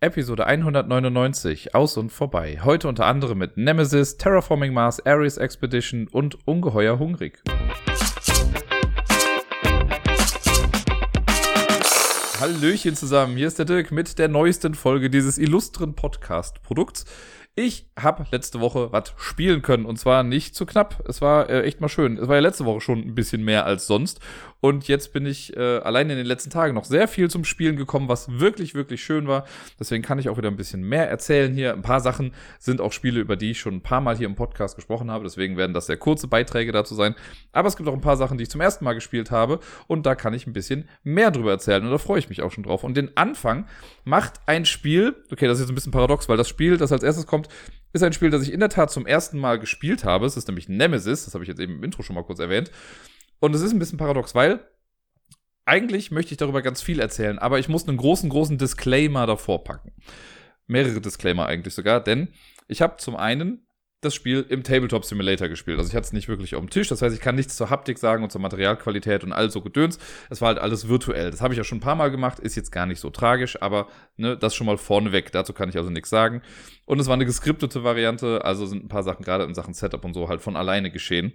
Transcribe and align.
Episode 0.00 0.46
199 0.46 1.74
aus 1.74 1.96
und 1.96 2.12
vorbei. 2.12 2.60
Heute 2.62 2.86
unter 2.86 3.06
anderem 3.06 3.38
mit 3.38 3.56
Nemesis, 3.56 4.16
Terraforming 4.16 4.72
Mars, 4.72 5.04
Ares 5.04 5.38
Expedition 5.38 6.06
und 6.06 6.38
Ungeheuer 6.46 7.00
Hungrig. 7.00 7.42
Hallöchen 12.38 12.94
zusammen, 12.94 13.36
hier 13.36 13.48
ist 13.48 13.58
der 13.58 13.66
Dirk 13.66 13.90
mit 13.90 14.20
der 14.20 14.28
neuesten 14.28 14.74
Folge 14.74 15.10
dieses 15.10 15.36
illustren 15.36 15.96
Podcast-Produkts. 15.96 17.04
Ich 17.56 17.90
habe 17.98 18.24
letzte 18.30 18.60
Woche 18.60 18.92
was 18.92 19.14
spielen 19.16 19.62
können 19.62 19.84
und 19.84 19.98
zwar 19.98 20.22
nicht 20.22 20.54
zu 20.54 20.64
knapp. 20.64 21.02
Es 21.08 21.20
war 21.20 21.50
äh, 21.50 21.62
echt 21.62 21.80
mal 21.80 21.88
schön. 21.88 22.16
Es 22.16 22.28
war 22.28 22.36
ja 22.36 22.40
letzte 22.40 22.64
Woche 22.64 22.80
schon 22.80 23.00
ein 23.00 23.16
bisschen 23.16 23.44
mehr 23.44 23.66
als 23.66 23.88
sonst 23.88 24.20
und 24.60 24.88
jetzt 24.88 25.12
bin 25.12 25.24
ich 25.24 25.56
äh, 25.56 25.78
allein 25.78 26.10
in 26.10 26.16
den 26.16 26.26
letzten 26.26 26.50
Tagen 26.50 26.74
noch 26.74 26.84
sehr 26.84 27.06
viel 27.06 27.30
zum 27.30 27.44
Spielen 27.44 27.76
gekommen, 27.76 28.08
was 28.08 28.40
wirklich, 28.40 28.74
wirklich 28.74 29.04
schön 29.04 29.28
war. 29.28 29.46
Deswegen 29.78 30.02
kann 30.02 30.18
ich 30.18 30.28
auch 30.28 30.36
wieder 30.36 30.50
ein 30.50 30.56
bisschen 30.56 30.82
mehr 30.82 31.08
erzählen 31.08 31.54
hier. 31.54 31.72
Ein 31.72 31.82
paar 31.82 32.00
Sachen 32.00 32.32
sind 32.58 32.80
auch 32.80 32.92
Spiele, 32.92 33.20
über 33.20 33.36
die 33.36 33.52
ich 33.52 33.60
schon 33.60 33.76
ein 33.76 33.82
paar 33.82 34.00
Mal 34.00 34.16
hier 34.16 34.26
im 34.26 34.34
Podcast 34.34 34.74
gesprochen 34.74 35.12
habe. 35.12 35.22
Deswegen 35.22 35.56
werden 35.56 35.74
das 35.74 35.86
sehr 35.86 35.96
kurze 35.96 36.26
Beiträge 36.26 36.72
dazu 36.72 36.96
sein. 36.96 37.14
Aber 37.52 37.68
es 37.68 37.76
gibt 37.76 37.88
auch 37.88 37.94
ein 37.94 38.00
paar 38.00 38.16
Sachen, 38.16 38.36
die 38.36 38.42
ich 38.42 38.50
zum 38.50 38.60
ersten 38.60 38.84
Mal 38.84 38.94
gespielt 38.94 39.30
habe. 39.30 39.60
Und 39.86 40.06
da 40.06 40.16
kann 40.16 40.34
ich 40.34 40.48
ein 40.48 40.52
bisschen 40.52 40.88
mehr 41.04 41.30
drüber 41.30 41.52
erzählen. 41.52 41.84
Und 41.84 41.90
da 41.90 41.98
freue 41.98 42.18
ich 42.18 42.28
mich 42.28 42.42
auch 42.42 42.50
schon 42.50 42.64
drauf. 42.64 42.82
Und 42.82 42.96
den 42.96 43.16
Anfang 43.16 43.66
macht 44.04 44.40
ein 44.46 44.64
Spiel, 44.64 45.14
okay, 45.30 45.46
das 45.46 45.58
ist 45.58 45.64
jetzt 45.64 45.72
ein 45.72 45.76
bisschen 45.76 45.92
paradox, 45.92 46.28
weil 46.28 46.36
das 46.36 46.48
Spiel, 46.48 46.78
das 46.78 46.90
als 46.90 47.04
erstes 47.04 47.26
kommt, 47.26 47.48
ist 47.92 48.02
ein 48.02 48.12
Spiel, 48.12 48.30
das 48.30 48.42
ich 48.42 48.52
in 48.52 48.60
der 48.60 48.68
Tat 48.68 48.90
zum 48.90 49.06
ersten 49.06 49.38
Mal 49.38 49.60
gespielt 49.60 50.04
habe. 50.04 50.26
Es 50.26 50.36
ist 50.36 50.48
nämlich 50.48 50.68
Nemesis. 50.68 51.26
Das 51.26 51.34
habe 51.34 51.44
ich 51.44 51.48
jetzt 51.48 51.60
eben 51.60 51.76
im 51.76 51.84
Intro 51.84 52.02
schon 52.02 52.16
mal 52.16 52.24
kurz 52.24 52.40
erwähnt. 52.40 52.72
Und 53.40 53.54
es 53.54 53.62
ist 53.62 53.72
ein 53.72 53.78
bisschen 53.78 53.98
paradox, 53.98 54.34
weil 54.34 54.60
eigentlich 55.64 56.10
möchte 56.10 56.32
ich 56.32 56.38
darüber 56.38 56.62
ganz 56.62 56.80
viel 56.80 56.98
erzählen, 56.98 57.38
aber 57.38 57.58
ich 57.58 57.68
muss 57.68 57.86
einen 57.86 57.98
großen, 57.98 58.30
großen 58.30 58.56
Disclaimer 58.58 59.26
davor 59.26 59.64
packen. 59.64 59.92
Mehrere 60.66 61.00
Disclaimer 61.00 61.46
eigentlich 61.46 61.74
sogar, 61.74 62.02
denn 62.02 62.28
ich 62.68 62.82
habe 62.82 62.96
zum 62.96 63.16
einen 63.16 63.68
das 64.00 64.14
Spiel 64.14 64.46
im 64.48 64.62
Tabletop 64.62 65.04
Simulator 65.04 65.48
gespielt. 65.48 65.78
Also 65.78 65.88
ich 65.90 65.96
hatte 65.96 66.06
es 66.06 66.12
nicht 66.12 66.28
wirklich 66.28 66.54
auf 66.54 66.60
dem 66.60 66.70
Tisch. 66.70 66.88
Das 66.88 67.02
heißt, 67.02 67.14
ich 67.14 67.20
kann 67.20 67.34
nichts 67.34 67.56
zur 67.56 67.68
Haptik 67.68 67.98
sagen 67.98 68.22
und 68.22 68.30
zur 68.30 68.40
Materialqualität 68.40 69.24
und 69.24 69.32
all 69.32 69.50
so 69.50 69.60
Gedöns. 69.60 69.98
Es 70.30 70.40
war 70.40 70.48
halt 70.48 70.58
alles 70.58 70.88
virtuell. 70.88 71.30
Das 71.32 71.40
habe 71.40 71.52
ich 71.52 71.58
ja 71.58 71.64
schon 71.64 71.78
ein 71.78 71.82
paar 71.82 71.96
Mal 71.96 72.10
gemacht, 72.10 72.38
ist 72.38 72.54
jetzt 72.54 72.70
gar 72.70 72.86
nicht 72.86 73.00
so 73.00 73.10
tragisch, 73.10 73.60
aber 73.60 73.88
ne, 74.16 74.36
das 74.36 74.54
schon 74.54 74.68
mal 74.68 74.78
vorneweg. 74.78 75.32
Dazu 75.32 75.52
kann 75.52 75.68
ich 75.68 75.76
also 75.76 75.90
nichts 75.90 76.10
sagen. 76.10 76.42
Und 76.84 77.00
es 77.00 77.08
war 77.08 77.14
eine 77.14 77.26
geskriptete 77.26 77.82
Variante, 77.82 78.44
also 78.44 78.66
sind 78.66 78.84
ein 78.84 78.88
paar 78.88 79.02
Sachen 79.02 79.24
gerade 79.24 79.44
in 79.44 79.54
Sachen 79.54 79.74
Setup 79.74 80.04
und 80.04 80.14
so 80.14 80.28
halt 80.28 80.40
von 80.40 80.56
alleine 80.56 80.92
geschehen. 80.92 81.32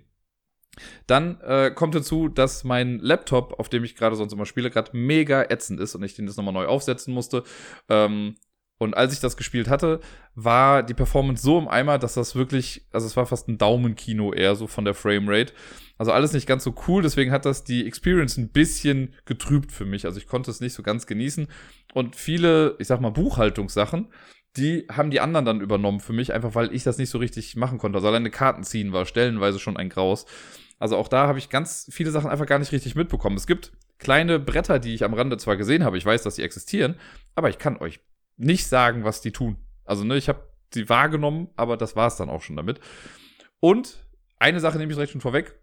Dann 1.08 1.40
äh, 1.42 1.72
kommt 1.72 1.96
dazu, 1.96 2.28
dass 2.28 2.64
mein 2.64 3.00
Laptop, 3.00 3.60
auf 3.60 3.70
dem 3.70 3.84
ich 3.84 3.96
gerade 3.96 4.16
sonst 4.16 4.34
immer 4.34 4.46
spiele, 4.46 4.70
gerade 4.70 4.96
mega 4.96 5.44
ätzend 5.44 5.80
ist 5.80 5.96
und 5.96 6.04
ich 6.04 6.16
den 6.16 6.28
jetzt 6.28 6.38
nochmal 6.38 6.54
neu 6.54 6.66
aufsetzen 6.66 7.14
musste. 7.14 7.44
Ähm, 7.90 8.36
und 8.80 8.96
als 8.96 9.14
ich 9.14 9.20
das 9.20 9.38
gespielt 9.38 9.70
hatte, 9.70 10.02
war 10.36 10.84
die 10.84 10.94
Performance 10.94 11.44
so 11.44 11.58
im 11.58 11.68
Eimer, 11.68 12.00
dass 12.00 12.16
das 12.16 12.36
wirklich, 12.36 12.86
also 12.92 13.08
es 13.08 13.16
war 13.16 13.26
fast 13.26 13.48
ein 13.48 13.58
Daumenkino 13.58 14.34
eher 14.34 14.56
so 14.56 14.68
von 14.68 14.84
der 14.84 14.94
Framerate. 14.94 15.54
Also 15.98 16.12
alles 16.12 16.34
nicht 16.34 16.48
ganz 16.48 16.64
so 16.64 16.76
cool, 16.88 17.02
deswegen 17.02 17.32
hat 17.32 17.46
das 17.46 17.64
die 17.64 17.86
Experience 17.86 18.36
ein 18.38 18.50
bisschen 18.50 19.14
getrübt 19.26 19.72
für 19.72 19.86
mich. 19.86 20.06
Also 20.06 20.18
ich 20.18 20.28
konnte 20.28 20.52
es 20.52 20.60
nicht 20.60 20.74
so 20.74 20.84
ganz 20.84 21.06
genießen. 21.06 21.48
Und 21.94 22.16
viele, 22.16 22.76
ich 22.80 22.88
sag 22.88 23.00
mal, 23.00 23.12
Buchhaltungssachen, 23.12 24.12
die 24.58 24.86
haben 24.92 25.12
die 25.12 25.20
anderen 25.20 25.46
dann 25.46 25.62
übernommen 25.62 26.00
für 26.00 26.14
mich, 26.14 26.34
einfach 26.34 26.54
weil 26.56 26.74
ich 26.76 26.84
das 26.84 26.98
nicht 26.98 27.10
so 27.10 27.20
richtig 27.20 27.56
machen 27.56 27.78
konnte. 27.78 27.98
Also 27.98 28.08
alleine 28.08 28.32
Karten 28.32 28.64
ziehen 28.64 28.92
war 28.92 29.06
stellenweise 29.06 29.60
schon 29.60 29.78
ein 29.78 29.90
Graus. 29.90 30.26
Also 30.84 30.98
auch 30.98 31.08
da 31.08 31.28
habe 31.28 31.40
ich 31.40 31.48
ganz 31.48 31.88
viele 31.94 32.12
Sachen 32.12 32.30
einfach 32.30 32.46
gar 32.46 32.60
nicht 32.60 32.74
richtig 32.74 32.94
mitbekommen. 32.94 33.38
Es 33.38 33.48
gibt 33.48 33.72
kleine 34.00 34.38
Bretter, 34.38 34.80
die 34.80 34.94
ich 34.94 35.06
am 35.06 35.14
Rande 35.14 35.38
zwar 35.38 35.56
gesehen 35.56 35.86
habe, 35.86 35.98
ich 35.98 36.06
weiß, 36.06 36.24
dass 36.24 36.36
sie 36.36 36.44
existieren, 36.44 37.00
aber 37.36 37.48
ich 37.48 37.58
kann 37.58 37.78
euch 37.78 38.02
nicht 38.36 38.68
sagen, 38.68 39.06
was 39.06 39.22
die 39.22 39.32
tun. 39.32 39.56
Also, 39.86 40.04
ne, 40.04 40.18
ich 40.18 40.28
habe 40.28 40.46
sie 40.74 40.90
wahrgenommen, 40.90 41.48
aber 41.56 41.78
das 41.78 41.96
war 41.96 42.08
es 42.08 42.18
dann 42.18 42.30
auch 42.30 42.42
schon 42.42 42.58
damit. 42.58 42.82
Und 43.62 44.06
eine 44.40 44.60
Sache 44.60 44.78
nehme 44.78 44.92
ich 44.92 44.98
direkt 44.98 45.14
schon 45.14 45.22
vorweg. 45.22 45.58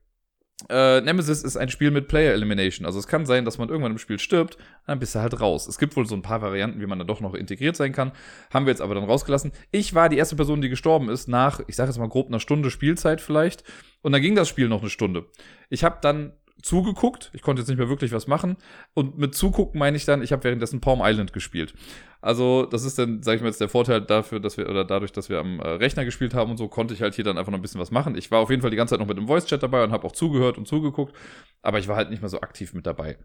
Äh, 0.69 1.01
Nemesis 1.01 1.43
ist 1.43 1.57
ein 1.57 1.71
Spiel 1.71 1.91
mit 1.91 2.09
Player 2.09 2.33
Elimination. 2.33 2.87
Also 2.87 2.99
es 2.99 3.07
kann 3.07 3.25
sein, 3.25 3.45
dass 3.45 3.59
man 3.59 3.69
irgendwann 3.69 3.93
im 3.93 3.99
Spiel 3.99 4.19
stirbt, 4.19 4.59
dann 4.87 4.99
bist 4.99 5.15
du 5.15 5.21
halt 5.21 5.41
raus. 5.41 5.67
Es 5.67 5.79
gibt 5.79 5.97
wohl 5.97 6.07
so 6.07 6.15
ein 6.15 6.23
paar 6.23 6.43
Varianten, 6.43 6.81
wie 6.81 6.87
man 6.87 6.99
da 6.99 7.05
doch 7.05 7.21
noch 7.21 7.35
integriert 7.35 7.77
sein 7.77 7.93
kann. 7.93 8.13
Haben 8.53 8.67
wir 8.67 8.71
jetzt 8.71 8.83
aber 8.83 8.95
dann 8.95 9.05
rausgelassen. 9.05 9.53
Ich 9.71 9.95
war 9.95 10.09
die 10.09 10.19
erste 10.19 10.37
Person, 10.37 10.61
die 10.61 10.69
gestorben 10.69 11.09
ist, 11.09 11.29
nach, 11.29 11.61
ich 11.67 11.77
sage 11.77 11.91
jetzt 11.91 11.99
mal 11.99 12.09
grob 12.09 12.29
einer 12.29 12.41
Stunde 12.41 12.71
Spielzeit 12.71 13.21
vielleicht. 13.21 13.65
Und 14.03 14.13
dann 14.13 14.23
ging 14.23 14.35
das 14.35 14.49
Spiel 14.49 14.69
noch 14.69 14.81
eine 14.81 14.91
Stunde. 14.91 15.27
Ich 15.69 15.85
habe 15.85 15.99
dann 16.01 16.33
zugeguckt. 16.63 17.31
Ich 17.33 17.43
konnte 17.43 17.61
jetzt 17.61 17.69
nicht 17.69 17.79
mehr 17.79 17.89
wirklich 17.89 18.13
was 18.13 18.27
machen. 18.27 18.57
Und 18.95 19.19
mit 19.19 19.35
zugucken 19.35 19.79
meine 19.79 19.97
ich 19.97 20.05
dann, 20.05 20.23
ich 20.23 20.33
habe 20.33 20.45
währenddessen 20.45 20.81
Palm 20.81 21.01
Island 21.03 21.33
gespielt. 21.33 21.75
Also, 22.23 22.67
das 22.67 22.85
ist 22.85 22.99
dann, 22.99 23.23
sage 23.23 23.37
ich 23.37 23.43
mal 23.43 23.49
jetzt, 23.49 23.61
der 23.61 23.69
Vorteil 23.69 24.03
dafür, 24.03 24.41
dass 24.41 24.57
wir, 24.57 24.69
oder 24.69 24.85
dadurch, 24.85 25.13
dass 25.13 25.29
wir 25.29 25.39
am 25.39 25.59
äh, 25.61 25.69
Rechner 25.69 26.05
gespielt 26.05 26.35
haben 26.35 26.51
und 26.51 26.57
so, 26.59 26.69
konnte 26.69 26.93
ich 26.93 27.03
halt 27.03 27.15
hier 27.15 27.25
dann 27.25 27.39
einfach 27.39 27.51
noch 27.51 27.59
ein 27.59 27.63
bisschen 27.63 27.81
was 27.81 27.91
machen. 27.91 28.17
Ich 28.17 28.31
war 28.31 28.41
auf 28.41 28.51
jeden 28.51 28.61
Fall 28.61 28.71
die 28.71 28.77
ganze 28.77 28.93
Zeit 28.93 29.01
noch 29.01 29.07
mit 29.07 29.17
dem 29.17 29.27
Voice-Chat 29.27 29.63
dabei 29.63 29.83
und 29.85 29.93
habe 29.93 30.07
auch 30.07 30.13
zugehört 30.13 30.59
und 30.59 30.69
zugeguckt, 30.69 31.15
aber 31.63 31.79
ich 31.79 31.89
war 31.89 31.97
halt 31.97 32.11
nicht 32.11 32.21
mehr 32.21 32.29
so 32.29 32.41
aktiv 32.41 32.75
mit 32.75 32.87
dabei. 32.87 33.17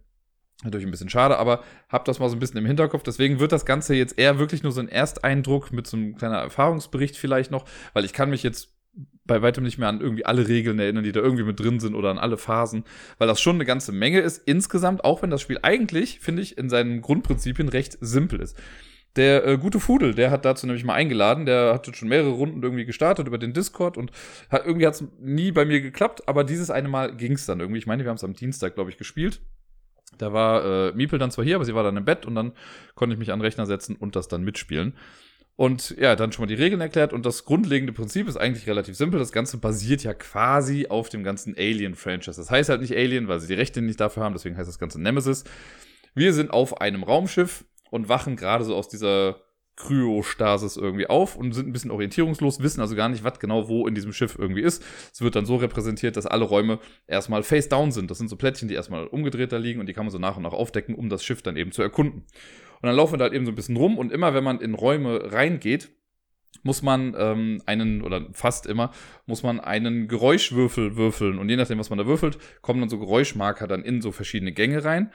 Natürlich 0.64 0.88
ein 0.88 0.92
bisschen 0.92 1.10
schade, 1.10 1.38
aber 1.38 1.64
habe 1.90 2.06
das 2.06 2.20
mal 2.20 2.30
so 2.30 2.36
ein 2.38 2.40
bisschen 2.40 2.58
im 2.58 2.66
Hinterkopf. 2.66 3.04
Deswegen 3.04 3.42
wird 3.42 3.52
das 3.52 3.66
Ganze 3.66 3.94
jetzt 3.94 4.18
eher 4.18 4.40
wirklich 4.40 4.64
nur 4.64 4.72
so 4.72 4.80
ein 4.80 4.88
Ersteindruck 4.88 5.74
mit 5.74 5.86
so 5.86 5.98
einem 5.98 6.16
kleinen 6.16 6.36
Erfahrungsbericht 6.36 7.18
vielleicht 7.18 7.52
noch, 7.52 7.66
weil 7.94 8.06
ich 8.06 8.14
kann 8.14 8.30
mich 8.30 8.42
jetzt 8.42 8.75
bei 9.26 9.42
weitem 9.42 9.64
nicht 9.64 9.78
mehr 9.78 9.90
an 9.90 10.02
irgendwie 10.02 10.26
alle 10.26 10.48
Regeln 10.48 10.80
erinnern, 10.80 11.04
die 11.04 11.12
da 11.12 11.20
irgendwie 11.20 11.44
mit 11.44 11.60
drin 11.60 11.80
sind 11.80 11.96
oder 11.96 12.12
an 12.12 12.18
alle 12.18 12.38
Phasen, 12.38 12.84
weil 13.18 13.28
das 13.28 13.42
schon 13.42 13.56
eine 13.56 13.66
ganze 13.66 13.92
Menge 13.92 14.20
ist. 14.20 14.38
Insgesamt, 14.46 15.04
auch 15.04 15.22
wenn 15.22 15.32
das 15.32 15.42
Spiel 15.42 15.60
eigentlich, 15.62 16.20
finde 16.20 16.42
ich, 16.42 16.58
in 16.58 16.70
seinen 16.70 17.02
Grundprinzipien 17.02 17.70
recht 17.70 17.98
simpel 18.02 18.40
ist. 18.40 18.58
Der 19.16 19.48
äh, 19.48 19.58
gute 19.58 19.80
Fudel, 19.80 20.14
der 20.14 20.30
hat 20.30 20.44
dazu 20.44 20.68
nämlich 20.68 20.84
mal 20.84 20.94
eingeladen, 20.94 21.46
der 21.46 21.74
hatte 21.74 21.94
schon 21.94 22.10
mehrere 22.10 22.32
Runden 22.32 22.62
irgendwie 22.62 22.86
gestartet 22.86 23.28
über 23.28 23.38
den 23.38 23.54
Discord 23.54 23.98
und 23.98 24.12
hat, 24.50 24.66
irgendwie 24.66 24.86
hat 24.86 24.96
es 24.96 25.06
nie 25.20 25.52
bei 25.54 25.64
mir 25.64 25.80
geklappt, 25.80 26.28
aber 26.28 26.44
dieses 26.44 26.70
eine 26.70 26.90
Mal 26.90 27.16
ging 27.16 27.32
es 27.34 27.46
dann 27.46 27.62
irgendwie. 27.62 27.80
Ich 27.80 27.88
meine, 27.88 28.04
wir 28.04 28.10
haben 28.10 28.18
es 28.18 28.24
am 28.26 28.34
Dienstag, 28.34 28.76
glaube 28.76 28.90
ich, 28.90 28.98
gespielt. 28.98 29.42
Da 30.18 30.34
war 30.34 30.90
äh, 30.90 30.92
Miepel 30.94 31.18
dann 31.18 31.32
zwar 31.32 31.46
hier, 31.46 31.56
aber 31.56 31.66
sie 31.66 31.76
war 31.76 31.84
dann 31.84 31.98
im 31.98 32.06
Bett 32.06 32.26
und 32.26 32.36
dann 32.36 32.54
konnte 32.94 33.14
ich 33.14 33.20
mich 33.20 33.32
an 33.32 33.40
den 33.40 33.46
Rechner 33.46 33.66
setzen 33.66 33.96
und 33.96 34.16
das 34.16 34.28
dann 34.28 34.44
mitspielen. 34.44 34.94
Und 35.58 35.96
ja, 35.98 36.16
dann 36.18 36.32
schon 36.32 36.44
mal 36.44 36.48
die 36.48 36.62
Regeln 36.62 36.82
erklärt. 36.82 37.14
Und 37.14 37.26
das 37.26 37.46
grundlegende 37.46 37.94
Prinzip 37.94 38.28
ist 38.28 38.36
eigentlich 38.36 38.68
relativ 38.68 38.96
simpel. 38.96 39.20
Das 39.20 39.32
Ganze 39.32 39.58
basiert 39.58 40.04
ja 40.04 40.14
quasi 40.14 40.88
auf 40.88 41.10
dem 41.10 41.24
ganzen 41.24 41.56
Alien-Franchise. 41.58 42.40
Das 42.40 42.52
heißt 42.52 42.70
halt 42.70 42.82
nicht 42.82 42.96
Alien, 42.96 43.28
weil 43.28 43.40
sie 43.40 43.48
die 43.48 43.54
Rechte 43.54 43.82
nicht 43.82 44.00
dafür 44.00 44.24
haben. 44.24 44.34
Deswegen 44.34 44.58
heißt 44.58 44.68
das 44.68 44.80
Ganze 44.80 45.02
Nemesis. 45.02 45.46
Wir 46.14 46.34
sind 46.34 46.52
auf 46.52 46.82
einem 46.82 47.04
Raumschiff 47.04 47.66
und 47.90 48.10
wachen 48.10 48.36
gerade 48.36 48.66
so 48.66 48.76
aus 48.76 48.90
dieser 48.90 49.42
Kryostasis 49.78 50.78
irgendwie 50.78 51.08
auf 51.08 51.36
und 51.36 51.52
sind 51.52 51.68
ein 51.68 51.74
bisschen 51.74 51.92
orientierungslos, 51.92 52.62
wissen 52.62 52.80
also 52.80 52.96
gar 52.96 53.10
nicht, 53.10 53.24
was 53.24 53.40
genau 53.40 53.68
wo 53.68 53.88
in 53.88 53.96
diesem 53.96 54.14
Schiff 54.14 54.38
irgendwie 54.40 54.62
ist. 54.62 54.84
Es 55.12 55.22
wird 55.22 55.36
dann 55.36 55.46
so 55.46 55.58
repräsentiert, 55.58 56.16
dass 56.16 56.26
alle 56.26 56.46
Räume 56.46 56.80
erstmal 57.08 57.44
face 57.44 57.68
down 57.68 57.92
sind. 57.92 58.10
Das 58.10 58.18
sind 58.18 58.30
so 58.30 58.38
Plättchen, 58.38 58.70
die 58.70 58.76
erstmal 58.76 59.08
umgedreht 59.08 59.52
da 59.52 59.58
liegen 59.58 59.80
und 59.82 59.88
die 59.88 59.94
kann 59.94 60.06
man 60.06 60.12
so 60.12 60.18
nach 60.18 60.38
und 60.38 60.44
nach 60.44 60.54
aufdecken, 60.54 60.96
um 60.96 61.10
das 61.10 61.26
Schiff 61.26 61.42
dann 61.42 61.58
eben 61.58 61.74
zu 61.74 61.82
erkunden. 61.82 62.24
Und 62.82 62.88
dann 62.88 62.96
laufen 62.96 63.14
wir 63.14 63.18
da 63.18 63.26
halt 63.26 63.34
eben 63.34 63.46
so 63.46 63.52
ein 63.52 63.56
bisschen 63.56 63.78
rum 63.78 63.98
und 63.98 64.12
immer 64.12 64.34
wenn 64.34 64.44
man 64.44 64.60
in 64.60 64.74
Räume 64.74 65.32
reingeht, 65.32 65.90
muss 66.64 66.82
man 66.82 67.16
ähm, 67.18 67.62
einen, 67.66 68.02
oder 68.02 68.28
fast 68.34 68.66
immer, 68.66 68.92
muss 69.26 69.44
man 69.44 69.60
einen 69.60 70.08
Geräuschwürfel 70.08 70.96
würfeln. 70.96 71.38
Und 71.38 71.50
je 71.50 71.58
nachdem, 71.58 71.80
was 71.80 71.90
man 71.90 72.00
da 72.00 72.06
würfelt, 72.06 72.38
kommen 72.62 72.80
dann 72.80 72.90
so 72.90 73.00
Geräuschmarker 73.00 73.68
dann 73.68 73.84
in 73.84 74.02
so 74.02 74.12
verschiedene 74.12 74.52
Gänge 74.52 74.84
rein. 74.84 75.12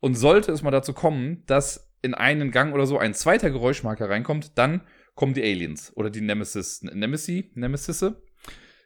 Und 0.00 0.14
sollte 0.14 0.52
es 0.52 0.62
mal 0.62 0.70
dazu 0.70 0.92
kommen, 0.92 1.42
dass 1.46 1.92
in 2.02 2.14
einen 2.14 2.50
Gang 2.50 2.74
oder 2.74 2.86
so 2.86 2.98
ein 2.98 3.14
zweiter 3.14 3.50
Geräuschmarker 3.50 4.08
reinkommt, 4.08 4.52
dann 4.56 4.82
kommen 5.14 5.34
die 5.34 5.42
Aliens 5.42 5.92
oder 5.94 6.10
die 6.10 6.20
Nemesis, 6.20 6.82
Nemesis, 6.82 7.44
Nemesisse. 7.54 8.22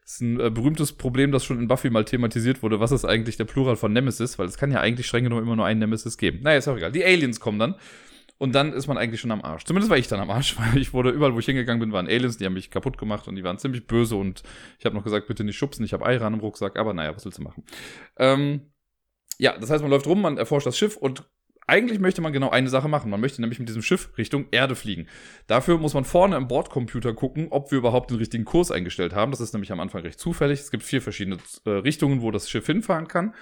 Das 0.03 0.15
ist 0.15 0.21
ein 0.21 0.41
äh, 0.41 0.51
berühmtes 0.51 0.93
Problem, 0.93 1.33
das 1.33 1.45
schon 1.45 1.59
in 1.59 1.69
Buffy 1.69 1.91
mal 1.91 2.05
thematisiert 2.05 2.63
wurde. 2.63 2.81
Was 2.81 2.93
ist 2.93 3.05
eigentlich 3.05 3.37
der 3.37 3.45
Plural 3.45 3.77
von 3.77 3.93
Nemesis? 3.93 4.39
Weil 4.39 4.47
es 4.47 4.57
kann 4.57 4.71
ja 4.71 4.81
eigentlich 4.81 5.07
streng 5.07 5.25
genommen 5.25 5.43
immer 5.43 5.57
nur 5.57 5.67
einen 5.67 5.81
Nemesis 5.81 6.17
geben. 6.17 6.41
Naja, 6.43 6.59
ist 6.59 6.69
auch 6.69 6.77
egal. 6.77 6.93
Die 6.93 7.05
Aliens 7.05 7.41
kommen 7.41 7.59
dann 7.59 7.75
und 8.39 8.55
dann 8.55 8.73
ist 8.73 8.87
man 8.87 8.97
eigentlich 8.97 9.21
schon 9.21 9.33
am 9.33 9.43
Arsch. 9.43 9.65
Zumindest 9.65 9.91
war 9.91 9.99
ich 9.99 10.09
dann 10.09 10.21
am 10.21 10.31
Arsch, 10.31 10.57
weil 10.59 10.81
ich 10.81 10.93
wurde 10.93 11.11
überall, 11.11 11.35
wo 11.35 11.39
ich 11.39 11.47
hingegangen 11.47 11.81
bin, 11.81 11.93
waren 11.93 12.07
Aliens, 12.07 12.39
die 12.39 12.47
haben 12.47 12.55
mich 12.55 12.71
kaputt 12.71 12.99
gemacht 12.99 13.29
und 13.29 13.37
die 13.37 13.45
waren 13.45 13.59
ziemlich 13.59 13.87
böse 13.87 14.17
und 14.17 14.43
ich 14.79 14.87
habe 14.87 14.97
noch 14.97 15.05
gesagt, 15.05 15.27
bitte 15.27 15.45
nicht 15.45 15.57
schubsen, 15.57 15.85
ich 15.85 15.93
habe 15.93 16.07
Eiran 16.07 16.35
im 16.35 16.41
Rucksack, 16.41 16.79
aber 16.79 16.95
naja, 16.95 17.15
was 17.15 17.25
willst 17.25 17.39
du 17.39 17.43
machen? 17.43 17.65
Ähm, 18.17 18.73
ja, 19.39 19.57
das 19.57 19.71
heißt, 19.71 19.83
man 19.83 19.91
läuft 19.91 20.07
rum, 20.07 20.23
man 20.23 20.39
erforscht 20.39 20.67
das 20.67 20.79
Schiff 20.79 20.97
und 20.97 21.25
eigentlich 21.69 22.01
möchte 22.01 22.23
man 22.23 22.33
genau 22.33 22.49
eine 22.49 22.71
Sache 22.71 22.89
machen. 22.89 23.11
Man 23.11 23.21
möchte 23.21 23.43
nämlich 23.43 23.59
mit 23.59 23.69
diesem 23.69 23.83
Schiff 23.83 24.17
Richtung 24.17 24.47
Erde 24.51 24.75
fliegen. 24.75 25.07
Dafür 25.47 25.77
muss 25.77 25.93
man 25.93 26.05
vorne 26.05 26.35
im 26.37 26.49
Bordcomputer 26.49 27.13
gucken, 27.13 27.49
ob 27.51 27.71
wir 27.71 27.79
überhaupt 27.79 28.11
den 28.11 28.17
richtigen 28.17 28.47
Kurs 28.47 28.71
eingestellt 28.71 29.15
haben. 29.15 29.31
Das 29.31 29.41
ist 29.41 29.53
nämlich 29.53 29.71
am 29.71 29.79
Anfang 29.79 30.01
recht 30.01 30.19
zufällig. 30.19 30.61
Es 30.61 30.71
gibt 30.71 30.83
vier 30.83 31.03
verschiedene 31.03 31.37
äh, 31.67 31.71
Richtungen, 31.71 32.23
wo 32.23 32.31
das 32.31 32.49
Schiff 32.49 32.65
hinfahren 32.65 33.07
kann. 33.07 33.35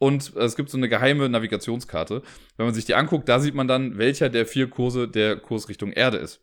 Und 0.00 0.34
es 0.34 0.56
gibt 0.56 0.70
so 0.70 0.78
eine 0.78 0.88
geheime 0.88 1.28
Navigationskarte. 1.28 2.22
Wenn 2.56 2.64
man 2.64 2.74
sich 2.74 2.86
die 2.86 2.94
anguckt, 2.94 3.28
da 3.28 3.38
sieht 3.38 3.54
man 3.54 3.68
dann, 3.68 3.98
welcher 3.98 4.30
der 4.30 4.46
vier 4.46 4.70
Kurse 4.70 5.06
der 5.06 5.36
Kurs 5.36 5.68
Richtung 5.68 5.92
Erde 5.92 6.16
ist. 6.16 6.40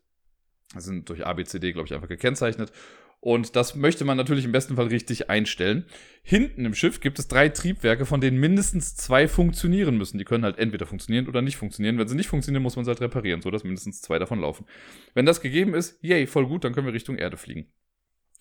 Das 0.76 0.86
sind 0.86 1.10
durch 1.10 1.26
ABCD, 1.26 1.72
glaube 1.72 1.88
ich, 1.88 1.94
einfach 1.96 2.08
gekennzeichnet. 2.08 2.72
Und 3.20 3.56
das 3.56 3.74
möchte 3.74 4.06
man 4.06 4.16
natürlich 4.16 4.46
im 4.46 4.52
besten 4.52 4.76
Fall 4.76 4.88
richtig 4.88 5.32
einstellen. 5.32 5.86
Hinten 6.22 6.66
im 6.66 6.76
Schiff 6.76 7.00
gibt 7.00 7.18
es 7.18 7.28
drei 7.28 7.50
Triebwerke, 7.50 8.06
von 8.06 8.22
denen 8.22 8.40
mindestens 8.40 8.96
zwei 8.96 9.28
funktionieren 9.28 9.98
müssen. 9.98 10.20
Die 10.20 10.24
können 10.24 10.44
halt 10.44 10.60
entweder 10.60 10.86
funktionieren 10.86 11.28
oder 11.28 11.42
nicht 11.42 11.58
funktionieren. 11.58 11.98
Wenn 11.98 12.08
sie 12.08 12.16
nicht 12.16 12.30
funktionieren, 12.30 12.62
muss 12.62 12.76
man 12.76 12.86
sie 12.86 12.90
halt 12.90 13.02
reparieren, 13.02 13.42
sodass 13.42 13.64
mindestens 13.64 14.04
zwei 14.04 14.20
davon 14.20 14.42
laufen. 14.42 14.68
Wenn 15.16 15.26
das 15.26 15.42
gegeben 15.42 15.74
ist, 15.74 15.98
yay, 16.04 16.28
voll 16.28 16.46
gut, 16.46 16.64
dann 16.64 16.74
können 16.74 16.86
wir 16.86 16.94
Richtung 16.94 17.18
Erde 17.18 17.38
fliegen. 17.38 17.72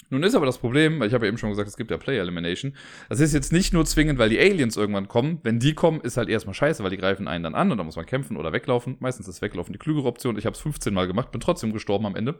Nun 0.08 0.22
ist 0.22 0.34
aber 0.34 0.46
das 0.46 0.58
Problem, 0.58 1.00
weil 1.00 1.08
ich 1.08 1.14
habe 1.14 1.26
ja 1.26 1.28
eben 1.28 1.38
schon 1.38 1.50
gesagt, 1.50 1.68
es 1.68 1.76
gibt 1.76 1.90
ja 1.90 1.96
Player 1.96 2.22
Elimination. 2.22 2.74
Das 3.08 3.20
ist 3.20 3.34
jetzt 3.34 3.52
nicht 3.52 3.72
nur 3.72 3.84
zwingend, 3.84 4.18
weil 4.18 4.28
die 4.28 4.38
Aliens 4.38 4.76
irgendwann 4.76 5.08
kommen. 5.08 5.40
Wenn 5.42 5.58
die 5.58 5.74
kommen, 5.74 6.00
ist 6.00 6.16
halt 6.16 6.28
erstmal 6.28 6.54
scheiße, 6.54 6.82
weil 6.84 6.90
die 6.90 6.96
greifen 6.96 7.26
einen 7.26 7.42
dann 7.42 7.54
an 7.54 7.72
und 7.72 7.78
dann 7.78 7.86
muss 7.86 7.96
man 7.96 8.06
kämpfen 8.06 8.36
oder 8.36 8.52
weglaufen. 8.52 8.96
Meistens 9.00 9.26
ist 9.26 9.42
Weglaufen 9.42 9.72
die 9.72 9.78
klügere 9.78 10.06
Option. 10.06 10.38
Ich 10.38 10.46
habe 10.46 10.54
es 10.54 10.60
15 10.60 10.94
Mal 10.94 11.06
gemacht, 11.06 11.32
bin 11.32 11.40
trotzdem 11.40 11.72
gestorben 11.72 12.06
am 12.06 12.14
Ende. 12.14 12.38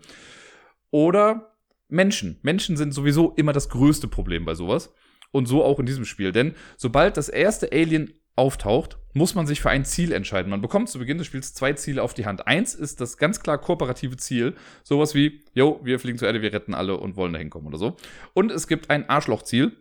Oder 0.91 1.57
Menschen. 1.89 2.39
Menschen 2.43 2.77
sind 2.77 2.93
sowieso 2.93 3.33
immer 3.37 3.53
das 3.53 3.69
größte 3.69 4.09
Problem 4.09 4.45
bei 4.45 4.55
sowas. 4.55 4.95
Und 5.33 5.47
so 5.47 5.65
auch 5.65 5.81
in 5.81 5.87
diesem 5.87 6.05
Spiel. 6.05 6.33
Denn 6.33 6.55
sobald 6.77 7.17
das 7.17 7.29
erste 7.29 7.73
Alien 7.73 8.15
auftaucht, 8.37 8.99
muss 9.15 9.35
man 9.35 9.47
sich 9.47 9.61
für 9.62 9.71
ein 9.71 9.85
Ziel 9.85 10.12
entscheiden. 10.12 10.50
Man 10.50 10.61
bekommt 10.61 10.91
zu 10.91 10.99
Beginn 10.99 11.19
des 11.19 11.27
Spiels 11.27 11.55
zwei 11.55 11.73
Ziele 11.73 12.03
auf 12.03 12.12
die 12.12 12.27
Hand. 12.27 12.47
Eins 12.47 12.75
ist 12.75 13.00
das 13.00 13.17
ganz 13.17 13.41
klar 13.41 13.59
kooperative 13.59 14.19
Ziel. 14.19 14.55
Sowas 14.85 15.15
wie, 15.15 15.43
yo, 15.55 15.81
wir 15.83 15.99
fliegen 15.99 16.19
zur 16.19 16.29
Erde, 16.29 16.43
wir 16.43 16.53
retten 16.53 16.75
alle 16.75 16.99
und 16.99 17.17
wollen 17.17 17.33
da 17.33 17.38
hinkommen 17.38 17.67
oder 17.67 17.79
so. 17.79 17.97
Und 18.35 18.53
es 18.53 18.69
gibt 18.69 18.91
ein 18.91 19.09
Arschlochziel. 19.09 19.73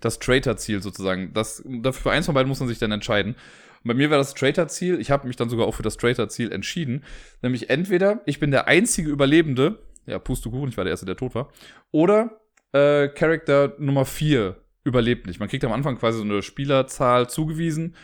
Das 0.00 0.20
Traitor-Ziel 0.20 0.82
sozusagen. 0.82 1.32
Das, 1.34 1.64
für 1.90 2.10
eins 2.12 2.26
von 2.26 2.34
beiden 2.34 2.48
muss 2.48 2.60
man 2.60 2.68
sich 2.68 2.78
dann 2.78 2.92
entscheiden. 2.92 3.34
Und 3.82 3.88
bei 3.88 3.94
mir 3.94 4.08
war 4.08 4.18
das 4.18 4.34
Traitor-Ziel, 4.34 5.00
ich 5.00 5.10
habe 5.10 5.26
mich 5.26 5.36
dann 5.36 5.50
sogar 5.50 5.66
auch 5.66 5.74
für 5.74 5.82
das 5.82 5.96
Traitor-Ziel 5.96 6.52
entschieden. 6.52 7.04
Nämlich 7.42 7.70
entweder 7.70 8.20
ich 8.24 8.38
bin 8.38 8.52
der 8.52 8.68
einzige 8.68 9.10
Überlebende, 9.10 9.82
ja, 10.06 10.20
Pustekuchen, 10.20 10.68
ich 10.68 10.76
war 10.76 10.84
der 10.84 10.92
Erste, 10.92 11.06
der 11.06 11.16
tot 11.16 11.34
war. 11.34 11.50
Oder 11.90 12.40
äh, 12.72 13.08
Charakter 13.08 13.74
Nummer 13.78 14.04
4 14.04 14.56
überlebt 14.84 15.26
nicht. 15.26 15.40
Man 15.40 15.48
kriegt 15.48 15.64
am 15.64 15.72
Anfang 15.72 15.98
quasi 15.98 16.18
so 16.18 16.24
eine 16.24 16.42
Spielerzahl 16.42 17.28
zugewiesen 17.28 17.94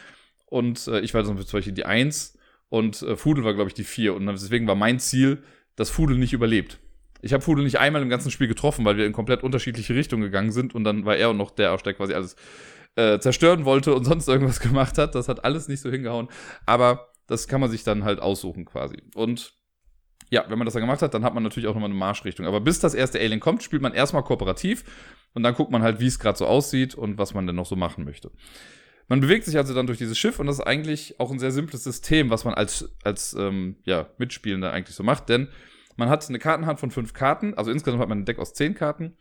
und 0.46 0.87
äh, 0.88 1.00
ich 1.00 1.14
war 1.14 1.25
zum 1.25 1.37
Beispiel 1.37 1.73
die 1.73 1.84
1 1.84 2.38
und 2.69 3.02
äh, 3.02 3.17
Fudel 3.17 3.44
war, 3.44 3.55
glaube 3.55 3.69
ich, 3.69 3.75
die 3.75 3.84
4. 3.84 4.14
Und 4.14 4.26
deswegen 4.26 4.67
war 4.67 4.75
mein 4.75 4.99
Ziel, 4.99 5.43
dass 5.76 5.90
Fudel 5.90 6.19
nicht 6.19 6.32
überlebt. 6.32 6.78
Ich 7.23 7.32
habe 7.32 7.43
Fudel 7.43 7.64
nicht 7.64 7.78
einmal 7.78 8.02
im 8.02 8.08
ganzen 8.08 8.31
Spiel 8.31 8.49
getroffen, 8.49 8.84
weil 8.84 8.96
wir 8.96 9.06
in 9.06 9.12
komplett 9.12 9.43
unterschiedliche 9.43 9.94
Richtungen 9.94 10.23
gegangen 10.23 10.52
sind 10.52 10.75
und 10.75 10.84
dann 10.84 11.05
war 11.05 11.17
er 11.17 11.31
und 11.31 11.37
noch 11.37 11.50
der 11.50 11.76
der 11.76 11.94
quasi 11.94 12.14
alles 12.14 12.37
äh, 12.94 13.19
zerstören 13.19 13.64
wollte 13.64 13.94
und 13.94 14.05
sonst 14.06 14.28
irgendwas 14.28 14.61
gemacht 14.61 14.99
hat. 14.99 15.14
Das 15.14 15.28
hat 15.28 15.44
alles 15.44 15.69
nicht 15.69 15.81
so 15.81 15.90
hingehauen. 15.90 16.28
Aber 16.67 17.12
das 17.26 17.49
kann 17.49 17.61
man 17.61 17.70
sich 17.70 17.84
dann 17.84 18.05
halt 18.05 18.20
aussuchen 18.20 18.64
quasi. 18.64 19.02
Und 19.14 19.55
ja, 20.31 20.44
wenn 20.49 20.58
man 20.58 20.64
das 20.67 20.75
dann 20.75 20.82
gemacht 20.82 21.02
hat, 21.02 21.14
dann 21.14 21.25
hat 21.25 21.34
man 21.34 21.43
natürlich 21.43 21.69
auch 21.69 21.75
nochmal 21.75 21.90
eine 21.90 21.99
Marschrichtung. 21.99 22.46
Aber 22.46 22.61
bis 22.61 22.81
das 22.81 22.94
erste 22.94 23.19
Alien 23.19 23.40
kommt, 23.40 23.62
spielt 23.62 23.82
man 23.82 23.94
erstmal 23.94 24.23
kooperativ 24.23 24.84
und 25.34 25.43
dann 25.43 25.55
guckt 25.55 25.70
man 25.70 25.82
halt, 25.82 26.00
wie 26.00 26.06
es 26.06 26.19
gerade 26.19 26.38
so 26.38 26.46
aussieht 26.46 26.94
und 26.94 27.19
was 27.19 27.34
man 27.34 27.46
denn 27.46 27.56
noch 27.56 27.67
so 27.67 27.76
machen 27.76 28.05
möchte. 28.05 28.31
Man 29.08 29.20
bewegt 29.20 29.44
sich 29.44 29.56
also 29.56 29.73
dann 29.73 29.87
durch 29.87 29.99
dieses 29.99 30.19
Schiff 30.19 30.40
und 30.40 30.46
das 30.46 30.58
ist 30.58 30.67
eigentlich 30.67 31.20
auch 31.20 31.31
ein 31.31 31.38
sehr 31.38 31.52
simples 31.52 31.84
System, 31.84 32.31
was 32.31 32.44
man 32.44 32.55
als, 32.55 32.93
als 33.05 33.34
ähm, 33.34 33.76
ja, 33.84 34.08
Mitspielender 34.19 34.73
eigentlich 34.73 34.96
so 34.96 35.05
macht, 35.05 35.28
denn 35.28 35.49
man 35.96 36.08
hat 36.08 36.28
eine 36.28 36.38
Kartenhand 36.38 36.81
von 36.81 36.90
fünf 36.90 37.14
Karten, 37.14 37.55
also 37.55 37.70
insgesamt 37.70 38.02
hat 38.02 38.08
man 38.08 38.20
ein 38.20 38.25
Deck 38.25 38.38
aus 38.38 38.52
zehn 38.52 38.75
Karten. 38.75 39.17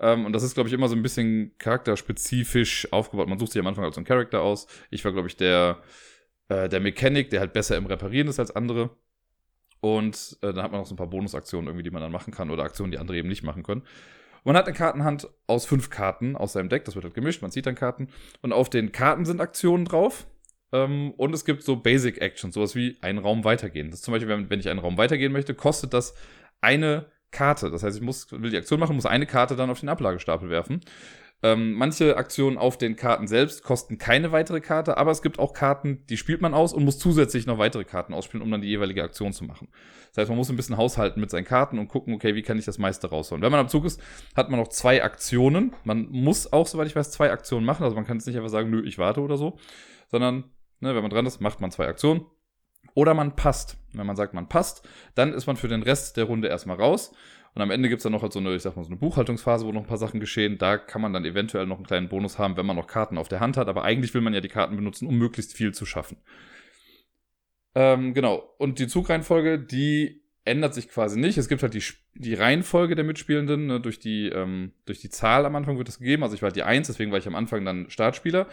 Ähm, 0.00 0.26
und 0.26 0.32
das 0.32 0.42
ist, 0.42 0.54
glaube 0.54 0.68
ich, 0.68 0.74
immer 0.74 0.88
so 0.88 0.94
ein 0.94 1.02
bisschen 1.02 1.56
charakterspezifisch 1.58 2.92
aufgebaut. 2.92 3.28
Man 3.28 3.38
sucht 3.38 3.52
sich 3.52 3.60
am 3.60 3.66
Anfang 3.66 3.84
halt 3.84 3.94
so 3.94 3.98
einen 3.98 4.06
Charakter 4.06 4.42
aus. 4.42 4.66
Ich 4.90 5.04
war, 5.04 5.12
glaube 5.12 5.28
ich, 5.28 5.36
der, 5.36 5.82
äh, 6.48 6.68
der 6.68 6.80
Mechanik, 6.80 7.30
der 7.30 7.40
halt 7.40 7.52
besser 7.52 7.76
im 7.76 7.86
Reparieren 7.86 8.28
ist 8.28 8.38
als 8.38 8.54
andere. 8.54 8.90
Und 9.80 10.38
äh, 10.42 10.52
dann 10.52 10.62
hat 10.62 10.72
man 10.72 10.80
noch 10.80 10.86
so 10.86 10.94
ein 10.94 10.98
paar 10.98 11.06
Bonusaktionen 11.06 11.68
irgendwie, 11.68 11.84
die 11.84 11.90
man 11.90 12.02
dann 12.02 12.12
machen 12.12 12.32
kann 12.32 12.50
oder 12.50 12.64
Aktionen, 12.64 12.90
die 12.90 12.98
andere 12.98 13.16
eben 13.16 13.28
nicht 13.28 13.42
machen 13.42 13.62
können. 13.62 13.82
Man 14.44 14.56
hat 14.56 14.66
eine 14.66 14.76
Kartenhand 14.76 15.28
aus 15.46 15.66
fünf 15.66 15.90
Karten 15.90 16.36
aus 16.36 16.52
seinem 16.52 16.68
Deck, 16.68 16.84
das 16.84 16.94
wird 16.94 17.04
halt 17.04 17.14
gemischt, 17.14 17.42
man 17.42 17.50
zieht 17.50 17.66
dann 17.66 17.74
Karten. 17.74 18.08
Und 18.40 18.52
auf 18.52 18.70
den 18.70 18.92
Karten 18.92 19.24
sind 19.24 19.40
Aktionen 19.40 19.84
drauf. 19.84 20.26
Ähm, 20.72 21.12
und 21.16 21.34
es 21.34 21.44
gibt 21.44 21.62
so 21.62 21.76
Basic 21.76 22.20
Actions, 22.20 22.54
sowas 22.54 22.74
wie 22.74 22.98
einen 23.00 23.18
Raum 23.18 23.44
weitergehen. 23.44 23.90
Das 23.90 24.00
ist 24.00 24.04
zum 24.04 24.12
Beispiel, 24.12 24.28
wenn, 24.28 24.50
wenn 24.50 24.60
ich 24.60 24.68
einen 24.68 24.80
Raum 24.80 24.98
weitergehen 24.98 25.32
möchte, 25.32 25.54
kostet 25.54 25.92
das 25.92 26.14
eine 26.60 27.06
Karte. 27.30 27.70
Das 27.70 27.82
heißt, 27.82 27.96
ich 27.96 28.02
muss, 28.02 28.30
will 28.32 28.50
die 28.50 28.56
Aktion 28.56 28.80
machen, 28.80 28.96
muss 28.96 29.06
eine 29.06 29.26
Karte 29.26 29.56
dann 29.56 29.70
auf 29.70 29.80
den 29.80 29.88
Ablagestapel 29.88 30.50
werfen. 30.50 30.80
Ähm, 31.40 31.74
manche 31.74 32.16
Aktionen 32.16 32.58
auf 32.58 32.78
den 32.78 32.96
Karten 32.96 33.28
selbst 33.28 33.62
kosten 33.62 33.96
keine 33.96 34.32
weitere 34.32 34.60
Karte, 34.60 34.96
aber 34.96 35.12
es 35.12 35.22
gibt 35.22 35.38
auch 35.38 35.52
Karten, 35.52 36.04
die 36.10 36.16
spielt 36.16 36.40
man 36.40 36.52
aus 36.52 36.72
und 36.72 36.84
muss 36.84 36.98
zusätzlich 36.98 37.46
noch 37.46 37.58
weitere 37.58 37.84
Karten 37.84 38.12
ausspielen, 38.12 38.42
um 38.42 38.50
dann 38.50 38.60
die 38.60 38.68
jeweilige 38.68 39.04
Aktion 39.04 39.32
zu 39.32 39.44
machen. 39.44 39.68
Das 40.08 40.18
heißt, 40.18 40.28
man 40.30 40.36
muss 40.36 40.50
ein 40.50 40.56
bisschen 40.56 40.76
haushalten 40.76 41.20
mit 41.20 41.30
seinen 41.30 41.44
Karten 41.44 41.78
und 41.78 41.86
gucken, 41.86 42.12
okay, 42.14 42.34
wie 42.34 42.42
kann 42.42 42.58
ich 42.58 42.64
das 42.64 42.78
meiste 42.78 43.08
rausholen. 43.08 43.40
Wenn 43.40 43.52
man 43.52 43.60
am 43.60 43.68
Zug 43.68 43.84
ist, 43.84 44.00
hat 44.34 44.50
man 44.50 44.58
noch 44.58 44.68
zwei 44.68 45.04
Aktionen. 45.04 45.76
Man 45.84 46.08
muss 46.10 46.52
auch, 46.52 46.66
soweit 46.66 46.88
ich 46.88 46.96
weiß, 46.96 47.12
zwei 47.12 47.30
Aktionen 47.30 47.64
machen. 47.64 47.84
Also 47.84 47.94
man 47.94 48.04
kann 48.04 48.16
jetzt 48.16 48.26
nicht 48.26 48.36
einfach 48.36 48.48
sagen, 48.48 48.70
nö, 48.70 48.82
ich 48.84 48.98
warte 48.98 49.20
oder 49.20 49.36
so, 49.36 49.58
sondern 50.08 50.44
ne, 50.80 50.94
wenn 50.96 51.02
man 51.02 51.10
dran 51.10 51.26
ist, 51.26 51.40
macht 51.40 51.60
man 51.60 51.70
zwei 51.70 51.86
Aktionen. 51.86 52.26
Oder 52.94 53.14
man 53.14 53.36
passt. 53.36 53.76
Wenn 53.92 54.06
man 54.06 54.16
sagt, 54.16 54.34
man 54.34 54.48
passt, 54.48 54.86
dann 55.14 55.32
ist 55.32 55.46
man 55.46 55.56
für 55.56 55.68
den 55.68 55.82
Rest 55.82 56.16
der 56.16 56.24
Runde 56.24 56.48
erstmal 56.48 56.78
raus. 56.78 57.12
Und 57.54 57.62
am 57.62 57.70
Ende 57.70 57.88
gibt 57.88 58.00
es 58.00 58.02
dann 58.04 58.12
noch 58.12 58.22
halt 58.22 58.32
so 58.32 58.38
eine, 58.38 58.54
ich 58.54 58.62
sag 58.62 58.76
mal, 58.76 58.84
so 58.84 58.90
eine 58.90 58.98
Buchhaltungsphase, 58.98 59.66
wo 59.66 59.72
noch 59.72 59.82
ein 59.82 59.86
paar 59.86 59.98
Sachen 59.98 60.20
geschehen. 60.20 60.58
Da 60.58 60.76
kann 60.76 61.02
man 61.02 61.12
dann 61.12 61.24
eventuell 61.24 61.66
noch 61.66 61.76
einen 61.76 61.86
kleinen 61.86 62.08
Bonus 62.08 62.38
haben, 62.38 62.56
wenn 62.56 62.66
man 62.66 62.76
noch 62.76 62.86
Karten 62.86 63.18
auf 63.18 63.28
der 63.28 63.40
Hand 63.40 63.56
hat. 63.56 63.68
Aber 63.68 63.82
eigentlich 63.84 64.14
will 64.14 64.20
man 64.20 64.34
ja 64.34 64.40
die 64.40 64.48
Karten 64.48 64.76
benutzen, 64.76 65.08
um 65.08 65.18
möglichst 65.18 65.54
viel 65.54 65.72
zu 65.72 65.86
schaffen. 65.86 66.18
Ähm, 67.74 68.14
genau. 68.14 68.54
Und 68.58 68.78
die 68.78 68.86
Zugreihenfolge, 68.86 69.58
die 69.58 70.22
ändert 70.44 70.74
sich 70.74 70.88
quasi 70.88 71.18
nicht. 71.18 71.38
Es 71.38 71.48
gibt 71.48 71.62
halt 71.62 71.74
die, 71.74 71.82
die 72.14 72.34
Reihenfolge 72.34 72.94
der 72.94 73.04
Mitspielenden. 73.04 73.66
Ne, 73.66 73.80
durch, 73.80 73.98
die, 73.98 74.28
ähm, 74.28 74.72
durch 74.86 75.00
die 75.00 75.10
Zahl 75.10 75.46
am 75.46 75.56
Anfang 75.56 75.78
wird 75.78 75.88
das 75.88 75.98
gegeben. 75.98 76.22
Also 76.22 76.34
ich 76.34 76.42
war 76.42 76.48
halt 76.48 76.56
die 76.56 76.62
Eins, 76.62 76.86
deswegen 76.86 77.10
war 77.10 77.18
ich 77.18 77.26
am 77.26 77.34
Anfang 77.34 77.64
dann 77.64 77.90
Startspieler. 77.90 78.46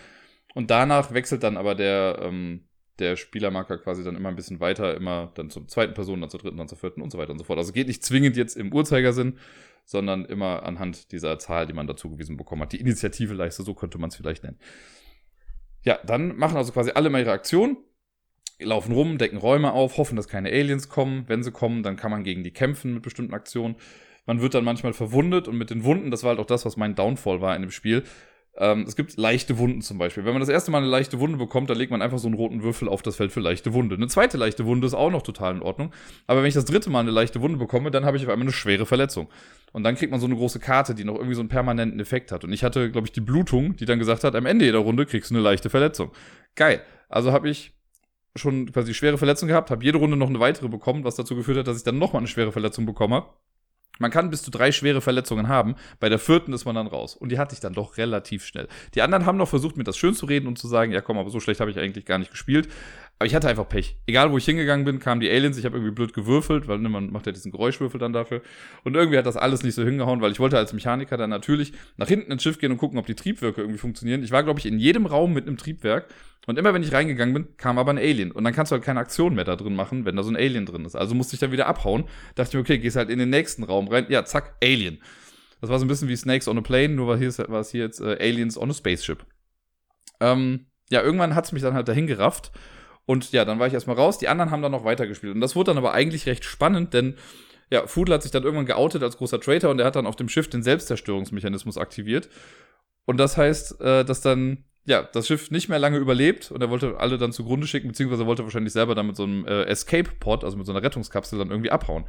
Und 0.53 0.71
danach 0.71 1.13
wechselt 1.13 1.43
dann 1.43 1.57
aber 1.57 1.75
der, 1.75 2.19
ähm, 2.21 2.61
der 2.99 3.15
Spielermarker 3.15 3.77
quasi 3.77 4.03
dann 4.03 4.15
immer 4.15 4.29
ein 4.29 4.35
bisschen 4.35 4.59
weiter, 4.59 4.95
immer 4.95 5.31
dann 5.35 5.49
zur 5.49 5.67
zweiten 5.67 5.93
Person, 5.93 6.21
dann 6.21 6.29
zur 6.29 6.39
dritten, 6.39 6.57
dann 6.57 6.67
zur 6.67 6.77
vierten 6.77 7.01
und 7.01 7.11
so 7.11 7.17
weiter 7.17 7.31
und 7.31 7.39
so 7.39 7.43
fort. 7.43 7.59
Also 7.59 7.73
geht 7.73 7.87
nicht 7.87 8.03
zwingend 8.03 8.37
jetzt 8.37 8.55
im 8.55 8.73
Uhrzeigersinn, 8.73 9.37
sondern 9.83 10.25
immer 10.25 10.63
anhand 10.63 11.11
dieser 11.11 11.37
Zahl, 11.39 11.67
die 11.67 11.73
man 11.73 11.87
dazu 11.87 12.09
gewiesen 12.09 12.37
bekommen 12.37 12.61
hat. 12.61 12.73
Die 12.73 12.79
Initiative-Leiste, 12.79 13.63
so 13.63 13.73
könnte 13.73 13.97
man 13.97 14.09
es 14.09 14.15
vielleicht 14.15 14.43
nennen. 14.43 14.59
Ja, 15.83 15.99
dann 16.05 16.35
machen 16.37 16.57
also 16.57 16.71
quasi 16.71 16.91
alle 16.91 17.09
mal 17.09 17.21
ihre 17.21 17.31
Aktionen, 17.31 17.77
laufen 18.59 18.93
rum, 18.93 19.17
decken 19.17 19.37
Räume 19.37 19.73
auf, 19.73 19.97
hoffen, 19.97 20.15
dass 20.15 20.27
keine 20.27 20.49
Aliens 20.49 20.89
kommen. 20.89 21.25
Wenn 21.27 21.43
sie 21.43 21.51
kommen, 21.51 21.83
dann 21.83 21.97
kann 21.97 22.11
man 22.11 22.23
gegen 22.23 22.43
die 22.43 22.51
kämpfen 22.51 22.93
mit 22.93 23.03
bestimmten 23.03 23.33
Aktionen. 23.33 23.75
Man 24.25 24.41
wird 24.41 24.55
dann 24.55 24.63
manchmal 24.63 24.93
verwundet 24.93 25.47
und 25.47 25.57
mit 25.57 25.69
den 25.69 25.83
Wunden, 25.83 26.09
das 26.09 26.23
war 26.23 26.29
halt 26.29 26.39
auch 26.39 26.47
das, 26.47 26.65
was 26.65 26.77
mein 26.77 26.95
Downfall 26.95 27.41
war 27.41 27.55
in 27.55 27.61
dem 27.61 27.71
Spiel, 27.71 28.03
ähm, 28.57 28.85
es 28.87 28.95
gibt 28.95 29.17
leichte 29.17 29.57
Wunden 29.57 29.81
zum 29.81 29.97
Beispiel. 29.97 30.23
Wenn 30.23 30.31
man 30.31 30.39
das 30.39 30.49
erste 30.49 30.71
Mal 30.71 30.77
eine 30.77 30.87
leichte 30.87 31.19
Wunde 31.19 31.37
bekommt, 31.37 31.69
dann 31.69 31.77
legt 31.77 31.91
man 31.91 32.01
einfach 32.01 32.19
so 32.19 32.27
einen 32.27 32.35
roten 32.35 32.63
Würfel 32.63 32.87
auf 32.87 33.01
das 33.01 33.17
Feld 33.17 33.33
für 33.33 33.41
leichte 33.41 33.73
Wunde. 33.73 33.95
Eine 33.95 34.07
zweite 34.07 34.37
leichte 34.37 34.65
Wunde 34.65 34.87
ist 34.87 34.93
auch 34.93 35.11
noch 35.11 35.23
total 35.23 35.55
in 35.55 35.61
Ordnung. 35.61 35.91
Aber 36.25 36.41
wenn 36.41 36.47
ich 36.47 36.53
das 36.53 36.63
dritte 36.63 36.89
Mal 36.89 37.01
eine 37.01 37.11
leichte 37.11 37.41
Wunde 37.41 37.57
bekomme, 37.57 37.91
dann 37.91 38.05
habe 38.05 38.15
ich 38.15 38.23
auf 38.23 38.29
einmal 38.29 38.45
eine 38.45 38.53
schwere 38.53 38.85
Verletzung. 38.85 39.27
Und 39.73 39.83
dann 39.83 39.95
kriegt 39.95 40.11
man 40.11 40.21
so 40.21 40.25
eine 40.25 40.35
große 40.35 40.59
Karte, 40.59 40.95
die 40.95 41.03
noch 41.03 41.15
irgendwie 41.15 41.35
so 41.35 41.41
einen 41.41 41.49
permanenten 41.49 41.99
Effekt 41.99 42.31
hat. 42.31 42.45
Und 42.45 42.53
ich 42.53 42.63
hatte, 42.63 42.89
glaube 42.91 43.07
ich, 43.07 43.11
die 43.11 43.21
Blutung, 43.21 43.75
die 43.75 43.85
dann 43.85 43.99
gesagt 43.99 44.23
hat, 44.23 44.35
am 44.35 44.45
Ende 44.45 44.63
jeder 44.63 44.79
Runde 44.79 45.05
kriegst 45.05 45.31
du 45.31 45.35
eine 45.35 45.43
leichte 45.43 45.69
Verletzung. 45.69 46.11
Geil. 46.55 46.81
Also 47.09 47.33
habe 47.33 47.49
ich 47.49 47.73
schon 48.37 48.71
quasi 48.71 48.93
schwere 48.93 49.17
Verletzung 49.17 49.49
gehabt, 49.49 49.71
habe 49.71 49.83
jede 49.83 49.97
Runde 49.97 50.15
noch 50.17 50.29
eine 50.29 50.39
weitere 50.39 50.69
bekommen, 50.69 51.03
was 51.03 51.15
dazu 51.15 51.35
geführt 51.35 51.57
hat, 51.57 51.67
dass 51.67 51.77
ich 51.77 51.83
dann 51.83 51.97
nochmal 51.97 52.21
eine 52.21 52.27
schwere 52.27 52.51
Verletzung 52.51 52.85
bekomme. 52.85 53.25
Man 53.99 54.11
kann 54.11 54.29
bis 54.29 54.43
zu 54.43 54.51
drei 54.51 54.71
schwere 54.71 55.01
Verletzungen 55.01 55.47
haben. 55.47 55.75
Bei 55.99 56.09
der 56.09 56.19
vierten 56.19 56.53
ist 56.53 56.65
man 56.65 56.75
dann 56.75 56.87
raus. 56.87 57.15
Und 57.15 57.29
die 57.29 57.39
hatte 57.39 57.53
ich 57.53 57.59
dann 57.59 57.73
doch 57.73 57.97
relativ 57.97 58.45
schnell. 58.45 58.67
Die 58.93 59.01
anderen 59.01 59.25
haben 59.25 59.37
noch 59.37 59.49
versucht, 59.49 59.77
mir 59.77 59.83
das 59.83 59.97
schön 59.97 60.13
zu 60.13 60.25
reden 60.25 60.47
und 60.47 60.57
zu 60.57 60.67
sagen, 60.67 60.91
ja 60.91 61.01
komm, 61.01 61.17
aber 61.17 61.29
so 61.29 61.39
schlecht 61.39 61.59
habe 61.59 61.71
ich 61.71 61.79
eigentlich 61.79 62.05
gar 62.05 62.17
nicht 62.17 62.31
gespielt. 62.31 62.67
Aber 63.17 63.27
ich 63.27 63.35
hatte 63.35 63.47
einfach 63.47 63.69
Pech. 63.69 63.97
Egal, 64.07 64.31
wo 64.31 64.37
ich 64.37 64.43
hingegangen 64.43 64.83
bin, 64.83 64.99
kamen 64.99 65.21
die 65.21 65.29
Aliens. 65.29 65.57
Ich 65.57 65.63
habe 65.63 65.77
irgendwie 65.77 65.93
blöd 65.93 66.13
gewürfelt, 66.13 66.67
weil 66.67 66.79
ne, 66.79 66.89
man 66.89 67.11
macht 67.11 67.25
ja 67.25 67.31
diesen 67.31 67.49
Geräuschwürfel 67.51 67.97
dann 67.97 68.11
dafür. 68.11 68.41
Und 68.83 68.93
irgendwie 68.95 69.17
hat 69.17 69.25
das 69.25 69.37
alles 69.37 69.63
nicht 69.63 69.73
so 69.73 69.85
hingehauen, 69.85 70.19
weil 70.19 70.33
ich 70.33 70.39
wollte 70.39 70.57
als 70.57 70.73
Mechaniker 70.73 71.15
dann 71.15 71.29
natürlich 71.29 71.71
nach 71.95 72.09
hinten 72.09 72.29
ins 72.31 72.43
Schiff 72.43 72.59
gehen 72.59 72.73
und 72.73 72.77
gucken, 72.77 72.99
ob 72.99 73.05
die 73.05 73.15
Triebwerke 73.15 73.61
irgendwie 73.61 73.77
funktionieren. 73.77 74.21
Ich 74.21 74.31
war, 74.31 74.43
glaube 74.43 74.59
ich, 74.59 74.65
in 74.65 74.79
jedem 74.79 75.05
Raum 75.05 75.33
mit 75.33 75.47
einem 75.47 75.55
Triebwerk. 75.55 76.07
Und 76.45 76.59
immer 76.59 76.73
wenn 76.73 76.83
ich 76.83 76.91
reingegangen 76.91 77.33
bin, 77.33 77.57
kam 77.57 77.79
aber 77.79 77.91
ein 77.91 77.97
Alien. 77.97 78.31
Und 78.31 78.43
dann 78.43 78.53
kannst 78.53 78.71
du 78.71 78.75
halt 78.75 78.83
keine 78.83 78.99
Aktion 78.99 79.33
mehr 79.33 79.45
da 79.45 79.55
drin 79.55 79.75
machen, 79.75 80.03
wenn 80.03 80.17
da 80.17 80.23
so 80.23 80.29
ein 80.29 80.35
Alien 80.35 80.65
drin 80.65 80.83
ist. 80.83 80.95
Also 80.95 81.15
musste 81.15 81.35
ich 81.35 81.39
dann 81.39 81.53
wieder 81.53 81.67
abhauen. 81.67 82.03
Dachte 82.35 82.49
ich 82.49 82.53
mir, 82.55 82.59
okay, 82.59 82.79
gehst 82.79 82.97
halt 82.97 83.09
in 83.09 83.17
den 83.17 83.29
nächsten 83.29 83.63
Raum 83.63 83.87
rein. 83.87 84.07
Ja, 84.09 84.25
zack, 84.25 84.55
Alien. 84.61 84.99
Das 85.61 85.69
war 85.69 85.79
so 85.79 85.85
ein 85.85 85.87
bisschen 85.87 86.09
wie 86.09 86.15
Snakes 86.17 86.49
on 86.49 86.57
a 86.57 86.61
Plane, 86.61 86.89
nur 86.89 87.07
war, 87.07 87.19
es 87.59 87.71
hier 87.71 87.81
jetzt 87.81 88.01
äh, 88.01 88.17
Aliens 88.19 88.57
on 88.57 88.69
a 88.69 88.73
Spaceship. 88.73 89.25
Ähm, 90.19 90.67
ja, 90.89 91.01
irgendwann 91.01 91.33
hat's 91.33 91.53
mich 91.53 91.63
dann 91.63 91.73
halt 91.73 91.87
dahin 91.87 92.07
gerafft. 92.07 92.51
Und 93.05 93.31
ja, 93.31 93.45
dann 93.45 93.59
war 93.59 93.67
ich 93.67 93.73
erstmal 93.73 93.95
raus. 93.95 94.17
Die 94.17 94.27
anderen 94.27 94.51
haben 94.51 94.61
dann 94.61 94.71
noch 94.71 94.83
weitergespielt. 94.83 95.33
Und 95.33 95.41
das 95.41 95.55
wurde 95.55 95.71
dann 95.71 95.77
aber 95.77 95.93
eigentlich 95.93 96.25
recht 96.25 96.43
spannend, 96.43 96.93
denn 96.93 97.15
ja, 97.71 97.87
Foodle 97.87 98.13
hat 98.13 98.23
sich 98.23 98.31
dann 98.31 98.43
irgendwann 98.43 98.65
geoutet 98.67 99.01
als 99.01 99.17
großer 99.17 99.39
Traitor 99.39 99.71
und 99.71 99.79
er 99.79 99.85
hat 99.85 99.95
dann 99.95 100.05
auf 100.05 100.15
dem 100.15 100.29
Schiff 100.29 100.49
den 100.49 100.63
Selbstzerstörungsmechanismus 100.63 101.77
aktiviert. 101.77 102.29
Und 103.05 103.17
das 103.17 103.37
heißt, 103.37 103.81
äh, 103.81 104.05
dass 104.05 104.21
dann 104.21 104.65
ja, 104.85 105.01
das 105.01 105.27
Schiff 105.27 105.49
nicht 105.49 105.67
mehr 105.67 105.79
lange 105.79 105.97
überlebt 105.97 106.51
und 106.51 106.61
er 106.61 106.69
wollte 106.69 106.97
alle 106.99 107.17
dann 107.17 107.31
zugrunde 107.31 107.65
schicken, 107.65 107.87
beziehungsweise 107.87 108.27
wollte 108.27 108.43
wahrscheinlich 108.43 108.73
selber 108.73 108.93
dann 108.93 109.07
mit 109.07 109.15
so 109.15 109.23
einem 109.23 109.45
äh, 109.47 109.63
Escape-Pod, 109.63 110.43
also 110.43 110.57
mit 110.57 110.67
so 110.67 110.71
einer 110.71 110.83
Rettungskapsel, 110.83 111.39
dann 111.39 111.49
irgendwie 111.49 111.71
abhauen. 111.71 112.05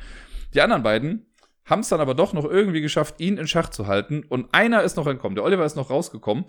Die 0.52 0.60
anderen 0.60 0.82
beiden 0.82 1.26
haben 1.66 1.80
es 1.80 1.88
dann 1.88 2.00
aber 2.00 2.14
doch 2.14 2.32
noch 2.32 2.44
irgendwie 2.44 2.80
geschafft, 2.80 3.16
ihn 3.18 3.36
in 3.36 3.48
Schach 3.48 3.68
zu 3.68 3.86
halten. 3.86 4.24
Und 4.28 4.54
einer 4.54 4.82
ist 4.82 4.96
noch 4.96 5.06
entkommen. 5.06 5.34
Der 5.34 5.44
Oliver 5.44 5.64
ist 5.64 5.76
noch 5.76 5.90
rausgekommen. 5.90 6.44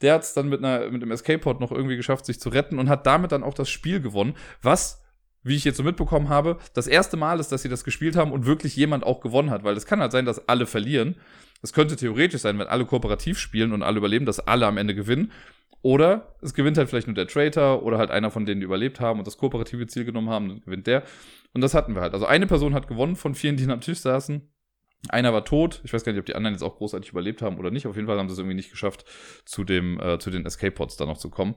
Der 0.00 0.14
hat 0.14 0.22
es 0.22 0.32
dann 0.32 0.48
mit, 0.48 0.64
einer, 0.64 0.90
mit 0.90 1.02
einem 1.02 1.12
Escape-Pod 1.12 1.60
noch 1.60 1.70
irgendwie 1.70 1.96
geschafft, 1.96 2.24
sich 2.24 2.40
zu 2.40 2.48
retten 2.48 2.78
und 2.78 2.88
hat 2.88 3.06
damit 3.06 3.32
dann 3.32 3.42
auch 3.42 3.54
das 3.54 3.68
Spiel 3.68 4.00
gewonnen. 4.00 4.34
Was, 4.62 5.02
wie 5.42 5.56
ich 5.56 5.64
jetzt 5.64 5.76
so 5.76 5.82
mitbekommen 5.82 6.30
habe, 6.30 6.56
das 6.72 6.86
erste 6.86 7.18
Mal 7.18 7.38
ist, 7.38 7.52
dass 7.52 7.62
sie 7.62 7.68
das 7.68 7.84
gespielt 7.84 8.16
haben 8.16 8.32
und 8.32 8.46
wirklich 8.46 8.74
jemand 8.74 9.04
auch 9.04 9.20
gewonnen 9.20 9.50
hat. 9.50 9.62
Weil 9.62 9.76
es 9.76 9.86
kann 9.86 10.00
halt 10.00 10.12
sein, 10.12 10.24
dass 10.24 10.48
alle 10.48 10.66
verlieren. 10.66 11.16
Es 11.60 11.74
könnte 11.74 11.94
theoretisch 11.94 12.40
sein, 12.40 12.58
wenn 12.58 12.66
alle 12.66 12.86
kooperativ 12.86 13.38
spielen 13.38 13.72
und 13.72 13.82
alle 13.82 13.98
überleben, 13.98 14.24
dass 14.24 14.40
alle 14.40 14.66
am 14.66 14.78
Ende 14.78 14.94
gewinnen. 14.94 15.32
Oder 15.82 16.36
es 16.40 16.54
gewinnt 16.54 16.78
halt 16.78 16.88
vielleicht 16.88 17.08
nur 17.08 17.14
der 17.14 17.26
Traitor 17.26 17.82
oder 17.82 17.98
halt 17.98 18.10
einer 18.10 18.30
von 18.30 18.46
denen, 18.46 18.60
die 18.60 18.64
überlebt 18.64 19.00
haben 19.00 19.18
und 19.18 19.26
das 19.26 19.36
kooperative 19.36 19.86
Ziel 19.88 20.04
genommen 20.04 20.30
haben, 20.30 20.48
dann 20.48 20.60
gewinnt 20.60 20.86
der. 20.86 21.02
Und 21.52 21.60
das 21.60 21.74
hatten 21.74 21.94
wir 21.94 22.02
halt. 22.02 22.14
Also 22.14 22.24
eine 22.24 22.46
Person 22.46 22.72
hat 22.72 22.86
gewonnen 22.86 23.16
von 23.16 23.34
vielen, 23.34 23.56
die 23.56 23.68
am 23.68 23.80
Tisch 23.80 23.98
saßen. 23.98 24.48
Einer 25.08 25.32
war 25.32 25.44
tot. 25.44 25.80
Ich 25.84 25.92
weiß 25.92 26.04
gar 26.04 26.12
nicht, 26.12 26.20
ob 26.20 26.26
die 26.26 26.36
anderen 26.36 26.54
jetzt 26.54 26.62
auch 26.62 26.76
großartig 26.76 27.10
überlebt 27.10 27.42
haben 27.42 27.58
oder 27.58 27.70
nicht. 27.70 27.86
Auf 27.86 27.96
jeden 27.96 28.06
Fall 28.06 28.18
haben 28.18 28.28
sie 28.28 28.34
es 28.34 28.38
irgendwie 28.38 28.54
nicht 28.54 28.70
geschafft, 28.70 29.04
zu, 29.44 29.64
dem, 29.64 30.00
äh, 30.00 30.18
zu 30.18 30.30
den 30.30 30.46
Escape 30.46 30.72
Pods 30.72 30.96
da 30.96 31.06
noch 31.06 31.18
zu 31.18 31.28
kommen. 31.28 31.56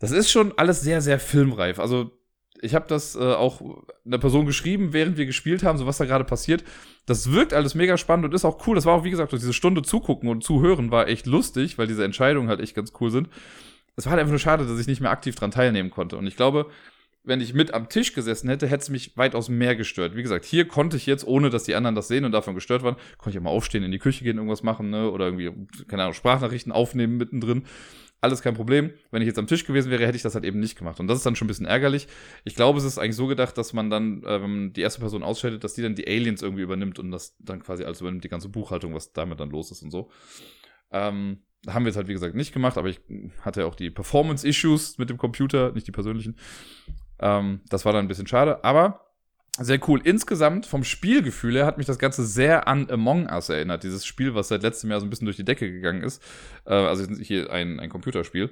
Das 0.00 0.10
ist 0.10 0.30
schon 0.30 0.52
alles 0.56 0.80
sehr, 0.80 1.00
sehr 1.00 1.18
filmreif. 1.18 1.78
Also, 1.78 2.12
ich 2.60 2.74
habe 2.74 2.86
das 2.88 3.14
äh, 3.14 3.20
auch 3.20 3.60
einer 4.04 4.18
Person 4.18 4.46
geschrieben, 4.46 4.92
während 4.92 5.16
wir 5.16 5.26
gespielt 5.26 5.62
haben, 5.62 5.78
so 5.78 5.86
was 5.86 5.98
da 5.98 6.04
gerade 6.04 6.24
passiert. 6.24 6.64
Das 7.06 7.30
wirkt 7.30 7.54
alles 7.54 7.76
mega 7.76 7.96
spannend 7.96 8.26
und 8.26 8.34
ist 8.34 8.44
auch 8.44 8.66
cool. 8.66 8.74
Das 8.74 8.84
war 8.84 8.94
auch, 8.94 9.04
wie 9.04 9.10
gesagt, 9.10 9.32
diese 9.32 9.52
Stunde 9.52 9.82
zugucken 9.82 10.28
und 10.28 10.42
zuhören 10.42 10.90
war 10.90 11.06
echt 11.06 11.26
lustig, 11.26 11.78
weil 11.78 11.86
diese 11.86 12.04
Entscheidungen 12.04 12.48
halt 12.48 12.60
echt 12.60 12.74
ganz 12.74 12.92
cool 13.00 13.10
sind. 13.10 13.28
Es 13.94 14.06
war 14.06 14.12
halt 14.12 14.20
einfach 14.20 14.32
nur 14.32 14.40
schade, 14.40 14.66
dass 14.66 14.80
ich 14.80 14.88
nicht 14.88 15.00
mehr 15.00 15.10
aktiv 15.10 15.36
dran 15.36 15.52
teilnehmen 15.52 15.90
konnte. 15.90 16.16
Und 16.16 16.26
ich 16.26 16.36
glaube, 16.36 16.66
wenn 17.28 17.40
ich 17.40 17.52
mit 17.52 17.74
am 17.74 17.88
Tisch 17.88 18.14
gesessen 18.14 18.48
hätte, 18.48 18.66
hätte 18.66 18.82
es 18.82 18.88
mich 18.88 19.16
weitaus 19.16 19.48
mehr 19.48 19.76
gestört. 19.76 20.16
Wie 20.16 20.22
gesagt, 20.22 20.44
hier 20.44 20.66
konnte 20.66 20.96
ich 20.96 21.06
jetzt, 21.06 21.26
ohne 21.26 21.50
dass 21.50 21.64
die 21.64 21.74
anderen 21.74 21.94
das 21.94 22.08
sehen 22.08 22.24
und 22.24 22.32
davon 22.32 22.54
gestört 22.54 22.82
waren, 22.82 22.96
konnte 23.18 23.36
ich 23.36 23.38
auch 23.38 23.44
mal 23.44 23.50
aufstehen, 23.50 23.84
in 23.84 23.92
die 23.92 23.98
Küche 23.98 24.24
gehen, 24.24 24.38
irgendwas 24.38 24.62
machen, 24.62 24.90
ne? 24.90 25.10
Oder 25.10 25.26
irgendwie, 25.26 25.52
keine 25.86 26.02
Ahnung, 26.02 26.14
Sprachnachrichten 26.14 26.72
aufnehmen 26.72 27.18
mittendrin. 27.18 27.64
Alles 28.20 28.42
kein 28.42 28.54
Problem. 28.54 28.90
Wenn 29.12 29.22
ich 29.22 29.26
jetzt 29.26 29.38
am 29.38 29.46
Tisch 29.46 29.64
gewesen 29.64 29.90
wäre, 29.90 30.04
hätte 30.04 30.16
ich 30.16 30.22
das 30.22 30.34
halt 30.34 30.44
eben 30.44 30.58
nicht 30.58 30.76
gemacht. 30.76 30.98
Und 30.98 31.06
das 31.06 31.18
ist 31.18 31.26
dann 31.26 31.36
schon 31.36 31.46
ein 31.46 31.48
bisschen 31.48 31.66
ärgerlich. 31.66 32.08
Ich 32.44 32.56
glaube, 32.56 32.78
es 32.78 32.84
ist 32.84 32.98
eigentlich 32.98 33.14
so 33.14 33.28
gedacht, 33.28 33.56
dass 33.58 33.72
man 33.72 33.90
dann, 33.90 34.24
äh, 34.24 34.42
wenn 34.42 34.50
man 34.50 34.72
die 34.72 34.80
erste 34.80 35.00
Person 35.00 35.22
ausschaltet, 35.22 35.62
dass 35.62 35.74
die 35.74 35.82
dann 35.82 35.94
die 35.94 36.08
Aliens 36.08 36.42
irgendwie 36.42 36.62
übernimmt 36.62 36.98
und 36.98 37.12
das 37.12 37.36
dann 37.38 37.62
quasi 37.62 37.84
alles 37.84 38.00
übernimmt, 38.00 38.24
die 38.24 38.28
ganze 38.28 38.48
Buchhaltung, 38.48 38.94
was 38.94 39.12
damit 39.12 39.38
dann 39.38 39.50
los 39.50 39.70
ist 39.70 39.82
und 39.82 39.90
so. 39.92 40.10
Ähm, 40.90 41.38
haben 41.66 41.84
wir 41.84 41.90
jetzt 41.90 41.96
halt, 41.96 42.08
wie 42.08 42.12
gesagt, 42.12 42.34
nicht 42.34 42.52
gemacht, 42.52 42.78
aber 42.78 42.88
ich 42.88 43.00
hatte 43.42 43.60
ja 43.60 43.66
auch 43.66 43.74
die 43.74 43.90
Performance-Issues 43.90 44.98
mit 44.98 45.10
dem 45.10 45.18
Computer, 45.18 45.72
nicht 45.72 45.86
die 45.86 45.92
persönlichen. 45.92 46.36
Ähm, 47.20 47.60
das 47.68 47.84
war 47.84 47.92
dann 47.92 48.04
ein 48.04 48.08
bisschen 48.08 48.26
schade, 48.26 48.64
aber 48.64 49.08
sehr 49.60 49.80
cool. 49.88 50.00
Insgesamt 50.04 50.66
vom 50.66 50.84
Spielgefühl 50.84 51.56
her 51.56 51.66
hat 51.66 51.78
mich 51.78 51.86
das 51.86 51.98
Ganze 51.98 52.24
sehr 52.24 52.68
an 52.68 52.88
Among 52.90 53.28
Us 53.28 53.48
erinnert. 53.48 53.82
Dieses 53.82 54.06
Spiel, 54.06 54.34
was 54.34 54.48
seit 54.48 54.62
letztem 54.62 54.90
Jahr 54.90 55.00
so 55.00 55.06
ein 55.06 55.10
bisschen 55.10 55.24
durch 55.24 55.36
die 55.36 55.44
Decke 55.44 55.70
gegangen 55.70 56.02
ist. 56.02 56.22
Äh, 56.64 56.74
also 56.74 57.04
hier 57.20 57.50
ein, 57.52 57.80
ein 57.80 57.90
Computerspiel, 57.90 58.50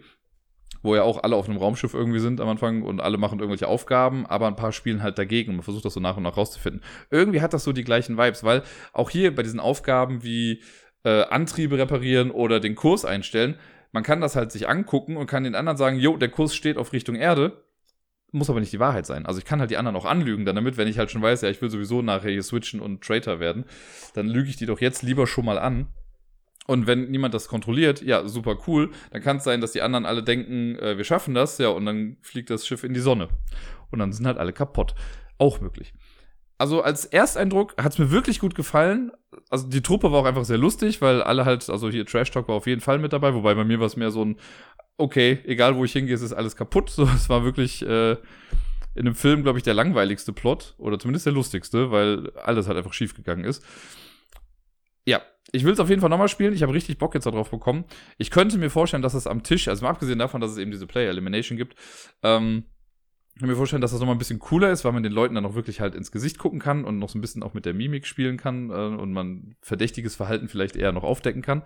wo 0.83 0.97
ja 0.97 1.03
auch 1.03 1.23
alle 1.23 1.37
auf 1.37 1.49
einem 1.49 1.59
Raumschiff 1.59 1.95
irgendwie 1.95 2.19
sind 2.19 2.41
am 2.41 2.49
Anfang 2.49 2.83
und 2.83 3.01
alle 3.01 3.19
machen 3.19 3.39
irgendwelche 3.39 3.69
Aufgaben, 3.69 4.27
aber 4.27 4.49
ein 4.49 4.57
paar 4.57 4.73
spielen 4.73 5.03
halt 5.03 5.17
dagegen 5.19 5.51
und 5.51 5.57
man 5.57 5.63
versucht 5.63 5.85
das 5.85 5.95
so 5.95 6.01
nach 6.01 6.17
und 6.17 6.25
nach 6.25 6.37
rauszufinden. 6.37 6.83
Irgendwie 7.11 7.41
hat 7.41 7.53
das 7.53 7.63
so 7.63 7.73
die 7.73 7.85
gleichen 7.85 8.19
Vibes, 8.19 8.43
weil 8.43 8.63
auch 8.93 9.11
hier 9.11 9.33
bei 9.35 9.45
diesen 9.45 9.61
Aufgaben 9.61 10.25
wie 10.25 10.63
äh, 11.05 11.23
Antriebe 11.23 11.79
reparieren 11.79 12.33
oder 12.33 12.59
den 12.59 12.75
Kurs 12.75 13.05
einstellen, 13.05 13.57
man 13.93 14.03
kann 14.03 14.21
das 14.21 14.35
halt 14.35 14.51
sich 14.51 14.69
angucken 14.69 15.17
und 15.17 15.27
kann 15.27 15.45
den 15.45 15.55
anderen 15.55 15.79
sagen, 15.79 15.99
jo, 15.99 16.17
der 16.17 16.29
Kurs 16.31 16.55
steht 16.55 16.79
auf 16.79 16.93
Richtung 16.93 17.15
Erde 17.15 17.63
muss 18.37 18.51
aber 18.51 18.61
nicht 18.61 18.73
die 18.73 18.81
Wahrheit 18.81 19.07
sein. 19.07 19.27
Also 19.27 19.39
ich 19.39 19.45
kann 19.45 19.61
halt 19.61 19.71
die 19.71 19.77
anderen 19.77 19.97
auch 19.97 20.05
anlügen 20.05 20.45
dann 20.45 20.57
damit, 20.57 20.77
wenn 20.77 20.89
ich 20.89 20.99
halt 20.99 21.11
schon 21.11 21.23
weiß, 21.23 21.43
ja, 21.43 21.49
ich 21.49 21.61
will 21.61 21.71
sowieso 21.71 22.03
nachher 22.03 22.31
hier 22.31 22.43
switchen 22.43 22.81
und 22.81 23.03
Traitor 23.03 23.41
werden, 23.41 23.65
dann 24.15 24.29
lüge 24.29 24.49
ich 24.49 24.57
die 24.57 24.67
doch 24.67 24.81
jetzt 24.81 25.03
lieber 25.03 25.27
schon 25.27 25.45
mal 25.45 25.59
an. 25.59 25.89
Und 26.67 26.87
wenn 26.87 27.11
niemand 27.11 27.33
das 27.33 27.49
kontrolliert, 27.49 28.03
ja, 28.03 28.27
super 28.27 28.59
cool, 28.67 28.91
dann 29.13 29.23
kann 29.23 29.37
es 29.37 29.45
sein, 29.45 29.61
dass 29.61 29.73
die 29.73 29.83
anderen 29.83 30.05
alle 30.05 30.23
denken, 30.23 30.77
äh, 30.79 30.97
wir 30.97 31.05
schaffen 31.05 31.33
das, 31.33 31.59
ja, 31.59 31.69
und 31.69 31.87
dann 31.87 32.17
fliegt 32.23 32.51
das 32.51 32.67
Schiff 32.67 32.83
in 32.83 32.93
die 32.93 33.01
Sonne. 33.01 33.29
Und 33.91 34.01
dann 34.01 34.13
sind 34.13 34.27
halt 34.27 34.39
alle 34.39 34.53
kaputt. 34.53 34.95
Auch 35.39 35.61
möglich. 35.61 35.93
Also 36.59 36.83
als 36.83 37.05
Ersteindruck 37.05 37.77
hat 37.81 37.93
es 37.93 37.99
mir 37.99 38.11
wirklich 38.11 38.41
gut 38.41 38.55
gefallen. 38.55 39.13
Also 39.51 39.69
die 39.69 39.83
Truppe 39.83 40.11
war 40.11 40.21
auch 40.21 40.25
einfach 40.25 40.45
sehr 40.45 40.59
lustig, 40.59 41.03
weil 41.03 41.23
alle 41.23 41.45
halt, 41.45 41.69
also 41.69 41.91
hier 41.91 42.07
Trash 42.07 42.31
Talk 42.31 42.49
war 42.49 42.57
auf 42.57 42.67
jeden 42.67 42.81
Fall 42.81 42.99
mit 42.99 43.13
dabei, 43.13 43.35
wobei 43.35 43.55
bei 43.55 43.65
mir 43.65 43.79
war 43.79 43.87
es 43.87 43.97
mehr 43.97 44.11
so 44.11 44.25
ein, 44.25 44.37
okay, 44.99 45.39
egal 45.45 45.77
wo 45.77 45.85
ich 45.85 45.93
hingehe, 45.93 46.15
es 46.15 46.23
ist 46.23 46.33
alles 46.33 46.57
kaputt. 46.57 46.91
So, 46.97 47.05
es 47.05 47.29
war 47.29 47.45
wirklich 47.45 47.83
äh, 47.83 48.13
in 48.13 49.07
einem 49.07 49.15
Film, 49.15 49.43
glaube 49.43 49.59
ich, 49.59 49.63
der 49.63 49.75
langweiligste 49.75 50.33
Plot 50.33 50.75
oder 50.79 50.99
zumindest 50.99 51.27
der 51.27 51.33
lustigste, 51.33 51.91
weil 51.91 52.31
alles 52.37 52.67
halt 52.67 52.79
einfach 52.79 52.93
schief 52.93 53.15
gegangen 53.15 53.45
ist. 53.45 53.65
Ja, 55.05 55.23
ich 55.53 55.65
will 55.65 55.73
es 55.73 55.81
auf 55.81 55.89
jeden 55.89 56.01
Fall 56.01 56.11
nochmal 56.11 56.29
spielen. 56.29 56.55
Ich 56.55 56.63
habe 56.63 56.73
richtig 56.73 56.99
Bock 56.99 57.15
jetzt 57.15 57.27
darauf 57.27 57.51
bekommen. 57.51 57.85
Ich 58.19 58.31
könnte 58.31 58.59
mir 58.59 58.71
vorstellen, 58.71 59.03
dass 59.03 59.15
es 59.15 59.27
am 59.27 59.43
Tisch, 59.43 59.69
also 59.69 59.85
mal 59.85 59.91
abgesehen 59.91 60.19
davon, 60.19 60.41
dass 60.41 60.51
es 60.51 60.59
eben 60.59 60.71
diese 60.71 60.87
Player 60.87 61.11
Elimination 61.11 61.57
gibt, 61.57 61.77
ähm, 62.23 62.65
ich 63.37 63.41
kann 63.41 63.51
mir 63.51 63.57
vorstellen, 63.57 63.83
dass 63.83 63.91
das 63.91 64.01
nochmal 64.01 64.15
ein 64.15 64.19
bisschen 64.19 64.39
cooler 64.39 64.71
ist, 64.71 64.87
weil 64.87 64.93
man 64.93 65.03
den 65.03 65.13
Leuten 65.13 65.35
dann 65.35 65.45
auch 65.45 65.55
wirklich 65.55 65.83
halt 65.83 65.95
ins 65.95 66.11
Gesicht 66.11 66.39
gucken 66.39 66.59
kann 66.59 66.87
und 66.87 66.99
noch 66.99 67.11
so 67.11 67.19
ein 67.19 67.21
bisschen 67.21 67.43
auch 67.43 67.53
mit 67.53 67.67
der 67.67 67.75
Mimik 67.75 68.07
spielen 68.07 68.39
kann 68.39 68.71
äh, 68.71 68.73
und 68.73 69.13
man 69.13 69.57
verdächtiges 69.61 70.17
Verhalten 70.17 70.49
vielleicht 70.49 70.75
eher 70.75 70.91
noch 70.93 71.05
aufdecken 71.05 71.43
kann. 71.43 71.63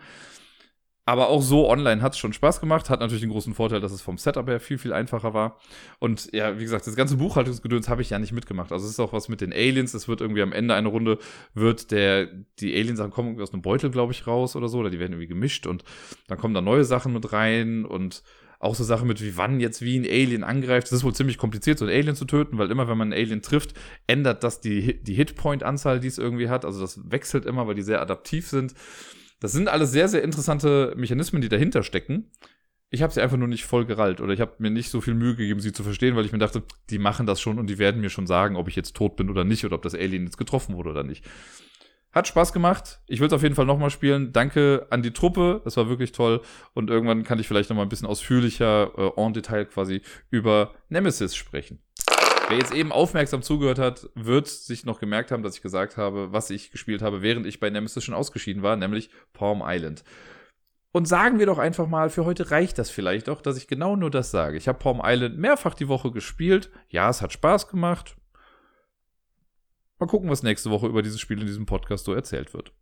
Aber 1.11 1.29
auch 1.29 1.43
so 1.43 1.69
online 1.69 2.02
hat 2.02 2.12
es 2.12 2.19
schon 2.21 2.33
Spaß 2.33 2.61
gemacht. 2.61 2.88
Hat 2.88 3.00
natürlich 3.00 3.23
den 3.23 3.33
großen 3.33 3.52
Vorteil, 3.52 3.81
dass 3.81 3.90
es 3.90 4.00
vom 4.00 4.17
Setup 4.17 4.47
her 4.47 4.61
viel, 4.61 4.79
viel 4.79 4.93
einfacher 4.93 5.35
war. 5.35 5.59
Und 5.99 6.33
ja, 6.33 6.57
wie 6.57 6.62
gesagt, 6.62 6.87
das 6.87 6.95
ganze 6.95 7.17
Buchhaltungsgedöns 7.17 7.88
habe 7.88 8.00
ich 8.00 8.11
ja 8.11 8.21
nicht 8.21 8.31
mitgemacht. 8.31 8.71
Also 8.71 8.85
es 8.85 8.93
ist 8.93 9.00
auch 9.00 9.12
was 9.12 9.29
mit 9.29 9.40
den 9.40 9.52
Aliens. 9.52 9.93
Es 9.93 10.07
wird 10.07 10.21
irgendwie 10.21 10.40
am 10.40 10.52
Ende 10.52 10.73
einer 10.73 10.88
Runde, 10.88 11.19
wird 11.52 11.90
der, 11.90 12.29
die 12.61 12.76
Aliens 12.76 13.00
kommen 13.11 13.31
irgendwie 13.31 13.43
aus 13.43 13.52
einem 13.52 13.61
Beutel, 13.61 13.90
glaube 13.90 14.12
ich, 14.12 14.29
raus 14.29 14.55
oder 14.55 14.69
so. 14.69 14.79
Oder 14.79 14.90
die 14.90 15.00
werden 15.00 15.14
irgendwie 15.14 15.26
gemischt 15.26 15.67
und 15.67 15.83
dann 16.29 16.38
kommen 16.38 16.55
da 16.55 16.61
neue 16.61 16.85
Sachen 16.85 17.12
mit 17.12 17.33
rein 17.33 17.85
und 17.85 18.23
auch 18.61 18.76
so 18.76 18.85
Sachen 18.85 19.09
mit, 19.09 19.21
wie 19.21 19.37
wann 19.37 19.59
jetzt 19.59 19.83
wie 19.83 19.99
ein 19.99 20.05
Alien 20.05 20.45
angreift. 20.45 20.87
Es 20.87 20.93
ist 20.93 21.02
wohl 21.02 21.14
ziemlich 21.14 21.38
kompliziert, 21.38 21.81
so 21.81 21.87
ein 21.87 21.90
Alien 21.90 22.14
zu 22.14 22.25
töten, 22.25 22.57
weil 22.57 22.71
immer, 22.71 22.87
wenn 22.87 22.99
man 22.99 23.12
einen 23.12 23.21
Alien 23.21 23.43
trifft, 23.43 23.75
ändert 24.07 24.45
das 24.45 24.61
die, 24.61 25.02
die 25.02 25.14
Hitpoint-Anzahl, 25.14 25.99
die 25.99 26.07
es 26.07 26.19
irgendwie 26.19 26.49
hat. 26.49 26.64
Also 26.64 26.81
das 26.81 27.11
wechselt 27.11 27.47
immer, 27.47 27.67
weil 27.67 27.75
die 27.75 27.83
sehr 27.83 28.00
adaptiv 28.00 28.47
sind. 28.47 28.75
Das 29.40 29.52
sind 29.52 29.68
alles 29.68 29.90
sehr, 29.90 30.09
sehr 30.09 30.23
interessante 30.23 30.94
Mechanismen, 30.97 31.42
die 31.42 31.49
dahinter 31.49 31.82
stecken. 31.82 32.30
Ich 32.90 33.02
habe 33.02 33.12
sie 33.12 33.23
einfach 33.23 33.37
nur 33.37 33.49
nicht 33.49 33.64
voll 33.64 33.87
gerallt 33.87 34.20
oder 34.20 34.32
ich 34.32 34.40
habe 34.40 34.54
mir 34.59 34.70
nicht 34.70 34.90
so 34.90 35.00
viel 35.00 35.14
Mühe 35.14 35.37
gegeben, 35.37 35.61
sie 35.61 35.73
zu 35.73 35.82
verstehen, 35.82 36.16
weil 36.16 36.25
ich 36.25 36.32
mir 36.32 36.38
dachte, 36.38 36.62
die 36.90 36.99
machen 36.99 37.26
das 37.26 37.40
schon 37.40 37.59
und 37.59 37.68
die 37.68 37.78
werden 37.78 38.00
mir 38.00 38.11
schon 38.11 38.26
sagen, 38.26 38.56
ob 38.56 38.68
ich 38.68 38.76
jetzt 38.76 38.97
tot 38.97 39.16
bin 39.16 39.30
oder 39.30 39.44
nicht 39.44 39.64
oder 39.64 39.76
ob 39.76 39.82
das 39.82 39.94
Alien 39.94 40.25
jetzt 40.25 40.38
getroffen 40.38 40.76
wurde 40.76 40.90
oder 40.90 41.04
nicht. 41.04 41.25
Hat 42.12 42.26
Spaß 42.26 42.52
gemacht. 42.52 43.00
Ich 43.06 43.20
will 43.20 43.28
es 43.28 43.32
auf 43.32 43.44
jeden 43.44 43.54
Fall 43.54 43.66
nochmal 43.66 43.90
spielen. 43.90 44.32
Danke 44.32 44.88
an 44.90 45.02
die 45.02 45.12
Truppe. 45.12 45.61
Das 45.64 45.76
war 45.76 45.88
wirklich 45.88 46.11
toll. 46.11 46.42
Und 46.75 46.90
irgendwann 46.90 47.23
kann 47.23 47.38
ich 47.38 47.47
vielleicht 47.47 47.70
nochmal 47.70 47.87
ein 47.87 47.88
bisschen 47.88 48.09
ausführlicher 48.09 48.90
äh, 48.97 49.20
en 49.20 49.32
Detail 49.32 49.66
quasi 49.66 50.02
über 50.28 50.75
Nemesis 50.88 51.37
sprechen. 51.37 51.78
Wer 52.50 52.59
jetzt 52.59 52.75
eben 52.75 52.90
aufmerksam 52.90 53.42
zugehört 53.42 53.78
hat, 53.78 54.11
wird 54.16 54.49
sich 54.49 54.85
noch 54.85 54.99
gemerkt 54.99 55.30
haben, 55.30 55.45
dass 55.45 55.54
ich 55.54 55.62
gesagt 55.62 55.97
habe, 55.97 56.33
was 56.33 56.50
ich 56.50 56.73
gespielt 56.73 57.00
habe, 57.00 57.23
während 57.23 57.47
ich 57.47 57.61
bei 57.61 57.71
Nemesis 57.71 58.02
schon 58.02 58.12
ausgeschieden 58.12 58.64
war, 58.64 58.75
nämlich 58.75 59.09
Palm 59.33 59.62
Island. 59.64 60.02
Und 60.90 61.07
sagen 61.07 61.38
wir 61.38 61.47
doch 61.47 61.59
einfach 61.59 61.87
mal, 61.87 62.11
für 62.11 62.25
heute 62.25 62.50
reicht 62.50 62.76
das 62.78 62.90
vielleicht 62.90 63.28
auch, 63.28 63.40
dass 63.40 63.57
ich 63.57 63.69
genau 63.69 63.95
nur 63.95 64.11
das 64.11 64.33
sage. 64.33 64.57
Ich 64.57 64.66
habe 64.66 64.80
Palm 64.80 65.00
Island 65.04 65.38
mehrfach 65.38 65.75
die 65.75 65.87
Woche 65.87 66.11
gespielt. 66.11 66.71
Ja, 66.88 67.09
es 67.09 67.23
hat 67.23 67.33
Spaß 67.33 67.69
gemacht. 67.69 68.16
Mal 70.00 70.07
gucken, 70.07 70.28
was 70.28 70.42
nächste 70.42 70.71
Woche 70.71 70.88
über 70.88 71.02
dieses 71.02 71.21
Spiel 71.21 71.38
in 71.38 71.47
diesem 71.47 71.66
Podcast 71.66 72.04
so 72.04 72.12
erzählt 72.12 72.52
wird. 72.52 72.73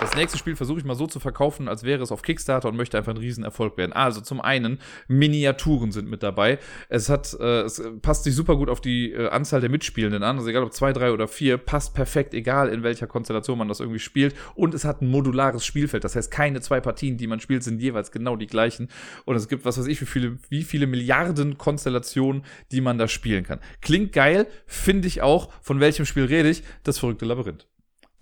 Das 0.00 0.14
nächste 0.14 0.38
Spiel 0.38 0.56
versuche 0.56 0.78
ich 0.78 0.84
mal 0.84 0.94
so 0.94 1.06
zu 1.06 1.20
verkaufen, 1.20 1.68
als 1.68 1.82
wäre 1.82 2.02
es 2.02 2.12
auf 2.12 2.22
Kickstarter 2.22 2.68
und 2.68 2.76
möchte 2.76 2.98
einfach 2.98 3.12
ein 3.12 3.18
Riesenerfolg 3.18 3.76
werden. 3.76 3.92
Also 3.92 4.20
zum 4.20 4.40
einen, 4.40 4.78
Miniaturen 5.08 5.90
sind 5.90 6.08
mit 6.08 6.22
dabei. 6.22 6.58
Es 6.88 7.08
hat, 7.08 7.34
äh, 7.40 7.62
es 7.62 7.82
passt 8.02 8.24
sich 8.24 8.34
super 8.34 8.56
gut 8.56 8.68
auf 8.68 8.80
die 8.80 9.12
äh, 9.12 9.28
Anzahl 9.28 9.60
der 9.60 9.70
Mitspielenden 9.70 10.22
an. 10.22 10.36
Also 10.36 10.48
egal 10.48 10.64
ob 10.64 10.72
zwei, 10.74 10.92
drei 10.92 11.12
oder 11.12 11.28
vier, 11.28 11.56
passt 11.56 11.94
perfekt, 11.94 12.34
egal 12.34 12.68
in 12.68 12.82
welcher 12.82 13.06
Konstellation 13.06 13.58
man 13.58 13.68
das 13.68 13.80
irgendwie 13.80 13.98
spielt. 13.98 14.34
Und 14.54 14.74
es 14.74 14.84
hat 14.84 15.00
ein 15.00 15.10
modulares 15.10 15.64
Spielfeld. 15.64 16.04
Das 16.04 16.14
heißt, 16.14 16.30
keine 16.30 16.60
zwei 16.60 16.80
Partien, 16.80 17.16
die 17.16 17.26
man 17.26 17.40
spielt, 17.40 17.64
sind 17.64 17.80
jeweils 17.80 18.10
genau 18.12 18.36
die 18.36 18.46
gleichen. 18.46 18.88
Und 19.24 19.36
es 19.36 19.48
gibt, 19.48 19.64
was 19.64 19.78
weiß 19.78 19.86
ich, 19.86 20.00
wie 20.00 20.06
viele, 20.06 20.38
wie 20.50 20.62
viele 20.62 20.86
Milliarden 20.86 21.56
Konstellationen, 21.56 22.44
die 22.70 22.82
man 22.82 22.98
da 22.98 23.08
spielen 23.08 23.44
kann. 23.44 23.60
Klingt 23.80 24.12
geil, 24.12 24.46
finde 24.66 25.08
ich 25.08 25.22
auch. 25.22 25.50
Von 25.62 25.80
welchem 25.80 26.04
Spiel 26.04 26.24
rede 26.24 26.50
ich? 26.50 26.62
Das 26.82 26.98
verrückte 26.98 27.24
Labyrinth. 27.24 27.66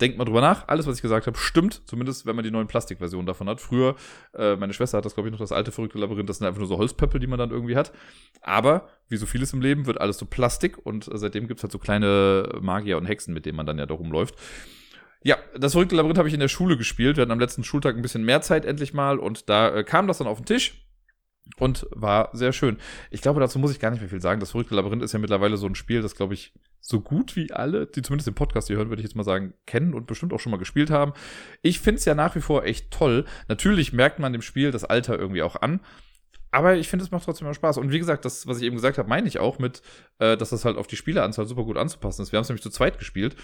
Denkt 0.01 0.17
mal 0.17 0.25
drüber 0.25 0.41
nach. 0.41 0.67
Alles, 0.67 0.87
was 0.87 0.97
ich 0.97 1.01
gesagt 1.01 1.25
habe, 1.25 1.37
stimmt. 1.37 1.81
Zumindest, 1.85 2.25
wenn 2.25 2.35
man 2.35 2.43
die 2.43 2.51
neuen 2.51 2.67
Plastikversionen 2.67 3.25
davon 3.25 3.47
hat. 3.47 3.61
Früher, 3.61 3.95
äh, 4.33 4.57
meine 4.57 4.73
Schwester 4.73 4.97
hat 4.97 5.05
das, 5.05 5.13
glaube 5.13 5.29
ich, 5.29 5.31
noch 5.31 5.39
das 5.39 5.53
alte 5.53 5.71
verrückte 5.71 5.97
Labyrinth. 5.97 6.27
Das 6.29 6.39
sind 6.39 6.47
einfach 6.47 6.59
nur 6.59 6.67
so 6.67 6.77
Holzpöppel, 6.77 7.19
die 7.19 7.27
man 7.27 7.39
dann 7.39 7.51
irgendwie 7.51 7.77
hat. 7.77 7.93
Aber, 8.41 8.89
wie 9.07 9.15
so 9.15 9.25
vieles 9.25 9.53
im 9.53 9.61
Leben, 9.61 9.85
wird 9.85 10.01
alles 10.01 10.17
so 10.17 10.25
Plastik. 10.25 10.85
Und 10.85 11.07
äh, 11.07 11.17
seitdem 11.17 11.47
gibt's 11.47 11.63
halt 11.63 11.71
so 11.71 11.79
kleine 11.79 12.59
Magier 12.61 12.97
und 12.97 13.05
Hexen, 13.05 13.33
mit 13.33 13.45
denen 13.45 13.55
man 13.55 13.65
dann 13.65 13.77
ja 13.77 13.85
da 13.85 13.93
rumläuft. 13.93 14.35
Ja, 15.23 15.37
das 15.57 15.71
verrückte 15.71 15.95
Labyrinth 15.95 16.17
habe 16.17 16.27
ich 16.27 16.33
in 16.33 16.39
der 16.39 16.49
Schule 16.49 16.77
gespielt. 16.77 17.17
Wir 17.17 17.21
hatten 17.21 17.31
am 17.31 17.39
letzten 17.39 17.63
Schultag 17.63 17.95
ein 17.95 18.01
bisschen 18.01 18.25
mehr 18.25 18.41
Zeit 18.41 18.65
endlich 18.65 18.93
mal. 18.93 19.17
Und 19.17 19.49
da 19.49 19.73
äh, 19.73 19.83
kam 19.83 20.07
das 20.07 20.17
dann 20.17 20.27
auf 20.27 20.37
den 20.37 20.45
Tisch. 20.45 20.84
Und 21.57 21.87
war 21.91 22.29
sehr 22.33 22.53
schön. 22.53 22.77
Ich 23.11 23.21
glaube, 23.21 23.39
dazu 23.39 23.59
muss 23.59 23.71
ich 23.71 23.79
gar 23.79 23.91
nicht 23.91 24.01
mehr 24.01 24.09
viel 24.09 24.21
sagen. 24.21 24.39
Das 24.39 24.51
verrückte 24.51 24.75
Labyrinth 24.75 25.03
ist 25.03 25.13
ja 25.13 25.19
mittlerweile 25.19 25.57
so 25.57 25.67
ein 25.67 25.75
Spiel, 25.75 26.01
das, 26.01 26.15
glaube 26.15 26.33
ich, 26.33 26.53
so 26.81 27.01
gut 27.01 27.35
wie 27.35 27.51
alle, 27.51 27.87
die 27.87 28.01
zumindest 28.01 28.27
den 28.27 28.35
Podcast 28.35 28.67
hier 28.67 28.77
hören, 28.77 28.89
würde 28.89 29.01
ich 29.01 29.07
jetzt 29.07 29.15
mal 29.15 29.23
sagen, 29.23 29.53
kennen 29.65 29.93
und 29.93 30.05
bestimmt 30.05 30.33
auch 30.33 30.39
schon 30.39 30.51
mal 30.51 30.57
gespielt 30.57 30.91
haben. 30.91 31.13
Ich 31.61 31.79
finde 31.79 31.99
es 31.99 32.05
ja 32.05 32.13
nach 32.13 32.35
wie 32.35 32.41
vor 32.41 32.63
echt 32.63 32.91
toll. 32.91 33.25
Natürlich 33.47 33.93
merkt 33.93 34.19
man 34.19 34.33
dem 34.33 34.41
Spiel 34.41 34.71
das 34.71 34.83
Alter 34.83 35.17
irgendwie 35.17 35.41
auch 35.41 35.55
an. 35.55 35.79
Aber 36.51 36.75
ich 36.75 36.87
finde, 36.87 37.03
es 37.03 37.11
macht 37.11 37.25
trotzdem 37.25 37.47
immer 37.47 37.53
Spaß. 37.53 37.77
Und 37.77 37.91
wie 37.91 37.99
gesagt, 37.99 38.23
das, 38.23 38.47
was 38.47 38.59
ich 38.59 38.63
eben 38.63 38.75
gesagt 38.75 38.97
habe, 38.97 39.09
meine 39.09 39.27
ich 39.27 39.39
auch 39.39 39.59
mit, 39.59 39.81
äh, 40.19 40.37
dass 40.37 40.51
das 40.51 40.63
halt 40.63 40.77
auf 40.77 40.87
die 40.87 40.95
Spieleranzahl 40.95 41.45
super 41.47 41.63
gut 41.63 41.75
anzupassen 41.75 42.21
ist. 42.21 42.31
Wir 42.31 42.37
haben 42.37 42.43
es 42.43 42.49
nämlich 42.49 42.63
zu 42.63 42.69
zweit 42.69 42.97
gespielt. 42.99 43.35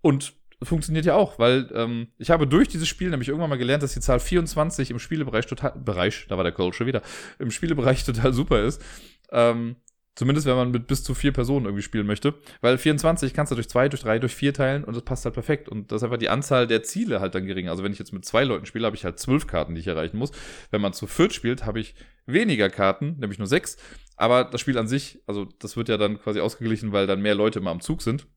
Und 0.00 0.34
funktioniert 0.62 1.04
ja 1.06 1.14
auch, 1.14 1.38
weil 1.38 1.70
ähm, 1.74 2.08
ich 2.18 2.30
habe 2.30 2.46
durch 2.46 2.68
dieses 2.68 2.88
Spiel 2.88 3.10
nämlich 3.10 3.28
irgendwann 3.28 3.50
mal 3.50 3.56
gelernt, 3.56 3.82
dass 3.82 3.94
die 3.94 4.00
Zahl 4.00 4.20
24 4.20 4.90
im 4.90 4.98
Spielebereich 4.98 5.46
total, 5.46 5.72
Bereich, 5.72 6.26
da 6.28 6.36
war 6.36 6.44
der 6.44 6.52
Call 6.52 6.72
schon 6.72 6.86
wieder, 6.86 7.02
im 7.38 7.50
Spielebereich 7.50 8.04
total 8.04 8.32
super 8.32 8.62
ist. 8.62 8.82
Ähm, 9.30 9.76
Zumindest 10.16 10.46
wenn 10.46 10.54
man 10.54 10.70
mit 10.70 10.86
bis 10.86 11.02
zu 11.02 11.12
vier 11.12 11.32
Personen 11.32 11.66
irgendwie 11.66 11.82
spielen 11.82 12.06
möchte. 12.06 12.34
Weil 12.60 12.78
24 12.78 13.34
kannst 13.34 13.50
du 13.50 13.56
durch 13.56 13.68
zwei, 13.68 13.88
durch 13.88 14.02
drei, 14.02 14.20
durch 14.20 14.34
vier 14.34 14.54
teilen 14.54 14.84
und 14.84 14.94
das 14.94 15.02
passt 15.02 15.24
halt 15.24 15.34
perfekt. 15.34 15.68
Und 15.68 15.90
das 15.90 16.00
ist 16.00 16.04
einfach 16.04 16.18
die 16.18 16.28
Anzahl 16.28 16.68
der 16.68 16.84
Ziele 16.84 17.20
halt 17.20 17.34
dann 17.34 17.46
gering. 17.46 17.68
Also 17.68 17.82
wenn 17.82 17.92
ich 17.92 17.98
jetzt 17.98 18.12
mit 18.12 18.24
zwei 18.24 18.44
Leuten 18.44 18.64
spiele, 18.64 18.86
habe 18.86 18.94
ich 18.94 19.04
halt 19.04 19.18
zwölf 19.18 19.48
Karten, 19.48 19.74
die 19.74 19.80
ich 19.80 19.88
erreichen 19.88 20.16
muss. 20.16 20.30
Wenn 20.70 20.80
man 20.80 20.92
zu 20.92 21.08
viert 21.08 21.32
spielt, 21.32 21.66
habe 21.66 21.80
ich 21.80 21.96
weniger 22.26 22.70
Karten, 22.70 23.16
nämlich 23.18 23.38
nur 23.38 23.48
sechs. 23.48 23.76
Aber 24.16 24.44
das 24.44 24.60
Spiel 24.60 24.78
an 24.78 24.86
sich, 24.86 25.18
also 25.26 25.48
das 25.58 25.76
wird 25.76 25.88
ja 25.88 25.96
dann 25.96 26.20
quasi 26.20 26.38
ausgeglichen, 26.38 26.92
weil 26.92 27.08
dann 27.08 27.20
mehr 27.20 27.34
Leute 27.34 27.58
immer 27.58 27.72
am 27.72 27.80
Zug 27.80 28.00
sind. 28.00 28.28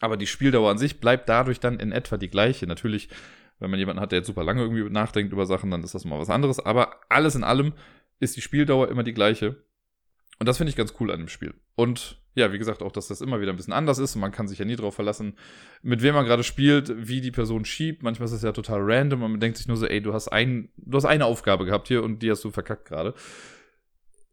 Aber 0.00 0.16
die 0.16 0.26
Spieldauer 0.26 0.70
an 0.70 0.78
sich 0.78 1.00
bleibt 1.00 1.28
dadurch 1.28 1.60
dann 1.60 1.80
in 1.80 1.92
etwa 1.92 2.16
die 2.16 2.28
gleiche. 2.28 2.66
Natürlich, 2.66 3.08
wenn 3.58 3.70
man 3.70 3.78
jemanden 3.78 4.00
hat, 4.00 4.12
der 4.12 4.18
jetzt 4.18 4.26
super 4.26 4.44
lange 4.44 4.62
irgendwie 4.62 4.88
nachdenkt 4.90 5.32
über 5.32 5.46
Sachen, 5.46 5.70
dann 5.70 5.82
ist 5.82 5.94
das 5.94 6.04
mal 6.04 6.18
was 6.18 6.30
anderes. 6.30 6.60
Aber 6.60 7.00
alles 7.08 7.34
in 7.34 7.44
allem 7.44 7.72
ist 8.20 8.36
die 8.36 8.42
Spieldauer 8.42 8.88
immer 8.88 9.02
die 9.02 9.14
gleiche. 9.14 9.62
Und 10.38 10.46
das 10.46 10.58
finde 10.58 10.70
ich 10.70 10.76
ganz 10.76 10.94
cool 11.00 11.10
an 11.10 11.20
dem 11.20 11.28
Spiel. 11.28 11.54
Und 11.74 12.20
ja, 12.34 12.52
wie 12.52 12.58
gesagt, 12.58 12.82
auch, 12.82 12.92
dass 12.92 13.08
das 13.08 13.22
immer 13.22 13.40
wieder 13.40 13.50
ein 13.50 13.56
bisschen 13.56 13.72
anders 13.72 13.98
ist 13.98 14.14
und 14.14 14.20
man 14.20 14.32
kann 14.32 14.46
sich 14.46 14.58
ja 14.58 14.66
nie 14.66 14.76
darauf 14.76 14.94
verlassen, 14.94 15.38
mit 15.82 16.02
wem 16.02 16.14
man 16.14 16.26
gerade 16.26 16.44
spielt, 16.44 17.08
wie 17.08 17.22
die 17.22 17.30
Person 17.30 17.64
schiebt. 17.64 18.02
Manchmal 18.02 18.26
ist 18.26 18.32
es 18.32 18.42
ja 18.42 18.52
total 18.52 18.80
random 18.82 19.22
und 19.22 19.30
man 19.32 19.40
denkt 19.40 19.56
sich 19.56 19.66
nur 19.66 19.78
so, 19.78 19.86
ey, 19.86 20.02
du 20.02 20.12
hast 20.12 20.28
ein, 20.28 20.68
du 20.76 20.98
hast 20.98 21.06
eine 21.06 21.24
Aufgabe 21.24 21.64
gehabt 21.64 21.88
hier 21.88 22.04
und 22.04 22.22
die 22.22 22.30
hast 22.30 22.44
du 22.44 22.50
verkackt 22.50 22.86
gerade. 22.86 23.14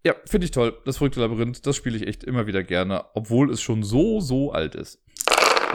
Ja, 0.05 0.15
finde 0.25 0.43
ich 0.43 0.51
toll. 0.51 0.77
Das 0.83 0.97
verrückte 0.97 1.21
Labyrinth, 1.21 1.65
das 1.65 1.77
spiele 1.77 1.95
ich 1.95 2.05
echt 2.05 2.25
immer 2.25 2.45
wieder 2.45 2.61
gerne, 2.63 3.05
obwohl 3.13 3.49
es 3.49 3.61
schon 3.61 3.83
so, 3.83 4.19
so 4.19 4.51
alt 4.51 4.75
ist. 4.75 5.01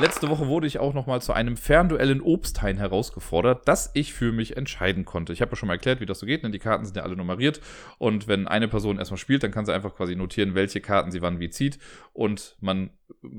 Letzte 0.00 0.28
Woche 0.28 0.46
wurde 0.46 0.68
ich 0.68 0.78
auch 0.78 0.94
noch 0.94 1.08
mal 1.08 1.20
zu 1.20 1.32
einem 1.32 1.56
Fernduell 1.56 2.10
in 2.10 2.20
Obsthain 2.20 2.76
herausgefordert, 2.76 3.66
das 3.66 3.90
ich 3.94 4.12
für 4.12 4.30
mich 4.30 4.56
entscheiden 4.56 5.04
konnte. 5.04 5.32
Ich 5.32 5.40
habe 5.40 5.50
ja 5.50 5.56
schon 5.56 5.66
mal 5.66 5.72
erklärt, 5.72 6.00
wie 6.00 6.06
das 6.06 6.20
so 6.20 6.26
geht, 6.26 6.44
denn 6.44 6.52
die 6.52 6.60
Karten 6.60 6.84
sind 6.84 6.96
ja 6.96 7.02
alle 7.02 7.16
nummeriert 7.16 7.60
und 7.98 8.28
wenn 8.28 8.46
eine 8.46 8.68
Person 8.68 8.98
erstmal 8.98 9.18
spielt, 9.18 9.42
dann 9.42 9.50
kann 9.50 9.66
sie 9.66 9.74
einfach 9.74 9.96
quasi 9.96 10.14
notieren, 10.14 10.54
welche 10.54 10.80
Karten 10.80 11.10
sie 11.10 11.20
wann 11.20 11.40
wie 11.40 11.50
zieht 11.50 11.80
und 12.12 12.56
man 12.60 12.90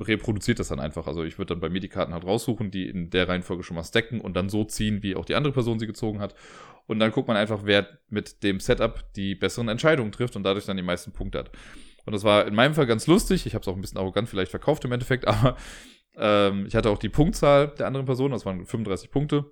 reproduziert 0.02 0.60
das 0.60 0.68
dann 0.68 0.82
einfach. 0.82 1.08
Also 1.08 1.24
ich 1.24 1.38
würde 1.38 1.54
dann 1.54 1.62
bei 1.62 1.70
mir 1.70 1.80
die 1.80 1.88
Karten 1.88 2.14
halt 2.14 2.26
raussuchen, 2.26 2.72
die 2.72 2.90
in 2.90 3.10
der 3.10 3.30
Reihenfolge 3.30 3.64
schon 3.64 3.76
mal 3.76 3.84
stacken 3.86 4.20
und 4.20 4.34
dann 4.34 4.50
so 4.50 4.66
ziehen, 4.66 5.02
wie 5.02 5.16
auch 5.16 5.24
die 5.24 5.36
andere 5.36 5.54
Person 5.54 5.80
sie 5.80 5.88
gezogen 5.88 6.20
hat. 6.20 6.36
Und 6.88 7.00
dann 7.00 7.12
guckt 7.12 7.30
man 7.30 7.38
einfach, 7.38 7.62
wer 7.64 7.88
mit 8.10 8.44
dem 8.44 8.60
Setup 8.60 9.06
die 9.14 9.34
besseren 9.34 9.70
Entscheidungen 9.70 10.12
trifft 10.12 10.36
und 10.36 10.44
dadurch 10.44 10.66
dann 10.66 10.76
die 10.76 10.84
meisten 10.84 11.14
Punkte 11.14 11.40
hat. 11.40 11.52
Und 12.06 12.14
das 12.14 12.24
war 12.24 12.48
in 12.48 12.56
meinem 12.56 12.74
Fall 12.74 12.88
ganz 12.88 13.08
lustig. 13.08 13.46
Ich 13.46 13.54
habe 13.54 13.62
es 13.62 13.68
auch 13.68 13.76
ein 13.76 13.82
bisschen 13.82 14.00
arrogant 14.00 14.28
vielleicht 14.28 14.52
verkauft 14.52 14.84
im 14.84 14.92
Endeffekt, 14.92 15.28
aber 15.28 15.56
ähm, 16.20 16.66
ich 16.68 16.76
hatte 16.76 16.90
auch 16.90 16.98
die 16.98 17.10
Punktzahl 17.10 17.70
der 17.70 17.88
anderen 17.88 18.06
Person, 18.06 18.32
das 18.32 18.46
waren 18.46 18.66
35 18.66 19.12
Punkte. 19.12 19.46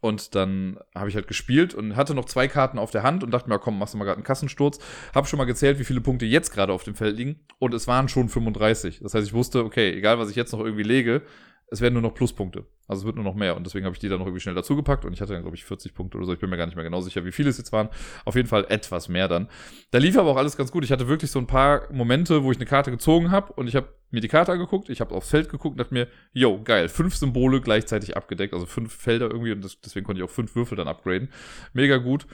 Und 0.00 0.34
dann 0.34 0.78
habe 0.94 1.08
ich 1.08 1.16
halt 1.16 1.26
gespielt 1.26 1.74
und 1.74 1.96
hatte 1.96 2.14
noch 2.14 2.26
zwei 2.26 2.48
Karten 2.48 2.78
auf 2.78 2.90
der 2.90 3.02
Hand 3.02 3.24
und 3.24 3.30
dachte 3.30 3.48
mir, 3.48 3.58
komm, 3.58 3.78
machst 3.78 3.94
du 3.94 3.98
mal 3.98 4.04
gerade 4.04 4.18
einen 4.18 4.24
Kassensturz. 4.24 4.78
Habe 5.14 5.26
schon 5.26 5.38
mal 5.38 5.46
gezählt, 5.46 5.78
wie 5.78 5.84
viele 5.84 6.00
Punkte 6.00 6.26
jetzt 6.26 6.52
gerade 6.52 6.72
auf 6.72 6.84
dem 6.84 6.94
Feld 6.94 7.16
liegen. 7.16 7.40
Und 7.58 7.74
es 7.74 7.88
waren 7.88 8.08
schon 8.08 8.28
35. 8.28 9.00
Das 9.02 9.14
heißt, 9.14 9.26
ich 9.26 9.32
wusste, 9.32 9.64
okay, 9.64 9.92
egal 9.96 10.18
was 10.18 10.30
ich 10.30 10.36
jetzt 10.36 10.52
noch 10.52 10.60
irgendwie 10.60 10.82
lege, 10.82 11.22
es 11.68 11.80
werden 11.80 11.94
nur 11.94 12.02
noch 12.02 12.14
Pluspunkte. 12.14 12.64
Also 12.86 13.00
es 13.00 13.06
wird 13.06 13.16
nur 13.16 13.24
noch 13.24 13.34
mehr. 13.34 13.56
Und 13.56 13.66
deswegen 13.66 13.84
habe 13.84 13.94
ich 13.94 13.98
die 13.98 14.08
dann 14.08 14.20
noch 14.20 14.26
irgendwie 14.26 14.40
schnell 14.40 14.54
dazugepackt. 14.54 15.04
Und 15.04 15.12
ich 15.12 15.20
hatte 15.20 15.32
dann, 15.32 15.42
glaube 15.42 15.56
ich, 15.56 15.64
40 15.64 15.94
Punkte 15.94 16.16
oder 16.16 16.26
so. 16.26 16.32
Ich 16.32 16.38
bin 16.38 16.48
mir 16.48 16.56
gar 16.56 16.66
nicht 16.66 16.76
mehr 16.76 16.84
genau 16.84 17.00
sicher, 17.00 17.24
wie 17.24 17.32
viele 17.32 17.50
es 17.50 17.58
jetzt 17.58 17.72
waren. 17.72 17.88
Auf 18.24 18.36
jeden 18.36 18.46
Fall 18.46 18.66
etwas 18.68 19.08
mehr 19.08 19.26
dann. 19.26 19.48
Da 19.90 19.98
lief 19.98 20.16
aber 20.16 20.30
auch 20.30 20.36
alles 20.36 20.56
ganz 20.56 20.70
gut. 20.70 20.84
Ich 20.84 20.92
hatte 20.92 21.08
wirklich 21.08 21.30
so 21.30 21.40
ein 21.40 21.48
paar 21.48 21.92
Momente, 21.92 22.44
wo 22.44 22.52
ich 22.52 22.58
eine 22.58 22.66
Karte 22.66 22.92
gezogen 22.92 23.32
habe. 23.32 23.52
Und 23.54 23.66
ich 23.66 23.74
habe 23.74 23.88
mir 24.10 24.20
die 24.20 24.28
Karte 24.28 24.52
angeguckt. 24.52 24.88
Ich 24.90 25.00
habe 25.00 25.12
aufs 25.12 25.30
Feld 25.30 25.48
geguckt 25.48 25.72
und 25.72 25.78
dachte 25.78 25.94
mir, 25.94 26.06
yo, 26.32 26.62
geil. 26.62 26.88
Fünf 26.88 27.16
Symbole 27.16 27.60
gleichzeitig 27.60 28.16
abgedeckt. 28.16 28.54
Also 28.54 28.66
fünf 28.66 28.94
Felder 28.94 29.26
irgendwie. 29.26 29.50
Und 29.50 29.64
das, 29.64 29.80
deswegen 29.80 30.06
konnte 30.06 30.22
ich 30.22 30.24
auch 30.24 30.32
fünf 30.32 30.54
Würfel 30.54 30.76
dann 30.76 30.86
upgraden. 30.86 31.30
Mega 31.72 31.96
gut. 31.96 32.26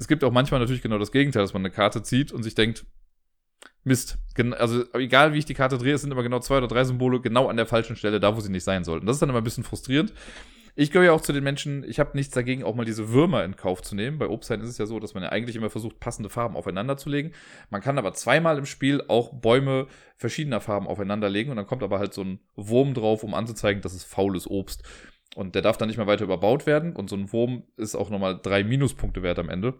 Es 0.00 0.08
gibt 0.08 0.24
auch 0.24 0.32
manchmal 0.32 0.58
natürlich 0.58 0.82
genau 0.82 0.98
das 0.98 1.12
Gegenteil, 1.12 1.42
dass 1.42 1.52
man 1.52 1.62
eine 1.62 1.70
Karte 1.70 2.02
zieht 2.02 2.32
und 2.32 2.42
sich 2.42 2.56
denkt, 2.56 2.86
Mist. 3.84 4.18
Also 4.58 4.84
egal 4.94 5.32
wie 5.32 5.38
ich 5.38 5.44
die 5.44 5.54
Karte 5.54 5.78
drehe, 5.78 5.94
es 5.94 6.02
sind 6.02 6.12
immer 6.12 6.22
genau 6.22 6.40
zwei 6.40 6.58
oder 6.58 6.68
drei 6.68 6.84
Symbole 6.84 7.20
genau 7.20 7.48
an 7.48 7.56
der 7.56 7.66
falschen 7.66 7.96
Stelle, 7.96 8.20
da 8.20 8.36
wo 8.36 8.40
sie 8.40 8.50
nicht 8.50 8.64
sein 8.64 8.84
sollten. 8.84 9.06
Das 9.06 9.16
ist 9.16 9.20
dann 9.20 9.30
immer 9.30 9.38
ein 9.40 9.44
bisschen 9.44 9.64
frustrierend. 9.64 10.12
Ich 10.76 10.92
gehöre 10.92 11.06
ja 11.06 11.12
auch 11.12 11.20
zu 11.20 11.32
den 11.32 11.42
Menschen, 11.42 11.84
ich 11.84 11.98
habe 11.98 12.16
nichts 12.16 12.32
dagegen, 12.32 12.62
auch 12.62 12.74
mal 12.74 12.84
diese 12.84 13.10
Würmer 13.10 13.44
in 13.44 13.56
Kauf 13.56 13.82
zu 13.82 13.94
nehmen. 13.94 14.18
Bei 14.18 14.28
Obsthain 14.28 14.60
ist 14.60 14.68
es 14.68 14.78
ja 14.78 14.86
so, 14.86 15.00
dass 15.00 15.14
man 15.14 15.22
ja 15.22 15.30
eigentlich 15.30 15.56
immer 15.56 15.68
versucht, 15.68 15.98
passende 15.98 16.30
Farben 16.30 16.56
aufeinander 16.56 16.96
zu 16.96 17.10
legen. 17.10 17.32
Man 17.70 17.80
kann 17.80 17.98
aber 17.98 18.12
zweimal 18.14 18.56
im 18.56 18.66
Spiel 18.66 19.02
auch 19.08 19.32
Bäume 19.32 19.88
verschiedener 20.16 20.60
Farben 20.60 20.86
aufeinander 20.86 21.28
legen 21.28 21.50
und 21.50 21.56
dann 21.56 21.66
kommt 21.66 21.82
aber 21.82 21.98
halt 21.98 22.14
so 22.14 22.22
ein 22.22 22.40
Wurm 22.54 22.94
drauf, 22.94 23.24
um 23.24 23.34
anzuzeigen, 23.34 23.82
dass 23.82 23.94
es 23.94 24.04
faules 24.04 24.48
Obst. 24.48 24.84
Und 25.34 25.54
der 25.54 25.62
darf 25.62 25.76
dann 25.76 25.88
nicht 25.88 25.96
mehr 25.96 26.06
weiter 26.06 26.24
überbaut 26.24 26.66
werden 26.66 26.94
und 26.94 27.10
so 27.10 27.16
ein 27.16 27.32
Wurm 27.32 27.64
ist 27.76 27.94
auch 27.94 28.10
nochmal 28.10 28.38
drei 28.40 28.64
Minuspunkte 28.64 29.22
wert 29.22 29.38
am 29.38 29.48
Ende. 29.48 29.74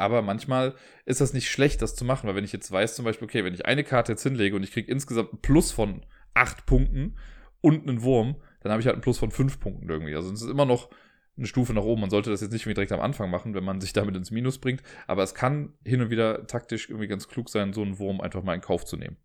Aber 0.00 0.22
manchmal 0.22 0.74
ist 1.04 1.20
das 1.20 1.32
nicht 1.32 1.50
schlecht, 1.50 1.82
das 1.82 1.94
zu 1.94 2.04
machen, 2.04 2.26
weil 2.26 2.34
wenn 2.34 2.44
ich 2.44 2.52
jetzt 2.52 2.72
weiß, 2.72 2.96
zum 2.96 3.04
Beispiel, 3.04 3.26
okay, 3.26 3.44
wenn 3.44 3.54
ich 3.54 3.66
eine 3.66 3.84
Karte 3.84 4.12
jetzt 4.12 4.22
hinlege 4.22 4.56
und 4.56 4.62
ich 4.62 4.72
kriege 4.72 4.90
insgesamt 4.90 5.34
ein 5.34 5.42
Plus 5.42 5.70
von 5.70 6.04
acht 6.34 6.64
Punkten 6.66 7.16
und 7.60 7.86
einen 7.86 8.02
Wurm, 8.02 8.36
dann 8.62 8.72
habe 8.72 8.80
ich 8.80 8.86
halt 8.86 8.94
einen 8.94 9.02
Plus 9.02 9.18
von 9.18 9.30
fünf 9.30 9.60
Punkten 9.60 9.88
irgendwie. 9.88 10.14
Also 10.14 10.32
es 10.32 10.42
ist 10.42 10.48
immer 10.48 10.64
noch 10.64 10.88
eine 11.36 11.46
Stufe 11.46 11.74
nach 11.74 11.82
oben. 11.82 12.00
Man 12.00 12.10
sollte 12.10 12.30
das 12.30 12.40
jetzt 12.40 12.52
nicht 12.52 12.66
direkt 12.66 12.92
am 12.92 13.00
Anfang 13.00 13.30
machen, 13.30 13.54
wenn 13.54 13.64
man 13.64 13.80
sich 13.80 13.92
damit 13.92 14.16
ins 14.16 14.30
Minus 14.30 14.58
bringt. 14.58 14.82
Aber 15.06 15.22
es 15.22 15.34
kann 15.34 15.74
hin 15.84 16.00
und 16.00 16.10
wieder 16.10 16.46
taktisch 16.46 16.88
irgendwie 16.88 17.08
ganz 17.08 17.28
klug 17.28 17.48
sein, 17.48 17.72
so 17.72 17.82
einen 17.82 17.98
Wurm 17.98 18.20
einfach 18.20 18.42
mal 18.42 18.54
in 18.54 18.60
Kauf 18.60 18.84
zu 18.84 18.96
nehmen. 18.96 19.16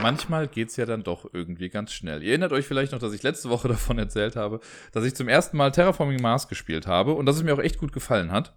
Manchmal 0.00 0.46
geht 0.46 0.68
es 0.68 0.76
ja 0.76 0.86
dann 0.86 1.02
doch 1.02 1.28
irgendwie 1.32 1.70
ganz 1.70 1.92
schnell. 1.92 2.22
Ihr 2.22 2.30
erinnert 2.30 2.52
euch 2.52 2.66
vielleicht 2.66 2.92
noch, 2.92 3.00
dass 3.00 3.12
ich 3.12 3.24
letzte 3.24 3.50
Woche 3.50 3.66
davon 3.68 3.98
erzählt 3.98 4.36
habe, 4.36 4.60
dass 4.92 5.04
ich 5.04 5.14
zum 5.14 5.28
ersten 5.28 5.56
Mal 5.56 5.72
Terraforming 5.72 6.20
Mars 6.20 6.46
gespielt 6.46 6.86
habe 6.86 7.14
und 7.14 7.26
dass 7.26 7.36
es 7.36 7.42
mir 7.42 7.54
auch 7.54 7.58
echt 7.58 7.78
gut 7.78 7.92
gefallen 7.92 8.30
hat. 8.30 8.56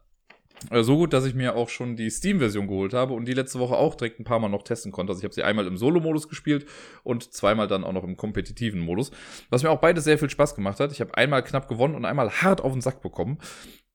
Äh, 0.69 0.83
so 0.83 0.97
gut, 0.97 1.13
dass 1.13 1.25
ich 1.25 1.33
mir 1.33 1.55
auch 1.55 1.69
schon 1.69 1.95
die 1.95 2.09
Steam-Version 2.09 2.67
geholt 2.67 2.93
habe 2.93 3.13
und 3.13 3.25
die 3.25 3.33
letzte 3.33 3.59
Woche 3.59 3.75
auch 3.75 3.95
direkt 3.95 4.19
ein 4.19 4.23
paar 4.23 4.39
Mal 4.39 4.49
noch 4.49 4.63
testen 4.63 4.91
konnte. 4.91 5.11
Also 5.11 5.21
ich 5.21 5.23
habe 5.23 5.33
sie 5.33 5.43
einmal 5.43 5.67
im 5.67 5.77
Solo-Modus 5.77 6.29
gespielt 6.29 6.65
und 7.03 7.33
zweimal 7.33 7.67
dann 7.67 7.83
auch 7.83 7.93
noch 7.93 8.03
im 8.03 8.17
kompetitiven 8.17 8.79
Modus. 8.79 9.11
Was 9.49 9.63
mir 9.63 9.71
auch 9.71 9.79
beides 9.79 10.03
sehr 10.03 10.17
viel 10.17 10.29
Spaß 10.29 10.55
gemacht 10.55 10.79
hat. 10.79 10.91
Ich 10.91 11.01
habe 11.01 11.15
einmal 11.15 11.43
knapp 11.43 11.67
gewonnen 11.67 11.95
und 11.95 12.05
einmal 12.05 12.29
hart 12.29 12.61
auf 12.61 12.73
den 12.73 12.81
Sack 12.81 13.01
bekommen. 13.01 13.39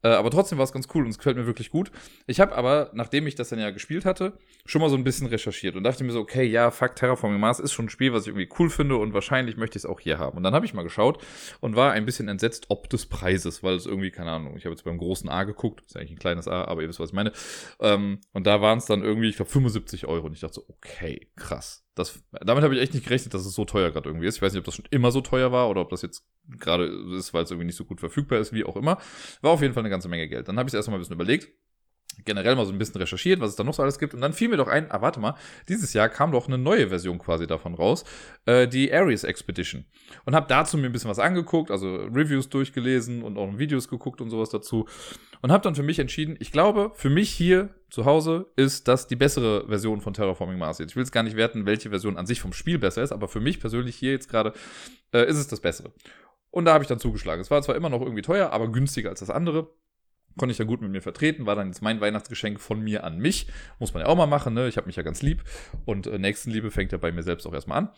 Äh, 0.06 0.10
aber 0.10 0.30
trotzdem 0.30 0.58
war 0.58 0.64
es 0.64 0.72
ganz 0.72 0.86
cool 0.94 1.04
und 1.04 1.10
es 1.10 1.18
gefällt 1.18 1.36
mir 1.36 1.46
wirklich 1.46 1.70
gut. 1.70 1.90
Ich 2.28 2.38
habe 2.38 2.54
aber, 2.54 2.90
nachdem 2.92 3.26
ich 3.26 3.34
das 3.34 3.48
dann 3.48 3.58
ja 3.58 3.70
gespielt 3.70 4.04
hatte, 4.04 4.34
schon 4.64 4.80
mal 4.80 4.88
so 4.88 4.96
ein 4.96 5.02
bisschen 5.02 5.26
recherchiert 5.26 5.74
und 5.74 5.82
dachte 5.82 6.04
mir 6.04 6.12
so, 6.12 6.20
okay, 6.20 6.44
ja, 6.44 6.70
fuck, 6.70 6.94
Terraforming 6.94 7.40
Mars 7.40 7.58
ist 7.58 7.72
schon 7.72 7.86
ein 7.86 7.90
Spiel, 7.90 8.12
was 8.12 8.22
ich 8.22 8.28
irgendwie 8.28 8.48
cool 8.60 8.70
finde 8.70 8.96
und 8.96 9.14
wahrscheinlich 9.14 9.56
möchte 9.56 9.78
ich 9.78 9.84
es 9.84 9.90
auch 9.90 9.98
hier 9.98 10.18
haben. 10.18 10.36
Und 10.36 10.44
dann 10.44 10.54
habe 10.54 10.64
ich 10.64 10.74
mal 10.74 10.84
geschaut 10.84 11.20
und 11.60 11.74
war 11.74 11.90
ein 11.90 12.06
bisschen 12.06 12.28
entsetzt 12.28 12.66
ob 12.68 12.88
des 12.88 13.06
Preises, 13.06 13.64
weil 13.64 13.74
es 13.74 13.86
irgendwie, 13.86 14.12
keine 14.12 14.30
Ahnung, 14.30 14.56
ich 14.56 14.64
habe 14.64 14.74
jetzt 14.74 14.84
beim 14.84 14.98
großen 14.98 15.28
A 15.28 15.42
geguckt, 15.42 15.82
ist 15.86 15.96
eigentlich 15.96 16.12
ein 16.12 16.18
kleines 16.18 16.46
A, 16.46 16.64
aber 16.64 16.82
ihr 16.82 16.88
wisst, 16.88 17.00
was 17.00 17.10
ich 17.10 17.14
meine. 17.14 17.32
Ähm, 17.80 18.20
und 18.32 18.46
da 18.46 18.60
waren 18.60 18.78
es 18.78 18.86
dann 18.86 19.02
irgendwie, 19.02 19.28
ich 19.28 19.36
glaube, 19.36 19.50
75 19.50 20.06
Euro 20.06 20.26
und 20.26 20.34
ich 20.34 20.40
dachte 20.40 20.54
so, 20.54 20.66
okay, 20.68 21.28
krass. 21.34 21.85
Das, 21.96 22.22
damit 22.44 22.62
habe 22.62 22.74
ich 22.74 22.80
echt 22.82 22.92
nicht 22.92 23.04
gerechnet, 23.04 23.32
dass 23.32 23.46
es 23.46 23.54
so 23.54 23.64
teuer 23.64 23.90
gerade 23.90 24.10
irgendwie 24.10 24.26
ist. 24.26 24.36
Ich 24.36 24.42
weiß 24.42 24.52
nicht, 24.52 24.60
ob 24.60 24.66
das 24.66 24.74
schon 24.74 24.84
immer 24.90 25.10
so 25.10 25.22
teuer 25.22 25.50
war 25.50 25.70
oder 25.70 25.80
ob 25.80 25.88
das 25.88 26.02
jetzt 26.02 26.26
gerade 26.46 26.84
ist, 27.16 27.32
weil 27.32 27.44
es 27.44 27.50
irgendwie 27.50 27.64
nicht 27.64 27.76
so 27.76 27.86
gut 27.86 28.00
verfügbar 28.00 28.38
ist, 28.38 28.52
wie 28.52 28.64
auch 28.64 28.76
immer. 28.76 28.98
War 29.40 29.52
auf 29.52 29.62
jeden 29.62 29.72
Fall 29.72 29.80
eine 29.82 29.88
ganze 29.88 30.08
Menge 30.08 30.28
Geld. 30.28 30.46
Dann 30.46 30.58
habe 30.58 30.68
ich 30.68 30.74
es 30.74 30.76
erstmal 30.76 30.98
ein 30.98 31.00
bisschen 31.00 31.14
überlegt 31.14 31.48
generell 32.24 32.56
mal 32.56 32.66
so 32.66 32.72
ein 32.72 32.78
bisschen 32.78 33.00
recherchiert, 33.00 33.40
was 33.40 33.50
es 33.50 33.56
da 33.56 33.64
noch 33.64 33.74
so 33.74 33.82
alles 33.82 33.98
gibt. 33.98 34.14
Und 34.14 34.20
dann 34.20 34.32
fiel 34.32 34.48
mir 34.48 34.56
doch 34.56 34.68
ein, 34.68 34.90
ah, 34.90 35.00
warte 35.00 35.20
mal, 35.20 35.34
dieses 35.68 35.92
Jahr 35.92 36.08
kam 36.08 36.32
doch 36.32 36.46
eine 36.46 36.58
neue 36.58 36.88
Version 36.88 37.18
quasi 37.18 37.46
davon 37.46 37.74
raus, 37.74 38.04
äh, 38.46 38.66
die 38.66 38.92
Ares 38.92 39.24
Expedition. 39.24 39.84
Und 40.24 40.34
habe 40.34 40.46
dazu 40.48 40.78
mir 40.78 40.86
ein 40.86 40.92
bisschen 40.92 41.10
was 41.10 41.18
angeguckt, 41.18 41.70
also 41.70 41.96
Reviews 41.96 42.48
durchgelesen 42.48 43.22
und 43.22 43.38
auch 43.38 43.58
Videos 43.58 43.88
geguckt 43.88 44.20
und 44.20 44.30
sowas 44.30 44.50
dazu. 44.50 44.86
Und 45.42 45.52
habe 45.52 45.62
dann 45.62 45.74
für 45.74 45.82
mich 45.82 45.98
entschieden, 45.98 46.36
ich 46.40 46.52
glaube, 46.52 46.90
für 46.94 47.10
mich 47.10 47.30
hier 47.30 47.70
zu 47.90 48.04
Hause 48.04 48.46
ist 48.56 48.88
das 48.88 49.06
die 49.06 49.16
bessere 49.16 49.66
Version 49.68 50.00
von 50.00 50.14
Terraforming 50.14 50.58
Mars. 50.58 50.80
Ich 50.80 50.96
will 50.96 51.02
es 51.02 51.12
gar 51.12 51.22
nicht 51.22 51.36
werten, 51.36 51.66
welche 51.66 51.90
Version 51.90 52.16
an 52.16 52.26
sich 52.26 52.40
vom 52.40 52.52
Spiel 52.52 52.78
besser 52.78 53.02
ist, 53.02 53.12
aber 53.12 53.28
für 53.28 53.40
mich 53.40 53.60
persönlich 53.60 53.96
hier 53.96 54.12
jetzt 54.12 54.28
gerade 54.28 54.52
äh, 55.12 55.26
ist 55.26 55.36
es 55.36 55.48
das 55.48 55.60
Bessere. 55.60 55.92
Und 56.50 56.64
da 56.64 56.72
habe 56.72 56.82
ich 56.82 56.88
dann 56.88 56.98
zugeschlagen. 56.98 57.40
Es 57.40 57.50
war 57.50 57.60
zwar 57.62 57.76
immer 57.76 57.90
noch 57.90 58.00
irgendwie 58.00 58.22
teuer, 58.22 58.50
aber 58.50 58.72
günstiger 58.72 59.10
als 59.10 59.20
das 59.20 59.30
andere 59.30 59.68
konnte 60.38 60.52
ich 60.52 60.58
dann 60.58 60.66
gut 60.66 60.80
mit 60.80 60.90
mir 60.90 61.02
vertreten, 61.02 61.46
war 61.46 61.54
dann 61.54 61.68
jetzt 61.68 61.82
mein 61.82 62.00
Weihnachtsgeschenk 62.00 62.60
von 62.60 62.80
mir 62.80 63.04
an 63.04 63.18
mich. 63.18 63.46
Muss 63.78 63.94
man 63.94 64.02
ja 64.02 64.08
auch 64.08 64.16
mal 64.16 64.26
machen, 64.26 64.54
ne? 64.54 64.68
Ich 64.68 64.76
habe 64.76 64.86
mich 64.86 64.96
ja 64.96 65.02
ganz 65.02 65.22
lieb. 65.22 65.44
Und 65.84 66.06
äh, 66.06 66.18
Nächstenliebe 66.18 66.70
fängt 66.70 66.92
ja 66.92 66.98
bei 66.98 67.12
mir 67.12 67.22
selbst 67.22 67.46
auch 67.46 67.54
erstmal 67.54 67.78
an. 67.78 67.90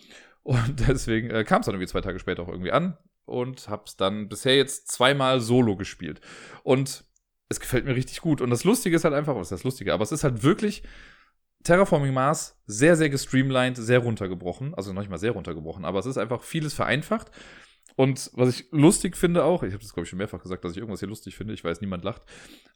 Und 0.42 0.80
deswegen 0.88 1.30
äh, 1.30 1.44
kam 1.44 1.60
es 1.60 1.66
dann 1.66 1.74
irgendwie 1.74 1.90
zwei 1.90 2.00
Tage 2.00 2.18
später 2.18 2.42
auch 2.42 2.48
irgendwie 2.48 2.72
an 2.72 2.96
und 3.24 3.68
hab's 3.68 3.96
dann 3.96 4.28
bisher 4.28 4.56
jetzt 4.56 4.90
zweimal 4.90 5.40
solo 5.40 5.76
gespielt. 5.76 6.20
Und 6.62 7.04
es 7.48 7.60
gefällt 7.60 7.84
mir 7.84 7.94
richtig 7.94 8.20
gut. 8.20 8.40
Und 8.40 8.50
das 8.50 8.64
Lustige 8.64 8.96
ist 8.96 9.04
halt 9.04 9.14
einfach, 9.14 9.34
was 9.34 9.48
ist 9.48 9.52
das 9.60 9.64
Lustige? 9.64 9.92
Aber 9.92 10.02
es 10.02 10.12
ist 10.12 10.24
halt 10.24 10.42
wirklich 10.42 10.82
Terraforming 11.64 12.14
Mars 12.14 12.60
sehr, 12.66 12.96
sehr 12.96 13.10
gestreamlined, 13.10 13.76
sehr 13.76 13.98
runtergebrochen. 14.00 14.74
Also 14.74 14.92
noch 14.92 15.00
nicht 15.00 15.10
mal 15.10 15.18
sehr 15.18 15.32
runtergebrochen, 15.32 15.84
aber 15.84 15.98
es 15.98 16.06
ist 16.06 16.18
einfach 16.18 16.42
vieles 16.42 16.74
vereinfacht. 16.74 17.30
Und 17.98 18.30
was 18.34 18.48
ich 18.50 18.66
lustig 18.70 19.16
finde 19.16 19.42
auch, 19.42 19.64
ich 19.64 19.72
habe 19.72 19.82
das 19.82 19.92
glaube 19.92 20.04
ich 20.04 20.10
schon 20.10 20.18
mehrfach 20.18 20.40
gesagt, 20.40 20.64
dass 20.64 20.70
ich 20.70 20.78
irgendwas 20.78 21.00
hier 21.00 21.08
lustig 21.08 21.34
finde, 21.34 21.52
ich 21.52 21.64
weiß, 21.64 21.80
niemand 21.80 22.04
lacht. 22.04 22.22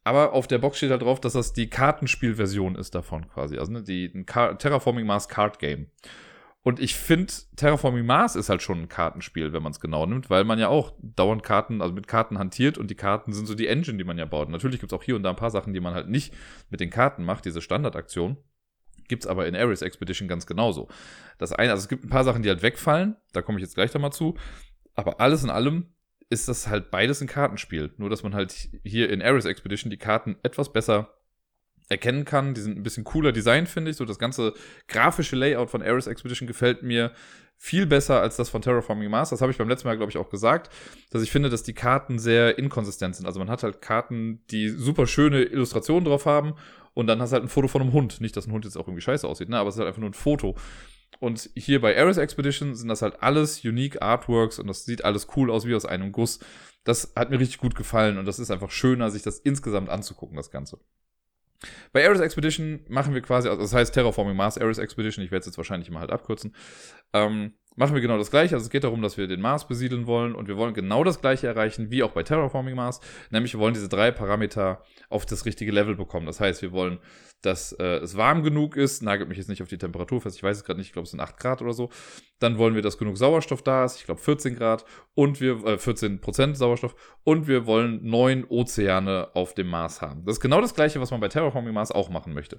Aber 0.03 0.33
auf 0.33 0.49
der 0.49 0.59
Box 0.59 0.79
steht 0.79 0.91
halt 0.91 1.03
drauf, 1.03 1.21
dass 1.21 1.35
das 1.35 1.53
die 1.53 1.71
Kartenspielversion 1.71 2.75
ist 2.75 2.97
davon 2.97 3.29
quasi. 3.29 3.57
Also 3.57 3.71
ne, 3.71 3.85
die 3.85 4.07
ein 4.13 4.27
Terraforming 4.27 5.07
Mars 5.07 5.29
Card 5.29 5.61
Game. 5.61 5.87
Und 6.65 6.81
ich 6.81 6.97
finde, 6.97 7.33
Terraforming 7.55 8.05
Mars 8.05 8.35
ist 8.35 8.49
halt 8.49 8.63
schon 8.63 8.81
ein 8.81 8.89
Kartenspiel, 8.89 9.53
wenn 9.53 9.63
man 9.63 9.71
es 9.71 9.79
genau 9.79 10.07
nimmt, 10.07 10.29
weil 10.29 10.43
man 10.43 10.59
ja 10.59 10.67
auch 10.67 10.93
dauernd 11.01 11.45
Karten, 11.45 11.83
also 11.83 11.95
mit 11.95 12.09
Karten 12.09 12.41
hantiert 12.41 12.77
und 12.77 12.91
die 12.91 12.97
Karten 12.97 13.33
sind 13.33 13.47
so 13.47 13.55
die 13.55 13.69
Engine, 13.69 13.99
die 13.99 14.05
man 14.05 14.19
ja 14.19 14.25
baut. 14.25 14.49
Natürlich 14.49 14.81
gibt 14.81 14.93
es 14.93 14.99
auch 14.99 15.05
hier 15.05 15.15
und 15.15 15.23
da 15.23 15.31
ein 15.31 15.37
paar 15.37 15.53
Sachen, 15.53 15.73
die 15.73 15.81
man 15.81 15.95
halt 15.95 16.09
nicht 16.09 16.35
mit 16.69 16.81
den 16.81 16.91
Karten 16.91 17.23
macht, 17.23 17.45
diese 17.45 17.63
Standardaktion. 17.63 18.39
Gibt's 19.07 19.29
aber 19.29 19.47
in 19.47 19.55
Ares 19.55 19.83
Expedition 19.83 20.27
ganz 20.27 20.47
genauso. 20.47 20.89
Das 21.39 21.53
eine, 21.53 21.71
also 21.71 21.83
es 21.83 21.89
gibt 21.89 22.05
ein 22.05 22.11
paar 22.11 22.25
Sachen, 22.25 22.43
die 22.43 22.49
halt 22.49 22.63
wegfallen, 22.63 23.15
da 23.33 23.41
komme 23.41 23.59
ich 23.59 23.63
jetzt 23.63 23.77
gleich 23.77 23.93
da 23.93 24.01
mal 24.01 24.11
zu. 24.11 24.37
Aber 24.95 25.21
alles 25.21 25.43
in 25.43 25.51
allem 25.51 25.87
ist 26.31 26.49
das 26.49 26.69
halt 26.69 26.91
beides 26.91 27.21
ein 27.21 27.27
Kartenspiel. 27.27 27.93
Nur, 27.99 28.11
dass 28.11 28.23
man 28.23 28.35
halt 28.35 28.71
hier 28.85 29.11
in 29.11 29.23
Ares 29.23 29.45
Expedition 29.45 29.91
die 29.91 29.99
Karten 29.99 30.37
etwas 30.43 30.73
besser 30.73 31.15
erkennen 31.89 32.25
kann. 32.25 32.55
Die 32.55 32.61
sind 32.61 32.77
ein 32.77 32.83
bisschen 32.83 33.05
cooler 33.05 33.33
Design, 33.33 33.67
finde 33.67 33.91
ich. 33.91 33.97
So 33.97 34.05
das 34.05 34.19
ganze 34.19 34.55
grafische 34.89 35.37
Layout 35.37 35.71
von 35.71 35.83
Ares 35.83 36.07
Expedition 36.07 36.47
gefällt 36.47 36.83
mir 36.83 37.13
viel 37.59 37.87
besser 37.87 38.21
als 38.21 38.37
das 38.37 38.49
von 38.49 38.61
Terraforming 38.61 39.09
Mars. 39.09 39.31
Das 39.31 39.41
habe 39.41 39.53
ich 39.53 39.59
beim 39.59 39.69
letzten 39.69 39.87
Mal, 39.87 39.97
glaube 39.97 40.11
ich, 40.11 40.17
auch 40.17 40.31
gesagt, 40.31 40.73
dass 41.11 41.23
ich 41.23 41.31
finde, 41.31 41.49
dass 41.49 41.63
die 41.63 41.75
Karten 41.75 42.19
sehr 42.19 42.59
inkonsistent 42.59 43.15
sind. 43.15 43.27
Also 43.27 43.39
man 43.39 43.51
hat 43.51 43.63
halt 43.63 43.81
Karten, 43.81 44.43
die 44.51 44.69
super 44.69 45.07
schöne 45.07 45.43
Illustrationen 45.43 46.05
drauf 46.05 46.27
haben 46.27 46.55
und 46.95 47.07
dann 47.07 47.21
hast 47.21 47.31
du 47.31 47.35
halt 47.35 47.45
ein 47.45 47.49
Foto 47.49 47.69
von 47.69 47.83
einem 47.83 47.93
Hund. 47.93 48.21
Nicht, 48.21 48.37
dass 48.37 48.49
ein 48.49 48.53
Hund 48.53 48.65
jetzt 48.65 48.77
auch 48.77 48.89
irgendwie 48.89 49.03
scheiße 49.03 49.29
aussieht, 49.29 49.49
ne? 49.49 49.59
aber 49.59 49.69
es 49.69 49.77
ist 49.77 49.79
halt 49.79 49.87
einfach 49.87 50.01
nur 50.01 50.11
ein 50.11 50.15
Foto. 50.15 50.57
Und 51.21 51.51
hier 51.55 51.81
bei 51.81 51.97
Ares 51.97 52.17
Expedition 52.17 52.75
sind 52.75 52.89
das 52.89 53.03
halt 53.03 53.23
alles 53.23 53.65
unique 53.65 54.03
Artworks 54.03 54.59
und 54.59 54.67
das 54.67 54.85
sieht 54.85 55.05
alles 55.05 55.29
cool 55.37 55.51
aus 55.51 55.67
wie 55.67 55.75
aus 55.75 55.87
einem 55.87 56.13
Guss. 56.13 56.41
Das 56.85 57.13
hat 57.15 57.31
mir 57.31 57.39
richtig 57.39 57.59
gut 57.59 57.75
gefallen 57.75 58.19
und 58.19 58.25
das 58.25 58.39
ist 58.39 58.51
einfach 58.51 58.71
schöner, 58.71 59.11
sich 59.11 59.23
das 59.23 59.39
insgesamt 59.39 59.89
anzugucken, 59.89 60.37
das 60.37 60.51
Ganze. 60.51 60.81
Bei 61.93 62.05
Ares 62.05 62.21
Expedition 62.21 62.81
machen 62.89 63.15
wir 63.15 63.21
quasi, 63.21 63.49
also 63.49 63.63
das 63.63 63.73
heißt 63.73 63.95
Terraforming 63.95 64.37
Mars 64.37 64.59
Ares 64.59 64.79
Expedition, 64.79 65.25
ich 65.25 65.31
werde 65.31 65.41
es 65.41 65.47
jetzt 65.47 65.59
wahrscheinlich 65.59 65.89
immer 65.89 66.01
halt 66.01 66.11
abkürzen, 66.11 66.55
ähm, 67.13 67.53
machen 67.77 67.95
wir 67.95 68.01
genau 68.01 68.19
das 68.19 68.31
gleiche. 68.31 68.55
Also 68.55 68.65
es 68.65 68.71
geht 68.71 68.85
darum, 68.85 69.03
dass 69.03 69.17
wir 69.17 69.27
den 69.27 69.41
Mars 69.41 69.69
besiedeln 69.69 70.07
wollen 70.07 70.35
und 70.35 70.49
wir 70.49 70.57
wollen 70.57 70.75
genau 70.75 71.05
das 71.05 71.21
gleiche 71.21 71.47
erreichen 71.47 71.91
wie 71.91 72.03
auch 72.03 72.13
bei 72.13 72.23
Terraforming 72.23 72.75
Mars, 72.75 73.01
nämlich 73.31 73.55
wir 73.55 73.61
wollen 73.61 73.75
diese 73.75 73.89
drei 73.89 74.11
Parameter 74.11 74.83
auf 75.09 75.27
das 75.27 75.45
richtige 75.47 75.73
Level 75.73 75.95
bekommen. 75.95 76.27
Das 76.27 76.41
heißt, 76.41 76.63
wir 76.63 76.73
wollen 76.73 76.99
dass 77.43 77.73
äh, 77.73 77.99
es 77.99 78.17
warm 78.17 78.43
genug 78.43 78.77
ist, 78.77 79.03
nagelt 79.03 79.29
mich 79.29 79.39
jetzt 79.39 79.49
nicht 79.49 79.63
auf 79.63 79.69
die 79.69 79.79
Temperatur 79.79 80.21
fest, 80.21 80.37
ich 80.37 80.43
weiß 80.43 80.57
es 80.57 80.65
gerade 80.65 80.79
nicht, 80.79 80.89
ich 80.89 80.93
glaube 80.93 81.05
es 81.05 81.11
sind 81.11 81.21
8 81.21 81.37
Grad 81.37 81.61
oder 81.61 81.73
so. 81.73 81.91
Dann 82.39 82.59
wollen 82.59 82.75
wir, 82.75 82.83
dass 82.83 82.99
genug 82.99 83.19
Sauerstoff 83.19 83.63
da 83.63 83.85
ist, 83.85 83.99
ich 83.99 84.05
glaube 84.05 84.21
14 84.21 84.57
Grad 84.57 84.85
und 85.15 85.41
wir, 85.41 85.65
äh, 85.65 85.79
14 85.79 86.21
Prozent 86.21 86.57
Sauerstoff 86.57 86.95
und 87.25 87.47
wir 87.47 87.67
wollen 87.67 88.01
neun 88.05 88.45
Ozeane 88.45 89.29
auf 89.35 89.55
dem 89.55 89.69
Mars 89.69 90.01
haben. 90.01 90.25
Das 90.25 90.37
ist 90.37 90.41
genau 90.41 90.61
das 90.61 90.75
gleiche, 90.75 91.01
was 91.01 91.11
man 91.11 91.21
bei 91.21 91.29
Terraforming 91.29 91.75
Mars 91.75 91.93
auch 91.93 92.09
machen 92.09 92.33
möchte. 92.33 92.59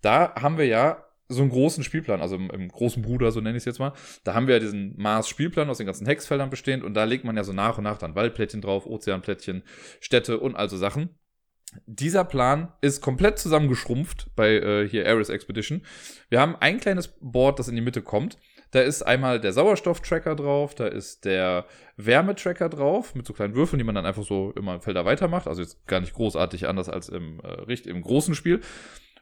Da 0.00 0.34
haben 0.36 0.58
wir 0.58 0.66
ja 0.66 1.04
so 1.28 1.42
einen 1.42 1.50
großen 1.50 1.82
Spielplan, 1.82 2.20
also 2.20 2.36
im, 2.36 2.50
im 2.50 2.68
großen 2.68 3.02
Bruder, 3.02 3.32
so 3.32 3.40
nenne 3.40 3.56
ich 3.56 3.62
es 3.62 3.64
jetzt 3.64 3.78
mal. 3.78 3.92
Da 4.24 4.34
haben 4.34 4.46
wir 4.46 4.54
ja 4.54 4.60
diesen 4.60 4.94
Mars-Spielplan 4.98 5.68
aus 5.68 5.78
den 5.78 5.86
ganzen 5.86 6.06
Hexfeldern 6.06 6.50
bestehend 6.50 6.84
und 6.84 6.94
da 6.94 7.04
legt 7.04 7.24
man 7.24 7.36
ja 7.36 7.44
so 7.44 7.52
nach 7.52 7.78
und 7.78 7.84
nach 7.84 7.98
dann 7.98 8.14
Waldplättchen 8.14 8.60
drauf, 8.60 8.86
Ozeanplättchen, 8.86 9.62
Städte 10.00 10.38
und 10.38 10.56
also 10.56 10.76
Sachen 10.76 11.10
dieser 11.86 12.24
Plan 12.24 12.72
ist 12.80 13.00
komplett 13.00 13.38
zusammengeschrumpft 13.38 14.30
bei 14.36 14.54
äh, 14.54 14.88
hier 14.88 15.08
Ares 15.08 15.28
Expedition. 15.28 15.82
Wir 16.28 16.40
haben 16.40 16.56
ein 16.56 16.80
kleines 16.80 17.08
Board, 17.20 17.58
das 17.58 17.68
in 17.68 17.76
die 17.76 17.82
Mitte 17.82 18.02
kommt. 18.02 18.38
Da 18.72 18.80
ist 18.80 19.02
einmal 19.02 19.38
der 19.38 19.52
Sauerstoff-Tracker 19.52 20.34
drauf, 20.34 20.74
da 20.74 20.86
ist 20.86 21.26
der 21.26 21.66
Wärmetracker 21.98 22.70
drauf, 22.70 23.14
mit 23.14 23.26
so 23.26 23.34
kleinen 23.34 23.54
Würfeln, 23.54 23.78
die 23.78 23.84
man 23.84 23.94
dann 23.94 24.06
einfach 24.06 24.24
so 24.24 24.52
immer 24.56 24.80
Felder 24.80 25.04
weitermacht. 25.04 25.46
Also 25.46 25.60
jetzt 25.60 25.86
gar 25.86 26.00
nicht 26.00 26.14
großartig 26.14 26.66
anders 26.66 26.88
als 26.88 27.10
im, 27.10 27.40
äh, 27.40 27.74
im 27.74 28.00
großen 28.00 28.34
Spiel. 28.34 28.60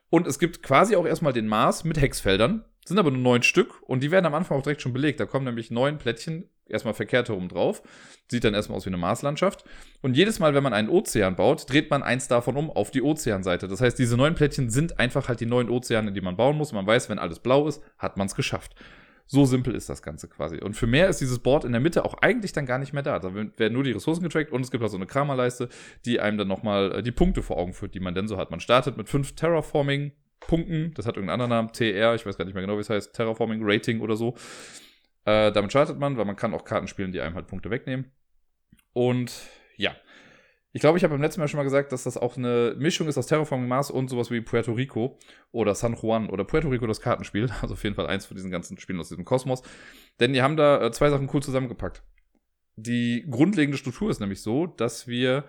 Und 0.08 0.26
es 0.26 0.38
gibt 0.38 0.62
quasi 0.62 0.94
auch 0.96 1.06
erstmal 1.06 1.32
den 1.32 1.48
Mars 1.48 1.84
mit 1.84 2.00
Hexfeldern. 2.00 2.64
Sind 2.84 2.98
aber 2.98 3.10
nur 3.10 3.20
neun 3.20 3.42
Stück 3.42 3.82
und 3.82 4.02
die 4.02 4.10
werden 4.10 4.26
am 4.26 4.34
Anfang 4.34 4.58
auch 4.58 4.62
direkt 4.62 4.82
schon 4.82 4.92
belegt. 4.92 5.20
Da 5.20 5.26
kommen 5.26 5.44
nämlich 5.44 5.70
neun 5.70 5.98
Plättchen 5.98 6.48
erstmal 6.70 6.94
verkehrt 6.94 7.28
herum 7.28 7.48
drauf. 7.48 7.82
Sieht 8.30 8.44
dann 8.44 8.54
erstmal 8.54 8.76
aus 8.76 8.86
wie 8.86 8.90
eine 8.90 8.96
Marslandschaft. 8.96 9.64
Und 10.02 10.16
jedes 10.16 10.38
Mal, 10.38 10.54
wenn 10.54 10.62
man 10.62 10.72
einen 10.72 10.88
Ozean 10.88 11.36
baut, 11.36 11.70
dreht 11.70 11.90
man 11.90 12.02
eins 12.02 12.28
davon 12.28 12.56
um 12.56 12.70
auf 12.70 12.90
die 12.90 13.02
Ozeanseite. 13.02 13.68
Das 13.68 13.80
heißt, 13.80 13.98
diese 13.98 14.16
neun 14.16 14.34
Plättchen 14.34 14.70
sind 14.70 14.98
einfach 14.98 15.28
halt 15.28 15.40
die 15.40 15.46
neuen 15.46 15.68
Ozeane, 15.68 16.12
die 16.12 16.20
man 16.20 16.36
bauen 16.36 16.56
muss. 16.56 16.72
Man 16.72 16.86
weiß, 16.86 17.08
wenn 17.08 17.18
alles 17.18 17.40
blau 17.40 17.66
ist, 17.66 17.82
hat 17.98 18.16
man 18.16 18.26
es 18.26 18.34
geschafft. 18.34 18.74
So 19.32 19.44
simpel 19.44 19.76
ist 19.76 19.88
das 19.88 20.02
Ganze 20.02 20.26
quasi. 20.26 20.58
Und 20.58 20.74
für 20.74 20.88
mehr 20.88 21.08
ist 21.08 21.20
dieses 21.20 21.38
Board 21.38 21.64
in 21.64 21.70
der 21.70 21.80
Mitte 21.80 22.04
auch 22.04 22.14
eigentlich 22.14 22.52
dann 22.52 22.66
gar 22.66 22.78
nicht 22.78 22.92
mehr 22.92 23.04
da. 23.04 23.20
Da 23.20 23.32
werden 23.32 23.72
nur 23.72 23.84
die 23.84 23.92
Ressourcen 23.92 24.24
getrackt 24.24 24.50
und 24.50 24.60
es 24.60 24.72
gibt 24.72 24.82
auch 24.82 24.88
so 24.88 24.96
eine 24.96 25.06
Kramerleiste, 25.06 25.68
die 26.04 26.18
einem 26.18 26.36
dann 26.36 26.48
nochmal 26.48 26.96
äh, 26.96 27.02
die 27.04 27.12
Punkte 27.12 27.40
vor 27.40 27.56
Augen 27.56 27.72
führt, 27.72 27.94
die 27.94 28.00
man 28.00 28.12
denn 28.12 28.26
so 28.26 28.36
hat. 28.38 28.50
Man 28.50 28.58
startet 28.58 28.96
mit 28.96 29.08
fünf 29.08 29.36
Terraforming 29.36 30.10
Punkten, 30.40 30.92
das 30.94 31.06
hat 31.06 31.16
irgendeinen 31.16 31.42
anderen 31.42 31.50
Namen, 31.50 31.72
TR, 31.72 32.14
ich 32.16 32.26
weiß 32.26 32.36
gar 32.36 32.44
nicht 32.44 32.54
mehr 32.54 32.62
genau, 32.62 32.76
wie 32.76 32.80
es 32.80 32.90
heißt, 32.90 33.14
Terraforming 33.14 33.60
Rating 33.62 34.00
oder 34.00 34.16
so. 34.16 34.34
Äh, 35.24 35.52
damit 35.52 35.70
startet 35.70 35.98
man, 35.98 36.16
weil 36.16 36.24
man 36.24 36.36
kann 36.36 36.54
auch 36.54 36.64
Karten 36.64 36.88
spielen, 36.88 37.12
die 37.12 37.20
einem 37.20 37.34
halt 37.34 37.46
Punkte 37.46 37.70
wegnehmen. 37.70 38.10
Und 38.92 39.32
ja. 39.76 39.94
Ich 40.72 40.80
glaube, 40.80 40.98
ich 40.98 41.02
habe 41.02 41.12
beim 41.12 41.22
letzten 41.22 41.40
Mal 41.40 41.48
schon 41.48 41.58
mal 41.58 41.64
gesagt, 41.64 41.90
dass 41.90 42.04
das 42.04 42.16
auch 42.16 42.36
eine 42.36 42.76
Mischung 42.78 43.08
ist 43.08 43.18
aus 43.18 43.26
Terraforming 43.26 43.66
Mars 43.66 43.90
und 43.90 44.08
sowas 44.08 44.30
wie 44.30 44.40
Puerto 44.40 44.72
Rico 44.72 45.18
oder 45.50 45.74
San 45.74 45.96
Juan 46.00 46.30
oder 46.30 46.44
Puerto 46.44 46.68
Rico 46.68 46.86
das 46.86 47.00
Kartenspiel. 47.00 47.50
Also 47.62 47.74
auf 47.74 47.82
jeden 47.82 47.96
Fall 47.96 48.06
eins 48.06 48.26
von 48.26 48.36
diesen 48.36 48.52
ganzen 48.52 48.78
Spielen 48.78 49.00
aus 49.00 49.08
diesem 49.08 49.24
Kosmos. 49.24 49.62
Denn 50.20 50.32
die 50.32 50.42
haben 50.42 50.56
da 50.56 50.80
äh, 50.86 50.92
zwei 50.92 51.10
Sachen 51.10 51.28
cool 51.32 51.42
zusammengepackt. 51.42 52.04
Die 52.76 53.26
grundlegende 53.28 53.78
Struktur 53.78 54.10
ist 54.10 54.20
nämlich 54.20 54.42
so, 54.42 54.66
dass 54.66 55.08
wir 55.08 55.44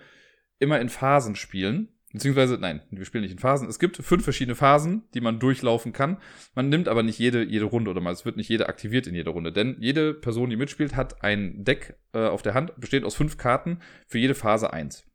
immer 0.58 0.80
in 0.80 0.90
Phasen 0.90 1.36
spielen. 1.36 1.90
Beziehungsweise, 2.14 2.58
nein, 2.60 2.82
wir 2.92 3.06
spielen 3.06 3.24
nicht 3.24 3.32
in 3.32 3.40
Phasen. 3.40 3.70
Es 3.70 3.80
gibt 3.80 3.98
fünf 3.98 4.24
verschiedene 4.24 4.56
Phasen, 4.56 5.04
die 5.14 5.22
man 5.22 5.40
durchlaufen 5.40 5.94
kann. 5.94 6.18
Man 6.56 6.68
nimmt 6.70 6.88
aber 6.88 7.04
nicht 7.04 7.20
jede, 7.20 7.44
jede 7.44 7.66
Runde 7.66 7.90
oder 7.90 8.02
mal, 8.02 8.12
es 8.12 8.26
wird 8.26 8.38
nicht 8.38 8.50
jede 8.50 8.68
aktiviert 8.68 9.08
in 9.08 9.16
jeder 9.16 9.32
Runde. 9.32 9.52
Denn 9.52 9.78
jede 9.80 10.14
Person, 10.14 10.50
die 10.50 10.58
mitspielt, 10.58 10.96
hat 10.96 11.24
ein 11.24 11.64
Deck 11.64 11.96
äh, 12.14 12.28
auf 12.28 12.42
der 12.42 12.54
Hand, 12.54 12.78
besteht 12.78 13.06
aus 13.06 13.16
fünf 13.16 13.38
Karten 13.38 13.80
für 14.08 14.18
jede 14.18 14.36
Phase 14.36 14.74
eins. 14.74 15.06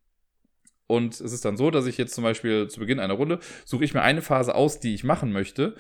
Und 0.87 1.15
es 1.15 1.33
ist 1.33 1.45
dann 1.45 1.57
so, 1.57 1.71
dass 1.71 1.87
ich 1.87 1.99
jetzt 1.99 2.15
zum 2.15 2.25
Beispiel 2.25 2.69
zu 2.69 2.81
Beginn 2.81 3.01
einer 3.01 3.15
Runde 3.15 3.41
suche 3.65 3.85
ich 3.85 3.93
mir 3.93 4.03
eine 4.03 4.23
Phase 4.23 4.55
aus, 4.55 4.81
die 4.81 4.95
ich 4.95 5.05
machen 5.05 5.33
möchte 5.33 5.75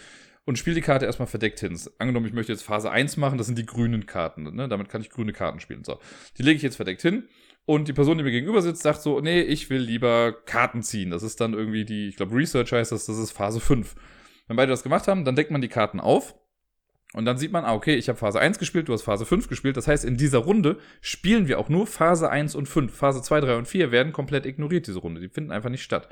und 0.44 0.58
spiele 0.58 0.74
die 0.74 0.82
Karte 0.82 1.06
erstmal 1.06 1.28
verdeckt 1.28 1.60
hin. 1.60 1.78
Angenommen, 1.98 2.26
ich 2.26 2.32
möchte 2.32 2.52
jetzt 2.52 2.62
Phase 2.62 2.90
1 2.90 3.16
machen, 3.16 3.38
das 3.38 3.46
sind 3.46 3.58
die 3.58 3.66
grünen 3.66 4.06
Karten. 4.06 4.54
Ne? 4.54 4.68
Damit 4.68 4.88
kann 4.88 5.00
ich 5.00 5.10
grüne 5.10 5.32
Karten 5.32 5.60
spielen. 5.60 5.84
So, 5.84 5.98
die 6.36 6.42
lege 6.42 6.56
ich 6.56 6.62
jetzt 6.62 6.76
verdeckt 6.76 7.02
hin 7.02 7.28
und 7.66 7.88
die 7.88 7.92
Person, 7.92 8.16
die 8.16 8.24
mir 8.24 8.30
gegenüber 8.30 8.62
sitzt, 8.62 8.82
sagt 8.82 9.02
so, 9.02 9.20
nee, 9.20 9.42
ich 9.42 9.68
will 9.70 9.80
lieber 9.80 10.32
Karten 10.32 10.82
ziehen. 10.82 11.10
Das 11.10 11.24
ist 11.24 11.40
dann 11.40 11.52
irgendwie 11.52 11.84
die, 11.84 12.08
ich 12.08 12.16
glaube, 12.16 12.34
Research 12.34 12.72
heißt 12.72 12.92
das, 12.92 13.06
das 13.06 13.18
ist 13.18 13.32
Phase 13.32 13.60
5. 13.60 13.96
Wenn 14.46 14.56
beide 14.56 14.70
das 14.70 14.84
gemacht 14.84 15.08
haben, 15.08 15.24
dann 15.24 15.34
deckt 15.34 15.50
man 15.50 15.60
die 15.60 15.68
Karten 15.68 15.98
auf. 15.98 16.36
Und 17.12 17.24
dann 17.24 17.38
sieht 17.38 17.50
man, 17.50 17.64
ah, 17.64 17.74
okay, 17.74 17.96
ich 17.96 18.08
habe 18.08 18.18
Phase 18.18 18.38
1 18.38 18.58
gespielt, 18.58 18.88
du 18.88 18.92
hast 18.92 19.02
Phase 19.02 19.26
5 19.26 19.48
gespielt. 19.48 19.76
Das 19.76 19.88
heißt, 19.88 20.04
in 20.04 20.16
dieser 20.16 20.38
Runde 20.38 20.78
spielen 21.00 21.48
wir 21.48 21.58
auch 21.58 21.68
nur 21.68 21.88
Phase 21.88 22.30
1 22.30 22.54
und 22.54 22.68
5. 22.68 22.94
Phase 22.94 23.20
2, 23.20 23.40
3 23.40 23.56
und 23.56 23.68
4 23.68 23.90
werden 23.90 24.12
komplett 24.12 24.46
ignoriert, 24.46 24.86
diese 24.86 25.00
Runde. 25.00 25.20
Die 25.20 25.28
finden 25.28 25.50
einfach 25.50 25.70
nicht 25.70 25.82
statt. 25.82 26.08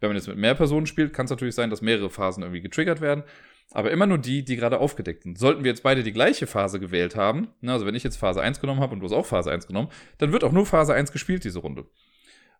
Wenn 0.00 0.08
man 0.08 0.16
jetzt 0.16 0.28
mit 0.28 0.38
mehr 0.38 0.54
Personen 0.54 0.86
spielt, 0.86 1.12
kann 1.12 1.24
es 1.24 1.30
natürlich 1.30 1.54
sein, 1.54 1.70
dass 1.70 1.82
mehrere 1.82 2.08
Phasen 2.08 2.42
irgendwie 2.42 2.62
getriggert 2.62 3.00
werden 3.00 3.24
aber 3.70 3.90
immer 3.90 4.06
nur 4.06 4.18
die, 4.18 4.44
die 4.44 4.56
gerade 4.56 4.78
aufgedeckt 4.78 5.24
sind. 5.24 5.38
Sollten 5.38 5.64
wir 5.64 5.70
jetzt 5.70 5.82
beide 5.82 6.02
die 6.02 6.12
gleiche 6.12 6.46
Phase 6.46 6.80
gewählt 6.80 7.16
haben, 7.16 7.48
ne, 7.60 7.72
also 7.72 7.86
wenn 7.86 7.94
ich 7.94 8.04
jetzt 8.04 8.16
Phase 8.16 8.40
1 8.40 8.60
genommen 8.60 8.80
habe 8.80 8.94
und 8.94 9.00
du 9.00 9.06
hast 9.06 9.12
auch 9.12 9.26
Phase 9.26 9.50
1 9.50 9.66
genommen, 9.66 9.88
dann 10.18 10.32
wird 10.32 10.44
auch 10.44 10.52
nur 10.52 10.66
Phase 10.66 10.94
1 10.94 11.12
gespielt, 11.12 11.44
diese 11.44 11.58
Runde. 11.58 11.86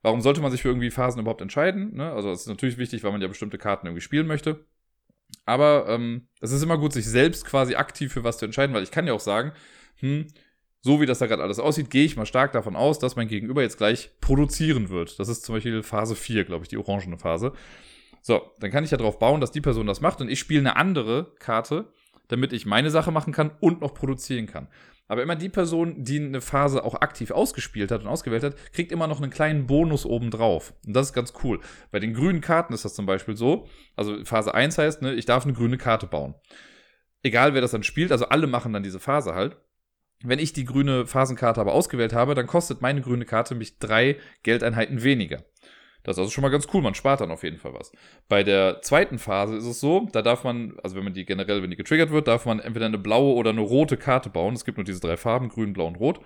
Warum 0.02 0.20
sollte 0.20 0.42
man 0.42 0.50
sich 0.50 0.62
für 0.62 0.68
irgendwie 0.68 0.90
Phasen 0.90 1.20
überhaupt 1.20 1.40
entscheiden? 1.40 1.94
Ne? 1.94 2.12
Also 2.12 2.30
es 2.30 2.42
ist 2.42 2.48
natürlich 2.48 2.76
wichtig, 2.76 3.02
weil 3.04 3.12
man 3.12 3.22
ja 3.22 3.28
bestimmte 3.28 3.56
Karten 3.56 3.86
irgendwie 3.86 4.02
spielen 4.02 4.26
möchte. 4.26 4.66
Aber 5.46 5.86
ähm, 5.88 6.28
es 6.40 6.52
ist 6.52 6.62
immer 6.62 6.76
gut, 6.76 6.92
sich 6.92 7.06
selbst 7.06 7.46
quasi 7.46 7.74
aktiv 7.74 8.12
für 8.12 8.22
was 8.22 8.36
zu 8.38 8.44
entscheiden, 8.44 8.74
weil 8.74 8.82
ich 8.82 8.90
kann 8.90 9.06
ja 9.06 9.14
auch 9.14 9.20
sagen, 9.20 9.52
hm, 10.00 10.26
so 10.82 11.00
wie 11.00 11.06
das 11.06 11.20
da 11.20 11.26
gerade 11.26 11.42
alles 11.42 11.58
aussieht, 11.58 11.88
gehe 11.88 12.04
ich 12.04 12.16
mal 12.16 12.26
stark 12.26 12.52
davon 12.52 12.76
aus, 12.76 12.98
dass 12.98 13.16
mein 13.16 13.28
Gegenüber 13.28 13.62
jetzt 13.62 13.78
gleich 13.78 14.10
produzieren 14.20 14.90
wird. 14.90 15.18
Das 15.18 15.28
ist 15.28 15.42
zum 15.42 15.54
Beispiel 15.54 15.82
Phase 15.82 16.14
4, 16.14 16.44
glaube 16.44 16.64
ich, 16.64 16.68
die 16.68 16.76
orangene 16.76 17.16
Phase. 17.16 17.54
So, 18.26 18.40
dann 18.58 18.70
kann 18.70 18.84
ich 18.84 18.90
ja 18.90 18.96
darauf 18.96 19.18
bauen, 19.18 19.42
dass 19.42 19.52
die 19.52 19.60
Person 19.60 19.86
das 19.86 20.00
macht 20.00 20.22
und 20.22 20.30
ich 20.30 20.38
spiele 20.38 20.60
eine 20.60 20.76
andere 20.76 21.34
Karte, 21.40 21.92
damit 22.28 22.54
ich 22.54 22.64
meine 22.64 22.88
Sache 22.88 23.12
machen 23.12 23.34
kann 23.34 23.50
und 23.60 23.82
noch 23.82 23.92
produzieren 23.92 24.46
kann. 24.46 24.68
Aber 25.08 25.22
immer 25.22 25.36
die 25.36 25.50
Person, 25.50 26.02
die 26.04 26.20
eine 26.20 26.40
Phase 26.40 26.84
auch 26.84 26.94
aktiv 27.02 27.30
ausgespielt 27.30 27.90
hat 27.90 28.00
und 28.00 28.06
ausgewählt 28.06 28.42
hat, 28.42 28.56
kriegt 28.72 28.92
immer 28.92 29.08
noch 29.08 29.20
einen 29.20 29.30
kleinen 29.30 29.66
Bonus 29.66 30.06
obendrauf. 30.06 30.72
Und 30.86 30.94
das 30.94 31.08
ist 31.08 31.12
ganz 31.12 31.34
cool. 31.44 31.60
Bei 31.90 32.00
den 32.00 32.14
grünen 32.14 32.40
Karten 32.40 32.72
ist 32.72 32.86
das 32.86 32.94
zum 32.94 33.04
Beispiel 33.04 33.36
so. 33.36 33.68
Also 33.94 34.24
Phase 34.24 34.54
1 34.54 34.78
heißt, 34.78 35.02
ne, 35.02 35.12
ich 35.12 35.26
darf 35.26 35.44
eine 35.44 35.52
grüne 35.52 35.76
Karte 35.76 36.06
bauen. 36.06 36.34
Egal 37.22 37.52
wer 37.52 37.60
das 37.60 37.72
dann 37.72 37.82
spielt, 37.82 38.10
also 38.10 38.24
alle 38.30 38.46
machen 38.46 38.72
dann 38.72 38.82
diese 38.82 39.00
Phase 39.00 39.34
halt. 39.34 39.58
Wenn 40.22 40.38
ich 40.38 40.54
die 40.54 40.64
grüne 40.64 41.06
Phasenkarte 41.06 41.60
aber 41.60 41.74
ausgewählt 41.74 42.14
habe, 42.14 42.34
dann 42.34 42.46
kostet 42.46 42.80
meine 42.80 43.02
grüne 43.02 43.26
Karte 43.26 43.54
mich 43.54 43.78
drei 43.78 44.16
Geldeinheiten 44.42 45.02
weniger. 45.02 45.44
Das 46.04 46.16
ist 46.16 46.20
also 46.20 46.30
schon 46.30 46.42
mal 46.42 46.50
ganz 46.50 46.68
cool, 46.72 46.82
man 46.82 46.94
spart 46.94 47.22
dann 47.22 47.30
auf 47.30 47.42
jeden 47.42 47.56
Fall 47.56 47.72
was. 47.74 47.90
Bei 48.28 48.42
der 48.42 48.82
zweiten 48.82 49.18
Phase 49.18 49.56
ist 49.56 49.64
es 49.64 49.80
so, 49.80 50.06
da 50.12 50.20
darf 50.22 50.44
man, 50.44 50.78
also 50.82 50.96
wenn 50.96 51.04
man 51.04 51.14
die 51.14 51.24
generell, 51.24 51.62
wenn 51.62 51.70
die 51.70 51.76
getriggert 51.76 52.10
wird, 52.10 52.28
darf 52.28 52.44
man 52.44 52.60
entweder 52.60 52.86
eine 52.86 52.98
blaue 52.98 53.34
oder 53.34 53.50
eine 53.50 53.62
rote 53.62 53.96
Karte 53.96 54.28
bauen. 54.28 54.54
Es 54.54 54.66
gibt 54.66 54.76
nur 54.76 54.84
diese 54.84 55.00
drei 55.00 55.16
Farben, 55.16 55.48
grün, 55.48 55.72
blau 55.72 55.86
und 55.86 55.96
rot. 55.96 56.20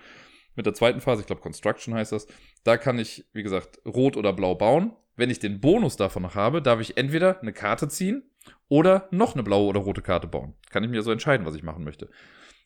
Mit 0.57 0.67
der 0.67 0.75
zweiten 0.75 1.01
Phase, 1.01 1.21
ich 1.21 1.27
glaube 1.29 1.41
Construction 1.41 1.95
heißt 1.95 2.11
das, 2.11 2.27
da 2.65 2.77
kann 2.77 2.99
ich, 2.99 3.25
wie 3.33 3.45
gesagt, 3.45 3.81
rot 3.87 4.17
oder 4.17 4.33
blau 4.33 4.57
bauen. 4.57 4.93
Wenn 5.15 5.31
ich 5.31 5.39
den 5.39 5.61
Bonus 5.61 5.97
davon 5.97 6.25
noch 6.25 6.35
habe, 6.35 6.61
darf 6.61 6.81
ich 6.81 6.97
entweder 6.97 7.41
eine 7.41 7.53
Karte 7.53 7.89
ziehen 7.89 8.29
oder 8.69 9.07
noch 9.13 9.35
eine 9.35 9.45
blaue 9.45 9.69
oder 9.69 9.81
rote 9.81 10.03
Karte 10.03 10.27
bauen. 10.27 10.55
Kann 10.71 10.83
ich 10.83 10.91
mir 10.91 11.03
so 11.03 11.13
entscheiden, 11.13 11.47
was 11.47 11.55
ich 11.55 11.63
machen 11.63 11.85
möchte. 11.85 12.11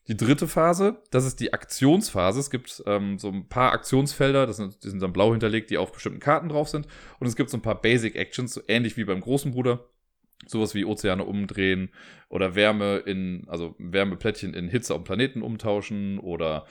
Die 0.08 0.16
dritte 0.16 0.48
Phase, 0.48 1.00
das 1.10 1.24
ist 1.24 1.38
die 1.38 1.52
Aktionsphase. 1.52 2.40
Es 2.40 2.50
gibt 2.50 2.82
ähm, 2.86 3.18
so 3.18 3.28
ein 3.28 3.48
paar 3.48 3.72
Aktionsfelder, 3.72 4.46
das 4.46 4.56
sind, 4.56 4.82
die 4.82 4.90
sind 4.90 5.00
dann 5.00 5.12
blau 5.12 5.30
hinterlegt, 5.30 5.70
die 5.70 5.78
auf 5.78 5.92
bestimmten 5.92 6.18
Karten 6.18 6.48
drauf 6.48 6.68
sind. 6.68 6.88
Und 7.20 7.28
es 7.28 7.36
gibt 7.36 7.50
so 7.50 7.56
ein 7.56 7.62
paar 7.62 7.80
Basic 7.80 8.16
Actions, 8.16 8.52
so 8.52 8.62
ähnlich 8.66 8.96
wie 8.96 9.04
beim 9.04 9.20
großen 9.20 9.52
Bruder. 9.52 9.88
Sowas 10.44 10.74
wie 10.74 10.84
Ozeane 10.84 11.24
umdrehen 11.24 11.90
oder 12.28 12.56
Wärme 12.56 12.96
in, 12.96 13.44
also 13.46 13.76
Wärmeplättchen 13.78 14.54
in 14.54 14.68
Hitze 14.68 14.92
am 14.92 15.04
Planeten 15.04 15.40
umtauschen 15.40 16.18
oder 16.18 16.66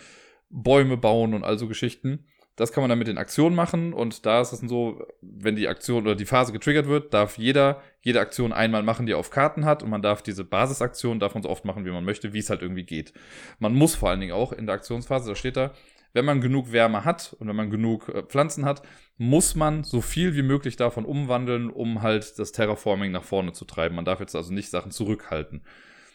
Bäume 0.50 0.98
bauen 0.98 1.34
und 1.34 1.46
all 1.46 1.58
so 1.58 1.70
Geschichten. 1.70 2.26
Das 2.62 2.72
kann 2.72 2.84
man 2.84 2.90
dann 2.90 3.00
mit 3.00 3.08
den 3.08 3.18
Aktionen 3.18 3.56
machen 3.56 3.92
und 3.92 4.26
da 4.28 4.40
ist 4.40 4.54
es 4.54 4.60
so, 4.60 5.04
wenn 5.22 5.56
die 5.56 5.68
Aktion 5.68 6.04
oder 6.04 6.14
die 6.14 6.28
Phase 6.28 6.54
getriggert 6.54 6.86
wird, 6.86 7.12
darf 7.12 7.40
jeder 7.40 7.82
jede 8.02 8.20
Aktion 8.20 8.54
einmal 8.54 8.84
machen, 8.84 9.08
die 9.08 9.14
er 9.14 9.18
auf 9.18 9.32
Karten 9.32 9.66
hat 9.66 9.82
und 9.82 9.90
man 9.90 10.04
darf 10.04 10.22
diese 10.22 10.44
Basisaktion 10.44 11.20
davon 11.20 11.42
so 11.42 11.50
oft 11.50 11.66
machen, 11.66 11.86
wie 11.86 11.90
man 11.90 12.06
möchte, 12.06 12.34
wie 12.34 12.38
es 12.38 12.52
halt 12.52 12.62
irgendwie 12.62 12.84
geht. 12.84 13.14
Man 13.58 13.74
muss 13.74 13.96
vor 13.96 14.12
allen 14.12 14.20
Dingen 14.20 14.34
auch 14.34 14.54
in 14.54 14.68
der 14.68 14.76
Aktionsphase, 14.76 15.30
da 15.30 15.36
steht 15.36 15.58
da, 15.58 15.74
wenn 16.14 16.24
man 16.24 16.40
genug 16.40 16.72
Wärme 16.72 17.04
hat 17.04 17.36
und 17.40 17.48
wenn 17.48 17.56
man 17.56 17.72
genug 17.72 18.10
äh, 18.10 18.22
Pflanzen 18.22 18.64
hat, 18.64 18.84
muss 19.18 19.56
man 19.56 19.84
so 19.84 20.02
viel 20.02 20.36
wie 20.36 20.44
möglich 20.44 20.76
davon 20.76 21.04
umwandeln, 21.04 21.72
um 21.72 22.04
halt 22.04 22.38
das 22.38 22.52
Terraforming 22.52 23.12
nach 23.12 23.24
vorne 23.24 23.54
zu 23.54 23.66
treiben. 23.66 23.96
Man 23.96 24.06
darf 24.06 24.20
jetzt 24.20 24.36
also 24.36 24.54
nicht 24.54 24.70
Sachen 24.70 24.92
zurückhalten. 24.92 25.64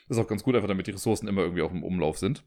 Ist 0.09 0.19
auch 0.19 0.29
ganz 0.29 0.45
gut, 0.45 0.55
einfach 0.55 0.69
damit 0.69 0.87
die 0.87 0.93
Ressourcen 0.93 1.27
immer 1.27 1.43
irgendwie 1.43 1.63
auch 1.63 1.73
im 1.73 1.83
Umlauf 1.83 2.19
sind. 2.19 2.45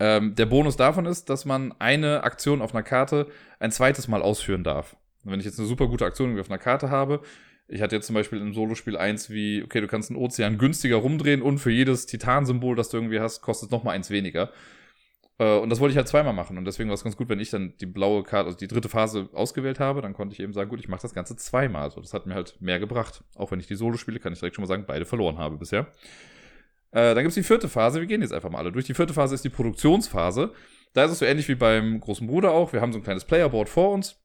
Ähm, 0.00 0.34
der 0.34 0.46
Bonus 0.46 0.76
davon 0.76 1.06
ist, 1.06 1.28
dass 1.28 1.44
man 1.44 1.74
eine 1.78 2.22
Aktion 2.22 2.62
auf 2.62 2.74
einer 2.74 2.84
Karte 2.84 3.26
ein 3.58 3.72
zweites 3.72 4.08
Mal 4.08 4.22
ausführen 4.22 4.64
darf. 4.64 4.96
wenn 5.24 5.40
ich 5.40 5.46
jetzt 5.46 5.58
eine 5.58 5.68
super 5.68 5.88
gute 5.88 6.04
Aktion 6.04 6.38
auf 6.38 6.50
einer 6.50 6.58
Karte 6.58 6.90
habe, 6.90 7.20
ich 7.68 7.82
hatte 7.82 7.96
jetzt 7.96 8.06
zum 8.06 8.14
Beispiel 8.14 8.40
im 8.40 8.54
Solospiel 8.54 8.96
eins 8.96 9.28
wie, 9.28 9.62
okay, 9.62 9.80
du 9.82 9.88
kannst 9.88 10.10
einen 10.10 10.18
Ozean 10.18 10.56
günstiger 10.56 10.96
rumdrehen 10.96 11.42
und 11.42 11.58
für 11.58 11.70
jedes 11.70 12.06
Titansymbol, 12.06 12.76
das 12.76 12.88
du 12.88 12.96
irgendwie 12.96 13.20
hast, 13.20 13.42
kostet 13.42 13.70
noch 13.70 13.84
mal 13.84 13.90
eins 13.90 14.08
weniger. 14.08 14.50
Äh, 15.38 15.58
und 15.58 15.68
das 15.70 15.78
wollte 15.78 15.92
ich 15.92 15.96
halt 15.98 16.08
zweimal 16.08 16.32
machen. 16.32 16.56
Und 16.56 16.64
deswegen 16.64 16.88
war 16.88 16.94
es 16.94 17.04
ganz 17.04 17.16
gut, 17.16 17.28
wenn 17.28 17.40
ich 17.40 17.50
dann 17.50 17.74
die 17.78 17.86
blaue 17.86 18.22
Karte, 18.22 18.46
also 18.46 18.58
die 18.58 18.68
dritte 18.68 18.88
Phase 18.88 19.28
ausgewählt 19.34 19.80
habe, 19.80 20.00
dann 20.00 20.14
konnte 20.14 20.32
ich 20.32 20.40
eben 20.40 20.54
sagen, 20.54 20.70
gut, 20.70 20.80
ich 20.80 20.88
mache 20.88 21.02
das 21.02 21.12
Ganze 21.12 21.36
zweimal. 21.36 21.82
Also 21.82 22.00
das 22.00 22.14
hat 22.14 22.26
mir 22.26 22.34
halt 22.34 22.56
mehr 22.60 22.78
gebracht. 22.78 23.22
Auch 23.34 23.50
wenn 23.50 23.60
ich 23.60 23.66
die 23.66 23.76
Solo 23.76 23.98
spiele, 23.98 24.18
kann 24.18 24.32
ich 24.32 24.38
direkt 24.38 24.56
schon 24.56 24.62
mal 24.62 24.68
sagen, 24.68 24.84
beide 24.86 25.04
verloren 25.04 25.38
habe 25.38 25.58
bisher. 25.58 25.88
Äh, 26.90 27.14
dann 27.14 27.18
gibt 27.18 27.28
es 27.28 27.34
die 27.34 27.42
vierte 27.42 27.68
Phase. 27.68 28.00
Wir 28.00 28.06
gehen 28.06 28.22
jetzt 28.22 28.32
einfach 28.32 28.50
mal 28.50 28.58
alle 28.58 28.72
durch. 28.72 28.86
Die 28.86 28.94
vierte 28.94 29.14
Phase 29.14 29.34
ist 29.34 29.44
die 29.44 29.50
Produktionsphase. 29.50 30.52
Da 30.94 31.04
ist 31.04 31.12
es 31.12 31.18
so 31.18 31.24
ähnlich 31.24 31.48
wie 31.48 31.54
beim 31.54 32.00
großen 32.00 32.26
Bruder 32.26 32.52
auch. 32.52 32.72
Wir 32.72 32.80
haben 32.80 32.92
so 32.92 32.98
ein 32.98 33.04
kleines 33.04 33.24
Playerboard 33.24 33.68
vor 33.68 33.92
uns. 33.92 34.20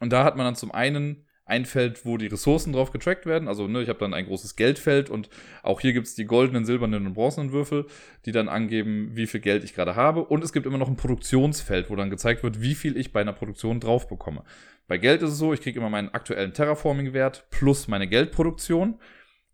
Und 0.00 0.12
da 0.12 0.24
hat 0.24 0.36
man 0.36 0.44
dann 0.44 0.56
zum 0.56 0.72
einen 0.72 1.26
ein 1.46 1.64
Feld, 1.64 2.04
wo 2.04 2.16
die 2.16 2.26
Ressourcen 2.26 2.72
drauf 2.72 2.90
getrackt 2.90 3.24
werden. 3.24 3.46
Also 3.46 3.68
ne, 3.68 3.80
ich 3.80 3.88
habe 3.88 4.00
dann 4.00 4.12
ein 4.12 4.26
großes 4.26 4.56
Geldfeld 4.56 5.08
und 5.08 5.30
auch 5.62 5.80
hier 5.80 5.92
gibt 5.92 6.08
es 6.08 6.16
die 6.16 6.24
goldenen, 6.24 6.64
silbernen 6.64 7.06
und 7.06 7.14
bronzenen 7.14 7.52
Würfel, 7.52 7.86
die 8.26 8.32
dann 8.32 8.48
angeben, 8.48 9.10
wie 9.14 9.28
viel 9.28 9.40
Geld 9.40 9.62
ich 9.62 9.72
gerade 9.72 9.94
habe. 9.94 10.24
Und 10.24 10.42
es 10.42 10.52
gibt 10.52 10.66
immer 10.66 10.76
noch 10.76 10.88
ein 10.88 10.96
Produktionsfeld, 10.96 11.88
wo 11.88 11.94
dann 11.94 12.10
gezeigt 12.10 12.42
wird, 12.42 12.60
wie 12.60 12.74
viel 12.74 12.96
ich 12.96 13.12
bei 13.12 13.20
einer 13.20 13.32
Produktion 13.32 13.78
drauf 13.78 14.08
bekomme. 14.08 14.42
Bei 14.88 14.98
Geld 14.98 15.22
ist 15.22 15.30
es 15.30 15.38
so, 15.38 15.52
ich 15.52 15.60
kriege 15.60 15.78
immer 15.78 15.88
meinen 15.88 16.08
aktuellen 16.08 16.52
Terraforming-Wert 16.52 17.46
plus 17.50 17.86
meine 17.86 18.08
Geldproduktion. 18.08 18.98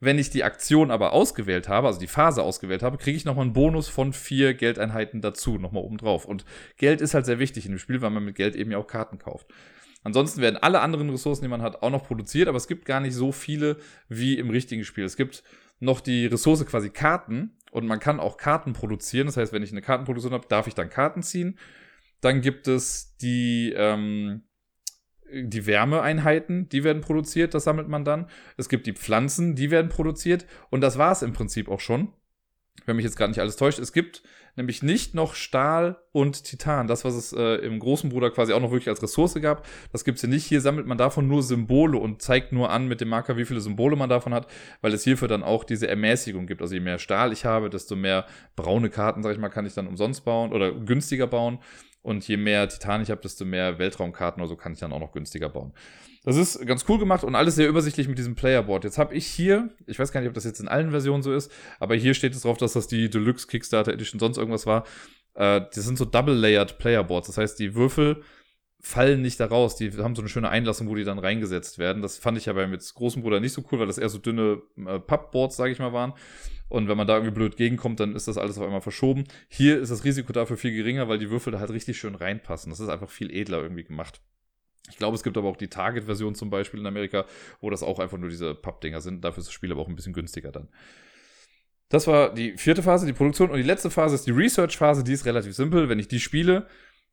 Wenn 0.04 0.18
ich 0.18 0.30
die 0.30 0.42
Aktion 0.42 0.90
aber 0.90 1.12
ausgewählt 1.12 1.68
habe, 1.68 1.86
also 1.86 2.00
die 2.00 2.08
Phase 2.08 2.42
ausgewählt 2.42 2.82
habe, 2.82 2.98
kriege 2.98 3.16
ich 3.16 3.24
nochmal 3.24 3.44
einen 3.44 3.52
Bonus 3.52 3.88
von 3.88 4.12
vier 4.12 4.52
Geldeinheiten 4.52 5.20
dazu, 5.20 5.58
nochmal 5.58 5.84
oben 5.84 5.96
drauf. 5.96 6.24
Und 6.24 6.44
Geld 6.76 7.00
ist 7.00 7.14
halt 7.14 7.24
sehr 7.24 7.38
wichtig 7.38 7.66
in 7.66 7.72
dem 7.72 7.78
Spiel, 7.78 8.02
weil 8.02 8.10
man 8.10 8.24
mit 8.24 8.34
Geld 8.34 8.56
eben 8.56 8.72
ja 8.72 8.78
auch 8.78 8.88
Karten 8.88 9.20
kauft. 9.20 9.46
Ansonsten 10.02 10.40
werden 10.40 10.56
alle 10.56 10.80
anderen 10.80 11.08
Ressourcen, 11.08 11.42
die 11.42 11.48
man 11.48 11.62
hat, 11.62 11.84
auch 11.84 11.90
noch 11.90 12.04
produziert, 12.04 12.48
aber 12.48 12.56
es 12.56 12.66
gibt 12.66 12.84
gar 12.84 12.98
nicht 12.98 13.14
so 13.14 13.30
viele 13.30 13.76
wie 14.08 14.36
im 14.38 14.50
richtigen 14.50 14.82
Spiel. 14.82 15.04
Es 15.04 15.16
gibt 15.16 15.44
noch 15.78 16.00
die 16.00 16.26
Ressource 16.26 16.66
quasi 16.66 16.90
Karten 16.90 17.56
und 17.70 17.86
man 17.86 18.00
kann 18.00 18.18
auch 18.18 18.38
Karten 18.38 18.72
produzieren. 18.72 19.26
Das 19.26 19.36
heißt, 19.36 19.52
wenn 19.52 19.62
ich 19.62 19.70
eine 19.70 19.82
Kartenproduktion 19.82 20.32
habe, 20.32 20.48
darf 20.48 20.66
ich 20.66 20.74
dann 20.74 20.90
Karten 20.90 21.22
ziehen. 21.22 21.60
Dann 22.20 22.40
gibt 22.40 22.66
es 22.66 23.16
die, 23.18 23.72
ähm, 23.76 24.42
die 25.32 25.66
Wärmeeinheiten, 25.66 26.68
die 26.68 26.84
werden 26.84 27.02
produziert, 27.02 27.54
das 27.54 27.64
sammelt 27.64 27.88
man 27.88 28.04
dann. 28.04 28.26
Es 28.56 28.68
gibt 28.68 28.86
die 28.86 28.92
Pflanzen, 28.92 29.54
die 29.54 29.70
werden 29.70 29.88
produziert. 29.88 30.46
Und 30.70 30.80
das 30.80 30.98
war 30.98 31.12
es 31.12 31.22
im 31.22 31.32
Prinzip 31.32 31.68
auch 31.68 31.80
schon. 31.80 32.12
Wenn 32.86 32.96
mich 32.96 33.04
jetzt 33.04 33.16
gerade 33.16 33.30
nicht 33.30 33.40
alles 33.40 33.56
täuscht. 33.56 33.78
Es 33.78 33.92
gibt 33.92 34.22
nämlich 34.56 34.82
nicht 34.82 35.14
noch 35.14 35.34
Stahl 35.34 35.98
und 36.12 36.44
Titan. 36.44 36.86
Das, 36.86 37.04
was 37.04 37.14
es 37.14 37.32
äh, 37.32 37.56
im 37.56 37.78
großen 37.78 38.10
Bruder 38.10 38.30
quasi 38.30 38.52
auch 38.52 38.60
noch 38.60 38.70
wirklich 38.70 38.88
als 38.88 39.02
Ressource 39.02 39.34
gab, 39.40 39.66
das 39.92 40.04
gibt's 40.04 40.20
hier 40.20 40.30
nicht. 40.30 40.46
Hier 40.46 40.60
sammelt 40.60 40.86
man 40.86 40.98
davon 40.98 41.28
nur 41.28 41.42
Symbole 41.42 41.98
und 41.98 42.22
zeigt 42.22 42.52
nur 42.52 42.70
an 42.70 42.88
mit 42.88 43.00
dem 43.00 43.08
Marker, 43.08 43.36
wie 43.36 43.44
viele 43.44 43.60
Symbole 43.60 43.96
man 43.96 44.10
davon 44.10 44.34
hat, 44.34 44.48
weil 44.80 44.92
es 44.92 45.04
hierfür 45.04 45.28
dann 45.28 45.42
auch 45.42 45.64
diese 45.64 45.88
Ermäßigung 45.88 46.46
gibt. 46.46 46.60
Also 46.60 46.74
je 46.74 46.80
mehr 46.80 46.98
Stahl 46.98 47.32
ich 47.32 47.44
habe, 47.44 47.70
desto 47.70 47.96
mehr 47.96 48.26
braune 48.56 48.90
Karten, 48.90 49.22
sag 49.22 49.32
ich 49.32 49.38
mal, 49.38 49.48
kann 49.48 49.66
ich 49.66 49.74
dann 49.74 49.86
umsonst 49.86 50.24
bauen 50.24 50.52
oder 50.52 50.72
günstiger 50.72 51.26
bauen. 51.26 51.58
Und 52.02 52.26
je 52.26 52.36
mehr 52.36 52.68
Titan 52.68 53.00
ich 53.02 53.10
habe, 53.10 53.20
desto 53.20 53.44
mehr 53.44 53.78
Weltraumkarten 53.78 54.42
oder 54.42 54.48
so 54.48 54.56
kann 54.56 54.72
ich 54.72 54.80
dann 54.80 54.92
auch 54.92 55.00
noch 55.00 55.12
günstiger 55.12 55.48
bauen. 55.48 55.72
Das 56.24 56.36
ist 56.36 56.64
ganz 56.66 56.84
cool 56.88 56.98
gemacht 56.98 57.24
und 57.24 57.34
alles 57.34 57.56
sehr 57.56 57.68
übersichtlich 57.68 58.06
mit 58.08 58.18
diesem 58.18 58.34
Playerboard. 58.36 58.84
Jetzt 58.84 58.98
habe 58.98 59.14
ich 59.14 59.26
hier, 59.26 59.70
ich 59.86 59.98
weiß 59.98 60.12
gar 60.12 60.20
nicht, 60.20 60.28
ob 60.28 60.34
das 60.34 60.44
jetzt 60.44 60.60
in 60.60 60.68
allen 60.68 60.90
Versionen 60.90 61.22
so 61.22 61.34
ist, 61.34 61.50
aber 61.80 61.96
hier 61.96 62.14
steht 62.14 62.34
es 62.34 62.42
drauf, 62.42 62.58
dass 62.58 62.74
das 62.74 62.86
die 62.86 63.10
Deluxe 63.10 63.46
Kickstarter 63.48 63.92
Edition 63.92 64.20
sonst 64.20 64.36
irgendwas 64.38 64.66
war. 64.66 64.84
Äh, 65.34 65.62
das 65.74 65.84
sind 65.84 65.98
so 65.98 66.04
Double-Layered 66.04 66.78
Playerboards. 66.78 67.26
Das 67.26 67.38
heißt, 67.38 67.58
die 67.58 67.74
Würfel 67.74 68.22
fallen 68.84 69.22
nicht 69.22 69.38
da 69.38 69.46
raus. 69.46 69.76
Die 69.76 69.92
haben 69.92 70.16
so 70.16 70.22
eine 70.22 70.28
schöne 70.28 70.48
Einlassung, 70.48 70.88
wo 70.88 70.96
die 70.96 71.04
dann 71.04 71.20
reingesetzt 71.20 71.78
werden. 71.78 72.02
Das 72.02 72.18
fand 72.18 72.36
ich 72.36 72.48
aber 72.48 72.66
mit 72.66 72.82
großem 72.94 73.22
Bruder 73.22 73.38
nicht 73.38 73.52
so 73.52 73.62
cool, 73.70 73.78
weil 73.78 73.86
das 73.86 73.96
eher 73.96 74.08
so 74.08 74.18
dünne 74.18 74.60
äh, 74.76 74.98
Pappboards, 74.98 75.56
sage 75.56 75.72
ich 75.72 75.78
mal, 75.78 75.92
waren. 75.92 76.12
Und 76.68 76.88
wenn 76.88 76.96
man 76.96 77.06
da 77.06 77.14
irgendwie 77.14 77.34
blöd 77.34 77.56
gegenkommt, 77.56 78.00
dann 78.00 78.16
ist 78.16 78.26
das 78.26 78.38
alles 78.38 78.58
auf 78.58 78.64
einmal 78.64 78.80
verschoben. 78.80 79.24
Hier 79.48 79.78
ist 79.78 79.90
das 79.90 80.04
Risiko 80.04 80.32
dafür 80.32 80.56
viel 80.56 80.74
geringer, 80.74 81.08
weil 81.08 81.18
die 81.18 81.30
Würfel 81.30 81.52
da 81.52 81.60
halt 81.60 81.70
richtig 81.70 81.96
schön 81.96 82.16
reinpassen. 82.16 82.70
Das 82.70 82.80
ist 82.80 82.88
einfach 82.88 83.10
viel 83.10 83.30
edler 83.32 83.62
irgendwie 83.62 83.84
gemacht. 83.84 84.20
Ich 84.90 84.96
glaube, 84.96 85.14
es 85.14 85.22
gibt 85.22 85.38
aber 85.38 85.48
auch 85.48 85.56
die 85.56 85.68
Target-Version 85.68 86.34
zum 86.34 86.50
Beispiel 86.50 86.80
in 86.80 86.86
Amerika, 86.86 87.24
wo 87.60 87.70
das 87.70 87.84
auch 87.84 88.00
einfach 88.00 88.18
nur 88.18 88.30
diese 88.30 88.54
Pappdinger 88.54 89.00
sind. 89.00 89.24
Dafür 89.24 89.42
ist 89.42 89.46
das 89.46 89.54
Spiel 89.54 89.70
aber 89.70 89.80
auch 89.80 89.88
ein 89.88 89.94
bisschen 89.94 90.12
günstiger 90.12 90.50
dann. 90.50 90.68
Das 91.88 92.06
war 92.06 92.34
die 92.34 92.56
vierte 92.56 92.82
Phase, 92.82 93.06
die 93.06 93.12
Produktion. 93.12 93.50
Und 93.50 93.58
die 93.58 93.62
letzte 93.62 93.90
Phase 93.90 94.16
ist 94.16 94.26
die 94.26 94.32
Research-Phase. 94.32 95.04
Die 95.04 95.12
ist 95.12 95.24
relativ 95.24 95.54
simpel. 95.54 95.88
Wenn 95.88 95.98
ich 95.98 96.08
die 96.08 96.20
spiele, 96.20 96.66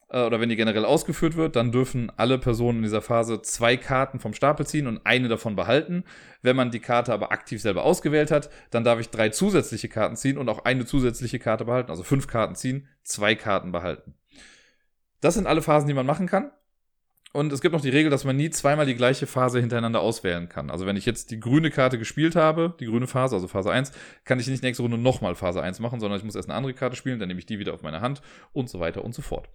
äh, 0.09 0.23
oder 0.23 0.39
wenn 0.39 0.49
die 0.49 0.55
generell 0.55 0.85
ausgeführt 0.85 1.35
wird, 1.35 1.55
dann 1.55 1.71
dürfen 1.71 2.11
alle 2.17 2.37
Personen 2.37 2.79
in 2.79 2.83
dieser 2.83 3.01
Phase 3.01 3.41
zwei 3.41 3.77
Karten 3.77 4.19
vom 4.19 4.33
Stapel 4.33 4.65
ziehen 4.65 4.87
und 4.87 5.05
eine 5.05 5.27
davon 5.27 5.55
behalten. 5.55 6.03
Wenn 6.41 6.55
man 6.55 6.71
die 6.71 6.79
Karte 6.79 7.13
aber 7.13 7.31
aktiv 7.31 7.61
selber 7.61 7.83
ausgewählt 7.83 8.31
hat, 8.31 8.49
dann 8.71 8.83
darf 8.83 8.99
ich 8.99 9.09
drei 9.09 9.29
zusätzliche 9.29 9.89
Karten 9.89 10.15
ziehen 10.15 10.37
und 10.37 10.49
auch 10.49 10.65
eine 10.65 10.85
zusätzliche 10.85 11.39
Karte 11.39 11.65
behalten. 11.65 11.91
Also 11.91 12.03
fünf 12.03 12.27
Karten 12.27 12.55
ziehen, 12.55 12.87
zwei 13.03 13.35
Karten 13.35 13.71
behalten. 13.71 14.15
Das 15.21 15.35
sind 15.35 15.47
alle 15.47 15.61
Phasen, 15.61 15.87
die 15.87 15.93
man 15.93 16.05
machen 16.05 16.27
kann. 16.27 16.51
Und 17.31 17.53
es 17.53 17.61
gibt 17.61 17.73
noch 17.73 17.81
die 17.81 17.89
Regel, 17.89 18.09
dass 18.09 18.23
man 18.23 18.35
nie 18.37 18.49
zweimal 18.49 18.87
die 18.87 18.95
gleiche 18.95 19.27
Phase 19.27 19.59
hintereinander 19.59 20.01
auswählen 20.01 20.49
kann. 20.49 20.71
Also 20.71 20.87
wenn 20.87 20.97
ich 20.97 21.05
jetzt 21.05 21.29
die 21.29 21.39
grüne 21.39 21.69
Karte 21.69 21.99
gespielt 21.99 22.35
habe, 22.35 22.73
die 22.79 22.87
grüne 22.87 23.05
Phase, 23.05 23.35
also 23.35 23.47
Phase 23.47 23.71
1, 23.71 23.91
kann 24.25 24.39
ich 24.39 24.47
nicht 24.47 24.63
nächste 24.63 24.81
Runde 24.81 24.97
nochmal 24.97 25.35
Phase 25.35 25.61
1 25.61 25.79
machen, 25.79 25.99
sondern 25.99 26.17
ich 26.17 26.25
muss 26.25 26.33
erst 26.33 26.49
eine 26.49 26.57
andere 26.57 26.73
Karte 26.73 26.95
spielen, 26.95 27.19
dann 27.19 27.27
nehme 27.27 27.39
ich 27.39 27.45
die 27.45 27.59
wieder 27.59 27.75
auf 27.75 27.83
meine 27.83 28.01
Hand 28.01 28.23
und 28.51 28.67
so 28.67 28.79
weiter 28.79 29.05
und 29.05 29.13
so 29.13 29.21
fort. 29.21 29.47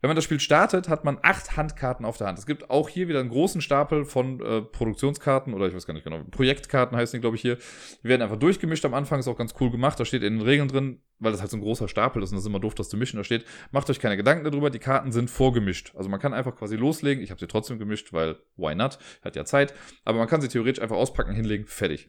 Wenn 0.00 0.08
man 0.08 0.14
das 0.14 0.24
Spiel 0.24 0.38
startet, 0.38 0.88
hat 0.88 1.04
man 1.04 1.18
acht 1.22 1.56
Handkarten 1.56 2.06
auf 2.06 2.18
der 2.18 2.28
Hand. 2.28 2.38
Es 2.38 2.46
gibt 2.46 2.70
auch 2.70 2.88
hier 2.88 3.08
wieder 3.08 3.18
einen 3.18 3.30
großen 3.30 3.60
Stapel 3.60 4.04
von 4.04 4.40
äh, 4.40 4.62
Produktionskarten 4.62 5.52
oder 5.54 5.66
ich 5.66 5.74
weiß 5.74 5.86
gar 5.86 5.94
nicht 5.94 6.04
genau, 6.04 6.22
Projektkarten 6.30 6.96
heißen 6.96 7.18
die, 7.18 7.20
glaube 7.20 7.34
ich, 7.34 7.42
hier. 7.42 7.56
Die 8.04 8.08
werden 8.08 8.22
einfach 8.22 8.38
durchgemischt 8.38 8.84
am 8.84 8.94
Anfang, 8.94 9.18
ist 9.18 9.26
auch 9.26 9.36
ganz 9.36 9.54
cool 9.58 9.72
gemacht. 9.72 9.98
Da 9.98 10.04
steht 10.04 10.22
in 10.22 10.38
den 10.38 10.42
Regeln 10.42 10.68
drin, 10.68 11.02
weil 11.18 11.32
das 11.32 11.40
halt 11.40 11.50
so 11.50 11.56
ein 11.56 11.62
großer 11.62 11.88
Stapel 11.88 12.22
ist 12.22 12.30
und 12.30 12.36
das 12.36 12.44
ist 12.44 12.48
immer 12.48 12.60
doof, 12.60 12.76
das 12.76 12.88
zu 12.88 12.96
mischen. 12.96 13.16
Da 13.16 13.24
steht, 13.24 13.44
macht 13.72 13.90
euch 13.90 13.98
keine 13.98 14.16
Gedanken 14.16 14.44
darüber, 14.44 14.70
die 14.70 14.78
Karten 14.78 15.10
sind 15.10 15.30
vorgemischt. 15.30 15.92
Also 15.96 16.08
man 16.08 16.20
kann 16.20 16.32
einfach 16.32 16.54
quasi 16.54 16.76
loslegen. 16.76 17.22
Ich 17.24 17.30
habe 17.30 17.40
sie 17.40 17.48
trotzdem 17.48 17.80
gemischt, 17.80 18.12
weil 18.12 18.36
why 18.56 18.76
not? 18.76 19.00
Hat 19.24 19.34
ja 19.34 19.44
Zeit. 19.44 19.74
Aber 20.04 20.18
man 20.18 20.28
kann 20.28 20.40
sie 20.40 20.48
theoretisch 20.48 20.80
einfach 20.80 20.96
auspacken, 20.96 21.34
hinlegen, 21.34 21.66
fertig. 21.66 22.08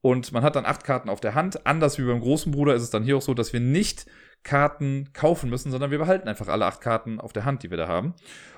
Und 0.00 0.32
man 0.32 0.42
hat 0.42 0.56
dann 0.56 0.66
acht 0.66 0.82
Karten 0.82 1.08
auf 1.08 1.20
der 1.20 1.34
Hand. 1.36 1.64
Anders 1.64 1.96
wie 1.96 2.02
beim 2.02 2.20
großen 2.20 2.50
Bruder 2.50 2.74
ist 2.74 2.82
es 2.82 2.90
dann 2.90 3.04
hier 3.04 3.16
auch 3.16 3.22
so, 3.22 3.34
dass 3.34 3.52
wir 3.52 3.60
nicht 3.60 4.04
Karten 4.44 5.10
kaufen 5.12 5.50
müssen, 5.50 5.72
sondern 5.72 5.90
wir 5.90 5.98
behalten 5.98 6.28
einfach 6.28 6.48
alle 6.48 6.66
acht 6.66 6.80
Karten 6.80 7.20
auf 7.20 7.32
der 7.32 7.44
Hand, 7.44 7.62
die 7.62 7.70
wir 7.70 7.78
da 7.78 7.88
haben. 7.88 8.14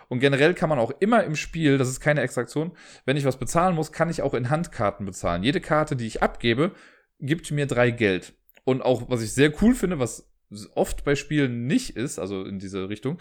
Und 0.08 0.20
generell 0.20 0.54
kann 0.54 0.68
man 0.68 0.78
auch 0.78 0.92
immer 1.00 1.24
im 1.24 1.34
Spiel, 1.34 1.78
das 1.78 1.88
ist 1.88 2.00
keine 2.00 2.20
Extraktion, 2.20 2.72
wenn 3.04 3.16
ich 3.16 3.24
was 3.24 3.38
bezahlen 3.38 3.74
muss, 3.74 3.92
kann 3.92 4.10
ich 4.10 4.22
auch 4.22 4.34
in 4.34 4.50
Handkarten 4.50 5.06
bezahlen. 5.06 5.42
Jede 5.42 5.60
Karte, 5.60 5.96
die 5.96 6.06
ich 6.06 6.22
abgebe, 6.22 6.72
gibt 7.20 7.50
mir 7.50 7.66
drei 7.66 7.90
Geld. 7.90 8.34
Und 8.64 8.82
auch, 8.82 9.08
was 9.08 9.22
ich 9.22 9.32
sehr 9.32 9.52
cool 9.62 9.74
finde, 9.74 9.98
was 9.98 10.30
oft 10.74 11.04
bei 11.04 11.14
Spielen 11.14 11.66
nicht 11.66 11.96
ist, 11.96 12.18
also 12.18 12.44
in 12.44 12.58
diese 12.58 12.88
Richtung, 12.88 13.18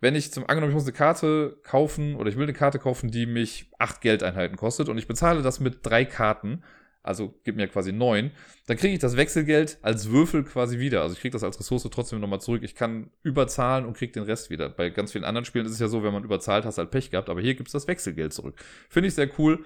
wenn 0.00 0.14
ich 0.16 0.32
zum 0.32 0.44
angenommen, 0.44 0.72
ich 0.72 0.74
muss 0.74 0.84
eine 0.84 0.92
Karte 0.92 1.58
kaufen 1.62 2.16
oder 2.16 2.28
ich 2.28 2.36
will 2.36 2.44
eine 2.44 2.52
Karte 2.52 2.78
kaufen, 2.78 3.10
die 3.10 3.24
mich 3.24 3.70
acht 3.78 4.00
Geldeinheiten 4.00 4.56
kostet 4.56 4.88
und 4.88 4.98
ich 4.98 5.06
bezahle 5.06 5.42
das 5.42 5.60
mit 5.60 5.78
drei 5.82 6.04
Karten, 6.04 6.64
also 7.02 7.34
gibt 7.44 7.56
mir 7.56 7.66
quasi 7.68 7.92
neun, 7.92 8.30
dann 8.66 8.76
kriege 8.76 8.94
ich 8.94 9.00
das 9.00 9.16
Wechselgeld 9.16 9.78
als 9.82 10.10
Würfel 10.10 10.44
quasi 10.44 10.78
wieder. 10.78 11.02
Also 11.02 11.14
ich 11.14 11.20
kriege 11.20 11.32
das 11.32 11.42
als 11.42 11.58
Ressource 11.58 11.88
trotzdem 11.90 12.20
nochmal 12.20 12.40
zurück. 12.40 12.62
Ich 12.62 12.74
kann 12.74 13.10
überzahlen 13.22 13.86
und 13.86 13.96
kriege 13.96 14.12
den 14.12 14.22
Rest 14.22 14.50
wieder. 14.50 14.68
Bei 14.68 14.90
ganz 14.90 15.12
vielen 15.12 15.24
anderen 15.24 15.44
Spielen 15.44 15.66
ist 15.66 15.72
es 15.72 15.80
ja 15.80 15.88
so, 15.88 16.02
wenn 16.02 16.12
man 16.12 16.24
überzahlt, 16.24 16.64
hast 16.64 16.78
du 16.78 16.82
halt 16.82 16.90
Pech 16.90 17.10
gehabt, 17.10 17.28
aber 17.28 17.40
hier 17.40 17.54
gibt 17.54 17.68
es 17.68 17.72
das 17.72 17.88
Wechselgeld 17.88 18.32
zurück. 18.32 18.54
Finde 18.88 19.08
ich 19.08 19.14
sehr 19.14 19.28
cool. 19.38 19.64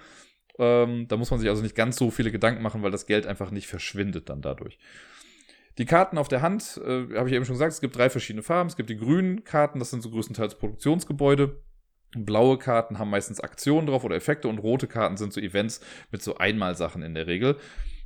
Ähm, 0.59 1.07
da 1.07 1.17
muss 1.17 1.29
man 1.29 1.39
sich 1.39 1.49
also 1.49 1.61
nicht 1.61 1.75
ganz 1.75 1.97
so 1.97 2.09
viele 2.09 2.31
Gedanken 2.31 2.63
machen, 2.63 2.81
weil 2.81 2.91
das 2.91 3.05
Geld 3.05 3.27
einfach 3.27 3.51
nicht 3.51 3.67
verschwindet 3.67 4.29
dann 4.29 4.41
dadurch. 4.41 4.79
Die 5.77 5.85
Karten 5.85 6.17
auf 6.17 6.27
der 6.27 6.41
Hand, 6.41 6.81
äh, 6.83 7.15
habe 7.15 7.29
ich 7.29 7.35
eben 7.35 7.45
schon 7.45 7.53
gesagt, 7.53 7.73
es 7.73 7.81
gibt 7.81 7.95
drei 7.95 8.09
verschiedene 8.09 8.41
Farben. 8.41 8.67
Es 8.67 8.75
gibt 8.75 8.89
die 8.89 8.97
grünen 8.97 9.43
Karten, 9.43 9.77
das 9.77 9.91
sind 9.91 10.01
so 10.01 10.09
größtenteils 10.09 10.55
Produktionsgebäude. 10.55 11.61
Blaue 12.15 12.57
Karten 12.57 12.99
haben 12.99 13.09
meistens 13.09 13.39
Aktionen 13.39 13.87
drauf 13.87 14.03
oder 14.03 14.15
Effekte 14.15 14.47
und 14.47 14.59
rote 14.59 14.87
Karten 14.87 15.17
sind 15.17 15.33
so 15.33 15.41
Events 15.41 15.81
mit 16.11 16.21
so 16.21 16.37
Einmalsachen 16.37 17.03
in 17.03 17.13
der 17.13 17.27
Regel. 17.27 17.57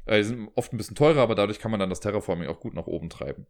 Äh, 0.06 0.18
die 0.18 0.24
sind 0.24 0.50
oft 0.56 0.74
ein 0.74 0.78
bisschen 0.78 0.96
teurer, 0.96 1.22
aber 1.22 1.36
dadurch 1.36 1.60
kann 1.60 1.72
man 1.72 1.80
dann 1.80 1.90
das 1.90 2.00
Terraforming 2.00 2.48
auch 2.48 2.60
gut 2.60 2.74
nach 2.74 2.88
oben 2.88 3.10
treiben. 3.10 3.46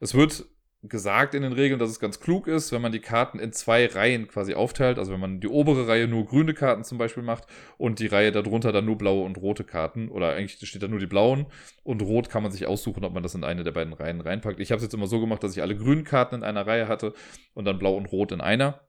Es 0.00 0.14
wird 0.14 0.46
gesagt 0.82 1.34
in 1.34 1.42
den 1.42 1.52
Regeln, 1.52 1.78
dass 1.78 1.90
es 1.90 2.00
ganz 2.00 2.20
klug 2.20 2.46
ist, 2.46 2.72
wenn 2.72 2.80
man 2.80 2.92
die 2.92 3.00
Karten 3.00 3.38
in 3.38 3.52
zwei 3.52 3.84
Reihen 3.86 4.28
quasi 4.28 4.54
aufteilt. 4.54 4.98
Also 4.98 5.12
wenn 5.12 5.20
man 5.20 5.40
die 5.40 5.48
obere 5.48 5.86
Reihe 5.86 6.08
nur 6.08 6.24
grüne 6.24 6.54
Karten 6.54 6.84
zum 6.84 6.96
Beispiel 6.96 7.22
macht 7.22 7.44
und 7.76 7.98
die 7.98 8.06
Reihe 8.06 8.32
darunter 8.32 8.72
dann 8.72 8.86
nur 8.86 8.96
blaue 8.96 9.24
und 9.24 9.36
rote 9.36 9.64
Karten. 9.64 10.08
Oder 10.08 10.32
eigentlich 10.32 10.66
steht 10.66 10.82
da 10.82 10.88
nur 10.88 10.98
die 10.98 11.06
blauen 11.06 11.46
und 11.82 12.00
rot 12.00 12.30
kann 12.30 12.42
man 12.42 12.50
sich 12.50 12.66
aussuchen, 12.66 13.04
ob 13.04 13.12
man 13.12 13.22
das 13.22 13.34
in 13.34 13.44
eine 13.44 13.62
der 13.62 13.72
beiden 13.72 13.92
Reihen 13.92 14.22
reinpackt. 14.22 14.58
Ich 14.58 14.70
habe 14.70 14.78
es 14.78 14.84
jetzt 14.84 14.94
immer 14.94 15.06
so 15.06 15.20
gemacht, 15.20 15.44
dass 15.44 15.54
ich 15.54 15.60
alle 15.60 15.76
grünen 15.76 16.04
Karten 16.04 16.36
in 16.36 16.42
einer 16.42 16.66
Reihe 16.66 16.88
hatte 16.88 17.12
und 17.52 17.66
dann 17.66 17.78
blau 17.78 17.94
und 17.96 18.06
rot 18.06 18.32
in 18.32 18.40
einer. 18.40 18.80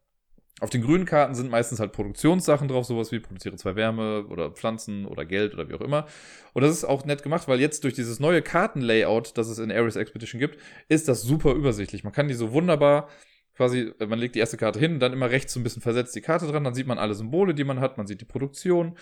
Auf 0.62 0.70
den 0.70 0.84
grünen 0.84 1.06
Karten 1.06 1.34
sind 1.34 1.50
meistens 1.50 1.80
halt 1.80 1.92
Produktionssachen 1.92 2.68
drauf, 2.68 2.86
sowas 2.86 3.12
wie 3.12 3.20
produziere 3.20 3.56
zwei 3.56 3.76
Wärme 3.76 4.26
oder 4.28 4.52
Pflanzen 4.52 5.08
oder 5.08 5.26
Geld 5.26 5.56
oder 5.56 5.68
wie 5.68 5.74
auch 5.74 5.82
immer. 5.82 6.06
Und 6.54 6.62
das 6.62 6.72
ist 6.72 6.86
auch 6.86 7.04
nett 7.04 7.24
gemacht, 7.24 7.48
weil 7.48 7.60
jetzt 7.60 7.84
durch 7.84 7.96
dieses 7.96 8.20
neue 8.20 8.44
Kartenlayout, 8.44 9.36
das 9.40 9.48
es 9.48 9.58
in 9.58 9.72
Ares 9.72 9.96
Expedition 9.96 10.40
gibt, 10.40 10.60
ist 10.88 11.08
das 11.08 11.24
super 11.24 11.54
übersichtlich. 11.54 12.04
Man 12.04 12.14
kann 12.14 12.28
die 12.28 12.36
so 12.36 12.52
wunderbar 12.52 13.10
quasi, 13.56 13.92
man 14.00 14.20
legt 14.20 14.36
die 14.36 14.40
erste 14.40 14.58
Karte 14.58 14.80
hin, 14.80 15.00
dann 15.00 15.14
immer 15.14 15.32
rechts 15.32 15.54
so 15.54 15.60
ein 15.60 15.64
bisschen 15.64 15.82
versetzt 15.82 16.16
die 16.16 16.22
Karte 16.22 16.46
dran, 16.46 16.64
dann 16.64 16.76
sieht 16.76 16.88
man 16.88 17.00
alle 17.00 17.16
Symbole, 17.16 17.56
die 17.56 17.64
man 17.64 17.80
hat, 17.80 17.98
man 17.98 18.06
sieht 18.06 18.22
die 18.22 18.26
Produktion, 18.26 18.96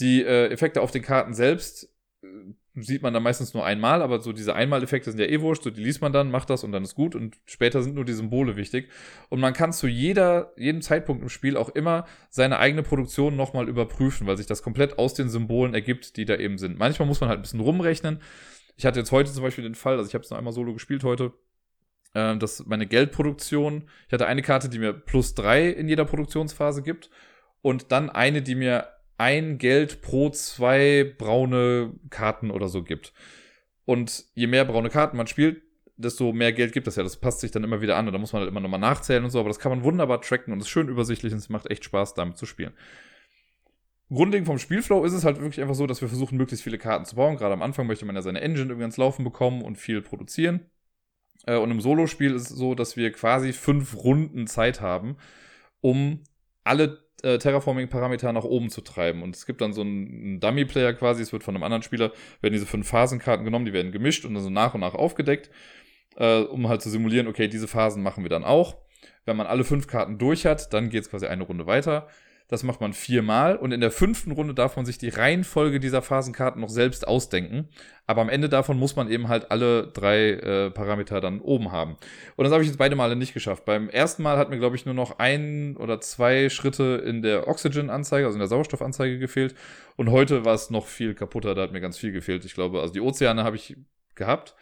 die 0.00 0.22
äh, 0.22 0.48
Effekte 0.48 0.82
auf 0.82 0.90
den 0.90 1.02
Karten 1.02 1.32
selbst 1.32 1.90
sieht 2.74 3.02
man 3.02 3.14
dann 3.14 3.22
meistens 3.22 3.54
nur 3.54 3.64
einmal, 3.64 4.02
aber 4.02 4.20
so 4.20 4.32
diese 4.32 4.54
Einmaleffekte 4.54 5.10
sind 5.10 5.20
ja 5.20 5.26
eh 5.26 5.40
wurscht, 5.40 5.62
so 5.62 5.70
die 5.70 5.82
liest 5.82 6.00
man 6.00 6.12
dann, 6.12 6.30
macht 6.30 6.50
das 6.50 6.64
und 6.64 6.72
dann 6.72 6.82
ist 6.82 6.94
gut 6.94 7.14
und 7.14 7.36
später 7.44 7.82
sind 7.82 7.94
nur 7.94 8.04
die 8.04 8.12
Symbole 8.12 8.56
wichtig. 8.56 8.90
Und 9.28 9.40
man 9.40 9.52
kann 9.52 9.72
zu 9.72 9.86
jeder, 9.86 10.52
jedem 10.56 10.82
Zeitpunkt 10.82 11.22
im 11.22 11.28
Spiel 11.28 11.56
auch 11.56 11.68
immer 11.70 12.06
seine 12.30 12.58
eigene 12.58 12.82
Produktion 12.82 13.36
nochmal 13.36 13.68
überprüfen, 13.68 14.26
weil 14.26 14.36
sich 14.36 14.46
das 14.46 14.62
komplett 14.62 14.98
aus 14.98 15.14
den 15.14 15.28
Symbolen 15.28 15.74
ergibt, 15.74 16.16
die 16.16 16.24
da 16.24 16.36
eben 16.36 16.58
sind. 16.58 16.78
Manchmal 16.78 17.06
muss 17.06 17.20
man 17.20 17.30
halt 17.30 17.38
ein 17.38 17.42
bisschen 17.42 17.60
rumrechnen. 17.60 18.20
Ich 18.76 18.86
hatte 18.86 18.98
jetzt 18.98 19.12
heute 19.12 19.32
zum 19.32 19.42
Beispiel 19.42 19.64
den 19.64 19.74
Fall, 19.74 19.96
also 19.96 20.08
ich 20.08 20.14
habe 20.14 20.24
es 20.24 20.30
noch 20.30 20.38
einmal 20.38 20.52
solo 20.52 20.72
gespielt 20.72 21.04
heute, 21.04 21.32
äh, 22.14 22.36
dass 22.36 22.66
meine 22.66 22.86
Geldproduktion, 22.86 23.88
ich 24.06 24.12
hatte 24.12 24.26
eine 24.26 24.42
Karte, 24.42 24.68
die 24.68 24.78
mir 24.78 24.92
plus 24.92 25.34
drei 25.34 25.68
in 25.68 25.88
jeder 25.88 26.04
Produktionsphase 26.04 26.82
gibt 26.82 27.10
und 27.62 27.92
dann 27.92 28.10
eine, 28.10 28.42
die 28.42 28.54
mir 28.54 28.88
ein 29.18 29.58
Geld 29.58 30.00
pro 30.00 30.30
zwei 30.30 31.14
braune 31.18 31.92
Karten 32.08 32.50
oder 32.50 32.68
so 32.68 32.82
gibt. 32.82 33.12
Und 33.84 34.24
je 34.34 34.46
mehr 34.46 34.64
braune 34.64 34.90
Karten 34.90 35.16
man 35.16 35.26
spielt, 35.26 35.62
desto 35.96 36.32
mehr 36.32 36.52
Geld 36.52 36.72
gibt 36.72 36.86
es 36.86 36.96
ja. 36.96 37.02
Das 37.02 37.16
passt 37.16 37.40
sich 37.40 37.50
dann 37.50 37.64
immer 37.64 37.80
wieder 37.80 37.96
an 37.96 38.06
und 38.06 38.12
da 38.12 38.18
muss 38.18 38.32
man 38.32 38.40
halt 38.40 38.50
immer 38.50 38.60
nochmal 38.60 38.80
nachzählen 38.80 39.24
und 39.24 39.30
so, 39.30 39.40
aber 39.40 39.48
das 39.48 39.58
kann 39.58 39.70
man 39.70 39.82
wunderbar 39.82 40.20
tracken 40.20 40.52
und 40.52 40.60
ist 40.60 40.68
schön 40.68 40.88
übersichtlich 40.88 41.32
und 41.32 41.38
es 41.38 41.48
macht 41.48 41.70
echt 41.70 41.84
Spaß, 41.84 42.14
damit 42.14 42.38
zu 42.38 42.46
spielen. 42.46 42.72
Grundlegend 44.10 44.46
vom 44.46 44.58
Spielflow 44.58 45.04
ist 45.04 45.12
es 45.12 45.24
halt 45.24 45.38
wirklich 45.38 45.60
einfach 45.60 45.74
so, 45.74 45.86
dass 45.86 46.00
wir 46.00 46.08
versuchen, 46.08 46.38
möglichst 46.38 46.64
viele 46.64 46.78
Karten 46.78 47.04
zu 47.04 47.16
bauen. 47.16 47.36
Gerade 47.36 47.52
am 47.52 47.60
Anfang 47.60 47.86
möchte 47.86 48.06
man 48.06 48.16
ja 48.16 48.22
seine 48.22 48.40
Engine 48.40 48.68
irgendwie 48.68 48.84
ans 48.84 48.96
Laufen 48.96 49.22
bekommen 49.22 49.60
und 49.60 49.76
viel 49.76 50.00
produzieren. 50.00 50.70
Äh, 51.44 51.56
und 51.56 51.70
im 51.70 51.80
Solo-Spiel 51.80 52.34
ist 52.34 52.50
es 52.50 52.56
so, 52.56 52.74
dass 52.74 52.96
wir 52.96 53.12
quasi 53.12 53.52
fünf 53.52 53.96
Runden 53.96 54.46
Zeit 54.46 54.80
haben, 54.80 55.16
um 55.80 56.22
alle 56.64 57.07
äh, 57.22 57.38
Terraforming-Parameter 57.38 58.32
nach 58.32 58.44
oben 58.44 58.70
zu 58.70 58.80
treiben. 58.80 59.22
Und 59.22 59.34
es 59.34 59.46
gibt 59.46 59.60
dann 59.60 59.72
so 59.72 59.80
einen 59.80 60.40
Dummy-Player 60.40 60.94
quasi, 60.94 61.22
es 61.22 61.32
wird 61.32 61.42
von 61.42 61.54
einem 61.54 61.64
anderen 61.64 61.82
Spieler, 61.82 62.12
werden 62.40 62.54
diese 62.54 62.66
fünf 62.66 62.88
Phasenkarten 62.88 63.44
genommen, 63.44 63.64
die 63.64 63.72
werden 63.72 63.92
gemischt 63.92 64.24
und 64.24 64.34
dann 64.34 64.42
so 64.42 64.50
nach 64.50 64.74
und 64.74 64.80
nach 64.80 64.94
aufgedeckt, 64.94 65.50
äh, 66.16 66.40
um 66.40 66.68
halt 66.68 66.82
zu 66.82 66.90
simulieren, 66.90 67.26
okay, 67.26 67.48
diese 67.48 67.68
Phasen 67.68 68.02
machen 68.02 68.24
wir 68.24 68.30
dann 68.30 68.44
auch. 68.44 68.76
Wenn 69.24 69.36
man 69.36 69.46
alle 69.46 69.64
fünf 69.64 69.86
Karten 69.86 70.18
durch 70.18 70.46
hat, 70.46 70.72
dann 70.72 70.88
geht 70.90 71.02
es 71.02 71.10
quasi 71.10 71.26
eine 71.26 71.42
Runde 71.42 71.66
weiter. 71.66 72.08
Das 72.48 72.62
macht 72.62 72.80
man 72.80 72.94
viermal 72.94 73.56
und 73.56 73.72
in 73.72 73.82
der 73.82 73.90
fünften 73.90 74.32
Runde 74.32 74.54
darf 74.54 74.76
man 74.76 74.86
sich 74.86 74.96
die 74.96 75.10
Reihenfolge 75.10 75.80
dieser 75.80 76.00
Phasenkarten 76.00 76.62
noch 76.62 76.70
selbst 76.70 77.06
ausdenken. 77.06 77.68
Aber 78.06 78.22
am 78.22 78.30
Ende 78.30 78.48
davon 78.48 78.78
muss 78.78 78.96
man 78.96 79.10
eben 79.10 79.28
halt 79.28 79.50
alle 79.50 79.88
drei 79.88 80.30
äh, 80.30 80.70
Parameter 80.70 81.20
dann 81.20 81.42
oben 81.42 81.72
haben. 81.72 81.98
Und 82.36 82.44
das 82.44 82.52
habe 82.52 82.62
ich 82.62 82.68
jetzt 82.68 82.78
beide 82.78 82.96
Male 82.96 83.16
nicht 83.16 83.34
geschafft. 83.34 83.66
Beim 83.66 83.90
ersten 83.90 84.22
Mal 84.22 84.38
hat 84.38 84.48
mir, 84.48 84.56
glaube 84.56 84.76
ich, 84.76 84.86
nur 84.86 84.94
noch 84.94 85.18
ein 85.18 85.76
oder 85.76 86.00
zwei 86.00 86.48
Schritte 86.48 87.02
in 87.04 87.20
der 87.20 87.48
Oxygen-Anzeige, 87.48 88.24
also 88.24 88.36
in 88.36 88.40
der 88.40 88.48
Sauerstoffanzeige 88.48 89.18
gefehlt. 89.18 89.54
Und 89.96 90.10
heute 90.10 90.46
war 90.46 90.54
es 90.54 90.70
noch 90.70 90.86
viel 90.86 91.14
kaputter, 91.14 91.54
da 91.54 91.62
hat 91.62 91.72
mir 91.72 91.82
ganz 91.82 91.98
viel 91.98 92.12
gefehlt. 92.12 92.46
Ich 92.46 92.54
glaube, 92.54 92.80
also 92.80 92.94
die 92.94 93.02
Ozeane 93.02 93.44
habe 93.44 93.56
ich 93.56 93.76
gehabt. 94.14 94.54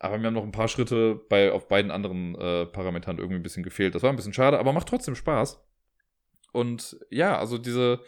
Aber 0.00 0.18
mir 0.18 0.26
haben 0.26 0.34
noch 0.34 0.42
ein 0.42 0.50
paar 0.50 0.66
Schritte 0.66 1.20
bei, 1.28 1.52
auf 1.52 1.68
beiden 1.68 1.92
anderen 1.92 2.34
äh, 2.34 2.66
Parametern 2.66 3.18
irgendwie 3.18 3.36
ein 3.36 3.44
bisschen 3.44 3.62
gefehlt. 3.62 3.94
Das 3.94 4.02
war 4.02 4.10
ein 4.10 4.16
bisschen 4.16 4.32
schade, 4.32 4.58
aber 4.58 4.72
macht 4.72 4.88
trotzdem 4.88 5.14
Spaß. 5.14 5.62
Und 6.52 6.98
ja, 7.10 7.38
also 7.38 7.58
diese, 7.58 8.00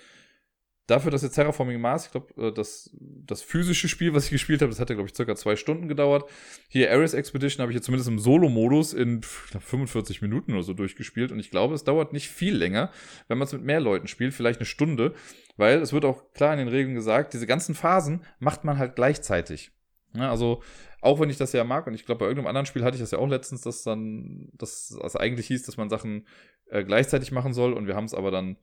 dafür, 0.87 1.11
dass 1.11 1.23
jetzt 1.23 1.35
Terraforming 1.35 1.81
Mars, 1.81 2.07
ich 2.07 2.13
glaube, 2.13 2.49
äh, 2.49 2.53
das, 2.53 2.91
das 3.01 3.43
physische 3.43 3.89
Spiel, 3.89 4.15
was 4.15 4.27
ich 4.27 4.31
gespielt 4.31 4.61
habe, 4.61 4.71
das 4.71 4.81
hatte, 4.81 4.95
glaube 4.95 5.09
ich, 5.09 5.17
circa 5.17 5.35
zwei 5.35 5.57
Stunden 5.57 5.89
gedauert. 5.89 6.29
Hier 6.69 6.93
Ares 6.93 7.15
Expedition 7.15 7.63
habe 7.63 7.73
ich 7.73 7.77
jetzt 7.77 7.87
zumindest 7.87 8.09
im 8.09 8.19
Solo-Modus 8.19 8.93
in 8.93 9.23
glaub, 9.51 9.63
45 9.63 10.23
Minuten 10.23 10.53
oder 10.53 10.63
so 10.63 10.75
durchgespielt. 10.75 11.33
Und 11.33 11.39
ich 11.39 11.51
glaube, 11.51 11.75
es 11.75 11.85
dauert 11.85 12.13
nicht 12.13 12.29
viel 12.29 12.55
länger, 12.55 12.91
wenn 13.29 13.39
man 13.39 13.47
es 13.47 13.53
mit 13.53 13.63
mehr 13.63 13.81
Leuten 13.81 14.09
spielt, 14.09 14.35
vielleicht 14.35 14.61
eine 14.61 14.67
Stunde. 14.67 15.15
Weil 15.57 15.81
es 15.81 15.93
wird 15.93 16.05
auch 16.05 16.33
klar 16.33 16.53
in 16.53 16.59
den 16.59 16.69
Regeln 16.69 16.95
gesagt, 16.95 17.33
diese 17.33 17.47
ganzen 17.47 17.75
Phasen 17.75 18.25
macht 18.39 18.65
man 18.65 18.79
halt 18.79 18.97
gleichzeitig. 18.97 19.71
Ja, 20.15 20.31
also, 20.31 20.63
auch 21.05 21.21
wenn 21.21 21.31
ich 21.31 21.37
das 21.37 21.53
ja 21.53 21.65
mag, 21.65 21.87
und 21.87 21.95
ich 21.95 22.07
glaube, 22.07 22.21
bei 22.21 22.27
irgendeinem 22.27 22.49
anderen 22.49 22.67
Spiel 22.67 22.83
hatte 22.83 22.97
ich 22.97 23.01
das 23.01 23.11
ja 23.11 23.19
auch 23.19 23.29
letztens, 23.29 23.61
dass 23.61 23.83
dann, 23.83 24.49
dass 24.55 24.97
das 25.01 25.17
eigentlich 25.17 25.47
hieß, 25.49 25.63
dass 25.65 25.77
man 25.77 25.91
Sachen 25.91 26.27
äh, 26.67 26.83
gleichzeitig 26.83 27.31
machen 27.31 27.53
soll 27.53 27.75
und 27.75 27.87
wir 27.87 27.95
haben 27.95 28.07
es 28.07 28.15
aber 28.15 28.31
dann 28.31 28.57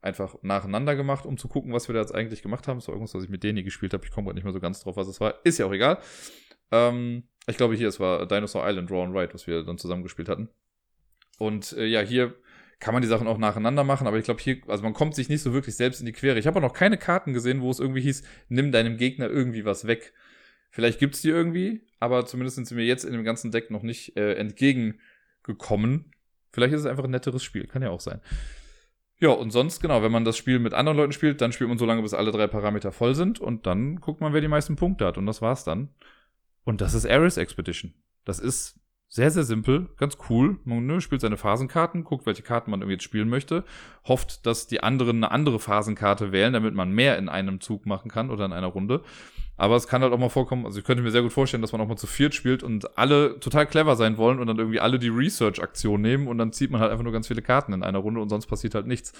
einfach 0.00 0.36
nacheinander 0.42 0.96
gemacht, 0.96 1.26
um 1.26 1.36
zu 1.36 1.48
gucken, 1.48 1.72
was 1.72 1.88
wir 1.88 1.94
da 1.94 2.00
jetzt 2.00 2.14
eigentlich 2.14 2.42
gemacht 2.42 2.66
haben. 2.66 2.78
Das 2.78 2.88
war 2.88 2.94
irgendwas, 2.94 3.14
was 3.14 3.24
ich 3.24 3.30
mit 3.30 3.44
Deni 3.44 3.62
gespielt 3.62 3.92
habe. 3.92 4.04
Ich 4.04 4.10
komme 4.10 4.26
gerade 4.26 4.36
nicht 4.36 4.44
mehr 4.44 4.52
so 4.52 4.58
ganz 4.58 4.80
drauf, 4.80 4.96
was 4.96 5.06
es 5.06 5.20
war. 5.20 5.34
Ist 5.44 5.58
ja 5.58 5.66
auch 5.66 5.72
egal. 5.72 5.98
Ähm, 6.72 7.28
ich 7.46 7.56
glaube, 7.56 7.76
hier, 7.76 7.88
es 7.88 8.00
war 8.00 8.26
Dinosaur 8.26 8.68
Island 8.68 8.90
Draw 8.90 9.04
and 9.04 9.14
Ride, 9.14 9.34
was 9.34 9.46
wir 9.46 9.62
dann 9.62 9.78
zusammen 9.78 10.02
gespielt 10.02 10.28
hatten. 10.28 10.48
Und 11.38 11.72
äh, 11.74 11.86
ja, 11.86 12.00
hier 12.00 12.34
kann 12.80 12.94
man 12.94 13.02
die 13.02 13.08
Sachen 13.08 13.28
auch 13.28 13.38
nacheinander 13.38 13.84
machen, 13.84 14.08
aber 14.08 14.18
ich 14.18 14.24
glaube 14.24 14.40
hier, 14.40 14.60
also 14.66 14.82
man 14.82 14.92
kommt 14.92 15.14
sich 15.14 15.28
nicht 15.28 15.42
so 15.42 15.52
wirklich 15.52 15.76
selbst 15.76 16.00
in 16.00 16.06
die 16.06 16.12
Quere. 16.12 16.38
Ich 16.38 16.48
habe 16.48 16.58
auch 16.58 16.62
noch 16.62 16.72
keine 16.72 16.98
Karten 16.98 17.32
gesehen, 17.32 17.60
wo 17.60 17.70
es 17.70 17.78
irgendwie 17.78 18.00
hieß, 18.00 18.24
nimm 18.48 18.72
deinem 18.72 18.96
Gegner 18.96 19.28
irgendwie 19.28 19.64
was 19.64 19.86
weg. 19.86 20.12
Vielleicht 20.72 20.98
gibt 20.98 21.14
es 21.14 21.20
die 21.20 21.28
irgendwie, 21.28 21.82
aber 22.00 22.24
zumindest 22.24 22.56
sind 22.56 22.66
sie 22.66 22.74
mir 22.74 22.84
jetzt 22.84 23.04
in 23.04 23.12
dem 23.12 23.24
ganzen 23.24 23.50
Deck 23.50 23.70
noch 23.70 23.82
nicht 23.82 24.16
äh, 24.16 24.34
entgegengekommen. 24.34 26.12
Vielleicht 26.50 26.72
ist 26.72 26.80
es 26.80 26.86
einfach 26.86 27.04
ein 27.04 27.10
netteres 27.10 27.44
Spiel, 27.44 27.66
kann 27.66 27.82
ja 27.82 27.90
auch 27.90 28.00
sein. 28.00 28.22
Ja, 29.20 29.28
und 29.28 29.50
sonst, 29.50 29.80
genau, 29.80 30.02
wenn 30.02 30.10
man 30.10 30.24
das 30.24 30.38
Spiel 30.38 30.58
mit 30.58 30.72
anderen 30.72 30.96
Leuten 30.96 31.12
spielt, 31.12 31.42
dann 31.42 31.52
spielt 31.52 31.68
man 31.68 31.78
so 31.78 31.84
lange, 31.84 32.00
bis 32.00 32.14
alle 32.14 32.32
drei 32.32 32.46
Parameter 32.46 32.90
voll 32.90 33.14
sind 33.14 33.38
und 33.38 33.66
dann 33.66 34.00
guckt 34.00 34.22
man, 34.22 34.32
wer 34.32 34.40
die 34.40 34.48
meisten 34.48 34.74
Punkte 34.74 35.06
hat 35.06 35.18
und 35.18 35.26
das 35.26 35.42
war's 35.42 35.62
dann. 35.62 35.90
Und 36.64 36.80
das 36.80 36.94
ist 36.94 37.06
Ares 37.06 37.36
Expedition. 37.36 37.92
Das 38.24 38.38
ist 38.38 38.80
sehr, 39.08 39.30
sehr 39.30 39.44
simpel, 39.44 39.90
ganz 39.98 40.16
cool. 40.30 40.58
Man 40.64 40.86
ne, 40.86 41.02
spielt 41.02 41.20
seine 41.20 41.36
Phasenkarten, 41.36 42.02
guckt, 42.02 42.24
welche 42.24 42.42
Karten 42.42 42.70
man 42.70 42.80
irgendwie 42.80 42.94
jetzt 42.94 43.04
spielen 43.04 43.28
möchte, 43.28 43.62
hofft, 44.08 44.46
dass 44.46 44.68
die 44.68 44.82
anderen 44.82 45.18
eine 45.18 45.30
andere 45.30 45.60
Phasenkarte 45.60 46.32
wählen, 46.32 46.54
damit 46.54 46.74
man 46.74 46.92
mehr 46.92 47.18
in 47.18 47.28
einem 47.28 47.60
Zug 47.60 47.84
machen 47.84 48.10
kann 48.10 48.30
oder 48.30 48.46
in 48.46 48.54
einer 48.54 48.68
Runde. 48.68 49.02
Aber 49.56 49.76
es 49.76 49.86
kann 49.86 50.02
halt 50.02 50.12
auch 50.12 50.18
mal 50.18 50.30
vorkommen, 50.30 50.66
also 50.66 50.78
ich 50.78 50.84
könnte 50.84 51.02
mir 51.02 51.10
sehr 51.10 51.22
gut 51.22 51.32
vorstellen, 51.32 51.60
dass 51.60 51.72
man 51.72 51.80
auch 51.80 51.86
mal 51.86 51.96
zu 51.96 52.06
viert 52.06 52.34
spielt 52.34 52.62
und 52.62 52.98
alle 52.98 53.38
total 53.38 53.66
clever 53.66 53.96
sein 53.96 54.16
wollen 54.16 54.38
und 54.38 54.46
dann 54.46 54.58
irgendwie 54.58 54.80
alle 54.80 54.98
die 54.98 55.08
Research-Aktion 55.08 56.00
nehmen 56.00 56.26
und 56.26 56.38
dann 56.38 56.52
zieht 56.52 56.70
man 56.70 56.80
halt 56.80 56.90
einfach 56.90 57.04
nur 57.04 57.12
ganz 57.12 57.28
viele 57.28 57.42
Karten 57.42 57.72
in 57.72 57.82
einer 57.82 57.98
Runde 57.98 58.20
und 58.20 58.28
sonst 58.28 58.46
passiert 58.46 58.74
halt 58.74 58.86
nichts. 58.86 59.12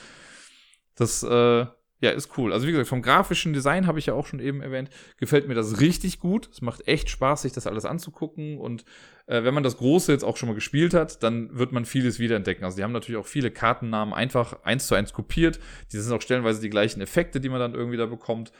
Das, 0.95 1.23
äh, 1.23 1.67
ja, 2.03 2.11
ist 2.11 2.37
cool. 2.37 2.53
Also 2.53 2.67
wie 2.67 2.73
gesagt, 2.73 2.89
vom 2.89 3.01
grafischen 3.01 3.53
Design 3.53 3.87
habe 3.87 4.01
ich 4.01 4.07
ja 4.07 4.15
auch 4.15 4.27
schon 4.27 4.41
eben 4.41 4.61
erwähnt, 4.61 4.91
gefällt 5.19 5.47
mir 5.47 5.55
das 5.55 5.81
richtig 5.81 6.19
gut. 6.19 6.49
Es 6.51 6.61
macht 6.61 6.89
echt 6.89 7.09
Spaß, 7.09 7.43
sich 7.43 7.53
das 7.53 7.69
alles 7.69 7.85
anzugucken. 7.85 8.59
Und 8.59 8.85
äh, 9.27 9.45
wenn 9.45 9.55
man 9.55 9.63
das 9.63 9.77
Große 9.77 10.11
jetzt 10.11 10.25
auch 10.25 10.37
schon 10.37 10.49
mal 10.49 10.57
gespielt 10.57 10.95
hat, 10.95 11.23
dann 11.23 11.57
wird 11.57 11.71
man 11.71 11.85
vieles 11.85 12.19
wiederentdecken. 12.19 12.65
Also 12.65 12.77
die 12.77 12.83
haben 12.83 12.91
natürlich 12.91 13.21
auch 13.21 13.27
viele 13.27 13.53
Kartennamen 13.53 14.13
einfach 14.13 14.65
eins 14.65 14.89
zu 14.89 14.97
eins 14.97 15.13
kopiert. 15.13 15.61
Die 15.93 15.99
sind 15.99 16.13
auch 16.13 16.21
stellenweise 16.21 16.61
die 16.61 16.71
gleichen 16.71 17.01
Effekte, 17.01 17.41
die 17.41 17.49
man 17.49 17.61
dann 17.61 17.75
irgendwie 17.75 17.97
da 17.99 18.07
bekommt. 18.07 18.51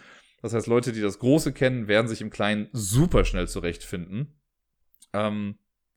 Das 0.43 0.53
heißt, 0.53 0.67
Leute, 0.67 0.93
die 0.93 1.01
das 1.01 1.19
Große 1.21 1.53
kennen, 1.53 1.89
werden 1.89 2.09
sich 2.09 2.21
im 2.21 2.31
Kleinen 2.31 2.69
super 2.73 3.25
schnell 3.25 3.49
zurechtfinden. 3.49 4.35
Ähm, 5.13 5.55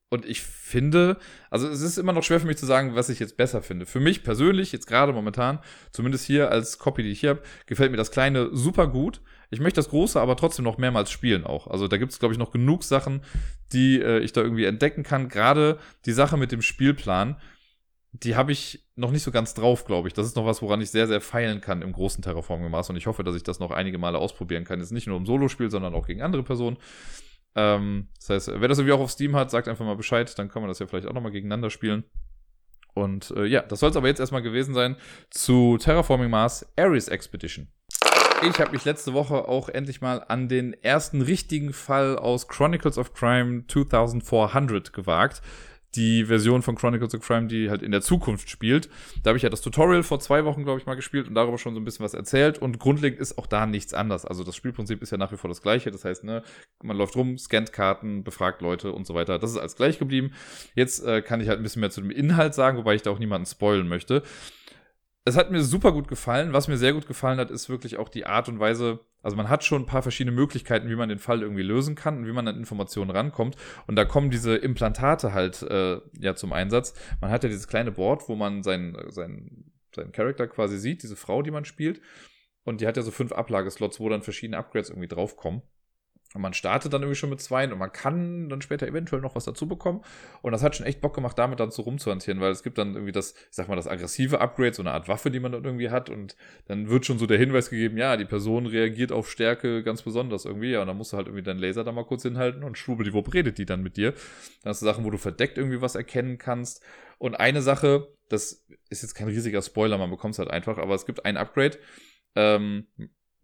Und 0.09 0.23
ich 0.25 0.41
finde, 0.41 1.17
also 1.49 1.67
es 1.67 1.81
ist 1.81 1.97
immer 1.97 2.13
noch 2.13 2.23
schwer 2.23 2.39
für 2.39 2.45
mich 2.47 2.57
zu 2.57 2.67
sagen, 2.67 2.95
was 2.95 3.09
ich 3.09 3.19
jetzt 3.19 3.37
besser 3.37 3.61
finde. 3.61 3.85
Für 3.85 3.99
mich 3.99 4.23
persönlich, 4.23 4.71
jetzt 4.71 4.85
gerade 4.87 5.11
momentan, 5.13 5.59
zumindest 5.91 6.25
hier 6.25 6.51
als 6.51 6.77
Copy, 6.77 7.01
die 7.01 7.09
ich 7.09 7.21
hier 7.21 7.31
habe, 7.31 7.41
gefällt 7.65 7.91
mir 7.91 7.97
das 7.97 8.11
Kleine 8.11 8.49
super 8.55 8.87
gut. 8.87 9.21
Ich 9.49 9.59
möchte 9.59 9.79
das 9.79 9.89
Große 9.89 10.21
aber 10.21 10.37
trotzdem 10.37 10.63
noch 10.63 10.77
mehrmals 10.77 11.09
spielen 11.09 11.43
auch. 11.43 11.67
Also 11.67 11.87
da 11.87 11.97
gibt 11.97 12.11
es, 12.11 12.19
glaube 12.19 12.33
ich, 12.33 12.39
noch 12.39 12.51
genug 12.51 12.83
Sachen, 12.83 13.21
die 13.73 13.99
äh, 13.99 14.19
ich 14.19 14.31
da 14.31 14.41
irgendwie 14.41 14.65
entdecken 14.65 15.03
kann. 15.03 15.27
Gerade 15.27 15.79
die 16.05 16.13
Sache 16.13 16.37
mit 16.37 16.51
dem 16.51 16.61
Spielplan, 16.61 17.37
die 18.23 18.35
habe 18.35 18.51
ich 18.51 18.85
noch 18.95 19.11
nicht 19.11 19.23
so 19.23 19.31
ganz 19.31 19.53
drauf, 19.53 19.85
glaube 19.85 20.07
ich. 20.07 20.13
Das 20.13 20.25
ist 20.25 20.35
noch 20.35 20.45
was, 20.45 20.61
woran 20.61 20.81
ich 20.81 20.89
sehr, 20.89 21.07
sehr 21.07 21.21
feilen 21.21 21.61
kann 21.61 21.81
im 21.81 21.91
großen 21.91 22.23
Terraforming-Maß. 22.23 22.89
Und 22.89 22.95
ich 22.95 23.07
hoffe, 23.07 23.23
dass 23.23 23.35
ich 23.35 23.43
das 23.43 23.59
noch 23.59 23.71
einige 23.71 23.97
Male 23.97 24.17
ausprobieren 24.17 24.63
kann. 24.63 24.79
Jetzt 24.79 24.91
nicht 24.91 25.07
nur 25.07 25.17
im 25.17 25.25
Solo-Spiel, 25.25 25.69
sondern 25.69 25.93
auch 25.93 26.07
gegen 26.07 26.21
andere 26.21 26.43
Personen. 26.43 26.77
Ähm, 27.55 28.07
das 28.15 28.29
heißt, 28.29 28.51
wer 28.61 28.67
das 28.67 28.77
irgendwie 28.77 28.93
auch 28.93 29.01
auf 29.01 29.11
Steam 29.11 29.35
hat, 29.35 29.51
sagt 29.51 29.67
einfach 29.67 29.85
mal 29.85 29.95
Bescheid. 29.95 30.37
Dann 30.37 30.49
kann 30.49 30.61
man 30.61 30.69
das 30.69 30.79
ja 30.79 30.87
vielleicht 30.87 31.07
auch 31.07 31.13
nochmal 31.13 31.31
gegeneinander 31.31 31.69
spielen. 31.69 32.05
Und 32.93 33.31
äh, 33.31 33.45
ja, 33.45 33.61
das 33.61 33.81
soll 33.81 33.89
es 33.89 33.97
aber 33.97 34.07
jetzt 34.07 34.19
erstmal 34.19 34.41
gewesen 34.41 34.73
sein 34.73 34.95
zu 35.29 35.77
Terraforming 35.77 36.29
Mars 36.29 36.65
Ares 36.77 37.09
Expedition. 37.09 37.67
Ich 38.49 38.59
habe 38.59 38.71
mich 38.71 38.85
letzte 38.85 39.13
Woche 39.13 39.47
auch 39.47 39.69
endlich 39.69 40.01
mal 40.01 40.23
an 40.27 40.47
den 40.47 40.73
ersten 40.73 41.21
richtigen 41.21 41.73
Fall 41.73 42.17
aus 42.17 42.47
Chronicles 42.47 42.97
of 42.97 43.13
Crime 43.13 43.65
2400 43.67 44.93
gewagt 44.93 45.41
die 45.95 46.25
Version 46.25 46.61
von 46.61 46.75
Chronicles 46.75 47.13
of 47.15 47.21
Crime, 47.21 47.47
die 47.47 47.69
halt 47.69 47.81
in 47.81 47.91
der 47.91 48.01
Zukunft 48.01 48.49
spielt. 48.49 48.89
Da 49.23 49.29
habe 49.29 49.37
ich 49.37 49.43
ja 49.43 49.49
das 49.49 49.61
Tutorial 49.61 50.03
vor 50.03 50.19
zwei 50.19 50.45
Wochen, 50.45 50.63
glaube 50.63 50.79
ich, 50.79 50.85
mal 50.85 50.95
gespielt 50.95 51.27
und 51.27 51.35
darüber 51.35 51.57
schon 51.57 51.73
so 51.73 51.79
ein 51.79 51.85
bisschen 51.85 52.03
was 52.03 52.13
erzählt. 52.13 52.57
Und 52.57 52.79
grundlegend 52.79 53.19
ist 53.19 53.37
auch 53.37 53.47
da 53.47 53.65
nichts 53.65 53.93
anders. 53.93 54.25
Also 54.25 54.43
das 54.43 54.55
Spielprinzip 54.55 55.01
ist 55.01 55.11
ja 55.11 55.17
nach 55.17 55.31
wie 55.31 55.37
vor 55.37 55.47
das 55.47 55.61
gleiche. 55.61 55.91
Das 55.91 56.05
heißt, 56.05 56.23
ne, 56.23 56.43
man 56.83 56.97
läuft 56.97 57.15
rum, 57.15 57.37
scannt 57.37 57.73
Karten, 57.73 58.23
befragt 58.23 58.61
Leute 58.61 58.91
und 58.91 59.07
so 59.07 59.13
weiter. 59.13 59.39
Das 59.39 59.51
ist 59.51 59.57
alles 59.57 59.75
gleich 59.75 59.99
geblieben. 59.99 60.31
Jetzt 60.75 61.03
äh, 61.05 61.21
kann 61.21 61.41
ich 61.41 61.47
halt 61.47 61.59
ein 61.59 61.63
bisschen 61.63 61.79
mehr 61.79 61.91
zu 61.91 62.01
dem 62.01 62.11
Inhalt 62.11 62.53
sagen, 62.53 62.77
wobei 62.77 62.95
ich 62.95 63.01
da 63.01 63.11
auch 63.11 63.19
niemanden 63.19 63.45
spoilen 63.45 63.87
möchte 63.87 64.23
es 65.25 65.35
hat 65.35 65.49
mir 65.49 65.63
super 65.63 65.91
gut 65.91 66.07
gefallen. 66.07 66.53
Was 66.53 66.67
mir 66.67 66.77
sehr 66.77 66.93
gut 66.93 67.07
gefallen 67.07 67.39
hat, 67.39 67.49
ist 67.49 67.67
wirklich 67.67 67.97
auch 67.97 68.09
die 68.09 68.27
Art 68.27 68.47
und 68.47 68.59
Weise. 68.59 68.99
Also 69.25 69.37
man 69.37 69.49
hat 69.49 69.63
schon 69.63 69.81
ein 69.81 69.85
paar 69.87 70.03
verschiedene 70.03 70.35
Möglichkeiten, 70.35 70.87
wie 70.87 70.95
man 70.95 71.09
den 71.09 71.17
Fall 71.17 71.41
irgendwie 71.41 71.63
lösen 71.63 71.95
kann 71.95 72.19
und 72.19 72.27
wie 72.27 72.31
man 72.31 72.47
an 72.47 72.57
Informationen 72.57 73.09
rankommt. 73.09 73.55
Und 73.87 73.95
da 73.95 74.05
kommen 74.05 74.29
diese 74.29 74.55
Implantate 74.55 75.33
halt 75.33 75.63
äh, 75.63 75.99
ja 76.19 76.35
zum 76.35 76.53
Einsatz. 76.53 76.93
Man 77.21 77.31
hat 77.31 77.41
ja 77.41 77.49
dieses 77.49 77.67
kleine 77.67 77.91
Board, 77.91 78.29
wo 78.29 78.35
man 78.35 78.61
seinen, 78.61 78.95
seinen, 79.09 79.73
seinen 79.95 80.11
Charakter 80.11 80.47
quasi 80.47 80.77
sieht, 80.77 81.01
diese 81.01 81.15
Frau, 81.15 81.41
die 81.41 81.49
man 81.49 81.65
spielt. 81.65 82.01
Und 82.65 82.81
die 82.81 82.87
hat 82.87 82.97
ja 82.97 83.01
so 83.01 83.09
fünf 83.09 83.31
Ablageslots, 83.31 83.99
wo 83.99 84.09
dann 84.09 84.21
verschiedene 84.21 84.59
Upgrades 84.59 84.91
irgendwie 84.91 85.07
draufkommen. 85.07 85.63
Und 86.35 86.41
man 86.41 86.53
startet 86.53 86.91
dann 86.93 87.01
irgendwie 87.01 87.17
schon 87.17 87.29
mit 87.29 87.39
zwei 87.39 87.63
und 87.71 87.79
man 87.79 87.91
kann 87.91 88.49
dann 88.49 88.61
später 88.61 88.85
eventuell 88.87 89.21
noch 89.21 89.35
was 89.35 89.45
dazu 89.45 89.67
bekommen. 89.67 90.01
Und 90.41 90.51
das 90.51 90.63
hat 90.63 90.75
schon 90.75 90.85
echt 90.85 90.99
Bock 90.99 91.15
gemacht, 91.15 91.39
damit 91.39 91.61
dann 91.61 91.71
so 91.71 91.83
rumzuhantieren, 91.83 92.41
weil 92.41 92.51
es 92.51 92.61
gibt 92.61 92.77
dann 92.77 92.93
irgendwie 92.93 93.13
das, 93.13 93.33
ich 93.33 93.55
sag 93.55 93.69
mal, 93.69 93.77
das 93.77 93.87
aggressive 93.87 94.41
Upgrade, 94.41 94.73
so 94.73 94.81
eine 94.81 94.91
Art 94.91 95.07
Waffe, 95.07 95.31
die 95.31 95.39
man 95.39 95.53
dann 95.53 95.63
irgendwie 95.63 95.89
hat. 95.89 96.09
Und 96.09 96.35
dann 96.67 96.89
wird 96.89 97.05
schon 97.05 97.17
so 97.17 97.25
der 97.25 97.37
Hinweis 97.37 97.69
gegeben, 97.69 97.97
ja, 97.97 98.17
die 98.17 98.25
Person 98.25 98.65
reagiert 98.65 99.13
auf 99.13 99.31
Stärke 99.31 99.81
ganz 99.81 100.01
besonders 100.01 100.43
irgendwie. 100.43 100.71
Ja, 100.71 100.81
und 100.81 100.87
dann 100.87 100.97
musst 100.97 101.13
du 101.13 101.17
halt 101.17 101.27
irgendwie 101.27 101.43
deinen 101.43 101.59
Laser 101.59 101.85
da 101.85 101.93
mal 101.93 102.05
kurz 102.05 102.23
hinhalten 102.23 102.63
und 102.63 102.77
schwubbeliwupp 102.77 103.33
redet 103.33 103.57
die 103.57 103.65
dann 103.65 103.81
mit 103.81 103.95
dir. 103.95 104.11
Dann 104.11 104.71
hast 104.71 104.81
du 104.81 104.85
Sachen, 104.85 105.05
wo 105.05 105.11
du 105.11 105.17
verdeckt 105.17 105.57
irgendwie 105.57 105.81
was 105.81 105.95
erkennen 105.95 106.37
kannst. 106.37 106.83
Und 107.17 107.35
eine 107.35 107.61
Sache, 107.61 108.09
das 108.27 108.65
ist 108.89 109.01
jetzt 109.03 109.13
kein 109.15 109.27
riesiger 109.27 109.61
Spoiler, 109.61 109.97
man 109.97 110.09
bekommt 110.09 110.33
es 110.33 110.39
halt 110.39 110.51
einfach, 110.51 110.77
aber 110.77 110.95
es 110.95 111.05
gibt 111.05 111.25
ein 111.25 111.37
Upgrade. 111.37 111.77
Ähm, 112.35 112.87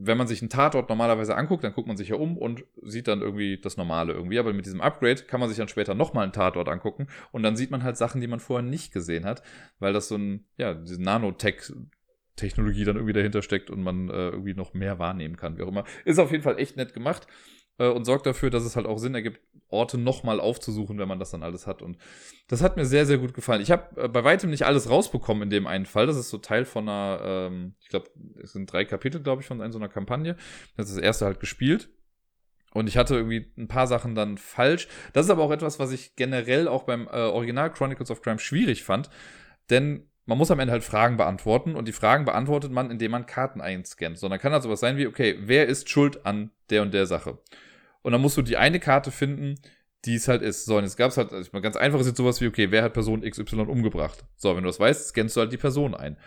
wenn 0.04 0.18
man 0.18 0.28
sich 0.28 0.42
einen 0.42 0.50
Tatort 0.50 0.90
normalerweise 0.90 1.36
anguckt, 1.36 1.64
dann 1.64 1.74
guckt 1.74 1.88
man 1.88 1.98
sich 1.98 2.10
ja 2.10 2.16
um 2.16 2.38
und 2.38 2.64
sieht 2.82 3.08
dann 3.08 3.22
irgendwie 3.22 3.60
das 3.60 3.78
Normale 3.78 4.14
irgendwie. 4.14 4.40
Aber 4.40 4.54
mit 4.54 4.66
diesem 4.66 4.82
Upgrade 4.82 5.24
kann 5.24 5.40
man 5.40 5.50
sich 5.50 5.58
dann 5.58 5.68
später 5.68 5.96
nochmal 5.96 6.24
einen 6.24 6.34
Tatort 6.34 6.70
angucken 6.70 7.08
und 7.32 7.44
dann 7.44 7.56
sieht 7.56 7.72
man 7.72 7.84
halt 7.84 7.98
Sachen, 7.98 8.22
die 8.22 8.28
man 8.28 8.40
vorher 8.40 8.68
nicht 8.68 8.92
gesehen 8.92 9.26
hat, 9.26 9.44
weil 9.80 9.94
das 9.94 10.08
so 10.08 10.16
ein, 10.16 10.46
ja, 10.58 10.74
diese 10.74 11.02
Nanotech 11.02 11.72
Technologie 12.38 12.86
dann 12.86 12.96
irgendwie 12.96 13.14
dahinter 13.14 13.42
steckt 13.42 13.70
und 13.70 13.84
man 13.84 14.10
äh, 14.10 14.30
irgendwie 14.30 14.54
noch 14.54 14.74
mehr 14.74 14.98
wahrnehmen 15.00 15.36
kann, 15.36 15.58
wie 15.58 15.64
auch 15.64 15.68
immer. 15.68 15.84
Ist 16.06 16.18
auf 16.18 16.32
jeden 16.32 16.44
Fall 16.44 16.58
echt 16.58 16.78
nett 16.78 16.94
gemacht 16.94 17.28
äh, 17.82 17.90
und 17.90 18.06
sorgt 18.06 18.26
dafür, 18.26 18.50
dass 18.50 18.64
es 18.64 18.76
halt 18.76 18.86
auch 18.86 18.98
Sinn 18.98 19.16
ergibt, 19.16 19.40
Orte 19.70 19.98
nochmal 19.98 20.40
aufzusuchen, 20.40 21.00
wenn 21.00 21.08
man 21.08 21.20
das 21.20 21.32
dann 21.32 21.44
alles 21.44 21.66
hat. 21.66 21.82
Und 21.82 21.98
das 22.48 22.62
hat 22.62 22.76
mir 22.76 22.86
sehr, 22.86 23.06
sehr 23.06 23.18
gut 23.18 23.34
gefallen. 23.34 23.62
Ich 23.62 23.72
habe 23.72 24.02
äh, 24.02 24.08
bei 24.08 24.24
weitem 24.24 24.50
nicht 24.50 24.66
alles 24.66 24.90
rausbekommen 24.90 25.44
in 25.44 25.50
dem 25.50 25.68
einen 25.68 25.86
Fall. 25.86 26.08
Das 26.08 26.18
ist 26.18 26.30
so 26.30 26.38
Teil 26.38 26.66
von 26.66 26.88
einer, 26.88 27.22
ähm, 27.24 27.76
ich 27.82 27.90
glaube, 27.90 28.10
es 28.42 28.54
sind 28.54 28.72
drei 28.72 28.86
Kapitel, 28.86 29.22
glaube 29.22 29.42
ich, 29.42 29.48
von 29.48 29.72
so 29.72 29.80
einer 29.80 29.90
Kampagne. 29.90 30.36
Das 30.78 30.90
ist 30.90 30.98
das 30.98 31.04
erste 31.04 31.26
halt 31.26 31.40
gespielt. 31.40 31.90
Und 32.74 32.88
ich 32.88 32.98
hatte 32.98 33.16
irgendwie 33.16 33.52
ein 33.58 33.68
paar 33.68 33.88
Sachen 33.88 34.16
dann 34.16 34.38
falsch. 34.38 34.88
Das 35.14 35.26
ist 35.26 35.30
aber 35.30 35.44
auch 35.44 35.52
etwas, 35.52 35.80
was 35.80 35.92
ich 35.92 36.16
generell 36.16 36.68
auch 36.68 36.84
beim 36.84 37.08
äh, 37.08 37.18
Original 37.18 37.72
Chronicles 37.72 38.12
of 38.12 38.22
Crime 38.22 38.40
schwierig 38.40 38.84
fand. 38.84 39.10
Denn 39.70 40.08
man 40.26 40.38
muss 40.38 40.52
am 40.52 40.60
Ende 40.60 40.72
halt 40.72 40.84
Fragen 40.84 41.18
beantworten 41.18 41.76
und 41.76 41.88
die 41.88 41.94
Fragen 41.94 42.26
beantwortet 42.26 42.72
man, 42.72 42.92
indem 42.92 43.12
man 43.12 43.26
Karten 43.26 43.60
einscannt. 43.60 44.18
So, 44.18 44.30
dann 44.30 44.40
kann 44.40 44.54
halt 44.54 44.64
sowas 44.64 44.80
sein 44.80 44.96
wie, 44.98 45.08
okay, 45.08 45.38
wer 45.40 45.68
ist 45.68 45.90
schuld 45.90 46.26
an 46.26 46.52
der 46.70 46.84
und 46.84 46.94
der 46.94 47.06
Sache? 47.06 47.40
Und 48.02 48.12
dann 48.12 48.22
musst 48.22 48.38
du 48.38 48.42
die 48.42 48.58
eine 48.58 48.80
Karte 48.80 49.12
finden, 49.12 49.56
die 50.06 50.16
es 50.16 50.28
halt 50.28 50.42
ist. 50.42 50.66
So, 50.66 50.78
und 50.78 50.84
jetzt 50.84 50.98
gab 50.98 51.12
es 51.12 51.18
halt, 51.18 51.32
also 51.32 51.52
ganz 51.62 51.76
einfach 51.76 52.00
ist 52.00 52.08
jetzt 52.08 52.18
sowas 52.18 52.42
wie, 52.42 52.48
okay, 52.48 52.72
wer 52.72 52.84
hat 52.84 52.94
Person 52.94 53.22
XY 53.22 53.62
umgebracht? 53.62 54.26
So, 54.38 54.56
wenn 54.56 54.64
du 54.64 54.70
das 54.70 54.80
weißt, 54.80 55.10
scannst 55.10 55.36
du 55.36 55.42
halt 55.42 55.52
die 55.52 55.58
Person 55.58 55.94
ein. 55.94 56.18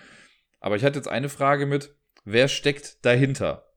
Aber 0.61 0.77
ich 0.77 0.85
hatte 0.85 0.99
jetzt 0.99 1.09
eine 1.09 1.29
Frage 1.29 1.67
mit, 1.67 1.95
wer 2.25 2.49
steckt 2.49 3.05
dahinter? 3.05 3.71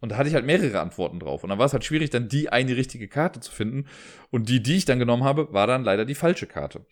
Und 0.00 0.10
da 0.10 0.16
hatte 0.16 0.28
ich 0.28 0.34
halt 0.34 0.46
mehrere 0.46 0.80
Antworten 0.80 1.20
drauf. 1.20 1.42
Und 1.42 1.50
dann 1.50 1.58
war 1.58 1.66
es 1.66 1.72
halt 1.72 1.84
schwierig, 1.84 2.10
dann 2.10 2.28
die 2.28 2.48
eine 2.48 2.76
richtige 2.76 3.08
Karte 3.08 3.40
zu 3.40 3.52
finden. 3.52 3.86
Und 4.30 4.48
die, 4.48 4.62
die 4.62 4.76
ich 4.76 4.84
dann 4.86 4.98
genommen 4.98 5.24
habe, 5.24 5.52
war 5.52 5.66
dann 5.66 5.84
leider 5.84 6.04
die 6.04 6.14
falsche 6.14 6.46
Karte. 6.46 6.86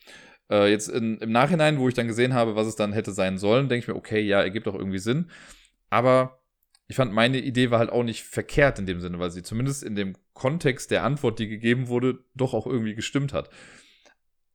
Äh, 0.51 0.71
jetzt 0.71 0.89
in, 0.89 1.19
im 1.19 1.33
Nachhinein, 1.33 1.79
wo 1.79 1.89
ich 1.89 1.95
dann 1.95 2.07
gesehen 2.07 2.35
habe, 2.35 2.55
was 2.55 2.67
es 2.67 2.77
dann 2.77 2.93
hätte 2.93 3.13
sein 3.13 3.39
sollen, 3.39 3.69
denke 3.69 3.83
ich 3.85 3.89
mir, 3.89 3.97
okay, 3.97 4.21
ja, 4.21 4.43
ergibt 4.43 4.69
auch 4.69 4.75
irgendwie 4.75 4.99
Sinn. 4.99 5.31
Aber 5.91 6.38
ich 6.89 6.97
fand, 6.97 7.13
meine 7.13 7.39
Idee 7.39 7.71
war 7.71 7.79
halt 7.79 7.91
auch 7.91 8.03
nicht 8.03 8.25
verkehrt 8.25 8.79
in 8.79 8.87
dem 8.87 9.01
Sinne, 9.01 9.19
weil 9.19 9.31
sie 9.31 9.43
zumindest 9.43 9.85
in 9.85 9.95
dem 9.95 10.17
Kontext 10.33 10.91
der 10.91 11.05
Antwort, 11.05 11.39
die 11.39 11.47
gegeben 11.47 11.89
wurde, 11.89 12.25
doch 12.35 12.55
auch 12.55 12.67
irgendwie 12.67 12.95
gestimmt 12.95 13.35
hat. 13.35 13.51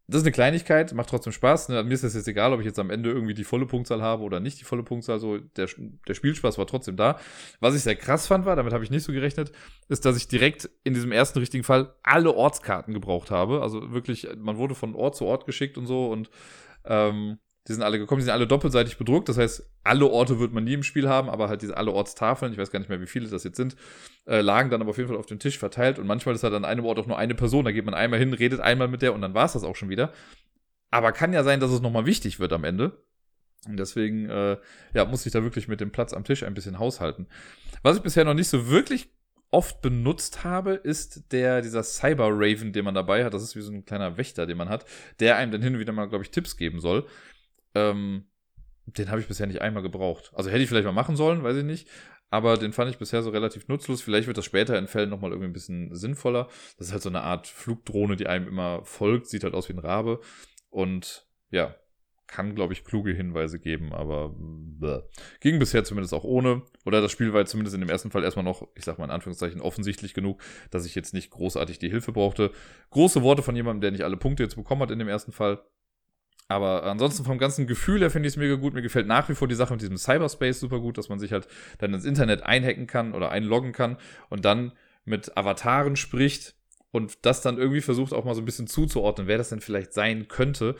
Das 0.07 0.17
ist 0.17 0.25
eine 0.25 0.33
Kleinigkeit, 0.33 0.93
macht 0.93 1.09
trotzdem 1.09 1.31
Spaß. 1.31 1.69
Ne? 1.69 1.83
Mir 1.83 1.93
ist 1.93 2.03
es 2.03 2.15
jetzt 2.15 2.27
egal, 2.27 2.51
ob 2.51 2.59
ich 2.59 2.65
jetzt 2.65 2.79
am 2.79 2.89
Ende 2.89 3.09
irgendwie 3.09 3.35
die 3.35 3.45
volle 3.45 3.65
Punktzahl 3.65 4.01
habe 4.01 4.23
oder 4.23 4.39
nicht 4.39 4.59
die 4.59 4.65
volle 4.65 4.83
Punktzahl. 4.83 5.19
So, 5.19 5.37
der, 5.37 5.69
der 6.07 6.13
Spielspaß 6.13 6.57
war 6.57 6.67
trotzdem 6.67 6.97
da. 6.97 7.19
Was 7.61 7.75
ich 7.75 7.83
sehr 7.83 7.95
krass 7.95 8.27
fand 8.27 8.45
war, 8.45 8.55
damit 8.55 8.73
habe 8.73 8.83
ich 8.83 8.89
nicht 8.89 9.03
so 9.03 9.13
gerechnet, 9.13 9.53
ist, 9.87 10.03
dass 10.03 10.17
ich 10.17 10.27
direkt 10.27 10.69
in 10.83 10.93
diesem 10.93 11.11
ersten 11.11 11.39
richtigen 11.39 11.63
Fall 11.63 11.95
alle 12.03 12.33
Ortskarten 12.33 12.93
gebraucht 12.93 13.31
habe. 13.31 13.61
Also 13.61 13.93
wirklich, 13.93 14.27
man 14.37 14.57
wurde 14.57 14.75
von 14.75 14.93
Ort 14.95 15.15
zu 15.15 15.25
Ort 15.25 15.45
geschickt 15.45 15.77
und 15.77 15.85
so 15.85 16.11
und 16.11 16.29
ähm, 16.83 17.37
die 17.67 17.73
sind 17.73 17.81
alle 17.81 17.97
gekommen, 17.97 18.19
die 18.19 18.25
sind 18.25 18.33
alle 18.33 18.47
doppelseitig 18.47 18.97
bedruckt. 18.97 19.29
Das 19.29 19.37
heißt, 19.37 19.65
alle 19.83 20.05
Orte 20.07 20.39
wird 20.39 20.51
man 20.51 20.65
nie 20.65 20.73
im 20.73 20.83
Spiel 20.83 21.07
haben, 21.07 21.29
aber 21.29 21.47
halt 21.47 21.61
diese 21.61 21.77
alle 21.77 21.91
Ortstafeln, 21.91 22.51
ich 22.51 22.57
weiß 22.57 22.71
gar 22.71 22.79
nicht 22.79 22.89
mehr, 22.89 22.99
wie 22.99 23.07
viele 23.07 23.29
das 23.29 23.45
jetzt 23.45 23.55
sind, 23.55 23.77
äh, 24.25 24.41
lagen 24.41 24.69
dann 24.69 24.81
aber 24.81 24.89
auf 24.89 24.97
jeden 24.97 25.07
Fall 25.07 25.17
auf 25.17 25.27
dem 25.27 25.39
Tisch 25.39 25.57
verteilt. 25.57 25.97
Und 25.97 26.05
manchmal 26.05 26.35
ist 26.35 26.43
halt 26.43 26.53
an 26.53 26.65
einem 26.65 26.85
Ort 26.85 26.99
auch 26.99 27.07
nur 27.07 27.17
eine 27.17 27.35
Person. 27.35 27.63
Da 27.63 27.71
geht 27.71 27.85
man 27.85 27.93
einmal 27.93 28.19
hin, 28.19 28.33
redet 28.33 28.59
einmal 28.59 28.89
mit 28.89 29.01
der 29.01 29.13
und 29.13 29.21
dann 29.21 29.33
war 29.33 29.45
es 29.45 29.53
das 29.53 29.63
auch 29.63 29.77
schon 29.77 29.89
wieder. 29.89 30.11
Aber 30.91 31.13
kann 31.13 31.31
ja 31.31 31.43
sein, 31.43 31.61
dass 31.61 31.71
es 31.71 31.81
nochmal 31.81 32.05
wichtig 32.05 32.39
wird 32.39 32.51
am 32.51 32.65
Ende. 32.65 33.01
Und 33.65 33.77
deswegen, 33.77 34.29
äh, 34.29 34.57
ja, 34.93 35.05
muss 35.05 35.25
ich 35.25 35.31
da 35.31 35.41
wirklich 35.41 35.69
mit 35.69 35.79
dem 35.79 35.91
Platz 35.91 36.13
am 36.13 36.25
Tisch 36.25 36.43
ein 36.43 36.53
bisschen 36.53 36.79
haushalten. 36.79 37.27
Was 37.81 37.95
ich 37.95 38.03
bisher 38.03 38.25
noch 38.25 38.33
nicht 38.33 38.49
so 38.49 38.67
wirklich 38.69 39.09
oft 39.51 39.81
benutzt 39.81 40.43
habe, 40.43 40.73
ist 40.73 41.31
der, 41.31 41.61
dieser 41.61 41.83
Cyber 41.83 42.29
Raven, 42.29 42.73
den 42.73 42.83
man 42.83 42.95
dabei 42.95 43.23
hat. 43.23 43.33
Das 43.33 43.43
ist 43.43 43.55
wie 43.55 43.61
so 43.61 43.71
ein 43.71 43.85
kleiner 43.85 44.17
Wächter, 44.17 44.45
den 44.45 44.57
man 44.57 44.67
hat, 44.67 44.85
der 45.19 45.37
einem 45.37 45.51
dann 45.51 45.61
hin 45.61 45.75
und 45.75 45.79
wieder 45.79 45.93
mal, 45.93 46.09
glaube 46.09 46.23
ich, 46.23 46.31
Tipps 46.31 46.57
geben 46.57 46.81
soll. 46.81 47.05
Ähm, 47.75 48.25
den 48.85 49.09
habe 49.09 49.21
ich 49.21 49.27
bisher 49.27 49.47
nicht 49.47 49.61
einmal 49.61 49.83
gebraucht. 49.83 50.31
Also 50.33 50.49
hätte 50.49 50.61
ich 50.61 50.69
vielleicht 50.69 50.85
mal 50.85 50.91
machen 50.91 51.15
sollen, 51.15 51.43
weiß 51.43 51.57
ich 51.57 51.63
nicht. 51.63 51.87
Aber 52.29 52.57
den 52.57 52.73
fand 52.73 52.89
ich 52.89 52.97
bisher 52.97 53.21
so 53.21 53.29
relativ 53.29 53.67
nutzlos. 53.67 54.01
Vielleicht 54.01 54.27
wird 54.27 54.37
das 54.37 54.45
später 54.45 54.77
in 54.79 54.87
Fällen 54.87 55.09
nochmal 55.09 55.31
irgendwie 55.31 55.49
ein 55.49 55.53
bisschen 55.53 55.93
sinnvoller. 55.95 56.47
Das 56.77 56.87
ist 56.87 56.93
halt 56.93 57.03
so 57.03 57.09
eine 57.09 57.21
Art 57.21 57.47
Flugdrohne, 57.47 58.15
die 58.15 58.27
einem 58.27 58.47
immer 58.47 58.83
folgt. 58.83 59.27
Sieht 59.27 59.43
halt 59.43 59.53
aus 59.53 59.69
wie 59.69 59.73
ein 59.73 59.79
Rabe. 59.79 60.19
Und 60.69 61.27
ja, 61.51 61.75
kann, 62.33 62.55
glaube 62.55 62.73
ich, 62.73 62.83
kluge 62.83 63.13
Hinweise 63.13 63.59
geben, 63.59 63.93
aber 63.93 64.33
bäh. 64.35 65.01
ging 65.39 65.59
bisher 65.59 65.83
zumindest 65.83 66.13
auch 66.15 66.23
ohne. 66.23 66.63
Oder 66.85 66.99
das 66.99 67.11
Spiel 67.11 67.33
war 67.33 67.45
zumindest 67.45 67.75
in 67.75 67.81
dem 67.81 67.89
ersten 67.89 68.09
Fall 68.09 68.23
erstmal 68.23 68.43
noch, 68.43 68.67
ich 68.75 68.83
sag 68.83 68.97
mal 68.97 69.05
in 69.05 69.11
Anführungszeichen, 69.11 69.61
offensichtlich 69.61 70.15
genug, 70.15 70.41
dass 70.71 70.87
ich 70.87 70.95
jetzt 70.95 71.13
nicht 71.13 71.29
großartig 71.29 71.77
die 71.77 71.89
Hilfe 71.89 72.11
brauchte. 72.11 72.51
Große 72.89 73.21
Worte 73.21 73.43
von 73.43 73.55
jemandem, 73.55 73.81
der 73.81 73.91
nicht 73.91 74.03
alle 74.03 74.17
Punkte 74.17 74.41
jetzt 74.41 74.55
bekommen 74.55 74.81
hat 74.81 74.89
in 74.89 74.99
dem 74.99 75.07
ersten 75.07 75.31
Fall. 75.31 75.61
Aber 76.47 76.83
ansonsten 76.83 77.23
vom 77.23 77.37
ganzen 77.37 77.67
Gefühl 77.67 78.01
her 78.01 78.11
finde 78.11 78.27
ich 78.27 78.33
es 78.33 78.37
mega 78.37 78.55
gut. 78.55 78.73
Mir 78.73 78.81
gefällt 78.81 79.07
nach 79.07 79.29
wie 79.29 79.35
vor 79.35 79.47
die 79.47 79.55
Sache 79.55 79.73
mit 79.73 79.81
diesem 79.81 79.97
Cyberspace 79.97 80.59
super 80.59 80.79
gut, 80.79 80.97
dass 80.97 81.09
man 81.09 81.19
sich 81.19 81.31
halt 81.31 81.47
dann 81.79 81.93
ins 81.93 82.05
Internet 82.05 82.43
einhacken 82.43 82.87
kann 82.87 83.13
oder 83.13 83.31
einloggen 83.31 83.71
kann 83.71 83.97
und 84.29 84.45
dann 84.45 84.73
mit 85.05 85.37
Avataren 85.37 85.95
spricht 85.95 86.55
und 86.91 87.25
das 87.25 87.41
dann 87.41 87.57
irgendwie 87.57 87.81
versucht 87.81 88.13
auch 88.13 88.25
mal 88.25 88.35
so 88.35 88.41
ein 88.41 88.45
bisschen 88.45 88.67
zuzuordnen, 88.67 89.27
wer 89.27 89.37
das 89.37 89.49
denn 89.49 89.61
vielleicht 89.61 89.93
sein 89.93 90.27
könnte. 90.27 90.75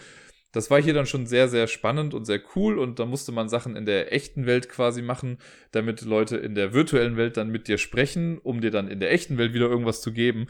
Das 0.52 0.70
war 0.70 0.80
hier 0.80 0.94
dann 0.94 1.08
schon 1.08 1.26
sehr, 1.26 1.50
sehr 1.50 1.66
spannend 1.66 2.14
und 2.14 2.26
sehr 2.26 2.40
cool 2.56 2.78
und 2.78 3.00
da 3.00 3.06
musste 3.08 3.32
man 3.32 3.50
Sachen 3.50 3.76
in 3.76 3.88
der 3.88 4.14
echten 4.14 4.46
Welt 4.46 4.70
quasi 4.70 5.02
machen, 5.02 5.40
damit 5.72 6.02
Leute 6.02 6.38
in 6.38 6.54
der 6.54 6.74
virtuellen 6.74 7.18
Welt 7.18 7.38
dann 7.38 7.50
mit 7.50 7.68
dir 7.68 7.80
sprechen, 7.80 8.38
um 8.38 8.62
dir 8.62 8.70
dann 8.70 8.88
in 8.88 9.00
der 9.00 9.12
echten 9.12 9.40
Welt 9.40 9.54
wieder 9.54 9.68
irgendwas 9.68 10.02
zu 10.02 10.14
geben. 10.14 10.48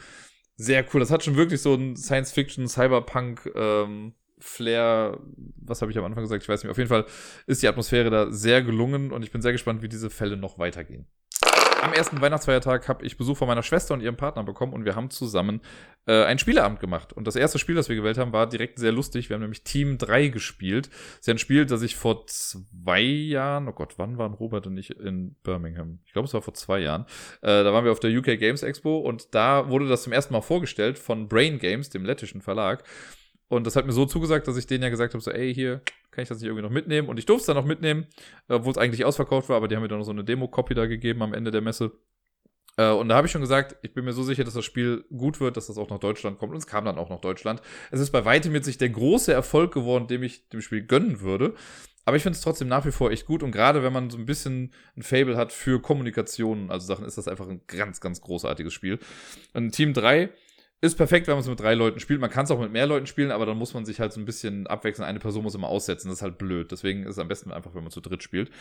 sehr 0.57 0.86
cool. 0.93 0.99
Das 0.99 1.09
hat 1.11 1.24
schon 1.24 1.36
wirklich 1.38 1.61
so 1.61 1.74
ein 1.74 1.95
Science-Fiction, 1.95 2.68
Cyberpunk, 2.68 3.49
ähm, 3.55 4.14
Flair, 4.43 5.19
was 5.57 5.81
habe 5.81 5.91
ich 5.91 5.97
am 5.97 6.03
Anfang 6.03 6.23
gesagt, 6.23 6.43
ich 6.43 6.49
weiß 6.49 6.63
nicht. 6.63 6.71
Auf 6.71 6.77
jeden 6.77 6.89
Fall 6.89 7.05
ist 7.47 7.63
die 7.63 7.67
Atmosphäre 7.67 8.09
da 8.09 8.31
sehr 8.31 8.61
gelungen 8.61 9.11
und 9.11 9.23
ich 9.23 9.31
bin 9.31 9.41
sehr 9.41 9.53
gespannt, 9.53 9.81
wie 9.81 9.89
diese 9.89 10.09
Fälle 10.09 10.35
noch 10.35 10.59
weitergehen. 10.59 11.07
Am 11.81 11.91
ersten 11.91 12.21
Weihnachtsfeiertag 12.21 12.87
habe 12.87 13.05
ich 13.05 13.17
Besuch 13.17 13.37
von 13.37 13.47
meiner 13.47 13.63
Schwester 13.63 13.93
und 13.93 14.01
ihrem 14.01 14.15
Partner 14.15 14.43
bekommen 14.43 14.71
und 14.71 14.85
wir 14.85 14.95
haben 14.95 15.09
zusammen 15.09 15.59
äh, 16.05 16.23
ein 16.23 16.39
Spieleabend 16.39 16.79
gemacht. 16.79 17.11
Und 17.11 17.27
das 17.27 17.35
erste 17.35 17.59
Spiel, 17.59 17.75
das 17.75 17.89
wir 17.89 17.97
gewählt 17.97 18.17
haben, 18.17 18.31
war 18.31 18.47
direkt 18.47 18.79
sehr 18.79 18.93
lustig. 18.93 19.29
Wir 19.29 19.35
haben 19.35 19.41
nämlich 19.41 19.63
Team 19.63 19.97
3 19.97 20.29
gespielt. 20.29 20.87
Das 20.87 21.19
ist 21.19 21.27
ja 21.27 21.33
ein 21.33 21.39
Spiel, 21.39 21.65
das 21.65 21.81
ich 21.81 21.97
vor 21.97 22.25
zwei 22.27 23.01
Jahren, 23.01 23.67
oh 23.67 23.73
Gott, 23.73 23.95
wann 23.97 24.17
waren 24.17 24.33
Robert 24.33 24.65
und 24.65 24.77
ich 24.77 24.97
in 24.97 25.35
Birmingham? 25.43 25.99
Ich 26.05 26.13
glaube, 26.13 26.27
es 26.27 26.33
war 26.33 26.41
vor 26.41 26.53
zwei 26.53 26.79
Jahren. 26.79 27.05
Äh, 27.41 27.63
da 27.63 27.73
waren 27.73 27.83
wir 27.83 27.91
auf 27.91 27.99
der 27.99 28.17
UK 28.17 28.39
Games 28.39 28.63
Expo 28.63 28.99
und 28.99 29.35
da 29.35 29.69
wurde 29.69 29.89
das 29.89 30.03
zum 30.03 30.13
ersten 30.13 30.33
Mal 30.33 30.41
vorgestellt 30.41 30.97
von 30.97 31.27
Brain 31.27 31.59
Games, 31.59 31.89
dem 31.89 32.05
lettischen 32.05 32.41
Verlag. 32.41 32.85
Und 33.47 33.67
das 33.67 33.75
hat 33.75 33.85
mir 33.85 33.91
so 33.91 34.05
zugesagt, 34.05 34.47
dass 34.47 34.57
ich 34.57 34.67
denen 34.67 34.83
ja 34.83 34.89
gesagt 34.89 35.13
habe, 35.13 35.23
so, 35.23 35.31
ey, 35.31 35.53
hier, 35.53 35.81
kann 36.11 36.23
ich 36.23 36.29
das 36.29 36.39
nicht 36.39 36.47
irgendwie 36.47 36.63
noch 36.63 36.69
mitnehmen? 36.69 37.07
Und 37.07 37.19
ich 37.19 37.25
durfte 37.25 37.41
es 37.41 37.45
dann 37.47 37.55
noch 37.55 37.65
mitnehmen, 37.65 38.07
obwohl 38.47 38.71
es 38.71 38.77
eigentlich 38.77 39.05
ausverkauft 39.05 39.49
war, 39.49 39.57
aber 39.57 39.67
die 39.67 39.75
haben 39.75 39.83
mir 39.83 39.89
dann 39.89 39.99
noch 39.99 40.05
so 40.05 40.11
eine 40.11 40.23
Demo-Copy 40.23 40.73
da 40.73 40.85
gegeben 40.85 41.21
am 41.21 41.33
Ende 41.33 41.51
der 41.51 41.61
Messe. 41.61 41.91
Äh, 42.77 42.91
und 42.91 43.09
da 43.09 43.15
habe 43.15 43.27
ich 43.27 43.31
schon 43.31 43.41
gesagt, 43.41 43.75
ich 43.81 43.93
bin 43.93 44.05
mir 44.05 44.13
so 44.13 44.23
sicher, 44.23 44.43
dass 44.43 44.53
das 44.53 44.65
Spiel 44.65 45.05
gut 45.15 45.39
wird, 45.39 45.57
dass 45.57 45.67
das 45.67 45.77
auch 45.77 45.89
nach 45.89 45.99
Deutschland 45.99 46.39
kommt. 46.39 46.53
Und 46.53 46.57
es 46.57 46.67
kam 46.67 46.85
dann 46.85 46.97
auch 46.97 47.09
nach 47.09 47.21
Deutschland. 47.21 47.61
Es 47.91 47.99
ist 47.99 48.11
bei 48.11 48.25
weitem 48.25 48.53
jetzt 48.53 48.67
nicht 48.67 48.81
der 48.81 48.89
große 48.89 49.33
Erfolg 49.33 49.73
geworden, 49.73 50.07
dem 50.07 50.23
ich 50.23 50.49
dem 50.49 50.61
Spiel 50.61 50.85
gönnen 50.85 51.21
würde. 51.21 51.53
Aber 52.05 52.17
ich 52.17 52.23
finde 52.23 52.35
es 52.35 52.41
trotzdem 52.41 52.67
nach 52.67 52.85
wie 52.85 52.91
vor 52.91 53.11
echt 53.11 53.25
gut. 53.25 53.43
Und 53.43 53.51
gerade 53.51 53.83
wenn 53.83 53.93
man 53.93 54.09
so 54.09 54.17
ein 54.17 54.25
bisschen 54.25 54.73
ein 54.97 55.03
Fable 55.03 55.37
hat 55.37 55.53
für 55.53 55.81
Kommunikation, 55.81 56.69
also 56.69 56.85
Sachen, 56.85 57.05
ist 57.05 57.17
das 57.17 57.27
einfach 57.27 57.47
ein 57.47 57.61
ganz, 57.67 58.01
ganz 58.01 58.21
großartiges 58.21 58.73
Spiel. 58.73 58.99
Und 59.53 59.71
Team 59.71 59.93
3 59.93 60.29
ist 60.84 60.95
perfekt, 60.95 61.27
wenn 61.27 61.36
man 61.36 61.41
es 61.41 61.47
mit 61.47 61.61
drei 61.61 61.75
Leuten 61.75 62.01
spielt. 62.01 62.19
Man 62.19 62.29
kann 62.29 62.43
es 62.43 62.51
auch 62.51 62.59
mit 62.59 62.73
mehr 62.73 62.86
Leuten 62.86 63.07
spielen, 63.07 63.31
aber 63.31 63.45
dann 63.45 63.57
muss 63.57 63.73
man 63.73 63.86
sich 63.86 64.01
halt 64.01 64.11
so 64.11 64.19
ein 64.19 64.25
bisschen 64.25 64.67
abwechseln. 64.67 65.07
Eine 65.07 65.19
Person 65.19 65.43
muss 65.43 65.55
immer 65.55 65.69
aussetzen. 65.69 66.09
Das 66.09 66.17
ist 66.17 66.21
halt 66.21 66.38
blöd. 66.38 66.73
Deswegen 66.73 67.03
ist 67.03 67.11
es 67.11 67.19
am 67.19 67.29
besten 67.29 67.53
einfach, 67.53 67.73
wenn 67.73 67.84
man 67.84 67.91
zu 67.91 68.01
dritt 68.01 68.21
spielt. 68.21 68.51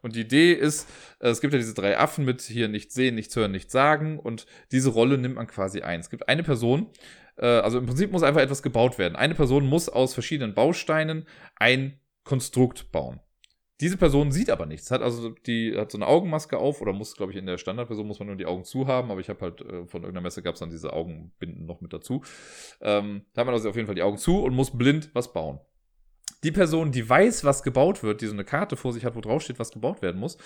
Und 0.00 0.14
die 0.14 0.20
Idee 0.20 0.52
ist, 0.52 0.88
äh, 1.18 1.30
es 1.30 1.40
gibt 1.40 1.52
ja 1.52 1.58
diese 1.58 1.74
drei 1.74 1.98
Affen 1.98 2.24
mit 2.24 2.42
hier 2.42 2.68
nichts 2.68 2.94
sehen, 2.94 3.16
nichts 3.16 3.34
hören, 3.34 3.50
nichts 3.50 3.72
sagen. 3.72 4.20
Und 4.20 4.46
diese 4.70 4.90
Rolle 4.90 5.18
nimmt 5.18 5.34
man 5.34 5.48
quasi 5.48 5.80
ein. 5.80 5.98
Es 5.98 6.10
gibt 6.10 6.28
eine 6.28 6.44
Person, 6.44 6.90
äh, 7.38 7.46
also 7.46 7.78
im 7.78 7.86
Prinzip 7.86 8.12
muss 8.12 8.22
einfach 8.22 8.42
etwas 8.42 8.62
gebaut 8.62 8.96
werden. 8.98 9.16
Eine 9.16 9.34
Person 9.34 9.66
muss 9.66 9.88
aus 9.88 10.14
verschiedenen 10.14 10.54
Bausteinen 10.54 11.26
ein 11.56 11.98
Konstrukt 12.22 12.92
bauen. 12.92 13.18
Diese 13.84 13.98
Person 13.98 14.32
sieht 14.32 14.48
aber 14.48 14.64
nichts, 14.64 14.90
hat 14.90 15.02
also 15.02 15.28
die 15.28 15.76
hat 15.76 15.92
so 15.92 15.98
eine 15.98 16.06
Augenmaske 16.06 16.56
auf 16.56 16.80
oder 16.80 16.94
muss, 16.94 17.16
glaube 17.16 17.32
ich, 17.32 17.38
in 17.38 17.44
der 17.44 17.58
Standardversion 17.58 18.06
muss 18.06 18.18
man 18.18 18.28
nur 18.28 18.36
die 18.36 18.46
Augen 18.46 18.64
zu 18.64 18.86
haben, 18.86 19.10
aber 19.10 19.20
ich 19.20 19.28
habe 19.28 19.42
halt 19.42 19.60
äh, 19.60 19.84
von 19.84 20.04
irgendeiner 20.04 20.22
Messe 20.22 20.40
gab 20.40 20.54
es 20.54 20.60
dann 20.60 20.70
diese 20.70 20.94
Augenbinden 20.94 21.66
noch 21.66 21.82
mit 21.82 21.92
dazu. 21.92 22.22
Ähm, 22.80 23.26
da 23.34 23.40
hat 23.40 23.46
man 23.46 23.54
also 23.54 23.68
auf 23.68 23.76
jeden 23.76 23.84
Fall 23.84 23.94
die 23.94 24.00
Augen 24.00 24.16
zu 24.16 24.42
und 24.42 24.54
muss 24.54 24.70
blind 24.70 25.10
was 25.12 25.34
bauen. 25.34 25.60
Die 26.44 26.50
Person, 26.50 26.92
die 26.92 27.06
weiß, 27.06 27.44
was 27.44 27.62
gebaut 27.62 28.02
wird, 28.02 28.22
die 28.22 28.26
so 28.26 28.32
eine 28.32 28.44
Karte 28.44 28.78
vor 28.78 28.94
sich 28.94 29.04
hat, 29.04 29.16
wo 29.16 29.20
drauf 29.20 29.42
steht, 29.42 29.58
was 29.58 29.70
gebaut 29.70 30.00
werden 30.00 30.18
muss, 30.18 30.38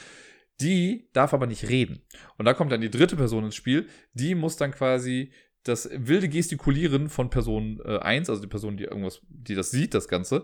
die 0.61 1.09
darf 1.12 1.32
aber 1.32 1.47
nicht 1.47 1.68
reden. 1.68 2.03
Und 2.39 2.45
da 2.45 2.55
kommt 2.55 2.72
dann 2.72 2.80
die 2.80 2.91
dritte 2.91 3.14
Person 3.14 3.45
ins 3.45 3.55
Spiel, 3.55 3.86
die 4.14 4.34
muss 4.34 4.57
dann 4.57 4.72
quasi 4.72 5.30
das 5.62 5.89
wilde 5.93 6.28
Gestikulieren 6.28 7.09
von 7.09 7.30
Person 7.30 7.80
äh, 7.84 7.99
1, 7.99 8.30
also 8.30 8.43
die 8.43 8.49
Person, 8.49 8.76
die 8.76 8.84
irgendwas, 8.84 9.20
die 9.28 9.55
das 9.55 9.70
sieht, 9.70 9.95
das 9.95 10.09
Ganze, 10.09 10.43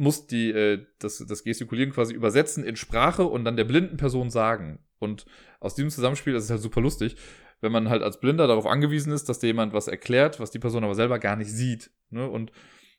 muss 0.00 0.26
die, 0.26 0.50
äh, 0.50 0.86
das, 0.98 1.24
das 1.28 1.44
Gestikulieren 1.44 1.92
quasi 1.92 2.14
übersetzen 2.14 2.64
in 2.64 2.76
Sprache 2.76 3.24
und 3.24 3.44
dann 3.44 3.56
der 3.56 3.64
blinden 3.64 3.98
Person 3.98 4.30
sagen. 4.30 4.78
Und 4.98 5.26
aus 5.60 5.74
diesem 5.74 5.90
Zusammenspiel, 5.90 6.32
das 6.32 6.44
ist 6.44 6.50
halt 6.50 6.62
super 6.62 6.80
lustig, 6.80 7.16
wenn 7.60 7.70
man 7.70 7.90
halt 7.90 8.02
als 8.02 8.18
Blinder 8.18 8.46
darauf 8.46 8.66
angewiesen 8.66 9.12
ist, 9.12 9.28
dass 9.28 9.38
dir 9.38 9.48
jemand 9.48 9.74
was 9.74 9.88
erklärt, 9.88 10.40
was 10.40 10.50
die 10.50 10.58
Person 10.58 10.84
aber 10.84 10.94
selber 10.94 11.18
gar 11.18 11.36
nicht 11.36 11.52
sieht. 11.52 11.90
Ne? 12.08 12.28
Und 12.28 12.50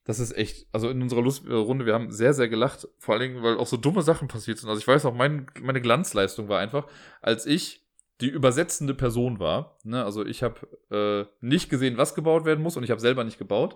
das 0.04 0.20
ist 0.20 0.38
echt, 0.38 0.68
also 0.72 0.90
in 0.90 1.02
unserer 1.02 1.24
Lust 1.24 1.46
äh, 1.46 1.50
wir 1.50 1.94
haben 1.94 2.12
sehr, 2.12 2.36
sehr 2.36 2.50
gelacht, 2.50 2.88
vor 3.00 3.16
allen 3.16 3.34
Dingen, 3.34 3.44
weil 3.44 3.58
auch 3.58 3.68
so 3.68 3.78
dumme 3.78 4.04
Sachen 4.04 4.28
passiert 4.28 4.60
sind. 4.60 4.70
Also 4.70 4.80
ich 4.80 4.88
weiß 4.88 5.06
auch, 5.06 5.16
mein, 5.16 5.48
meine 5.60 5.82
Glanzleistung 5.82 6.50
war 6.50 6.60
einfach, 6.60 6.88
als 7.22 7.48
ich 7.48 7.82
die 8.22 8.30
übersetzende 8.30 8.94
Person 8.94 9.40
war. 9.40 9.80
Ne? 9.84 10.06
Also 10.06 10.24
ich 10.24 10.44
habe 10.44 10.68
äh, 10.92 11.26
nicht 11.44 11.72
gesehen, 11.72 11.98
was 11.98 12.14
gebaut 12.14 12.46
werden 12.46 12.62
muss 12.62 12.78
und 12.78 12.84
ich 12.84 12.92
habe 12.92 13.02
selber 13.02 13.24
nicht 13.24 13.40
gebaut. 13.40 13.76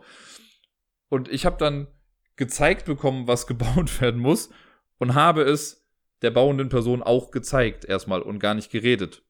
Und 1.10 1.28
ich 1.28 1.48
habe 1.48 1.58
dann 1.58 1.88
gezeigt 2.36 2.86
bekommen, 2.86 3.28
was 3.28 3.48
gebaut 3.48 4.02
werden 4.02 4.20
muss 4.20 4.50
und 4.98 5.14
habe 5.14 5.44
es 5.44 5.86
der 6.22 6.32
bauenden 6.32 6.70
Person 6.70 7.04
auch 7.04 7.32
gezeigt 7.32 7.86
erstmal 7.86 8.22
und 8.22 8.40
gar 8.40 8.54
nicht 8.54 8.72
geredet. 8.72 9.24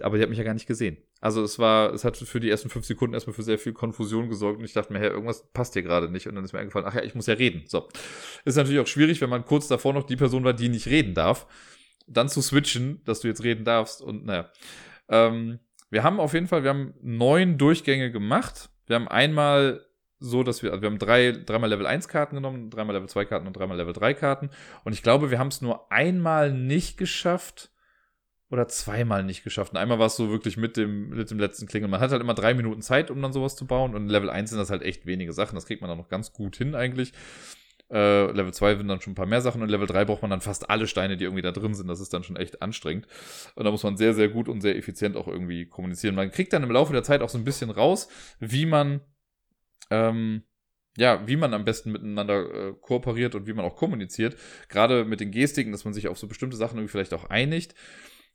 Aber 0.00 0.16
die 0.16 0.22
hat 0.22 0.30
mich 0.30 0.38
ja 0.38 0.44
gar 0.44 0.54
nicht 0.54 0.66
gesehen. 0.66 0.96
Also 1.20 1.44
es 1.44 1.60
war, 1.60 1.92
es 1.92 2.02
hat 2.02 2.16
für 2.16 2.40
die 2.40 2.50
ersten 2.50 2.68
fünf 2.68 2.84
Sekunden 2.84 3.14
erstmal 3.14 3.34
für 3.34 3.44
sehr 3.44 3.58
viel 3.58 3.72
Konfusion 3.72 4.28
gesorgt 4.28 4.58
und 4.58 4.64
ich 4.64 4.72
dachte 4.72 4.92
mir, 4.92 4.98
hey, 4.98 5.10
irgendwas 5.10 5.52
passt 5.52 5.74
hier 5.74 5.82
gerade 5.82 6.08
nicht 6.08 6.26
und 6.26 6.34
dann 6.34 6.44
ist 6.44 6.52
mir 6.52 6.58
eingefallen, 6.58 6.86
ach 6.88 6.94
ja, 6.94 7.04
ich 7.04 7.14
muss 7.14 7.26
ja 7.26 7.34
reden. 7.34 7.62
So. 7.66 7.88
Ist 8.44 8.56
natürlich 8.56 8.80
auch 8.80 8.88
schwierig, 8.88 9.20
wenn 9.20 9.30
man 9.30 9.44
kurz 9.44 9.68
davor 9.68 9.92
noch 9.92 10.02
die 10.02 10.16
Person 10.16 10.42
war, 10.42 10.52
die 10.52 10.68
nicht 10.68 10.88
reden 10.88 11.14
darf, 11.14 11.46
dann 12.08 12.28
zu 12.28 12.42
switchen, 12.42 13.02
dass 13.04 13.20
du 13.20 13.28
jetzt 13.28 13.44
reden 13.44 13.64
darfst 13.64 14.02
und 14.02 14.24
naja. 14.24 14.50
Ähm, 15.08 15.60
wir 15.90 16.02
haben 16.02 16.18
auf 16.18 16.32
jeden 16.32 16.48
Fall, 16.48 16.64
wir 16.64 16.70
haben 16.70 16.94
neun 17.02 17.58
Durchgänge 17.58 18.10
gemacht. 18.10 18.70
Wir 18.86 18.96
haben 18.96 19.08
einmal 19.08 19.86
so, 20.22 20.42
dass 20.42 20.62
wir, 20.62 20.70
also 20.70 20.82
wir 20.82 20.88
haben 20.88 20.98
drei, 20.98 21.32
dreimal 21.32 21.70
Level 21.70 21.86
1 21.86 22.08
Karten 22.08 22.36
genommen, 22.36 22.70
dreimal 22.70 22.94
Level 22.94 23.08
2 23.08 23.24
Karten 23.24 23.46
und 23.46 23.54
dreimal 23.54 23.76
Level 23.76 23.92
3 23.92 24.14
Karten. 24.14 24.50
Und 24.84 24.92
ich 24.92 25.02
glaube, 25.02 25.30
wir 25.30 25.38
haben 25.38 25.48
es 25.48 25.60
nur 25.60 25.90
einmal 25.90 26.52
nicht 26.52 26.96
geschafft 26.96 27.70
oder 28.50 28.68
zweimal 28.68 29.24
nicht 29.24 29.44
geschafft. 29.44 29.72
Und 29.72 29.78
einmal 29.78 29.98
war 29.98 30.06
es 30.06 30.16
so 30.16 30.30
wirklich 30.30 30.56
mit 30.56 30.76
dem, 30.76 31.08
mit 31.08 31.30
dem 31.30 31.38
letzten 31.38 31.66
Klingel. 31.66 31.88
Man 31.88 32.00
hat 32.00 32.10
halt 32.10 32.20
immer 32.20 32.34
drei 32.34 32.54
Minuten 32.54 32.82
Zeit, 32.82 33.10
um 33.10 33.20
dann 33.22 33.32
sowas 33.32 33.56
zu 33.56 33.66
bauen. 33.66 33.94
Und 33.94 34.08
Level 34.08 34.30
1 34.30 34.50
sind 34.50 34.58
das 34.58 34.70
halt 34.70 34.82
echt 34.82 35.06
wenige 35.06 35.32
Sachen. 35.32 35.54
Das 35.54 35.66
kriegt 35.66 35.80
man 35.80 35.88
dann 35.88 35.98
noch 35.98 36.08
ganz 36.08 36.32
gut 36.32 36.56
hin 36.56 36.74
eigentlich. 36.74 37.12
Äh, 37.90 38.30
Level 38.32 38.54
2 38.54 38.76
sind 38.76 38.88
dann 38.88 39.00
schon 39.00 39.12
ein 39.12 39.16
paar 39.16 39.26
mehr 39.26 39.42
Sachen 39.42 39.62
und 39.62 39.68
Level 39.68 39.86
3 39.86 40.06
braucht 40.06 40.22
man 40.22 40.30
dann 40.30 40.40
fast 40.40 40.70
alle 40.70 40.86
Steine, 40.86 41.18
die 41.18 41.24
irgendwie 41.24 41.42
da 41.42 41.52
drin 41.52 41.74
sind. 41.74 41.88
Das 41.88 42.00
ist 42.00 42.14
dann 42.14 42.24
schon 42.24 42.36
echt 42.36 42.62
anstrengend. 42.62 43.06
Und 43.54 43.64
da 43.64 43.70
muss 43.70 43.82
man 43.82 43.98
sehr, 43.98 44.14
sehr 44.14 44.28
gut 44.28 44.48
und 44.48 44.62
sehr 44.62 44.76
effizient 44.76 45.16
auch 45.16 45.28
irgendwie 45.28 45.66
kommunizieren. 45.66 46.14
Man 46.14 46.30
kriegt 46.30 46.54
dann 46.54 46.62
im 46.62 46.70
Laufe 46.70 46.92
der 46.92 47.02
Zeit 47.02 47.20
auch 47.20 47.28
so 47.28 47.36
ein 47.36 47.44
bisschen 47.44 47.70
raus, 47.70 48.08
wie 48.40 48.64
man 48.64 49.00
ähm, 49.90 50.44
ja, 50.96 51.26
wie 51.26 51.36
man 51.36 51.54
am 51.54 51.64
besten 51.64 51.92
miteinander 51.92 52.68
äh, 52.68 52.74
kooperiert 52.80 53.34
und 53.34 53.46
wie 53.46 53.54
man 53.54 53.64
auch 53.64 53.76
kommuniziert. 53.76 54.36
Gerade 54.68 55.04
mit 55.04 55.20
den 55.20 55.30
Gestiken, 55.30 55.72
dass 55.72 55.84
man 55.84 55.94
sich 55.94 56.08
auf 56.08 56.18
so 56.18 56.26
bestimmte 56.26 56.56
Sachen 56.56 56.76
irgendwie 56.78 56.92
vielleicht 56.92 57.14
auch 57.14 57.24
einigt. 57.24 57.74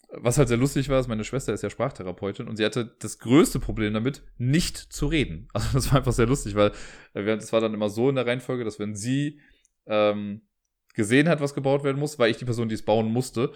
Was 0.10 0.38
halt 0.38 0.48
sehr 0.48 0.58
lustig 0.58 0.88
war, 0.90 1.00
ist, 1.00 1.10
meine 1.10 1.26
Schwester 1.26 1.54
ist 1.54 1.64
ja 1.64 1.70
Sprachtherapeutin 1.70 2.48
und 2.48 2.56
sie 2.56 2.66
hatte 2.66 2.96
das 3.00 3.20
größte 3.20 3.60
Problem 3.60 3.94
damit, 3.94 4.24
nicht 4.38 4.78
zu 4.78 5.08
reden. 5.08 5.50
Also 5.54 5.68
das 5.74 5.92
war 5.92 6.00
einfach 6.00 6.14
sehr 6.14 6.28
lustig, 6.28 6.56
weil 6.56 6.72
es 7.14 7.50
äh, 7.50 7.52
war 7.52 7.62
dann 7.62 7.74
immer 7.74 7.90
so 7.90 8.10
in 8.10 8.16
der 8.16 8.26
Reihenfolge, 8.26 8.64
dass 8.64 8.80
wenn 8.80 8.96
sie 8.96 9.42
ähm, 9.86 10.42
gesehen 10.96 11.28
hat, 11.30 11.42
was 11.42 11.54
gebaut 11.54 11.84
werden 11.84 12.00
muss, 12.00 12.18
war 12.18 12.30
ich 12.30 12.38
die 12.38 12.46
Person, 12.46 12.70
die 12.70 12.76
es 12.76 12.86
bauen 12.86 13.12
musste. 13.12 13.52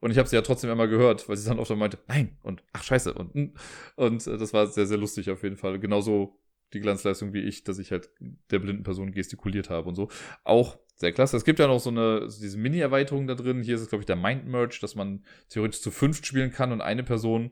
Und 0.00 0.10
ich 0.10 0.18
habe 0.18 0.28
sie 0.28 0.34
ja 0.34 0.42
trotzdem 0.42 0.70
immer 0.70 0.88
gehört, 0.88 1.28
weil 1.28 1.36
sie 1.36 1.48
dann 1.48 1.60
oft 1.60 1.70
meinte, 1.76 1.98
nein 2.08 2.36
und 2.42 2.64
ach 2.72 2.82
scheiße 2.82 3.14
und 3.14 3.54
und 3.94 4.26
äh, 4.26 4.36
das 4.36 4.52
war 4.52 4.66
sehr 4.66 4.86
sehr 4.86 4.98
lustig 4.98 5.30
auf 5.30 5.44
jeden 5.44 5.56
Fall. 5.56 5.78
Genauso 5.78 6.41
die 6.74 6.80
Glanzleistung 6.80 7.32
wie 7.32 7.40
ich, 7.40 7.64
dass 7.64 7.78
ich 7.78 7.92
halt 7.92 8.10
der 8.50 8.58
blinden 8.58 8.82
Person 8.82 9.12
gestikuliert 9.12 9.70
habe 9.70 9.88
und 9.88 9.94
so. 9.94 10.08
Auch 10.44 10.78
sehr 10.96 11.12
klasse. 11.12 11.36
Es 11.36 11.44
gibt 11.44 11.58
ja 11.58 11.66
noch 11.66 11.80
so 11.80 11.90
eine, 11.90 12.28
so 12.30 12.40
diese 12.40 12.58
Mini-Erweiterung 12.58 13.26
da 13.26 13.34
drin. 13.34 13.62
Hier 13.62 13.74
ist 13.74 13.82
es, 13.82 13.88
glaube 13.88 14.02
ich, 14.02 14.06
der 14.06 14.16
Mind-Merge, 14.16 14.78
dass 14.80 14.94
man 14.94 15.24
theoretisch 15.48 15.80
zu 15.80 15.90
fünft 15.90 16.26
spielen 16.26 16.52
kann 16.52 16.72
und 16.72 16.80
eine 16.80 17.02
Person 17.02 17.50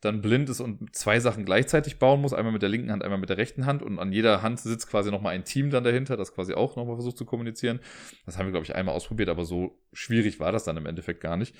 dann 0.00 0.20
blind 0.20 0.50
ist 0.50 0.60
und 0.60 0.94
zwei 0.94 1.20
Sachen 1.20 1.44
gleichzeitig 1.44 1.98
bauen 1.98 2.20
muss, 2.20 2.34
einmal 2.34 2.52
mit 2.52 2.62
der 2.62 2.68
linken 2.68 2.92
Hand, 2.92 3.02
einmal 3.02 3.18
mit 3.18 3.30
der 3.30 3.38
rechten 3.38 3.64
Hand 3.64 3.82
und 3.82 3.98
an 3.98 4.12
jeder 4.12 4.42
Hand 4.42 4.60
sitzt 4.60 4.90
quasi 4.90 5.10
nochmal 5.10 5.34
ein 5.34 5.44
Team 5.44 5.70
dann 5.70 5.84
dahinter, 5.84 6.16
das 6.16 6.34
quasi 6.34 6.52
auch 6.52 6.76
nochmal 6.76 6.96
versucht 6.96 7.16
zu 7.16 7.24
kommunizieren. 7.24 7.80
Das 8.26 8.36
haben 8.36 8.46
wir, 8.46 8.52
glaube 8.52 8.64
ich, 8.64 8.74
einmal 8.74 8.94
ausprobiert, 8.94 9.28
aber 9.30 9.44
so 9.44 9.78
schwierig 9.92 10.38
war 10.38 10.52
das 10.52 10.64
dann 10.64 10.76
im 10.76 10.86
Endeffekt 10.86 11.20
gar 11.20 11.36
nicht. 11.36 11.54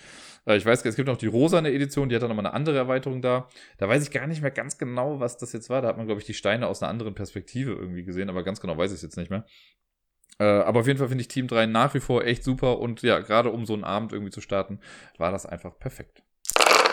Äh, 0.47 0.57
ich 0.57 0.67
weiß, 0.67 0.85
es 0.85 0.97
gibt 0.97 1.09
noch 1.09 1.17
die 1.17 1.27
rosane 1.27 1.73
Edition, 1.73 2.09
die 2.09 2.15
hat 2.15 2.23
dann 2.23 2.29
nochmal 2.29 2.47
eine 2.47 2.55
andere 2.55 2.77
Erweiterung 2.77 3.23
da. 3.23 3.49
Da 3.79 3.89
weiß 3.89 4.03
ich 4.03 4.11
gar 4.11 4.27
nicht 4.27 4.43
mehr 4.43 4.51
ganz 4.51 4.77
genau, 4.77 5.19
was 5.19 5.39
das 5.39 5.53
jetzt 5.53 5.71
war. 5.71 5.81
Da 5.81 5.89
hat 5.89 5.97
man, 5.97 6.07
glaube 6.07 6.21
ich, 6.21 6.27
die 6.27 6.35
Steine 6.35 6.67
aus 6.67 6.83
einer 6.83 6.91
anderen 6.91 7.15
Perspektive 7.15 7.73
irgendwie 7.73 8.05
gesehen, 8.05 8.29
aber 8.29 8.45
ganz 8.45 8.61
genau 8.61 8.77
weiß 8.77 8.91
ich 8.91 8.97
es 8.97 9.03
jetzt 9.03 9.17
nicht 9.17 9.31
mehr. 9.31 9.47
Äh, 10.39 10.45
aber 10.45 10.81
auf 10.81 10.87
jeden 10.87 10.99
Fall 10.99 11.09
finde 11.09 11.23
ich 11.23 11.29
Team 11.29 11.49
3 11.49 11.67
nach 11.67 11.95
wie 11.95 12.01
vor 12.01 12.25
echt 12.25 12.45
super 12.45 12.79
und 12.79 13.01
ja, 13.01 13.21
gerade 13.21 13.51
um 13.51 13.65
so 13.65 13.73
einen 13.73 13.85
Abend 13.85 14.13
irgendwie 14.13 14.33
zu 14.33 14.43
starten, 14.43 14.81
war 15.17 15.33
das 15.33 15.47
einfach 15.47 15.79
perfekt. 15.79 16.23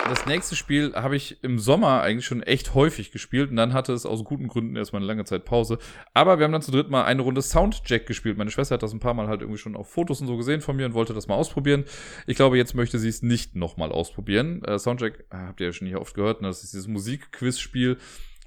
Das 0.10 0.26
nächste 0.26 0.58
Spiel 0.58 0.94
habe 0.96 1.16
ich 1.16 1.42
im 1.44 1.60
Sommer 1.60 2.02
eigentlich 2.02 2.26
schon 2.26 2.44
echt 2.44 2.74
häufig 2.74 3.12
gespielt 3.12 3.50
und 3.50 3.56
dann 3.56 3.74
hatte 3.74 3.94
es 3.94 4.06
aus 4.06 4.26
guten 4.26 4.50
Gründen 4.50 4.76
erstmal 4.76 5.02
eine 5.02 5.08
lange 5.08 5.24
Zeit 5.24 5.46
Pause. 5.46 5.80
Aber 6.14 6.38
wir 6.38 6.44
haben 6.44 6.52
dann 6.52 6.62
zu 6.62 6.72
dritt 6.72 6.90
mal 6.90 7.06
eine 7.06 7.22
Runde 7.22 7.42
Soundjack 7.42 8.06
gespielt. 8.06 8.38
Meine 8.38 8.52
Schwester 8.52 8.76
hat 8.76 8.84
das 8.84 8.92
ein 8.92 9.00
paar 9.00 9.14
Mal 9.14 9.28
halt 9.28 9.42
irgendwie 9.42 9.60
schon 9.60 9.78
auf 9.78 9.90
Fotos 9.90 10.20
und 10.20 10.28
so 10.28 10.36
gesehen 10.36 10.60
von 10.60 10.76
mir 10.76 10.86
und 10.86 10.94
wollte 10.94 11.14
das 11.14 11.28
mal 11.28 11.36
ausprobieren. 11.36 11.86
Ich 12.28 12.36
glaube, 12.36 12.58
jetzt 12.58 12.76
möchte 12.76 13.00
sie 13.00 13.08
es 13.08 13.22
nicht 13.22 13.56
nochmal 13.56 13.94
ausprobieren. 13.94 14.62
Äh, 14.66 14.78
Soundjack, 14.78 15.26
äh, 15.32 15.38
habt 15.38 15.62
ihr 15.62 15.68
ja 15.68 15.74
schon 15.74 15.88
hier 15.88 16.02
oft 16.02 16.14
gehört, 16.16 16.42
ne? 16.42 16.50
das 16.50 16.64
ist 16.64 16.74
dieses 16.74 16.88
Musikquiz-Spiel 16.88 17.98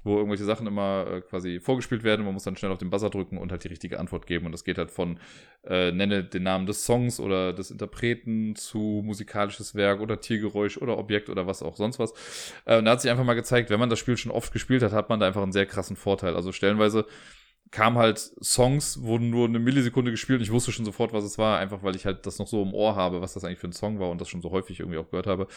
wo 0.07 0.17
irgendwelche 0.17 0.45
Sachen 0.45 0.65
immer 0.65 1.05
äh, 1.07 1.21
quasi 1.21 1.59
vorgespielt 1.59 2.03
werden. 2.03 2.25
Man 2.25 2.33
muss 2.33 2.43
dann 2.43 2.55
schnell 2.55 2.71
auf 2.71 2.79
den 2.79 2.89
Buzzer 2.89 3.09
drücken 3.09 3.37
und 3.37 3.51
halt 3.51 3.63
die 3.63 3.67
richtige 3.67 3.99
Antwort 3.99 4.25
geben. 4.25 4.45
Und 4.45 4.51
das 4.51 4.63
geht 4.63 4.77
halt 4.77 4.89
von 4.89 5.19
äh, 5.65 5.91
nenne 5.91 6.23
den 6.23 6.43
Namen 6.43 6.65
des 6.65 6.85
Songs 6.85 7.19
oder 7.19 7.53
des 7.53 7.69
Interpreten 7.69 8.55
zu 8.55 9.01
musikalisches 9.05 9.75
Werk 9.75 10.01
oder 10.01 10.19
Tiergeräusch 10.19 10.77
oder 10.77 10.97
Objekt 10.97 11.29
oder 11.29 11.45
was 11.45 11.61
auch 11.61 11.75
sonst 11.75 11.99
was. 11.99 12.13
Äh, 12.65 12.77
und 12.77 12.85
da 12.85 12.91
hat 12.91 13.01
sich 13.01 13.11
einfach 13.11 13.25
mal 13.25 13.33
gezeigt, 13.35 13.69
wenn 13.69 13.79
man 13.79 13.89
das 13.89 13.99
Spiel 13.99 14.17
schon 14.17 14.31
oft 14.31 14.51
gespielt 14.53 14.81
hat, 14.81 14.93
hat 14.93 15.09
man 15.09 15.19
da 15.19 15.27
einfach 15.27 15.43
einen 15.43 15.51
sehr 15.51 15.65
krassen 15.65 15.95
Vorteil. 15.95 16.35
Also 16.35 16.51
stellenweise 16.51 17.05
kam 17.71 17.97
halt 17.97 18.19
Songs, 18.41 19.01
wurden 19.01 19.29
nur 19.29 19.47
eine 19.47 19.59
Millisekunde 19.59 20.11
gespielt 20.11 20.39
und 20.39 20.43
ich 20.43 20.51
wusste 20.51 20.71
schon 20.71 20.85
sofort, 20.85 21.13
was 21.13 21.23
es 21.23 21.37
war, 21.37 21.59
einfach 21.59 21.83
weil 21.83 21.95
ich 21.95 22.05
halt 22.05 22.25
das 22.25 22.39
noch 22.39 22.47
so 22.47 22.61
im 22.61 22.73
Ohr 22.73 22.95
habe, 22.95 23.21
was 23.21 23.33
das 23.33 23.43
eigentlich 23.43 23.59
für 23.59 23.67
ein 23.67 23.73
Song 23.73 23.99
war 23.99 24.09
und 24.09 24.21
das 24.21 24.29
schon 24.29 24.41
so 24.41 24.51
häufig 24.51 24.79
irgendwie 24.79 24.97
auch 24.97 25.09
gehört 25.09 25.27
habe. 25.27 25.47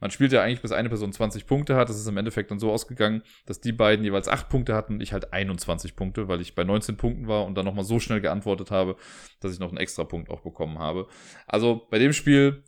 Man 0.00 0.10
spielt 0.10 0.32
ja 0.32 0.42
eigentlich, 0.42 0.62
bis 0.62 0.72
eine 0.72 0.88
Person 0.88 1.12
20 1.12 1.46
Punkte 1.46 1.76
hat. 1.76 1.88
Das 1.88 1.98
ist 1.98 2.06
im 2.06 2.16
Endeffekt 2.16 2.50
dann 2.50 2.58
so 2.58 2.70
ausgegangen, 2.70 3.22
dass 3.46 3.60
die 3.60 3.72
beiden 3.72 4.04
jeweils 4.04 4.28
8 4.28 4.48
Punkte 4.48 4.74
hatten 4.74 4.94
und 4.94 5.00
ich 5.00 5.12
halt 5.12 5.32
21 5.32 5.96
Punkte, 5.96 6.28
weil 6.28 6.40
ich 6.40 6.54
bei 6.54 6.64
19 6.64 6.96
Punkten 6.96 7.26
war 7.26 7.46
und 7.46 7.56
dann 7.56 7.64
nochmal 7.64 7.84
so 7.84 7.98
schnell 7.98 8.20
geantwortet 8.20 8.70
habe, 8.70 8.96
dass 9.40 9.52
ich 9.52 9.58
noch 9.58 9.70
einen 9.70 9.78
extra 9.78 10.04
Punkt 10.04 10.30
auch 10.30 10.42
bekommen 10.42 10.78
habe. 10.78 11.08
Also 11.46 11.86
bei 11.90 11.98
dem 11.98 12.12
Spiel 12.12 12.62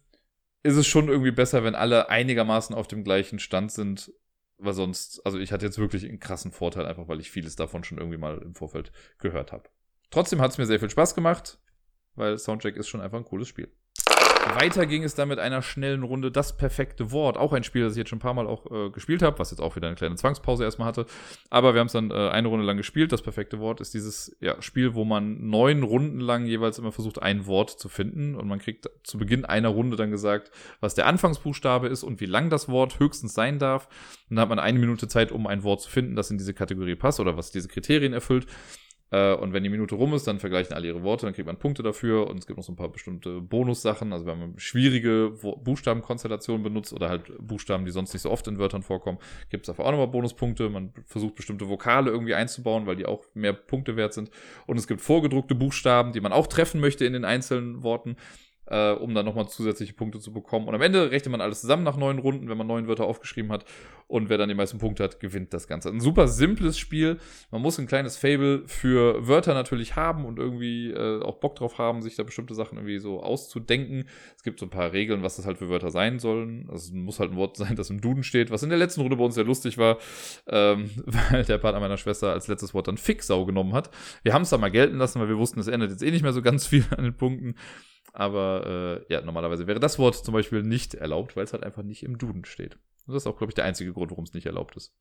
ist 0.63 0.77
es 0.77 0.87
schon 0.87 1.09
irgendwie 1.09 1.31
besser, 1.31 1.63
wenn 1.63 1.75
alle 1.75 2.09
einigermaßen 2.11 2.75
auf 2.75 2.89
dem 2.89 3.05
gleichen 3.05 3.39
Stand 3.39 3.71
sind 3.71 4.11
weil 4.59 4.75
sonst, 4.75 5.25
also 5.25 5.39
ich 5.39 5.53
hatte 5.53 5.65
jetzt 5.65 5.79
wirklich 5.79 6.05
einen 6.05 6.21
krassen 6.21 6.53
Vorteil, 6.53 6.87
einfach 6.87 7.09
weil 7.09 7.21
ich 7.21 7.31
vieles 7.31 7.57
davon 7.57 7.85
schon 7.85 7.99
irgendwie 7.99 8.19
mal 8.19 8.39
im 8.39 8.55
Vorfeld 8.55 8.93
gehört 9.19 9.53
habe. 9.53 9.69
Trotzdem 10.11 10.41
hat 10.41 10.51
es 10.51 10.59
mir 10.59 10.67
sehr 10.67 10.81
viel 10.81 10.91
Spaß 10.91 11.15
gemacht, 11.15 11.59
weil 12.15 12.39
Soundcheck 12.39 12.77
ist 12.77 12.89
schon 12.89 13.01
einfach 13.01 13.19
ein 13.19 13.25
cooles 13.25 13.49
Spiel. 13.49 13.73
Weiter 14.55 14.87
ging 14.87 15.05
es 15.05 15.15
dann 15.15 15.29
mit 15.29 15.39
einer 15.39 15.63
schnellen 15.63 16.03
Runde 16.03 16.31
Das 16.31 16.57
perfekte 16.57 17.11
Wort. 17.13 17.37
Auch 17.37 17.53
ein 17.53 17.65
Spiel, 17.65 17.83
das 17.83 17.93
ich 17.93 17.99
jetzt 17.99 18.09
schon 18.09 18.19
ein 18.19 18.23
paar 18.23 18.35
Mal 18.35 18.47
auch 18.47 18.71
äh, 18.71 18.91
gespielt 18.91 19.23
habe, 19.23 19.39
was 19.39 19.51
jetzt 19.51 19.61
auch 19.61 19.77
wieder 19.77 19.87
eine 19.87 19.97
kleine 19.97 20.17
Zwangspause 20.17 20.65
erstmal 20.65 20.89
hatte. 20.89 21.07
Aber 21.51 21.75
wir 21.75 21.81
haben 21.81 21.87
es 21.87 21.93
dann 21.93 22.11
äh, 22.11 22.31
eine 22.31 22.49
Runde 22.49 22.65
lang 22.65 22.77
gespielt. 22.77 23.13
Das 23.13 23.23
perfekte 23.23 23.59
Wort 23.61 23.81
ist 23.81 23.95
dieses 23.95 24.37
ja, 24.41 24.61
Spiel, 24.61 24.95
wo 24.95 25.05
man 25.05 25.49
neun 25.49 25.83
Runden 25.83 26.21
lang 26.21 26.47
jeweils 26.47 26.79
immer 26.79 26.93
versucht, 26.93 27.23
ein 27.23 27.47
Wort 27.47 27.71
zu 27.71 27.89
finden. 27.89 28.35
Und 28.35 28.49
man 28.49 28.59
kriegt 28.59 28.89
zu 29.05 29.19
Beginn 29.19 29.45
einer 29.45 29.69
Runde 29.69 29.97
dann 29.97 30.11
gesagt, 30.11 30.51
was 30.81 30.95
der 30.95 31.07
Anfangsbuchstabe 31.07 31.89
ist 31.89 32.03
und 32.03 32.21
wie 32.21 32.27
lang 32.27 32.51
das 32.51 32.69
Wort 32.69 32.99
höchstens 32.99 33.35
sein 33.35 33.59
darf. 33.59 33.89
Und 34.29 34.37
dann 34.37 34.43
hat 34.43 34.49
man 34.49 34.59
eine 34.59 34.79
Minute 34.79 35.09
Zeit, 35.09 35.33
um 35.33 35.47
ein 35.47 35.63
Wort 35.63 35.83
zu 35.83 35.91
finden, 35.91 36.17
das 36.17 36.31
in 36.31 36.39
diese 36.39 36.55
Kategorie 36.55 36.97
passt 36.97 37.21
oder 37.21 37.37
was 37.37 37.51
diese 37.51 37.69
Kriterien 37.69 38.13
erfüllt. 38.13 38.47
Äh, 39.11 39.35
und 39.35 39.53
wenn 39.53 39.63
die 39.63 39.71
Minute 39.71 39.95
rum 39.95 40.15
ist, 40.15 40.27
dann 40.27 40.39
vergleichen 40.39 40.75
alle 40.75 40.87
ihre 40.87 41.03
Worte, 41.03 41.27
dann 41.27 41.35
kriegt 41.35 41.47
man 41.47 41.59
Punkte 41.59 41.83
dafür 41.83 42.29
und 42.29 42.39
es 42.39 42.47
gibt 42.47 42.57
noch 42.57 42.65
so 42.65 42.73
ein 42.73 42.77
paar 42.77 42.91
bestimmte 42.91 43.41
Bonussachen. 43.41 44.13
Also 44.13 44.27
wenn 44.27 44.39
man 44.39 44.59
schwierige 44.59 45.33
Buchstabenkonstellationen 45.63 46.63
benutzt 46.63 46.93
oder 46.93 47.09
halt 47.09 47.33
Buchstaben, 47.39 47.85
die 47.85 47.91
sonst 47.91 48.13
nicht 48.13 48.23
so 48.23 48.31
oft 48.31 48.47
in 48.49 48.59
Wörtern 48.59 48.83
vorkommen, 48.83 49.19
gibt 49.51 49.65
es 49.65 49.67
dafür 49.69 49.87
auch 49.87 49.91
nochmal 49.91 50.09
Bonuspunkte. 50.09 50.69
Man 50.69 50.93
versucht 51.07 51.35
bestimmte 51.35 51.69
Vokale 51.69 52.11
irgendwie 52.11 52.35
einzubauen, 52.35 52.87
weil 52.87 52.97
die 52.97 53.07
auch 53.07 53.25
mehr 53.35 53.53
Punkte 53.53 53.97
wert 53.97 54.13
sind. 54.13 54.31
Und 54.67 54.79
es 54.79 54.87
gibt 54.87 55.01
vorgedruckte 55.01 55.55
Buchstaben, 55.55 56.13
die 56.13 56.21
man 56.21 56.33
auch 56.33 56.47
treffen 56.47 56.81
möchte 56.81 57.05
in 57.05 57.13
den 57.13 57.25
einzelnen 57.25 57.83
Worten 57.83 58.17
äh, 58.71 58.93
um 58.93 59.15
dann 59.15 59.25
nochmal 59.25 59.49
zusätzliche 59.49 59.95
Punkte 59.95 60.21
zu 60.21 60.33
bekommen. 60.33 60.69
Und 60.69 60.75
am 60.75 60.83
Ende 60.83 61.11
rechnet 61.11 61.33
man 61.33 61.41
alles 61.41 61.61
zusammen 61.61 61.83
nach 61.85 61.97
neun 61.97 62.19
Runden, 62.19 62.49
wenn 62.49 62.59
man 62.59 62.67
neun 62.67 62.89
Wörter 62.89 63.05
aufgeschrieben 63.05 63.51
hat. 63.51 63.65
Und 64.07 64.31
wer 64.31 64.39
dann 64.39 64.49
die 64.49 64.55
meisten 64.55 64.79
Punkte 64.79 65.05
hat, 65.05 65.21
gewinnt 65.21 65.53
das 65.53 65.69
Ganze. 65.69 65.91
Ein 65.91 66.01
super 66.01 66.29
simples 66.29 66.79
Spiel. 66.79 67.19
Man 67.51 67.61
muss 67.61 67.79
ein 67.79 67.87
kleines 67.87 68.17
Fable 68.17 68.63
für 68.67 69.27
Wörter 69.27 69.53
natürlich 69.53 69.97
haben 69.97 70.25
und 70.25 70.39
irgendwie 70.39 70.91
äh, 70.91 71.23
auch 71.23 71.41
Bock 71.41 71.57
drauf 71.57 71.77
haben, 71.79 72.01
sich 72.01 72.17
da 72.17 72.23
bestimmte 72.23 72.55
Sachen 72.55 72.79
irgendwie 72.79 72.99
so 72.99 73.23
auszudenken. 73.23 74.09
Es 74.35 74.43
gibt 74.43 74.61
so 74.61 74.67
ein 74.67 74.71
paar 74.71 74.93
Regeln, 74.93 75.23
was 75.23 75.37
das 75.37 75.47
halt 75.47 75.59
für 75.59 75.69
Wörter 75.69 75.91
sein 75.91 76.19
sollen. 76.19 76.71
Es 76.73 76.91
muss 76.91 77.21
halt 77.21 77.33
ein 77.33 77.37
Wort 77.37 77.57
sein, 77.57 77.77
das 77.77 77.91
im 77.91 78.01
Duden 78.01 78.23
steht, 78.23 78.51
was 78.51 78.63
in 78.63 78.71
der 78.71 78.79
letzten 78.79 79.03
Runde 79.03 79.17
bei 79.17 79.25
uns 79.25 79.35
sehr 79.35 79.45
lustig 79.45 79.77
war, 79.77 79.99
ähm, 80.47 80.91
weil 81.05 81.45
der 81.45 81.59
Partner 81.59 81.81
meiner 81.81 81.99
Schwester 81.99 82.33
als 82.33 82.49
letztes 82.49 82.73
Wort 82.73 82.89
dann 82.89 82.97
Fixau 82.97 83.45
genommen 83.45 83.75
hat. 83.75 83.91
Wir 84.23 84.33
haben 84.33 84.43
es 84.43 84.51
da 84.51 84.57
mal 84.57 84.71
gelten 84.71 84.97
lassen, 84.97 85.21
weil 85.21 85.29
wir 85.29 85.39
wussten, 85.39 85.61
es 85.61 85.69
ändert 85.69 85.91
jetzt 85.91 86.03
eh 86.03 86.11
nicht 86.11 86.23
mehr 86.23 86.33
so 86.33 86.41
ganz 86.41 86.67
viel 86.67 86.85
an 86.97 87.05
den 87.05 87.15
Punkten. 87.15 87.57
Aber 88.13 89.05
äh, 89.09 89.13
ja, 89.13 89.21
normalerweise 89.21 89.67
wäre 89.67 89.81
das 89.81 89.99
Wort 89.99 90.17
zum 90.17 90.35
Beispiel 90.35 90.63
nicht 90.63 90.95
erlaubt, 90.95 91.37
weil 91.37 91.45
es 91.45 91.53
halt 91.53 91.65
einfach 91.65 91.83
nicht 91.83 92.03
im 92.03 92.19
Duden 92.19 92.45
steht. 92.45 92.75
Und 93.07 93.15
das 93.15 93.23
ist 93.23 93.27
auch, 93.27 93.37
glaube 93.37 93.51
ich, 93.51 93.55
der 93.55 93.65
einzige 93.65 93.93
Grund, 93.93 94.11
warum 94.11 94.25
es 94.25 94.35
nicht 94.35 94.47
erlaubt 94.47 94.77
ist. 94.77 94.95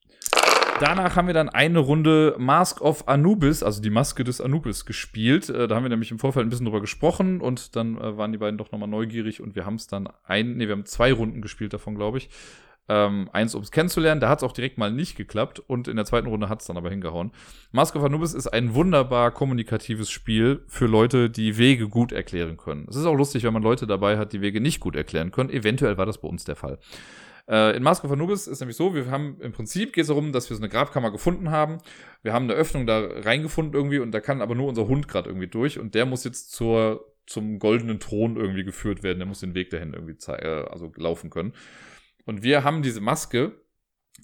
Danach 0.80 1.16
haben 1.16 1.26
wir 1.26 1.34
dann 1.34 1.50
eine 1.50 1.80
Runde 1.80 2.36
Mask 2.38 2.82
of 2.82 3.08
Anubis, 3.08 3.64
also 3.64 3.82
die 3.82 3.90
Maske 3.90 4.24
des 4.24 4.40
Anubis, 4.40 4.86
gespielt. 4.86 5.50
Äh, 5.50 5.68
da 5.68 5.76
haben 5.76 5.84
wir 5.84 5.90
nämlich 5.90 6.12
im 6.12 6.20
Vorfeld 6.20 6.46
ein 6.46 6.50
bisschen 6.50 6.66
drüber 6.66 6.82
gesprochen 6.82 7.42
und 7.42 7.76
dann 7.76 7.98
äh, 7.98 8.16
waren 8.16 8.32
die 8.32 8.38
beiden 8.38 8.60
doch 8.60 8.72
nochmal 8.72 8.88
neugierig 8.88 9.42
und 9.42 9.56
wir 9.56 9.66
haben 9.66 9.76
es 9.76 9.88
dann 9.88 10.08
ein, 10.24 10.56
nee, 10.56 10.68
wir 10.68 10.74
haben 10.74 10.86
zwei 10.86 11.12
Runden 11.12 11.42
gespielt 11.42 11.74
davon, 11.74 11.96
glaube 11.96 12.20
ich. 12.20 12.30
Ähm, 12.90 13.30
eins, 13.34 13.54
um 13.54 13.64
es 13.64 13.72
kennenzulernen. 13.72 14.22
Da 14.22 14.30
hat 14.30 14.40
es 14.40 14.44
auch 14.44 14.54
direkt 14.54 14.78
mal 14.78 14.92
nicht 14.92 15.18
geklappt 15.18 15.60
und 15.60 15.90
in 15.90 15.98
der 15.98 16.06
zweiten 16.06 16.28
Runde 16.28 16.48
hat 16.48 16.62
es 16.62 16.68
dann 16.68 16.78
aber 16.78 16.90
hingehauen. 16.90 17.32
Mask 17.72 17.96
of 17.96 18.04
Anubis 18.04 18.34
ist 18.34 18.48
ein 18.48 18.74
wunderbar 18.74 19.32
kommunikatives 19.32 20.10
Spiel 20.10 20.64
für 20.68 20.86
Leute, 20.86 21.30
die 21.30 21.58
Wege 21.58 21.90
gut 21.90 22.14
erklären 22.14 22.56
können. 22.56 22.86
Es 22.90 22.96
ist 22.96 23.06
auch 23.06 23.16
lustig, 23.16 23.44
wenn 23.44 23.54
man 23.54 23.64
Leute 23.64 23.88
dabei 23.88 24.18
hat, 24.18 24.32
die 24.32 24.42
Wege 24.42 24.62
nicht 24.62 24.80
gut 24.80 24.96
erklären 24.96 25.32
können. 25.32 25.50
Eventuell 25.50 25.98
war 25.98 26.06
das 26.06 26.20
bei 26.20 26.30
uns 26.30 26.46
der 26.46 26.56
Fall. 26.56 26.80
Äh, 27.50 27.76
in 27.76 27.84
Mask 27.84 28.04
of 28.04 28.12
Anubis 28.12 28.48
ist 28.48 28.60
nämlich 28.60 28.78
so, 28.78 28.94
wir 28.94 29.10
haben 29.10 29.38
im 29.42 29.52
Prinzip 29.52 29.94
geht 29.94 30.04
es 30.04 30.08
darum, 30.08 30.32
dass 30.32 30.50
wir 30.50 30.56
so 30.56 30.62
eine 30.62 30.70
Grabkammer 30.70 31.12
gefunden 31.12 31.52
haben. 31.52 31.80
Wir 32.24 32.34
haben 32.34 32.44
eine 32.44 32.54
Öffnung 32.54 32.86
da 32.86 33.00
reingefunden 33.00 33.74
irgendwie 33.74 34.00
und 34.00 34.12
da 34.12 34.20
kann 34.20 34.42
aber 34.42 34.56
nur 34.56 34.68
unser 34.68 34.88
Hund 34.88 35.08
gerade 35.08 35.30
irgendwie 35.30 35.48
durch 35.48 35.80
und 35.80 35.96
der 35.96 36.06
muss 36.06 36.24
jetzt 36.24 36.52
zur 36.52 37.06
zum 37.26 37.60
goldenen 37.60 38.00
Thron 38.00 38.38
irgendwie 38.38 38.64
geführt 38.64 39.04
werden. 39.04 39.20
Der 39.20 39.28
muss 39.28 39.42
den 39.42 39.54
Weg 39.54 39.70
dahin 39.70 39.94
irgendwie 39.94 40.16
äh, 40.32 40.66
also 40.70 40.92
laufen 40.96 41.30
können. 41.30 41.54
Und 42.28 42.44
wir 42.44 42.64
haben 42.64 42.84
diese 42.84 43.02
Maske. 43.02 43.60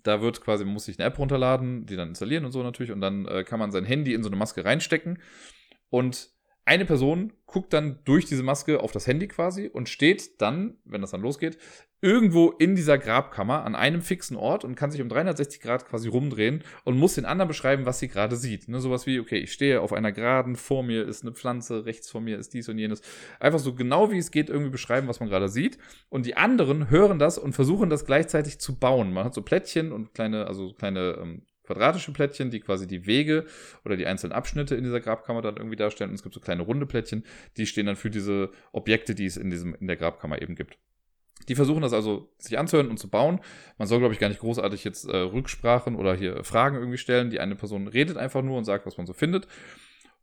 Da 0.03 0.21
wird 0.21 0.41
quasi, 0.41 0.65
man 0.65 0.73
muss 0.73 0.85
sich 0.85 0.99
eine 0.99 1.07
App 1.07 1.17
runterladen, 1.17 1.85
die 1.85 1.95
dann 1.95 2.09
installieren 2.09 2.43
und 2.45 2.51
so 2.51 2.61
natürlich. 2.61 2.91
Und 2.91 2.99
dann 2.99 3.25
äh, 3.25 3.43
kann 3.43 3.59
man 3.59 3.71
sein 3.71 3.85
Handy 3.85 4.13
in 4.13 4.23
so 4.23 4.29
eine 4.29 4.35
Maske 4.35 4.65
reinstecken. 4.65 5.21
Und 5.89 6.31
eine 6.65 6.85
Person 6.85 7.33
guckt 7.45 7.71
dann 7.71 7.99
durch 8.03 8.25
diese 8.25 8.43
Maske 8.43 8.81
auf 8.81 8.91
das 8.91 9.07
Handy 9.07 9.27
quasi 9.27 9.67
und 9.67 9.87
steht 9.87 10.41
dann, 10.41 10.77
wenn 10.83 11.01
das 11.01 11.11
dann 11.11 11.21
losgeht, 11.21 11.57
irgendwo 12.03 12.49
in 12.49 12.75
dieser 12.75 12.97
Grabkammer 12.97 13.63
an 13.63 13.75
einem 13.75 14.01
fixen 14.01 14.35
Ort 14.35 14.65
und 14.65 14.75
kann 14.75 14.91
sich 14.91 15.01
um 15.01 15.07
360 15.07 15.61
Grad 15.61 15.87
quasi 15.87 16.09
rumdrehen 16.09 16.61
und 16.83 16.97
muss 16.97 17.15
den 17.15 17.23
anderen 17.23 17.47
beschreiben, 17.47 17.85
was 17.85 17.99
sie 17.99 18.09
gerade 18.09 18.35
sieht. 18.35 18.67
Ne, 18.67 18.81
sowas 18.81 19.07
wie, 19.07 19.21
okay, 19.21 19.37
ich 19.37 19.53
stehe 19.53 19.79
auf 19.79 19.93
einer 19.93 20.11
Geraden, 20.11 20.57
vor 20.57 20.83
mir 20.83 21.07
ist 21.07 21.23
eine 21.23 21.31
Pflanze, 21.31 21.85
rechts 21.85 22.09
vor 22.09 22.19
mir 22.19 22.37
ist 22.37 22.53
dies 22.53 22.67
und 22.67 22.77
jenes. 22.77 23.01
Einfach 23.39 23.59
so 23.59 23.73
genau 23.73 24.11
wie 24.11 24.17
es 24.17 24.31
geht 24.31 24.49
irgendwie 24.49 24.69
beschreiben, 24.71 25.07
was 25.07 25.21
man 25.21 25.29
gerade 25.29 25.47
sieht. 25.47 25.77
Und 26.09 26.25
die 26.25 26.35
anderen 26.35 26.89
hören 26.89 27.19
das 27.19 27.37
und 27.37 27.53
versuchen 27.53 27.89
das 27.89 28.05
gleichzeitig 28.05 28.59
zu 28.59 28.77
bauen. 28.77 29.13
Man 29.13 29.23
hat 29.23 29.33
so 29.33 29.41
Plättchen 29.41 29.93
und 29.93 30.13
kleine, 30.13 30.45
also 30.47 30.73
kleine 30.73 31.17
ähm, 31.21 31.43
quadratische 31.63 32.11
Plättchen, 32.11 32.51
die 32.51 32.59
quasi 32.59 32.85
die 32.85 33.05
Wege 33.05 33.45
oder 33.85 33.95
die 33.95 34.07
einzelnen 34.07 34.33
Abschnitte 34.33 34.75
in 34.75 34.83
dieser 34.83 34.99
Grabkammer 34.99 35.41
dann 35.41 35.55
irgendwie 35.55 35.77
darstellen. 35.77 36.09
Und 36.09 36.15
es 36.15 36.23
gibt 36.23 36.35
so 36.35 36.41
kleine 36.41 36.63
runde 36.63 36.85
Plättchen, 36.85 37.23
die 37.55 37.65
stehen 37.65 37.85
dann 37.85 37.95
für 37.95 38.09
diese 38.09 38.51
Objekte, 38.73 39.15
die 39.15 39.25
es 39.25 39.37
in, 39.37 39.49
diesem, 39.49 39.73
in 39.75 39.87
der 39.87 39.95
Grabkammer 39.95 40.41
eben 40.41 40.55
gibt. 40.55 40.77
Die 41.45 41.55
versuchen 41.55 41.81
das 41.81 41.93
also 41.93 42.29
sich 42.37 42.57
anzuhören 42.57 42.89
und 42.89 42.97
zu 42.97 43.09
bauen. 43.09 43.39
Man 43.77 43.87
soll, 43.87 43.99
glaube 43.99 44.13
ich, 44.13 44.19
gar 44.19 44.29
nicht 44.29 44.39
großartig 44.39 44.83
jetzt 44.83 45.07
äh, 45.07 45.17
Rücksprachen 45.17 45.95
oder 45.95 46.15
hier 46.15 46.43
Fragen 46.43 46.77
irgendwie 46.77 46.97
stellen. 46.97 47.29
Die 47.29 47.39
eine 47.39 47.55
Person 47.55 47.87
redet 47.87 48.17
einfach 48.17 48.41
nur 48.41 48.57
und 48.57 48.63
sagt, 48.63 48.85
was 48.85 48.97
man 48.97 49.05
so 49.05 49.13
findet. 49.13 49.47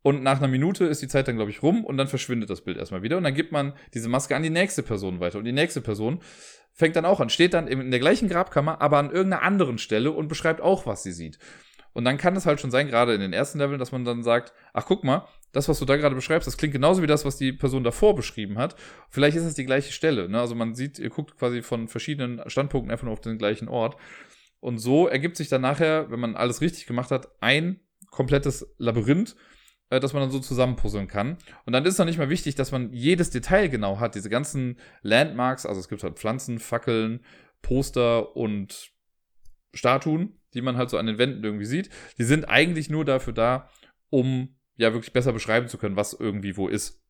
Und 0.02 0.22
nach 0.22 0.38
einer 0.38 0.48
Minute 0.48 0.86
ist 0.86 1.02
die 1.02 1.08
Zeit 1.08 1.28
dann, 1.28 1.36
glaube 1.36 1.50
ich, 1.50 1.62
rum 1.62 1.84
und 1.84 1.98
dann 1.98 2.08
verschwindet 2.08 2.48
das 2.48 2.62
Bild 2.62 2.78
erstmal 2.78 3.02
wieder. 3.02 3.18
Und 3.18 3.24
dann 3.24 3.34
gibt 3.34 3.52
man 3.52 3.74
diese 3.92 4.08
Maske 4.08 4.34
an 4.34 4.42
die 4.42 4.50
nächste 4.50 4.82
Person 4.82 5.20
weiter. 5.20 5.38
Und 5.38 5.44
die 5.44 5.52
nächste 5.52 5.82
Person 5.82 6.20
fängt 6.72 6.96
dann 6.96 7.04
auch 7.04 7.20
an, 7.20 7.28
steht 7.28 7.52
dann 7.52 7.68
in 7.68 7.90
der 7.90 8.00
gleichen 8.00 8.28
Grabkammer, 8.28 8.80
aber 8.80 8.98
an 8.98 9.10
irgendeiner 9.10 9.42
anderen 9.42 9.76
Stelle 9.76 10.12
und 10.12 10.28
beschreibt 10.28 10.62
auch, 10.62 10.86
was 10.86 11.02
sie 11.02 11.12
sieht. 11.12 11.38
Und 11.92 12.04
dann 12.04 12.18
kann 12.18 12.36
es 12.36 12.46
halt 12.46 12.60
schon 12.60 12.70
sein, 12.70 12.86
gerade 12.86 13.14
in 13.14 13.20
den 13.20 13.32
ersten 13.32 13.58
Leveln, 13.58 13.78
dass 13.78 13.92
man 13.92 14.04
dann 14.04 14.22
sagt, 14.22 14.54
ach 14.72 14.86
guck 14.86 15.04
mal, 15.04 15.26
das, 15.52 15.68
was 15.68 15.78
du 15.78 15.84
da 15.84 15.96
gerade 15.96 16.14
beschreibst, 16.14 16.46
das 16.46 16.56
klingt 16.56 16.72
genauso 16.72 17.02
wie 17.02 17.06
das, 17.06 17.24
was 17.24 17.36
die 17.36 17.52
Person 17.52 17.84
davor 17.84 18.14
beschrieben 18.14 18.58
hat. 18.58 18.76
Vielleicht 19.08 19.36
ist 19.36 19.44
es 19.44 19.54
die 19.54 19.64
gleiche 19.64 19.92
Stelle. 19.92 20.28
Ne? 20.28 20.40
Also 20.40 20.54
man 20.54 20.74
sieht, 20.74 20.98
ihr 20.98 21.10
guckt 21.10 21.36
quasi 21.36 21.62
von 21.62 21.88
verschiedenen 21.88 22.42
Standpunkten 22.48 22.90
einfach 22.90 23.04
nur 23.04 23.12
auf 23.12 23.20
den 23.20 23.38
gleichen 23.38 23.68
Ort. 23.68 23.96
Und 24.60 24.78
so 24.78 25.08
ergibt 25.08 25.36
sich 25.36 25.48
dann 25.48 25.62
nachher, 25.62 26.10
wenn 26.10 26.20
man 26.20 26.36
alles 26.36 26.60
richtig 26.60 26.86
gemacht 26.86 27.10
hat, 27.10 27.28
ein 27.40 27.80
komplettes 28.10 28.74
Labyrinth, 28.78 29.34
äh, 29.88 30.00
das 30.00 30.12
man 30.12 30.22
dann 30.22 30.30
so 30.30 30.38
zusammenpuzzeln 30.38 31.08
kann. 31.08 31.38
Und 31.64 31.72
dann 31.72 31.84
ist 31.84 31.94
es 31.94 31.98
noch 31.98 32.06
nicht 32.06 32.18
mal 32.18 32.30
wichtig, 32.30 32.54
dass 32.54 32.70
man 32.70 32.92
jedes 32.92 33.30
Detail 33.30 33.68
genau 33.68 33.98
hat. 33.98 34.14
Diese 34.14 34.30
ganzen 34.30 34.78
Landmarks, 35.02 35.66
also 35.66 35.80
es 35.80 35.88
gibt 35.88 36.02
halt 36.02 36.18
Pflanzen, 36.18 36.58
Fackeln, 36.58 37.24
Poster 37.62 38.36
und 38.36 38.90
Statuen, 39.74 40.40
die 40.54 40.62
man 40.62 40.76
halt 40.76 40.90
so 40.90 40.98
an 40.98 41.06
den 41.06 41.18
Wänden 41.18 41.42
irgendwie 41.42 41.64
sieht. 41.64 41.90
Die 42.18 42.24
sind 42.24 42.48
eigentlich 42.48 42.90
nur 42.90 43.04
dafür 43.04 43.32
da, 43.32 43.70
um 44.10 44.56
ja 44.80 44.92
wirklich 44.92 45.12
besser 45.12 45.32
beschreiben 45.32 45.68
zu 45.68 45.78
können, 45.78 45.96
was 45.96 46.14
irgendwie 46.14 46.56
wo 46.56 46.68
ist. 46.68 47.04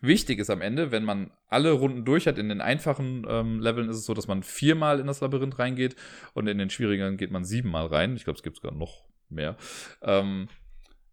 Wichtig 0.00 0.38
ist 0.38 0.50
am 0.50 0.62
Ende, 0.62 0.90
wenn 0.90 1.04
man 1.04 1.30
alle 1.46 1.70
Runden 1.72 2.04
durch 2.04 2.26
hat, 2.26 2.38
in 2.38 2.48
den 2.48 2.60
einfachen 2.60 3.24
ähm, 3.28 3.60
Leveln 3.60 3.88
ist 3.88 3.98
es 3.98 4.06
so, 4.06 4.14
dass 4.14 4.26
man 4.26 4.42
viermal 4.42 4.98
in 4.98 5.06
das 5.06 5.20
Labyrinth 5.20 5.58
reingeht 5.58 5.94
und 6.32 6.48
in 6.48 6.58
den 6.58 6.70
schwierigeren 6.70 7.18
geht 7.18 7.30
man 7.30 7.44
siebenmal 7.44 7.86
rein. 7.86 8.16
Ich 8.16 8.24
glaube, 8.24 8.38
es 8.38 8.42
gibt 8.42 8.56
sogar 8.56 8.72
noch 8.72 9.04
mehr. 9.28 9.56
Ähm, 10.00 10.48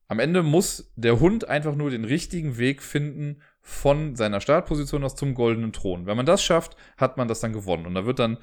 am 0.07 0.19
Ende 0.19 0.41
muss 0.41 0.91
der 0.95 1.19
Hund 1.19 1.47
einfach 1.47 1.75
nur 1.75 1.91
den 1.91 2.05
richtigen 2.05 2.57
Weg 2.57 2.81
finden 2.81 3.41
von 3.61 4.15
seiner 4.15 4.41
Startposition 4.41 5.03
aus 5.03 5.15
zum 5.15 5.35
goldenen 5.35 5.73
Thron. 5.73 6.07
Wenn 6.07 6.17
man 6.17 6.25
das 6.25 6.41
schafft, 6.41 6.75
hat 6.97 7.17
man 7.17 7.27
das 7.27 7.41
dann 7.41 7.53
gewonnen. 7.53 7.85
Und 7.85 7.93
da 7.93 8.05
wird 8.05 8.17
dann 8.17 8.37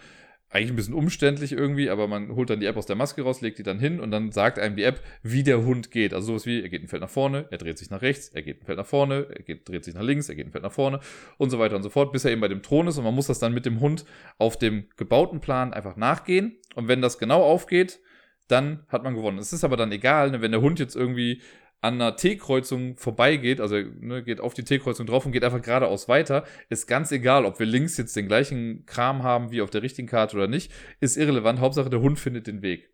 eigentlich 0.49 0.71
ein 0.71 0.77
bisschen 0.77 0.95
umständlich 0.95 1.53
irgendwie, 1.53 1.91
aber 1.91 2.07
man 2.07 2.35
holt 2.35 2.51
dann 2.51 2.61
die 2.61 2.67
App 2.67 2.77
aus 2.77 2.87
der 2.87 2.97
Maske 2.97 3.23
raus, 3.23 3.41
legt 3.41 3.59
die 3.59 3.65
dann 3.65 3.81
hin 3.81 3.99
und 3.99 4.11
dann 4.11 4.31
sagt 4.31 4.59
einem 4.59 4.77
die 4.77 4.85
App, 4.85 5.03
wie 5.23 5.43
der 5.43 5.65
Hund 5.65 5.91
geht. 5.91 6.15
Also 6.15 6.29
sowas 6.29 6.47
wie, 6.47 6.63
er 6.63 6.69
geht 6.69 6.83
ein 6.83 6.89
Feld 6.89 7.03
nach 7.03 7.11
vorne, 7.11 7.47
er 7.51 7.59
dreht 7.59 7.79
sich 7.79 7.91
nach 7.91 8.01
rechts, 8.01 8.29
er 8.29 8.43
geht 8.43 8.63
ein 8.63 8.65
Feld 8.65 8.79
nach 8.79 8.87
vorne, 8.87 9.27
er 9.29 9.43
geht, 9.43 9.69
dreht 9.69 9.85
sich 9.85 9.95
nach 9.95 10.03
links, 10.03 10.29
er 10.29 10.37
geht 10.37 10.47
ein 10.47 10.53
Feld 10.53 10.65
nach 10.65 10.73
vorne 10.73 11.01
und 11.37 11.51
so 11.51 11.59
weiter 11.59 11.75
und 11.77 11.83
so 11.83 11.91
fort, 11.91 12.13
bis 12.13 12.25
er 12.25 12.31
eben 12.31 12.41
bei 12.41 12.49
dem 12.49 12.63
Thron 12.63 12.87
ist 12.87 12.97
und 12.97 13.05
man 13.05 13.15
muss 13.15 13.27
das 13.27 13.41
dann 13.41 13.55
mit 13.55 13.67
dem 13.67 13.81
Hund 13.81 14.05
auf 14.39 14.57
dem 14.57 14.87
gebauten 14.97 15.41
Plan 15.41 15.73
einfach 15.73 15.97
nachgehen 15.97 16.57
und 16.75 16.87
wenn 16.87 17.03
das 17.03 17.19
genau 17.19 17.43
aufgeht, 17.43 18.01
dann 18.49 18.85
hat 18.89 19.03
man 19.03 19.15
gewonnen. 19.15 19.39
Es 19.39 19.53
ist 19.53 19.65
aber 19.65 19.77
dann 19.77 19.91
egal, 19.91 20.31
ne, 20.31 20.41
wenn 20.41 20.53
der 20.53 20.61
Hund 20.61 20.79
jetzt 20.79 20.95
irgendwie 20.95 21.43
an 21.81 21.95
einer 21.95 22.17
T-Kreuzung 22.17 22.97
vorbeigeht, 22.97 23.61
also 23.61 23.77
ne, 23.77 24.23
geht 24.25 24.41
auf 24.41 24.55
die 24.55 24.65
T-Kreuzung 24.65 25.07
drauf 25.07 25.27
und 25.27 25.33
geht 25.33 25.45
einfach 25.45 25.63
geradeaus 25.63 26.09
weiter, 26.09 26.45
ist 26.69 26.87
ganz 26.87 27.13
egal, 27.13 27.45
ob 27.45 27.59
wir 27.59 27.67
links 27.67 27.97
jetzt 27.97 28.17
den 28.17 28.27
gleichen 28.27 28.87
Kram 28.87 29.23
haben 29.23 29.51
wie 29.51 29.63
auf 29.63 29.71
der 29.71 29.83
richtigen 29.83 30.09
Karte 30.09 30.37
oder 30.37 30.49
nicht, 30.49 30.73
ist 31.01 31.17
irrelevant. 31.17 31.61
Hauptsache 31.61 31.91
der 31.91 32.01
Hund 32.01 32.19
findet 32.19 32.47
den 32.47 32.63
Weg. 32.63 32.91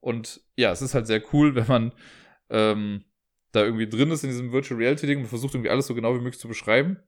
Und 0.00 0.40
ja, 0.56 0.70
es 0.70 0.82
ist 0.82 0.94
halt 0.94 1.06
sehr 1.06 1.22
cool, 1.32 1.54
wenn 1.54 1.66
man 1.66 1.92
ähm, 2.50 3.04
da 3.52 3.64
irgendwie 3.64 3.88
drin 3.88 4.10
ist 4.10 4.22
in 4.22 4.30
diesem 4.30 4.52
Virtual 4.52 4.78
Reality 4.78 5.06
Ding 5.06 5.20
und 5.20 5.26
versucht 5.26 5.54
irgendwie 5.54 5.70
alles 5.70 5.86
so 5.86 5.94
genau 5.94 6.14
wie 6.14 6.20
möglich 6.20 6.40
zu 6.40 6.48
beschreiben. 6.48 6.98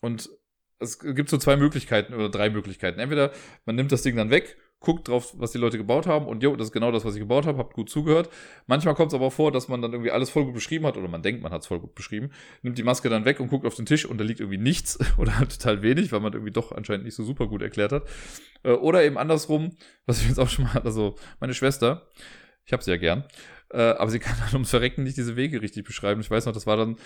Und 0.00 0.30
es 0.78 0.98
gibt 0.98 1.28
so 1.28 1.38
zwei 1.38 1.56
Möglichkeiten 1.56 2.14
oder 2.14 2.28
drei 2.28 2.50
Möglichkeiten. 2.50 3.00
Entweder 3.00 3.32
man 3.64 3.76
nimmt 3.76 3.92
das 3.92 4.02
Ding 4.02 4.16
dann 4.16 4.30
weg 4.30 4.56
guckt 4.80 5.08
drauf, 5.08 5.34
was 5.36 5.52
die 5.52 5.58
Leute 5.58 5.78
gebaut 5.78 6.06
haben 6.06 6.26
und 6.26 6.42
jo, 6.42 6.54
das 6.54 6.68
ist 6.68 6.72
genau 6.72 6.92
das, 6.92 7.04
was 7.04 7.14
ich 7.14 7.20
gebaut 7.20 7.46
habe, 7.46 7.58
habt 7.58 7.74
gut 7.74 7.88
zugehört. 7.88 8.28
Manchmal 8.66 8.94
kommt 8.94 9.12
es 9.12 9.14
aber 9.14 9.30
vor, 9.30 9.50
dass 9.50 9.68
man 9.68 9.82
dann 9.82 9.92
irgendwie 9.92 10.10
alles 10.10 10.30
voll 10.30 10.44
gut 10.44 10.54
beschrieben 10.54 10.86
hat 10.86 10.96
oder 10.96 11.08
man 11.08 11.22
denkt, 11.22 11.42
man 11.42 11.50
hat 11.52 11.62
es 11.62 11.66
voll 11.66 11.80
gut 11.80 11.94
beschrieben, 11.94 12.30
nimmt 12.62 12.76
die 12.78 12.82
Maske 12.82 13.08
dann 13.08 13.24
weg 13.24 13.40
und 13.40 13.48
guckt 13.48 13.66
auf 13.66 13.74
den 13.74 13.86
Tisch 13.86 14.04
und 14.04 14.18
da 14.18 14.24
liegt 14.24 14.40
irgendwie 14.40 14.58
nichts 14.58 14.98
oder 15.18 15.38
halt 15.38 15.58
total 15.58 15.82
wenig, 15.82 16.12
weil 16.12 16.20
man 16.20 16.32
irgendwie 16.32 16.52
doch 16.52 16.72
anscheinend 16.72 17.04
nicht 17.04 17.14
so 17.14 17.24
super 17.24 17.46
gut 17.46 17.62
erklärt 17.62 17.92
hat. 17.92 18.04
Äh, 18.62 18.72
oder 18.72 19.02
eben 19.02 19.18
andersrum, 19.18 19.70
was 20.04 20.20
ich 20.20 20.28
jetzt 20.28 20.38
auch 20.38 20.48
schon 20.48 20.66
mal, 20.66 20.78
also 20.82 21.16
meine 21.40 21.54
Schwester, 21.54 22.08
ich 22.64 22.72
habe 22.72 22.82
sie 22.82 22.90
ja 22.90 22.96
gern, 22.96 23.24
äh, 23.70 23.78
aber 23.78 24.10
sie 24.10 24.18
kann 24.20 24.36
dann 24.38 24.54
ums 24.54 24.70
Verrecken 24.70 25.02
nicht 25.02 25.16
diese 25.16 25.36
Wege 25.36 25.62
richtig 25.62 25.84
beschreiben. 25.84 26.20
Ich 26.20 26.30
weiß 26.30 26.46
noch, 26.46 26.52
das 26.52 26.66
war 26.66 26.76
dann 26.76 26.96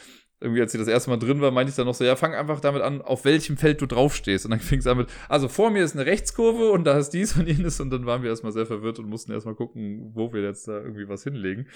irgendwie, 0.41 0.61
als 0.61 0.73
sie 0.73 0.79
das 0.79 0.89
erste 0.89 1.11
Mal 1.11 1.19
drin 1.19 1.41
war, 1.41 1.51
meinte 1.51 1.71
ich 1.71 1.77
dann 1.77 1.87
noch 1.87 1.95
so, 1.95 2.05
ja, 2.05 2.17
fang 2.17 2.35
einfach 2.35 2.61
damit 2.61 2.83
an, 2.83 3.03
auf 3.03 3.25
welchem 3.25 3.57
Feld 3.57 3.81
du 3.81 3.87
draufstehst. 3.87 4.45
Und 4.45 4.53
dann 4.53 4.61
fing 4.61 4.79
es 4.79 4.87
an 4.87 4.99
mit, 4.99 5.09
also 5.29 5.49
vor 5.49 5.71
mir 5.71 5.85
ist 5.85 5.95
eine 5.95 6.07
Rechtskurve 6.07 6.71
und 6.71 6.85
da 6.85 6.99
ist 6.99 7.11
dies 7.11 7.37
und 7.37 7.47
jenes 7.47 7.81
und 7.81 7.91
dann 7.91 8.07
waren 8.07 8.23
wir 8.23 8.31
erstmal 8.31 8.53
sehr 8.53 8.67
verwirrt 8.67 8.99
und 8.99 9.09
mussten 9.09 9.33
erstmal 9.33 9.55
gucken, 9.55 10.11
wo 10.15 10.33
wir 10.33 10.43
jetzt 10.43 10.69
da 10.69 10.81
irgendwie 10.81 11.09
was 11.09 11.25
hinlegen. 11.25 11.67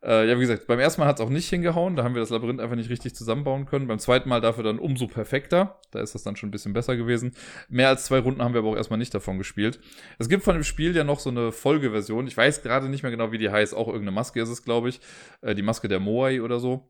Äh, 0.00 0.28
ja, 0.28 0.36
wie 0.36 0.42
gesagt, 0.42 0.68
beim 0.68 0.78
ersten 0.78 1.00
Mal 1.00 1.08
hat 1.08 1.18
es 1.18 1.26
auch 1.26 1.28
nicht 1.28 1.48
hingehauen, 1.48 1.96
da 1.96 2.04
haben 2.04 2.14
wir 2.14 2.20
das 2.20 2.30
Labyrinth 2.30 2.60
einfach 2.60 2.76
nicht 2.76 2.88
richtig 2.88 3.16
zusammenbauen 3.16 3.66
können. 3.66 3.88
Beim 3.88 3.98
zweiten 3.98 4.28
Mal 4.28 4.40
dafür 4.40 4.62
dann 4.62 4.78
umso 4.78 5.08
perfekter, 5.08 5.80
da 5.90 6.00
ist 6.00 6.14
das 6.14 6.22
dann 6.22 6.36
schon 6.36 6.48
ein 6.48 6.52
bisschen 6.52 6.72
besser 6.72 6.96
gewesen. 6.96 7.34
Mehr 7.68 7.88
als 7.88 8.04
zwei 8.04 8.20
Runden 8.20 8.42
haben 8.42 8.54
wir 8.54 8.60
aber 8.60 8.70
auch 8.70 8.76
erstmal 8.76 8.98
nicht 8.98 9.12
davon 9.12 9.38
gespielt. 9.38 9.80
Es 10.18 10.28
gibt 10.28 10.44
von 10.44 10.54
dem 10.54 10.62
Spiel 10.62 10.94
ja 10.94 11.02
noch 11.02 11.18
so 11.18 11.30
eine 11.30 11.50
Folgeversion, 11.50 12.28
ich 12.28 12.36
weiß 12.36 12.62
gerade 12.62 12.88
nicht 12.88 13.02
mehr 13.02 13.10
genau, 13.10 13.32
wie 13.32 13.38
die 13.38 13.50
heißt, 13.50 13.74
auch 13.74 13.88
irgendeine 13.88 14.12
Maske 14.12 14.40
ist 14.40 14.50
es, 14.50 14.62
glaube 14.62 14.88
ich, 14.88 15.00
äh, 15.40 15.56
die 15.56 15.62
Maske 15.62 15.88
der 15.88 15.98
Moai 15.98 16.42
oder 16.42 16.60
so. 16.60 16.88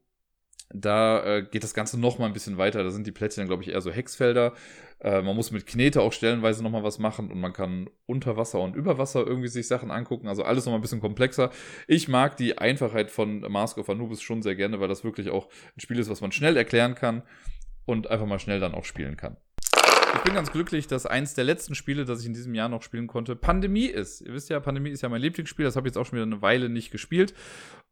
Da 0.71 1.25
äh, 1.25 1.43
geht 1.43 1.65
das 1.65 1.73
Ganze 1.73 1.99
noch 1.99 2.19
mal 2.19 2.27
ein 2.27 2.35
bisschen 2.35 2.59
weiter. 2.59 2.85
Da 2.85 2.91
sind 2.91 3.07
die 3.07 3.13
Plättchen, 3.13 3.47
glaube 3.47 3.63
ich, 3.63 3.71
eher 3.71 3.81
so 3.81 3.91
Hexfelder. 3.91 4.53
Äh, 5.01 5.23
man 5.23 5.35
muss 5.35 5.51
mit 5.51 5.67
Knete 5.67 6.03
auch 6.03 6.13
stellenweise 6.13 6.63
noch 6.63 6.71
mal 6.71 6.83
was 6.83 6.99
machen 6.99 7.31
und 7.31 7.41
man 7.41 7.53
kann 7.53 7.89
unter 8.07 8.37
Wasser 8.37 8.61
und 8.61 8.77
über 8.77 8.99
Wasser 8.99 9.27
irgendwie 9.27 9.49
sich 9.49 9.67
Sachen 9.67 9.91
angucken. 9.91 10.29
Also 10.29 10.43
alles 10.43 10.67
noch 10.67 10.73
mal 10.73 10.79
ein 10.79 10.83
bisschen 10.83 11.01
komplexer. 11.01 11.51
Ich 11.87 12.09
mag 12.09 12.37
die 12.37 12.59
Einfachheit 12.59 13.11
von 13.11 13.41
Mask 13.41 13.79
of 13.79 13.89
Anubis 13.89 14.21
schon 14.21 14.43
sehr 14.43 14.57
gerne, 14.57 14.81
weil 14.81 14.89
das 14.89 15.05
wirklich 15.05 15.31
auch 15.31 15.49
ein 15.77 15.81
Spiel 15.81 15.99
ist, 15.99 16.11
was 16.11 16.21
man 16.21 16.33
schnell 16.33 16.57
erklären 16.57 16.95
kann 16.95 17.23
und 17.87 18.11
einfach 18.11 18.27
mal 18.27 18.39
schnell 18.39 18.61
dann 18.61 18.75
auch 18.75 18.85
spielen 18.85 19.17
kann. 19.17 19.37
Ich 20.15 20.23
bin 20.25 20.35
ganz 20.35 20.51
glücklich, 20.51 20.87
dass 20.87 21.07
eins 21.07 21.35
der 21.35 21.45
letzten 21.45 21.75
Spiele, 21.75 22.05
das 22.05 22.21
ich 22.21 22.27
in 22.27 22.35
diesem 22.35 22.55
Jahr 22.55 22.69
noch 22.69 22.83
spielen 22.83 23.07
konnte, 23.07 23.37
Pandemie 23.37 23.87
ist. 23.87 24.21
Ihr 24.21 24.33
wisst 24.33 24.51
ja, 24.51 24.61
Pandemie 24.61 24.91
ist 24.91 25.03
ja 25.03 25.09
mein 25.09 25.21
Lieblingsspiel. 25.21 25.65
Das 25.65 25.77
habe 25.77 25.87
ich 25.87 25.93
jetzt 25.93 25.99
auch 25.99 26.07
schon 26.07 26.17
wieder 26.17 26.27
eine 26.27 26.43
Weile 26.43 26.69
nicht 26.69 26.91
gespielt. 26.91 27.35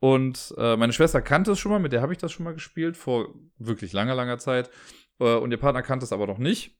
Und 0.00 0.54
äh, 0.58 0.76
meine 0.76 0.92
Schwester 0.92 1.22
kannte 1.22 1.52
es 1.52 1.58
schon 1.58 1.72
mal, 1.72 1.78
mit 1.78 1.92
der 1.92 2.02
habe 2.02 2.12
ich 2.12 2.18
das 2.18 2.32
schon 2.32 2.44
mal 2.44 2.54
gespielt, 2.54 2.96
vor 2.96 3.34
wirklich 3.58 3.92
langer, 3.92 4.14
langer 4.14 4.38
Zeit. 4.38 4.70
Äh, 5.18 5.34
und 5.36 5.50
ihr 5.50 5.58
Partner 5.58 5.82
kannte 5.82 6.04
es 6.04 6.12
aber 6.12 6.26
noch 6.26 6.38
nicht. 6.38 6.76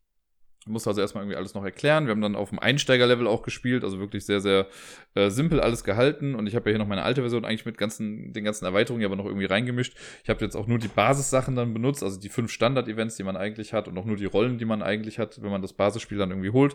Musste 0.67 0.91
also 0.91 1.01
erstmal 1.01 1.23
irgendwie 1.23 1.37
alles 1.37 1.55
noch 1.55 1.65
erklären. 1.65 2.07
Wir 2.07 2.11
haben 2.11 2.21
dann 2.21 2.35
auf 2.35 2.51
dem 2.51 2.59
Einsteigerlevel 2.59 3.27
auch 3.27 3.43
gespielt, 3.43 3.85
also 3.85 4.01
wirklich 4.01 4.27
sehr, 4.27 4.41
sehr 4.41 4.67
äh, 5.15 5.31
simpel 5.31 5.61
alles 5.61 5.85
gehalten. 5.85 6.35
Und 6.35 6.47
ich 6.47 6.57
habe 6.57 6.69
ja 6.69 6.75
hier 6.75 6.79
noch 6.79 6.89
meine 6.89 7.03
alte 7.03 7.21
Version 7.21 7.45
eigentlich 7.45 7.67
mit 7.67 7.79
ganzen, 7.79 8.33
den 8.33 8.45
ganzen 8.45 8.65
Erweiterungen 8.65 9.05
aber 9.05 9.17
noch 9.17 9.27
irgendwie 9.27 9.47
reingemischt. 9.47 9.97
Ich 10.25 10.29
habe 10.29 10.45
jetzt 10.45 10.57
auch 10.57 10.67
nur 10.67 10.79
die 10.79 10.89
Basissachen 10.89 11.55
dann 11.55 11.73
benutzt, 11.73 12.03
also 12.03 12.19
die 12.19 12.29
fünf 12.29 12.51
Standard-Events, 12.51 13.17
die 13.17 13.23
man 13.23 13.37
eigentlich 13.37 13.73
hat 13.73 13.89
und 13.89 13.97
auch 13.97 14.05
nur 14.05 14.17
die 14.17 14.25
Rollen, 14.25 14.59
die 14.59 14.65
man 14.65 14.83
eigentlich 14.83 15.19
hat, 15.19 15.41
wenn 15.43 15.51
man 15.51 15.63
das 15.63 15.73
Basisspiel 15.73 16.19
dann 16.19 16.31
irgendwie 16.31 16.51
holt. 16.51 16.75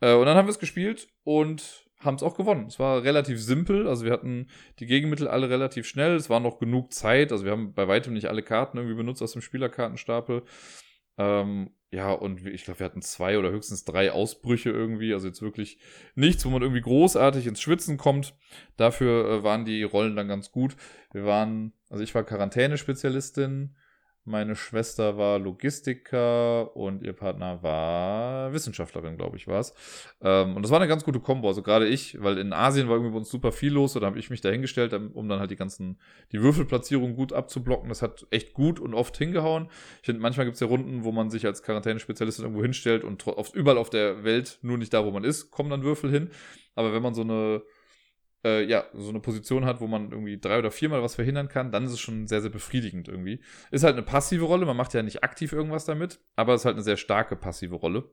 Äh, 0.00 0.14
und 0.14 0.26
dann 0.26 0.36
haben 0.36 0.46
wir 0.46 0.52
es 0.52 0.58
gespielt 0.58 1.08
und 1.24 1.88
haben 2.00 2.14
es 2.14 2.22
auch 2.22 2.36
gewonnen. 2.36 2.66
Es 2.66 2.78
war 2.78 3.02
relativ 3.02 3.42
simpel, 3.42 3.88
also 3.88 4.04
wir 4.04 4.12
hatten 4.12 4.46
die 4.78 4.86
Gegenmittel 4.86 5.26
alle 5.26 5.50
relativ 5.50 5.86
schnell, 5.86 6.14
es 6.14 6.30
war 6.30 6.40
noch 6.40 6.58
genug 6.58 6.92
Zeit, 6.92 7.32
also 7.32 7.44
wir 7.44 7.52
haben 7.52 7.74
bei 7.74 7.88
weitem 7.88 8.12
nicht 8.12 8.28
alle 8.28 8.42
Karten 8.42 8.78
irgendwie 8.78 8.96
benutzt 8.96 9.22
aus 9.22 9.32
dem 9.32 9.42
Spielerkartenstapel. 9.42 10.42
Ähm, 11.18 11.70
ja, 11.90 12.12
und 12.12 12.46
ich 12.46 12.64
glaube, 12.64 12.80
wir 12.80 12.84
hatten 12.84 13.00
zwei 13.00 13.38
oder 13.38 13.50
höchstens 13.50 13.84
drei 13.84 14.12
Ausbrüche 14.12 14.70
irgendwie. 14.70 15.14
Also 15.14 15.26
jetzt 15.26 15.40
wirklich 15.40 15.78
nichts, 16.14 16.44
wo 16.44 16.50
man 16.50 16.62
irgendwie 16.62 16.82
großartig 16.82 17.46
ins 17.46 17.62
Schwitzen 17.62 17.96
kommt. 17.96 18.34
Dafür 18.76 19.28
äh, 19.28 19.42
waren 19.42 19.64
die 19.64 19.82
Rollen 19.82 20.14
dann 20.14 20.28
ganz 20.28 20.52
gut. 20.52 20.76
Wir 21.12 21.24
waren, 21.24 21.72
also 21.88 22.04
ich 22.04 22.14
war 22.14 22.24
Quarantänespezialistin. 22.24 23.74
Meine 24.28 24.56
Schwester 24.56 25.16
war 25.16 25.38
Logistiker 25.38 26.76
und 26.76 27.02
ihr 27.02 27.14
Partner 27.14 27.62
war 27.62 28.52
Wissenschaftlerin, 28.52 29.16
glaube 29.16 29.38
ich, 29.38 29.48
war 29.48 29.60
es. 29.60 29.72
Ähm, 30.20 30.54
und 30.54 30.62
das 30.62 30.70
war 30.70 30.78
eine 30.78 30.86
ganz 30.86 31.02
gute 31.02 31.18
Kombo. 31.18 31.48
Also 31.48 31.62
gerade 31.62 31.88
ich, 31.88 32.22
weil 32.22 32.36
in 32.36 32.52
Asien 32.52 32.88
war 32.88 32.96
irgendwie 32.96 33.12
bei 33.12 33.16
uns 33.16 33.30
super 33.30 33.52
viel 33.52 33.72
los, 33.72 33.94
da 33.94 34.02
habe 34.02 34.18
ich 34.18 34.28
mich 34.28 34.42
da 34.42 34.50
hingestellt, 34.50 34.92
um 34.92 35.28
dann 35.30 35.40
halt 35.40 35.50
die 35.50 35.56
ganzen, 35.56 35.98
die 36.30 36.42
Würfelplatzierung 36.42 37.16
gut 37.16 37.32
abzublocken. 37.32 37.88
Das 37.88 38.02
hat 38.02 38.26
echt 38.30 38.52
gut 38.52 38.80
und 38.80 38.92
oft 38.92 39.16
hingehauen. 39.16 39.70
Ich 40.00 40.06
finde, 40.06 40.20
manchmal 40.20 40.44
gibt 40.44 40.56
es 40.56 40.60
ja 40.60 40.66
Runden, 40.66 41.04
wo 41.04 41.12
man 41.12 41.30
sich 41.30 41.46
als 41.46 41.62
Quarantänespezialistin 41.62 42.44
irgendwo 42.44 42.62
hinstellt 42.62 43.04
und 43.04 43.24
überall 43.54 43.78
auf 43.78 43.88
der 43.88 44.24
Welt, 44.24 44.58
nur 44.60 44.76
nicht 44.76 44.92
da, 44.92 45.06
wo 45.06 45.10
man 45.10 45.24
ist, 45.24 45.50
kommen 45.50 45.70
dann 45.70 45.82
Würfel 45.82 46.10
hin. 46.10 46.30
Aber 46.74 46.92
wenn 46.92 47.02
man 47.02 47.14
so 47.14 47.22
eine 47.22 47.62
äh, 48.48 48.64
ja, 48.64 48.84
so 48.94 49.10
eine 49.10 49.20
Position 49.20 49.64
hat, 49.64 49.80
wo 49.80 49.86
man 49.86 50.10
irgendwie 50.10 50.38
drei 50.38 50.58
oder 50.58 50.70
viermal 50.70 51.02
was 51.02 51.14
verhindern 51.14 51.48
kann, 51.48 51.70
dann 51.70 51.84
ist 51.84 51.92
es 51.92 52.00
schon 52.00 52.26
sehr, 52.26 52.40
sehr 52.40 52.50
befriedigend 52.50 53.08
irgendwie. 53.08 53.40
Ist 53.70 53.84
halt 53.84 53.94
eine 53.94 54.02
passive 54.02 54.44
Rolle, 54.44 54.66
man 54.66 54.76
macht 54.76 54.94
ja 54.94 55.02
nicht 55.02 55.22
aktiv 55.22 55.52
irgendwas 55.52 55.84
damit, 55.84 56.20
aber 56.36 56.54
es 56.54 56.62
ist 56.62 56.64
halt 56.64 56.76
eine 56.76 56.84
sehr 56.84 56.96
starke 56.96 57.36
passive 57.36 57.76
Rolle. 57.76 58.04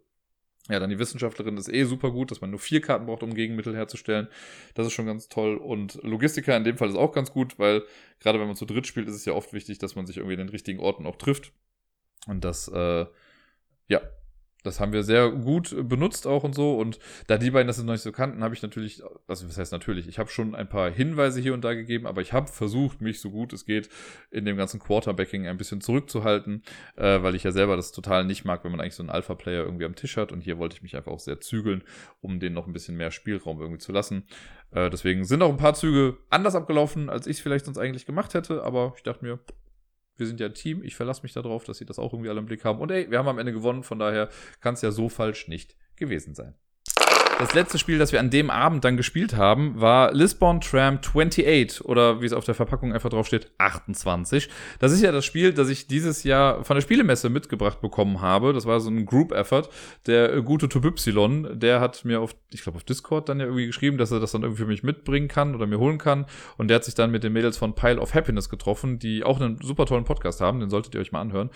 Ja, 0.67 0.79
dann 0.79 0.89
die 0.89 0.97
Wissenschaftlerin 0.97 1.57
ist 1.57 1.71
eh 1.71 1.83
super 1.83 2.09
gut, 2.09 2.31
dass 2.31 2.41
man 2.41 2.49
nur 2.49 2.59
vier 2.59 2.81
Karten 2.81 3.05
braucht, 3.05 3.21
um 3.21 3.35
Gegenmittel 3.35 3.75
herzustellen. 3.75 4.27
Das 4.73 4.87
ist 4.87 4.93
schon 4.93 5.05
ganz 5.05 5.29
toll. 5.29 5.57
Und 5.57 5.99
Logistiker 6.01 6.57
in 6.57 6.63
dem 6.63 6.77
Fall 6.77 6.89
ist 6.89 6.95
auch 6.95 7.11
ganz 7.11 7.31
gut, 7.31 7.59
weil 7.59 7.83
gerade 8.19 8.39
wenn 8.39 8.47
man 8.47 8.55
zu 8.55 8.65
dritt 8.65 8.87
spielt, 8.87 9.07
ist 9.07 9.15
es 9.15 9.25
ja 9.25 9.33
oft 9.33 9.53
wichtig, 9.53 9.77
dass 9.77 9.95
man 9.95 10.07
sich 10.07 10.17
irgendwie 10.17 10.33
in 10.33 10.39
den 10.39 10.49
richtigen 10.49 10.79
Orten 10.79 11.05
auch 11.05 11.17
trifft. 11.17 11.53
Und 12.25 12.43
das, 12.43 12.67
äh, 12.67 13.05
ja, 13.87 14.01
das 14.65 14.79
haben 14.79 14.93
wir 14.93 15.03
sehr 15.03 15.29
gut 15.29 15.75
benutzt 15.87 16.27
auch 16.27 16.43
und 16.43 16.55
so. 16.55 16.77
Und 16.77 16.99
da 17.27 17.37
die 17.37 17.51
beiden 17.51 17.67
das 17.67 17.81
noch 17.81 17.93
nicht 17.93 18.01
so 18.01 18.11
kannten, 18.11 18.43
habe 18.43 18.53
ich 18.53 18.61
natürlich, 18.61 19.03
also 19.27 19.47
was 19.47 19.57
heißt 19.57 19.71
natürlich, 19.71 20.07
ich 20.07 20.19
habe 20.19 20.29
schon 20.29 20.55
ein 20.55 20.67
paar 20.67 20.89
Hinweise 20.91 21.39
hier 21.41 21.53
und 21.53 21.63
da 21.63 21.73
gegeben, 21.73 22.07
aber 22.07 22.21
ich 22.21 22.33
habe 22.33 22.47
versucht, 22.47 23.01
mich 23.01 23.19
so 23.19 23.31
gut 23.31 23.53
es 23.53 23.65
geht 23.65 23.89
in 24.31 24.45
dem 24.45 24.57
ganzen 24.57 24.79
Quarterbacking 24.79 25.47
ein 25.47 25.57
bisschen 25.57 25.81
zurückzuhalten, 25.81 26.63
äh, 26.95 27.21
weil 27.21 27.35
ich 27.35 27.43
ja 27.43 27.51
selber 27.51 27.75
das 27.75 27.91
total 27.91 28.25
nicht 28.25 28.45
mag, 28.45 28.63
wenn 28.63 28.71
man 28.71 28.81
eigentlich 28.81 28.95
so 28.95 29.03
einen 29.03 29.09
Alpha-Player 29.09 29.63
irgendwie 29.63 29.85
am 29.85 29.95
Tisch 29.95 30.17
hat. 30.17 30.31
Und 30.31 30.41
hier 30.41 30.57
wollte 30.57 30.75
ich 30.75 30.83
mich 30.83 30.95
einfach 30.95 31.11
auch 31.11 31.19
sehr 31.19 31.39
zügeln, 31.39 31.83
um 32.21 32.39
denen 32.39 32.55
noch 32.55 32.67
ein 32.67 32.73
bisschen 32.73 32.97
mehr 32.97 33.11
Spielraum 33.11 33.59
irgendwie 33.59 33.79
zu 33.79 33.91
lassen. 33.91 34.23
Äh, 34.71 34.89
deswegen 34.89 35.25
sind 35.25 35.41
auch 35.41 35.49
ein 35.49 35.57
paar 35.57 35.73
Züge 35.73 36.17
anders 36.29 36.55
abgelaufen, 36.55 37.09
als 37.09 37.27
ich 37.27 37.37
es 37.37 37.43
vielleicht 37.43 37.65
sonst 37.65 37.77
eigentlich 37.77 38.05
gemacht 38.05 38.33
hätte, 38.33 38.63
aber 38.63 38.93
ich 38.97 39.03
dachte 39.03 39.23
mir, 39.23 39.39
wir 40.17 40.27
sind 40.27 40.39
ja 40.39 40.47
ein 40.47 40.53
Team, 40.53 40.83
ich 40.83 40.95
verlasse 40.95 41.23
mich 41.23 41.33
darauf, 41.33 41.63
dass 41.63 41.77
sie 41.77 41.85
das 41.85 41.99
auch 41.99 42.13
irgendwie 42.13 42.29
alle 42.29 42.39
im 42.39 42.45
Blick 42.45 42.63
haben. 42.63 42.79
Und 42.79 42.91
ey, 42.91 43.09
wir 43.09 43.19
haben 43.19 43.27
am 43.27 43.39
Ende 43.39 43.51
gewonnen, 43.53 43.83
von 43.83 43.99
daher 43.99 44.29
kann 44.61 44.73
es 44.75 44.81
ja 44.81 44.91
so 44.91 45.09
falsch 45.09 45.47
nicht 45.47 45.75
gewesen 45.95 46.35
sein. 46.35 46.55
Das 47.37 47.53
letzte 47.53 47.77
Spiel, 47.77 47.97
das 47.97 48.13
wir 48.13 48.21
an 48.21 48.29
dem 48.29 48.49
Abend 48.49 48.85
dann 48.85 48.95
gespielt 48.95 49.35
haben, 49.35 49.79
war 49.79 50.13
Lisbon 50.13 50.61
Tram 50.61 50.99
28 50.99 51.83
oder 51.83 52.21
wie 52.21 52.25
es 52.25 52.31
auf 52.31 52.45
der 52.45 52.55
Verpackung 52.55 52.93
einfach 52.93 53.09
drauf 53.09 53.27
steht, 53.27 53.51
28. 53.57 54.49
Das 54.79 54.93
ist 54.93 55.01
ja 55.01 55.11
das 55.11 55.25
Spiel, 55.25 55.51
das 55.51 55.67
ich 55.67 55.85
dieses 55.85 56.23
Jahr 56.23 56.63
von 56.63 56.75
der 56.75 56.81
Spielemesse 56.81 57.29
mitgebracht 57.29 57.81
bekommen 57.81 58.21
habe. 58.21 58.53
Das 58.53 58.65
war 58.65 58.79
so 58.79 58.89
ein 58.89 59.05
Group 59.05 59.33
Effort. 59.33 59.67
Der 60.07 60.41
gute 60.43 60.69
Tobypsilon, 60.69 61.59
der 61.59 61.81
hat 61.81 62.05
mir 62.05 62.21
auf, 62.21 62.37
ich 62.53 62.63
glaube 62.63 62.77
auf 62.77 62.85
Discord 62.85 63.27
dann 63.27 63.41
ja 63.41 63.47
irgendwie 63.47 63.67
geschrieben, 63.67 63.97
dass 63.97 64.11
er 64.11 64.21
das 64.21 64.31
dann 64.31 64.43
irgendwie 64.43 64.61
für 64.61 64.69
mich 64.69 64.83
mitbringen 64.83 65.27
kann 65.27 65.55
oder 65.55 65.67
mir 65.67 65.77
holen 65.77 65.97
kann. 65.97 66.27
Und 66.57 66.69
der 66.69 66.75
hat 66.75 66.85
sich 66.85 66.95
dann 66.95 67.11
mit 67.11 67.25
den 67.25 67.33
Mädels 67.33 67.57
von 67.57 67.75
Pile 67.75 67.99
of 67.99 68.13
Happiness 68.13 68.49
getroffen, 68.49 68.97
die 68.97 69.25
auch 69.25 69.41
einen 69.41 69.59
super 69.61 69.85
tollen 69.85 70.05
Podcast 70.05 70.39
haben. 70.39 70.61
Den 70.61 70.69
solltet 70.69 70.95
ihr 70.95 71.01
euch 71.01 71.11
mal 71.11 71.19
anhören. 71.19 71.49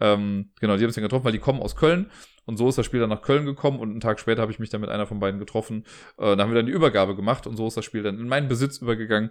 Ähm, 0.00 0.48
genau, 0.60 0.78
die 0.78 0.82
haben 0.82 0.90
sich 0.90 0.96
dann 0.96 1.04
getroffen, 1.04 1.26
weil 1.26 1.32
die 1.32 1.40
kommen 1.40 1.60
aus 1.60 1.76
Köln 1.76 2.10
und 2.46 2.56
so 2.56 2.68
ist 2.68 2.78
das 2.78 2.86
Spiel 2.86 3.00
dann 3.00 3.10
nach 3.10 3.22
Köln 3.22 3.44
gekommen 3.44 3.80
und 3.80 3.90
einen 3.90 4.00
Tag 4.00 4.20
später 4.20 4.40
habe 4.40 4.52
ich 4.52 4.58
mich 4.58 4.70
dann 4.70 4.80
mit 4.80 4.88
einer 4.88 5.06
von 5.06 5.18
beiden 5.18 5.38
getroffen. 5.40 5.84
Äh, 6.16 6.36
da 6.36 6.42
haben 6.42 6.50
wir 6.50 6.56
dann 6.56 6.66
die 6.66 6.72
Übergabe 6.72 7.16
gemacht 7.16 7.46
und 7.46 7.56
so 7.56 7.66
ist 7.66 7.76
das 7.76 7.84
Spiel 7.84 8.02
dann 8.02 8.18
in 8.18 8.28
meinen 8.28 8.48
Besitz 8.48 8.78
übergegangen. 8.78 9.30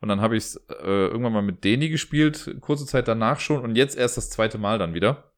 Und 0.00 0.08
dann 0.08 0.20
habe 0.20 0.36
ich 0.36 0.44
es 0.44 0.56
äh, 0.68 1.06
irgendwann 1.06 1.34
mal 1.34 1.42
mit 1.42 1.62
Deni 1.62 1.90
gespielt, 1.90 2.56
kurze 2.60 2.86
Zeit 2.86 3.06
danach 3.06 3.38
schon 3.38 3.62
und 3.62 3.76
jetzt 3.76 3.96
erst 3.96 4.16
das 4.16 4.30
zweite 4.30 4.58
Mal 4.58 4.78
dann 4.78 4.94
wieder. 4.94 5.30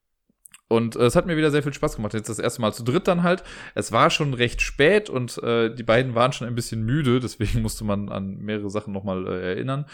Und 0.69 0.97
äh, 0.97 1.05
es 1.05 1.17
hat 1.17 1.27
mir 1.27 1.37
wieder 1.37 1.51
sehr 1.51 1.63
viel 1.63 1.75
Spaß 1.75 1.97
gemacht. 1.97 2.15
Jetzt 2.15 2.29
das 2.29 2.39
erste 2.39 2.61
Mal 2.61 2.73
zu 2.73 2.83
dritt 2.83 3.09
dann 3.09 3.23
halt. 3.23 3.45
Es 3.75 3.93
war 3.93 4.11
schon 4.11 4.35
recht 4.35 4.61
spät 4.61 5.11
und 5.11 5.39
äh, 5.43 5.75
die 5.75 5.85
beiden 5.85 6.15
waren 6.15 6.33
schon 6.33 6.47
ein 6.47 6.55
bisschen 6.55 6.85
müde, 6.85 7.21
deswegen 7.23 7.63
musste 7.63 7.85
man 7.85 8.09
an 8.09 8.39
mehrere 8.39 8.71
Sachen 8.71 8.93
nochmal 8.93 9.27
äh, 9.27 9.49
erinnern. 9.49 9.87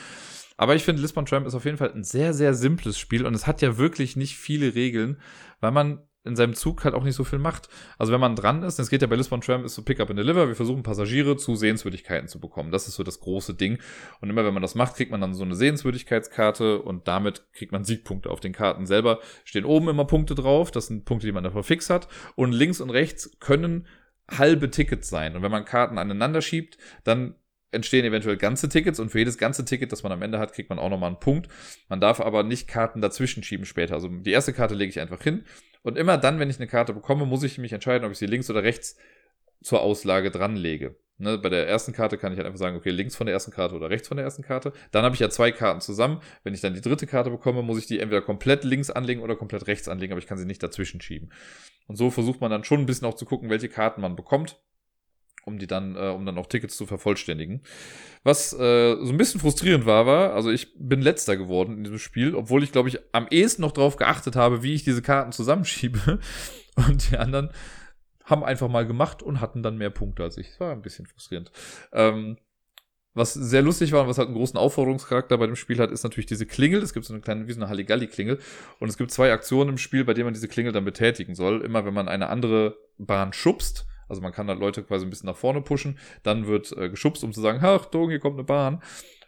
Aber 0.58 0.74
ich 0.74 0.84
finde, 0.84 1.02
Lisbon 1.02 1.26
Tramp 1.26 1.46
ist 1.46 1.54
auf 1.54 1.64
jeden 1.64 1.78
Fall 1.78 1.92
ein 1.92 2.04
sehr, 2.04 2.34
sehr 2.34 2.54
simples 2.54 2.98
Spiel 2.98 3.26
und 3.26 3.34
es 3.34 3.46
hat 3.46 3.62
ja 3.62 3.78
wirklich 3.78 4.16
nicht 4.16 4.36
viele 4.36 4.74
Regeln, 4.74 5.18
weil 5.60 5.72
man 5.72 6.00
in 6.24 6.36
seinem 6.36 6.54
Zug 6.54 6.84
halt 6.84 6.94
auch 6.94 7.02
nicht 7.02 7.16
so 7.16 7.24
viel 7.24 7.38
macht. 7.38 7.68
Also 7.98 8.12
wenn 8.12 8.20
man 8.20 8.36
dran 8.36 8.62
ist, 8.62 8.78
es 8.78 8.90
geht 8.90 9.02
ja 9.02 9.08
bei 9.08 9.16
Lisbon 9.16 9.40
Tram, 9.40 9.64
ist 9.64 9.74
so 9.74 9.82
Pick 9.82 9.98
up 9.98 10.08
and 10.08 10.18
Deliver, 10.18 10.46
wir 10.46 10.54
versuchen 10.54 10.82
Passagiere 10.82 11.36
zu 11.36 11.56
Sehenswürdigkeiten 11.56 12.28
zu 12.28 12.38
bekommen. 12.38 12.70
Das 12.70 12.86
ist 12.86 12.94
so 12.94 13.02
das 13.02 13.20
große 13.20 13.54
Ding. 13.54 13.78
Und 14.20 14.30
immer 14.30 14.44
wenn 14.44 14.54
man 14.54 14.62
das 14.62 14.74
macht, 14.74 14.96
kriegt 14.96 15.10
man 15.10 15.20
dann 15.20 15.34
so 15.34 15.42
eine 15.42 15.56
Sehenswürdigkeitskarte 15.56 16.80
und 16.80 17.08
damit 17.08 17.44
kriegt 17.52 17.72
man 17.72 17.84
Siegpunkte. 17.84 18.30
Auf 18.30 18.40
den 18.40 18.52
Karten 18.52 18.86
selber 18.86 19.18
stehen 19.44 19.64
oben 19.64 19.88
immer 19.88 20.04
Punkte 20.04 20.34
drauf, 20.34 20.70
das 20.70 20.86
sind 20.86 21.04
Punkte, 21.04 21.26
die 21.26 21.32
man 21.32 21.44
dafür 21.44 21.64
fix 21.64 21.90
hat. 21.90 22.06
Und 22.36 22.52
links 22.52 22.80
und 22.80 22.90
rechts 22.90 23.38
können 23.40 23.86
halbe 24.30 24.70
Tickets 24.70 25.08
sein. 25.08 25.34
Und 25.34 25.42
wenn 25.42 25.50
man 25.50 25.64
Karten 25.64 25.98
aneinander 25.98 26.40
schiebt, 26.40 26.78
dann 27.02 27.34
entstehen 27.72 28.04
eventuell 28.04 28.36
ganze 28.36 28.68
Tickets 28.68 29.00
und 29.00 29.10
für 29.10 29.18
jedes 29.18 29.38
ganze 29.38 29.64
Ticket, 29.64 29.90
das 29.90 30.02
man 30.02 30.12
am 30.12 30.22
Ende 30.22 30.38
hat, 30.38 30.52
kriegt 30.52 30.68
man 30.68 30.78
auch 30.78 30.90
nochmal 30.90 31.08
einen 31.08 31.20
Punkt. 31.20 31.48
Man 31.88 32.00
darf 32.00 32.20
aber 32.20 32.42
nicht 32.42 32.68
Karten 32.68 33.00
dazwischen 33.00 33.42
schieben 33.42 33.64
später. 33.64 33.94
Also 33.94 34.08
die 34.08 34.30
erste 34.30 34.52
Karte 34.52 34.74
lege 34.74 34.90
ich 34.90 35.00
einfach 35.00 35.22
hin 35.22 35.44
und 35.82 35.98
immer 35.98 36.18
dann, 36.18 36.38
wenn 36.38 36.50
ich 36.50 36.58
eine 36.58 36.66
Karte 36.68 36.92
bekomme, 36.92 37.26
muss 37.26 37.42
ich 37.42 37.58
mich 37.58 37.72
entscheiden, 37.72 38.04
ob 38.04 38.12
ich 38.12 38.18
sie 38.18 38.26
links 38.26 38.50
oder 38.50 38.62
rechts 38.62 38.96
zur 39.62 39.82
Auslage 39.82 40.30
dranlege. 40.30 40.96
Ne, 41.18 41.38
bei 41.38 41.50
der 41.50 41.68
ersten 41.68 41.92
Karte 41.92 42.18
kann 42.18 42.32
ich 42.32 42.38
halt 42.38 42.46
einfach 42.46 42.58
sagen, 42.58 42.76
okay, 42.76 42.90
links 42.90 43.14
von 43.14 43.26
der 43.26 43.34
ersten 43.34 43.52
Karte 43.52 43.76
oder 43.76 43.90
rechts 43.90 44.08
von 44.08 44.16
der 44.16 44.24
ersten 44.24 44.42
Karte. 44.42 44.72
Dann 44.90 45.04
habe 45.04 45.14
ich 45.14 45.20
ja 45.20 45.30
zwei 45.30 45.52
Karten 45.52 45.80
zusammen. 45.80 46.20
Wenn 46.42 46.52
ich 46.52 46.60
dann 46.60 46.74
die 46.74 46.80
dritte 46.80 47.06
Karte 47.06 47.30
bekomme, 47.30 47.62
muss 47.62 47.78
ich 47.78 47.86
die 47.86 48.00
entweder 48.00 48.22
komplett 48.22 48.64
links 48.64 48.90
anlegen 48.90 49.20
oder 49.20 49.36
komplett 49.36 49.68
rechts 49.68 49.88
anlegen, 49.88 50.12
aber 50.12 50.18
ich 50.18 50.26
kann 50.26 50.38
sie 50.38 50.46
nicht 50.46 50.62
dazwischen 50.62 51.00
schieben. 51.00 51.30
Und 51.86 51.96
so 51.96 52.10
versucht 52.10 52.40
man 52.40 52.50
dann 52.50 52.64
schon 52.64 52.80
ein 52.80 52.86
bisschen 52.86 53.06
auch 53.06 53.14
zu 53.14 53.24
gucken, 53.24 53.50
welche 53.50 53.68
Karten 53.68 54.00
man 54.00 54.16
bekommt 54.16 54.58
um 55.44 55.58
die 55.58 55.66
dann, 55.66 55.96
äh, 55.96 56.08
um 56.08 56.24
dann 56.24 56.38
auch 56.38 56.46
Tickets 56.46 56.76
zu 56.76 56.86
vervollständigen. 56.86 57.62
Was 58.22 58.52
äh, 58.52 58.96
so 58.96 59.12
ein 59.12 59.16
bisschen 59.16 59.40
frustrierend 59.40 59.86
war, 59.86 60.06
war, 60.06 60.34
also 60.34 60.50
ich 60.50 60.68
bin 60.78 61.00
letzter 61.00 61.36
geworden 61.36 61.78
in 61.78 61.84
diesem 61.84 61.98
Spiel, 61.98 62.34
obwohl 62.34 62.62
ich, 62.62 62.72
glaube 62.72 62.88
ich, 62.88 62.98
am 63.12 63.26
ehesten 63.30 63.62
noch 63.62 63.72
drauf 63.72 63.96
geachtet 63.96 64.36
habe, 64.36 64.62
wie 64.62 64.74
ich 64.74 64.84
diese 64.84 65.02
Karten 65.02 65.32
zusammenschiebe. 65.32 66.20
Und 66.76 67.10
die 67.10 67.18
anderen 67.18 67.50
haben 68.24 68.44
einfach 68.44 68.68
mal 68.68 68.86
gemacht 68.86 69.22
und 69.22 69.40
hatten 69.40 69.62
dann 69.62 69.76
mehr 69.76 69.90
Punkte 69.90 70.22
als 70.22 70.38
ich. 70.38 70.48
Das 70.48 70.60
war 70.60 70.72
ein 70.72 70.80
bisschen 70.80 71.06
frustrierend. 71.06 71.50
Ähm, 71.92 72.38
was 73.14 73.34
sehr 73.34 73.60
lustig 73.60 73.92
war 73.92 74.02
und 74.02 74.08
was 74.08 74.16
halt 74.16 74.28
einen 74.28 74.36
großen 74.36 74.58
Aufforderungscharakter 74.58 75.36
bei 75.36 75.46
dem 75.46 75.56
Spiel 75.56 75.78
hat, 75.78 75.90
ist 75.90 76.02
natürlich 76.02 76.26
diese 76.26 76.46
Klingel. 76.46 76.82
Es 76.82 76.94
gibt 76.94 77.04
so 77.04 77.12
eine 77.12 77.20
kleine, 77.20 77.46
wie 77.46 77.52
so 77.52 77.60
eine 77.60 77.68
Halligalli-Klingel. 77.68 78.38
Und 78.80 78.88
es 78.88 78.96
gibt 78.96 79.10
zwei 79.10 79.32
Aktionen 79.32 79.70
im 79.70 79.78
Spiel, 79.78 80.04
bei 80.04 80.14
denen 80.14 80.24
man 80.24 80.34
diese 80.34 80.48
Klingel 80.48 80.72
dann 80.72 80.86
betätigen 80.86 81.34
soll. 81.34 81.62
Immer 81.62 81.84
wenn 81.84 81.92
man 81.92 82.08
eine 82.08 82.30
andere 82.30 82.78
Bahn 82.96 83.34
schubst, 83.34 83.86
also 84.12 84.22
man 84.22 84.32
kann 84.32 84.46
da 84.46 84.52
Leute 84.52 84.82
quasi 84.82 85.06
ein 85.06 85.10
bisschen 85.10 85.26
nach 85.28 85.36
vorne 85.36 85.62
pushen. 85.62 85.98
Dann 86.22 86.46
wird 86.46 86.76
äh, 86.76 86.90
geschubst, 86.90 87.24
um 87.24 87.32
zu 87.32 87.40
sagen, 87.40 87.64
Achtung, 87.64 88.10
hier 88.10 88.20
kommt 88.20 88.36
eine 88.36 88.44
Bahn. 88.44 88.82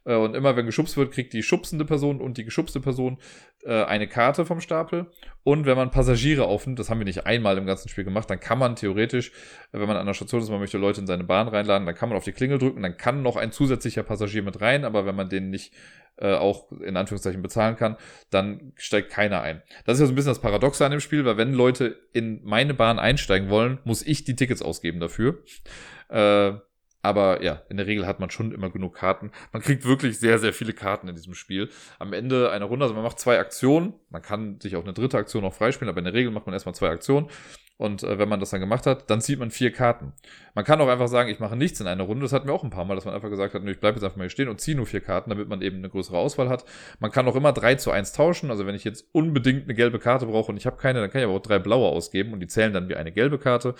Äh, 0.05 0.17
und 0.17 0.35
immer 0.35 0.57
wenn 0.57 0.67
geschubst 0.67 0.97
wird, 0.97 1.13
kriegt 1.13 1.33
die 1.33 1.43
schubsende 1.43 1.85
Person 1.85 2.21
und 2.21 2.37
die 2.37 2.45
geschubste 2.45 2.81
Person 2.81 3.19
äh, 3.65 3.85
eine 3.85 4.07
Karte 4.07 4.45
vom 4.45 4.61
Stapel. 4.61 5.07
Und 5.43 5.67
wenn 5.67 5.77
man 5.77 5.91
Passagiere 5.91 6.45
aufnimmt, 6.45 6.79
das 6.79 6.91
haben 6.91 7.01
wir 7.01 7.05
nicht 7.05 7.27
einmal 7.27 7.59
im 7.59 7.67
ganzen 7.67 7.89
Spiel 7.89 8.05
gemacht, 8.05 8.31
dann 8.31 8.41
kann 8.41 8.59
man 8.59 8.77
theoretisch, 8.77 9.31
äh, 9.73 9.81
wenn 9.81 9.89
man 9.89 9.97
an 9.97 10.07
der 10.07 10.15
Station 10.15 10.43
ist, 10.43 10.51
man 10.51 10.61
möchte 10.61 10.79
Leute 10.79 11.01
in 11.01 11.07
seine 11.07 11.25
Bahn 11.25 11.49
reinladen, 11.49 11.87
dann 11.87 11.95
kann 11.95 12.09
man 12.09 12.19
auf 12.19 12.25
die 12.25 12.33
Klingel 12.33 12.59
drücken, 12.59 12.83
dann 12.83 12.97
kann 12.97 13.23
noch 13.23 13.37
ein 13.37 13.53
zusätzlicher 13.53 14.03
Passagier 14.03 14.43
mit 14.43 14.61
rein, 14.61 14.85
aber 14.85 15.07
wenn 15.07 15.17
man 15.17 15.29
den 15.29 15.51
nicht 15.51 15.73
äh, 16.17 16.35
auch 16.35 16.71
in 16.73 16.97
Anführungszeichen 16.97 17.43
bezahlen 17.43 17.77
kann, 17.77 17.97
dann 18.31 18.73
steigt 18.77 19.11
keiner 19.11 19.41
ein. 19.43 19.63
Das 19.85 19.97
ist 19.97 20.01
ja 20.01 20.07
so 20.07 20.13
ein 20.13 20.17
bisschen 20.17 20.31
das 20.31 20.41
Paradoxe 20.41 20.85
an 20.85 20.93
dem 20.93 21.01
Spiel, 21.01 21.25
weil 21.25 21.37
wenn 21.37 21.53
Leute 21.53 21.97
in 22.13 22.41
meine 22.45 22.75
Bahn 22.75 22.99
einsteigen 22.99 23.49
wollen, 23.51 23.79
muss 23.85 24.03
ich 24.03 24.25
die 24.25 24.37
Tickets 24.37 24.63
ausgeben 24.63 25.01
dafür. 25.01 25.43
Äh, 26.09 26.53
aber 27.05 27.43
ja, 27.43 27.63
in 27.69 27.77
der 27.77 27.87
Regel 27.87 28.07
hat 28.07 28.19
man 28.19 28.31
schon 28.31 28.51
immer 28.51 28.71
genug 28.71 28.95
Karten. 28.95 29.31
Man 29.53 29.61
kriegt 29.61 29.85
wirklich 29.85 30.19
sehr, 30.19 30.39
sehr 30.39 30.55
viele 30.55 30.73
Karten 30.73 31.07
in 31.07 31.15
diesem 31.15 31.35
Spiel. 31.35 31.69
Am 31.99 32.15
Ende 32.15 32.51
einer 32.51 32.65
Runde, 32.65 32.85
also 32.85 32.95
man 32.95 33.05
macht 33.05 33.21
zwei 33.21 33.39
Aktionen. 33.39 33.93
Man 34.09 34.23
kann 34.23 34.59
sich 34.59 34.75
auch 34.75 34.85
eine 34.85 34.95
dritte 34.95 35.19
Aktion 35.19 35.43
noch 35.43 35.53
freispielen, 35.53 35.91
aber 35.91 35.99
in 35.99 36.07
der 36.07 36.15
Regel 36.15 36.33
macht 36.33 36.47
man 36.47 36.55
erstmal 36.55 36.75
zwei 36.75 36.89
Aktionen. 36.89 37.29
Und 37.77 38.05
äh, 38.05 38.19
wenn 38.19 38.29
man 38.29 38.39
das 38.39 38.51
dann 38.51 38.61
gemacht 38.61 38.87
hat, 38.87 39.11
dann 39.11 39.21
zieht 39.21 39.41
man 39.41 39.51
vier 39.51 39.73
Karten. 39.73 40.13
Man 40.55 40.65
kann 40.65 40.81
auch 40.81 40.89
einfach 40.89 41.09
sagen, 41.09 41.29
ich 41.29 41.41
mache 41.41 41.57
nichts 41.57 41.81
in 41.81 41.89
einer 41.89 42.05
Runde. 42.05 42.23
Das 42.23 42.33
hatten 42.33 42.47
wir 42.47 42.55
auch 42.55 42.63
ein 42.63 42.71
paar 42.71 42.85
Mal, 42.85 42.95
dass 42.95 43.05
man 43.05 43.15
einfach 43.15 43.31
gesagt 43.31 43.55
hat, 43.55 43.65
ich 43.65 43.81
bleibe 43.81 43.97
jetzt 43.97 44.05
einfach 44.05 44.17
mal 44.17 44.25
hier 44.25 44.31
stehen 44.31 44.49
und 44.49 44.61
ziehe 44.61 44.77
nur 44.77 44.87
vier 44.87 45.01
Karten, 45.01 45.31
damit 45.31 45.49
man 45.49 45.61
eben 45.61 45.79
eine 45.79 45.91
größere 45.91 46.17
Auswahl 46.17 46.49
hat. 46.49 46.65
Man 47.01 47.11
kann 47.11 47.27
auch 47.27 47.35
immer 47.35 47.53
drei 47.53 47.75
zu 47.75 47.91
eins 47.91 48.13
tauschen. 48.13 48.51
Also 48.51 48.65
wenn 48.67 48.77
ich 48.77 48.85
jetzt 48.85 49.09
unbedingt 49.13 49.65
eine 49.65 49.75
gelbe 49.75 49.99
Karte 49.99 50.27
brauche 50.27 50.53
und 50.53 50.57
ich 50.57 50.67
habe 50.67 50.77
keine, 50.77 51.01
dann 51.01 51.11
kann 51.11 51.21
ich 51.21 51.25
aber 51.27 51.35
auch 51.35 51.43
drei 51.43 51.59
blaue 51.59 51.89
ausgeben 51.89 52.33
und 52.33 52.41
die 52.41 52.47
zählen 52.47 52.73
dann 52.73 52.89
wie 52.89 52.95
eine 52.95 53.11
gelbe 53.11 53.39
Karte. 53.39 53.75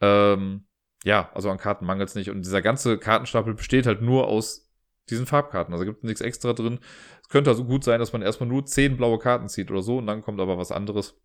Ähm, 0.00 0.64
ja, 1.04 1.30
also 1.34 1.50
an 1.50 1.58
Karten 1.58 1.86
mangelt 1.86 2.08
es 2.08 2.16
nicht. 2.16 2.30
Und 2.30 2.44
dieser 2.44 2.62
ganze 2.62 2.98
Kartenstapel 2.98 3.54
besteht 3.54 3.86
halt 3.86 4.02
nur 4.02 4.26
aus 4.26 4.72
diesen 5.08 5.26
Farbkarten. 5.26 5.72
Also 5.72 5.84
gibt 5.84 6.02
nichts 6.02 6.20
extra 6.20 6.52
drin. 6.52 6.80
Es 7.22 7.28
könnte 7.28 7.50
also 7.50 7.64
gut 7.64 7.84
sein, 7.84 8.00
dass 8.00 8.12
man 8.12 8.22
erstmal 8.22 8.48
nur 8.48 8.66
zehn 8.66 8.96
blaue 8.96 9.18
Karten 9.18 9.48
zieht 9.48 9.70
oder 9.70 9.82
so 9.82 9.98
und 9.98 10.06
dann 10.08 10.22
kommt 10.22 10.40
aber 10.40 10.58
was 10.58 10.72
anderes. 10.72 11.20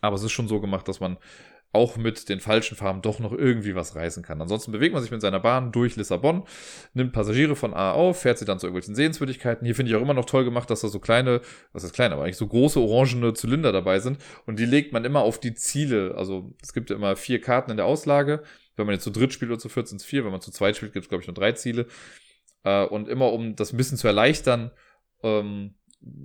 Aber 0.00 0.16
es 0.16 0.22
ist 0.22 0.32
schon 0.32 0.48
so 0.48 0.60
gemacht, 0.60 0.88
dass 0.88 1.00
man 1.00 1.16
auch 1.72 1.96
mit 1.96 2.28
den 2.30 2.40
falschen 2.40 2.76
Farben 2.76 3.02
doch 3.02 3.18
noch 3.18 3.32
irgendwie 3.32 3.74
was 3.74 3.96
reißen 3.96 4.22
kann. 4.22 4.40
Ansonsten 4.40 4.72
bewegt 4.72 4.94
man 4.94 5.02
sich 5.02 5.10
mit 5.10 5.20
seiner 5.20 5.40
Bahn 5.40 5.72
durch 5.72 5.96
Lissabon, 5.96 6.44
nimmt 6.94 7.12
Passagiere 7.12 7.54
von 7.54 7.74
A 7.74 7.92
auf, 7.92 8.22
fährt 8.22 8.38
sie 8.38 8.46
dann 8.46 8.58
zu 8.58 8.66
irgendwelchen 8.66 8.94
Sehenswürdigkeiten. 8.94 9.66
Hier 9.66 9.74
finde 9.74 9.90
ich 9.90 9.96
auch 9.96 10.00
immer 10.00 10.14
noch 10.14 10.24
toll 10.24 10.44
gemacht, 10.44 10.70
dass 10.70 10.80
da 10.80 10.88
so 10.88 11.00
kleine, 11.00 11.42
was 11.72 11.84
ist 11.84 11.94
klein, 11.94 12.12
aber 12.12 12.22
eigentlich 12.22 12.38
so 12.38 12.46
große 12.46 12.80
orangene 12.80 13.34
Zylinder 13.34 13.72
dabei 13.72 13.98
sind 13.98 14.18
und 14.46 14.58
die 14.58 14.64
legt 14.64 14.92
man 14.92 15.04
immer 15.04 15.20
auf 15.20 15.38
die 15.38 15.54
Ziele. 15.54 16.14
Also 16.16 16.54
es 16.62 16.72
gibt 16.72 16.88
ja 16.88 16.96
immer 16.96 17.14
vier 17.16 17.42
Karten 17.42 17.70
in 17.70 17.76
der 17.76 17.86
Auslage 17.86 18.42
wenn 18.76 18.86
man 18.86 18.94
jetzt 18.94 19.04
zu 19.04 19.10
dritt 19.10 19.32
spielt 19.32 19.50
oder 19.50 19.58
zu 19.58 19.68
viert 19.68 19.88
sind 19.88 20.00
es 20.00 20.06
vier. 20.06 20.24
Wenn 20.24 20.32
man 20.32 20.40
zu 20.40 20.50
zweit 20.50 20.76
spielt, 20.76 20.92
gibt 20.92 21.04
es, 21.04 21.08
glaube 21.08 21.22
ich, 21.22 21.26
nur 21.26 21.34
drei 21.34 21.52
Ziele. 21.52 21.86
Äh, 22.62 22.84
und 22.84 23.08
immer, 23.08 23.32
um 23.32 23.56
das 23.56 23.72
ein 23.72 23.76
bisschen 23.76 23.98
zu 23.98 24.06
erleichtern, 24.06 24.70
ähm, 25.22 25.74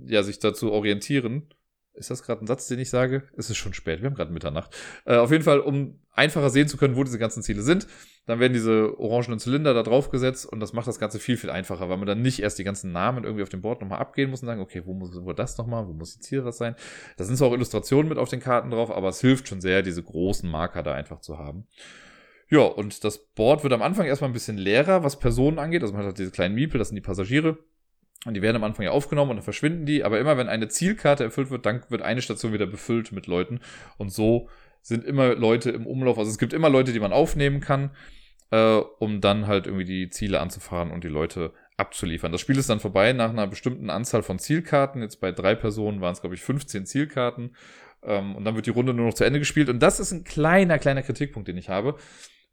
ja, 0.06 0.22
sich 0.22 0.38
dazu 0.38 0.70
orientieren. 0.70 1.48
Ist 1.94 2.10
das 2.10 2.22
gerade 2.22 2.42
ein 2.42 2.46
Satz, 2.46 2.68
den 2.68 2.78
ich 2.78 2.88
sage? 2.88 3.24
Es 3.36 3.50
ist 3.50 3.58
schon 3.58 3.74
spät, 3.74 4.00
wir 4.00 4.08
haben 4.08 4.14
gerade 4.14 4.32
Mitternacht. 4.32 4.74
Äh, 5.04 5.16
auf 5.16 5.30
jeden 5.30 5.44
Fall, 5.44 5.60
um 5.60 6.00
einfacher 6.12 6.48
sehen 6.48 6.68
zu 6.68 6.76
können, 6.76 6.96
wo 6.96 7.04
diese 7.04 7.18
ganzen 7.18 7.42
Ziele 7.42 7.62
sind, 7.62 7.86
dann 8.26 8.40
werden 8.40 8.54
diese 8.54 8.98
orangenen 8.98 9.38
Zylinder 9.38 9.74
da 9.74 9.82
drauf 9.82 10.10
gesetzt 10.10 10.46
und 10.46 10.60
das 10.60 10.72
macht 10.72 10.86
das 10.86 10.98
Ganze 10.98 11.18
viel, 11.18 11.36
viel 11.36 11.50
einfacher, 11.50 11.88
weil 11.88 11.98
man 11.98 12.06
dann 12.06 12.22
nicht 12.22 12.40
erst 12.40 12.58
die 12.58 12.64
ganzen 12.64 12.92
Namen 12.92 13.24
irgendwie 13.24 13.42
auf 13.42 13.48
dem 13.50 13.60
Board 13.60 13.80
nochmal 13.80 13.98
abgehen 13.98 14.30
muss 14.30 14.42
und 14.42 14.46
sagen, 14.46 14.60
okay, 14.60 14.82
wo 14.86 14.94
muss 14.94 15.14
wo 15.14 15.32
das 15.32 15.58
nochmal, 15.58 15.86
wo 15.86 15.92
muss 15.92 16.14
die 16.14 16.20
Ziele 16.20 16.42
das 16.42 16.58
sein? 16.58 16.76
Da 17.16 17.24
sind 17.24 17.36
zwar 17.36 17.48
auch 17.48 17.54
Illustrationen 17.54 18.08
mit 18.08 18.18
auf 18.18 18.28
den 18.28 18.40
Karten 18.40 18.70
drauf, 18.70 18.90
aber 18.90 19.08
es 19.08 19.20
hilft 19.20 19.48
schon 19.48 19.60
sehr, 19.60 19.82
diese 19.82 20.02
großen 20.02 20.50
Marker 20.50 20.82
da 20.82 20.94
einfach 20.94 21.20
zu 21.20 21.38
haben. 21.38 21.66
Ja, 22.48 22.60
und 22.60 23.02
das 23.04 23.18
Board 23.18 23.62
wird 23.62 23.72
am 23.72 23.80
Anfang 23.80 24.06
erstmal 24.06 24.28
ein 24.28 24.34
bisschen 24.34 24.58
leerer, 24.58 25.02
was 25.02 25.18
Personen 25.18 25.58
angeht. 25.58 25.82
Also 25.82 25.94
man 25.94 26.04
hat 26.04 26.18
diese 26.18 26.30
kleinen 26.30 26.54
Miepel, 26.54 26.78
das 26.78 26.88
sind 26.88 26.96
die 26.96 27.00
Passagiere. 27.00 27.58
Und 28.24 28.34
die 28.34 28.42
werden 28.42 28.56
am 28.56 28.64
Anfang 28.64 28.84
ja 28.84 28.92
aufgenommen 28.92 29.32
und 29.32 29.36
dann 29.38 29.44
verschwinden 29.44 29.84
die. 29.84 30.04
Aber 30.04 30.20
immer 30.20 30.36
wenn 30.36 30.48
eine 30.48 30.68
Zielkarte 30.68 31.24
erfüllt 31.24 31.50
wird, 31.50 31.66
dann 31.66 31.82
wird 31.88 32.02
eine 32.02 32.22
Station 32.22 32.52
wieder 32.52 32.66
befüllt 32.66 33.12
mit 33.12 33.26
Leuten. 33.26 33.60
Und 33.98 34.12
so 34.12 34.48
sind 34.80 35.04
immer 35.04 35.34
Leute 35.34 35.70
im 35.70 35.86
Umlauf. 35.86 36.18
Also 36.18 36.30
es 36.30 36.38
gibt 36.38 36.52
immer 36.52 36.68
Leute, 36.68 36.92
die 36.92 37.00
man 37.00 37.12
aufnehmen 37.12 37.60
kann, 37.60 37.90
äh, 38.50 38.76
um 38.98 39.20
dann 39.20 39.46
halt 39.46 39.66
irgendwie 39.66 39.84
die 39.84 40.10
Ziele 40.10 40.40
anzufahren 40.40 40.90
und 40.90 41.02
die 41.02 41.08
Leute 41.08 41.52
abzuliefern. 41.76 42.30
Das 42.30 42.40
Spiel 42.40 42.58
ist 42.58 42.70
dann 42.70 42.80
vorbei 42.80 43.12
nach 43.12 43.30
einer 43.30 43.46
bestimmten 43.46 43.90
Anzahl 43.90 44.22
von 44.22 44.38
Zielkarten. 44.38 45.02
Jetzt 45.02 45.20
bei 45.20 45.32
drei 45.32 45.54
Personen 45.54 46.00
waren 46.00 46.12
es, 46.12 46.20
glaube 46.20 46.36
ich, 46.36 46.42
15 46.42 46.86
Zielkarten. 46.86 47.56
Ähm, 48.04 48.36
und 48.36 48.44
dann 48.44 48.54
wird 48.54 48.66
die 48.66 48.70
Runde 48.70 48.94
nur 48.94 49.06
noch 49.06 49.14
zu 49.14 49.24
Ende 49.24 49.40
gespielt. 49.40 49.68
Und 49.68 49.80
das 49.80 49.98
ist 49.98 50.12
ein 50.12 50.24
kleiner, 50.24 50.78
kleiner 50.78 51.02
Kritikpunkt, 51.02 51.48
den 51.48 51.56
ich 51.56 51.68
habe. 51.68 51.96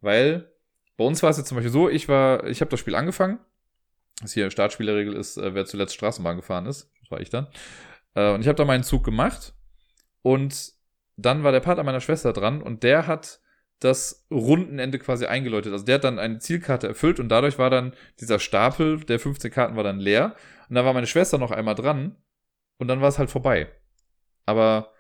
Weil 0.01 0.51
bei 0.97 1.03
uns 1.03 1.21
war 1.21 1.29
es 1.29 1.37
jetzt 1.37 1.47
zum 1.47 1.57
Beispiel 1.57 1.71
so, 1.71 1.89
ich 1.89 2.07
war, 2.07 2.45
ich 2.47 2.61
habe 2.61 2.71
das 2.71 2.79
Spiel 2.79 2.95
angefangen. 2.95 3.39
Was 4.21 4.33
hier 4.33 4.51
Startspielerregel 4.51 5.13
ist, 5.13 5.37
äh, 5.37 5.53
wer 5.53 5.65
zuletzt 5.65 5.93
Straßenbahn 5.95 6.37
gefahren 6.37 6.65
ist. 6.65 6.91
Das 7.01 7.11
war 7.11 7.21
ich 7.21 7.29
dann. 7.29 7.47
Äh, 8.15 8.31
und 8.33 8.41
ich 8.41 8.47
habe 8.47 8.57
da 8.57 8.65
meinen 8.65 8.83
Zug 8.83 9.03
gemacht. 9.03 9.53
Und 10.21 10.73
dann 11.15 11.43
war 11.43 11.51
der 11.51 11.59
Partner 11.59 11.83
meiner 11.83 12.01
Schwester 12.01 12.33
dran 12.33 12.61
und 12.61 12.83
der 12.83 13.07
hat 13.07 13.41
das 13.79 14.25
Rundenende 14.29 14.99
quasi 14.99 15.25
eingeläutet. 15.25 15.71
Also 15.71 15.85
der 15.85 15.95
hat 15.95 16.03
dann 16.03 16.19
eine 16.19 16.39
Zielkarte 16.39 16.87
erfüllt 16.87 17.19
und 17.19 17.29
dadurch 17.29 17.57
war 17.57 17.69
dann 17.69 17.93
dieser 18.19 18.39
Stapel 18.39 18.99
der 19.01 19.19
15 19.19 19.51
Karten 19.51 19.75
war 19.75 19.83
dann 19.83 19.99
leer. 19.99 20.35
Und 20.67 20.75
dann 20.75 20.85
war 20.85 20.93
meine 20.93 21.07
Schwester 21.07 21.37
noch 21.37 21.51
einmal 21.51 21.75
dran 21.75 22.17
und 22.77 22.87
dann 22.87 23.01
war 23.01 23.07
es 23.07 23.19
halt 23.19 23.29
vorbei. 23.29 23.69
Aber, 24.45 24.93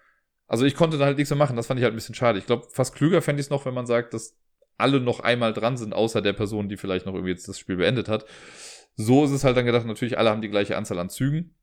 also 0.47 0.65
ich 0.65 0.75
konnte 0.75 0.97
da 0.97 1.05
halt 1.05 1.17
nichts 1.17 1.29
mehr 1.29 1.37
machen. 1.37 1.57
Das 1.57 1.67
fand 1.67 1.79
ich 1.79 1.83
halt 1.83 1.93
ein 1.93 1.97
bisschen 1.97 2.15
schade. 2.15 2.39
Ich 2.39 2.45
glaube, 2.45 2.67
fast 2.71 2.95
klüger 2.95 3.21
fände 3.21 3.41
ich 3.41 3.47
es 3.47 3.49
noch, 3.49 3.65
wenn 3.65 3.73
man 3.73 3.85
sagt, 3.85 4.13
dass 4.13 4.37
alle 4.77 5.01
noch 5.01 5.19
einmal 5.19 5.53
dran 5.53 5.75
sind, 5.75 5.93
außer 5.93 6.21
der 6.21 6.33
Person, 6.33 6.69
die 6.69 6.77
vielleicht 6.77 7.05
noch 7.05 7.13
irgendwie 7.13 7.31
jetzt 7.31 7.49
das 7.49 7.59
Spiel 7.59 7.75
beendet 7.75 8.07
hat. 8.07 8.25
So 8.95 9.23
ist 9.25 9.31
es 9.31 9.43
halt 9.43 9.57
dann 9.57 9.65
gedacht, 9.65 9.85
natürlich 9.85 10.17
alle 10.17 10.29
haben 10.29 10.41
die 10.41 10.49
gleiche 10.49 10.77
Anzahl 10.77 10.99
an 10.99 11.09
Zügen. 11.09 11.55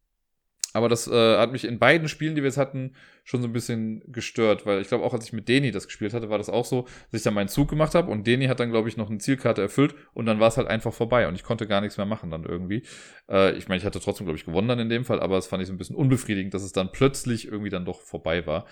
Aber 0.77 0.91
das 0.91 1.09
äh, 1.09 1.39
hat 1.39 1.53
mich 1.53 1.65
in 1.65 1.79
beiden 1.79 2.07
Spielen, 2.07 2.35
die 2.35 2.43
wir 2.43 2.49
jetzt 2.49 2.59
hatten, 2.59 2.93
schon 3.25 3.41
so 3.41 3.49
ein 3.49 3.55
bisschen 3.55 4.03
gestört, 4.13 4.67
weil 4.67 4.83
ich 4.83 4.89
glaube 4.89 5.05
auch, 5.05 5.15
als 5.15 5.25
ich 5.25 5.33
mit 5.33 5.49
Deni 5.49 5.71
das 5.71 5.87
gespielt 5.87 6.13
hatte, 6.13 6.29
war 6.29 6.37
das 6.37 6.51
auch 6.51 6.67
so, 6.67 6.83
dass 7.11 7.21
ich 7.21 7.23
dann 7.23 7.33
meinen 7.33 7.49
Zug 7.49 7.71
gemacht 7.71 7.95
habe 7.95 8.11
und 8.11 8.27
Deni 8.27 8.47
hat 8.47 8.61
dann, 8.61 8.71
glaube 8.71 8.91
ich, 8.91 8.99
noch 8.99 9.09
eine 9.09 9.17
Zielkarte 9.17 9.63
erfüllt 9.63 9.95
und 10.13 10.27
dann 10.27 10.39
war 10.39 10.49
es 10.49 10.59
halt 10.59 10.69
einfach 10.69 10.93
vorbei 10.93 11.29
und 11.29 11.35
ich 11.35 11.45
konnte 11.45 11.67
gar 11.67 11.81
nichts 11.81 11.97
mehr 11.97 12.05
machen 12.05 12.31
dann 12.31 12.45
irgendwie. 12.45 12.83
Äh, 13.27 13.57
ich 13.57 13.69
meine, 13.69 13.79
ich 13.79 13.87
hatte 13.87 14.01
trotzdem, 14.01 14.27
glaube 14.27 14.39
ich, 14.39 14.45
gewonnen 14.45 14.69
dann 14.69 14.79
in 14.79 14.91
dem 14.91 15.07
Fall, 15.07 15.21
aber 15.21 15.39
es 15.39 15.47
fand 15.47 15.63
ich 15.63 15.69
so 15.69 15.73
ein 15.73 15.79
bisschen 15.79 15.97
unbefriedigend, 15.97 16.53
dass 16.53 16.63
es 16.63 16.73
dann 16.73 16.93
plötzlich 16.93 17.47
irgendwie 17.47 17.71
dann 17.71 17.87
doch 17.87 18.03
vorbei 18.03 18.47
war. 18.47 18.67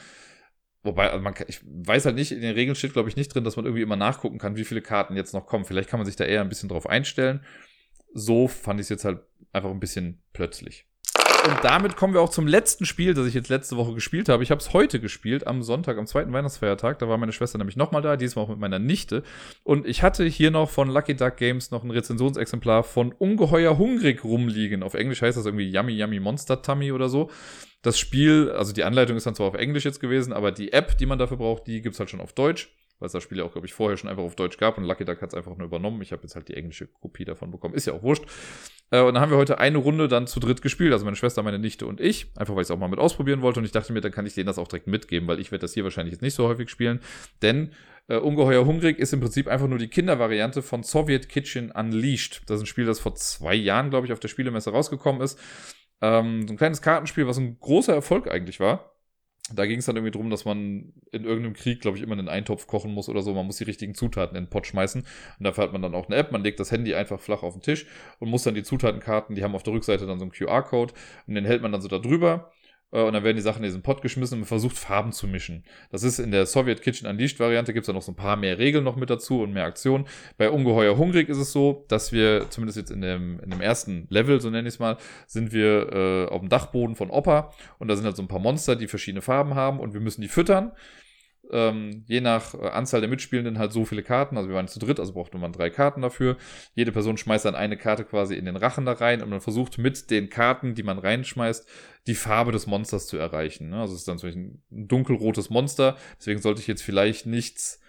Wobei, 0.83 1.11
also 1.11 1.23
man 1.23 1.33
ich 1.47 1.63
weiß 1.65 2.05
halt 2.05 2.17
nicht, 2.17 2.33
in 2.33 2.43
den 2.43 2.55
Regeln 2.55 2.75
steht, 2.75 2.93
glaube 2.93 3.09
ich, 3.09 3.17
nicht 3.17 3.35
drin, 3.35 3.45
dass 3.45 3.57
man 3.57 3.65
irgendwie 3.65 3.83
immer 3.83 3.97
nachgucken 3.97 4.37
kann, 4.37 4.57
wie 4.57 4.65
viele 4.65 4.83
Karten 4.83 5.17
jetzt 5.17 5.33
noch 5.33 5.47
kommen. 5.47 5.65
Vielleicht 5.65 5.89
kann 5.89 5.99
man 5.99 6.05
sich 6.05 6.17
da 6.17 6.25
eher 6.25 6.43
ein 6.43 6.51
bisschen 6.51 6.69
drauf 6.69 6.87
einstellen. 6.87 7.41
So 8.15 8.49
fand 8.49 8.81
ich 8.81 8.85
es 8.85 8.91
jetzt 8.91 9.05
halt 9.05 9.21
einfach 9.53 9.71
ein 9.71 9.81
bisschen 9.81 10.23
plötzlich. 10.33 10.87
Und 11.47 11.63
damit 11.63 11.97
kommen 11.97 12.15
wir 12.15 12.23
auch 12.23 12.31
zum 12.31 12.47
letzten 12.47 12.87
Spiel, 12.87 13.13
das 13.13 13.27
ich 13.27 13.35
jetzt 13.35 13.51
letzte 13.51 13.77
Woche 13.77 13.93
gespielt 13.93 14.31
habe. 14.31 14.43
Ich 14.43 14.51
habe 14.51 14.63
es 14.63 14.73
heute 14.73 14.99
gespielt, 14.99 15.47
am 15.47 15.63
Sonntag, 15.63 15.99
am 15.99 16.07
zweiten 16.07 16.33
Weihnachtsfeiertag. 16.33 16.99
Da 16.99 17.09
war 17.09 17.19
meine 17.19 17.33
Schwester 17.33 17.59
nämlich 17.59 17.77
nochmal 17.77 18.01
da, 18.01 18.17
diesmal 18.17 18.47
auch 18.47 18.49
mit 18.49 18.59
meiner 18.59 18.79
Nichte. 18.79 19.23
Und 19.63 19.87
ich 19.87 20.03
hatte 20.03 20.25
hier 20.25 20.51
noch 20.51 20.71
von 20.71 20.89
Lucky 20.89 21.15
Duck 21.15 21.37
Games 21.37 21.71
noch 21.71 21.85
ein 21.85 21.91
Rezensionsexemplar 21.91 22.83
von 22.83 23.13
Ungeheuer 23.13 23.77
Hungrig 23.77 24.25
rumliegen. 24.25 24.83
Auf 24.83 24.95
Englisch 24.95 25.21
heißt 25.21 25.37
das 25.37 25.45
irgendwie 25.45 25.69
Yummy 25.69 25.93
Yummy 25.93 26.19
Monster 26.19 26.63
Tummy 26.63 26.93
oder 26.93 27.11
so. 27.11 27.31
Das 27.83 27.99
Spiel, 27.99 28.51
also 28.51 28.73
die 28.73 28.85
Anleitung 28.85 29.19
ist 29.19 29.27
dann 29.27 29.35
zwar 29.35 29.49
auf 29.49 29.55
Englisch 29.55 29.85
jetzt 29.85 30.01
gewesen, 30.01 30.33
aber 30.33 30.51
die 30.51 30.73
App, 30.73 30.97
die 30.97 31.05
man 31.05 31.19
dafür 31.19 31.37
braucht, 31.37 31.67
die 31.67 31.83
gibt's 31.83 31.99
halt 31.99 32.09
schon 32.09 32.21
auf 32.23 32.33
Deutsch 32.33 32.71
weil 32.99 33.07
es 33.07 33.13
das 33.13 33.23
Spiel 33.23 33.39
ja 33.39 33.45
auch, 33.45 33.53
glaube 33.53 33.67
ich, 33.67 33.75
vorher 33.75 33.97
schon 33.97 34.09
einfach 34.09 34.23
auf 34.23 34.37
Deutsch 34.37 34.59
gab 34.59 34.79
und 34.79 34.85
Lucky 34.85 35.05
Duck 35.05 35.21
hat 35.21 35.31
es 35.31 35.35
einfach 35.35 35.57
nur 35.57 35.67
übernommen. 35.67 36.01
Ich 36.03 36.13
habe 36.13 36.23
jetzt 36.23 36.35
halt 36.37 36.49
die 36.49 36.55
englische 36.55 36.87
Kopie 36.87 37.25
davon 37.25 37.51
bekommen. 37.51 37.75
Ist 37.75 37.87
ja 37.87 37.93
auch 37.93 38.03
wurscht. 38.03 38.25
Äh, 38.91 39.01
und 39.01 39.15
dann 39.15 39.23
haben 39.23 39.31
wir 39.31 39.39
heute 39.39 39.59
eine 39.59 39.79
Runde 39.79 40.09
dann 40.09 40.27
zu 40.27 40.41
dritt 40.41 40.63
gespielt, 40.63 40.93
also 40.93 41.05
meine 41.05 41.17
Schwester, 41.17 41.43
meine 41.43 41.59
Nichte 41.59 41.87
und 41.87 42.01
ich, 42.01 42.31
einfach 42.37 42.55
weil 42.55 42.63
ich 42.63 42.67
es 42.67 42.71
auch 42.71 42.79
mal 42.79 42.89
mit 42.89 42.99
ausprobieren 42.99 43.43
wollte 43.43 43.59
und 43.61 43.65
ich 43.65 43.73
dachte 43.73 43.93
mir, 43.93 44.01
dann 44.01 44.13
kann 44.13 44.27
ich 44.27 44.35
denen 44.35 44.47
das 44.47 44.59
auch 44.59 44.69
direkt 44.69 44.87
mitgeben, 44.87 45.29
weil 45.29 45.41
ich 45.41 45.51
werde 45.51 45.63
das 45.63 45.75
hier 45.75 45.85
wahrscheinlich 45.85 46.13
jetzt 46.13 46.23
nicht 46.23 46.35
so 46.35 46.47
häufig 46.47 46.69
spielen, 46.69 47.01
denn 47.43 47.73
äh, 48.09 48.17
Ungeheuer 48.17 48.67
Hungrig 48.67 48.99
ist 48.99 49.13
im 49.13 49.21
Prinzip 49.21 49.49
einfach 49.49 49.67
nur 49.67 49.79
die 49.79 49.89
Kindervariante 49.89 50.63
von 50.63 50.83
Soviet 50.83 51.29
Kitchen 51.29 51.71
Unleashed. 51.71 52.43
Das 52.47 52.57
ist 52.57 52.65
ein 52.65 52.67
Spiel, 52.67 52.85
das 52.85 53.01
vor 53.01 53.15
zwei 53.15 53.55
Jahren, 53.55 53.91
glaube 53.91 54.07
ich, 54.07 54.13
auf 54.13 54.21
der 54.21 54.29
Spielemesse 54.29 54.71
rausgekommen 54.71 55.23
ist. 55.23 55.39
Ähm, 56.03 56.47
so 56.47 56.53
ein 56.53 56.59
kleines 56.59 56.83
Kartenspiel, 56.83 57.27
was 57.27 57.39
ein 57.39 57.59
großer 57.59 57.95
Erfolg 57.95 58.31
eigentlich 58.31 58.61
war 58.61 58.94
da 59.53 59.67
ging 59.67 59.79
es 59.79 59.85
dann 59.85 59.97
irgendwie 59.97 60.11
drum, 60.11 60.31
dass 60.31 60.47
man 60.47 60.95
in 61.13 61.25
irgendeinem 61.25 61.53
Krieg, 61.53 61.81
glaube 61.81 61.99
ich, 61.99 62.03
immer 62.03 62.15
einen 62.15 62.29
Eintopf 62.29 62.67
kochen 62.67 62.93
muss 62.93 63.11
oder 63.11 63.21
so. 63.21 63.35
Man 63.35 63.47
muss 63.47 63.59
die 63.59 63.65
richtigen 63.65 63.95
Zutaten 63.95 64.37
in 64.37 64.45
den 64.45 64.51
Pott 64.51 64.67
schmeißen. 64.67 65.03
Und 65.03 65.45
dafür 65.45 65.65
hat 65.65 65.73
man 65.73 65.83
dann 65.83 65.95
auch 65.95 66.07
eine 66.07 66.17
App. 66.17 66.33
Man 66.33 66.43
legt 66.43 66.61
das 66.61 66.73
Handy 66.73 66.95
einfach 66.95 67.21
flach 67.21 67.43
auf 67.43 67.53
den 67.53 67.61
Tisch 67.61 67.85
und 68.21 68.31
muss 68.31 68.45
dann 68.45 68.55
die 68.55 68.63
Zutatenkarten, 68.63 69.37
die 69.37 69.45
haben 69.45 69.55
auf 69.55 69.63
der 69.63 69.75
Rückseite 69.75 70.07
dann 70.07 70.19
so 70.19 70.25
einen 70.25 70.33
QR-Code 70.33 70.95
und 71.27 71.35
den 71.35 71.45
hält 71.45 71.61
man 71.61 71.73
dann 71.73 71.83
so 71.83 71.89
da 71.89 71.99
drüber. 71.99 72.53
Äh, 72.93 73.03
und 73.03 73.13
dann 73.13 73.25
werden 73.25 73.37
die 73.37 73.43
Sachen 73.43 73.59
in 73.59 73.65
diesen 73.65 73.83
Pot 73.83 74.03
geschmissen 74.03 74.35
und 74.35 74.41
man 74.41 74.49
versucht 74.49 74.77
Farben 74.77 75.13
zu 75.13 75.27
mischen. 75.27 75.65
Das 75.91 76.03
ist 76.03 76.19
in 76.19 76.31
der 76.31 76.47
Soviet 76.47 76.83
Kitchen 76.83 77.09
Unleashed 77.09 77.41
Variante, 77.41 77.73
gibt 77.73 77.85
es 77.85 77.87
da 77.89 77.93
noch 77.93 78.03
so 78.03 78.13
ein 78.13 78.17
paar 78.17 78.37
mehr 78.37 78.59
Regeln 78.59 78.85
noch 78.85 78.97
mit 78.97 79.11
dazu 79.11 79.43
und 79.43 79.53
mehr 79.53 79.65
Aktionen. 79.65 80.07
Bei 80.37 80.51
Ungeheuer 80.51 80.97
Hungrig 80.97 81.29
ist 81.29 81.39
es 81.39 81.53
so, 81.53 81.85
dass 81.89 82.13
wir, 82.13 82.49
zumindest 82.51 82.79
jetzt 82.79 82.91
in 82.91 83.01
dem, 83.01 83.41
in 83.41 83.51
dem 83.51 83.61
ersten 83.61 84.07
Level, 84.11 84.41
so 84.41 84.51
nenne 84.51 84.69
ich 84.69 84.75
es 84.75 84.79
mal, 84.79 84.97
sind 85.27 85.53
wir 85.53 85.93
äh, 85.93 86.27
auf 86.33 86.41
dem 86.41 86.49
Dachboden 86.49 86.97
von 86.97 87.11
Opa 87.11 87.53
und 87.79 87.89
da 87.89 87.97
sind 87.97 88.05
halt 88.05 88.17
so 88.17 88.23
ein 88.23 88.29
paar 88.29 88.39
Monster, 88.39 88.77
die 88.77 88.89
verschiedene 88.89 89.23
Farben 89.23 89.55
haben 89.55 89.81
und 89.81 89.93
wir 89.93 90.01
müssen 90.01 90.23
die 90.23 90.29
füttern 90.29 90.73
ähm, 91.51 92.05
je 92.07 92.21
nach 92.21 92.55
äh, 92.55 92.69
Anzahl 92.69 93.01
der 93.01 93.11
Mitspielenden 93.11 93.59
halt 93.59 93.73
so 93.73 93.85
viele 93.85 94.03
Karten. 94.03 94.37
Also 94.37 94.49
wir 94.49 94.57
waren 94.57 94.69
zu 94.69 94.79
dritt, 94.79 95.01
also 95.01 95.13
brauchte 95.13 95.39
man 95.39 95.53
drei 95.53 95.71
Karten 95.71 96.03
dafür. 96.03 96.37
Jede 96.75 96.93
Person 96.93 97.17
schmeißt 97.17 97.45
dann 97.45 97.55
eine 97.55 97.77
Karte 97.77 98.05
quasi 98.05 98.35
in 98.35 98.45
den 98.45 98.57
Rachen 98.57 98.87
da 98.87 98.93
rein 98.93 99.23
und 99.23 99.31
man 99.31 99.41
versucht 99.41 99.79
mit 99.79 100.11
den 100.11 100.31
Karten, 100.31 100.75
die 100.75 100.83
man 100.83 100.99
reinschmeißt, 100.99 101.69
die 102.07 102.15
Farbe 102.15 102.53
des 102.53 102.67
Monsters 102.67 103.07
zu 103.07 103.17
erreichen. 103.17 103.71
Ne? 103.71 103.81
Also 103.81 103.95
es 103.95 104.01
ist 104.01 104.09
dann 104.09 104.19
Beispiel 104.19 104.61
ein 104.73 104.89
dunkelrotes 104.89 105.51
Monster. 105.51 105.97
Deswegen 106.19 106.41
sollte 106.41 106.61
ich 106.61 106.67
jetzt 106.67 106.83
vielleicht 106.83 107.27
nichts, 107.27 107.81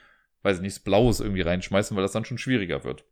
weiß 0.44 0.58
ich, 0.58 0.64
nichts 0.64 0.80
Blaues 0.80 1.20
irgendwie 1.20 1.42
reinschmeißen, 1.42 1.96
weil 1.96 2.04
das 2.04 2.12
dann 2.12 2.26
schon 2.26 2.38
schwieriger 2.38 2.84
wird. 2.84 3.06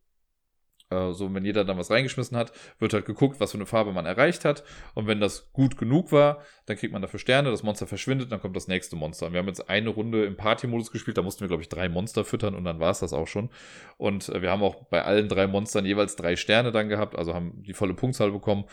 Äh, 0.93 1.13
so, 1.13 1.33
wenn 1.33 1.45
jeder 1.45 1.65
dann 1.65 1.77
was 1.77 1.89
reingeschmissen 1.89 2.37
hat, 2.37 2.51
wird 2.79 2.93
halt 2.93 3.05
geguckt, 3.05 3.39
was 3.39 3.51
für 3.51 3.57
eine 3.57 3.65
Farbe 3.65 3.91
man 3.91 4.05
erreicht 4.05 4.45
hat. 4.45 4.63
Und 4.93 5.07
wenn 5.07 5.19
das 5.19 5.51
gut 5.53 5.77
genug 5.77 6.11
war, 6.11 6.41
dann 6.65 6.77
kriegt 6.77 6.93
man 6.93 7.01
dafür 7.01 7.19
Sterne, 7.19 7.51
das 7.51 7.63
Monster 7.63 7.87
verschwindet, 7.87 8.31
dann 8.31 8.41
kommt 8.41 8.55
das 8.55 8.67
nächste 8.67 8.95
Monster. 8.95 9.27
Und 9.27 9.33
wir 9.33 9.39
haben 9.39 9.47
jetzt 9.47 9.69
eine 9.69 9.89
Runde 9.89 10.25
im 10.25 10.37
Party-Modus 10.37 10.91
gespielt, 10.91 11.17
da 11.17 11.21
mussten 11.21 11.41
wir, 11.41 11.47
glaube 11.47 11.63
ich, 11.63 11.69
drei 11.69 11.89
Monster 11.89 12.23
füttern 12.23 12.55
und 12.55 12.63
dann 12.63 12.79
war 12.79 12.91
es 12.91 12.99
das 12.99 13.13
auch 13.13 13.27
schon. 13.27 13.49
Und 13.97 14.29
äh, 14.29 14.41
wir 14.41 14.51
haben 14.51 14.63
auch 14.63 14.85
bei 14.85 15.03
allen 15.03 15.27
drei 15.27 15.47
Monstern 15.47 15.85
jeweils 15.85 16.15
drei 16.15 16.35
Sterne 16.35 16.71
dann 16.71 16.89
gehabt, 16.89 17.15
also 17.15 17.33
haben 17.33 17.63
die 17.63 17.73
volle 17.73 17.93
Punktzahl 17.93 18.31
bekommen. 18.31 18.65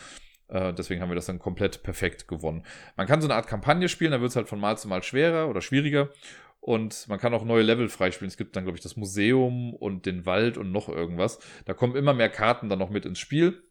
Äh, 0.49 0.73
deswegen 0.75 1.01
haben 1.01 1.11
wir 1.11 1.15
das 1.15 1.27
dann 1.27 1.39
komplett 1.39 1.83
perfekt 1.83 2.29
gewonnen. 2.29 2.65
Man 2.97 3.07
kann 3.07 3.21
so 3.21 3.27
eine 3.27 3.35
Art 3.35 3.47
Kampagne 3.47 3.89
spielen, 3.89 4.13
da 4.13 4.21
wird 4.21 4.31
es 4.31 4.37
halt 4.37 4.49
von 4.49 4.61
Mal 4.61 4.77
zu 4.79 4.89
Mal 4.89 5.03
schwerer 5.03 5.49
oder 5.49 5.61
schwieriger. 5.61 6.11
Und 6.61 7.09
man 7.09 7.19
kann 7.19 7.33
auch 7.35 7.45
neue 7.45 7.63
Level 7.63 7.89
freispielen. 7.89 8.29
Es 8.29 8.37
gibt 8.37 8.55
dann, 8.55 8.65
glaube 8.65 8.77
ich, 8.77 8.83
das 8.83 8.97
Museum 8.97 9.75
und 9.75 10.05
den 10.07 10.27
Wald 10.27 10.59
und 10.59 10.73
noch 10.73 10.89
irgendwas. 10.89 11.39
Da 11.65 11.75
kommen 11.75 11.97
immer 11.97 12.13
mehr 12.13 12.29
Karten 12.29 12.69
dann 12.69 12.79
noch 12.79 12.91
mit 12.91 13.07
ins 13.07 13.19
Spiel. 13.19 13.63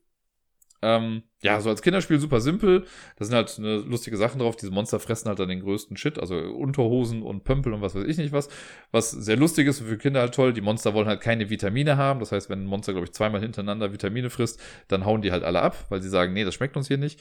Ähm, 0.81 1.23
ja, 1.41 1.59
so 1.59 1.69
als 1.69 1.81
Kinderspiel 1.81 2.19
super 2.19 2.39
simpel. 2.39 2.85
Da 3.17 3.25
sind 3.25 3.35
halt 3.35 3.53
eine 3.57 3.77
lustige 3.77 4.17
Sachen 4.17 4.39
drauf. 4.39 4.55
Diese 4.55 4.71
Monster 4.71 4.99
fressen 4.99 5.27
halt 5.27 5.39
dann 5.39 5.49
den 5.49 5.59
größten 5.59 5.97
Shit, 5.97 6.17
also 6.17 6.35
Unterhosen 6.35 7.21
und 7.21 7.43
Pömpel 7.43 7.73
und 7.73 7.81
was 7.81 7.95
weiß 7.95 8.05
ich 8.05 8.17
nicht 8.17 8.31
was. 8.31 8.49
Was 8.91 9.11
sehr 9.11 9.35
lustig 9.35 9.67
ist 9.67 9.81
und 9.81 9.87
für 9.87 9.97
Kinder 9.97 10.21
halt 10.21 10.33
toll. 10.33 10.53
Die 10.53 10.61
Monster 10.61 10.93
wollen 10.93 11.07
halt 11.07 11.21
keine 11.21 11.49
Vitamine 11.49 11.97
haben. 11.97 12.19
Das 12.21 12.31
heißt, 12.31 12.49
wenn 12.49 12.63
ein 12.63 12.67
Monster, 12.67 12.93
glaube 12.93 13.05
ich, 13.05 13.13
zweimal 13.13 13.41
hintereinander 13.41 13.91
Vitamine 13.91 14.29
frisst, 14.29 14.59
dann 14.87 15.05
hauen 15.05 15.21
die 15.21 15.31
halt 15.31 15.43
alle 15.43 15.61
ab, 15.61 15.85
weil 15.89 16.01
sie 16.01 16.09
sagen, 16.09 16.33
nee, 16.33 16.45
das 16.45 16.55
schmeckt 16.55 16.77
uns 16.77 16.87
hier 16.87 16.97
nicht. 16.97 17.19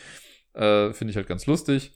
Äh, 0.54 0.92
Finde 0.92 1.10
ich 1.10 1.16
halt 1.16 1.28
ganz 1.28 1.46
lustig. 1.46 1.92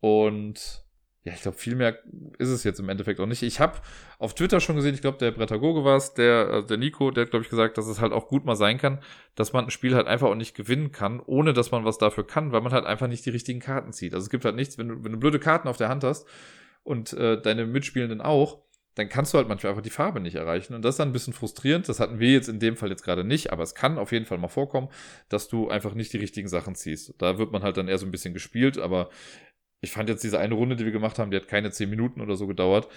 Und 0.00 0.81
ja, 1.24 1.32
ich 1.32 1.42
glaube, 1.42 1.56
viel 1.56 1.76
mehr 1.76 1.98
ist 2.38 2.48
es 2.48 2.64
jetzt 2.64 2.80
im 2.80 2.88
Endeffekt 2.88 3.20
auch 3.20 3.26
nicht. 3.26 3.44
Ich 3.44 3.60
habe 3.60 3.78
auf 4.18 4.34
Twitter 4.34 4.58
schon 4.58 4.74
gesehen, 4.74 4.94
ich 4.94 5.02
glaube, 5.02 5.18
der 5.18 5.30
Bretagoge 5.30 5.84
war 5.84 5.96
es, 5.96 6.14
der, 6.14 6.48
also 6.48 6.66
der 6.66 6.78
Nico, 6.78 7.12
der 7.12 7.24
hat, 7.24 7.30
glaube 7.30 7.44
ich, 7.44 7.50
gesagt, 7.50 7.78
dass 7.78 7.86
es 7.86 8.00
halt 8.00 8.12
auch 8.12 8.26
gut 8.26 8.44
mal 8.44 8.56
sein 8.56 8.76
kann, 8.76 8.98
dass 9.36 9.52
man 9.52 9.66
ein 9.66 9.70
Spiel 9.70 9.94
halt 9.94 10.08
einfach 10.08 10.28
auch 10.28 10.34
nicht 10.34 10.56
gewinnen 10.56 10.90
kann, 10.90 11.20
ohne 11.20 11.52
dass 11.52 11.70
man 11.70 11.84
was 11.84 11.98
dafür 11.98 12.26
kann, 12.26 12.50
weil 12.50 12.60
man 12.60 12.72
halt 12.72 12.86
einfach 12.86 13.06
nicht 13.06 13.24
die 13.24 13.30
richtigen 13.30 13.60
Karten 13.60 13.92
zieht. 13.92 14.14
Also 14.14 14.24
es 14.24 14.30
gibt 14.30 14.44
halt 14.44 14.56
nichts, 14.56 14.78
wenn 14.78 14.88
du, 14.88 15.04
wenn 15.04 15.12
du 15.12 15.18
blöde 15.18 15.38
Karten 15.38 15.68
auf 15.68 15.76
der 15.76 15.88
Hand 15.88 16.02
hast 16.02 16.26
und 16.82 17.12
äh, 17.12 17.40
deine 17.40 17.66
Mitspielenden 17.66 18.20
auch, 18.20 18.58
dann 18.94 19.08
kannst 19.08 19.32
du 19.32 19.38
halt 19.38 19.48
manchmal 19.48 19.70
einfach 19.70 19.82
die 19.82 19.90
Farbe 19.90 20.20
nicht 20.20 20.34
erreichen. 20.34 20.74
Und 20.74 20.82
das 20.82 20.94
ist 20.94 20.98
dann 20.98 21.08
ein 21.08 21.12
bisschen 21.14 21.32
frustrierend. 21.32 21.88
Das 21.88 21.98
hatten 21.98 22.18
wir 22.18 22.30
jetzt 22.30 22.48
in 22.48 22.58
dem 22.58 22.76
Fall 22.76 22.90
jetzt 22.90 23.04
gerade 23.04 23.24
nicht, 23.24 23.50
aber 23.50 23.62
es 23.62 23.74
kann 23.74 23.96
auf 23.96 24.12
jeden 24.12 24.26
Fall 24.26 24.36
mal 24.38 24.48
vorkommen, 24.48 24.88
dass 25.30 25.48
du 25.48 25.70
einfach 25.70 25.94
nicht 25.94 26.12
die 26.12 26.18
richtigen 26.18 26.48
Sachen 26.48 26.74
ziehst. 26.74 27.14
Da 27.16 27.38
wird 27.38 27.52
man 27.52 27.62
halt 27.62 27.78
dann 27.78 27.88
eher 27.88 27.96
so 27.96 28.04
ein 28.04 28.10
bisschen 28.10 28.34
gespielt, 28.34 28.76
aber 28.76 29.08
ich 29.82 29.90
fand 29.90 30.08
jetzt 30.08 30.24
diese 30.24 30.38
eine 30.38 30.54
Runde, 30.54 30.76
die 30.76 30.84
wir 30.84 30.92
gemacht 30.92 31.18
haben, 31.18 31.30
die 31.30 31.36
hat 31.36 31.48
keine 31.48 31.70
zehn 31.70 31.90
Minuten 31.90 32.20
oder 32.20 32.36
so 32.36 32.46
gedauert. 32.46 32.88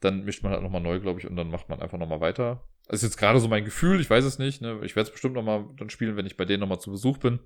Dann 0.00 0.24
mischt 0.24 0.42
man 0.42 0.52
halt 0.52 0.62
nochmal 0.62 0.80
neu, 0.80 0.98
glaube 1.00 1.20
ich, 1.20 1.26
und 1.26 1.36
dann 1.36 1.50
macht 1.50 1.68
man 1.68 1.80
einfach 1.80 1.98
nochmal 1.98 2.20
weiter. 2.20 2.64
Das 2.88 3.02
ist 3.02 3.10
jetzt 3.10 3.16
gerade 3.16 3.38
so 3.38 3.46
mein 3.48 3.64
Gefühl, 3.64 4.00
ich 4.00 4.10
weiß 4.10 4.24
es 4.24 4.40
nicht. 4.40 4.60
Ne? 4.60 4.80
Ich 4.82 4.96
werde 4.96 5.06
es 5.06 5.12
bestimmt 5.12 5.34
nochmal 5.34 5.64
dann 5.78 5.88
spielen, 5.88 6.16
wenn 6.16 6.26
ich 6.26 6.36
bei 6.36 6.44
denen 6.44 6.60
nochmal 6.60 6.80
zu 6.80 6.90
Besuch 6.90 7.18
bin. 7.18 7.38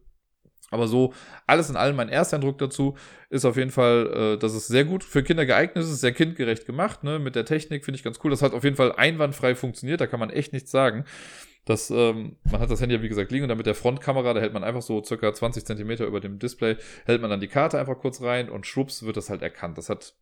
Aber 0.70 0.88
so, 0.88 1.12
alles 1.47 1.70
in 1.70 1.76
allem, 1.76 1.94
mein 1.94 2.09
erster 2.09 2.38
Eindruck 2.38 2.59
dazu 2.59 2.97
ist 3.28 3.44
auf 3.44 3.57
jeden 3.57 3.70
Fall, 3.70 4.34
äh, 4.34 4.38
dass 4.38 4.55
es 4.55 4.66
sehr 4.66 4.84
gut 4.84 5.05
für 5.05 5.22
Kinder 5.22 5.47
geeignet 5.47 5.84
ist, 5.84 6.01
sehr 6.01 6.12
kindgerecht 6.12 6.66
gemacht, 6.66 7.05
ne? 7.05 7.18
Mit 7.18 7.36
der 7.36 7.44
Technik 7.44 7.84
finde 7.84 7.97
ich 7.97 8.03
ganz 8.03 8.18
cool. 8.24 8.30
Das 8.30 8.42
hat 8.42 8.53
auf 8.53 8.64
jeden 8.64 8.74
Fall 8.76 8.92
einwandfrei 8.92 9.55
funktioniert, 9.55 10.01
da 10.01 10.07
kann 10.07 10.18
man 10.18 10.30
echt 10.30 10.53
nichts 10.53 10.70
sagen. 10.70 11.05
Das, 11.66 11.90
ähm, 11.90 12.36
man 12.44 12.60
hat 12.60 12.70
das 12.70 12.80
Handy 12.80 12.94
ja 12.94 13.02
wie 13.02 13.08
gesagt 13.08 13.30
liegen 13.32 13.42
und 13.42 13.48
dann 13.48 13.58
mit 13.58 13.66
der 13.66 13.74
Frontkamera, 13.74 14.32
da 14.32 14.40
hält 14.40 14.54
man 14.54 14.64
einfach 14.64 14.82
so 14.82 15.02
circa 15.02 15.34
20 15.34 15.66
Zentimeter 15.66 16.06
über 16.06 16.20
dem 16.20 16.38
Display, 16.38 16.76
hält 17.04 17.20
man 17.20 17.28
dann 17.28 17.40
die 17.40 17.48
Karte 17.48 17.78
einfach 17.78 17.98
kurz 17.98 18.22
rein 18.22 18.48
und 18.48 18.66
schwupps 18.66 19.02
wird 19.02 19.16
das 19.16 19.30
halt 19.30 19.42
erkannt. 19.42 19.76
Das 19.76 19.90
hat 19.90 20.14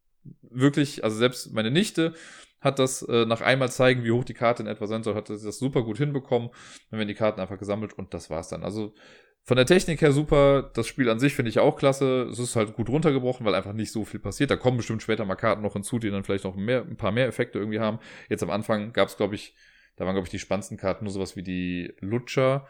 wirklich, 0.43 1.05
also 1.05 1.17
selbst 1.17 1.53
meine 1.53 1.71
Nichte 1.71 2.15
hat 2.63 2.79
das 2.79 3.03
äh, 3.03 3.27
nach 3.27 3.43
einmal 3.43 3.71
zeigen, 3.71 4.05
wie 4.05 4.11
hoch 4.11 4.25
die 4.25 4.33
Karte 4.33 4.63
in 4.63 4.69
etwa 4.69 4.87
sein 4.87 5.03
soll, 5.03 5.15
hat 5.15 5.29
das 5.29 5.43
super 5.59 5.83
gut 5.83 5.99
hinbekommen. 5.99 6.49
Dann 6.91 6.99
werden 6.99 7.09
die 7.09 7.15
Karten 7.15 7.41
einfach 7.41 7.59
gesammelt 7.59 7.93
und 7.93 8.15
das 8.15 8.31
war's 8.31 8.49
dann. 8.49 8.65
Also 8.65 8.95
von 9.43 9.59
der 9.59 9.67
Technik 9.67 10.01
her 10.01 10.13
super. 10.13 10.71
Das 10.75 10.87
Spiel 10.87 11.11
an 11.11 11.19
sich 11.19 11.35
finde 11.35 11.51
ich 11.51 11.59
auch 11.59 11.77
klasse. 11.77 12.23
Es 12.33 12.39
ist 12.39 12.57
halt 12.57 12.73
gut 12.73 12.89
runtergebrochen, 12.89 13.45
weil 13.45 13.55
einfach 13.55 13.75
nicht 13.75 13.93
so 13.93 14.07
viel 14.07 14.19
passiert. 14.19 14.51
Da 14.51 14.57
kommen 14.57 14.79
bestimmt 14.79 15.03
später 15.03 15.27
mal 15.27 15.35
Karten 15.35 15.61
noch 15.61 15.75
hinzu, 15.75 15.99
die 15.99 16.11
dann 16.11 16.25
vielleicht 16.25 16.45
noch 16.45 16.57
mehr, 16.57 16.81
ein 16.81 16.97
paar 16.97 17.13
mehr 17.13 17.27
Effekte 17.27 17.59
irgendwie 17.59 17.81
haben. 17.81 17.99
Jetzt 18.31 18.43
am 18.43 18.49
Anfang 18.49 18.95
gab 18.95 19.09
es, 19.09 19.19
glaube 19.19 19.35
ich, 19.35 19.55
da 19.97 20.05
waren, 20.05 20.15
glaube 20.15 20.27
ich, 20.27 20.31
die 20.31 20.39
spannendsten 20.39 20.77
Karten 20.77 21.05
nur 21.05 21.13
sowas 21.13 21.37
wie 21.37 21.43
die 21.43 21.95
Lutscher. 22.01 22.67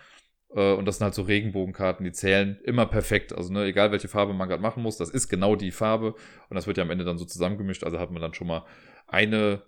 Äh, 0.55 0.75
und 0.75 0.87
das 0.87 0.99
sind 0.99 1.05
halt 1.05 1.14
so 1.14 1.22
Regenbogenkarten, 1.22 2.05
die 2.05 2.12
zählen 2.12 2.59
immer 2.64 2.87
perfekt. 2.87 3.33
Also, 3.33 3.53
ne, 3.53 3.64
egal 3.64 3.93
welche 3.93 4.09
Farbe 4.09 4.35
man 4.35 4.49
gerade 4.49 4.62
machen 4.62 4.83
muss, 4.83 4.97
das 4.97 5.11
ist 5.11 5.29
genau 5.29 5.57
die 5.57 5.70
Farbe. 5.70 6.14
Und 6.49 6.55
das 6.55 6.66
wird 6.66 6.77
ja 6.77 6.83
am 6.83 6.91
Ende 6.91 7.05
dann 7.05 7.18
so 7.18 7.25
zusammengemischt. 7.25 7.85
Also 7.85 7.99
hat 7.99 8.11
man 8.11 8.22
dann 8.22 8.35
schon 8.35 8.47
mal 8.47 8.64
eine, 9.07 9.62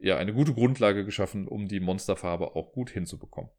ja, 0.00 0.16
eine 0.16 0.32
gute 0.32 0.54
Grundlage 0.54 1.04
geschaffen, 1.04 1.48
um 1.48 1.68
die 1.68 1.80
Monsterfarbe 1.80 2.56
auch 2.56 2.72
gut 2.72 2.90
hinzubekommen. 2.90 3.50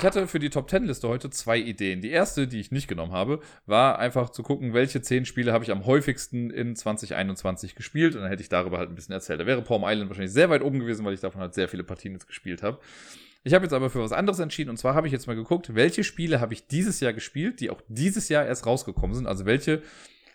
Ich 0.00 0.06
hatte 0.06 0.26
für 0.26 0.38
die 0.38 0.48
Top 0.48 0.70
10 0.70 0.86
Liste 0.86 1.06
heute 1.08 1.28
zwei 1.28 1.58
Ideen. 1.58 2.00
Die 2.00 2.08
erste, 2.08 2.48
die 2.48 2.58
ich 2.58 2.70
nicht 2.70 2.88
genommen 2.88 3.12
habe, 3.12 3.38
war 3.66 3.98
einfach 3.98 4.30
zu 4.30 4.42
gucken, 4.42 4.72
welche 4.72 5.02
zehn 5.02 5.26
Spiele 5.26 5.52
habe 5.52 5.62
ich 5.62 5.70
am 5.70 5.84
häufigsten 5.84 6.48
in 6.48 6.74
2021 6.74 7.74
gespielt. 7.74 8.14
Und 8.14 8.22
dann 8.22 8.30
hätte 8.30 8.40
ich 8.40 8.48
darüber 8.48 8.78
halt 8.78 8.88
ein 8.88 8.94
bisschen 8.94 9.12
erzählt. 9.12 9.40
Da 9.40 9.46
wäre 9.46 9.60
Palm 9.60 9.82
Island 9.84 10.08
wahrscheinlich 10.08 10.32
sehr 10.32 10.48
weit 10.48 10.62
oben 10.62 10.78
gewesen, 10.78 11.04
weil 11.04 11.12
ich 11.12 11.20
davon 11.20 11.42
halt 11.42 11.52
sehr 11.52 11.68
viele 11.68 11.84
Partien 11.84 12.14
jetzt 12.14 12.26
gespielt 12.26 12.62
habe. 12.62 12.78
Ich 13.44 13.52
habe 13.52 13.66
jetzt 13.66 13.74
aber 13.74 13.90
für 13.90 14.00
was 14.00 14.12
anderes 14.12 14.38
entschieden. 14.38 14.70
Und 14.70 14.78
zwar 14.78 14.94
habe 14.94 15.06
ich 15.06 15.12
jetzt 15.12 15.26
mal 15.26 15.36
geguckt, 15.36 15.74
welche 15.74 16.02
Spiele 16.02 16.40
habe 16.40 16.54
ich 16.54 16.66
dieses 16.66 17.00
Jahr 17.00 17.12
gespielt, 17.12 17.60
die 17.60 17.68
auch 17.68 17.82
dieses 17.88 18.30
Jahr 18.30 18.46
erst 18.46 18.64
rausgekommen 18.64 19.14
sind. 19.14 19.26
Also 19.26 19.44
welche 19.44 19.82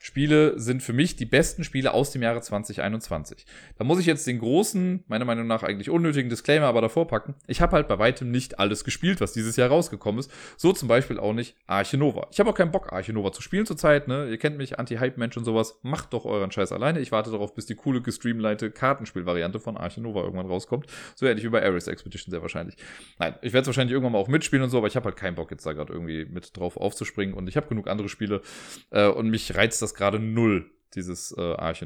Spiele 0.05 0.59
sind 0.59 0.83
für 0.83 0.93
mich 0.93 1.15
die 1.15 1.25
besten 1.25 1.63
Spiele 1.63 1.91
aus 1.91 2.11
dem 2.11 2.21
Jahre 2.21 2.39
2021. 2.39 3.43
Da 3.79 3.83
muss 3.83 3.99
ich 3.99 4.05
jetzt 4.05 4.27
den 4.27 4.37
großen, 4.37 5.03
meiner 5.07 5.25
Meinung 5.25 5.47
nach 5.47 5.63
eigentlich 5.63 5.89
unnötigen 5.89 6.29
Disclaimer 6.29 6.67
aber 6.67 6.81
davor 6.81 7.07
packen. 7.07 7.33
Ich 7.47 7.59
habe 7.59 7.75
halt 7.75 7.87
bei 7.87 7.97
weitem 7.97 8.29
nicht 8.29 8.59
alles 8.59 8.83
gespielt, 8.83 9.19
was 9.19 9.33
dieses 9.33 9.55
Jahr 9.55 9.69
rausgekommen 9.69 10.19
ist. 10.19 10.29
So 10.57 10.73
zum 10.73 10.87
Beispiel 10.87 11.17
auch 11.17 11.33
nicht 11.33 11.55
Arche 11.65 11.97
Nova. 11.97 12.27
Ich 12.31 12.39
habe 12.39 12.51
auch 12.51 12.53
keinen 12.53 12.69
Bock, 12.69 12.93
Arche 12.93 13.13
Nova 13.13 13.31
zu 13.31 13.41
spielen 13.41 13.65
zurzeit. 13.65 14.07
Ne? 14.07 14.29
Ihr 14.29 14.37
kennt 14.37 14.59
mich, 14.59 14.77
Anti-Hype-Mensch 14.77 15.37
und 15.37 15.43
sowas. 15.43 15.79
Macht 15.81 16.13
doch 16.13 16.25
euren 16.25 16.51
Scheiß 16.51 16.71
alleine. 16.71 16.99
Ich 16.99 17.11
warte 17.11 17.31
darauf, 17.31 17.55
bis 17.55 17.65
die 17.65 17.73
coole 17.73 17.99
gestreamleite 17.99 18.69
Kartenspielvariante 18.69 19.59
von 19.59 19.75
Arche 19.75 20.01
Nova 20.01 20.21
irgendwann 20.21 20.45
rauskommt. 20.45 20.85
So 21.15 21.25
werde 21.25 21.39
ich 21.39 21.45
über 21.45 21.63
Ares 21.63 21.87
Expedition 21.87 22.29
sehr 22.29 22.43
wahrscheinlich. 22.43 22.77
Nein, 23.17 23.33
ich 23.41 23.53
werde 23.53 23.61
es 23.61 23.67
wahrscheinlich 23.67 23.93
irgendwann 23.93 24.11
mal 24.11 24.19
auch 24.19 24.27
mitspielen 24.27 24.63
und 24.63 24.69
so, 24.69 24.77
aber 24.77 24.85
ich 24.85 24.95
habe 24.95 25.05
halt 25.05 25.17
keinen 25.17 25.33
Bock 25.33 25.49
jetzt 25.49 25.65
da 25.65 25.73
gerade 25.73 25.91
irgendwie 25.91 26.25
mit 26.25 26.55
drauf 26.55 26.77
aufzuspringen 26.77 27.33
und 27.33 27.49
ich 27.49 27.57
habe 27.57 27.67
genug 27.67 27.87
andere 27.87 28.07
Spiele 28.07 28.43
äh, 28.91 29.07
und 29.07 29.31
mich 29.31 29.55
reizt 29.55 29.81
das 29.81 29.94
gerade 29.95 30.19
null, 30.19 30.71
dieses 30.93 31.35
äh, 31.37 31.41
Arche. 31.41 31.85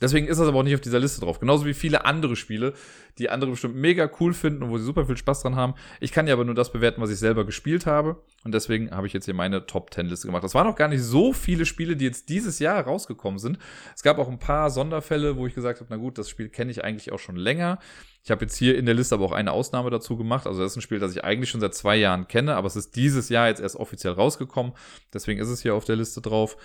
Deswegen 0.00 0.28
ist 0.28 0.38
das 0.38 0.46
aber 0.46 0.58
auch 0.58 0.62
nicht 0.62 0.74
auf 0.74 0.80
dieser 0.80 1.00
Liste 1.00 1.20
drauf. 1.20 1.40
Genauso 1.40 1.66
wie 1.66 1.74
viele 1.74 2.04
andere 2.04 2.36
Spiele, 2.36 2.74
die 3.18 3.30
andere 3.30 3.50
bestimmt 3.50 3.74
mega 3.74 4.08
cool 4.20 4.32
finden 4.32 4.62
und 4.62 4.70
wo 4.70 4.78
sie 4.78 4.84
super 4.84 5.06
viel 5.06 5.16
Spaß 5.16 5.42
dran 5.42 5.56
haben. 5.56 5.74
Ich 6.00 6.12
kann 6.12 6.28
ja 6.28 6.34
aber 6.34 6.44
nur 6.44 6.54
das 6.54 6.70
bewerten, 6.70 7.00
was 7.00 7.10
ich 7.10 7.18
selber 7.18 7.44
gespielt 7.44 7.84
habe. 7.86 8.22
Und 8.44 8.54
deswegen 8.54 8.92
habe 8.92 9.08
ich 9.08 9.12
jetzt 9.12 9.24
hier 9.24 9.34
meine 9.34 9.66
Top 9.66 9.92
10 9.92 10.06
Liste 10.06 10.28
gemacht. 10.28 10.44
Das 10.44 10.54
waren 10.54 10.68
auch 10.68 10.76
gar 10.76 10.88
nicht 10.88 11.02
so 11.02 11.32
viele 11.32 11.66
Spiele, 11.66 11.96
die 11.96 12.04
jetzt 12.04 12.28
dieses 12.28 12.60
Jahr 12.60 12.84
rausgekommen 12.84 13.40
sind. 13.40 13.58
Es 13.94 14.02
gab 14.02 14.18
auch 14.18 14.28
ein 14.28 14.38
paar 14.38 14.70
Sonderfälle, 14.70 15.36
wo 15.36 15.46
ich 15.46 15.54
gesagt 15.54 15.80
habe, 15.80 15.88
na 15.90 15.96
gut, 15.96 16.16
das 16.16 16.30
Spiel 16.30 16.48
kenne 16.48 16.70
ich 16.70 16.84
eigentlich 16.84 17.10
auch 17.10 17.18
schon 17.18 17.36
länger. 17.36 17.80
Ich 18.22 18.30
habe 18.30 18.44
jetzt 18.44 18.56
hier 18.56 18.76
in 18.76 18.86
der 18.86 18.94
Liste 18.94 19.14
aber 19.14 19.24
auch 19.24 19.32
eine 19.32 19.52
Ausnahme 19.52 19.90
dazu 19.90 20.16
gemacht. 20.16 20.46
Also 20.46 20.62
das 20.62 20.72
ist 20.72 20.78
ein 20.78 20.82
Spiel, 20.82 20.98
das 20.98 21.12
ich 21.12 21.24
eigentlich 21.24 21.50
schon 21.50 21.60
seit 21.60 21.74
zwei 21.74 21.96
Jahren 21.96 22.28
kenne, 22.28 22.56
aber 22.56 22.66
es 22.66 22.76
ist 22.76 22.96
dieses 22.96 23.28
Jahr 23.28 23.48
jetzt 23.48 23.60
erst 23.60 23.76
offiziell 23.76 24.12
rausgekommen. 24.12 24.72
Deswegen 25.12 25.40
ist 25.40 25.48
es 25.48 25.62
hier 25.62 25.74
auf 25.74 25.84
der 25.84 25.96
Liste 25.96 26.20
drauf. 26.20 26.56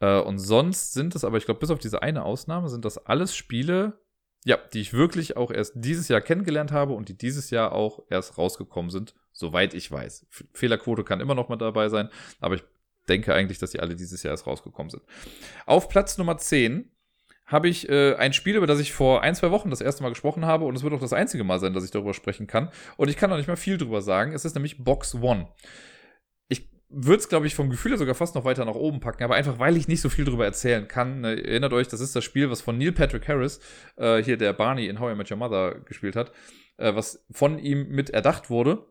Äh, 0.00 0.20
und 0.20 0.38
sonst 0.38 0.92
sind 0.92 1.14
es 1.14 1.24
aber, 1.24 1.36
ich 1.36 1.44
glaube, 1.44 1.60
bis 1.60 1.70
auf 1.70 1.78
diese 1.78 2.02
eine 2.02 2.24
Ausnahme 2.24 2.68
sind 2.68 2.84
das 2.84 2.98
alles 2.98 3.36
Spiele, 3.36 3.98
ja, 4.44 4.58
die 4.72 4.80
ich 4.80 4.92
wirklich 4.92 5.36
auch 5.36 5.50
erst 5.50 5.72
dieses 5.76 6.08
Jahr 6.08 6.20
kennengelernt 6.20 6.72
habe 6.72 6.92
und 6.92 7.08
die 7.08 7.16
dieses 7.16 7.50
Jahr 7.50 7.72
auch 7.72 8.02
erst 8.10 8.36
rausgekommen 8.36 8.90
sind, 8.90 9.14
soweit 9.32 9.74
ich 9.74 9.90
weiß. 9.90 10.26
Fehlerquote 10.52 11.04
kann 11.04 11.20
immer 11.20 11.34
noch 11.34 11.48
mal 11.48 11.56
dabei 11.56 11.88
sein, 11.88 12.10
aber 12.40 12.56
ich 12.56 12.64
denke 13.08 13.34
eigentlich, 13.34 13.58
dass 13.58 13.70
die 13.70 13.80
alle 13.80 13.96
dieses 13.96 14.22
Jahr 14.22 14.32
erst 14.32 14.46
rausgekommen 14.46 14.90
sind. 14.90 15.02
Auf 15.66 15.88
Platz 15.88 16.18
Nummer 16.18 16.36
10 16.36 16.90
habe 17.46 17.68
ich 17.68 17.88
äh, 17.88 18.14
ein 18.14 18.32
Spiel, 18.32 18.56
über 18.56 18.66
das 18.66 18.80
ich 18.80 18.92
vor 18.92 19.22
ein, 19.22 19.34
zwei 19.34 19.50
Wochen 19.50 19.70
das 19.70 19.80
erste 19.80 20.02
Mal 20.02 20.08
gesprochen 20.08 20.46
habe 20.46 20.64
und 20.64 20.74
es 20.74 20.82
wird 20.82 20.94
auch 20.94 21.00
das 21.00 21.12
einzige 21.12 21.44
Mal 21.44 21.58
sein, 21.58 21.74
dass 21.74 21.84
ich 21.84 21.90
darüber 21.90 22.14
sprechen 22.14 22.46
kann. 22.46 22.70
Und 22.96 23.08
ich 23.08 23.16
kann 23.16 23.32
auch 23.32 23.36
nicht 23.36 23.46
mehr 23.46 23.56
viel 23.56 23.76
drüber 23.76 24.00
sagen. 24.00 24.32
Es 24.32 24.44
ist 24.44 24.54
nämlich 24.54 24.82
Box 24.82 25.14
One 25.14 25.48
würde 26.94 27.18
es, 27.18 27.28
glaube 27.28 27.46
ich, 27.46 27.54
vom 27.54 27.70
Gefühl 27.70 27.92
her 27.92 27.98
sogar 27.98 28.14
fast 28.14 28.34
noch 28.34 28.44
weiter 28.44 28.64
nach 28.64 28.74
oben 28.74 29.00
packen, 29.00 29.24
aber 29.24 29.34
einfach, 29.34 29.58
weil 29.58 29.76
ich 29.76 29.88
nicht 29.88 30.00
so 30.00 30.08
viel 30.08 30.24
darüber 30.24 30.44
erzählen 30.44 30.86
kann. 30.86 31.20
Ne, 31.22 31.44
erinnert 31.44 31.72
euch, 31.72 31.88
das 31.88 32.00
ist 32.00 32.14
das 32.14 32.24
Spiel, 32.24 32.50
was 32.50 32.60
von 32.60 32.78
Neil 32.78 32.92
Patrick 32.92 33.26
Harris, 33.26 33.60
äh, 33.96 34.22
hier 34.22 34.36
der 34.36 34.52
Barney 34.52 34.86
in 34.86 35.00
How 35.00 35.12
I 35.12 35.16
Met 35.16 35.30
Your 35.30 35.36
Mother 35.36 35.80
gespielt 35.80 36.14
hat, 36.14 36.32
äh, 36.76 36.94
was 36.94 37.24
von 37.30 37.58
ihm 37.58 37.88
mit 37.88 38.10
erdacht 38.10 38.48
wurde. 38.48 38.86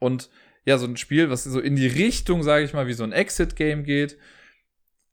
Und 0.00 0.30
ja, 0.64 0.78
so 0.78 0.86
ein 0.86 0.96
Spiel, 0.96 1.30
was 1.30 1.44
so 1.44 1.60
in 1.60 1.76
die 1.76 1.86
Richtung, 1.86 2.42
sage 2.42 2.64
ich 2.64 2.72
mal, 2.72 2.86
wie 2.86 2.94
so 2.94 3.04
ein 3.04 3.12
Exit-Game 3.12 3.84
geht, 3.84 4.18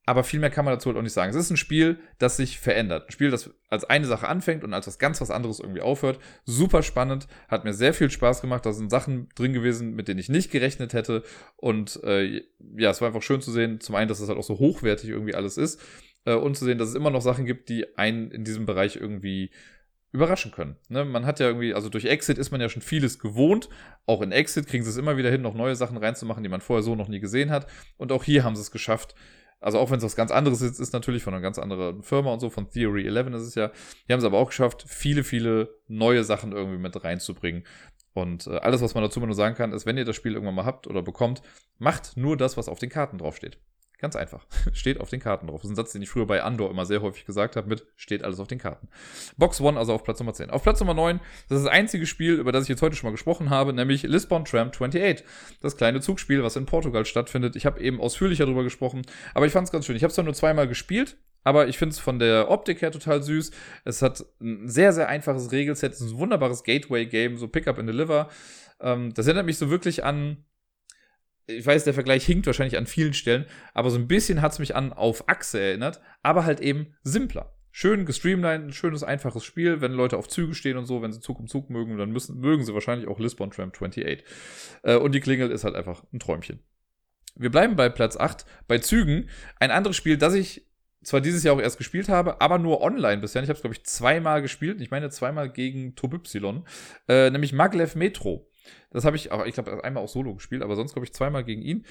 aber 0.06 0.24
viel 0.24 0.40
mehr 0.40 0.50
kann 0.50 0.66
man 0.66 0.74
dazu 0.74 0.90
halt 0.90 0.98
auch 0.98 1.02
nicht 1.02 1.14
sagen. 1.14 1.30
Es 1.30 1.36
ist 1.38 1.50
ein 1.50 1.58
Spiel, 1.58 1.98
das 2.18 2.36
sich 2.36 2.60
verändert. 2.60 3.08
Ein 3.08 3.12
Spiel, 3.12 3.32
das 3.32 3.52
als 3.70 3.86
eine 3.86 4.06
Sache 4.06 4.28
anfängt 4.28 4.64
und 4.64 4.74
als 4.74 4.86
was 4.86 5.00
ganz 5.00 5.22
was 5.22 5.32
anderes 5.32 5.60
irgendwie 5.60 5.82
aufhört. 5.82 6.20
Super 6.46 6.84
spannend, 6.84 7.28
hat 7.48 7.64
mir 7.64 7.74
sehr 7.74 7.94
viel 7.94 8.10
Spaß 8.10 8.42
gemacht. 8.42 8.66
Da 8.66 8.74
sind 8.74 8.90
Sachen 8.90 9.30
drin 9.36 9.54
gewesen, 9.54 9.96
mit 9.96 10.10
denen 10.10 10.20
ich 10.20 10.28
nicht 10.28 10.52
gerechnet 10.52 10.94
hätte. 10.94 11.24
Und 11.56 12.02
äh, 12.04 12.42
ja, 12.76 12.90
es 12.90 13.00
war 13.00 13.08
einfach 13.08 13.22
schön 13.22 13.42
zu 13.42 13.52
sehen, 13.52 13.80
zum 13.80 13.96
einen, 13.96 14.10
dass 14.10 14.20
es 14.20 14.28
halt 14.28 14.38
auch 14.38 14.44
so 14.44 14.60
hochwertig 14.60 15.10
irgendwie 15.10 15.36
alles 15.36 15.58
ist. 15.58 15.82
Äh, 16.26 16.36
und 16.36 16.58
zu 16.58 16.66
sehen, 16.66 16.78
dass 16.78 16.90
es 16.90 16.96
immer 16.96 17.10
noch 17.10 17.22
Sachen 17.22 17.46
gibt, 17.46 17.70
die 17.70 17.98
einen 17.98 18.30
in 18.30 18.44
diesem 18.44 18.66
Bereich 18.66 18.98
irgendwie 18.98 19.52
überraschen 20.12 20.52
können. 20.52 20.76
Ne? 20.90 21.06
Man 21.06 21.26
hat 21.26 21.40
ja 21.40 21.48
irgendwie, 21.48 21.74
also 21.74 21.88
durch 21.90 22.06
Exit 22.06 22.38
ist 22.38 22.52
man 22.52 22.60
ja 22.60 22.68
schon 22.68 22.82
vieles 22.82 23.20
gewohnt. 23.20 23.70
Auch 24.06 24.22
in 24.22 24.34
Exit 24.34 24.68
kriegen 24.68 24.84
sie 24.84 24.90
es 24.90 24.98
immer 24.98 25.16
wieder 25.16 25.32
hin, 25.32 25.42
noch 25.42 25.56
neue 25.56 25.76
Sachen 25.76 25.98
reinzumachen, 25.98 26.44
die 26.44 26.50
man 26.50 26.62
vorher 26.62 26.84
so 26.84 26.96
noch 26.96 27.08
nie 27.08 27.22
gesehen 27.22 27.52
hat. 27.52 27.68
Und 27.98 28.12
auch 28.12 28.26
hier 28.26 28.44
haben 28.44 28.56
sie 28.56 28.62
es 28.62 28.72
geschafft, 28.72 29.16
also 29.64 29.80
auch 29.80 29.90
wenn 29.90 29.98
es 29.98 30.04
was 30.04 30.16
ganz 30.16 30.30
anderes 30.32 30.62
ist, 30.62 30.80
ist 30.80 30.94
natürlich 30.94 31.24
von 31.24 31.34
einer 31.34 31.42
ganz 31.42 31.58
anderen 31.58 32.04
Firma 32.04 32.34
und 32.34 32.40
so, 32.40 32.50
von 32.50 32.70
Theory 32.70 33.08
11 33.08 33.28
ist 33.28 33.42
es 33.44 33.56
ja. 33.56 33.72
Die 34.08 34.14
haben 34.14 34.20
es 34.20 34.26
aber 34.26 34.38
auch 34.38 34.50
geschafft, 34.50 34.84
viele, 34.88 35.24
viele 35.24 35.74
neue 35.88 36.24
Sachen 36.24 36.52
irgendwie 36.52 36.78
mit 36.78 37.04
reinzubringen. 37.04 37.64
Und 38.14 38.48
äh, 38.48 38.58
alles, 38.58 38.82
was 38.82 38.94
man 38.94 39.04
dazu 39.04 39.20
nur 39.20 39.34
sagen 39.34 39.56
kann, 39.56 39.72
ist, 39.72 39.86
wenn 39.86 39.98
ihr 39.98 40.06
das 40.06 40.16
Spiel 40.16 40.34
irgendwann 40.34 40.56
mal 40.56 40.66
habt 40.66 40.86
oder 40.88 41.02
bekommt, 41.02 41.42
macht 41.80 42.18
nur 42.18 42.38
das, 42.38 42.58
was 42.58 42.70
auf 42.70 42.80
den 42.80 42.90
Karten 42.90 43.18
draufsteht. 43.18 43.58
Ganz 44.04 44.18
einfach. 44.18 44.46
Steht 44.74 45.00
auf 45.00 45.10
den 45.10 45.22
Karten 45.22 45.48
drauf. 45.48 45.62
Das 45.62 45.70
ist 45.70 45.72
ein 45.72 45.76
Satz, 45.78 45.94
den 45.94 46.02
ich 46.02 46.10
früher 46.10 46.28
bei 46.28 46.44
Andor 46.44 46.70
immer 46.70 46.86
sehr 46.86 47.02
häufig 47.02 47.24
gesagt 47.24 47.56
habe, 47.56 47.70
mit 47.70 47.86
steht 47.96 48.22
alles 48.22 48.42
auf 48.42 48.50
den 48.50 48.58
Karten. 48.58 48.90
Box 49.38 49.62
One 49.62 49.80
also 49.80 49.94
auf 49.94 50.04
Platz 50.04 50.20
Nummer 50.20 50.34
10. 50.34 50.50
Auf 50.50 50.62
Platz 50.62 50.82
Nummer 50.82 50.94
9, 50.94 51.22
das 51.48 51.60
ist 51.60 51.64
das 51.64 51.72
einzige 51.72 52.06
Spiel, 52.06 52.34
über 52.34 52.52
das 52.52 52.64
ich 52.64 52.70
jetzt 52.70 52.82
heute 52.82 52.98
schon 52.98 53.08
mal 53.08 53.14
gesprochen 53.14 53.50
habe, 53.50 53.72
nämlich 53.72 54.04
Lisbon 54.04 54.44
Tram 54.44 54.72
28. 54.72 55.24
Das 55.62 55.78
kleine 55.78 56.02
Zugspiel, 56.02 56.44
was 56.44 56.58
in 56.58 56.66
Portugal 56.66 57.06
stattfindet. 57.06 57.56
Ich 57.56 57.66
habe 57.66 57.80
eben 57.80 58.02
ausführlicher 58.02 58.44
darüber 58.44 58.66
gesprochen, 58.66 59.04
aber 59.34 59.46
ich 59.46 59.54
fand 59.54 59.68
es 59.68 59.72
ganz 59.72 59.86
schön. 59.86 59.96
Ich 59.96 60.04
habe 60.04 60.12
es 60.12 60.18
nur 60.18 60.34
zweimal 60.34 60.68
gespielt, 60.68 61.16
aber 61.46 61.70
ich 61.70 61.78
finde 61.78 61.94
es 61.94 62.00
von 62.00 62.20
der 62.20 62.52
Optik 62.52 62.82
her 62.82 62.92
total 62.92 63.24
süß. 63.24 63.52
Es 63.86 64.02
hat 64.02 64.26
ein 64.42 64.68
sehr, 64.68 64.92
sehr 64.92 65.08
einfaches 65.08 65.54
Regelset. 65.54 65.94
Es 65.94 66.02
ist 66.02 66.12
ein 66.12 66.18
wunderbares 66.18 66.66
Gateway-Game, 66.66 67.38
so 67.38 67.48
Pick 67.48 67.70
up 67.70 67.80
and 67.80 67.88
Deliver. 67.88 68.28
Ähm, 68.82 69.14
das 69.14 69.28
erinnert 69.28 69.46
mich 69.46 69.58
so 69.58 69.70
wirklich 69.70 70.04
an 70.04 70.44
ich 71.48 71.66
weiß, 71.66 71.84
der 71.84 71.94
Vergleich 71.94 72.26
hinkt 72.26 72.48
wahrscheinlich 72.48 72.78
an 72.78 72.88
vielen 72.88 73.14
Stellen, 73.14 73.46
aber 73.74 73.90
so 73.90 73.98
ein 73.98 74.08
bisschen 74.08 74.42
hat 74.42 74.54
es 74.54 74.60
mich 74.60 74.76
an 74.76 74.94
auf 74.94 75.28
Achse 75.30 75.60
erinnert, 75.60 76.02
aber 76.22 76.46
halt 76.46 76.62
eben 76.62 76.96
simpler. 77.04 77.54
Schön 77.76 78.06
gestreamlined, 78.06 78.76
schönes, 78.76 79.02
einfaches 79.02 79.44
Spiel. 79.44 79.82
Wenn 79.82 79.94
Leute 79.94 80.18
auf 80.18 80.28
Züge 80.28 80.54
stehen 80.54 80.78
und 80.78 80.86
so, 80.86 81.02
wenn 81.02 81.12
sie 81.12 81.22
Zug 81.22 81.40
um 81.40 81.48
Zug 81.48 81.72
mögen, 81.72 81.98
dann 81.98 82.12
müssen, 82.12 82.40
mögen 82.40 82.64
sie 82.64 82.74
wahrscheinlich 82.76 83.08
auch 83.08 83.20
Lisbon 83.20 83.50
Tram 83.50 83.70
28. 83.70 84.24
Äh, 84.84 84.96
und 84.98 85.16
die 85.16 85.20
Klingel 85.20 85.50
ist 85.50 85.64
halt 85.64 85.74
einfach 85.74 86.04
ein 86.14 86.20
Träumchen. 86.20 86.60
Wir 87.36 87.50
bleiben 87.50 87.76
bei 87.76 87.90
Platz 87.90 88.16
8, 88.16 88.46
bei 88.68 88.78
Zügen. 88.78 89.28
Ein 89.60 89.72
anderes 89.72 89.98
Spiel, 89.98 90.18
das 90.18 90.36
ich 90.36 90.68
zwar 91.04 91.20
dieses 91.20 91.44
Jahr 91.44 91.56
auch 91.56 91.60
erst 91.62 91.80
gespielt 91.80 92.10
habe, 92.10 92.42
aber 92.42 92.60
nur 92.60 92.82
online 92.82 93.22
bisher. 93.22 93.42
Ich 93.42 93.50
habe 93.50 93.58
es, 93.58 93.62
glaube 93.62 93.76
ich, 93.76 93.84
zweimal 93.86 94.44
gespielt. 94.44 94.80
Ich 94.80 94.92
meine 94.92 95.10
zweimal 95.10 95.50
gegen 95.50 95.96
Tobypsilon. 95.96 96.68
Äh, 97.08 97.32
nämlich 97.32 97.54
Maglev 97.54 97.96
Metro. 97.96 98.50
Das 98.94 99.06
habe 99.06 99.16
ich, 99.18 99.32
aber 99.32 99.48
ich 99.48 99.56
glaube, 99.56 99.84
einmal 99.84 100.04
auch 100.04 100.10
solo 100.10 100.34
gespielt, 100.36 100.62
aber 100.62 100.76
sonst 100.76 100.94
glaube 100.94 101.06
ich 101.06 101.14
zweimal 101.14 101.44
gegen 101.44 101.62
ihn. 101.62 101.86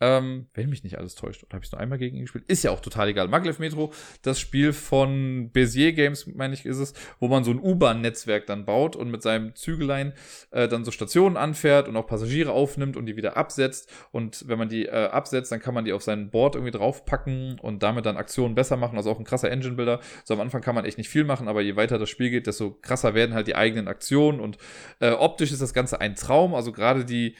Ähm, 0.00 0.46
wenn 0.54 0.70
mich 0.70 0.82
nicht 0.82 0.98
alles 0.98 1.14
täuscht, 1.14 1.44
oder 1.44 1.54
habe 1.54 1.64
ich 1.64 1.70
nur 1.70 1.80
einmal 1.80 1.98
gegen 1.98 2.16
ihn 2.16 2.22
gespielt? 2.22 2.44
Ist 2.48 2.64
ja 2.64 2.70
auch 2.70 2.80
total 2.80 3.08
egal. 3.08 3.28
Maglev 3.28 3.58
Metro, 3.58 3.92
das 4.22 4.40
Spiel 4.40 4.72
von 4.72 5.50
Bezier 5.52 5.92
Games, 5.92 6.26
meine 6.26 6.54
ich, 6.54 6.64
ist 6.64 6.78
es, 6.78 6.94
wo 7.18 7.28
man 7.28 7.44
so 7.44 7.50
ein 7.50 7.60
U-Bahn-Netzwerk 7.60 8.46
dann 8.46 8.64
baut 8.64 8.96
und 8.96 9.10
mit 9.10 9.22
seinem 9.22 9.54
Zügelein 9.54 10.14
äh, 10.52 10.68
dann 10.68 10.84
so 10.84 10.90
Stationen 10.90 11.36
anfährt 11.36 11.86
und 11.86 11.96
auch 11.96 12.06
Passagiere 12.06 12.52
aufnimmt 12.52 12.96
und 12.96 13.06
die 13.06 13.16
wieder 13.16 13.36
absetzt. 13.36 13.92
Und 14.10 14.48
wenn 14.48 14.58
man 14.58 14.70
die 14.70 14.86
äh, 14.86 15.08
absetzt, 15.08 15.52
dann 15.52 15.60
kann 15.60 15.74
man 15.74 15.84
die 15.84 15.92
auf 15.92 16.02
sein 16.02 16.30
Board 16.30 16.54
irgendwie 16.54 16.72
draufpacken 16.72 17.58
und 17.60 17.82
damit 17.82 18.06
dann 18.06 18.16
Aktionen 18.16 18.54
besser 18.54 18.78
machen. 18.78 18.96
Also 18.96 19.10
auch 19.10 19.18
ein 19.18 19.24
krasser 19.24 19.50
Engine-Builder. 19.50 20.00
So 20.24 20.32
am 20.32 20.40
Anfang 20.40 20.62
kann 20.62 20.74
man 20.74 20.86
echt 20.86 20.96
nicht 20.96 21.10
viel 21.10 21.24
machen, 21.24 21.46
aber 21.46 21.60
je 21.60 21.76
weiter 21.76 21.98
das 21.98 22.08
Spiel 22.08 22.30
geht, 22.30 22.46
desto 22.46 22.72
krasser 22.72 23.14
werden 23.14 23.34
halt 23.34 23.46
die 23.46 23.54
eigenen 23.54 23.86
Aktionen. 23.86 24.40
Und 24.40 24.56
äh, 25.00 25.10
optisch 25.10 25.52
ist 25.52 25.60
das 25.60 25.74
Ganze 25.74 26.00
ein 26.00 26.14
Traum. 26.14 26.54
Also 26.54 26.72
gerade 26.72 27.04
die 27.04 27.34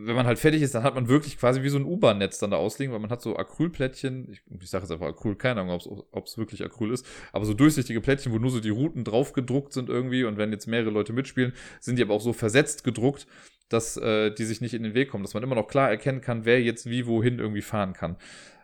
wenn 0.00 0.14
man 0.14 0.26
halt 0.26 0.38
fertig 0.38 0.62
ist, 0.62 0.76
dann 0.76 0.84
hat 0.84 0.94
man 0.94 1.08
wirklich 1.08 1.38
quasi 1.38 1.62
wie 1.62 1.68
so 1.68 1.76
ein 1.76 1.84
U-Bahn-Netz 1.84 2.38
dann 2.38 2.52
da 2.52 2.56
ausliegen, 2.56 2.92
weil 2.92 3.00
man 3.00 3.10
hat 3.10 3.20
so 3.20 3.36
Acrylplättchen, 3.36 4.30
ich, 4.30 4.42
ich 4.60 4.70
sage 4.70 4.84
jetzt 4.84 4.92
einfach 4.92 5.08
Acryl, 5.08 5.34
keine 5.34 5.60
Ahnung, 5.60 5.80
ob 6.12 6.26
es 6.26 6.38
wirklich 6.38 6.64
Acryl 6.64 6.92
ist, 6.92 7.04
aber 7.32 7.44
so 7.44 7.52
durchsichtige 7.52 8.00
Plättchen, 8.00 8.32
wo 8.32 8.38
nur 8.38 8.50
so 8.50 8.60
die 8.60 8.70
Routen 8.70 9.02
drauf 9.02 9.32
gedruckt 9.32 9.72
sind 9.72 9.88
irgendwie 9.88 10.22
und 10.22 10.38
wenn 10.38 10.52
jetzt 10.52 10.66
mehrere 10.66 10.90
Leute 10.90 11.12
mitspielen, 11.12 11.52
sind 11.80 11.96
die 11.96 12.02
aber 12.02 12.14
auch 12.14 12.20
so 12.20 12.32
versetzt 12.32 12.84
gedruckt, 12.84 13.26
dass 13.68 13.96
äh, 13.96 14.30
die 14.30 14.44
sich 14.44 14.60
nicht 14.60 14.74
in 14.74 14.84
den 14.84 14.94
Weg 14.94 15.10
kommen, 15.10 15.24
dass 15.24 15.34
man 15.34 15.42
immer 15.42 15.56
noch 15.56 15.66
klar 15.66 15.90
erkennen 15.90 16.20
kann, 16.20 16.44
wer 16.44 16.62
jetzt 16.62 16.88
wie 16.88 17.06
wohin 17.06 17.40
irgendwie 17.40 17.62
fahren 17.62 17.92
kann. 17.92 18.16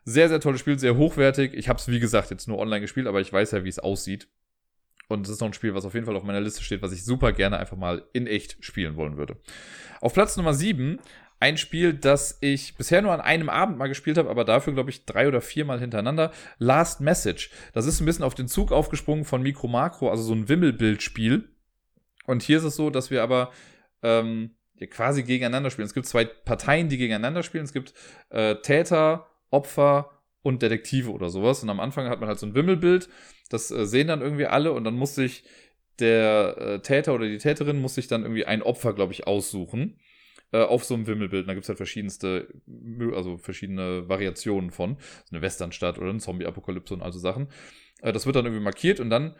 Sehr, 0.05 0.29
sehr 0.29 0.41
tolles 0.41 0.61
Spiel, 0.61 0.79
sehr 0.79 0.97
hochwertig. 0.97 1.55
Ich 1.55 1.69
habe 1.69 1.79
es, 1.79 1.89
wie 1.89 1.99
gesagt, 1.99 2.31
jetzt 2.31 2.47
nur 2.47 2.59
online 2.59 2.83
gespielt, 2.83 3.07
aber 3.07 3.21
ich 3.21 3.33
weiß 3.33 3.53
ja, 3.53 3.65
wie 3.65 3.69
es 3.69 3.79
aussieht. 3.79 4.29
Und 5.09 5.27
es 5.27 5.33
ist 5.33 5.41
noch 5.41 5.49
ein 5.49 5.55
Spiel, 5.55 5.75
was 5.75 5.85
auf 5.85 5.95
jeden 5.95 6.07
Fall 6.07 6.17
auf 6.17 6.25
meiner 6.25 6.41
Liste 6.41 6.63
steht, 6.63 6.83
was 6.83 6.93
ich 6.93 7.05
super 7.05 7.33
gerne 7.33 7.59
einfach 7.59 7.77
mal 7.77 8.05
in 8.13 8.27
echt 8.27 8.65
spielen 8.65 8.97
wollen 8.97 9.17
würde. 9.17 9.37
Auf 10.01 10.15
Platz 10.15 10.37
Nummer 10.37 10.55
7 10.55 10.99
ein 11.45 11.59
Spiel, 11.59 11.93
das 11.93 12.39
ich 12.41 12.75
bisher 12.75 13.03
nur 13.03 13.13
an 13.13 13.21
einem 13.21 13.51
Abend 13.51 13.77
mal 13.77 13.89
gespielt 13.89 14.17
habe, 14.17 14.31
aber 14.31 14.47
dafür, 14.47 14.73
glaube 14.73 14.89
ich, 14.89 15.05
drei 15.05 15.29
oder 15.29 15.43
viermal 15.43 15.79
hintereinander. 15.79 16.33
Last 16.57 17.03
Message. 17.03 17.51
Das 17.75 17.85
ist 17.85 18.01
ein 18.01 18.07
bisschen 18.07 18.25
auf 18.25 18.35
den 18.35 18.49
Zug 18.49 18.73
aufgesprungen 18.73 19.27
von 19.27 19.43
Micro 19.43 19.69
Macro, 19.69 20.11
also 20.11 20.23
so 20.23 20.33
ein 20.33 20.49
Wimmelbildspiel. 20.49 21.47
Und 22.27 22.43
hier 22.43 22.57
ist 22.57 22.65
es 22.65 22.77
so, 22.77 22.89
dass 22.89 23.11
wir 23.11 23.23
aber 23.23 23.53
ähm, 24.03 24.53
quasi 24.89 25.23
gegeneinander 25.23 25.69
spielen. 25.69 25.87
Es 25.87 25.93
gibt 25.93 26.07
zwei 26.07 26.25
Parteien, 26.25 26.89
die 26.89 26.97
gegeneinander 26.97 27.43
spielen. 27.43 27.65
Es 27.65 27.75
gibt 27.75 27.93
äh, 28.31 28.55
Täter, 28.63 29.27
Opfer 29.51 30.13
und 30.41 30.63
Detektive 30.63 31.11
oder 31.11 31.29
sowas. 31.29 31.63
Und 31.63 31.69
am 31.69 31.79
Anfang 31.79 32.09
hat 32.09 32.21
man 32.21 32.29
halt 32.31 32.39
so 32.39 32.47
ein 32.47 32.55
Wimmelbild. 32.55 33.11
Das 33.51 33.71
äh, 33.71 33.85
sehen 33.85 34.09
dann 34.09 34.23
irgendwie 34.23 34.47
alle 34.47 34.73
und 34.73 34.85
dann 34.85 34.95
muss 34.95 35.15
sich 35.15 35.45
der 35.99 36.57
äh, 36.57 36.79
Täter 36.81 37.13
oder 37.15 37.27
die 37.27 37.37
Täterin 37.37 37.83
muss 37.83 37.97
sich 37.97 38.09
dann 38.09 38.23
irgendwie 38.23 38.47
ein 38.47 38.63
Opfer, 38.63 38.95
glaube 38.95 39.13
ich, 39.13 39.27
aussuchen. 39.27 39.99
Äh, 40.55 40.63
auf 40.63 40.85
so 40.85 40.95
einem 40.95 41.09
Wimmelbild. 41.09 41.49
Da 41.49 41.55
gibt 41.55 41.65
es 41.65 41.69
halt 41.69 41.79
verschiedenste, 41.79 42.47
also 43.13 43.39
verschiedene 43.39 44.09
Variationen 44.09 44.71
von. 44.71 44.97
So 45.25 45.35
eine 45.35 45.43
Westernstadt 45.43 45.99
oder 45.99 46.11
eine 46.11 46.21
Zombie-Apokalypse 46.21 46.95
und 46.95 47.03
also 47.03 47.19
Sachen. 47.19 47.49
Äh, 48.03 48.13
das 48.13 48.25
wird 48.25 48.37
dann 48.37 48.45
irgendwie 48.45 48.63
markiert 48.63 49.01
und 49.01 49.11
dann 49.11 49.35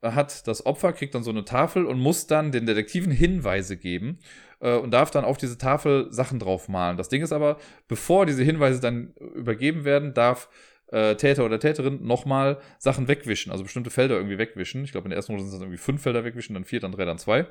hat 0.00 0.46
das 0.46 0.66
Opfer, 0.66 0.92
kriegt 0.92 1.14
dann 1.14 1.24
so 1.24 1.30
eine 1.30 1.44
Tafel 1.44 1.84
und 1.84 1.98
muss 1.98 2.26
dann 2.26 2.52
den 2.52 2.66
Detektiven 2.66 3.12
Hinweise 3.12 3.76
geben 3.76 4.18
äh, 4.60 4.76
und 4.76 4.92
darf 4.92 5.10
dann 5.10 5.24
auf 5.24 5.36
diese 5.36 5.58
Tafel 5.58 6.12
Sachen 6.12 6.38
draufmalen. 6.38 6.96
Das 6.96 7.08
Ding 7.08 7.22
ist 7.22 7.32
aber, 7.32 7.58
bevor 7.88 8.24
diese 8.24 8.44
Hinweise 8.44 8.80
dann 8.80 9.14
übergeben 9.34 9.84
werden, 9.84 10.14
darf 10.14 10.48
äh, 10.92 11.16
Täter 11.16 11.44
oder 11.44 11.58
Täterin 11.58 12.04
nochmal 12.04 12.60
Sachen 12.78 13.08
wegwischen, 13.08 13.50
also 13.50 13.64
bestimmte 13.64 13.90
Felder 13.90 14.16
irgendwie 14.16 14.38
wegwischen. 14.38 14.84
Ich 14.84 14.92
glaube, 14.92 15.06
in 15.06 15.10
der 15.10 15.16
ersten 15.16 15.32
Runde 15.32 15.44
sind 15.44 15.56
es 15.56 15.62
irgendwie 15.62 15.78
fünf 15.78 16.02
Felder 16.02 16.24
wegwischen, 16.24 16.54
dann 16.54 16.64
vier, 16.64 16.80
dann 16.80 16.92
drei, 16.92 17.04
dann 17.04 17.18
zwei. 17.18 17.46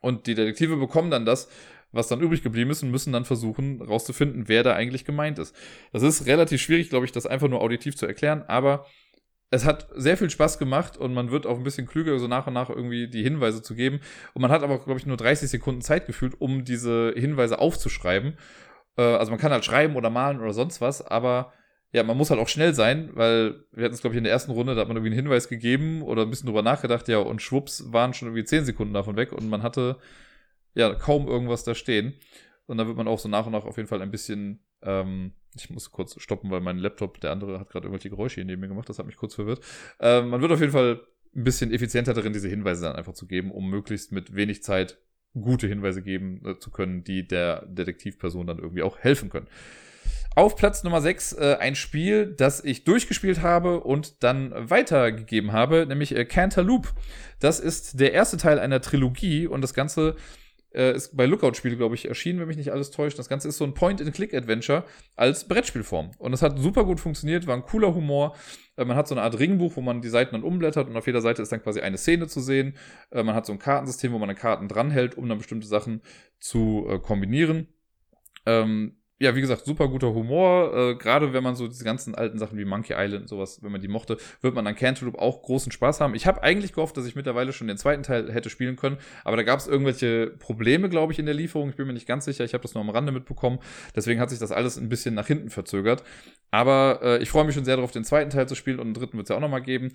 Und 0.00 0.26
die 0.26 0.34
Detektive 0.34 0.76
bekommen 0.76 1.10
dann 1.10 1.24
das, 1.24 1.48
was 1.92 2.08
dann 2.08 2.20
übrig 2.20 2.42
geblieben 2.42 2.70
ist 2.70 2.82
und 2.82 2.90
müssen 2.90 3.12
dann 3.12 3.24
versuchen, 3.24 3.80
rauszufinden, 3.82 4.48
wer 4.48 4.62
da 4.62 4.74
eigentlich 4.74 5.04
gemeint 5.04 5.38
ist. 5.38 5.54
Das 5.92 6.02
ist 6.02 6.26
relativ 6.26 6.60
schwierig, 6.60 6.90
glaube 6.90 7.06
ich, 7.06 7.12
das 7.12 7.26
einfach 7.26 7.48
nur 7.48 7.60
auditiv 7.60 7.96
zu 7.96 8.06
erklären, 8.06 8.42
aber 8.46 8.86
es 9.50 9.64
hat 9.64 9.88
sehr 9.94 10.16
viel 10.16 10.30
Spaß 10.30 10.58
gemacht 10.58 10.96
und 10.96 11.14
man 11.14 11.30
wird 11.30 11.46
auch 11.46 11.56
ein 11.56 11.62
bisschen 11.62 11.86
klüger, 11.86 12.18
so 12.18 12.26
nach 12.26 12.46
und 12.46 12.54
nach 12.54 12.68
irgendwie 12.68 13.08
die 13.08 13.22
Hinweise 13.22 13.62
zu 13.62 13.74
geben. 13.74 14.00
Und 14.34 14.42
man 14.42 14.50
hat 14.50 14.62
aber, 14.62 14.78
glaube 14.78 14.98
ich, 14.98 15.06
nur 15.06 15.16
30 15.16 15.48
Sekunden 15.48 15.82
Zeit 15.82 16.06
gefühlt, 16.06 16.40
um 16.40 16.64
diese 16.64 17.14
Hinweise 17.16 17.60
aufzuschreiben. 17.60 18.36
Äh, 18.96 19.02
also 19.02 19.30
man 19.30 19.38
kann 19.38 19.52
halt 19.52 19.64
schreiben 19.64 19.94
oder 19.96 20.10
malen 20.10 20.40
oder 20.40 20.52
sonst 20.52 20.80
was, 20.80 21.00
aber 21.00 21.52
ja, 21.92 22.02
man 22.02 22.16
muss 22.16 22.30
halt 22.30 22.40
auch 22.40 22.48
schnell 22.48 22.74
sein, 22.74 23.10
weil 23.14 23.64
wir 23.72 23.84
hatten 23.84 23.94
es, 23.94 24.00
glaube 24.00 24.14
ich, 24.14 24.18
in 24.18 24.24
der 24.24 24.32
ersten 24.32 24.50
Runde, 24.50 24.74
da 24.74 24.80
hat 24.80 24.88
man 24.88 24.96
irgendwie 24.96 25.12
einen 25.12 25.22
Hinweis 25.22 25.48
gegeben 25.48 26.02
oder 26.02 26.22
ein 26.22 26.30
bisschen 26.30 26.46
drüber 26.46 26.62
nachgedacht, 26.62 27.06
ja, 27.08 27.18
und 27.18 27.40
schwupps 27.40 27.92
waren 27.92 28.12
schon 28.14 28.28
irgendwie 28.28 28.44
10 28.44 28.64
Sekunden 28.64 28.94
davon 28.94 29.16
weg 29.16 29.32
und 29.32 29.48
man 29.48 29.62
hatte 29.62 29.96
ja 30.76 30.94
kaum 30.94 31.26
irgendwas 31.26 31.64
da 31.64 31.74
stehen. 31.74 32.14
Und 32.66 32.78
dann 32.78 32.86
wird 32.86 32.96
man 32.96 33.08
auch 33.08 33.18
so 33.18 33.28
nach 33.28 33.46
und 33.46 33.52
nach 33.52 33.64
auf 33.64 33.76
jeden 33.76 33.88
Fall 33.88 34.02
ein 34.02 34.10
bisschen 34.10 34.60
ähm, 34.82 35.32
ich 35.54 35.70
muss 35.70 35.90
kurz 35.90 36.20
stoppen, 36.20 36.50
weil 36.50 36.60
mein 36.60 36.78
Laptop, 36.78 37.20
der 37.20 37.32
andere, 37.32 37.58
hat 37.58 37.70
gerade 37.70 37.86
irgendwelche 37.86 38.10
Geräusche 38.10 38.36
hier 38.36 38.44
neben 38.44 38.60
mir 38.60 38.68
gemacht. 38.68 38.88
Das 38.88 38.98
hat 38.98 39.06
mich 39.06 39.16
kurz 39.16 39.34
verwirrt. 39.34 39.60
Ähm, 40.00 40.28
man 40.28 40.40
wird 40.40 40.52
auf 40.52 40.60
jeden 40.60 40.72
Fall 40.72 41.00
ein 41.34 41.44
bisschen 41.44 41.72
effizienter 41.72 42.14
darin, 42.14 42.32
diese 42.32 42.48
Hinweise 42.48 42.82
dann 42.82 42.96
einfach 42.96 43.14
zu 43.14 43.26
geben, 43.26 43.50
um 43.50 43.68
möglichst 43.68 44.12
mit 44.12 44.34
wenig 44.34 44.62
Zeit 44.62 44.98
gute 45.34 45.66
Hinweise 45.66 46.02
geben 46.02 46.42
äh, 46.46 46.58
zu 46.58 46.70
können, 46.70 47.04
die 47.04 47.26
der 47.26 47.66
Detektivperson 47.66 48.46
dann 48.46 48.58
irgendwie 48.58 48.82
auch 48.82 48.98
helfen 48.98 49.28
können. 49.28 49.48
Auf 50.34 50.56
Platz 50.56 50.82
Nummer 50.82 51.00
6 51.00 51.32
äh, 51.32 51.56
ein 51.58 51.74
Spiel, 51.74 52.34
das 52.34 52.62
ich 52.62 52.84
durchgespielt 52.84 53.42
habe 53.42 53.80
und 53.80 54.22
dann 54.22 54.52
weitergegeben 54.54 55.52
habe, 55.52 55.86
nämlich 55.86 56.14
äh, 56.14 56.24
Cantaloupe. 56.24 56.90
Das 57.40 57.60
ist 57.60 58.00
der 58.00 58.12
erste 58.12 58.36
Teil 58.36 58.58
einer 58.58 58.80
Trilogie 58.80 59.46
und 59.46 59.62
das 59.62 59.74
Ganze 59.74 60.16
äh, 60.76 60.94
ist 60.94 61.16
bei 61.16 61.26
Lookout-Spiele, 61.26 61.76
glaube 61.76 61.94
ich, 61.94 62.06
erschienen, 62.06 62.38
wenn 62.38 62.48
mich 62.48 62.56
nicht 62.56 62.70
alles 62.70 62.90
täuscht. 62.90 63.18
Das 63.18 63.28
Ganze 63.28 63.48
ist 63.48 63.56
so 63.56 63.64
ein 63.64 63.74
Point-and-Click-Adventure 63.74 64.84
als 65.16 65.48
Brettspielform. 65.48 66.10
Und 66.18 66.32
das 66.32 66.42
hat 66.42 66.58
super 66.58 66.84
gut 66.84 67.00
funktioniert, 67.00 67.46
war 67.46 67.56
ein 67.56 67.64
cooler 67.64 67.94
Humor. 67.94 68.36
Äh, 68.76 68.84
man 68.84 68.96
hat 68.96 69.08
so 69.08 69.14
eine 69.14 69.22
Art 69.22 69.38
Ringbuch, 69.38 69.76
wo 69.76 69.80
man 69.80 70.02
die 70.02 70.08
Seiten 70.08 70.34
dann 70.34 70.44
umblättert 70.44 70.88
und 70.88 70.96
auf 70.96 71.06
jeder 71.06 71.22
Seite 71.22 71.42
ist 71.42 71.50
dann 71.50 71.62
quasi 71.62 71.80
eine 71.80 71.96
Szene 71.96 72.28
zu 72.28 72.40
sehen. 72.40 72.76
Äh, 73.10 73.22
man 73.22 73.34
hat 73.34 73.46
so 73.46 73.52
ein 73.52 73.58
Kartensystem, 73.58 74.12
wo 74.12 74.18
man 74.18 74.28
eine 74.28 74.38
Karten 74.38 74.68
dranhält, 74.68 75.16
um 75.16 75.28
dann 75.28 75.38
bestimmte 75.38 75.66
Sachen 75.66 76.02
zu 76.38 76.86
äh, 76.88 76.98
kombinieren. 76.98 77.68
Ähm, 78.44 78.96
ja, 79.18 79.34
wie 79.34 79.40
gesagt, 79.40 79.64
super 79.64 79.88
guter 79.88 80.12
Humor. 80.12 80.74
Äh, 80.74 80.94
Gerade 80.96 81.32
wenn 81.32 81.42
man 81.42 81.56
so 81.56 81.66
diese 81.68 81.84
ganzen 81.84 82.14
alten 82.14 82.38
Sachen 82.38 82.58
wie 82.58 82.66
Monkey 82.66 82.92
Island 82.94 83.22
und 83.22 83.28
sowas, 83.28 83.62
wenn 83.62 83.72
man 83.72 83.80
die 83.80 83.88
mochte, 83.88 84.18
wird 84.42 84.54
man 84.54 84.66
an 84.66 84.74
Cantaloupe 84.74 85.18
auch 85.18 85.42
großen 85.42 85.72
Spaß 85.72 86.00
haben. 86.00 86.14
Ich 86.14 86.26
habe 86.26 86.42
eigentlich 86.42 86.74
gehofft, 86.74 86.96
dass 86.98 87.06
ich 87.06 87.16
mittlerweile 87.16 87.54
schon 87.54 87.66
den 87.66 87.78
zweiten 87.78 88.02
Teil 88.02 88.30
hätte 88.30 88.50
spielen 88.50 88.76
können, 88.76 88.98
aber 89.24 89.36
da 89.36 89.42
gab 89.42 89.58
es 89.58 89.68
irgendwelche 89.68 90.34
Probleme, 90.38 90.90
glaube 90.90 91.14
ich, 91.14 91.18
in 91.18 91.24
der 91.24 91.34
Lieferung. 91.34 91.70
Ich 91.70 91.76
bin 91.76 91.86
mir 91.86 91.94
nicht 91.94 92.06
ganz 92.06 92.26
sicher. 92.26 92.44
Ich 92.44 92.52
habe 92.52 92.62
das 92.62 92.74
nur 92.74 92.82
am 92.82 92.90
Rande 92.90 93.10
mitbekommen. 93.10 93.58
Deswegen 93.94 94.20
hat 94.20 94.28
sich 94.28 94.38
das 94.38 94.52
alles 94.52 94.76
ein 94.76 94.90
bisschen 94.90 95.14
nach 95.14 95.26
hinten 95.26 95.48
verzögert. 95.48 96.02
Aber 96.50 97.00
äh, 97.02 97.22
ich 97.22 97.30
freue 97.30 97.44
mich 97.44 97.54
schon 97.54 97.64
sehr 97.64 97.76
darauf, 97.76 97.92
den 97.92 98.04
zweiten 98.04 98.30
Teil 98.30 98.46
zu 98.46 98.54
spielen 98.54 98.78
und 98.78 98.88
den 98.88 98.94
dritten 98.94 99.16
wird 99.16 99.26
es 99.26 99.30
ja 99.30 99.36
auch 99.36 99.40
nochmal 99.40 99.62
geben. 99.62 99.92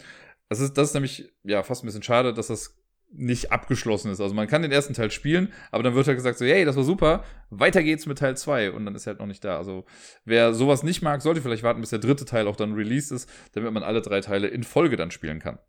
Das 0.49 0.59
ist, 0.59 0.77
das 0.77 0.89
ist 0.89 0.93
nämlich 0.95 1.31
ja 1.43 1.61
fast 1.63 1.83
ein 1.83 1.85
bisschen 1.85 2.03
schade, 2.03 2.33
dass 2.33 2.47
das 2.47 2.80
nicht 3.13 3.51
abgeschlossen 3.51 4.11
ist. 4.11 4.21
Also 4.21 4.33
man 4.33 4.47
kann 4.47 4.61
den 4.61 4.71
ersten 4.71 4.93
Teil 4.93 5.11
spielen, 5.11 5.51
aber 5.71 5.83
dann 5.83 5.95
wird 5.95 6.07
halt 6.07 6.17
gesagt 6.17 6.37
so, 6.37 6.45
hey, 6.45 6.65
das 6.65 6.75
war 6.75 6.83
super, 6.83 7.23
weiter 7.49 7.83
geht's 7.83 8.05
mit 8.05 8.17
Teil 8.17 8.37
2 8.37 8.71
und 8.71 8.85
dann 8.85 8.95
ist 8.95 9.05
er 9.05 9.11
halt 9.11 9.19
noch 9.19 9.27
nicht 9.27 9.43
da. 9.43 9.57
Also 9.57 9.85
wer 10.25 10.53
sowas 10.53 10.83
nicht 10.83 11.01
mag, 11.01 11.21
sollte 11.21 11.41
vielleicht 11.41 11.63
warten, 11.63 11.81
bis 11.81 11.89
der 11.89 11.99
dritte 11.99 12.25
Teil 12.25 12.47
auch 12.47 12.55
dann 12.55 12.73
released 12.73 13.11
ist, 13.11 13.29
damit 13.53 13.71
man 13.73 13.83
alle 13.83 14.01
drei 14.01 14.21
Teile 14.21 14.47
in 14.47 14.63
Folge 14.63 14.95
dann 14.95 15.11
spielen 15.11 15.39
kann. 15.39 15.59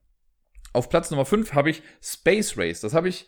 Auf 0.73 0.89
Platz 0.89 1.11
Nummer 1.11 1.27
5 1.27 1.53
habe 1.53 1.71
ich 1.71 1.83
Space 2.01 2.57
Race. 2.57 2.81
Das 2.81 2.95
habe 2.95 3.09
ich 3.09 3.27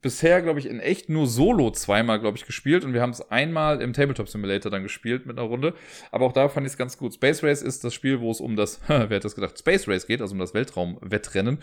bisher, 0.00 0.42
glaube 0.42 0.60
ich, 0.60 0.66
in 0.66 0.80
echt 0.80 1.08
nur 1.08 1.26
Solo 1.26 1.70
zweimal, 1.70 2.20
glaube 2.20 2.36
ich, 2.36 2.46
gespielt 2.46 2.84
und 2.84 2.92
wir 2.92 3.02
haben 3.02 3.10
es 3.10 3.30
einmal 3.30 3.80
im 3.80 3.92
Tabletop 3.92 4.28
Simulator 4.28 4.70
dann 4.70 4.82
gespielt 4.82 5.26
mit 5.26 5.38
einer 5.38 5.48
Runde. 5.48 5.74
Aber 6.10 6.26
auch 6.26 6.32
da 6.32 6.48
fand 6.48 6.66
ich 6.66 6.72
es 6.72 6.78
ganz 6.78 6.98
gut. 6.98 7.14
Space 7.14 7.42
Race 7.42 7.62
ist 7.62 7.84
das 7.84 7.94
Spiel, 7.94 8.20
wo 8.20 8.30
es 8.30 8.40
um 8.40 8.56
das, 8.56 8.80
wer 8.86 9.00
hätte 9.00 9.20
das 9.20 9.34
gedacht, 9.34 9.58
Space 9.58 9.88
Race 9.88 10.06
geht, 10.06 10.20
also 10.20 10.34
um 10.34 10.38
das 10.38 10.54
Weltraumwettrennen. 10.54 11.58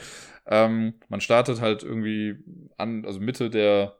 Ähm, 0.47 0.95
man 1.09 1.21
startet 1.21 1.61
halt 1.61 1.83
irgendwie 1.83 2.37
an, 2.77 3.05
also 3.05 3.19
Mitte 3.19 3.49
der 3.49 3.97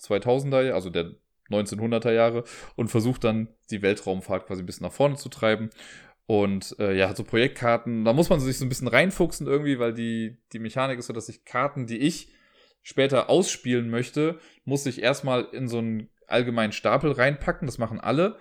2000er, 0.00 0.72
also 0.72 0.90
der 0.90 1.12
1900er 1.50 2.12
Jahre 2.12 2.44
und 2.76 2.88
versucht 2.88 3.24
dann 3.24 3.48
die 3.70 3.82
Weltraumfahrt 3.82 4.46
quasi 4.46 4.62
ein 4.62 4.66
bisschen 4.66 4.86
nach 4.86 4.92
vorne 4.92 5.16
zu 5.16 5.28
treiben. 5.28 5.70
Und 6.26 6.76
äh, 6.78 6.96
ja, 6.96 7.14
so 7.14 7.24
Projektkarten, 7.24 8.04
da 8.04 8.12
muss 8.12 8.30
man 8.30 8.40
sich 8.40 8.56
so 8.56 8.64
ein 8.64 8.68
bisschen 8.68 8.88
reinfuchsen 8.88 9.46
irgendwie, 9.46 9.78
weil 9.78 9.92
die, 9.92 10.38
die 10.52 10.60
Mechanik 10.60 10.98
ist 10.98 11.08
so, 11.08 11.12
dass 11.12 11.28
ich 11.28 11.44
Karten, 11.44 11.86
die 11.86 11.98
ich 11.98 12.32
später 12.82 13.30
ausspielen 13.30 13.90
möchte, 13.90 14.38
muss 14.64 14.86
ich 14.86 15.02
erstmal 15.02 15.44
in 15.52 15.68
so 15.68 15.78
einen 15.78 16.08
allgemeinen 16.26 16.72
Stapel 16.72 17.12
reinpacken. 17.12 17.66
Das 17.66 17.78
machen 17.78 18.00
alle. 18.00 18.36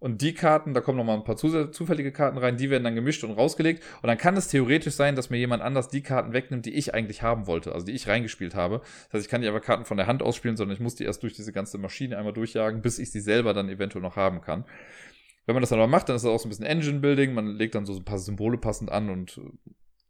Und 0.00 0.20
die 0.20 0.34
Karten, 0.34 0.74
da 0.74 0.82
kommen 0.82 0.98
nochmal 0.98 1.16
ein 1.16 1.24
paar 1.24 1.36
zufällige 1.36 2.12
Karten 2.12 2.36
rein, 2.36 2.58
die 2.58 2.68
werden 2.68 2.84
dann 2.84 2.94
gemischt 2.94 3.24
und 3.24 3.30
rausgelegt. 3.30 3.82
Und 4.02 4.08
dann 4.08 4.18
kann 4.18 4.36
es 4.36 4.48
theoretisch 4.48 4.92
sein, 4.92 5.16
dass 5.16 5.30
mir 5.30 5.38
jemand 5.38 5.62
anders 5.62 5.88
die 5.88 6.02
Karten 6.02 6.34
wegnimmt, 6.34 6.66
die 6.66 6.74
ich 6.74 6.92
eigentlich 6.92 7.22
haben 7.22 7.46
wollte, 7.46 7.72
also 7.72 7.86
die 7.86 7.92
ich 7.92 8.06
reingespielt 8.06 8.54
habe. 8.54 8.80
Das 8.80 9.14
heißt, 9.14 9.24
ich 9.24 9.30
kann 9.30 9.40
nicht 9.40 9.48
einfach 9.48 9.64
Karten 9.64 9.86
von 9.86 9.96
der 9.96 10.06
Hand 10.06 10.22
ausspielen, 10.22 10.58
sondern 10.58 10.74
ich 10.74 10.80
muss 10.80 10.94
die 10.94 11.04
erst 11.04 11.22
durch 11.22 11.32
diese 11.32 11.52
ganze 11.52 11.78
Maschine 11.78 12.18
einmal 12.18 12.34
durchjagen, 12.34 12.82
bis 12.82 12.98
ich 12.98 13.12
sie 13.12 13.20
selber 13.20 13.54
dann 13.54 13.70
eventuell 13.70 14.02
noch 14.02 14.16
haben 14.16 14.42
kann. 14.42 14.66
Wenn 15.46 15.54
man 15.54 15.62
das 15.62 15.70
dann 15.70 15.78
aber 15.78 15.88
macht, 15.88 16.10
dann 16.10 16.16
ist 16.16 16.24
das 16.24 16.30
auch 16.30 16.38
so 16.38 16.48
ein 16.48 16.50
bisschen 16.50 16.66
Engine-Building. 16.66 17.32
Man 17.32 17.46
legt 17.46 17.74
dann 17.74 17.86
so 17.86 17.94
ein 17.94 18.04
paar 18.04 18.18
Symbole 18.18 18.58
passend 18.58 18.92
an 18.92 19.08
und 19.08 19.40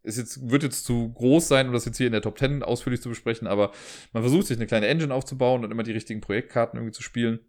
ist 0.04 0.18
jetzt, 0.18 0.50
wird 0.50 0.62
jetzt 0.62 0.84
zu 0.84 1.12
groß 1.14 1.48
sein, 1.48 1.66
um 1.66 1.72
das 1.72 1.86
jetzt 1.86 1.96
hier 1.96 2.06
in 2.06 2.12
der 2.12 2.22
Top 2.22 2.38
10 2.38 2.62
ausführlich 2.62 3.00
zu 3.00 3.08
besprechen, 3.08 3.48
aber 3.48 3.72
man 4.12 4.22
versucht 4.22 4.46
sich 4.46 4.56
eine 4.56 4.66
kleine 4.66 4.86
Engine 4.86 5.12
aufzubauen 5.12 5.64
und 5.64 5.70
immer 5.70 5.82
die 5.82 5.92
richtigen 5.92 6.20
Projektkarten 6.20 6.78
irgendwie 6.78 6.92
zu 6.92 7.02
spielen, 7.02 7.40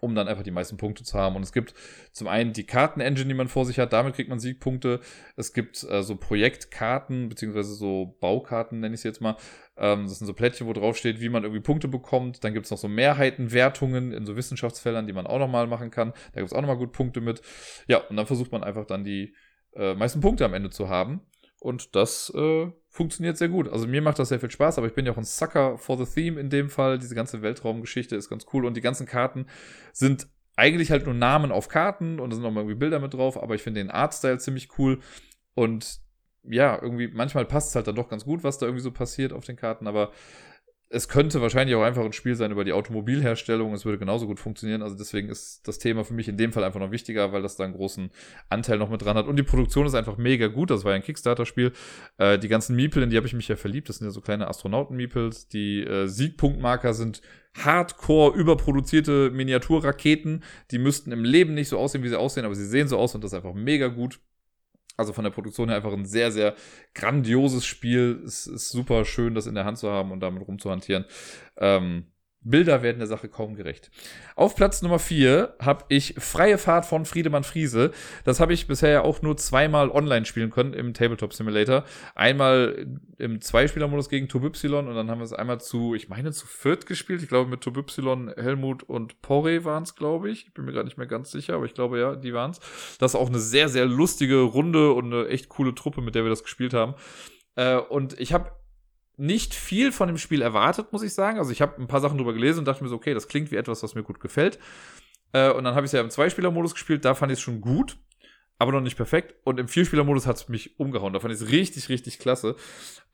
um 0.00 0.14
dann 0.14 0.26
einfach 0.26 0.42
die 0.42 0.50
meisten 0.50 0.78
Punkte 0.78 1.04
zu 1.04 1.18
haben. 1.18 1.36
Und 1.36 1.42
es 1.42 1.52
gibt 1.52 1.74
zum 2.12 2.26
einen 2.26 2.54
die 2.54 2.64
Karten-Engine, 2.64 3.28
die 3.28 3.34
man 3.34 3.48
vor 3.48 3.66
sich 3.66 3.78
hat, 3.78 3.92
damit 3.92 4.14
kriegt 4.14 4.30
man 4.30 4.38
Siegpunkte. 4.38 5.00
Es 5.36 5.52
gibt 5.52 5.84
äh, 5.84 6.02
so 6.02 6.16
Projektkarten, 6.16 7.28
beziehungsweise 7.28 7.74
so 7.74 8.16
Baukarten, 8.18 8.80
nenne 8.80 8.94
ich 8.94 9.02
sie 9.02 9.08
jetzt 9.08 9.20
mal. 9.20 9.36
Ähm, 9.76 10.04
das 10.04 10.18
sind 10.18 10.26
so 10.26 10.32
Plättchen, 10.32 10.66
wo 10.66 10.72
drauf 10.72 10.96
steht, 10.96 11.20
wie 11.20 11.28
man 11.28 11.42
irgendwie 11.42 11.62
Punkte 11.62 11.88
bekommt. 11.88 12.44
Dann 12.44 12.54
gibt 12.54 12.64
es 12.64 12.70
noch 12.70 12.78
so 12.78 12.88
Mehrheitenwertungen 12.88 14.12
in 14.12 14.24
so 14.24 14.36
Wissenschaftsfeldern, 14.36 15.06
die 15.06 15.12
man 15.12 15.26
auch 15.26 15.38
nochmal 15.38 15.66
machen 15.66 15.90
kann. 15.90 16.12
Da 16.32 16.40
gibt 16.40 16.50
es 16.50 16.56
auch 16.56 16.62
nochmal 16.62 16.78
gut 16.78 16.92
Punkte 16.92 17.20
mit. 17.20 17.42
Ja, 17.88 17.98
und 17.98 18.16
dann 18.16 18.26
versucht 18.26 18.52
man 18.52 18.64
einfach 18.64 18.86
dann 18.86 19.04
die 19.04 19.34
äh, 19.74 19.94
meisten 19.94 20.20
Punkte 20.20 20.46
am 20.46 20.54
Ende 20.54 20.70
zu 20.70 20.88
haben. 20.88 21.20
Und 21.64 21.96
das 21.96 22.30
äh, 22.34 22.70
funktioniert 22.90 23.38
sehr 23.38 23.48
gut. 23.48 23.70
Also 23.70 23.86
mir 23.86 24.02
macht 24.02 24.18
das 24.18 24.28
sehr 24.28 24.38
viel 24.38 24.50
Spaß, 24.50 24.76
aber 24.76 24.86
ich 24.86 24.92
bin 24.92 25.06
ja 25.06 25.12
auch 25.12 25.16
ein 25.16 25.24
Sucker 25.24 25.78
for 25.78 25.96
the 25.96 26.04
Theme 26.04 26.38
in 26.38 26.50
dem 26.50 26.68
Fall. 26.68 26.98
Diese 26.98 27.14
ganze 27.14 27.40
Weltraumgeschichte 27.40 28.16
ist 28.16 28.28
ganz 28.28 28.44
cool 28.52 28.66
und 28.66 28.76
die 28.76 28.82
ganzen 28.82 29.06
Karten 29.06 29.46
sind 29.94 30.28
eigentlich 30.56 30.90
halt 30.90 31.06
nur 31.06 31.14
Namen 31.14 31.50
auf 31.50 31.68
Karten 31.68 32.20
und 32.20 32.28
da 32.28 32.36
sind 32.36 32.44
auch 32.44 32.50
mal 32.50 32.60
irgendwie 32.60 32.78
Bilder 32.78 33.00
mit 33.00 33.14
drauf, 33.14 33.42
aber 33.42 33.54
ich 33.54 33.62
finde 33.62 33.80
den 33.80 33.90
Artstyle 33.90 34.36
ziemlich 34.36 34.78
cool 34.78 35.00
und 35.54 36.00
ja, 36.42 36.78
irgendwie 36.82 37.08
manchmal 37.08 37.46
passt 37.46 37.70
es 37.70 37.76
halt 37.76 37.86
dann 37.86 37.96
doch 37.96 38.10
ganz 38.10 38.26
gut, 38.26 38.44
was 38.44 38.58
da 38.58 38.66
irgendwie 38.66 38.82
so 38.82 38.92
passiert 38.92 39.32
auf 39.32 39.46
den 39.46 39.56
Karten, 39.56 39.86
aber 39.86 40.12
es 40.94 41.08
könnte 41.08 41.40
wahrscheinlich 41.40 41.74
auch 41.74 41.82
einfach 41.82 42.04
ein 42.04 42.12
Spiel 42.12 42.36
sein 42.36 42.52
über 42.52 42.64
die 42.64 42.72
Automobilherstellung. 42.72 43.74
Es 43.74 43.84
würde 43.84 43.98
genauso 43.98 44.26
gut 44.26 44.38
funktionieren. 44.38 44.80
Also 44.80 44.96
deswegen 44.96 45.28
ist 45.28 45.66
das 45.66 45.78
Thema 45.78 46.04
für 46.04 46.14
mich 46.14 46.28
in 46.28 46.36
dem 46.36 46.52
Fall 46.52 46.62
einfach 46.62 46.78
noch 46.78 46.92
wichtiger, 46.92 47.32
weil 47.32 47.42
das 47.42 47.56
da 47.56 47.64
einen 47.64 47.74
großen 47.74 48.10
Anteil 48.48 48.78
noch 48.78 48.90
mit 48.90 49.02
dran 49.02 49.16
hat. 49.16 49.26
Und 49.26 49.36
die 49.36 49.42
Produktion 49.42 49.86
ist 49.86 49.94
einfach 49.94 50.18
mega 50.18 50.46
gut. 50.46 50.70
Das 50.70 50.84
war 50.84 50.92
ja 50.92 50.96
ein 50.96 51.02
Kickstarter-Spiel. 51.02 51.72
Äh, 52.18 52.38
die 52.38 52.46
ganzen 52.46 52.76
Miepel, 52.76 53.02
in 53.02 53.10
die 53.10 53.16
habe 53.16 53.26
ich 53.26 53.34
mich 53.34 53.48
ja 53.48 53.56
verliebt. 53.56 53.88
Das 53.88 53.96
sind 53.96 54.06
ja 54.06 54.12
so 54.12 54.20
kleine 54.20 54.46
Astronauten-Miepels. 54.46 55.48
Die 55.48 55.82
äh, 55.82 56.06
Siegpunktmarker 56.06 56.94
sind 56.94 57.22
hardcore 57.56 58.36
überproduzierte 58.36 59.30
Miniaturraketen. 59.30 60.44
Die 60.70 60.78
müssten 60.78 61.10
im 61.10 61.24
Leben 61.24 61.54
nicht 61.54 61.68
so 61.68 61.78
aussehen, 61.78 62.04
wie 62.04 62.08
sie 62.08 62.18
aussehen, 62.18 62.44
aber 62.44 62.54
sie 62.54 62.66
sehen 62.66 62.86
so 62.86 62.98
aus 62.98 63.16
und 63.16 63.24
das 63.24 63.32
ist 63.32 63.36
einfach 63.36 63.54
mega 63.54 63.88
gut. 63.88 64.20
Also 64.96 65.12
von 65.12 65.24
der 65.24 65.30
Produktion 65.30 65.68
her 65.68 65.76
einfach 65.76 65.92
ein 65.92 66.06
sehr, 66.06 66.30
sehr 66.30 66.54
grandioses 66.94 67.66
Spiel. 67.66 68.22
Es 68.24 68.46
ist 68.46 68.70
super 68.70 69.04
schön, 69.04 69.34
das 69.34 69.46
in 69.46 69.54
der 69.54 69.64
Hand 69.64 69.78
zu 69.78 69.90
haben 69.90 70.12
und 70.12 70.20
damit 70.20 70.46
rumzuhantieren. 70.46 71.04
Ähm, 71.56 72.06
Bilder 72.44 72.82
werden 72.82 72.98
der 72.98 73.08
Sache 73.08 73.28
kaum 73.28 73.56
gerecht. 73.56 73.90
Auf 74.36 74.54
Platz 74.54 74.82
Nummer 74.82 74.98
4 74.98 75.56
habe 75.60 75.84
ich 75.88 76.14
Freie 76.18 76.58
Fahrt 76.58 76.84
von 76.84 77.06
Friedemann 77.06 77.42
Friese. 77.42 77.90
Das 78.24 78.38
habe 78.38 78.52
ich 78.52 78.66
bisher 78.66 78.90
ja 78.90 79.02
auch 79.02 79.22
nur 79.22 79.36
zweimal 79.36 79.90
online 79.90 80.26
spielen 80.26 80.50
können 80.50 80.74
im 80.74 80.92
Tabletop 80.92 81.32
Simulator. 81.32 81.84
Einmal 82.14 82.86
im 83.18 83.40
Zweispielermodus 83.40 84.08
gegen 84.08 84.28
Tubypsilon 84.28 84.88
und 84.88 84.94
dann 84.94 85.10
haben 85.10 85.18
wir 85.18 85.24
es 85.24 85.32
einmal 85.32 85.60
zu, 85.60 85.94
ich 85.94 86.08
meine, 86.08 86.32
zu 86.32 86.46
viert 86.46 86.86
gespielt. 86.86 87.22
Ich 87.22 87.28
glaube 87.28 87.48
mit 87.48 87.62
Tubypsilon, 87.62 88.32
Helmut 88.36 88.82
und 88.82 89.22
Porre 89.22 89.64
waren 89.64 89.84
es, 89.84 89.96
glaube 89.96 90.30
ich. 90.30 90.46
Ich 90.46 90.54
bin 90.54 90.66
mir 90.66 90.72
gerade 90.72 90.86
nicht 90.86 90.98
mehr 90.98 91.06
ganz 91.06 91.30
sicher, 91.30 91.54
aber 91.54 91.64
ich 91.64 91.74
glaube 91.74 91.98
ja, 91.98 92.14
die 92.14 92.34
waren 92.34 92.50
es. 92.50 92.60
Das 92.98 93.12
ist 93.12 93.20
auch 93.20 93.28
eine 93.28 93.38
sehr, 93.38 93.68
sehr 93.68 93.86
lustige 93.86 94.40
Runde 94.42 94.92
und 94.92 95.12
eine 95.12 95.28
echt 95.28 95.48
coole 95.48 95.74
Truppe, 95.74 96.02
mit 96.02 96.14
der 96.14 96.24
wir 96.24 96.30
das 96.30 96.42
gespielt 96.42 96.74
haben. 96.74 96.94
Äh, 97.56 97.76
und 97.76 98.18
ich 98.20 98.32
habe 98.32 98.50
nicht 99.16 99.54
viel 99.54 99.92
von 99.92 100.08
dem 100.08 100.18
Spiel 100.18 100.42
erwartet, 100.42 100.92
muss 100.92 101.02
ich 101.02 101.14
sagen. 101.14 101.38
Also 101.38 101.52
ich 101.52 101.62
habe 101.62 101.80
ein 101.80 101.86
paar 101.86 102.00
Sachen 102.00 102.18
drüber 102.18 102.32
gelesen 102.32 102.60
und 102.60 102.64
dachte 102.66 102.82
mir 102.82 102.90
so, 102.90 102.96
okay, 102.96 103.14
das 103.14 103.28
klingt 103.28 103.50
wie 103.50 103.56
etwas, 103.56 103.82
was 103.82 103.94
mir 103.94 104.02
gut 104.02 104.20
gefällt. 104.20 104.58
Äh, 105.32 105.50
und 105.50 105.64
dann 105.64 105.74
habe 105.74 105.84
ich 105.84 105.90
es 105.90 105.92
ja 105.92 106.00
im 106.00 106.10
Zweispieler-Modus 106.10 106.74
gespielt, 106.74 107.04
da 107.04 107.14
fand 107.14 107.30
ich 107.32 107.38
es 107.38 107.42
schon 107.42 107.60
gut, 107.60 107.96
aber 108.58 108.72
noch 108.72 108.80
nicht 108.80 108.96
perfekt. 108.96 109.34
Und 109.44 109.60
im 109.60 109.68
Vierspieler-Modus 109.68 110.26
hat 110.26 110.36
es 110.36 110.48
mich 110.48 110.78
umgehauen. 110.78 111.12
Da 111.12 111.20
fand 111.20 111.34
ich 111.34 111.40
es 111.40 111.50
richtig, 111.50 111.88
richtig 111.88 112.18
klasse. 112.18 112.56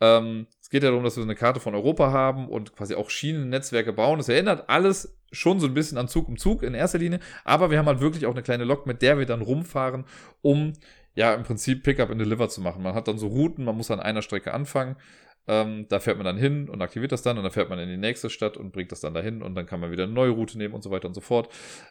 Ähm, 0.01 0.47
es 0.61 0.71
geht 0.71 0.83
ja 0.83 0.91
darum, 0.91 1.05
dass 1.05 1.17
wir 1.17 1.23
eine 1.23 1.35
Karte 1.35 1.61
von 1.61 1.75
Europa 1.75 2.13
haben 2.13 2.49
und 2.49 2.75
quasi 2.75 2.95
auch 2.95 3.11
Schienennetzwerke 3.11 3.93
bauen. 3.93 4.21
Es 4.21 4.29
erinnert 4.29 4.69
alles 4.69 5.19
schon 5.33 5.61
so 5.61 5.67
ein 5.67 5.75
bisschen 5.75 5.99
an 5.99 6.09
Zug 6.09 6.29
um 6.29 6.37
Zug 6.37 6.63
in 6.63 6.75
erster 6.75 6.99
Linie, 6.99 7.21
aber 7.45 7.71
wir 7.71 7.79
haben 7.79 7.87
halt 7.87 8.01
wirklich 8.01 8.27
auch 8.27 8.33
eine 8.33 8.43
kleine 8.43 8.65
Lok, 8.65 8.87
mit 8.87 9.01
der 9.01 9.19
wir 9.19 9.27
dann 9.27 9.43
rumfahren, 9.43 10.05
um 10.43 10.73
ja 11.15 11.35
im 11.35 11.45
Prinzip 11.45 11.85
Pickup 11.85 12.11
and 12.11 12.21
Deliver 12.21 12.49
zu 12.49 12.61
machen. 12.61 12.83
Man 12.83 12.95
hat 12.95 13.07
dann 13.07 13.19
so 13.19 13.29
Routen, 13.29 13.65
man 13.65 13.77
muss 13.77 13.91
an 13.91 14.01
einer 14.01 14.23
Strecke 14.23 14.53
anfangen 14.53 14.97
ähm, 15.47 15.87
da 15.89 16.01
fährt 16.01 16.17
man 16.17 16.25
dann 16.25 16.37
hin 16.37 16.69
und 16.69 16.83
aktiviert 16.83 17.12
das 17.12 17.23
dann 17.23 17.37
und 17.37 17.45
dann 17.45 17.53
fährt 17.53 17.71
man 17.71 17.79
in 17.79 17.89
die 17.89 17.97
nächste 17.97 18.31
Stadt 18.31 18.57
und 18.57 18.73
bringt 18.73 18.93
das 18.93 19.01
dann 19.01 19.15
dahin 19.15 19.43
und 19.43 19.55
dann 19.55 19.67
kann 19.67 19.81
man 19.81 19.91
wieder 19.91 20.05
eine 20.05 20.12
neue 20.12 20.31
Route 20.31 20.59
nehmen 20.59 20.75
und 20.75 20.83
so 20.83 20.91
weiter 20.91 21.09
und 21.09 21.15
so 21.15 21.21
fort. 21.21 21.49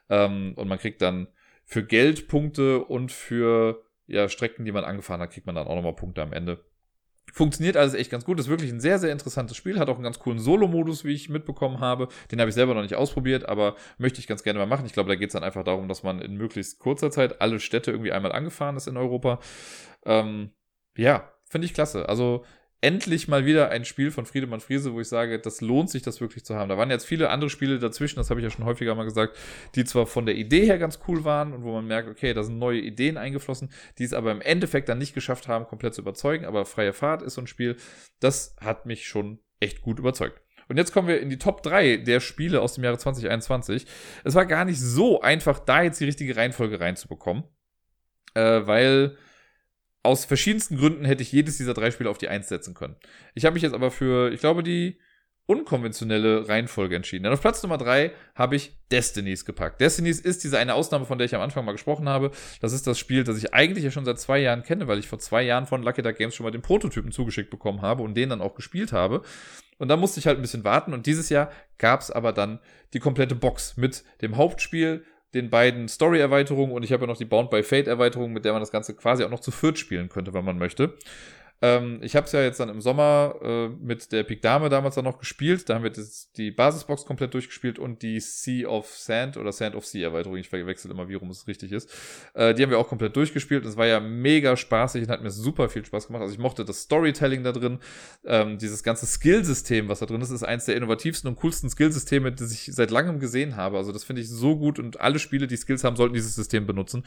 Ähm, 0.09 0.53
und 0.55 0.67
man 0.67 0.79
kriegt 0.79 1.01
dann 1.01 1.27
für 1.65 1.83
Geld 1.83 2.27
Punkte 2.27 2.83
und 2.83 3.11
für 3.11 3.83
ja, 4.07 4.27
Strecken, 4.27 4.65
die 4.65 4.71
man 4.71 4.83
angefahren 4.83 5.21
hat, 5.21 5.31
kriegt 5.31 5.45
man 5.45 5.55
dann 5.55 5.67
auch 5.67 5.75
nochmal 5.75 5.95
Punkte 5.95 6.21
am 6.21 6.33
Ende. 6.33 6.65
Funktioniert 7.31 7.77
alles 7.77 7.93
echt 7.93 8.09
ganz 8.09 8.25
gut. 8.25 8.39
Ist 8.39 8.49
wirklich 8.49 8.71
ein 8.71 8.79
sehr, 8.79 8.97
sehr 8.97 9.11
interessantes 9.11 9.55
Spiel. 9.55 9.77
Hat 9.77 9.87
auch 9.87 9.95
einen 9.95 10.03
ganz 10.03 10.17
coolen 10.17 10.39
Solo-Modus, 10.39 11.05
wie 11.05 11.13
ich 11.13 11.29
mitbekommen 11.29 11.79
habe. 11.79 12.07
Den 12.31 12.39
habe 12.39 12.49
ich 12.49 12.55
selber 12.55 12.73
noch 12.73 12.81
nicht 12.81 12.95
ausprobiert, 12.95 13.47
aber 13.47 13.75
möchte 13.99 14.19
ich 14.19 14.25
ganz 14.25 14.41
gerne 14.41 14.57
mal 14.57 14.65
machen. 14.65 14.87
Ich 14.87 14.93
glaube, 14.93 15.09
da 15.09 15.15
geht 15.15 15.29
es 15.29 15.33
dann 15.33 15.43
einfach 15.43 15.63
darum, 15.63 15.87
dass 15.87 16.01
man 16.01 16.21
in 16.21 16.37
möglichst 16.37 16.79
kurzer 16.79 17.11
Zeit 17.11 17.39
alle 17.39 17.59
Städte 17.59 17.91
irgendwie 17.91 18.11
einmal 18.11 18.31
angefahren 18.31 18.77
ist 18.77 18.87
in 18.87 18.97
Europa. 18.97 19.39
Ähm, 20.05 20.53
ja, 20.97 21.31
finde 21.45 21.65
ich 21.65 21.75
klasse. 21.75 22.09
Also 22.09 22.45
endlich 22.81 23.27
mal 23.27 23.45
wieder 23.45 23.69
ein 23.69 23.83
Spiel 23.83 24.09
von 24.09 24.25
Friedemann 24.25 24.61
Friese, 24.61 24.93
wo 24.93 25.01
ich 25.01 25.09
sage, 25.09 25.39
das 25.39 25.59
lohnt 25.59 25.89
sich, 25.89 26.01
das 26.01 26.21
wirklich 26.21 26.45
zu 26.45 26.55
haben. 26.55 26.69
Da 26.69 26.77
waren 26.77 26.89
jetzt 26.89 27.05
viele 27.05 27.29
andere 27.29 27.49
Spiele 27.49 27.77
dazwischen, 27.77 28.17
das 28.17 28.29
habe 28.29 28.39
ich 28.39 28.45
ja 28.45 28.49
schon 28.49 28.65
häufiger 28.65 28.95
mal 28.95 29.03
gesagt, 29.03 29.37
die 29.75 29.83
zwar 29.83 30.07
von 30.07 30.25
der 30.25 30.35
Idee 30.35 30.65
her 30.65 30.77
ganz 30.77 30.99
cool 31.07 31.25
waren 31.25 31.53
und 31.53 31.63
wo 31.63 31.73
man 31.73 31.87
merkt, 31.87 32.09
okay, 32.09 32.33
da 32.33 32.43
sind 32.43 32.57
neue 32.57 32.79
Ideen 32.79 33.17
eingeflossen, 33.17 33.69
die 33.97 34.03
es 34.03 34.13
aber 34.13 34.31
im 34.31 34.41
Endeffekt 34.41 34.87
dann 34.87 34.97
nicht 34.97 35.13
geschafft 35.13 35.47
haben, 35.47 35.65
komplett 35.65 35.93
zu 35.93 36.01
überzeugen. 36.01 36.45
Aber 36.45 36.65
Freie 36.65 36.93
Fahrt 36.93 37.21
ist 37.21 37.33
so 37.33 37.41
ein 37.41 37.47
Spiel, 37.47 37.75
das 38.19 38.55
hat 38.61 38.85
mich 38.85 39.07
schon 39.07 39.39
echt 39.59 39.81
gut 39.81 39.99
überzeugt. 39.99 40.41
Und 40.69 40.77
jetzt 40.77 40.93
kommen 40.93 41.07
wir 41.07 41.19
in 41.19 41.29
die 41.29 41.39
Top 41.39 41.63
3 41.63 41.97
der 41.97 42.19
Spiele 42.19 42.61
aus 42.61 42.75
dem 42.75 42.83
Jahre 42.83 42.97
2021. 42.97 43.87
Es 44.23 44.35
war 44.35 44.45
gar 44.45 44.65
nicht 44.65 44.79
so 44.79 45.19
einfach, 45.19 45.59
da 45.59 45.81
jetzt 45.81 45.99
die 45.99 46.05
richtige 46.05 46.35
Reihenfolge 46.35 46.79
reinzubekommen, 46.79 47.43
äh, 48.35 48.61
weil 48.65 49.17
aus 50.09 50.25
verschiedensten 50.25 50.77
Gründen 50.77 51.05
hätte 51.05 51.21
ich 51.21 51.31
jedes 51.31 51.57
dieser 51.57 51.75
drei 51.75 51.91
Spiele 51.91 52.09
auf 52.09 52.17
die 52.17 52.29
Eins 52.29 52.49
setzen 52.49 52.73
können. 52.73 52.95
Ich 53.35 53.45
habe 53.45 53.53
mich 53.53 53.63
jetzt 53.63 53.75
aber 53.75 53.91
für, 53.91 54.33
ich 54.33 54.39
glaube, 54.39 54.63
die 54.63 54.99
unkonventionelle 55.45 56.47
Reihenfolge 56.47 56.95
entschieden. 56.95 57.23
Denn 57.23 57.33
auf 57.33 57.41
Platz 57.41 57.61
Nummer 57.63 57.77
drei 57.77 58.11
habe 58.35 58.55
ich 58.55 58.77
Destinies 58.91 59.45
gepackt. 59.45 59.81
Destinies 59.81 60.19
ist 60.19 60.43
diese 60.43 60.59
eine 60.59 60.73
Ausnahme, 60.73 61.05
von 61.05 61.17
der 61.17 61.25
ich 61.25 61.33
am 61.33 61.41
Anfang 61.41 61.65
mal 61.65 61.71
gesprochen 61.71 62.09
habe. 62.09 62.31
Das 62.59 62.73
ist 62.73 62.85
das 62.85 62.99
Spiel, 62.99 63.23
das 63.23 63.37
ich 63.37 63.53
eigentlich 63.53 63.83
ja 63.83 63.91
schon 63.91 64.05
seit 64.05 64.19
zwei 64.19 64.39
Jahren 64.39 64.63
kenne, 64.63 64.87
weil 64.87 64.99
ich 64.99 65.07
vor 65.07 65.19
zwei 65.19 65.41
Jahren 65.43 65.65
von 65.65 65.81
Lucky 65.81 66.01
Duck 66.01 66.17
Games 66.17 66.35
schon 66.35 66.43
mal 66.43 66.51
den 66.51 66.61
Prototypen 66.61 67.11
zugeschickt 67.11 67.49
bekommen 67.49 67.81
habe 67.81 68.03
und 68.03 68.15
den 68.15 68.29
dann 68.29 68.41
auch 68.41 68.55
gespielt 68.55 68.91
habe. 68.91 69.21
Und 69.79 69.87
da 69.87 69.97
musste 69.97 70.19
ich 70.19 70.27
halt 70.27 70.37
ein 70.37 70.41
bisschen 70.43 70.63
warten. 70.63 70.93
Und 70.93 71.05
dieses 71.05 71.29
Jahr 71.29 71.51
gab 71.77 72.01
es 72.01 72.11
aber 72.11 72.33
dann 72.33 72.59
die 72.93 72.99
komplette 72.99 73.35
Box 73.35 73.77
mit 73.77 74.03
dem 74.21 74.37
Hauptspiel, 74.37 75.03
den 75.33 75.49
beiden 75.49 75.87
Story-Erweiterungen 75.87 76.71
und 76.71 76.83
ich 76.83 76.91
habe 76.91 77.03
ja 77.03 77.07
noch 77.07 77.17
die 77.17 77.25
Bound 77.25 77.49
by 77.49 77.61
Fate-Erweiterung, 77.61 78.33
mit 78.33 78.45
der 78.45 78.53
man 78.53 78.61
das 78.61 78.71
Ganze 78.71 78.95
quasi 78.95 79.23
auch 79.23 79.29
noch 79.29 79.41
zu 79.41 79.51
viert 79.51 79.77
spielen 79.77 80.09
könnte, 80.09 80.33
wenn 80.33 80.45
man 80.45 80.57
möchte. 80.57 80.93
Ähm, 81.61 81.99
ich 82.01 82.15
habe 82.15 82.25
es 82.25 82.31
ja 82.31 82.41
jetzt 82.41 82.59
dann 82.59 82.69
im 82.69 82.79
Sommer 82.79 83.35
äh, 83.41 83.67
mit 83.67 84.11
der 84.11 84.23
Pik 84.23 84.41
Dame 84.41 84.69
damals 84.69 84.95
dann 84.95 85.03
noch 85.03 85.19
gespielt. 85.19 85.67
Da 85.67 85.75
haben 85.75 85.83
wir 85.83 85.89
das, 85.89 86.31
die 86.31 86.51
Basisbox 86.51 87.05
komplett 87.05 87.33
durchgespielt 87.33 87.79
und 87.79 88.01
die 88.01 88.19
Sea 88.19 88.67
of 88.67 88.87
Sand 88.87 89.35
oder 89.35 89.51
Sand 89.51 89.75
of 89.75 89.85
Sea 89.85 90.03
Erweiterung. 90.03 90.37
Ich 90.37 90.49
verwechsel 90.49 90.89
immer, 90.91 91.09
wie 91.09 91.15
rum 91.15 91.29
es 91.29 91.47
richtig 91.47 91.71
ist. 91.71 91.91
Äh, 92.33 92.53
die 92.53 92.63
haben 92.63 92.69
wir 92.69 92.79
auch 92.79 92.87
komplett 92.87 93.15
durchgespielt. 93.15 93.65
Es 93.65 93.75
war 93.75 93.87
ja 93.87 93.99
mega 93.99 94.55
spaßig 94.55 95.03
und 95.03 95.09
hat 95.09 95.21
mir 95.21 95.31
super 95.31 95.67
viel 95.67 95.85
Spaß 95.85 96.07
gemacht. 96.07 96.21
Also 96.21 96.33
ich 96.33 96.39
mochte 96.39 96.63
das 96.63 96.81
Storytelling 96.81 97.43
da 97.43 97.51
drin. 97.51 97.79
Ähm, 98.25 98.57
dieses 98.57 98.81
ganze 98.81 99.05
Skillsystem, 99.05 99.89
was 99.89 99.99
da 99.99 100.05
drin 100.05 100.21
ist, 100.21 100.29
ist 100.29 100.43
eins 100.43 100.65
der 100.65 100.77
innovativsten 100.77 101.29
und 101.29 101.35
coolsten 101.37 101.69
Skillsysteme, 101.69 102.31
die 102.31 102.45
ich 102.45 102.69
seit 102.73 102.91
langem 102.91 103.19
gesehen 103.19 103.57
habe. 103.57 103.77
Also 103.77 103.91
das 103.91 104.05
finde 104.05 104.21
ich 104.21 104.29
so 104.29 104.57
gut 104.57 104.79
und 104.79 105.01
alle 105.01 105.19
Spiele, 105.19 105.47
die 105.47 105.57
Skills 105.57 105.83
haben, 105.83 105.97
sollten 105.97 106.13
dieses 106.13 106.35
System 106.35 106.65
benutzen, 106.65 107.05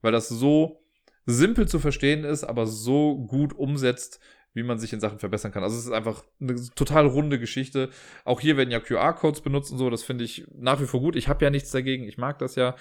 weil 0.00 0.12
das 0.12 0.28
so 0.28 0.79
simpel 1.26 1.68
zu 1.68 1.78
verstehen 1.78 2.24
ist, 2.24 2.44
aber 2.44 2.66
so 2.66 3.18
gut 3.26 3.52
umsetzt, 3.52 4.20
wie 4.52 4.62
man 4.62 4.78
sich 4.78 4.92
in 4.92 5.00
Sachen 5.00 5.18
verbessern 5.18 5.52
kann. 5.52 5.62
Also 5.62 5.76
es 5.76 5.84
ist 5.84 5.92
einfach 5.92 6.24
eine 6.40 6.56
total 6.74 7.06
runde 7.06 7.38
Geschichte. 7.38 7.90
Auch 8.24 8.40
hier 8.40 8.56
werden 8.56 8.70
ja 8.70 8.80
QR-Codes 8.80 9.42
benutzt 9.42 9.70
und 9.70 9.78
so. 9.78 9.90
Das 9.90 10.02
finde 10.02 10.24
ich 10.24 10.46
nach 10.52 10.80
wie 10.80 10.86
vor 10.86 11.00
gut. 11.00 11.14
Ich 11.14 11.28
habe 11.28 11.44
ja 11.44 11.50
nichts 11.50 11.70
dagegen. 11.70 12.04
Ich 12.04 12.18
mag 12.18 12.38
das 12.38 12.56
ja. 12.56 12.74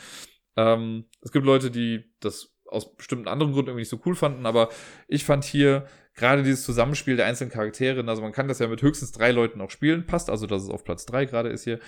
Ähm, 0.57 1.05
es 1.21 1.31
gibt 1.31 1.45
Leute, 1.45 1.69
die 1.69 2.11
das 2.19 2.55
aus 2.65 2.95
bestimmten 2.95 3.27
anderen 3.27 3.51
Gründen 3.53 3.69
irgendwie 3.69 3.81
nicht 3.81 3.89
so 3.89 4.01
cool 4.05 4.15
fanden, 4.15 4.45
aber 4.45 4.69
ich 5.07 5.23
fand 5.23 5.43
hier 5.43 5.87
gerade 6.15 6.43
dieses 6.43 6.63
Zusammenspiel 6.63 7.15
der 7.15 7.25
einzelnen 7.25 7.51
Charaktere, 7.51 8.07
also 8.07 8.21
man 8.21 8.31
kann 8.31 8.47
das 8.47 8.59
ja 8.59 8.67
mit 8.67 8.81
höchstens 8.81 9.11
drei 9.11 9.31
Leuten 9.31 9.61
auch 9.61 9.71
spielen, 9.71 10.05
passt 10.05 10.29
also, 10.29 10.45
dass 10.45 10.63
es 10.63 10.69
auf 10.69 10.83
Platz 10.83 11.05
drei 11.05 11.25
gerade 11.25 11.49
ist 11.49 11.63
hier. 11.63 11.79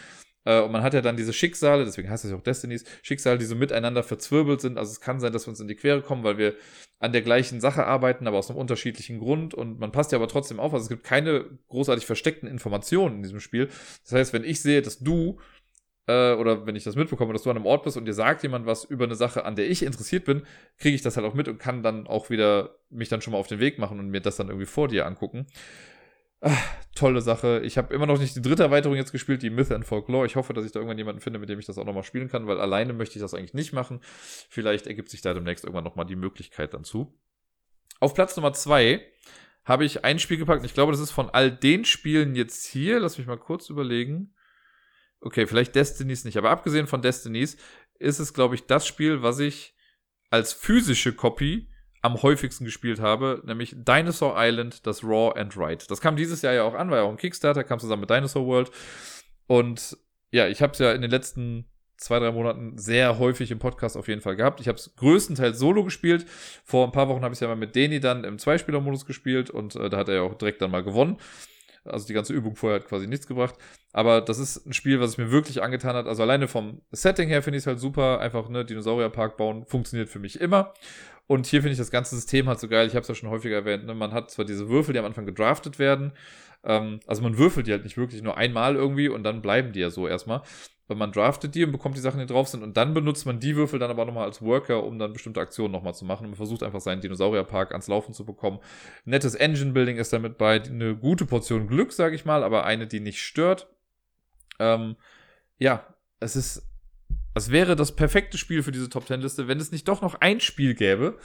Äh, 0.45 0.61
und 0.61 0.71
man 0.71 0.83
hat 0.83 0.93
ja 0.93 1.01
dann 1.01 1.17
diese 1.17 1.33
Schicksale, 1.33 1.85
deswegen 1.85 2.09
heißt 2.09 2.25
es 2.25 2.31
ja 2.31 2.37
auch 2.37 2.41
Destinies, 2.41 2.85
Schicksale, 3.03 3.37
die 3.37 3.45
so 3.45 3.55
miteinander 3.55 4.03
verzwirbelt 4.03 4.61
sind. 4.61 4.77
Also 4.77 4.91
es 4.91 5.01
kann 5.01 5.19
sein, 5.19 5.33
dass 5.33 5.45
wir 5.45 5.51
uns 5.51 5.59
in 5.59 5.67
die 5.67 5.75
Quere 5.75 6.01
kommen, 6.01 6.23
weil 6.23 6.37
wir 6.37 6.55
an 6.99 7.11
der 7.11 7.21
gleichen 7.21 7.61
Sache 7.61 7.85
arbeiten, 7.85 8.27
aber 8.27 8.37
aus 8.37 8.49
einem 8.49 8.59
unterschiedlichen 8.59 9.19
Grund. 9.19 9.53
Und 9.53 9.79
man 9.79 9.91
passt 9.91 10.11
ja 10.11 10.17
aber 10.17 10.27
trotzdem 10.27 10.59
auf. 10.59 10.73
Also 10.73 10.83
es 10.83 10.89
gibt 10.89 11.03
keine 11.03 11.45
großartig 11.69 12.05
versteckten 12.05 12.47
Informationen 12.47 13.17
in 13.17 13.23
diesem 13.23 13.39
Spiel. 13.39 13.69
Das 14.03 14.13
heißt, 14.13 14.33
wenn 14.33 14.43
ich 14.43 14.61
sehe, 14.61 14.81
dass 14.81 14.99
du 14.99 15.39
äh, 16.07 16.33
oder 16.33 16.65
wenn 16.65 16.75
ich 16.75 16.83
das 16.83 16.95
mitbekomme, 16.95 17.33
dass 17.33 17.43
du 17.43 17.49
an 17.49 17.57
einem 17.57 17.65
Ort 17.65 17.83
bist 17.83 17.97
und 17.97 18.05
dir 18.05 18.13
sagt 18.13 18.43
jemand 18.43 18.65
was 18.65 18.83
über 18.83 19.05
eine 19.05 19.15
Sache, 19.15 19.45
an 19.45 19.55
der 19.55 19.69
ich 19.69 19.83
interessiert 19.83 20.25
bin, 20.25 20.43
kriege 20.77 20.95
ich 20.95 21.01
das 21.01 21.15
halt 21.17 21.25
auch 21.25 21.33
mit 21.33 21.47
und 21.47 21.59
kann 21.59 21.83
dann 21.83 22.07
auch 22.07 22.29
wieder 22.29 22.75
mich 22.89 23.09
dann 23.09 23.21
schon 23.21 23.33
mal 23.33 23.39
auf 23.39 23.47
den 23.47 23.59
Weg 23.59 23.77
machen 23.79 23.99
und 23.99 24.09
mir 24.09 24.21
das 24.21 24.35
dann 24.35 24.47
irgendwie 24.47 24.65
vor 24.65 24.87
dir 24.87 25.05
angucken. 25.05 25.47
Ach, 26.41 26.75
tolle 26.95 27.21
Sache. 27.21 27.61
Ich 27.63 27.77
habe 27.77 27.93
immer 27.93 28.07
noch 28.07 28.19
nicht 28.19 28.35
die 28.35 28.41
dritte 28.41 28.63
Erweiterung 28.63 28.95
jetzt 28.95 29.11
gespielt, 29.11 29.43
die 29.43 29.51
Myth 29.51 29.71
and 29.71 29.85
Folklore. 29.85 30.25
Ich 30.25 30.35
hoffe, 30.35 30.53
dass 30.53 30.65
ich 30.65 30.71
da 30.71 30.79
irgendwann 30.79 30.97
jemanden 30.97 31.21
finde, 31.21 31.37
mit 31.37 31.49
dem 31.49 31.59
ich 31.59 31.67
das 31.67 31.77
auch 31.77 31.85
nochmal 31.85 32.03
spielen 32.03 32.29
kann, 32.29 32.47
weil 32.47 32.59
alleine 32.59 32.93
möchte 32.93 33.15
ich 33.17 33.21
das 33.21 33.35
eigentlich 33.35 33.53
nicht 33.53 33.73
machen. 33.73 33.99
Vielleicht 34.49 34.87
ergibt 34.87 35.09
sich 35.09 35.21
da 35.21 35.33
demnächst 35.33 35.63
irgendwann 35.63 35.83
nochmal 35.83 36.07
die 36.07 36.15
Möglichkeit 36.15 36.73
dann 36.73 36.83
zu. 36.83 37.17
Auf 37.99 38.15
Platz 38.15 38.35
Nummer 38.35 38.53
zwei 38.53 39.05
habe 39.63 39.85
ich 39.85 40.03
ein 40.03 40.17
Spiel 40.17 40.37
gepackt. 40.37 40.65
Ich 40.65 40.73
glaube, 40.73 40.91
das 40.91 41.01
ist 41.01 41.11
von 41.11 41.29
all 41.29 41.51
den 41.51 41.85
Spielen 41.85 42.35
jetzt 42.35 42.65
hier. 42.65 42.99
Lass 42.99 43.19
mich 43.19 43.27
mal 43.27 43.37
kurz 43.37 43.69
überlegen. 43.69 44.33
Okay, 45.19 45.45
vielleicht 45.45 45.75
Destinies 45.75 46.25
nicht. 46.25 46.37
Aber 46.37 46.49
abgesehen 46.49 46.87
von 46.87 47.03
Destinies 47.03 47.57
ist 47.99 48.17
es, 48.17 48.33
glaube 48.33 48.55
ich, 48.55 48.65
das 48.65 48.87
Spiel, 48.87 49.21
was 49.21 49.37
ich 49.37 49.75
als 50.31 50.53
physische 50.53 51.13
Copy 51.13 51.70
am 52.01 52.21
häufigsten 52.21 52.65
gespielt 52.65 52.99
habe, 52.99 53.41
nämlich 53.45 53.75
Dinosaur 53.77 54.35
Island, 54.37 54.85
das 54.87 55.03
Raw 55.03 55.39
and 55.39 55.55
Write. 55.55 55.85
Das 55.87 56.01
kam 56.01 56.15
dieses 56.15 56.41
Jahr 56.41 56.53
ja 56.53 56.63
auch 56.63 56.73
an, 56.73 56.89
war 56.89 56.97
ja 56.97 57.03
auch 57.03 57.11
ein 57.11 57.17
Kickstarter, 57.17 57.63
kam 57.63 57.79
zusammen 57.79 58.01
mit 58.01 58.09
Dinosaur 58.09 58.45
World. 58.45 58.71
Und 59.47 59.97
ja, 60.31 60.47
ich 60.47 60.61
habe 60.61 60.73
es 60.73 60.79
ja 60.79 60.93
in 60.93 61.01
den 61.01 61.11
letzten 61.11 61.65
zwei, 61.97 62.19
drei 62.19 62.31
Monaten 62.31 62.77
sehr 62.77 63.19
häufig 63.19 63.51
im 63.51 63.59
Podcast 63.59 63.95
auf 63.95 64.07
jeden 64.07 64.21
Fall 64.21 64.35
gehabt. 64.35 64.59
Ich 64.59 64.67
habe 64.67 64.77
es 64.77 64.95
größtenteils 64.95 65.59
solo 65.59 65.83
gespielt. 65.83 66.25
Vor 66.65 66.85
ein 66.85 66.91
paar 66.91 67.07
Wochen 67.07 67.21
habe 67.23 67.33
ich 67.33 67.37
es 67.37 67.41
ja 67.41 67.47
mal 67.47 67.55
mit 67.55 67.75
Deni 67.75 67.99
dann 67.99 68.23
im 68.23 68.39
Zweispieler-Modus 68.39 69.05
gespielt 69.05 69.49
und 69.49 69.75
äh, 69.75 69.89
da 69.89 69.97
hat 69.97 70.09
er 70.09 70.15
ja 70.15 70.21
auch 70.21 70.33
direkt 70.33 70.61
dann 70.61 70.71
mal 70.71 70.83
gewonnen. 70.83 71.17
Also 71.83 72.05
die 72.05 72.13
ganze 72.13 72.33
Übung 72.33 72.55
vorher 72.55 72.79
hat 72.79 72.87
quasi 72.87 73.07
nichts 73.07 73.27
gebracht. 73.27 73.55
Aber 73.91 74.21
das 74.21 74.39
ist 74.39 74.65
ein 74.65 74.73
Spiel, 74.73 74.99
was 74.99 75.11
es 75.11 75.17
mir 75.17 75.31
wirklich 75.31 75.63
angetan 75.63 75.95
hat. 75.95 76.05
Also 76.05 76.21
alleine 76.21 76.47
vom 76.47 76.81
Setting 76.91 77.27
her 77.27 77.41
finde 77.41 77.57
ich 77.57 77.63
es 77.63 77.67
halt 77.67 77.79
super. 77.79 78.19
Einfach, 78.19 78.49
ne, 78.49 78.65
Dinosaurierpark 78.65 79.35
bauen 79.37 79.65
funktioniert 79.65 80.09
für 80.09 80.19
mich 80.19 80.39
immer. 80.39 80.73
Und 81.27 81.47
hier 81.47 81.61
finde 81.61 81.73
ich 81.73 81.77
das 81.77 81.91
ganze 81.91 82.15
System 82.15 82.47
halt 82.47 82.59
so 82.59 82.67
geil. 82.67 82.87
Ich 82.87 82.93
habe 82.93 83.01
es 83.01 83.07
ja 83.07 83.15
schon 83.15 83.29
häufiger 83.29 83.55
erwähnt. 83.55 83.85
Ne? 83.85 83.93
Man 83.93 84.11
hat 84.11 84.31
zwar 84.31 84.45
diese 84.45 84.69
Würfel, 84.69 84.93
die 84.93 84.99
am 84.99 85.05
Anfang 85.05 85.25
gedraftet 85.25 85.79
werden. 85.79 86.11
Ähm, 86.63 86.99
also 87.07 87.21
man 87.21 87.37
würfelt 87.37 87.67
die 87.67 87.71
halt 87.71 87.83
nicht 87.83 87.97
wirklich 87.97 88.21
nur 88.21 88.37
einmal 88.37 88.75
irgendwie 88.75 89.07
und 89.07 89.23
dann 89.23 89.41
bleiben 89.41 89.71
die 89.71 89.79
ja 89.79 89.89
so 89.89 90.07
erstmal. 90.07 90.41
Weil 90.87 90.97
man 90.97 91.13
draftet 91.13 91.55
die 91.55 91.63
und 91.63 91.71
bekommt 91.71 91.95
die 91.95 92.01
Sachen, 92.01 92.19
die 92.19 92.25
drauf 92.25 92.49
sind. 92.49 92.63
Und 92.63 92.75
dann 92.75 92.93
benutzt 92.93 93.25
man 93.25 93.39
die 93.39 93.55
Würfel 93.55 93.79
dann 93.79 93.89
aber 93.89 94.03
nochmal 94.03 94.25
als 94.25 94.41
Worker, 94.41 94.83
um 94.83 94.99
dann 94.99 95.13
bestimmte 95.13 95.39
Aktionen 95.39 95.71
nochmal 95.71 95.95
zu 95.95 96.03
machen. 96.03 96.25
Und 96.25 96.31
man 96.31 96.37
versucht 96.37 96.63
einfach 96.63 96.81
seinen 96.81 96.99
Dinosaurierpark 96.99 97.71
ans 97.71 97.87
Laufen 97.87 98.13
zu 98.13 98.25
bekommen. 98.25 98.59
Nettes 99.05 99.35
Engine-Building 99.35 99.95
ist 99.95 100.11
damit 100.11 100.37
bei. 100.37 100.61
Eine 100.61 100.97
gute 100.97 101.25
Portion 101.25 101.67
Glück, 101.67 101.93
sage 101.93 102.15
ich 102.15 102.25
mal, 102.25 102.43
aber 102.43 102.65
eine, 102.65 102.87
die 102.87 102.99
nicht 102.99 103.21
stört. 103.21 103.69
Ähm, 104.59 104.97
ja, 105.59 105.85
es 106.19 106.35
ist, 106.35 106.70
es 107.33 107.51
wäre 107.51 107.75
das 107.75 107.95
perfekte 107.95 108.37
Spiel 108.37 108.63
für 108.63 108.71
diese 108.71 108.89
Top 108.89 109.05
Ten 109.05 109.21
Liste, 109.21 109.47
wenn 109.47 109.59
es 109.59 109.71
nicht 109.71 109.87
doch 109.87 110.01
noch 110.01 110.15
ein 110.15 110.39
Spiel 110.39 110.73
gäbe, 110.73 111.17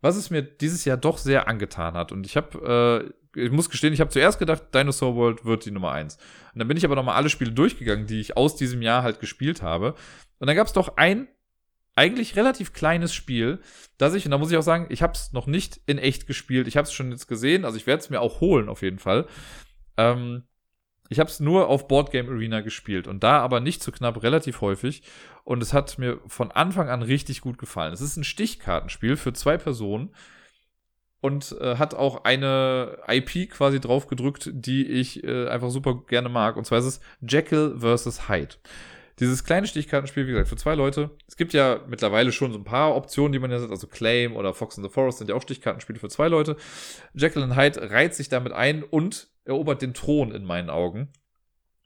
was 0.00 0.16
es 0.16 0.30
mir 0.30 0.42
dieses 0.42 0.84
Jahr 0.84 0.96
doch 0.96 1.18
sehr 1.18 1.48
angetan 1.48 1.94
hat. 1.94 2.12
Und 2.12 2.26
ich 2.26 2.36
habe, 2.36 3.12
äh, 3.34 3.44
ich 3.44 3.50
muss 3.50 3.70
gestehen, 3.70 3.92
ich 3.92 4.00
habe 4.00 4.10
zuerst 4.10 4.38
gedacht, 4.38 4.74
Dinosaur 4.74 5.16
World 5.16 5.44
wird 5.44 5.64
die 5.64 5.70
Nummer 5.70 5.92
eins. 5.92 6.16
Und 6.52 6.60
dann 6.60 6.68
bin 6.68 6.76
ich 6.76 6.84
aber 6.84 6.94
nochmal 6.94 7.16
alle 7.16 7.30
Spiele 7.30 7.52
durchgegangen, 7.52 8.06
die 8.06 8.20
ich 8.20 8.36
aus 8.36 8.56
diesem 8.56 8.82
Jahr 8.82 9.02
halt 9.02 9.20
gespielt 9.20 9.62
habe. 9.62 9.94
Und 10.38 10.46
dann 10.46 10.56
gab 10.56 10.66
es 10.66 10.72
doch 10.72 10.96
ein 10.96 11.28
eigentlich 11.96 12.36
relativ 12.36 12.72
kleines 12.72 13.12
Spiel, 13.12 13.58
das 13.96 14.14
ich, 14.14 14.24
und 14.24 14.30
da 14.30 14.38
muss 14.38 14.52
ich 14.52 14.56
auch 14.56 14.62
sagen, 14.62 14.86
ich 14.88 15.02
habe 15.02 15.14
es 15.14 15.32
noch 15.32 15.48
nicht 15.48 15.80
in 15.86 15.98
echt 15.98 16.28
gespielt. 16.28 16.68
Ich 16.68 16.76
habe 16.76 16.86
es 16.86 16.92
schon 16.92 17.10
jetzt 17.10 17.26
gesehen, 17.26 17.64
also 17.64 17.76
ich 17.76 17.88
werde 17.88 18.00
es 18.00 18.08
mir 18.08 18.20
auch 18.20 18.40
holen 18.40 18.68
auf 18.68 18.82
jeden 18.82 19.00
Fall. 19.00 19.26
Ähm, 19.96 20.44
ich 21.08 21.18
habe 21.18 21.30
es 21.30 21.40
nur 21.40 21.68
auf 21.68 21.88
Boardgame 21.88 22.30
Arena 22.30 22.60
gespielt 22.60 23.08
und 23.08 23.22
da 23.22 23.40
aber 23.40 23.60
nicht 23.60 23.82
zu 23.82 23.92
knapp, 23.92 24.22
relativ 24.22 24.60
häufig. 24.60 25.02
Und 25.44 25.62
es 25.62 25.72
hat 25.72 25.98
mir 25.98 26.20
von 26.26 26.50
Anfang 26.50 26.88
an 26.88 27.02
richtig 27.02 27.40
gut 27.40 27.58
gefallen. 27.58 27.92
Es 27.92 28.02
ist 28.02 28.16
ein 28.16 28.24
Stichkartenspiel 28.24 29.16
für 29.16 29.32
zwei 29.32 29.56
Personen 29.56 30.10
und 31.20 31.56
äh, 31.60 31.76
hat 31.76 31.94
auch 31.94 32.24
eine 32.24 32.98
IP 33.08 33.50
quasi 33.50 33.80
drauf 33.80 34.06
gedrückt, 34.06 34.50
die 34.52 34.86
ich 34.86 35.24
äh, 35.24 35.48
einfach 35.48 35.70
super 35.70 36.02
gerne 36.06 36.28
mag. 36.28 36.56
Und 36.56 36.64
zwar 36.64 36.78
ist 36.78 36.84
es 36.84 37.00
Jekyll 37.20 37.78
vs. 37.78 38.28
Hyde. 38.28 38.56
Dieses 39.18 39.42
kleine 39.42 39.66
Stichkartenspiel, 39.66 40.26
wie 40.26 40.30
gesagt, 40.30 40.48
für 40.48 40.56
zwei 40.56 40.76
Leute. 40.76 41.10
Es 41.26 41.36
gibt 41.36 41.52
ja 41.52 41.80
mittlerweile 41.88 42.30
schon 42.30 42.52
so 42.52 42.58
ein 42.58 42.64
paar 42.64 42.94
Optionen, 42.94 43.32
die 43.32 43.40
man 43.40 43.50
ja 43.50 43.58
sagt, 43.58 43.72
also 43.72 43.88
Claim 43.88 44.36
oder 44.36 44.54
Fox 44.54 44.76
in 44.76 44.84
the 44.84 44.90
Forest 44.90 45.18
sind 45.18 45.28
ja 45.28 45.34
auch 45.34 45.42
Stichkartenspiele 45.42 45.98
für 45.98 46.08
zwei 46.08 46.28
Leute. 46.28 46.56
Jekyll 47.14 47.42
und 47.42 47.56
Hyde 47.56 47.90
reiht 47.90 48.14
sich 48.14 48.28
damit 48.28 48.52
ein 48.52 48.84
und 48.84 49.28
erobert 49.48 49.82
den 49.82 49.94
Thron 49.94 50.30
in 50.30 50.44
meinen 50.44 50.70
Augen. 50.70 51.12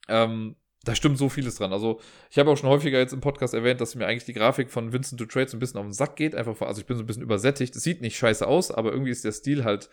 Ähm, 0.08 0.56
da 0.84 0.94
stimmt 0.96 1.16
so 1.16 1.28
vieles 1.28 1.56
dran. 1.56 1.72
Also, 1.72 2.00
ich 2.30 2.38
habe 2.38 2.50
auch 2.50 2.56
schon 2.56 2.68
häufiger 2.68 2.98
jetzt 2.98 3.12
im 3.12 3.20
Podcast 3.20 3.54
erwähnt, 3.54 3.80
dass 3.80 3.94
mir 3.94 4.06
eigentlich 4.06 4.24
die 4.24 4.32
Grafik 4.32 4.68
von 4.68 4.92
Vincent 4.92 5.20
to 5.20 5.26
Trade 5.26 5.48
so 5.48 5.56
ein 5.56 5.60
bisschen 5.60 5.78
auf 5.78 5.86
den 5.86 5.92
Sack 5.92 6.16
geht. 6.16 6.34
Einfach, 6.34 6.60
also 6.60 6.80
ich 6.80 6.86
bin 6.86 6.96
so 6.96 7.04
ein 7.04 7.06
bisschen 7.06 7.22
übersättigt. 7.22 7.74
Es 7.76 7.84
sieht 7.84 8.00
nicht 8.00 8.16
scheiße 8.16 8.46
aus, 8.46 8.72
aber 8.72 8.90
irgendwie 8.90 9.12
ist 9.12 9.24
der 9.24 9.32
Stil 9.32 9.64
halt, 9.64 9.90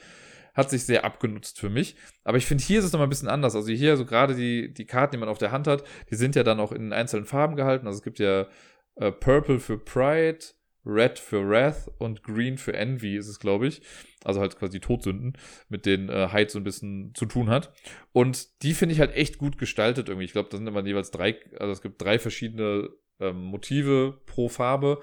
hat 0.55 0.71
sich 0.71 0.83
sehr 0.83 1.05
abgenutzt 1.05 1.59
für 1.59 1.69
mich. 1.69 1.95
Aber 2.23 2.37
ich 2.37 2.47
finde, 2.47 2.63
hier 2.63 2.79
ist 2.79 2.85
es 2.85 2.91
nochmal 2.91 3.05
ein 3.07 3.11
bisschen 3.11 3.29
anders. 3.29 3.55
Also 3.55 3.71
hier, 3.71 3.97
so 3.97 4.05
gerade 4.05 4.33
die, 4.33 4.73
die 4.73 4.85
Karten, 4.85 5.11
die 5.11 5.19
man 5.19 5.29
auf 5.29 5.37
der 5.37 5.51
Hand 5.51 5.67
hat, 5.67 5.83
die 6.09 6.15
sind 6.15 6.35
ja 6.35 6.43
dann 6.43 6.59
auch 6.59 6.71
in 6.71 6.91
einzelnen 6.91 7.25
Farben 7.25 7.55
gehalten. 7.55 7.85
Also 7.85 7.97
es 7.97 8.03
gibt 8.03 8.17
ja 8.17 8.47
äh, 8.95 9.11
Purple 9.11 9.59
für 9.59 9.77
Pride, 9.77 10.39
Red 10.85 11.19
für 11.19 11.47
Wrath 11.47 11.91
und 11.97 12.23
Green 12.23 12.57
für 12.57 12.73
Envy 12.73 13.17
ist 13.17 13.27
es, 13.27 13.39
glaube 13.39 13.67
ich. 13.67 13.81
Also 14.23 14.39
halt 14.39 14.57
quasi 14.57 14.79
Todsünden, 14.79 15.33
mit 15.69 15.85
denen 15.85 16.09
äh, 16.09 16.29
Hyde 16.31 16.49
so 16.49 16.59
ein 16.59 16.63
bisschen 16.63 17.13
zu 17.15 17.25
tun 17.25 17.49
hat. 17.49 17.73
Und 18.11 18.63
die 18.63 18.73
finde 18.73 18.93
ich 18.93 18.99
halt 18.99 19.15
echt 19.15 19.37
gut 19.37 19.57
gestaltet 19.57 20.09
irgendwie. 20.09 20.25
Ich 20.25 20.33
glaube, 20.33 20.49
da 20.49 20.57
sind 20.57 20.67
immer 20.67 20.85
jeweils 20.85 21.11
drei, 21.11 21.39
also 21.59 21.71
es 21.71 21.81
gibt 21.81 22.01
drei 22.01 22.19
verschiedene 22.19 22.89
ähm, 23.19 23.43
Motive 23.43 24.21
pro 24.25 24.49
Farbe. 24.49 25.01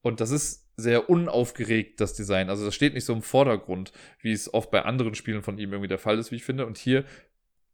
Und 0.00 0.20
das 0.20 0.30
ist 0.30 0.68
sehr 0.76 1.10
unaufgeregt, 1.10 2.00
das 2.00 2.14
Design. 2.14 2.50
Also 2.50 2.64
das 2.64 2.74
steht 2.74 2.94
nicht 2.94 3.04
so 3.04 3.12
im 3.12 3.22
Vordergrund, 3.22 3.92
wie 4.20 4.32
es 4.32 4.52
oft 4.54 4.70
bei 4.70 4.82
anderen 4.82 5.16
Spielen 5.16 5.42
von 5.42 5.58
ihm 5.58 5.72
irgendwie 5.72 5.88
der 5.88 5.98
Fall 5.98 6.18
ist, 6.18 6.30
wie 6.30 6.36
ich 6.36 6.44
finde. 6.44 6.66
Und 6.66 6.78
hier 6.78 7.04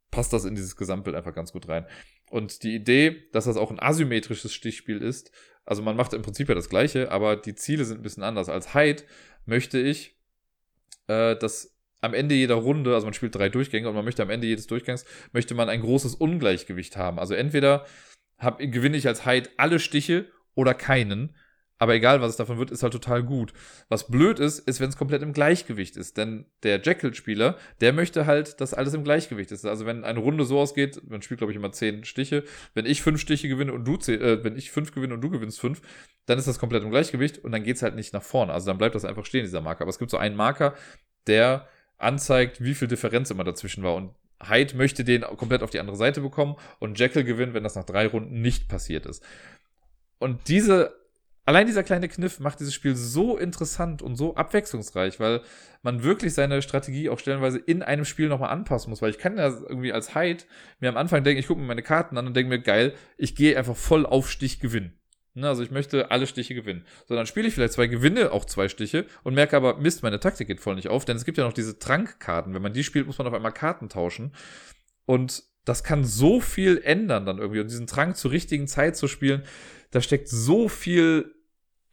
passt 0.09 0.33
das 0.33 0.45
in 0.45 0.55
dieses 0.55 0.75
Gesamtbild 0.75 1.15
einfach 1.15 1.35
ganz 1.35 1.51
gut 1.51 1.67
rein. 1.67 1.85
Und 2.31 2.63
die 2.63 2.73
Idee, 2.73 3.29
dass 3.31 3.45
das 3.45 3.57
auch 3.57 3.69
ein 3.69 3.79
asymmetrisches 3.79 4.53
Stichspiel 4.53 4.97
ist, 4.97 5.31
also 5.65 5.81
man 5.81 5.95
macht 5.95 6.13
im 6.13 6.21
Prinzip 6.21 6.49
ja 6.49 6.55
das 6.55 6.69
Gleiche, 6.69 7.11
aber 7.11 7.35
die 7.35 7.55
Ziele 7.55 7.85
sind 7.85 7.99
ein 7.99 8.03
bisschen 8.03 8.23
anders. 8.23 8.49
Als 8.49 8.73
Hyde 8.73 9.03
möchte 9.45 9.79
ich, 9.79 10.15
äh, 11.07 11.35
dass 11.35 11.75
am 12.01 12.13
Ende 12.13 12.35
jeder 12.35 12.55
Runde, 12.55 12.93
also 12.93 13.07
man 13.07 13.13
spielt 13.13 13.35
drei 13.35 13.49
Durchgänge 13.49 13.89
und 13.89 13.95
man 13.95 14.05
möchte 14.05 14.21
am 14.21 14.29
Ende 14.29 14.47
jedes 14.47 14.67
Durchgangs, 14.67 15.05
möchte 15.31 15.55
man 15.55 15.69
ein 15.69 15.81
großes 15.81 16.15
Ungleichgewicht 16.15 16.97
haben. 16.97 17.19
Also 17.19 17.33
entweder 17.33 17.85
hab, 18.37 18.59
gewinne 18.59 18.97
ich 18.97 19.07
als 19.07 19.25
Hyde 19.25 19.49
alle 19.57 19.79
Stiche 19.79 20.29
oder 20.53 20.73
keinen. 20.73 21.35
Aber 21.77 21.93
egal, 21.93 22.21
was 22.21 22.31
es 22.31 22.37
davon 22.37 22.57
wird, 22.57 22.71
ist 22.71 22.83
halt 22.83 22.93
total 22.93 23.21
gut. 23.21 23.51
Was 23.89 24.07
blöd 24.07 24.39
ist, 24.39 24.59
ist, 24.59 24.79
wenn 24.79 24.87
es 24.87 24.95
komplett 24.95 25.21
im 25.21 25.33
Gleichgewicht 25.33 25.97
ist. 25.97 26.15
Denn 26.15 26.45
der 26.63 26.81
Jekyll-Spieler, 26.81 27.57
der 27.81 27.91
möchte 27.91 28.25
halt, 28.25 28.61
dass 28.61 28.73
alles 28.73 28.93
im 28.93 29.03
Gleichgewicht 29.03 29.51
ist. 29.51 29.65
Also 29.65 29.85
wenn 29.85 30.05
eine 30.05 30.19
Runde 30.19 30.45
so 30.45 30.57
ausgeht, 30.57 31.01
man 31.09 31.21
spielt, 31.21 31.39
glaube 31.39 31.51
ich, 31.51 31.57
immer 31.57 31.73
zehn 31.73 32.05
Stiche. 32.05 32.45
Wenn 32.73 32.85
ich 32.85 33.01
fünf 33.01 33.19
Stiche 33.19 33.49
gewinne 33.49 33.73
und 33.73 33.85
du 33.85 33.97
zehn, 33.97 34.21
äh, 34.21 34.43
wenn 34.43 34.55
ich 34.55 34.71
fünf 34.71 34.93
gewinne 34.93 35.15
und 35.15 35.21
du 35.21 35.29
gewinnst 35.29 35.59
fünf, 35.59 35.81
dann 36.27 36.39
ist 36.39 36.47
das 36.47 36.59
komplett 36.59 36.83
im 36.83 36.91
Gleichgewicht 36.91 37.39
und 37.39 37.51
dann 37.51 37.63
geht's 37.63 37.81
halt 37.81 37.95
nicht 37.95 38.13
nach 38.13 38.23
vorne. 38.23 38.53
Also 38.53 38.67
dann 38.67 38.77
bleibt 38.77 38.95
das 38.95 39.03
einfach 39.03 39.25
stehen, 39.25 39.43
dieser 39.43 39.61
Marker. 39.61 39.81
Aber 39.81 39.89
es 39.89 39.99
gibt 39.99 40.11
so 40.11 40.17
einen 40.17 40.37
Marker, 40.37 40.75
der 41.27 41.67
anzeigt, 41.97 42.63
wie 42.63 42.73
viel 42.73 42.87
Differenz 42.87 43.31
immer 43.31 43.43
dazwischen 43.43 43.83
war. 43.83 43.95
Und 43.95 44.13
Hyde 44.41 44.77
möchte 44.77 45.03
den 45.03 45.23
komplett 45.23 45.61
auf 45.61 45.71
die 45.71 45.79
andere 45.79 45.97
Seite 45.97 46.21
bekommen 46.21 46.55
und 46.79 46.97
Jekyll 46.99 47.25
gewinnt, 47.25 47.53
wenn 47.53 47.63
das 47.63 47.75
nach 47.75 47.85
drei 47.85 48.07
Runden 48.07 48.41
nicht 48.41 48.69
passiert 48.69 49.05
ist. 49.05 49.23
Und 50.19 50.47
diese 50.47 51.04
allein 51.45 51.67
dieser 51.67 51.83
kleine 51.83 52.09
Kniff 52.09 52.39
macht 52.39 52.59
dieses 52.59 52.73
Spiel 52.73 52.95
so 52.95 53.37
interessant 53.37 54.01
und 54.01 54.15
so 54.15 54.35
abwechslungsreich, 54.35 55.19
weil 55.19 55.41
man 55.83 56.03
wirklich 56.03 56.33
seine 56.33 56.61
Strategie 56.61 57.09
auch 57.09 57.19
stellenweise 57.19 57.59
in 57.59 57.83
einem 57.83 58.05
Spiel 58.05 58.27
nochmal 58.27 58.49
anpassen 58.49 58.89
muss. 58.89 59.01
Weil 59.01 59.11
ich 59.11 59.19
kann 59.19 59.37
ja 59.37 59.47
irgendwie 59.47 59.93
als 59.93 60.15
Hyde 60.15 60.43
mir 60.79 60.89
am 60.89 60.97
Anfang 60.97 61.23
denken, 61.23 61.39
ich 61.39 61.47
gucke 61.47 61.61
mir 61.61 61.67
meine 61.67 61.83
Karten 61.83 62.17
an 62.17 62.27
und 62.27 62.35
denke 62.35 62.49
mir, 62.49 62.59
geil, 62.59 62.93
ich 63.17 63.35
gehe 63.35 63.57
einfach 63.57 63.75
voll 63.75 64.05
auf 64.05 64.29
Stich 64.29 64.59
gewinnen. 64.59 64.99
Ne, 65.37 65.49
also 65.49 65.63
ich 65.63 65.71
möchte 65.71 66.11
alle 66.11 66.27
Stiche 66.27 66.55
gewinnen. 66.55 66.85
So, 67.07 67.13
dann 67.13 67.25
spiele 67.25 67.45
ich 67.47 67.53
vielleicht 67.53 67.73
zwei, 67.73 67.87
gewinne 67.87 68.31
auch 68.31 68.45
zwei 68.45 68.69
Stiche 68.69 69.05
und 69.23 69.33
merke 69.33 69.57
aber, 69.57 69.77
Mist, 69.77 70.01
meine 70.01 70.21
Taktik 70.21 70.47
geht 70.47 70.61
voll 70.61 70.75
nicht 70.75 70.87
auf, 70.87 71.03
denn 71.03 71.17
es 71.17 71.25
gibt 71.25 71.37
ja 71.37 71.43
noch 71.43 71.51
diese 71.51 71.77
Trankkarten. 71.77 72.53
Wenn 72.53 72.61
man 72.61 72.71
die 72.71 72.85
spielt, 72.85 73.05
muss 73.05 73.17
man 73.17 73.27
auf 73.27 73.33
einmal 73.33 73.51
Karten 73.51 73.89
tauschen. 73.89 74.31
Und 75.05 75.43
das 75.65 75.83
kann 75.83 76.05
so 76.05 76.39
viel 76.39 76.81
ändern 76.81 77.25
dann 77.25 77.39
irgendwie. 77.39 77.59
Und 77.59 77.69
diesen 77.69 77.85
Trank 77.85 78.15
zur 78.15 78.31
richtigen 78.31 78.67
Zeit 78.67 78.95
zu 78.95 79.09
spielen, 79.09 79.43
da 79.91 79.99
steckt 79.99 80.29
so 80.29 80.69
viel 80.69 81.34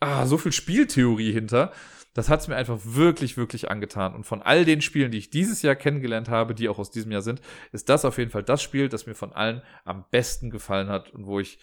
ah, 0.03 0.27
so 0.27 0.37
viel 0.37 0.53
Spieltheorie 0.53 1.33
hinter. 1.33 1.73
Das 2.15 2.29
hat 2.29 2.41
es 2.41 2.49
mir 2.49 2.57
einfach 2.57 2.79
wirklich, 2.83 3.37
wirklich 3.39 3.71
angetan. 3.71 4.15
Und 4.15 4.25
von 4.25 4.43
all 4.43 4.67
den 4.67 4.83
Spielen, 4.83 5.13
die 5.13 5.19
ich 5.19 5.31
dieses 5.31 5.63
Jahr 5.63 5.77
kennengelernt 5.77 6.29
habe, 6.29 6.55
die 6.55 6.69
auch 6.69 6.79
aus 6.79 6.91
diesem 6.91 7.11
Jahr 7.11 7.23
sind, 7.23 7.41
ist 7.73 7.89
das 7.89 8.05
auf 8.05 8.19
jeden 8.19 8.31
Fall 8.31 8.43
das 8.43 8.63
Spiel, 8.63 8.89
das 8.89 9.07
mir 9.07 9.15
von 9.15 9.33
allen 9.33 9.63
am 9.85 10.05
besten 10.11 10.51
gefallen 10.51 10.89
hat 10.89 11.11
und 11.11 11.27
wo 11.27 11.41
ich 11.41 11.59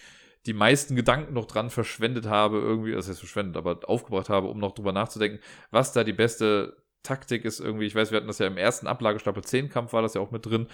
die 0.46 0.54
meisten 0.54 0.96
Gedanken 0.96 1.34
noch 1.34 1.46
dran 1.46 1.70
verschwendet 1.70 2.26
habe, 2.26 2.58
irgendwie, 2.60 2.94
das 2.94 3.10
heißt 3.10 3.20
verschwendet, 3.20 3.58
aber 3.58 3.88
aufgebracht 3.88 4.30
habe, 4.30 4.48
um 4.48 4.58
noch 4.58 4.74
drüber 4.74 4.94
nachzudenken, 4.94 5.40
was 5.70 5.92
da 5.92 6.04
die 6.04 6.14
beste 6.14 6.82
Taktik 7.04 7.46
ist 7.46 7.60
irgendwie. 7.60 7.86
Ich 7.86 7.94
weiß, 7.94 8.12
wir 8.12 8.18
hatten 8.18 8.28
das 8.28 8.40
ja 8.40 8.48
im 8.48 8.58
ersten 8.58 8.88
Ablagestapel 8.88 9.44
10 9.44 9.70
Kampf, 9.70 9.94
war 9.94 10.02
das 10.02 10.14
ja 10.14 10.22
auch 10.22 10.32
mit 10.32 10.46
drin. 10.46 10.68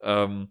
Ähm, 0.00 0.48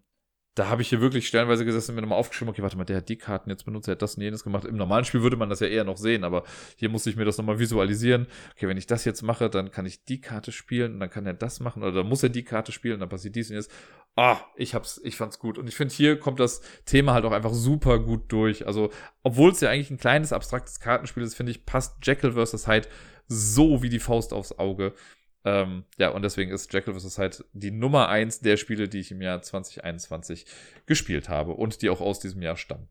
da 0.56 0.68
habe 0.68 0.82
ich 0.82 0.90
hier 0.90 0.99
wirklich 0.99 1.28
stellenweise 1.28 1.64
gesessen 1.64 1.91
und 1.91 1.95
mir 1.95 2.02
nochmal 2.02 2.19
aufgeschrieben, 2.19 2.49
okay, 2.52 2.61
warte 2.61 2.78
mal, 2.78 2.84
der 2.84 2.98
hat 2.98 3.07
die 3.07 3.18
Karten 3.18 3.49
jetzt 3.49 3.64
benutzt, 3.64 3.88
der 3.88 3.94
hat 3.94 4.02
das 4.02 4.15
und 4.15 4.23
jenes 4.23 4.44
gemacht. 4.44 4.65
Im 4.65 4.76
normalen 4.76 5.06
Spiel 5.06 5.22
würde 5.22 5.38
man 5.38 5.49
das 5.49 5.61
ja 5.61 5.68
eher 5.68 5.86
noch 5.86 5.95
sehen, 5.95 6.26
aber 6.26 6.44
hier 6.76 6.90
musste 6.90 7.10
ich 7.10 7.15
mir 7.15 7.23
das 7.23 7.38
nochmal 7.38 7.60
visualisieren. 7.60 8.28
Okay, 8.56 8.68
wenn 8.68 8.78
ich 8.78 8.86
das 8.86 9.06
jetzt 9.06 9.22
mache, 9.22 9.49
dann 9.49 9.72
kann 9.72 9.86
ich 9.86 10.03
die 10.03 10.19
Karte 10.19 10.52
spielen 10.52 10.95
und 10.95 10.99
dann 10.99 11.10
kann 11.10 11.26
er 11.26 11.34
das 11.34 11.61
machen 11.61 11.84
oder 11.84 11.94
dann 11.94 12.07
muss 12.07 12.23
er 12.23 12.30
die 12.30 12.44
Karte 12.44 12.72
spielen 12.72 12.99
dann 12.99 13.10
passiert 13.10 13.36
dies 13.36 13.49
und 13.49 13.56
jetzt. 13.56 13.72
Ah, 14.18 14.40
ich 14.57 14.76
hab's, 14.76 14.99
ich 15.06 15.15
fand's 15.15 15.40
gut. 15.40 15.57
Und 15.57 15.69
ich 15.69 15.76
finde, 15.76 15.94
hier 15.94 16.19
kommt 16.19 16.41
das 16.41 16.61
Thema 16.84 17.14
halt 17.14 17.23
auch 17.23 17.32
einfach 17.32 17.53
super 17.53 17.99
gut 17.99 18.30
durch. 18.30 18.68
Also, 18.68 18.91
obwohl 19.23 19.52
es 19.52 19.61
ja 19.61 19.69
eigentlich 19.69 19.90
ein 19.90 19.98
kleines, 19.98 20.34
abstraktes 20.34 20.82
Kartenspiel 20.82 21.23
ist, 21.23 21.36
finde 21.36 21.53
ich, 21.53 21.65
passt 21.65 22.06
Jekyll 22.06 22.34
vs. 22.34 22.68
Hyde 22.68 22.90
so 23.28 23.82
wie 23.82 23.90
die 23.90 23.99
Faust 23.99 24.34
aufs 24.34 24.60
Auge. 24.60 24.94
Ähm, 25.43 25.85
ja, 25.97 26.09
und 26.09 26.22
deswegen 26.22 26.51
ist 26.51 26.72
Jekyll 26.72 26.93
vs. 26.93 27.18
Hyde 27.18 27.38
die 27.53 27.72
Nummer 27.72 28.09
eins 28.09 28.41
der 28.41 28.57
Spiele, 28.57 28.88
die 28.88 28.99
ich 28.99 29.11
im 29.11 29.22
Jahr 29.22 29.41
2021 29.41 30.45
gespielt 30.85 31.30
habe 31.30 31.53
und 31.53 31.81
die 31.81 31.89
auch 31.89 32.01
aus 32.01 32.19
diesem 32.19 32.41
Jahr 32.41 32.57
stammen. 32.57 32.88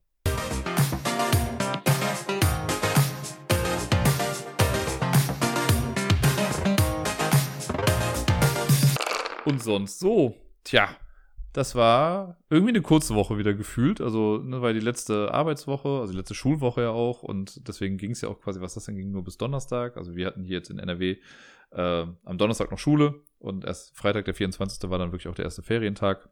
Und 9.44 9.62
sonst 9.62 9.98
so, 9.98 10.36
tja, 10.64 10.96
das 11.52 11.74
war 11.74 12.36
irgendwie 12.50 12.70
eine 12.70 12.82
kurze 12.82 13.14
Woche 13.14 13.38
wieder 13.38 13.54
gefühlt. 13.54 14.00
Also, 14.00 14.38
ne, 14.38 14.62
war 14.62 14.72
die 14.72 14.80
letzte 14.80 15.32
Arbeitswoche, 15.34 15.88
also 15.88 16.12
die 16.12 16.18
letzte 16.18 16.34
Schulwoche 16.34 16.82
ja 16.82 16.90
auch. 16.90 17.22
Und 17.22 17.66
deswegen 17.66 17.96
ging 17.96 18.12
es 18.12 18.20
ja 18.20 18.28
auch 18.28 18.40
quasi, 18.40 18.60
was 18.60 18.74
das 18.74 18.84
denn 18.84 18.96
ging, 18.96 19.10
nur 19.10 19.24
bis 19.24 19.38
Donnerstag. 19.38 19.96
Also, 19.96 20.14
wir 20.14 20.26
hatten 20.26 20.44
hier 20.44 20.58
jetzt 20.58 20.70
in 20.70 20.78
NRW 20.78 21.16
äh, 21.72 22.06
am 22.24 22.38
Donnerstag 22.38 22.70
noch 22.70 22.78
Schule 22.78 23.22
und 23.38 23.64
erst 23.64 23.96
Freitag, 23.96 24.24
der 24.24 24.34
24. 24.34 24.90
war 24.90 24.98
dann 24.98 25.12
wirklich 25.12 25.28
auch 25.28 25.34
der 25.34 25.44
erste 25.44 25.62
Ferientag. 25.62 26.28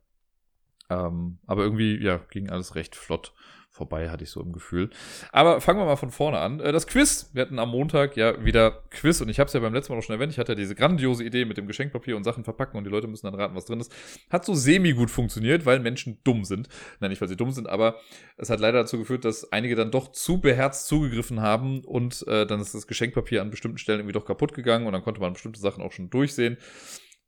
Ähm, 0.90 1.38
aber 1.46 1.62
irgendwie, 1.62 2.02
ja, 2.02 2.18
ging 2.30 2.50
alles 2.50 2.74
recht 2.74 2.96
flott 2.96 3.34
vorbei, 3.78 4.10
hatte 4.10 4.24
ich 4.24 4.30
so 4.30 4.42
im 4.42 4.52
Gefühl. 4.52 4.90
Aber 5.32 5.60
fangen 5.60 5.80
wir 5.80 5.86
mal 5.86 5.96
von 5.96 6.10
vorne 6.10 6.38
an. 6.38 6.60
Äh, 6.60 6.72
das 6.72 6.86
Quiz. 6.86 7.30
Wir 7.32 7.42
hatten 7.42 7.58
am 7.58 7.70
Montag 7.70 8.16
ja 8.16 8.44
wieder 8.44 8.82
Quiz 8.90 9.20
und 9.20 9.28
ich 9.28 9.40
habe 9.40 9.48
es 9.48 9.54
ja 9.54 9.60
beim 9.60 9.72
letzten 9.72 9.92
Mal 9.92 9.98
auch 9.98 10.02
schon 10.02 10.14
erwähnt. 10.14 10.32
Ich 10.32 10.38
hatte 10.38 10.52
ja 10.52 10.56
diese 10.56 10.74
grandiose 10.74 11.24
Idee 11.24 11.44
mit 11.46 11.56
dem 11.56 11.66
Geschenkpapier 11.66 12.16
und 12.16 12.24
Sachen 12.24 12.44
verpacken 12.44 12.76
und 12.76 12.84
die 12.84 12.90
Leute 12.90 13.06
müssen 13.06 13.26
dann 13.26 13.34
raten, 13.34 13.54
was 13.54 13.64
drin 13.64 13.80
ist. 13.80 13.92
Hat 14.28 14.44
so 14.44 14.54
semi 14.54 14.92
gut 14.92 15.10
funktioniert, 15.10 15.64
weil 15.64 15.80
Menschen 15.80 16.18
dumm 16.24 16.44
sind. 16.44 16.68
Nein, 17.00 17.10
nicht, 17.10 17.20
weil 17.20 17.28
sie 17.28 17.36
dumm 17.36 17.52
sind, 17.52 17.68
aber 17.68 17.96
es 18.36 18.50
hat 18.50 18.60
leider 18.60 18.80
dazu 18.80 18.98
geführt, 18.98 19.24
dass 19.24 19.50
einige 19.52 19.74
dann 19.74 19.90
doch 19.90 20.12
zu 20.12 20.40
beherzt 20.40 20.88
zugegriffen 20.88 21.40
haben 21.40 21.84
und 21.84 22.26
äh, 22.26 22.46
dann 22.46 22.60
ist 22.60 22.74
das 22.74 22.86
Geschenkpapier 22.86 23.40
an 23.40 23.50
bestimmten 23.50 23.78
Stellen 23.78 24.00
irgendwie 24.00 24.14
doch 24.14 24.26
kaputt 24.26 24.52
gegangen 24.54 24.86
und 24.86 24.92
dann 24.92 25.02
konnte 25.02 25.20
man 25.20 25.32
bestimmte 25.32 25.60
Sachen 25.60 25.82
auch 25.82 25.92
schon 25.92 26.10
durchsehen. 26.10 26.58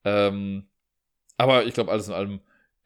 Ähm, 0.05 0.69
aber 1.37 1.65
ich 1.65 1.75
glaube, 1.75 1.91
alles 1.91 2.09
in 2.09 2.15
allem 2.15 2.41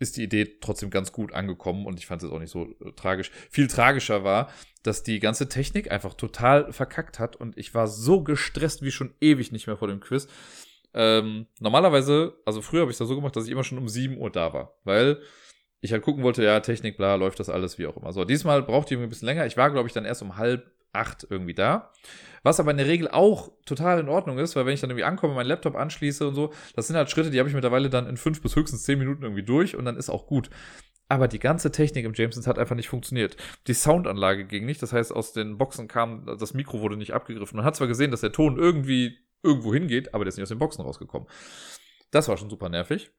ist 0.04 0.16
die 0.16 0.22
Idee 0.22 0.58
trotzdem 0.60 0.90
ganz 0.90 1.10
gut 1.10 1.32
angekommen 1.32 1.86
und 1.86 1.98
ich 1.98 2.06
fand 2.06 2.22
es 2.22 2.30
auch 2.30 2.38
nicht 2.38 2.50
so 2.50 2.64
äh, 2.64 2.92
tragisch. 2.94 3.30
Viel 3.50 3.66
tragischer 3.66 4.22
war, 4.22 4.50
dass 4.82 5.02
die 5.02 5.18
ganze 5.18 5.48
Technik 5.48 5.90
einfach 5.90 6.14
total 6.14 6.72
verkackt 6.72 7.18
hat 7.18 7.34
und 7.36 7.58
ich 7.58 7.74
war 7.74 7.88
so 7.88 8.22
gestresst 8.22 8.82
wie 8.82 8.92
schon 8.92 9.14
ewig 9.20 9.50
nicht 9.50 9.66
mehr 9.66 9.76
vor 9.76 9.88
dem 9.88 10.00
Quiz. 10.00 10.28
Ähm, 10.92 11.46
normalerweise, 11.58 12.34
also 12.44 12.62
früher 12.62 12.82
habe 12.82 12.92
ich 12.92 12.98
das 12.98 13.08
so 13.08 13.16
gemacht, 13.16 13.34
dass 13.34 13.46
ich 13.46 13.50
immer 13.50 13.64
schon 13.64 13.78
um 13.78 13.88
7 13.88 14.16
Uhr 14.16 14.30
da 14.30 14.52
war, 14.52 14.78
weil 14.84 15.20
ich 15.80 15.92
halt 15.92 16.02
gucken 16.02 16.22
wollte, 16.22 16.44
ja, 16.44 16.60
Technik, 16.60 16.96
bla, 16.96 17.16
läuft 17.16 17.40
das 17.40 17.50
alles, 17.50 17.78
wie 17.78 17.86
auch 17.86 17.96
immer. 17.96 18.12
So, 18.12 18.24
diesmal 18.24 18.62
brauchte 18.62 18.94
ich 18.94 19.00
ein 19.00 19.08
bisschen 19.08 19.26
länger. 19.26 19.44
Ich 19.44 19.56
war, 19.56 19.70
glaube 19.70 19.88
ich, 19.88 19.92
dann 19.92 20.04
erst 20.04 20.22
um 20.22 20.36
halb 20.36 20.70
acht 20.92 21.26
irgendwie 21.28 21.54
da. 21.54 21.92
Was 22.44 22.60
aber 22.60 22.70
in 22.70 22.76
der 22.76 22.86
Regel 22.86 23.08
auch 23.08 23.50
total 23.64 23.98
in 23.98 24.08
Ordnung 24.08 24.38
ist, 24.38 24.54
weil 24.54 24.66
wenn 24.66 24.74
ich 24.74 24.80
dann 24.80 24.90
irgendwie 24.90 25.04
ankomme, 25.04 25.34
meinen 25.34 25.48
Laptop 25.48 25.74
anschließe 25.74 26.28
und 26.28 26.34
so, 26.34 26.52
das 26.76 26.86
sind 26.86 26.94
halt 26.94 27.10
Schritte, 27.10 27.30
die 27.30 27.38
habe 27.40 27.48
ich 27.48 27.54
mittlerweile 27.54 27.90
dann 27.90 28.06
in 28.06 28.16
fünf 28.16 28.42
bis 28.42 28.54
höchstens 28.54 28.84
zehn 28.84 28.98
Minuten 28.98 29.22
irgendwie 29.22 29.42
durch 29.42 29.74
und 29.74 29.86
dann 29.86 29.96
ist 29.96 30.10
auch 30.10 30.26
gut. 30.26 30.50
Aber 31.08 31.26
die 31.26 31.38
ganze 31.38 31.72
Technik 31.72 32.04
im 32.04 32.14
Jamesons 32.14 32.46
hat 32.46 32.58
einfach 32.58 32.76
nicht 32.76 32.88
funktioniert. 32.88 33.36
Die 33.66 33.74
Soundanlage 33.74 34.44
ging 34.44 34.66
nicht, 34.66 34.82
das 34.82 34.92
heißt, 34.92 35.12
aus 35.12 35.32
den 35.32 35.58
Boxen 35.58 35.88
kam, 35.88 36.26
das 36.38 36.54
Mikro 36.54 36.80
wurde 36.80 36.96
nicht 36.96 37.14
abgegriffen. 37.14 37.56
Man 37.56 37.64
hat 37.64 37.76
zwar 37.76 37.88
gesehen, 37.88 38.10
dass 38.10 38.20
der 38.20 38.32
Ton 38.32 38.58
irgendwie 38.58 39.18
irgendwo 39.42 39.72
hingeht, 39.72 40.14
aber 40.14 40.24
der 40.24 40.28
ist 40.28 40.36
nicht 40.36 40.44
aus 40.44 40.48
den 40.50 40.58
Boxen 40.58 40.82
rausgekommen. 40.82 41.28
Das 42.10 42.28
war 42.28 42.36
schon 42.36 42.50
super 42.50 42.68
nervig. 42.68 43.10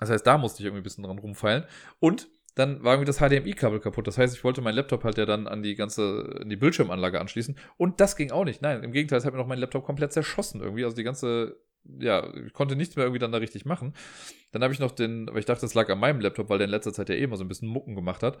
Das 0.00 0.10
heißt, 0.10 0.26
da 0.26 0.38
musste 0.38 0.60
ich 0.60 0.66
irgendwie 0.66 0.80
ein 0.80 0.84
bisschen 0.84 1.04
dran 1.04 1.18
rumfeilen. 1.18 1.66
Und 2.00 2.28
dann 2.60 2.84
war 2.84 2.94
irgendwie 2.94 3.06
das 3.06 3.18
HDMI-Kabel 3.18 3.80
kaputt. 3.80 4.06
Das 4.06 4.18
heißt, 4.18 4.36
ich 4.36 4.44
wollte 4.44 4.60
meinen 4.60 4.74
Laptop 4.74 5.02
halt 5.02 5.16
ja 5.18 5.26
dann 5.26 5.46
an 5.46 5.62
die 5.62 5.74
ganze, 5.74 6.38
an 6.40 6.48
die 6.48 6.56
Bildschirmanlage 6.56 7.20
anschließen. 7.20 7.56
Und 7.76 8.00
das 8.00 8.16
ging 8.16 8.30
auch 8.30 8.44
nicht. 8.44 8.60
Nein, 8.60 8.82
im 8.82 8.92
Gegenteil, 8.92 9.18
es 9.18 9.24
hat 9.24 9.32
mir 9.32 9.38
noch 9.38 9.46
mein 9.46 9.58
Laptop 9.58 9.84
komplett 9.84 10.12
zerschossen 10.12 10.60
irgendwie. 10.60 10.84
Also 10.84 10.94
die 10.94 11.02
ganze, 11.02 11.56
ja, 11.98 12.32
ich 12.34 12.52
konnte 12.52 12.76
nichts 12.76 12.96
mehr 12.96 13.06
irgendwie 13.06 13.18
dann 13.18 13.32
da 13.32 13.38
richtig 13.38 13.64
machen. 13.64 13.94
Dann 14.52 14.62
habe 14.62 14.74
ich 14.74 14.78
noch 14.78 14.90
den, 14.90 15.28
weil 15.28 15.38
ich 15.38 15.46
dachte, 15.46 15.62
das 15.62 15.74
lag 15.74 15.88
an 15.88 15.98
meinem 15.98 16.20
Laptop, 16.20 16.50
weil 16.50 16.58
der 16.58 16.66
in 16.66 16.70
letzter 16.70 16.92
Zeit 16.92 17.08
ja 17.08 17.14
eh 17.14 17.22
immer 17.22 17.36
so 17.36 17.44
ein 17.44 17.48
bisschen 17.48 17.68
Mucken 17.68 17.94
gemacht 17.94 18.22
hat. 18.22 18.38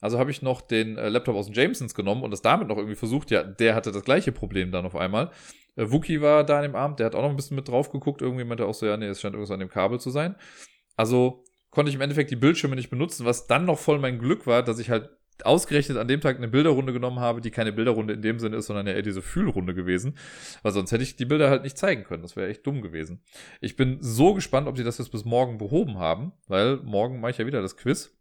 Also 0.00 0.18
habe 0.18 0.30
ich 0.30 0.42
noch 0.42 0.60
den 0.60 0.98
äh, 0.98 1.08
Laptop 1.08 1.34
aus 1.34 1.46
den 1.46 1.54
Jamesons 1.54 1.94
genommen 1.94 2.22
und 2.22 2.30
das 2.30 2.42
damit 2.42 2.68
noch 2.68 2.76
irgendwie 2.76 2.96
versucht. 2.96 3.30
Ja, 3.30 3.42
der 3.42 3.74
hatte 3.74 3.90
das 3.90 4.04
gleiche 4.04 4.32
Problem 4.32 4.70
dann 4.70 4.84
auf 4.84 4.96
einmal. 4.96 5.30
Äh, 5.76 5.90
Wookie 5.90 6.20
war 6.20 6.44
da 6.44 6.58
an 6.58 6.64
dem 6.64 6.76
Abend, 6.76 6.98
der 6.98 7.06
hat 7.06 7.14
auch 7.14 7.22
noch 7.22 7.30
ein 7.30 7.36
bisschen 7.36 7.56
mit 7.56 7.68
drauf 7.68 7.90
geguckt. 7.90 8.20
Irgendwie 8.20 8.44
meinte 8.44 8.66
auch 8.66 8.74
so, 8.74 8.84
ja, 8.84 8.96
nee, 8.98 9.06
es 9.06 9.20
scheint 9.20 9.34
irgendwas 9.34 9.52
an 9.52 9.60
dem 9.60 9.70
Kabel 9.70 9.98
zu 9.98 10.10
sein. 10.10 10.36
Also 10.96 11.44
konnte 11.72 11.88
ich 11.88 11.96
im 11.96 12.00
Endeffekt 12.02 12.30
die 12.30 12.36
Bildschirme 12.36 12.76
nicht 12.76 12.90
benutzen, 12.90 13.26
was 13.26 13.48
dann 13.48 13.64
noch 13.64 13.78
voll 13.78 13.98
mein 13.98 14.18
Glück 14.18 14.46
war, 14.46 14.62
dass 14.62 14.78
ich 14.78 14.90
halt 14.90 15.10
ausgerechnet 15.42 15.98
an 15.98 16.06
dem 16.06 16.20
Tag 16.20 16.36
eine 16.36 16.46
Bilderrunde 16.46 16.92
genommen 16.92 17.18
habe, 17.18 17.40
die 17.40 17.50
keine 17.50 17.72
Bilderrunde 17.72 18.14
in 18.14 18.22
dem 18.22 18.38
Sinne 18.38 18.56
ist, 18.56 18.66
sondern 18.66 18.86
eher 18.86 19.02
diese 19.02 19.22
Fühlrunde 19.22 19.74
gewesen. 19.74 20.16
Weil 20.62 20.72
sonst 20.72 20.92
hätte 20.92 21.02
ich 21.02 21.16
die 21.16 21.24
Bilder 21.24 21.50
halt 21.50 21.64
nicht 21.64 21.78
zeigen 21.78 22.04
können. 22.04 22.22
Das 22.22 22.36
wäre 22.36 22.48
echt 22.48 22.66
dumm 22.66 22.82
gewesen. 22.82 23.22
Ich 23.60 23.74
bin 23.74 23.98
so 24.00 24.34
gespannt, 24.34 24.68
ob 24.68 24.76
sie 24.76 24.84
das 24.84 24.98
jetzt 24.98 25.10
bis 25.10 25.24
morgen 25.24 25.58
behoben 25.58 25.98
haben, 25.98 26.32
weil 26.46 26.76
morgen 26.76 27.20
mache 27.20 27.32
ich 27.32 27.38
ja 27.38 27.46
wieder 27.46 27.62
das 27.62 27.76
Quiz. 27.76 28.16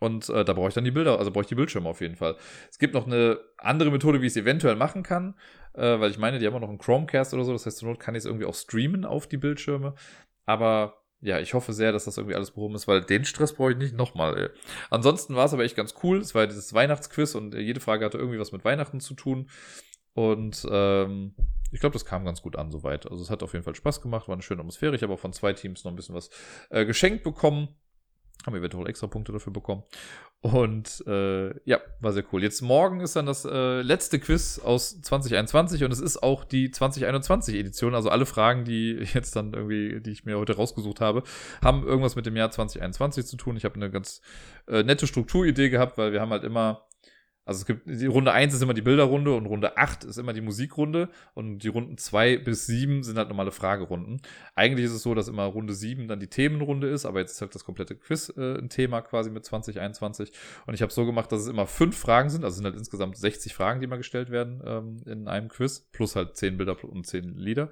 Und 0.00 0.28
äh, 0.28 0.44
da 0.44 0.52
brauche 0.52 0.68
ich 0.68 0.74
dann 0.74 0.84
die 0.84 0.90
Bilder, 0.90 1.18
also 1.18 1.30
brauche 1.30 1.42
ich 1.42 1.48
die 1.48 1.54
Bildschirme 1.54 1.88
auf 1.88 2.00
jeden 2.00 2.16
Fall. 2.16 2.36
Es 2.68 2.78
gibt 2.78 2.94
noch 2.94 3.06
eine 3.06 3.38
andere 3.56 3.90
Methode, 3.90 4.20
wie 4.20 4.26
ich 4.26 4.32
es 4.32 4.36
eventuell 4.36 4.74
machen 4.74 5.02
kann, 5.02 5.34
äh, 5.72 5.98
weil 6.00 6.10
ich 6.10 6.18
meine, 6.18 6.38
die 6.38 6.46
haben 6.46 6.54
auch 6.54 6.60
noch 6.60 6.68
einen 6.68 6.78
Chromecast 6.78 7.32
oder 7.32 7.44
so. 7.44 7.52
Das 7.52 7.64
heißt, 7.64 7.78
zur 7.78 7.88
Not 7.88 8.00
kann 8.00 8.14
ich 8.14 8.20
es 8.20 8.24
irgendwie 8.26 8.44
auch 8.44 8.54
streamen 8.54 9.04
auf 9.04 9.28
die 9.28 9.36
Bildschirme. 9.36 9.94
Aber 10.46 11.03
ja, 11.24 11.40
ich 11.40 11.54
hoffe 11.54 11.72
sehr, 11.72 11.90
dass 11.90 12.04
das 12.04 12.18
irgendwie 12.18 12.36
alles 12.36 12.50
behoben 12.50 12.74
ist, 12.74 12.86
weil 12.86 13.00
den 13.00 13.24
Stress 13.24 13.54
brauche 13.54 13.72
ich 13.72 13.78
nicht 13.78 13.96
nochmal. 13.96 14.52
Ansonsten 14.90 15.34
war 15.34 15.46
es 15.46 15.54
aber 15.54 15.64
echt 15.64 15.74
ganz 15.74 15.94
cool. 16.02 16.18
Es 16.18 16.34
war 16.34 16.46
dieses 16.46 16.74
Weihnachtsquiz 16.74 17.34
und 17.34 17.54
jede 17.54 17.80
Frage 17.80 18.04
hatte 18.04 18.18
irgendwie 18.18 18.38
was 18.38 18.52
mit 18.52 18.64
Weihnachten 18.64 19.00
zu 19.00 19.14
tun. 19.14 19.48
Und 20.12 20.66
ähm, 20.70 21.34
ich 21.72 21.80
glaube, 21.80 21.94
das 21.94 22.04
kam 22.04 22.26
ganz 22.26 22.42
gut 22.42 22.56
an 22.56 22.70
soweit. 22.70 23.10
Also 23.10 23.22
es 23.22 23.30
hat 23.30 23.42
auf 23.42 23.54
jeden 23.54 23.64
Fall 23.64 23.74
Spaß 23.74 24.02
gemacht, 24.02 24.28
war 24.28 24.34
eine 24.34 24.42
schöne 24.42 24.60
Atmosphäre. 24.60 24.94
Ich 24.94 25.02
habe 25.02 25.14
auch 25.14 25.18
von 25.18 25.32
zwei 25.32 25.54
Teams 25.54 25.84
noch 25.84 25.92
ein 25.92 25.96
bisschen 25.96 26.14
was 26.14 26.28
äh, 26.68 26.84
geschenkt 26.84 27.24
bekommen. 27.24 27.68
Haben 28.44 28.56
eventuell 28.56 28.86
extra 28.86 29.06
Punkte 29.06 29.32
dafür 29.32 29.52
bekommen. 29.52 29.82
Und 30.44 31.02
äh, 31.06 31.58
ja, 31.64 31.80
war 32.00 32.12
sehr 32.12 32.24
cool. 32.30 32.42
Jetzt 32.42 32.60
morgen 32.60 33.00
ist 33.00 33.16
dann 33.16 33.24
das 33.24 33.46
äh, 33.46 33.80
letzte 33.80 34.18
Quiz 34.18 34.58
aus 34.58 35.00
2021 35.00 35.84
und 35.84 35.90
es 35.90 36.00
ist 36.00 36.22
auch 36.22 36.44
die 36.44 36.70
2021 36.70 37.54
Edition. 37.54 37.94
Also 37.94 38.10
alle 38.10 38.26
Fragen, 38.26 38.66
die 38.66 39.06
jetzt 39.14 39.36
dann 39.36 39.54
irgendwie, 39.54 40.02
die 40.02 40.10
ich 40.10 40.26
mir 40.26 40.36
heute 40.36 40.56
rausgesucht 40.56 41.00
habe, 41.00 41.22
haben 41.62 41.82
irgendwas 41.86 42.14
mit 42.14 42.26
dem 42.26 42.36
Jahr 42.36 42.50
2021 42.50 43.24
zu 43.24 43.38
tun. 43.38 43.56
Ich 43.56 43.64
habe 43.64 43.76
eine 43.76 43.90
ganz 43.90 44.20
äh, 44.68 44.82
nette 44.82 45.06
Strukturidee 45.06 45.70
gehabt, 45.70 45.96
weil 45.96 46.12
wir 46.12 46.20
haben 46.20 46.30
halt 46.30 46.44
immer 46.44 46.88
also 47.44 47.60
es 47.60 47.66
gibt, 47.66 47.86
die 47.86 48.06
Runde 48.06 48.32
1 48.32 48.54
ist 48.54 48.62
immer 48.62 48.74
die 48.74 48.82
Bilderrunde 48.82 49.34
und 49.34 49.46
Runde 49.46 49.76
8 49.76 50.04
ist 50.04 50.16
immer 50.16 50.32
die 50.32 50.40
Musikrunde 50.40 51.08
und 51.34 51.58
die 51.58 51.68
Runden 51.68 51.98
2 51.98 52.38
bis 52.38 52.66
7 52.66 53.02
sind 53.02 53.18
halt 53.18 53.28
normale 53.28 53.50
Fragerunden. 53.50 54.20
Eigentlich 54.54 54.86
ist 54.86 54.92
es 54.92 55.02
so, 55.02 55.14
dass 55.14 55.28
immer 55.28 55.44
Runde 55.44 55.74
7 55.74 56.08
dann 56.08 56.20
die 56.20 56.28
Themenrunde 56.28 56.88
ist, 56.88 57.04
aber 57.04 57.20
jetzt 57.20 57.32
ist 57.32 57.40
halt 57.42 57.54
das 57.54 57.64
komplette 57.64 57.96
Quiz 57.96 58.32
äh, 58.36 58.58
ein 58.58 58.70
Thema 58.70 59.02
quasi 59.02 59.30
mit 59.30 59.44
2021 59.44 60.32
und 60.66 60.74
ich 60.74 60.82
habe 60.82 60.92
so 60.92 61.04
gemacht, 61.04 61.30
dass 61.32 61.42
es 61.42 61.48
immer 61.48 61.66
fünf 61.66 61.96
Fragen 61.96 62.30
sind, 62.30 62.44
also 62.44 62.52
es 62.52 62.56
sind 62.56 62.66
halt 62.66 62.76
insgesamt 62.76 63.16
60 63.16 63.54
Fragen, 63.54 63.80
die 63.80 63.86
mal 63.86 63.96
gestellt 63.96 64.30
werden 64.30 64.62
ähm, 64.64 65.02
in 65.04 65.28
einem 65.28 65.48
Quiz, 65.48 65.88
plus 65.92 66.16
halt 66.16 66.36
10 66.36 66.56
Bilder 66.56 66.82
und 66.84 67.06
10 67.06 67.36
Lieder. 67.36 67.70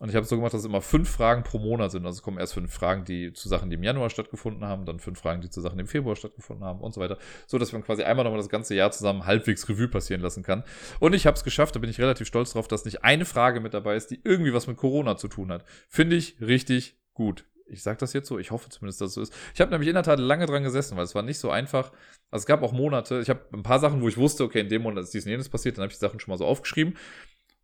Und 0.00 0.08
ich 0.08 0.16
habe 0.16 0.26
so 0.26 0.36
gemacht, 0.36 0.52
dass 0.52 0.62
es 0.62 0.66
immer 0.66 0.80
fünf 0.80 1.08
Fragen 1.08 1.44
pro 1.44 1.58
Monat 1.58 1.92
sind. 1.92 2.04
Also 2.06 2.16
es 2.16 2.22
kommen 2.22 2.38
erst 2.38 2.54
fünf 2.54 2.72
Fragen, 2.72 3.04
die 3.04 3.32
zu 3.32 3.48
Sachen, 3.48 3.70
die 3.70 3.76
im 3.76 3.82
Januar 3.82 4.10
stattgefunden 4.10 4.64
haben, 4.64 4.84
dann 4.84 4.98
fünf 4.98 5.20
Fragen, 5.20 5.42
die 5.42 5.50
zu 5.50 5.60
Sachen, 5.60 5.76
die 5.76 5.82
im 5.82 5.86
Februar 5.86 6.16
stattgefunden 6.16 6.64
haben 6.64 6.80
und 6.80 6.92
so 6.92 7.00
weiter. 7.00 7.18
So 7.46 7.58
dass 7.58 7.72
man 7.72 7.84
quasi 7.84 8.02
einmal 8.02 8.24
nochmal 8.24 8.40
das 8.40 8.48
ganze 8.48 8.74
Jahr 8.74 8.90
zusammen 8.90 9.26
halbwegs 9.26 9.68
Revue 9.68 9.88
passieren 9.88 10.22
lassen 10.22 10.42
kann. 10.42 10.64
Und 10.98 11.14
ich 11.14 11.26
habe 11.26 11.36
es 11.36 11.44
geschafft, 11.44 11.76
da 11.76 11.78
bin 11.78 11.90
ich 11.90 12.00
relativ 12.00 12.26
stolz 12.26 12.52
drauf, 12.52 12.68
dass 12.68 12.84
nicht 12.84 13.04
eine 13.04 13.24
Frage 13.24 13.60
mit 13.60 13.74
dabei 13.74 13.94
ist, 13.94 14.10
die 14.10 14.20
irgendwie 14.24 14.54
was 14.54 14.66
mit 14.66 14.76
Corona 14.76 15.16
zu 15.16 15.28
tun 15.28 15.52
hat. 15.52 15.64
Finde 15.88 16.16
ich 16.16 16.40
richtig 16.40 16.96
gut. 17.14 17.44
Ich 17.66 17.82
sage 17.82 17.98
das 17.98 18.12
jetzt 18.12 18.28
so, 18.28 18.38
ich 18.38 18.50
hoffe 18.50 18.68
zumindest, 18.70 19.00
dass 19.00 19.10
es 19.10 19.14
so 19.14 19.22
ist. 19.22 19.34
Ich 19.54 19.60
habe 19.60 19.70
nämlich 19.70 19.88
in 19.88 19.94
der 19.94 20.02
Tat 20.02 20.18
lange 20.18 20.46
dran 20.46 20.62
gesessen, 20.62 20.96
weil 20.96 21.04
es 21.04 21.14
war 21.14 21.22
nicht 21.22 21.38
so 21.38 21.50
einfach. 21.50 21.92
Also 22.30 22.42
es 22.42 22.46
gab 22.46 22.62
auch 22.62 22.72
Monate, 22.72 23.20
ich 23.20 23.30
habe 23.30 23.40
ein 23.52 23.62
paar 23.62 23.78
Sachen, 23.78 24.02
wo 24.02 24.08
ich 24.08 24.16
wusste, 24.16 24.44
okay, 24.44 24.60
in 24.60 24.68
dem 24.68 24.82
Monat 24.82 25.04
ist 25.04 25.14
dies 25.14 25.24
und 25.24 25.30
jenes 25.30 25.48
passiert, 25.48 25.78
dann 25.78 25.84
habe 25.84 25.92
ich 25.92 25.98
die 25.98 26.04
Sachen 26.04 26.18
schon 26.18 26.32
mal 26.32 26.38
so 26.38 26.44
aufgeschrieben. 26.44 26.98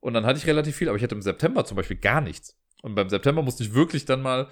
Und 0.00 0.14
dann 0.14 0.26
hatte 0.26 0.38
ich 0.38 0.46
relativ 0.46 0.76
viel, 0.76 0.88
aber 0.88 0.96
ich 0.96 1.02
hatte 1.02 1.14
im 1.14 1.22
September 1.22 1.64
zum 1.64 1.76
Beispiel 1.76 1.96
gar 1.96 2.20
nichts. 2.20 2.56
Und 2.82 2.94
beim 2.94 3.08
September 3.08 3.42
musste 3.42 3.64
ich 3.64 3.74
wirklich 3.74 4.04
dann 4.04 4.22
mal 4.22 4.48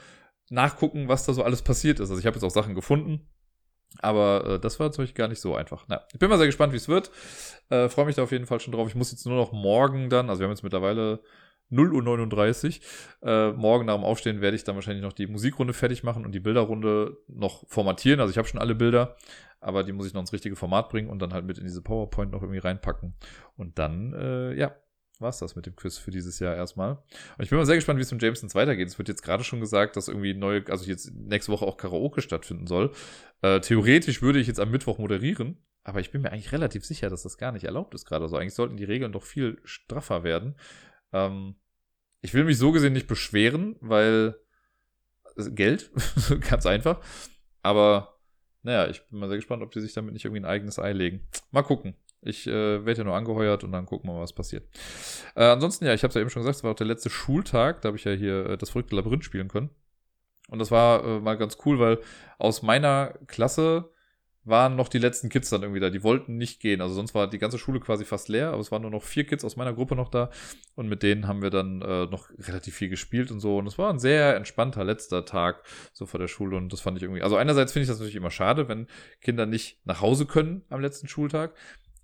nachgucken, 0.51 1.09
was 1.09 1.25
da 1.25 1.33
so 1.33 1.43
alles 1.43 1.63
passiert 1.63 2.01
ist. 2.01 2.11
Also 2.11 2.21
ich 2.21 2.27
habe 2.27 2.37
jetzt 2.37 2.45
auch 2.45 2.51
Sachen 2.51 2.75
gefunden, 2.75 3.29
aber 3.99 4.45
äh, 4.47 4.61
das 4.61 4.79
war 4.79 4.89
natürlich 4.89 5.15
gar 5.15 5.29
nicht 5.29 5.41
so 5.41 5.55
einfach. 5.55 5.85
Na, 5.89 6.03
ich 6.13 6.19
bin 6.19 6.29
mal 6.29 6.39
sehr 6.39 6.47
gespannt, 6.47 6.73
wie 6.73 6.77
es 6.77 6.89
wird. 6.89 7.11
Äh, 7.71 7.89
Freue 7.89 8.07
mich 8.07 8.17
da 8.17 8.23
auf 8.23 8.33
jeden 8.33 8.47
Fall 8.47 8.61
schon 8.61 8.73
drauf. 8.73 8.89
Ich 8.89 8.95
muss 8.95 9.13
jetzt 9.13 9.27
nur 9.27 9.37
noch 9.37 9.53
morgen 9.53 10.11
dann, 10.11 10.29
also 10.29 10.41
wir 10.41 10.45
haben 10.45 10.53
jetzt 10.53 10.63
mittlerweile 10.63 11.21
0 11.69 11.93
Uhr 11.93 12.03
39. 12.03 12.81
Äh, 13.23 13.53
morgen 13.53 13.87
nach 13.87 13.95
dem 13.95 14.05
Aufstehen 14.05 14.41
werde 14.41 14.57
ich 14.57 14.65
dann 14.65 14.77
wahrscheinlich 14.77 15.03
noch 15.03 15.13
die 15.13 15.27
Musikrunde 15.27 15.73
fertig 15.73 16.05
machen 16.05 16.25
und 16.25 16.33
die 16.33 16.41
Bilderrunde 16.41 17.17
noch 17.29 17.67
formatieren. 17.69 18.21
Also 18.21 18.31
ich 18.31 18.39
habe 18.39 18.49
schon 18.49 18.61
alle 18.61 18.75
Bilder, 18.75 19.17
aber 19.61 19.83
die 19.83 19.93
muss 19.93 20.07
ich 20.07 20.15
noch 20.15 20.21
ins 20.21 20.33
richtige 20.33 20.57
Format 20.57 20.89
bringen 20.89 21.09
und 21.11 21.21
dann 21.21 21.33
halt 21.33 21.45
mit 21.45 21.59
in 21.59 21.65
diese 21.65 21.83
PowerPoint 21.83 22.31
noch 22.31 22.43
irgendwie 22.43 22.61
reinpacken. 22.61 23.15
Und 23.57 23.79
dann, 23.79 24.13
äh, 24.13 24.55
ja, 24.55 24.77
war 25.21 25.31
es 25.31 25.39
das 25.39 25.57
mit 25.57 25.67
dem 25.67 25.77
Quiz 25.77 25.99
für 25.99 26.11
dieses 26.11 26.39
Jahr 26.39 26.55
erstmal. 26.55 26.93
Und 26.93 27.45
ich 27.45 27.51
bin 27.51 27.59
mal 27.59 27.67
sehr 27.67 27.77
gespannt, 27.77 27.99
wie 27.99 28.03
es 28.03 28.13
mit 28.13 28.23
Jamesons 28.23 28.55
weitergeht. 28.55 28.89
Es 28.89 28.99
wird 28.99 29.09
jetzt 29.09 29.23
gerade 29.23 29.45
schon 29.45 29.61
gesagt, 29.61 29.97
dass 29.97 30.09
irgendwie 30.09 30.35
neue, 30.35 30.65
also 30.69 30.85
jetzt 30.85 31.13
nächste 31.15 31.53
Woche 31.53 31.65
auch 31.65 31.77
Karaoke 31.77 32.23
stattfinden 32.23 32.67
soll. 32.67 32.93
Äh, 33.43 33.61
theoretisch 33.61 34.23
würde 34.23 34.39
ich 34.39 34.47
jetzt 34.47 34.61
am 34.61 34.71
Mittwoch 34.71 34.99
moderieren, 34.99 35.59
aber 35.85 36.01
ich 36.01 36.11
bin 36.11 36.23
mir 36.23 36.33
eigentlich 36.33 36.53
relativ 36.53 36.85
sicher, 36.85 37.11
dass 37.11 37.23
das 37.23 37.39
gar 37.39 37.53
nicht 37.53 37.65
erlaubt 37.65 37.95
ist 37.95 38.05
gerade. 38.05 38.25
Also 38.25 38.37
eigentlich 38.37 38.55
sollten 38.55 38.77
die 38.77 38.85
Regeln 38.85 39.13
doch 39.13 39.23
viel 39.23 39.59
straffer 39.65 40.25
werden. 40.25 40.57
Ähm, 41.13 41.57
ich 42.21 42.35
will 42.35 42.45
mich 42.45 42.59
so 42.59 42.73
gesehen 42.73 42.93
nicht 42.93 43.07
beschweren, 43.07 43.77
weil 43.81 44.37
Geld, 45.37 45.91
ganz 46.49 46.67
einfach. 46.67 47.01
Aber 47.63 48.19
naja, 48.63 48.89
ich 48.89 49.07
bin 49.07 49.21
mal 49.21 49.29
sehr 49.29 49.39
gespannt, 49.39 49.63
ob 49.63 49.71
die 49.71 49.81
sich 49.81 49.93
damit 49.93 50.13
nicht 50.13 50.25
irgendwie 50.25 50.41
ein 50.41 50.47
eigenes 50.47 50.79
Ei 50.79 50.93
legen. 50.93 51.27
Mal 51.53 51.63
gucken. 51.63 51.95
Ich 52.27 52.47
äh, 52.47 52.85
werde 52.85 52.99
ja 52.99 53.05
nur 53.05 53.15
angeheuert 53.15 53.65
und 53.65 53.73
dann 53.73 53.87
gucken 53.87 54.09
wir 54.09 54.15
mal, 54.15 54.23
was 54.23 54.33
passiert. 54.33 54.69
Äh, 55.35 55.45
ansonsten, 55.45 55.87
ja, 55.87 55.95
ich 55.95 56.03
habe 56.03 56.11
es 56.11 56.15
ja 56.15 56.21
eben 56.21 56.31
schon 56.31 56.43
gesagt, 56.43 56.57
es 56.57 56.65
war 56.65 56.73
auch 56.73 56.77
der 56.77 56.87
letzte 56.87 57.11
Schultag, 57.11 57.83
da 57.83 57.89
habe 57.89 57.97
ich 57.97 58.05
ja 58.05 58.13
hier 58.13 58.47
äh, 58.47 58.59
das 58.59 58.71
verrückte 58.71 58.97
Labyrinth 58.97 59.25
spielen 59.25 59.49
können. 59.49 59.71
Und 60.49 60.59
das 60.59 60.71
war 60.71 61.05
äh, 61.05 61.21
mal 61.21 61.37
ganz 61.37 61.59
cool, 61.65 61.79
weil 61.79 61.99
aus 62.39 62.63
meiner 62.63 63.15
Klasse 63.27 63.91
waren 64.47 64.77
noch 64.77 64.89
die 64.89 64.99
letzten 64.99 65.29
Kids 65.29 65.51
dann 65.51 65.63
irgendwie 65.63 65.81
da. 65.81 65.91
Die 65.91 66.05
wollten 66.05 66.37
nicht 66.37 66.61
gehen. 66.61 66.81
Also 66.81 66.95
sonst 66.95 67.15
war 67.15 67.29
die 67.29 67.39
ganze 67.39 67.59
Schule 67.59 67.81
quasi 67.81 68.05
fast 68.05 68.29
leer, 68.29 68.51
aber 68.51 68.61
es 68.61 68.71
waren 68.71 68.83
nur 68.83 68.93
noch 68.93 69.03
vier 69.03 69.27
Kids 69.27 69.45
aus 69.45 69.57
meiner 69.57 69.75
Gruppe 69.75 69.97
noch 69.97 70.09
da. 70.09 70.31
Und 70.77 70.89
mit 70.89 71.03
denen 71.03 71.27
haben 71.27 71.43
wir 71.43 71.51
dann 71.51 71.83
äh, 71.83 72.07
noch 72.07 72.31
relativ 72.39 72.77
viel 72.77 72.89
gespielt 72.89 73.33
und 73.33 73.41
so. 73.41 73.59
Und 73.59 73.67
es 73.67 73.77
war 73.77 73.93
ein 73.93 73.99
sehr 73.99 74.37
entspannter 74.37 74.85
letzter 74.85 75.25
Tag 75.25 75.65
so 75.93 76.07
vor 76.07 76.21
der 76.21 76.29
Schule. 76.29 76.57
Und 76.57 76.73
das 76.73 76.81
fand 76.81 76.97
ich 76.97 77.03
irgendwie. 77.03 77.23
Also 77.23 77.37
einerseits 77.37 77.73
finde 77.73 77.83
ich 77.83 77.89
das 77.89 77.99
natürlich 77.99 78.17
immer 78.17 78.31
schade, 78.31 78.69
wenn 78.69 78.87
Kinder 79.21 79.47
nicht 79.47 79.85
nach 79.85 80.01
Hause 80.01 80.27
können 80.27 80.63
am 80.71 80.81
letzten 80.81 81.09
Schultag. 81.09 81.53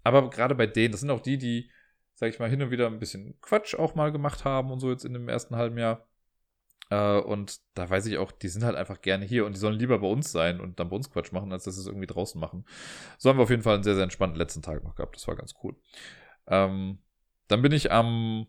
Aber 0.04 0.30
gerade 0.30 0.54
bei 0.54 0.66
denen, 0.66 0.92
das 0.92 1.00
sind 1.00 1.10
auch 1.10 1.20
die, 1.20 1.38
die, 1.38 1.70
sag 2.14 2.30
ich 2.30 2.38
mal, 2.38 2.50
hin 2.50 2.62
und 2.62 2.70
wieder 2.70 2.86
ein 2.86 2.98
bisschen 2.98 3.40
Quatsch 3.40 3.74
auch 3.74 3.94
mal 3.94 4.12
gemacht 4.12 4.44
haben 4.44 4.70
und 4.70 4.80
so 4.80 4.90
jetzt 4.90 5.04
in 5.04 5.12
dem 5.12 5.28
ersten 5.28 5.56
halben 5.56 5.78
Jahr. 5.78 6.06
Äh, 6.90 7.18
und 7.20 7.60
da 7.74 7.88
weiß 7.88 8.06
ich 8.06 8.18
auch, 8.18 8.32
die 8.32 8.48
sind 8.48 8.64
halt 8.64 8.76
einfach 8.76 9.00
gerne 9.00 9.24
hier 9.24 9.46
und 9.46 9.54
die 9.54 9.60
sollen 9.60 9.78
lieber 9.78 9.98
bei 9.98 10.08
uns 10.08 10.32
sein 10.32 10.60
und 10.60 10.78
dann 10.78 10.90
bei 10.90 10.96
uns 10.96 11.10
Quatsch 11.10 11.32
machen, 11.32 11.52
als 11.52 11.64
dass 11.64 11.76
sie 11.76 11.80
es 11.80 11.86
irgendwie 11.86 12.06
draußen 12.06 12.40
machen. 12.40 12.64
So 13.18 13.30
haben 13.30 13.38
wir 13.38 13.44
auf 13.44 13.50
jeden 13.50 13.62
Fall 13.62 13.74
einen 13.74 13.84
sehr, 13.84 13.94
sehr 13.94 14.04
entspannten 14.04 14.38
letzten 14.38 14.62
Tag 14.62 14.84
noch 14.84 14.94
gehabt. 14.94 15.16
Das 15.16 15.26
war 15.28 15.36
ganz 15.36 15.54
cool. 15.62 15.76
Ähm, 16.46 16.98
dann 17.48 17.62
bin 17.62 17.72
ich 17.72 17.92
am 17.92 18.46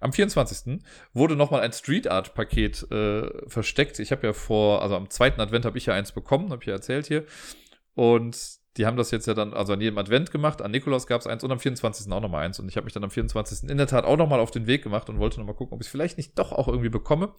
am 0.00 0.12
24. 0.12 0.82
wurde 1.14 1.36
nochmal 1.36 1.62
ein 1.62 1.72
Street 1.72 2.08
Art 2.08 2.34
Paket 2.34 2.90
äh, 2.90 3.48
versteckt. 3.48 3.98
Ich 3.98 4.12
habe 4.12 4.26
ja 4.26 4.32
vor, 4.32 4.82
also 4.82 4.94
am 4.94 5.08
zweiten 5.08 5.40
Advent 5.40 5.64
habe 5.64 5.78
ich 5.78 5.86
ja 5.86 5.94
eins 5.94 6.12
bekommen, 6.12 6.50
habe 6.50 6.62
ich 6.62 6.66
ja 6.66 6.74
erzählt 6.74 7.06
hier. 7.06 7.24
Und 7.94 8.58
die 8.76 8.86
haben 8.86 8.96
das 8.96 9.10
jetzt 9.10 9.26
ja 9.26 9.34
dann, 9.34 9.54
also 9.54 9.72
an 9.72 9.80
jedem 9.80 9.98
Advent 9.98 10.30
gemacht, 10.30 10.62
an 10.62 10.70
Nikolaus 10.70 11.06
gab 11.06 11.20
es 11.20 11.26
eins 11.26 11.42
und 11.44 11.50
am 11.50 11.58
24. 11.58 12.10
auch 12.12 12.20
nochmal 12.20 12.44
eins. 12.44 12.58
Und 12.58 12.68
ich 12.68 12.76
habe 12.76 12.84
mich 12.84 12.92
dann 12.92 13.04
am 13.04 13.10
24. 13.10 13.68
in 13.70 13.78
der 13.78 13.86
Tat 13.86 14.04
auch 14.04 14.16
nochmal 14.16 14.40
auf 14.40 14.50
den 14.50 14.66
Weg 14.66 14.82
gemacht 14.82 15.08
und 15.08 15.18
wollte 15.18 15.38
nochmal 15.38 15.54
gucken, 15.54 15.74
ob 15.74 15.80
ich 15.80 15.86
es 15.86 15.90
vielleicht 15.90 16.16
nicht 16.16 16.38
doch 16.38 16.52
auch 16.52 16.68
irgendwie 16.68 16.88
bekomme. 16.88 17.32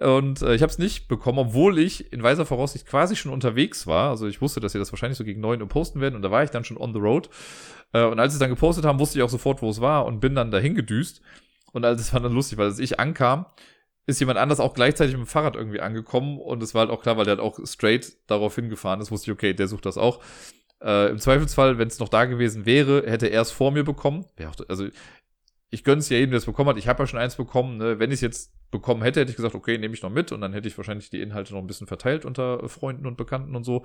Und 0.00 0.40
äh, 0.40 0.54
ich 0.54 0.62
habe 0.62 0.70
es 0.70 0.78
nicht 0.78 1.08
bekommen, 1.08 1.38
obwohl 1.38 1.78
ich 1.78 2.12
in 2.12 2.22
weiser 2.22 2.46
Voraussicht 2.46 2.86
quasi 2.86 3.14
schon 3.14 3.32
unterwegs 3.32 3.86
war. 3.86 4.10
Also 4.10 4.26
ich 4.26 4.40
wusste, 4.40 4.60
dass 4.60 4.72
sie 4.72 4.78
das 4.78 4.92
wahrscheinlich 4.92 5.18
so 5.18 5.24
gegen 5.24 5.40
9 5.40 5.60
Uhr 5.60 5.68
posten 5.68 6.00
werden 6.00 6.16
und 6.16 6.22
da 6.22 6.30
war 6.30 6.42
ich 6.42 6.50
dann 6.50 6.64
schon 6.64 6.78
on 6.78 6.94
the 6.94 7.00
road. 7.00 7.28
Äh, 7.92 8.04
und 8.04 8.18
als 8.18 8.32
sie 8.32 8.36
es 8.36 8.40
dann 8.40 8.50
gepostet 8.50 8.84
haben, 8.84 8.98
wusste 8.98 9.18
ich 9.18 9.22
auch 9.22 9.28
sofort, 9.28 9.60
wo 9.62 9.68
es 9.68 9.80
war 9.80 10.06
und 10.06 10.20
bin 10.20 10.34
dann 10.34 10.50
dahin 10.50 10.74
gedüst. 10.74 11.20
Und 11.72 11.84
also 11.84 11.98
das 11.98 12.12
war 12.12 12.20
dann 12.20 12.32
lustig, 12.32 12.58
weil 12.58 12.66
als 12.66 12.78
ich 12.78 13.00
ankam, 13.00 13.46
ist 14.06 14.20
jemand 14.20 14.38
anders 14.38 14.60
auch 14.60 14.74
gleichzeitig 14.74 15.14
mit 15.16 15.26
dem 15.26 15.28
Fahrrad 15.28 15.56
irgendwie 15.56 15.80
angekommen 15.80 16.38
und 16.38 16.62
es 16.62 16.74
war 16.74 16.80
halt 16.80 16.90
auch 16.90 17.02
klar, 17.02 17.16
weil 17.16 17.24
der 17.24 17.36
halt 17.36 17.40
auch 17.40 17.58
straight 17.64 18.16
darauf 18.26 18.54
hingefahren 18.54 19.00
ist, 19.00 19.10
wusste 19.10 19.30
ich, 19.30 19.34
okay, 19.34 19.54
der 19.54 19.68
sucht 19.68 19.86
das 19.86 19.96
auch. 19.98 20.20
Äh, 20.82 21.10
Im 21.10 21.18
Zweifelsfall, 21.18 21.78
wenn 21.78 21.88
es 21.88 22.00
noch 22.00 22.08
da 22.08 22.24
gewesen 22.24 22.66
wäre, 22.66 23.04
hätte 23.06 23.28
er 23.28 23.42
es 23.42 23.52
vor 23.52 23.70
mir 23.70 23.84
bekommen. 23.84 24.24
Auch, 24.44 24.56
also 24.68 24.88
ich 25.70 25.84
gönne 25.84 26.00
es 26.00 26.08
ja 26.08 26.18
jedem, 26.18 26.32
der 26.32 26.38
es 26.38 26.46
bekommen 26.46 26.70
hat. 26.70 26.76
Ich 26.76 26.88
habe 26.88 27.02
ja 27.02 27.06
schon 27.06 27.20
eins 27.20 27.36
bekommen. 27.36 27.78
Ne? 27.78 27.98
Wenn 27.98 28.10
ich 28.10 28.16
es 28.16 28.20
jetzt 28.20 28.52
bekommen 28.70 29.02
hätte, 29.02 29.20
hätte 29.20 29.30
ich 29.30 29.36
gesagt, 29.36 29.54
okay, 29.54 29.78
nehme 29.78 29.94
ich 29.94 30.02
noch 30.02 30.10
mit 30.10 30.32
und 30.32 30.40
dann 30.40 30.52
hätte 30.52 30.68
ich 30.68 30.76
wahrscheinlich 30.76 31.08
die 31.08 31.20
Inhalte 31.20 31.54
noch 31.54 31.60
ein 31.60 31.66
bisschen 31.66 31.86
verteilt 31.86 32.24
unter 32.24 32.68
Freunden 32.68 33.06
und 33.06 33.16
Bekannten 33.16 33.54
und 33.54 33.64
so. 33.64 33.84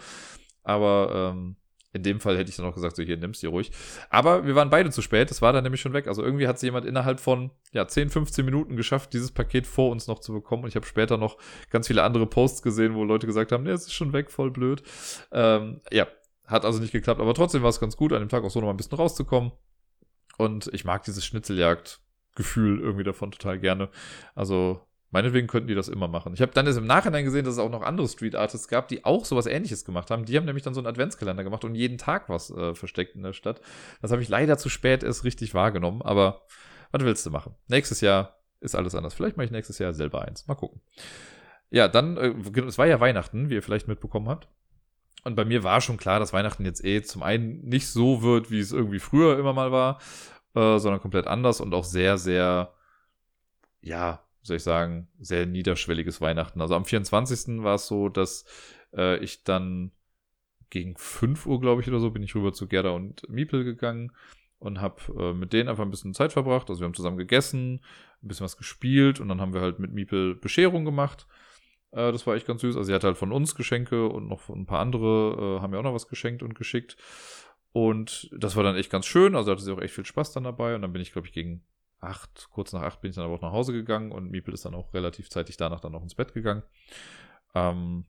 Aber 0.64 1.34
ähm, 1.34 1.56
in 1.94 2.04
dem 2.04 2.20
Fall 2.20 2.38
hätte 2.38 2.50
ich 2.50 2.58
dann 2.58 2.66
auch 2.66 2.74
gesagt, 2.74 2.96
so 2.96 3.04
hier, 3.04 3.18
nimmst 3.18 3.42
dir 3.42 3.50
ruhig. 3.50 3.72
Aber 4.10 4.46
wir 4.46 4.56
waren 4.56 4.70
beide 4.70 4.90
zu 4.92 5.02
spät, 5.02 5.32
es 5.32 5.42
war 5.42 5.54
dann 5.54 5.64
nämlich 5.64 5.82
schon 5.82 5.94
weg. 5.94 6.08
Also 6.08 6.24
irgendwie 6.24 6.48
hat 6.48 6.58
es 6.58 6.62
jemand 6.62 6.86
innerhalb 6.86 7.20
von 7.20 7.52
ja, 7.72 7.88
10, 7.88 8.10
15 8.10 8.46
Minuten 8.46 8.76
geschafft, 8.76 9.14
dieses 9.14 9.32
Paket 9.32 9.66
vor 9.66 9.92
uns 9.92 10.08
noch 10.08 10.20
zu 10.20 10.34
bekommen. 10.34 10.64
Und 10.64 10.70
ich 10.70 10.76
habe 10.76 10.86
später 10.86 11.18
noch 11.18 11.38
ganz 11.70 11.88
viele 11.88 12.04
andere 12.04 12.28
Posts 12.28 12.62
gesehen, 12.62 12.94
wo 12.94 13.04
Leute 13.04 13.26
gesagt 13.26 13.52
haben, 13.52 13.64
nee, 13.64 13.72
es 13.72 13.84
ist 13.84 13.94
schon 13.94 14.14
weg, 14.14 14.32
voll 14.32 14.52
blöd. 14.52 14.84
Ähm, 15.32 15.82
ja, 15.92 16.08
hat 16.46 16.66
also 16.66 16.80
nicht 16.80 16.92
geklappt, 16.92 17.20
aber 17.20 17.34
trotzdem 17.34 17.62
war 17.62 17.70
es 17.70 17.80
ganz 17.80 17.98
gut, 17.98 18.14
an 18.14 18.20
dem 18.20 18.30
Tag 18.30 18.44
auch 18.44 18.50
so 18.50 18.60
noch 18.60 18.68
mal 18.68 18.74
ein 18.74 18.78
bisschen 18.78 18.98
rauszukommen. 18.98 19.52
Und 20.38 20.70
ich 20.74 20.86
mag 20.86 21.04
dieses 21.04 21.26
Schnitzeljagd-Gefühl 21.26 22.80
irgendwie 22.80 23.04
davon 23.04 23.32
total 23.32 23.60
gerne. 23.60 23.90
Also 24.36 24.87
Meinetwegen 25.10 25.48
könnten 25.48 25.70
die 25.70 25.76
das 25.76 25.88
immer 25.88 26.08
machen. 26.08 26.34
Ich 26.34 26.42
habe 26.42 26.52
dann 26.52 26.66
jetzt 26.66 26.78
im 26.78 26.86
Nachhinein 26.86 27.24
gesehen, 27.24 27.46
dass 27.46 27.54
es 27.54 27.60
auch 27.60 27.70
noch 27.70 27.82
andere 27.82 28.08
Street 28.10 28.36
Artists 28.36 28.68
gab, 28.68 28.90
die 28.90 29.06
auch 29.06 29.24
sowas 29.24 29.46
ähnliches 29.46 29.86
gemacht 29.86 30.12
haben. 30.12 30.26
Die 30.26 30.36
haben 30.36 30.46
nämlich 30.46 30.64
dann 30.64 30.74
so 30.74 30.82
einen 30.82 30.88
Adventskalender 30.88 31.46
gemacht 31.46 31.64
und 31.64 31.76
jeden 31.76 31.98
Tag 31.98 32.28
was 32.28 32.50
äh, 32.52 32.76
versteckt 32.76 33.16
in 33.16 33.24
der 33.24 33.34
Stadt. 33.34 33.62
Das 34.02 34.12
habe 34.12 34.22
ich 34.22 34.28
leider 34.28 34.58
zu 34.58 34.68
spät 34.68 35.04
erst 35.04 35.24
richtig 35.24 35.54
wahrgenommen, 35.54 36.02
aber 36.02 36.42
was 36.92 37.04
willst 37.04 37.26
du 37.26 37.32
machen? 37.32 37.56
Nächstes 37.68 38.02
Jahr 38.02 38.38
ist 38.60 38.76
alles 38.76 38.96
anders. 38.96 39.14
Vielleicht 39.14 39.38
mache 39.38 39.46
ich 39.46 39.52
nächstes 39.52 39.80
Jahr 39.80 39.94
selber 39.94 40.24
eins. 40.24 40.46
Mal 40.48 40.56
gucken. 40.56 40.82
Ja, 41.70 41.88
dann, 41.88 42.18
äh, 42.18 42.34
es 42.62 42.78
war 42.78 42.88
ja 42.88 43.00
Weihnachten, 43.00 43.50
wie 43.50 43.56
ihr 43.56 43.64
vielleicht 43.64 43.88
mitbekommen 43.88 44.28
habt. 44.28 44.50
Und 45.24 45.36
bei 45.36 45.46
mir 45.46 45.64
war 45.64 45.82
schon 45.82 45.98
klar, 45.98 46.20
dass 46.20 46.34
Weihnachten 46.34 46.66
jetzt 46.66 46.84
eh 46.84 47.02
zum 47.02 47.24
einen 47.24 47.64
nicht 47.64 47.88
so 47.88 48.22
wird, 48.22 48.52
wie 48.52 48.60
es 48.60 48.72
irgendwie 48.72 49.00
früher 49.00 49.38
immer 49.40 49.54
mal 49.54 49.72
war, 49.72 50.00
äh, 50.56 50.80
sondern 50.80 51.02
komplett 51.02 51.28
anders 51.28 51.60
und 51.62 51.74
auch 51.74 51.84
sehr, 51.84 52.18
sehr, 52.18 52.74
ja, 53.82 54.27
soll 54.48 54.58
ich 54.58 54.64
sagen, 54.64 55.08
sehr 55.20 55.46
niederschwelliges 55.46 56.22
Weihnachten. 56.22 56.62
Also 56.62 56.76
am 56.76 56.86
24. 56.86 57.64
war 57.64 57.76
es 57.76 57.88
so, 57.88 58.10
dass 58.10 58.46
äh, 58.96 59.18
ich 59.24 59.44
dann 59.44 59.92
gegen 60.70 60.96
5 60.98 61.46
Uhr, 61.46 61.60
glaube 61.60 61.82
ich, 61.82 61.88
oder 61.88 62.00
so, 62.00 62.12
bin 62.12 62.24
ich 62.24 62.36
rüber 62.36 62.54
zu 62.54 62.68
Gerda 62.68 62.90
und 62.90 63.28
Miepel 63.30 63.64
gegangen 63.64 64.12
und 64.60 64.82
habe 64.82 65.02
äh, 65.18 65.34
mit 65.34 65.54
denen 65.54 65.70
einfach 65.70 65.84
ein 65.84 65.92
bisschen 65.92 66.14
Zeit 66.14 66.34
verbracht. 66.34 66.70
Also 66.70 66.82
wir 66.82 66.86
haben 66.86 66.94
zusammen 66.94 67.18
gegessen, 67.18 67.82
ein 68.24 68.28
bisschen 68.28 68.44
was 68.44 68.58
gespielt 68.58 69.20
und 69.20 69.30
dann 69.30 69.40
haben 69.40 69.54
wir 69.54 69.62
halt 69.62 69.80
mit 69.80 69.94
Miepel 69.94 70.36
Bescherung 70.36 70.86
gemacht. 70.86 71.28
Äh, 71.92 72.12
das 72.12 72.26
war 72.28 72.36
echt 72.36 72.48
ganz 72.48 72.62
süß. 72.62 72.76
Also 72.76 72.88
sie 72.88 72.94
hatte 72.94 73.08
halt 73.08 73.18
von 73.18 73.32
uns 73.32 73.56
Geschenke 73.56 74.08
und 74.08 74.28
noch 74.28 74.50
ein 74.50 74.66
paar 74.66 74.80
andere 74.80 75.58
äh, 75.58 75.62
haben 75.62 75.72
mir 75.72 75.80
auch 75.80 75.84
noch 75.84 75.94
was 75.94 76.08
geschenkt 76.08 76.44
und 76.44 76.56
geschickt. 76.56 76.98
Und 77.72 78.30
das 78.36 78.56
war 78.56 78.64
dann 78.64 78.76
echt 78.76 78.90
ganz 78.90 79.06
schön. 79.06 79.36
Also 79.36 79.52
hatte 79.52 79.62
sie 79.62 79.72
auch 79.72 79.82
echt 79.82 79.94
viel 79.94 80.06
Spaß 80.06 80.34
dann 80.34 80.44
dabei. 80.44 80.76
Und 80.76 80.82
dann 80.82 80.94
bin 80.94 81.02
ich, 81.02 81.12
glaube 81.12 81.28
ich, 81.28 81.34
gegen 81.34 81.64
acht, 82.00 82.48
kurz 82.52 82.74
nach 82.74 82.82
acht 82.82 83.02
bin 83.02 83.10
ich 83.10 83.16
dann 83.16 83.26
aber 83.26 83.36
auch 83.36 83.42
nach 83.42 83.52
Hause 83.52 83.74
gegangen 83.74 84.12
und 84.12 84.30
Miepel 84.30 84.54
ist 84.54 84.66
dann 84.66 84.76
auch 84.76 84.94
relativ 84.94 85.30
zeitig 85.30 85.58
danach 85.58 85.80
dann 85.80 85.92
noch 85.92 86.04
ins 86.04 86.16
Bett 86.16 86.34
gegangen. 86.34 86.64
Ähm, 87.56 88.06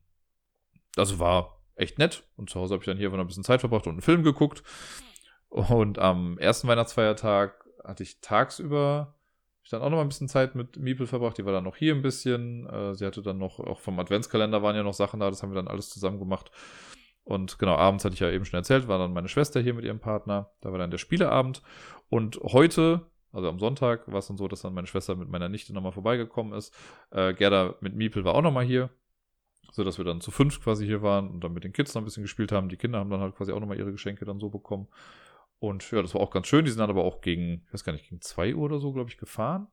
also 0.97 1.19
war 1.19 1.61
echt 1.77 1.99
nett 1.99 2.25
und 2.37 2.51
zu 2.51 2.61
Hause 2.61 2.75
habe 2.75 2.83
ich 2.83 2.87
dann 2.87 2.99
hier 2.99 3.11
noch 3.11 3.19
ein 3.19 3.27
bisschen 3.27 3.45
Zeit 3.45 3.61
verbracht 3.61 3.87
und 3.87 3.93
einen 3.93 4.03
Film 4.03 4.23
geguckt. 4.23 4.63
Und 5.49 5.99
am 5.99 6.37
ersten 6.39 6.69
Weihnachtsfeiertag 6.69 7.65
hatte 7.85 8.03
ich 8.03 8.21
tagsüber 8.21 9.19
ich 9.69 9.71
dann 9.71 9.83
auch 9.83 9.91
noch 9.91 9.99
mal 9.99 10.03
ein 10.03 10.09
bisschen 10.09 10.29
Zeit 10.29 10.55
mit 10.55 10.79
Miepel 10.79 11.07
verbracht. 11.07 11.37
Die 11.37 11.45
war 11.45 11.53
dann 11.53 11.65
noch 11.65 11.77
hier 11.77 11.95
ein 11.95 12.01
bisschen. 12.01 12.67
Äh, 12.71 12.95
sie 12.95 13.05
hatte 13.05 13.21
dann 13.21 13.37
noch, 13.37 13.61
auch 13.61 13.81
vom 13.81 13.99
Adventskalender 13.99 14.63
waren 14.63 14.75
ja 14.75 14.83
noch 14.83 14.95
Sachen 14.95 15.21
da, 15.21 15.29
das 15.29 15.43
haben 15.43 15.51
wir 15.51 15.57
dann 15.57 15.69
alles 15.69 15.91
zusammen 15.91 16.19
gemacht. 16.19 16.51
Und 17.23 17.59
genau, 17.59 17.77
abends 17.77 18.03
hatte 18.03 18.15
ich 18.15 18.21
ja 18.21 18.31
eben 18.31 18.47
schon 18.47 18.57
erzählt, 18.57 18.89
war 18.89 18.99
dann 18.99 19.13
meine 19.13 19.29
Schwester 19.29 19.61
hier 19.61 19.75
mit 19.75 19.85
ihrem 19.85 20.01
Partner. 20.01 20.51
Da 20.63 20.73
war 20.73 20.79
dann 20.79 20.91
der 20.91 20.97
Spieleabend. 20.97 21.61
Und 22.09 22.41
heute 22.43 23.11
also 23.33 23.49
am 23.49 23.59
Sonntag 23.59 24.11
war 24.11 24.19
es 24.19 24.29
dann 24.29 24.37
so, 24.37 24.49
dass 24.49 24.63
dann 24.63 24.75
meine 24.75 24.87
Schwester 24.87 25.15
mit 25.17 25.29
meiner 25.29 25.49
Nichte 25.49 25.73
nochmal 25.73 25.93
vorbeigekommen 25.93 26.53
ist. 26.53 26.75
Äh, 27.11 27.35
Gerda 27.35 27.75
mit 27.81 27.95
Miepel 27.95 28.25
war 28.25 28.35
auch 28.35 28.43
nochmal 28.43 28.65
hier. 28.65 28.91
So 29.71 29.85
dass 29.85 29.99
wir 29.99 30.05
dann 30.05 30.21
zu 30.21 30.31
fünf 30.31 30.63
quasi 30.63 30.87
hier 30.87 31.03
waren 31.03 31.29
und 31.29 31.45
dann 31.45 31.53
mit 31.53 31.63
den 31.63 31.73
Kids 31.73 31.95
noch 31.95 32.01
ein 32.01 32.05
bisschen 32.07 32.23
gespielt 32.23 32.53
haben. 32.53 32.69
Die 32.69 32.77
Kinder 32.77 32.99
haben 32.99 33.11
dann 33.11 33.21
halt 33.21 33.37
quasi 33.37 33.53
auch 33.53 33.61
nochmal 33.61 33.79
ihre 33.79 33.93
Geschenke 33.93 34.25
dann 34.25 34.41
so 34.41 34.49
bekommen. 34.49 34.89
Und 35.59 35.91
ja, 35.91 36.01
das 36.01 36.15
war 36.15 36.21
auch 36.21 36.31
ganz 36.31 36.47
schön. 36.47 36.65
Die 36.65 36.71
sind 36.71 36.81
dann 36.81 36.91
aber 36.91 37.05
auch 37.05 37.21
gegen, 37.21 37.65
ich 37.67 37.75
weiß 37.75 37.85
gar 37.85 37.93
nicht, 37.93 38.09
gegen 38.09 38.21
zwei 38.21 38.55
Uhr 38.55 38.65
oder 38.65 38.79
so, 38.79 38.93
glaube 38.93 39.11
ich, 39.11 39.19
gefahren. 39.19 39.69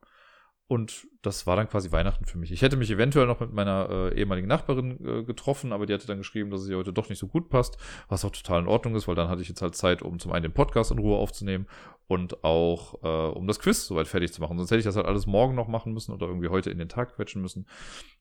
Und 0.68 1.08
das 1.22 1.46
war 1.46 1.56
dann 1.56 1.70
quasi 1.70 1.92
Weihnachten 1.92 2.26
für 2.26 2.40
mich. 2.40 2.52
Ich 2.52 2.64
hätte 2.64 2.76
mich 2.76 2.90
eventuell 2.90 3.28
noch 3.28 3.40
mit 3.40 3.54
meiner 3.54 3.88
äh, 3.90 4.20
ehemaligen 4.20 4.48
Nachbarin 4.48 4.98
äh, 5.06 5.24
getroffen, 5.24 5.72
aber 5.72 5.86
die 5.86 5.94
hatte 5.94 6.08
dann 6.08 6.18
geschrieben, 6.18 6.50
dass 6.50 6.62
es 6.62 6.70
ihr 6.70 6.78
heute 6.78 6.92
doch 6.92 7.08
nicht 7.08 7.20
so 7.20 7.28
gut 7.28 7.50
passt, 7.50 7.78
was 8.10 8.26
auch 8.26 8.32
total 8.32 8.62
in 8.62 8.68
Ordnung 8.68 8.96
ist, 8.96 9.08
weil 9.08 9.14
dann 9.14 9.30
hatte 9.30 9.44
ich 9.44 9.50
jetzt 9.50 9.62
halt 9.62 9.76
Zeit, 9.76 10.02
um 10.02 10.18
zum 10.18 10.32
einen 10.32 10.42
den 10.42 10.54
Podcast 10.54 10.90
in 10.90 10.98
Ruhe 10.98 11.18
aufzunehmen 11.18 11.68
und 12.08 12.44
auch 12.44 13.04
äh, 13.04 13.38
um 13.38 13.46
das 13.46 13.60
Quiz 13.60 13.86
soweit 13.86 14.08
fertig 14.08 14.34
zu 14.34 14.42
machen. 14.42 14.58
Sonst 14.58 14.72
hätte 14.72 14.80
ich 14.80 14.86
das 14.86 14.96
halt 14.96 15.06
alles 15.06 15.28
morgen 15.28 15.54
noch 15.54 15.68
machen 15.68 15.94
müssen 15.94 16.14
oder 16.14 16.26
irgendwie 16.26 16.50
heute 16.50 16.72
in 16.72 16.80
den 16.80 16.90
Tag 16.90 17.16
quetschen 17.16 17.44
müssen. 17.44 17.68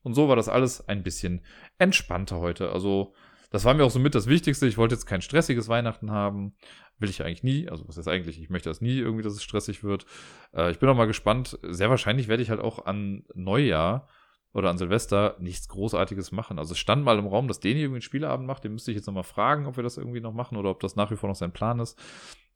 Und 0.03 0.13
so 0.13 0.29
war 0.29 0.35
das 0.35 0.47
alles 0.47 0.87
ein 0.87 1.01
bisschen 1.01 1.41
entspannter 1.79 2.39
heute. 2.39 2.71
Also 2.71 3.15
das 3.49 3.63
war 3.63 3.73
mir 3.73 3.85
auch 3.85 3.91
so 3.91 3.99
mit 3.99 4.15
das 4.15 4.27
Wichtigste. 4.27 4.67
Ich 4.67 4.77
wollte 4.77 4.95
jetzt 4.95 5.05
kein 5.05 5.21
stressiges 5.21 5.67
Weihnachten 5.67 6.11
haben. 6.11 6.53
Will 6.97 7.09
ich 7.09 7.23
eigentlich 7.23 7.43
nie. 7.43 7.69
Also, 7.69 7.87
was 7.87 7.97
ist 7.97 8.07
eigentlich? 8.07 8.39
Ich 8.39 8.49
möchte 8.49 8.69
das 8.69 8.81
nie 8.81 8.97
irgendwie, 8.97 9.23
dass 9.23 9.33
es 9.33 9.43
stressig 9.43 9.83
wird. 9.83 10.05
Äh, 10.53 10.71
ich 10.71 10.79
bin 10.79 10.87
auch 10.89 10.95
mal 10.95 11.07
gespannt. 11.07 11.59
Sehr 11.63 11.89
wahrscheinlich 11.89 12.27
werde 12.27 12.43
ich 12.43 12.49
halt 12.49 12.61
auch 12.61 12.85
an 12.85 13.23
Neujahr 13.33 14.07
oder 14.53 14.69
an 14.69 14.77
Silvester 14.77 15.35
nichts 15.39 15.67
Großartiges 15.67 16.31
machen. 16.31 16.57
Also 16.59 16.71
es 16.71 16.77
stand 16.77 17.03
mal 17.03 17.19
im 17.19 17.27
Raum, 17.27 17.49
dass 17.49 17.59
Deni 17.59 17.81
irgendwie 17.81 17.97
einen 17.97 18.01
Spieleabend 18.01 18.47
macht. 18.47 18.63
Den 18.63 18.71
müsste 18.71 18.91
ich 18.91 18.95
jetzt 18.95 19.07
nochmal 19.07 19.23
fragen, 19.23 19.65
ob 19.65 19.75
wir 19.75 19.83
das 19.83 19.97
irgendwie 19.97 20.21
noch 20.21 20.33
machen 20.33 20.57
oder 20.57 20.69
ob 20.69 20.79
das 20.79 20.95
nach 20.95 21.11
wie 21.11 21.17
vor 21.17 21.27
noch 21.27 21.35
sein 21.35 21.51
Plan 21.51 21.79
ist. 21.79 21.99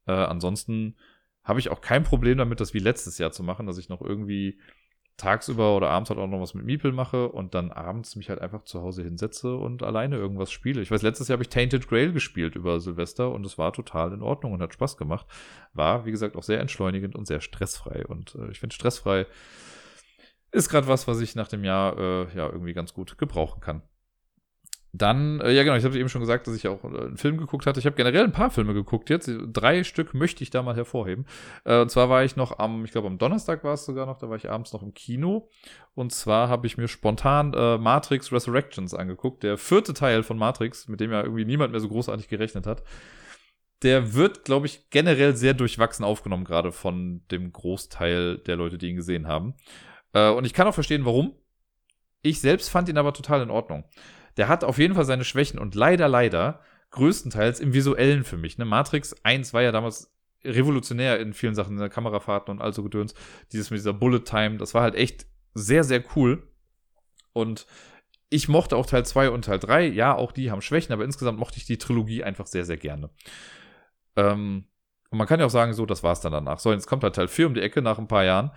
Äh, 0.08 0.14
ansonsten 0.14 0.96
habe 1.44 1.60
ich 1.60 1.70
auch 1.70 1.82
kein 1.82 2.04
Problem 2.04 2.38
damit, 2.38 2.62
das 2.62 2.74
wie 2.74 2.80
letztes 2.80 3.18
Jahr 3.18 3.32
zu 3.32 3.44
machen, 3.44 3.66
dass 3.66 3.78
ich 3.78 3.90
noch 3.90 4.02
irgendwie 4.02 4.60
tagsüber 5.20 5.76
oder 5.76 5.90
abends 5.90 6.10
halt 6.10 6.20
auch 6.20 6.28
noch 6.28 6.42
was 6.42 6.54
mit 6.54 6.66
Miepel 6.66 6.92
mache 6.92 7.30
und 7.30 7.54
dann 7.54 7.72
abends 7.72 8.16
mich 8.16 8.30
halt 8.30 8.42
einfach 8.42 8.64
zu 8.64 8.82
Hause 8.82 9.04
hinsetze 9.04 9.56
und 9.56 9.84
alleine 9.84 10.16
irgendwas 10.16 10.52
spiele. 10.52 10.82
Ich 10.82 10.90
weiß, 10.90 11.02
letztes 11.02 11.28
Jahr 11.28 11.36
habe 11.36 11.44
ich 11.44 11.50
Tainted 11.50 11.88
Grail 11.88 12.12
gespielt 12.12 12.56
über 12.56 12.80
Silvester 12.80 13.32
und 13.32 13.46
es 13.46 13.58
war 13.58 13.74
total 13.74 14.14
in 14.14 14.22
Ordnung 14.22 14.54
und 14.54 14.62
hat 14.62 14.74
Spaß 14.74 14.98
gemacht. 14.98 15.28
War, 15.74 16.06
wie 16.06 16.12
gesagt, 16.12 16.36
auch 16.36 16.44
sehr 16.44 16.60
entschleunigend 16.60 17.16
und 17.16 17.28
sehr 17.28 17.42
stressfrei. 17.42 18.06
Und 18.08 18.36
äh, 18.36 18.50
ich 18.50 18.60
finde, 18.60 18.74
stressfrei 18.74 19.28
ist 20.52 20.70
gerade 20.70 20.88
was, 20.88 21.08
was 21.08 21.20
ich 21.20 21.36
nach 21.36 21.48
dem 21.48 21.64
Jahr 21.64 21.98
äh, 21.98 22.36
ja 22.36 22.48
irgendwie 22.48 22.74
ganz 22.74 22.94
gut 22.94 23.18
gebrauchen 23.18 23.60
kann. 23.60 23.84
Dann, 24.92 25.40
äh, 25.42 25.52
ja 25.52 25.64
genau, 25.64 25.76
ich 25.76 25.84
habe 25.84 25.98
eben 26.00 26.10
schon 26.10 26.22
gesagt, 26.22 26.48
dass 26.48 26.56
ich 26.56 26.68
auch 26.68 26.84
äh, 26.84 26.88
einen 26.88 27.18
Film 27.18 27.38
geguckt 27.38 27.68
hatte. 27.68 27.80
Ich 27.80 27.86
habe 27.86 27.96
generell 27.96 28.24
ein 28.24 28.32
paar 28.32 28.50
Filme 28.50 28.74
geguckt 28.74 29.10
jetzt. 29.12 29.30
Drei 29.54 29.84
Stück 29.84 30.16
möchte 30.16 30.44
ich 30.44 30.50
da 30.50 30.64
mal 30.64 30.76
hervorheben. 30.76 31.26
Äh, 31.64 31.82
und 31.82 31.92
zwar 31.92 32.10
war 32.10 32.24
ich 32.24 32.36
noch 32.36 32.58
am, 32.58 32.86
ich 32.86 32.92
glaube 32.92 33.08
am 33.08 33.20
Donnerstag 33.20 33.64
war 33.64 33.76
es 33.76 33.86
sogar 33.86 34.08
noch, 34.08 34.18
da 34.18 34.30
war 34.30 34.36
ich 34.36 34.50
abends 34.50 34.74
noch 34.74 34.82
im 34.82 34.96
Kino. 34.96 35.50
Und 35.94 36.12
zwar 36.12 36.50
habe 36.50 36.66
ich 36.66 36.78
mir 36.78 36.88
spontan 36.88 37.54
äh, 37.54 37.78
Matrix 37.78 38.32
Resurrections 38.32 38.96
angeguckt. 38.96 39.44
Der 39.44 39.58
vierte 39.58 39.94
Teil 39.94 40.24
von 40.24 40.40
Matrix, 40.40 40.88
mit 40.88 41.00
dem 41.00 41.12
ja 41.12 41.22
irgendwie 41.22 41.46
niemand 41.46 41.72
mehr 41.72 41.82
so 41.82 41.88
großartig 41.88 42.28
gerechnet 42.28 42.66
hat. 42.66 42.82
Der 43.84 44.16
wird, 44.16 44.44
glaube 44.44 44.66
ich, 44.66 44.90
generell 44.90 45.36
sehr 45.36 45.54
durchwachsen 45.54 46.04
aufgenommen, 46.04 46.46
gerade 46.46 46.72
von 46.72 47.22
dem 47.30 47.54
Großteil 47.54 48.40
der 48.40 48.56
Leute, 48.56 48.80
die 48.80 48.90
ihn 48.90 48.96
gesehen 48.96 49.28
haben. 49.28 49.54
Äh, 50.14 50.32
und 50.32 50.46
ich 50.46 50.54
kann 50.54 50.68
auch 50.68 50.74
verstehen, 50.74 51.06
warum. 51.06 51.36
Ich 52.24 52.42
selbst 52.42 52.70
fand 52.70 52.90
ihn 52.90 52.98
aber 52.98 53.14
total 53.14 53.42
in 53.44 53.52
Ordnung 53.52 53.86
der 54.40 54.48
hat 54.48 54.64
auf 54.64 54.78
jeden 54.78 54.96
Fall 54.96 55.04
seine 55.04 55.26
Schwächen 55.26 55.60
und 55.60 55.76
leider, 55.76 56.08
leider 56.08 56.62
größtenteils 56.92 57.60
im 57.60 57.74
Visuellen 57.74 58.24
für 58.24 58.38
mich. 58.38 58.58
Ne? 58.58 58.64
Matrix 58.64 59.14
1 59.24 59.54
war 59.54 59.62
ja 59.62 59.74
damals 59.74 60.16
revolutionär 60.46 61.20
in 61.20 61.34
vielen 61.34 61.56
Sachen, 61.56 61.74
in 61.74 61.80
der 61.80 61.90
Kamerafahrten 61.90 62.54
und 62.54 62.62
all 62.62 62.72
so 62.72 62.82
Gedöns. 62.82 63.14
Dieses 63.52 63.70
mit 63.70 63.80
dieser 63.80 63.92
Bullet 63.92 64.22
Time, 64.22 64.56
das 64.56 64.74
war 64.74 64.82
halt 64.82 64.96
echt 64.96 65.28
sehr, 65.56 65.84
sehr 65.84 66.02
cool. 66.16 66.48
Und 67.34 67.68
ich 68.30 68.48
mochte 68.48 68.78
auch 68.78 68.86
Teil 68.86 69.06
2 69.06 69.30
und 69.30 69.44
Teil 69.44 69.60
3. 69.60 69.88
Ja, 69.88 70.16
auch 70.16 70.32
die 70.32 70.52
haben 70.52 70.62
Schwächen, 70.62 70.94
aber 70.94 71.04
insgesamt 71.04 71.38
mochte 71.38 71.58
ich 71.58 71.66
die 71.66 71.78
Trilogie 71.78 72.24
einfach 72.24 72.48
sehr, 72.48 72.64
sehr 72.64 72.78
gerne. 72.78 73.10
Ähm, 74.16 74.70
und 75.10 75.18
man 75.18 75.28
kann 75.28 75.42
ja 75.42 75.48
auch 75.48 75.52
sagen, 75.52 75.74
so, 75.74 75.86
das 75.86 76.02
war's 76.02 76.22
dann 76.22 76.32
danach. 76.32 76.60
So, 76.60 76.72
jetzt 76.72 76.88
kommt 76.88 77.04
halt 77.04 77.16
Teil 77.16 77.28
4 77.28 77.48
um 77.48 77.56
die 77.56 77.62
Ecke 77.62 77.82
nach 77.82 78.00
ein 78.00 78.08
paar 78.08 78.24
Jahren. 78.24 78.52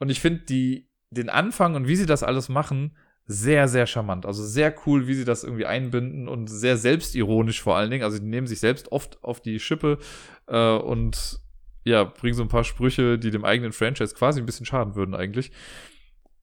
und 0.00 0.08
ich 0.10 0.20
finde 0.20 0.40
die, 0.40 0.90
den 1.10 1.28
Anfang 1.28 1.76
und 1.76 1.86
wie 1.86 1.94
sie 1.94 2.06
das 2.06 2.24
alles 2.24 2.48
machen, 2.48 2.96
sehr, 3.26 3.66
sehr 3.66 3.86
charmant. 3.86 4.24
Also 4.24 4.44
sehr 4.44 4.74
cool, 4.86 5.08
wie 5.08 5.14
sie 5.14 5.24
das 5.24 5.42
irgendwie 5.42 5.66
einbinden 5.66 6.28
und 6.28 6.48
sehr 6.48 6.76
selbstironisch 6.76 7.60
vor 7.60 7.76
allen 7.76 7.90
Dingen. 7.90 8.04
Also 8.04 8.18
die 8.18 8.24
nehmen 8.24 8.46
sich 8.46 8.60
selbst 8.60 8.92
oft 8.92 9.22
auf 9.24 9.40
die 9.40 9.58
Schippe 9.58 9.98
äh, 10.46 10.76
und 10.76 11.40
ja, 11.84 12.04
bringen 12.04 12.34
so 12.34 12.42
ein 12.42 12.48
paar 12.48 12.64
Sprüche, 12.64 13.18
die 13.18 13.30
dem 13.30 13.44
eigenen 13.44 13.72
Franchise 13.72 14.14
quasi 14.14 14.40
ein 14.40 14.46
bisschen 14.46 14.66
schaden 14.66 14.94
würden 14.94 15.14
eigentlich. 15.14 15.52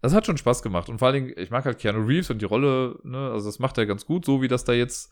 Das 0.01 0.14
hat 0.14 0.26
schon 0.26 0.38
Spaß 0.38 0.61
gemacht. 0.61 0.89
Und 0.89 0.99
vor 0.99 1.07
allen 1.07 1.26
Dingen, 1.26 1.34
ich 1.38 1.49
mag 1.49 1.65
halt 1.65 1.80
Keanu 1.80 2.05
Reeves 2.05 2.30
und 2.30 2.41
die 2.41 2.45
Rolle, 2.45 2.99
ne, 3.03 3.31
also 3.31 3.47
das 3.47 3.60
macht 3.60 3.77
er 3.77 3.85
ganz 3.85 4.05
gut, 4.05 4.26
so 4.26 4.41
wie 4.41 4.49
das 4.49 4.65
da 4.65 4.73
jetzt 4.73 5.11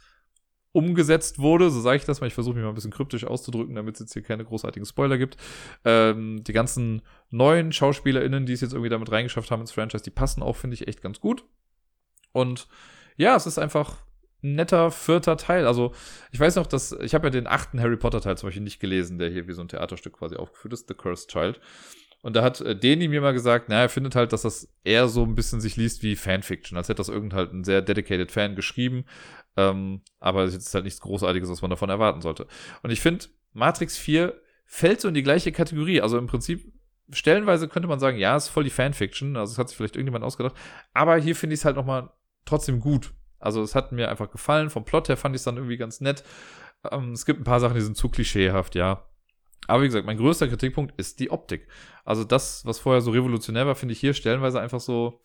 umgesetzt 0.74 1.40
wurde, 1.40 1.70
so 1.70 1.82
sage 1.82 1.98
ich 1.98 2.06
das 2.06 2.22
mal, 2.22 2.28
ich 2.28 2.34
versuche 2.34 2.56
mich 2.56 2.64
mal 2.64 2.70
ein 2.70 2.76
bisschen 2.76 2.92
kryptisch 2.92 3.26
auszudrücken, 3.26 3.76
damit 3.76 3.96
es 3.96 4.02
jetzt 4.02 4.14
hier 4.14 4.22
keine 4.22 4.46
großartigen 4.46 4.86
Spoiler 4.86 5.18
gibt. 5.18 5.38
Ähm, 5.84 6.44
die 6.44 6.54
ganzen 6.54 7.02
neuen 7.30 7.74
SchauspielerInnen, 7.74 8.46
die 8.46 8.54
es 8.54 8.62
jetzt 8.62 8.74
irgendwie 8.74 8.90
damit 8.90 9.12
reingeschafft 9.12 9.52
haben 9.52 9.62
ins 9.62 9.72
Franchise, 9.72 10.04
die 10.04 10.12
passen 10.12 10.44
auch, 10.44 10.56
finde 10.56 10.76
ich, 10.76 10.88
echt 10.88 11.02
ganz 11.02 11.20
gut. 11.20 11.46
Und 12.32 12.68
ja, 13.18 13.36
es 13.36 13.46
ist 13.46 13.58
einfach 13.58 13.98
ein 14.44 14.56
netter 14.56 14.92
vierter 14.92 15.38
Teil. 15.38 15.68
Also, 15.68 15.94
ich 16.32 16.40
weiß 16.40 16.56
noch, 16.56 16.68
dass 16.68 16.92
ich 16.94 17.14
habe 17.14 17.28
ja 17.28 17.32
den 17.32 17.48
achten 17.48 17.80
Harry 17.80 17.98
Potter 17.98 18.22
Teil 18.22 18.38
zum 18.38 18.48
Beispiel 18.48 18.64
nicht 18.64 18.80
gelesen, 18.80 19.20
der 19.20 19.30
hier 19.30 19.48
wie 19.48 19.54
so 19.54 19.62
ein 19.62 19.68
Theaterstück 19.68 20.14
quasi 20.14 20.36
aufgeführt 20.36 20.74
ist, 20.74 20.88
The 20.88 20.94
Cursed 20.94 21.30
Child. 21.30 21.60
Und 22.22 22.36
da 22.36 22.44
hat 22.44 22.62
äh, 22.62 22.76
Deni 22.76 23.08
mir 23.08 23.22
mal 23.22 23.34
gesagt, 23.34 23.70
naja, 23.70 23.84
er 23.84 23.90
findet 23.90 24.16
halt, 24.16 24.32
dass 24.32 24.44
das 24.44 24.70
eher 24.84 25.08
so 25.08 25.24
ein 25.24 25.36
bisschen 25.36 25.60
sich 25.60 25.76
liest 25.76 26.04
wie 26.04 26.16
Fanfiction, 26.16 26.78
als 26.78 26.88
hätte 26.88 26.98
das 26.98 27.10
irgend 27.10 27.34
halt 27.34 27.52
ein 27.54 27.64
sehr 27.64 27.82
dedicated 27.82 28.32
Fan 28.32 28.56
geschrieben. 28.56 29.06
Ähm, 29.58 30.02
aber 30.20 30.44
es 30.44 30.56
ist 30.56 30.74
halt 30.74 30.86
nichts 30.86 31.02
Großartiges, 31.02 31.50
was 31.50 31.62
man 31.62 31.72
davon 31.72 31.90
erwarten 31.90 32.22
sollte. 32.22 32.48
Und 32.84 32.92
ich 32.92 33.02
finde, 33.02 33.26
Matrix 33.54 33.98
4 33.98 34.40
fällt 34.66 35.02
so 35.02 35.08
in 35.08 35.14
die 35.14 35.24
gleiche 35.24 35.52
Kategorie. 35.52 36.02
Also 36.02 36.18
im 36.18 36.28
Prinzip, 36.28 36.72
stellenweise 37.12 37.68
könnte 37.68 37.90
man 37.90 38.00
sagen, 38.00 38.18
ja, 38.18 38.38
ist 38.38 38.50
voll 38.50 38.64
die 38.64 38.70
Fanfiction. 38.70 39.36
Also 39.36 39.54
es 39.54 39.58
hat 39.58 39.70
sich 39.70 39.78
vielleicht 39.78 39.96
irgendjemand 39.96 40.24
ausgedacht. 40.24 40.56
Aber 40.94 41.18
hier 41.18 41.36
finde 41.36 41.56
ich 41.56 41.62
es 41.62 41.66
halt 41.66 41.76
nochmal 41.76 42.12
trotzdem 42.46 42.80
gut. 42.80 43.14
Also 43.40 43.62
es 43.62 43.76
hat 43.76 43.92
mir 43.92 44.10
einfach 44.10 44.30
gefallen. 44.32 44.70
Vom 44.70 44.86
Plot 44.86 45.10
her 45.10 45.18
fand 45.18 45.36
ich 45.36 45.40
es 45.40 45.44
dann 45.44 45.58
irgendwie 45.58 45.78
ganz 45.78 46.02
nett. 46.02 46.24
Ähm, 46.90 47.12
es 47.14 47.26
gibt 47.26 47.40
ein 47.40 47.46
paar 47.46 47.60
Sachen, 47.60 47.76
die 47.76 47.82
sind 47.82 47.98
zu 47.98 48.10
klischeehaft, 48.10 48.76
ja. 48.76 49.06
Aber 49.68 49.84
wie 49.84 49.88
gesagt, 49.88 50.06
mein 50.06 50.18
größter 50.18 50.48
Kritikpunkt 50.48 50.94
ist 51.00 51.20
die 51.20 51.32
Optik. 51.32 51.68
Also 52.04 52.24
das, 52.24 52.66
was 52.66 52.80
vorher 52.80 53.02
so 53.02 53.12
revolutionär 53.12 53.68
war, 53.68 53.76
finde 53.76 53.94
ich 53.94 54.00
hier 54.00 54.14
stellenweise 54.14 54.60
einfach 54.60 54.80
so, 54.80 55.22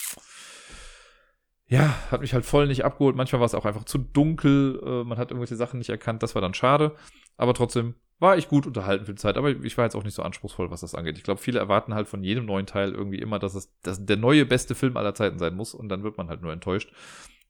ja, 1.69 1.95
hat 2.11 2.21
mich 2.21 2.33
halt 2.33 2.45
voll 2.45 2.67
nicht 2.67 2.85
abgeholt. 2.85 3.17
Manchmal 3.17 3.41
war 3.41 3.47
es 3.47 3.55
auch 3.55 3.65
einfach 3.65 3.85
zu 3.85 3.99
dunkel. 3.99 4.81
Äh, 4.85 5.05
man 5.05 5.19
hat 5.19 5.31
irgendwelche 5.31 5.57
Sachen 5.57 5.79
nicht 5.79 5.91
erkannt. 5.91 6.23
Das 6.23 6.35
war 6.35 6.43
dann 6.43 6.55
schade. 6.55 6.95
Aber 7.37 7.55
trotzdem 7.55 7.95
war 8.19 8.37
ich 8.37 8.49
gut 8.49 8.67
unterhalten 8.67 9.05
für 9.05 9.13
die 9.13 9.21
Zeit. 9.21 9.37
Aber 9.37 9.51
ich 9.51 9.77
war 9.77 9.85
jetzt 9.85 9.95
auch 9.95 10.05
nicht 10.05 10.15
so 10.15 10.23
anspruchsvoll, 10.23 10.71
was 10.71 10.81
das 10.81 10.95
angeht. 10.95 11.19
Ich 11.19 11.25
glaube, 11.25 11.41
viele 11.41 11.59
erwarten 11.59 11.95
halt 11.95 12.09
von 12.09 12.23
jedem 12.23 12.47
neuen 12.47 12.67
Teil 12.67 12.93
irgendwie 12.93 13.19
immer, 13.19 13.39
dass 13.39 13.55
es 13.55 13.73
dass 13.83 14.05
der 14.05 14.17
neue 14.17 14.47
beste 14.47 14.75
Film 14.75 14.97
aller 14.97 15.15
Zeiten 15.15 15.39
sein 15.39 15.55
muss. 15.55 15.75
Und 15.75 15.89
dann 15.89 16.03
wird 16.03 16.17
man 16.17 16.29
halt 16.29 16.43
nur 16.43 16.53
enttäuscht. 16.53 16.93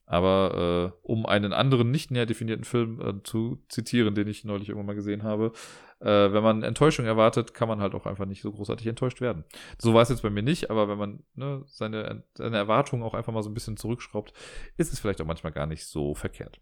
Aber 0.09 0.93
äh, 0.93 0.99
um 1.03 1.25
einen 1.25 1.51
anderen 1.51 1.91
nicht 1.91 2.11
näher 2.11 2.25
definierten 2.25 2.63
Film 2.63 3.01
äh, 3.01 3.23
zu 3.23 3.61
zitieren, 3.67 4.15
den 4.15 4.27
ich 4.27 4.45
neulich 4.45 4.69
irgendwann 4.69 4.87
mal 4.87 4.95
gesehen 4.95 5.23
habe, 5.23 5.51
äh, 5.99 6.05
wenn 6.05 6.43
man 6.43 6.63
Enttäuschung 6.63 7.05
erwartet, 7.05 7.53
kann 7.53 7.67
man 7.67 7.81
halt 7.81 7.93
auch 7.93 8.05
einfach 8.05 8.25
nicht 8.25 8.41
so 8.41 8.53
großartig 8.53 8.87
enttäuscht 8.87 9.19
werden. 9.19 9.43
So 9.77 9.93
war 9.93 10.03
es 10.03 10.09
jetzt 10.09 10.21
bei 10.21 10.29
mir 10.29 10.43
nicht, 10.43 10.69
aber 10.69 10.87
wenn 10.87 10.97
man 10.97 11.23
ne, 11.35 11.61
seine, 11.65 12.23
seine 12.35 12.55
Erwartungen 12.55 13.03
auch 13.03 13.15
einfach 13.15 13.33
mal 13.33 13.43
so 13.43 13.49
ein 13.49 13.53
bisschen 13.53 13.75
zurückschraubt, 13.75 14.31
ist 14.77 14.93
es 14.93 14.99
vielleicht 14.99 15.21
auch 15.21 15.25
manchmal 15.25 15.51
gar 15.51 15.65
nicht 15.65 15.85
so 15.85 16.15
verkehrt. 16.15 16.61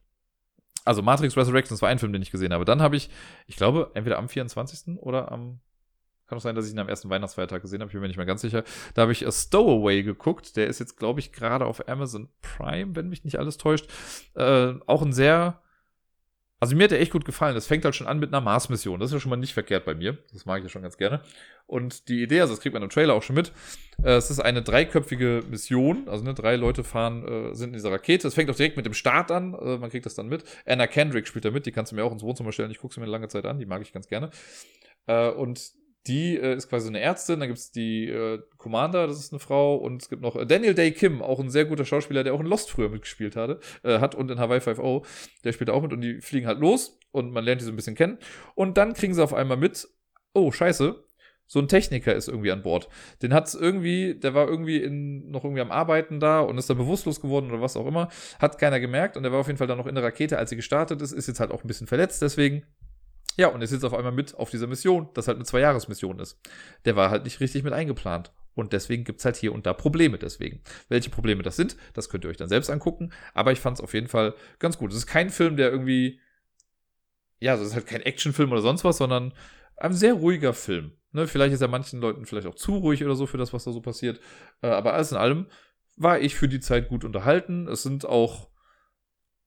Also 0.85 1.01
Matrix 1.01 1.35
Resurrections 1.35 1.81
war 1.81 1.89
ein 1.89 1.99
Film, 1.99 2.13
den 2.13 2.21
ich 2.21 2.31
gesehen 2.31 2.53
habe. 2.53 2.63
Dann 2.63 2.81
habe 2.81 2.95
ich, 2.95 3.09
ich 3.47 3.57
glaube, 3.57 3.91
entweder 3.95 4.17
am 4.17 4.29
24. 4.29 4.99
oder 4.99 5.31
am 5.31 5.59
kann 6.27 6.37
auch 6.37 6.41
sein, 6.41 6.55
dass 6.55 6.65
ich 6.65 6.73
ihn 6.73 6.79
am 6.79 6.89
ersten 6.89 7.09
Weihnachtsfeiertag 7.09 7.61
gesehen 7.61 7.81
habe. 7.81 7.89
Ich 7.89 7.93
bin 7.93 8.01
mir 8.01 8.07
nicht 8.07 8.17
mehr 8.17 8.25
ganz 8.25 8.41
sicher. 8.41 8.63
Da 8.95 9.03
habe 9.03 9.11
ich 9.11 9.27
A 9.27 9.31
Stowaway 9.31 10.01
geguckt. 10.01 10.55
Der 10.55 10.67
ist 10.67 10.79
jetzt, 10.79 10.97
glaube 10.97 11.19
ich, 11.19 11.31
gerade 11.31 11.65
auf 11.65 11.87
Amazon 11.87 12.29
Prime, 12.41 12.95
wenn 12.95 13.09
mich 13.09 13.23
nicht 13.23 13.37
alles 13.37 13.57
täuscht. 13.57 13.87
Äh, 14.33 14.73
auch 14.87 15.01
ein 15.01 15.13
sehr. 15.13 15.61
Also 16.59 16.75
mir 16.75 16.85
hat 16.85 16.91
der 16.91 17.01
echt 17.01 17.11
gut 17.11 17.25
gefallen. 17.25 17.53
Das 17.53 17.67
fängt 17.67 17.83
halt 17.83 17.95
schon 17.95 18.07
an 18.07 18.17
mit 18.17 18.33
einer 18.33 18.41
Mars-Mission. 18.41 18.99
Das 18.99 19.09
ist 19.09 19.13
ja 19.13 19.19
schon 19.19 19.29
mal 19.29 19.35
nicht 19.35 19.53
verkehrt 19.53 19.85
bei 19.85 19.93
mir. 19.93 20.17
Das 20.31 20.45
mag 20.45 20.59
ich 20.59 20.63
ja 20.63 20.69
schon 20.69 20.81
ganz 20.81 20.97
gerne. 20.97 21.21
Und 21.67 22.07
die 22.07 22.23
Idee, 22.23 22.41
also 22.41 22.53
das 22.53 22.61
kriegt 22.61 22.73
man 22.73 22.81
im 22.81 22.89
Trailer 22.89 23.13
auch 23.13 23.23
schon 23.23 23.35
mit. 23.35 23.51
Äh, 24.03 24.11
es 24.11 24.29
ist 24.29 24.39
eine 24.39 24.61
dreiköpfige 24.61 25.43
Mission. 25.49 26.07
Also 26.07 26.23
ne, 26.23 26.33
drei 26.33 26.55
Leute 26.55 26.83
fahren, 26.83 27.27
äh, 27.27 27.55
sind 27.55 27.69
in 27.69 27.73
dieser 27.73 27.91
Rakete. 27.91 28.27
Es 28.27 28.35
fängt 28.35 28.49
auch 28.49 28.55
direkt 28.55 28.77
mit 28.77 28.85
dem 28.85 28.93
Start 28.93 29.31
an. 29.31 29.53
Äh, 29.53 29.77
man 29.77 29.89
kriegt 29.89 30.05
das 30.05 30.15
dann 30.15 30.27
mit. 30.27 30.43
Anna 30.65 30.87
Kendrick 30.87 31.27
spielt 31.27 31.43
da 31.43 31.51
mit. 31.51 31.65
Die 31.65 31.71
kannst 31.71 31.91
du 31.91 31.95
mir 31.95 32.05
auch 32.05 32.11
ins 32.11 32.23
Wohnzimmer 32.23 32.51
stellen. 32.51 32.71
Ich 32.71 32.79
gucke 32.79 32.93
sie 32.93 33.01
mir 33.01 33.07
lange 33.07 33.27
Zeit 33.27 33.45
an. 33.45 33.59
Die 33.59 33.65
mag 33.65 33.81
ich 33.81 33.91
ganz 33.91 34.07
gerne. 34.07 34.29
Äh, 35.07 35.29
und 35.29 35.73
die 36.07 36.37
äh, 36.37 36.55
ist 36.55 36.69
quasi 36.69 36.87
eine 36.87 36.99
Ärztin, 36.99 37.39
dann 37.39 37.49
gibt 37.49 37.59
es 37.59 37.71
die 37.71 38.07
äh, 38.07 38.41
Commander, 38.57 39.07
das 39.07 39.19
ist 39.19 39.33
eine 39.33 39.39
Frau, 39.39 39.75
und 39.75 40.01
es 40.01 40.09
gibt 40.09 40.21
noch 40.21 40.35
äh, 40.35 40.45
Daniel 40.45 40.73
Day 40.73 40.91
Kim, 40.91 41.21
auch 41.21 41.39
ein 41.39 41.49
sehr 41.49 41.65
guter 41.65 41.85
Schauspieler, 41.85 42.23
der 42.23 42.33
auch 42.33 42.39
in 42.39 42.45
Lost 42.45 42.69
früher 42.69 42.89
mitgespielt 42.89 43.35
hatte, 43.35 43.59
äh, 43.83 43.99
hat 43.99 44.15
und 44.15 44.29
in 44.29 44.39
Hawaii 44.39 44.59
5.0, 44.59 45.05
der 45.43 45.51
spielt 45.51 45.69
auch 45.69 45.81
mit 45.81 45.93
und 45.93 46.01
die 46.01 46.21
fliegen 46.21 46.47
halt 46.47 46.59
los 46.59 46.99
und 47.11 47.31
man 47.31 47.43
lernt 47.43 47.61
die 47.61 47.65
so 47.65 47.71
ein 47.71 47.75
bisschen 47.75 47.95
kennen. 47.95 48.19
Und 48.53 48.77
dann 48.77 48.93
kriegen 48.93 49.13
sie 49.13 49.23
auf 49.23 49.33
einmal 49.33 49.57
mit, 49.57 49.87
oh, 50.33 50.51
scheiße, 50.51 51.03
so 51.47 51.59
ein 51.59 51.67
Techniker 51.67 52.13
ist 52.13 52.27
irgendwie 52.27 52.51
an 52.51 52.63
Bord. 52.63 52.89
Den 53.21 53.33
hat's 53.33 53.53
irgendwie, 53.53 54.15
der 54.15 54.33
war 54.33 54.47
irgendwie 54.47 54.77
in, 54.77 55.29
noch 55.29 55.43
irgendwie 55.43 55.61
am 55.61 55.71
Arbeiten 55.71 56.19
da 56.19 56.39
und 56.39 56.57
ist 56.57 56.69
dann 56.69 56.77
bewusstlos 56.77 57.21
geworden 57.21 57.51
oder 57.51 57.61
was 57.61 57.77
auch 57.77 57.85
immer. 57.85 58.09
Hat 58.39 58.57
keiner 58.57 58.79
gemerkt 58.79 59.15
und 59.15 59.23
der 59.23 59.31
war 59.31 59.39
auf 59.39 59.47
jeden 59.47 59.57
Fall 59.57 59.67
dann 59.67 59.77
noch 59.77 59.87
in 59.87 59.95
der 59.95 60.03
Rakete, 60.03 60.37
als 60.37 60.49
sie 60.49 60.55
gestartet 60.55 61.01
ist, 61.01 61.11
ist 61.11 61.27
jetzt 61.27 61.39
halt 61.39 61.51
auch 61.51 61.63
ein 61.63 61.67
bisschen 61.67 61.87
verletzt 61.87 62.21
deswegen. 62.21 62.63
Ja, 63.37 63.47
und 63.47 63.61
er 63.61 63.67
sitzt 63.67 63.85
auf 63.85 63.93
einmal 63.93 64.11
mit 64.11 64.35
auf 64.35 64.49
dieser 64.49 64.67
Mission, 64.67 65.09
das 65.13 65.27
halt 65.27 65.37
eine 65.37 65.45
Zwei-Jahres-Mission 65.45 66.19
ist. 66.19 66.39
Der 66.85 66.95
war 66.95 67.09
halt 67.09 67.25
nicht 67.25 67.39
richtig 67.39 67.63
mit 67.63 67.73
eingeplant. 67.73 68.31
Und 68.53 68.71
deswegen 68.71 69.03
gibt's 69.03 69.25
halt 69.25 69.35
hier 69.35 69.53
und 69.53 69.65
da 69.65 69.73
Probleme 69.73 70.17
deswegen. 70.17 70.61
Welche 70.87 71.09
Probleme 71.09 71.43
das 71.43 71.57
sind, 71.57 71.75
das 71.93 72.09
könnt 72.09 72.23
ihr 72.23 72.29
euch 72.29 72.37
dann 72.37 72.47
selbst 72.47 72.69
angucken. 72.69 73.11
Aber 73.33 73.51
ich 73.51 73.59
fand 73.59 73.77
es 73.77 73.83
auf 73.83 73.93
jeden 73.93 74.07
Fall 74.07 74.33
ganz 74.59 74.77
gut. 74.77 74.91
Es 74.91 74.97
ist 74.97 75.07
kein 75.07 75.29
Film, 75.29 75.57
der 75.57 75.69
irgendwie, 75.71 76.21
ja, 77.39 77.55
es 77.55 77.61
ist 77.61 77.75
halt 77.75 77.85
kein 77.85 78.01
Actionfilm 78.01 78.51
oder 78.51 78.61
sonst 78.61 78.85
was, 78.85 78.97
sondern 78.97 79.33
ein 79.75 79.93
sehr 79.93 80.13
ruhiger 80.13 80.53
Film. 80.53 80.93
Ne, 81.11 81.27
vielleicht 81.27 81.53
ist 81.53 81.61
er 81.61 81.67
manchen 81.67 82.01
Leuten 82.01 82.25
vielleicht 82.25 82.47
auch 82.47 82.55
zu 82.55 82.77
ruhig 82.77 83.03
oder 83.03 83.15
so 83.15 83.25
für 83.25 83.37
das, 83.37 83.53
was 83.53 83.65
da 83.65 83.71
so 83.71 83.81
passiert. 83.81 84.19
Äh, 84.61 84.67
aber 84.67 84.93
alles 84.93 85.11
in 85.11 85.17
allem 85.17 85.47
war 85.97 86.19
ich 86.19 86.35
für 86.35 86.47
die 86.47 86.59
Zeit 86.59 86.89
gut 86.89 87.03
unterhalten. 87.03 87.67
Es 87.67 87.83
sind 87.83 88.05
auch 88.05 88.49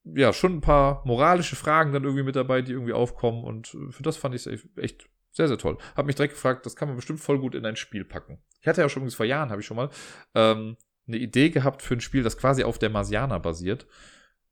ja, 0.03 0.33
schon 0.33 0.55
ein 0.55 0.61
paar 0.61 1.05
moralische 1.05 1.55
Fragen 1.55 1.91
dann 1.91 2.03
irgendwie 2.03 2.23
mit 2.23 2.35
dabei, 2.35 2.61
die 2.61 2.71
irgendwie 2.71 2.93
aufkommen. 2.93 3.43
Und 3.43 3.73
äh, 3.73 3.91
für 3.91 4.03
das 4.03 4.17
fand 4.17 4.35
ich 4.35 4.45
es 4.45 4.67
echt 4.77 5.09
sehr, 5.31 5.47
sehr 5.47 5.57
toll. 5.57 5.77
Hab 5.95 6.05
mich 6.05 6.15
direkt 6.15 6.33
gefragt, 6.33 6.65
das 6.65 6.75
kann 6.75 6.87
man 6.87 6.95
bestimmt 6.95 7.19
voll 7.19 7.39
gut 7.39 7.55
in 7.55 7.65
ein 7.65 7.75
Spiel 7.75 8.05
packen. 8.05 8.39
Ich 8.61 8.67
hatte 8.67 8.81
ja 8.81 8.89
schon 8.89 9.01
übrigens 9.01 9.15
vor 9.15 9.25
Jahren, 9.25 9.49
habe 9.49 9.61
ich 9.61 9.67
schon 9.67 9.77
mal, 9.77 9.89
ähm, 10.35 10.77
eine 11.07 11.17
Idee 11.17 11.49
gehabt 11.49 11.81
für 11.81 11.95
ein 11.95 12.01
Spiel, 12.01 12.23
das 12.23 12.37
quasi 12.37 12.63
auf 12.63 12.79
der 12.79 12.89
Marsianer 12.89 13.39
basiert. 13.39 13.87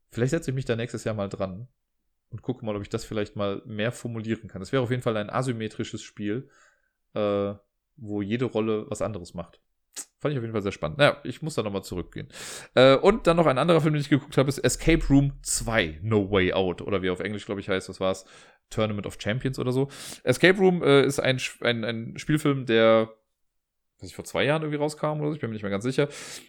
Vielleicht 0.10 0.32
setze 0.32 0.52
ich 0.52 0.56
mich 0.56 0.66
da 0.66 0.76
nächstes 0.76 1.04
Jahr 1.04 1.16
mal 1.16 1.30
dran 1.30 1.68
und 2.30 2.42
gucke 2.42 2.66
mal, 2.66 2.76
ob 2.76 2.82
ich 2.82 2.90
das 2.90 3.06
vielleicht 3.06 3.36
mal 3.36 3.62
mehr 3.66 3.92
formulieren 3.92 4.48
kann. 4.48 4.60
Das 4.60 4.72
wäre 4.72 4.84
auf 4.84 4.90
jeden 4.90 5.04
Fall 5.04 5.18
ein 5.18 5.30
asymmetrisches 5.30 6.02
Spiel, 6.02 6.50
äh, 7.14 7.54
wo 7.96 8.22
jede 8.22 8.46
Rolle 8.46 8.86
was 8.90 9.02
anderes 9.02 9.34
macht. 9.34 9.62
Fand 10.20 10.34
ich 10.34 10.38
auf 10.38 10.44
jeden 10.44 10.54
Fall 10.54 10.62
sehr 10.62 10.72
spannend. 10.72 10.98
Naja, 10.98 11.18
ich 11.24 11.42
muss 11.42 11.56
da 11.56 11.64
nochmal 11.64 11.84
zurückgehen. 11.84 12.28
Äh, 12.76 12.96
und 12.96 13.28
dann 13.28 13.38
noch 13.38 13.46
ein 13.46 13.58
anderer 13.58 13.82
Film, 13.82 13.94
den 13.94 14.02
ich 14.02 14.10
geguckt 14.10 14.38
habe, 14.38 14.50
ist 14.50 14.60
Escape 14.60 15.06
Room 15.10 15.34
2, 15.42 16.00
No 16.02 16.32
Way 16.32 16.54
Out. 16.54 16.82
Oder 16.82 17.02
wie 17.02 17.10
auf 17.10 17.20
Englisch, 17.20 17.46
glaube 17.46 17.62
ich, 17.62 17.70
heißt, 17.70 17.90
was 17.90 18.00
war 18.00 18.12
es? 18.12 18.26
Tournament 18.70 19.08
of 19.08 19.18
Champions 19.20 19.60
oder 19.60 19.72
so. 19.72 19.90
Escape 20.24 20.58
Room 20.58 20.84
äh, 20.84 21.06
ist 21.06 21.20
ein, 21.20 21.40
ein, 21.62 21.84
ein 21.84 22.18
Spielfilm, 22.18 22.66
der 22.66 23.10
was 24.00 24.10
ich 24.10 24.16
vor 24.16 24.26
zwei 24.26 24.44
Jahren 24.44 24.62
irgendwie 24.62 24.78
rauskam 24.78 25.20
oder 25.20 25.30
so, 25.30 25.34
ich 25.34 25.42
bin 25.42 25.50
mir 25.50 25.56
nicht 25.56 25.64
mehr 25.64 25.72
ganz 25.72 25.84
sicher. 25.84 26.08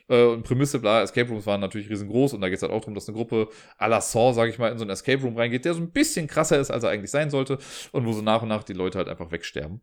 Äh, 0.08 0.24
und 0.24 0.42
Prämisse, 0.42 0.80
bla, 0.80 1.02
Escape 1.02 1.30
Rooms 1.30 1.46
waren 1.46 1.60
natürlich 1.60 1.88
riesengroß 1.88 2.34
und 2.34 2.42
da 2.42 2.48
geht 2.48 2.56
es 2.56 2.62
halt 2.62 2.72
auch 2.72 2.80
darum, 2.80 2.94
dass 2.94 3.08
eine 3.08 3.16
Gruppe 3.16 3.48
à 3.78 3.88
la 3.88 4.00
Saw, 4.00 4.34
sage 4.34 4.50
ich 4.50 4.58
mal, 4.58 4.70
in 4.70 4.78
so 4.78 4.84
einen 4.84 4.90
Escape 4.90 5.22
Room 5.22 5.36
reingeht, 5.36 5.64
der 5.64 5.74
so 5.74 5.80
ein 5.80 5.90
bisschen 5.90 6.26
krasser 6.26 6.58
ist, 6.58 6.70
als 6.70 6.84
er 6.84 6.90
eigentlich 6.90 7.10
sein 7.10 7.30
sollte 7.30 7.58
und 7.92 8.04
wo 8.04 8.12
so 8.12 8.20
nach 8.20 8.42
und 8.42 8.48
nach 8.48 8.64
die 8.64 8.74
Leute 8.74 8.98
halt 8.98 9.08
einfach 9.08 9.30
wegsterben. 9.30 9.80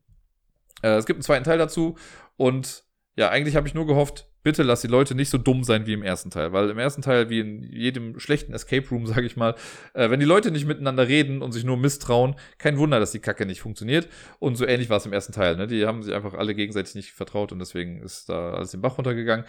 Äh, 0.84 0.98
es 0.98 1.06
gibt 1.06 1.18
einen 1.18 1.24
zweiten 1.24 1.44
Teil 1.44 1.58
dazu 1.58 1.98
und 2.38 2.84
ja, 3.16 3.30
eigentlich 3.30 3.56
habe 3.56 3.68
ich 3.68 3.74
nur 3.74 3.88
gehofft, 3.88 4.30
bitte 4.46 4.62
lass 4.62 4.82
die 4.82 4.88
Leute 4.88 5.16
nicht 5.16 5.32
so 5.32 5.40
dumm 5.40 5.64
sein 5.64 5.88
wie 5.88 5.94
im 5.94 6.04
ersten 6.04 6.30
Teil, 6.30 6.54
weil 6.54 6.70
im 6.70 6.78
ersten 6.78 7.02
Teil, 7.02 7.32
wie 7.32 7.40
in 7.40 7.64
jedem 7.64 8.20
schlechten 8.20 8.54
Escape 8.54 8.88
Room, 8.90 9.08
sage 9.08 9.26
ich 9.26 9.36
mal, 9.36 9.56
äh, 9.96 10.12
wenn 10.12 10.20
die 10.20 10.26
Leute 10.26 10.52
nicht 10.52 10.68
miteinander 10.68 11.08
reden 11.08 11.42
und 11.42 11.52
sich 11.52 11.64
nur 11.64 11.78
misstrauen, 11.78 12.36
kein 12.60 12.78
Wunder, 12.78 13.00
dass 13.00 13.12
die 13.12 13.20
Kacke 13.20 13.48
nicht 13.48 13.62
funktioniert. 13.62 14.08
Und 14.38 14.56
so 14.56 14.68
ähnlich 14.68 14.88
war 14.92 14.98
es 14.98 15.06
im 15.08 15.14
ersten 15.14 15.34
Teil. 15.34 15.56
Ne? 15.56 15.66
Die 15.66 15.88
haben 15.88 16.04
sich 16.04 16.14
einfach 16.14 16.36
alle 16.36 16.54
gegenseitig 16.54 16.94
nicht 16.94 17.12
vertraut 17.14 17.52
und 17.52 17.58
deswegen 17.58 18.00
ist 18.04 18.30
da 18.30 18.54
alles 18.54 18.70
den 18.70 18.82
Bach 18.82 19.00
runtergegangen. 19.00 19.46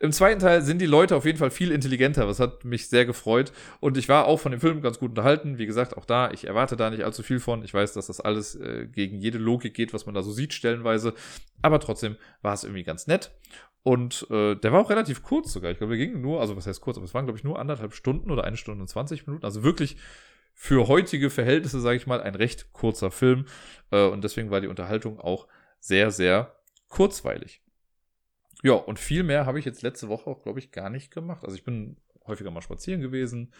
Im 0.00 0.10
zweiten 0.10 0.40
Teil 0.40 0.62
sind 0.62 0.80
die 0.80 0.86
Leute 0.86 1.14
auf 1.14 1.26
jeden 1.26 1.38
Fall 1.38 1.52
viel 1.52 1.70
intelligenter, 1.70 2.26
was 2.26 2.40
hat 2.40 2.64
mich 2.64 2.88
sehr 2.88 3.06
gefreut. 3.06 3.52
Und 3.78 3.96
ich 3.98 4.08
war 4.08 4.24
auch 4.24 4.40
von 4.40 4.50
dem 4.50 4.60
Film 4.60 4.82
ganz 4.82 4.98
gut 4.98 5.10
unterhalten. 5.10 5.58
Wie 5.58 5.66
gesagt, 5.66 5.96
auch 5.96 6.04
da, 6.04 6.32
ich 6.32 6.48
erwarte 6.48 6.76
da 6.76 6.90
nicht 6.90 7.04
allzu 7.04 7.22
viel 7.22 7.38
von. 7.38 7.62
Ich 7.62 7.72
weiß, 7.72 7.92
dass 7.92 8.08
das 8.08 8.20
alles 8.20 8.56
äh, 8.56 8.88
gegen 8.90 9.20
jede 9.20 9.38
Logik 9.38 9.74
geht, 9.74 9.94
was 9.94 10.06
man 10.06 10.14
da 10.16 10.22
so 10.22 10.32
sieht, 10.32 10.54
stellenweise. 10.54 11.14
Aber 11.62 11.78
trotzdem 11.78 12.16
war 12.42 12.54
es 12.54 12.64
irgendwie 12.64 12.82
ganz 12.82 13.06
nett. 13.06 13.30
Und 13.82 14.26
äh, 14.30 14.56
der 14.56 14.72
war 14.72 14.80
auch 14.80 14.90
relativ 14.90 15.22
kurz 15.22 15.52
sogar. 15.52 15.70
Ich 15.70 15.78
glaube, 15.78 15.96
der 15.96 16.06
ging 16.06 16.20
nur, 16.20 16.40
also 16.40 16.56
was 16.56 16.66
heißt 16.66 16.80
kurz, 16.80 16.96
aber 16.96 17.04
es 17.04 17.14
waren, 17.14 17.24
glaube 17.24 17.38
ich, 17.38 17.44
nur 17.44 17.58
anderthalb 17.58 17.94
Stunden 17.94 18.30
oder 18.30 18.44
eine 18.44 18.56
Stunde 18.56 18.82
und 18.82 18.88
20 18.88 19.26
Minuten. 19.26 19.44
Also 19.44 19.62
wirklich 19.62 19.96
für 20.54 20.88
heutige 20.88 21.30
Verhältnisse, 21.30 21.80
sage 21.80 21.96
ich 21.96 22.06
mal, 22.06 22.20
ein 22.20 22.34
recht 22.34 22.72
kurzer 22.72 23.10
Film. 23.10 23.46
Äh, 23.90 24.06
und 24.06 24.22
deswegen 24.22 24.50
war 24.50 24.60
die 24.60 24.68
Unterhaltung 24.68 25.18
auch 25.18 25.48
sehr, 25.78 26.10
sehr 26.10 26.56
kurzweilig. 26.88 27.62
ja, 28.62 28.74
und 28.74 28.98
viel 28.98 29.22
mehr 29.22 29.46
habe 29.46 29.58
ich 29.58 29.64
jetzt 29.64 29.82
letzte 29.82 30.08
Woche 30.08 30.28
auch, 30.28 30.42
glaube 30.42 30.58
ich, 30.58 30.72
gar 30.72 30.90
nicht 30.90 31.10
gemacht. 31.10 31.44
Also 31.44 31.56
ich 31.56 31.64
bin 31.64 31.96
häufiger 32.26 32.50
mal 32.50 32.60
spazieren 32.60 33.00
gewesen. 33.00 33.54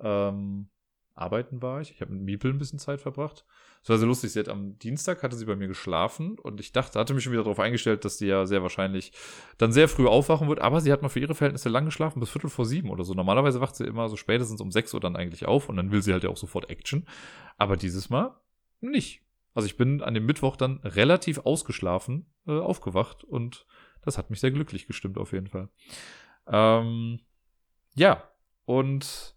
Ähm, 0.00 0.70
arbeiten 1.18 1.62
war 1.62 1.80
ich. 1.80 1.90
Ich 1.90 2.00
habe 2.00 2.12
mit 2.12 2.22
Miepel 2.22 2.52
ein 2.52 2.58
bisschen 2.58 2.78
Zeit 2.78 3.00
verbracht. 3.00 3.44
Das 3.80 3.90
war 3.90 3.98
sehr 3.98 4.08
lustig. 4.08 4.32
Sie 4.32 4.40
hat 4.40 4.48
am 4.48 4.78
Dienstag 4.78 5.22
hatte 5.22 5.36
sie 5.36 5.44
bei 5.44 5.56
mir 5.56 5.68
geschlafen 5.68 6.38
und 6.38 6.60
ich 6.60 6.72
dachte, 6.72 6.98
hatte 6.98 7.14
mich 7.14 7.24
schon 7.24 7.32
wieder 7.32 7.44
darauf 7.44 7.60
eingestellt, 7.60 8.04
dass 8.04 8.18
sie 8.18 8.26
ja 8.26 8.46
sehr 8.46 8.62
wahrscheinlich 8.62 9.12
dann 9.56 9.72
sehr 9.72 9.88
früh 9.88 10.06
aufwachen 10.06 10.48
wird. 10.48 10.60
Aber 10.60 10.80
sie 10.80 10.92
hat 10.92 11.02
mal 11.02 11.08
für 11.08 11.20
ihre 11.20 11.34
Verhältnisse 11.34 11.68
lang 11.68 11.84
geschlafen, 11.84 12.20
bis 12.20 12.30
Viertel 12.30 12.50
vor 12.50 12.64
sieben 12.64 12.90
oder 12.90 13.04
so. 13.04 13.14
Normalerweise 13.14 13.60
wacht 13.60 13.76
sie 13.76 13.84
immer 13.84 14.08
so 14.08 14.16
spätestens 14.16 14.60
um 14.60 14.70
sechs 14.70 14.94
Uhr 14.94 15.00
dann 15.00 15.16
eigentlich 15.16 15.46
auf 15.46 15.68
und 15.68 15.76
dann 15.76 15.90
will 15.90 16.02
sie 16.02 16.12
halt 16.12 16.24
ja 16.24 16.30
auch 16.30 16.36
sofort 16.36 16.70
Action. 16.70 17.06
Aber 17.56 17.76
dieses 17.76 18.10
Mal 18.10 18.34
nicht. 18.80 19.22
Also 19.54 19.66
ich 19.66 19.76
bin 19.76 20.02
an 20.02 20.14
dem 20.14 20.26
Mittwoch 20.26 20.56
dann 20.56 20.78
relativ 20.84 21.38
ausgeschlafen 21.38 22.26
äh, 22.46 22.52
aufgewacht 22.52 23.24
und 23.24 23.66
das 24.02 24.16
hat 24.18 24.30
mich 24.30 24.40
sehr 24.40 24.52
glücklich 24.52 24.86
gestimmt 24.86 25.18
auf 25.18 25.32
jeden 25.32 25.48
Fall. 25.48 25.68
Ähm, 26.46 27.20
ja, 27.94 28.22
und 28.64 29.36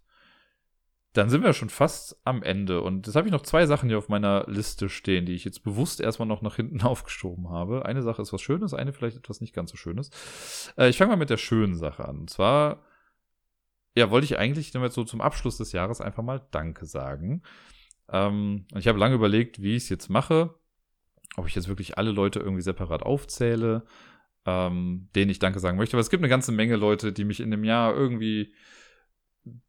dann 1.12 1.28
sind 1.28 1.42
wir 1.42 1.52
schon 1.52 1.68
fast 1.68 2.18
am 2.24 2.42
Ende. 2.42 2.80
Und 2.80 3.06
jetzt 3.06 3.16
habe 3.16 3.28
ich 3.28 3.32
noch 3.32 3.42
zwei 3.42 3.66
Sachen 3.66 3.88
hier 3.88 3.98
auf 3.98 4.08
meiner 4.08 4.44
Liste 4.48 4.88
stehen, 4.88 5.26
die 5.26 5.34
ich 5.34 5.44
jetzt 5.44 5.62
bewusst 5.62 6.00
erstmal 6.00 6.28
noch 6.28 6.40
nach 6.40 6.56
hinten 6.56 6.80
aufgeschoben 6.82 7.50
habe. 7.50 7.84
Eine 7.84 8.02
Sache 8.02 8.22
ist 8.22 8.32
was 8.32 8.40
Schönes, 8.40 8.72
eine 8.72 8.92
vielleicht 8.92 9.18
etwas 9.18 9.40
nicht 9.40 9.54
ganz 9.54 9.70
so 9.70 9.76
Schönes. 9.76 10.10
Äh, 10.78 10.88
ich 10.88 10.96
fange 10.96 11.10
mal 11.10 11.16
mit 11.16 11.30
der 11.30 11.36
schönen 11.36 11.76
Sache 11.76 12.08
an. 12.08 12.20
Und 12.20 12.30
zwar, 12.30 12.82
ja, 13.94 14.10
wollte 14.10 14.24
ich 14.24 14.38
eigentlich 14.38 14.70
damit 14.70 14.92
so 14.92 15.04
zum 15.04 15.20
Abschluss 15.20 15.58
des 15.58 15.72
Jahres 15.72 16.00
einfach 16.00 16.22
mal 16.22 16.46
Danke 16.50 16.86
sagen. 16.86 17.42
Ähm, 18.10 18.66
ich 18.74 18.88
habe 18.88 18.98
lange 18.98 19.14
überlegt, 19.14 19.60
wie 19.60 19.76
ich 19.76 19.84
es 19.84 19.88
jetzt 19.90 20.08
mache. 20.08 20.54
Ob 21.36 21.46
ich 21.46 21.54
jetzt 21.54 21.68
wirklich 21.68 21.98
alle 21.98 22.10
Leute 22.10 22.40
irgendwie 22.40 22.62
separat 22.62 23.02
aufzähle, 23.02 23.84
ähm, 24.46 25.08
denen 25.14 25.30
ich 25.30 25.38
Danke 25.38 25.60
sagen 25.60 25.76
möchte. 25.76 25.96
Aber 25.96 26.00
es 26.00 26.10
gibt 26.10 26.22
eine 26.22 26.30
ganze 26.30 26.52
Menge 26.52 26.76
Leute, 26.76 27.12
die 27.12 27.24
mich 27.24 27.40
in 27.40 27.50
dem 27.50 27.64
Jahr 27.64 27.94
irgendwie 27.94 28.54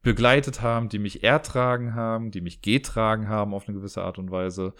begleitet 0.01 0.61
haben, 0.61 0.89
die 0.89 0.99
mich 0.99 1.23
ertragen 1.23 1.95
haben, 1.95 2.31
die 2.31 2.41
mich 2.41 2.61
getragen 2.61 3.27
haben 3.27 3.53
auf 3.53 3.67
eine 3.67 3.77
gewisse 3.77 4.03
Art 4.03 4.19
und 4.19 4.31
Weise. 4.31 4.73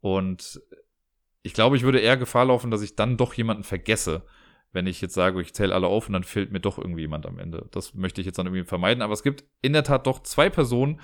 Und 0.00 0.60
ich 1.42 1.54
glaube, 1.54 1.76
ich 1.76 1.82
würde 1.82 2.00
eher 2.00 2.16
Gefahr 2.16 2.46
laufen, 2.46 2.70
dass 2.70 2.82
ich 2.82 2.96
dann 2.96 3.16
doch 3.16 3.34
jemanden 3.34 3.62
vergesse, 3.62 4.26
wenn 4.72 4.86
ich 4.86 5.00
jetzt 5.00 5.14
sage, 5.14 5.40
ich 5.40 5.54
zähle 5.54 5.74
alle 5.74 5.86
auf 5.86 6.08
und 6.08 6.12
dann 6.12 6.24
fehlt 6.24 6.52
mir 6.52 6.60
doch 6.60 6.76
irgendwie 6.76 7.02
jemand 7.02 7.24
am 7.24 7.38
Ende. 7.38 7.68
Das 7.70 7.94
möchte 7.94 8.20
ich 8.20 8.26
jetzt 8.26 8.38
dann 8.38 8.46
irgendwie 8.46 8.64
vermeiden. 8.64 9.02
Aber 9.02 9.14
es 9.14 9.22
gibt 9.22 9.44
in 9.62 9.72
der 9.72 9.84
Tat 9.84 10.06
doch 10.06 10.22
zwei 10.22 10.50
Personen, 10.50 11.00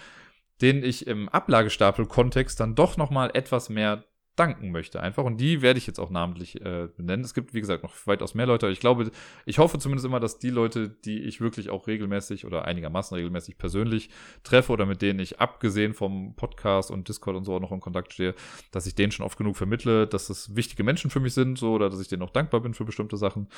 denen 0.61 0.85
ich 0.85 1.07
im 1.07 1.29
Ablagestapel-Kontext 1.29 2.61
dann 2.61 2.75
doch 2.75 2.97
noch 2.97 3.11
mal 3.11 3.31
etwas 3.33 3.71
mehr 3.71 4.05
danken 4.43 4.73
möchte 4.73 5.01
einfach. 5.01 5.25
Und 5.25 5.41
die 5.41 5.63
werde 5.63 5.79
ich 5.79 5.87
jetzt 5.87 6.01
auch 6.01 6.11
namentlich 6.11 6.61
äh, 6.61 6.89
benennen. 6.97 7.25
Es 7.25 7.33
gibt, 7.33 7.55
wie 7.55 7.61
gesagt, 7.61 7.85
noch 7.85 7.95
weitaus 8.07 8.35
mehr 8.35 8.47
Leute. 8.47 8.69
Ich 8.69 8.81
glaube, 8.81 9.11
ich 9.47 9.59
hoffe 9.59 9.79
zumindest 9.79 10.05
immer, 10.05 10.19
dass 10.19 10.39
die 10.39 10.51
Leute, 10.51 10.89
die 10.89 11.21
ich 11.21 11.41
wirklich 11.41 11.71
auch 11.71 11.87
regelmäßig 11.87 12.45
oder 12.45 12.65
einigermaßen 12.65 13.15
regelmäßig 13.15 13.57
persönlich 13.57 14.11
treffe 14.43 14.73
oder 14.73 14.85
mit 14.85 15.01
denen 15.01 15.21
ich 15.21 15.41
abgesehen 15.41 15.95
vom 15.95 16.35
Podcast 16.35 16.91
und 16.91 17.09
Discord 17.09 17.37
und 17.37 17.45
so 17.45 17.55
auch 17.55 17.61
noch 17.61 17.73
in 17.73 17.81
Kontakt 17.81 18.13
stehe, 18.13 18.35
dass 18.73 18.87
ich 18.87 18.97
denen 18.97 19.13
schon 19.13 19.25
oft 19.25 19.39
genug 19.39 19.57
vermittle, 19.57 20.09
dass 20.09 20.29
es 20.29 20.57
wichtige 20.57 20.83
Menschen 20.83 21.11
für 21.11 21.21
mich 21.21 21.35
sind, 21.35 21.57
so, 21.57 21.73
oder 21.73 21.89
dass 21.89 22.01
ich 22.01 22.09
denen 22.09 22.23
auch 22.23 22.31
dankbar 22.31 22.61
bin 22.61 22.75
für 22.75 22.85
bestimmte 22.85 23.17
Sachen. 23.17 23.49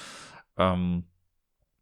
Ähm, 0.58 1.04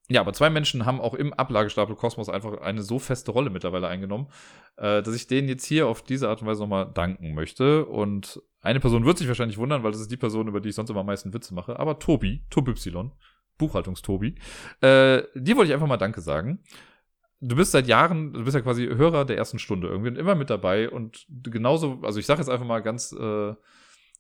ja, 0.09 0.21
aber 0.21 0.33
zwei 0.33 0.51
Menschen 0.51 0.85
haben 0.85 1.01
auch 1.01 1.15
im 1.15 1.33
Ablagestapel 1.33 1.95
Kosmos 1.97 2.29
einfach 2.29 2.61
eine 2.61 2.83
so 2.83 2.99
feste 2.99 3.31
Rolle 3.31 3.51
mittlerweile 3.51 3.89
eingenommen, 3.89 4.29
äh, 4.77 5.03
dass 5.03 5.15
ich 5.15 5.27
denen 5.27 5.49
jetzt 5.49 5.65
hier 5.65 5.87
auf 5.87 6.03
diese 6.03 6.29
Art 6.29 6.43
und 6.43 6.49
Weise 6.49 6.61
nochmal 6.61 6.91
danken 6.93 7.35
möchte. 7.35 7.87
Und 7.87 8.43
eine 8.61 8.81
Person 8.81 9.05
wird 9.05 9.19
sich 9.19 9.29
wahrscheinlich 9.29 9.59
wundern, 9.59 9.83
weil 9.83 9.93
das 9.93 10.01
ist 10.01 10.11
die 10.11 10.17
Person, 10.17 10.49
über 10.49 10.61
die 10.61 10.71
ich 10.71 10.75
sonst 10.75 10.91
immer 10.91 11.01
am 11.01 11.07
meisten 11.07 11.33
Witze 11.33 11.55
mache. 11.55 11.79
Aber 11.79 11.99
Tobi, 11.99 12.45
Toby, 12.51 12.75
Buchhaltungstobi, 13.59 14.35
äh, 14.81 15.23
die 15.35 15.57
wollte 15.57 15.69
ich 15.69 15.75
einfach 15.75 15.87
mal 15.87 15.97
Danke 15.99 16.21
sagen. 16.21 16.61
Du 17.41 17.57
bist 17.57 17.73
seit 17.73 17.87
Jahren, 17.87 18.33
du 18.33 18.45
bist 18.45 18.55
ja 18.55 18.61
quasi 18.61 18.87
Hörer 18.87 19.25
der 19.25 19.37
ersten 19.37 19.59
Stunde 19.59 19.89
irgendwie 19.89 20.11
und 20.11 20.19
immer 20.19 20.35
mit 20.35 20.51
dabei 20.51 20.91
und 20.91 21.27
genauso, 21.29 22.01
also 22.03 22.21
ich 22.21 22.27
sage 22.27 22.41
jetzt 22.41 22.49
einfach 22.49 22.67
mal 22.67 22.81
ganz 22.81 23.13
äh, 23.13 23.55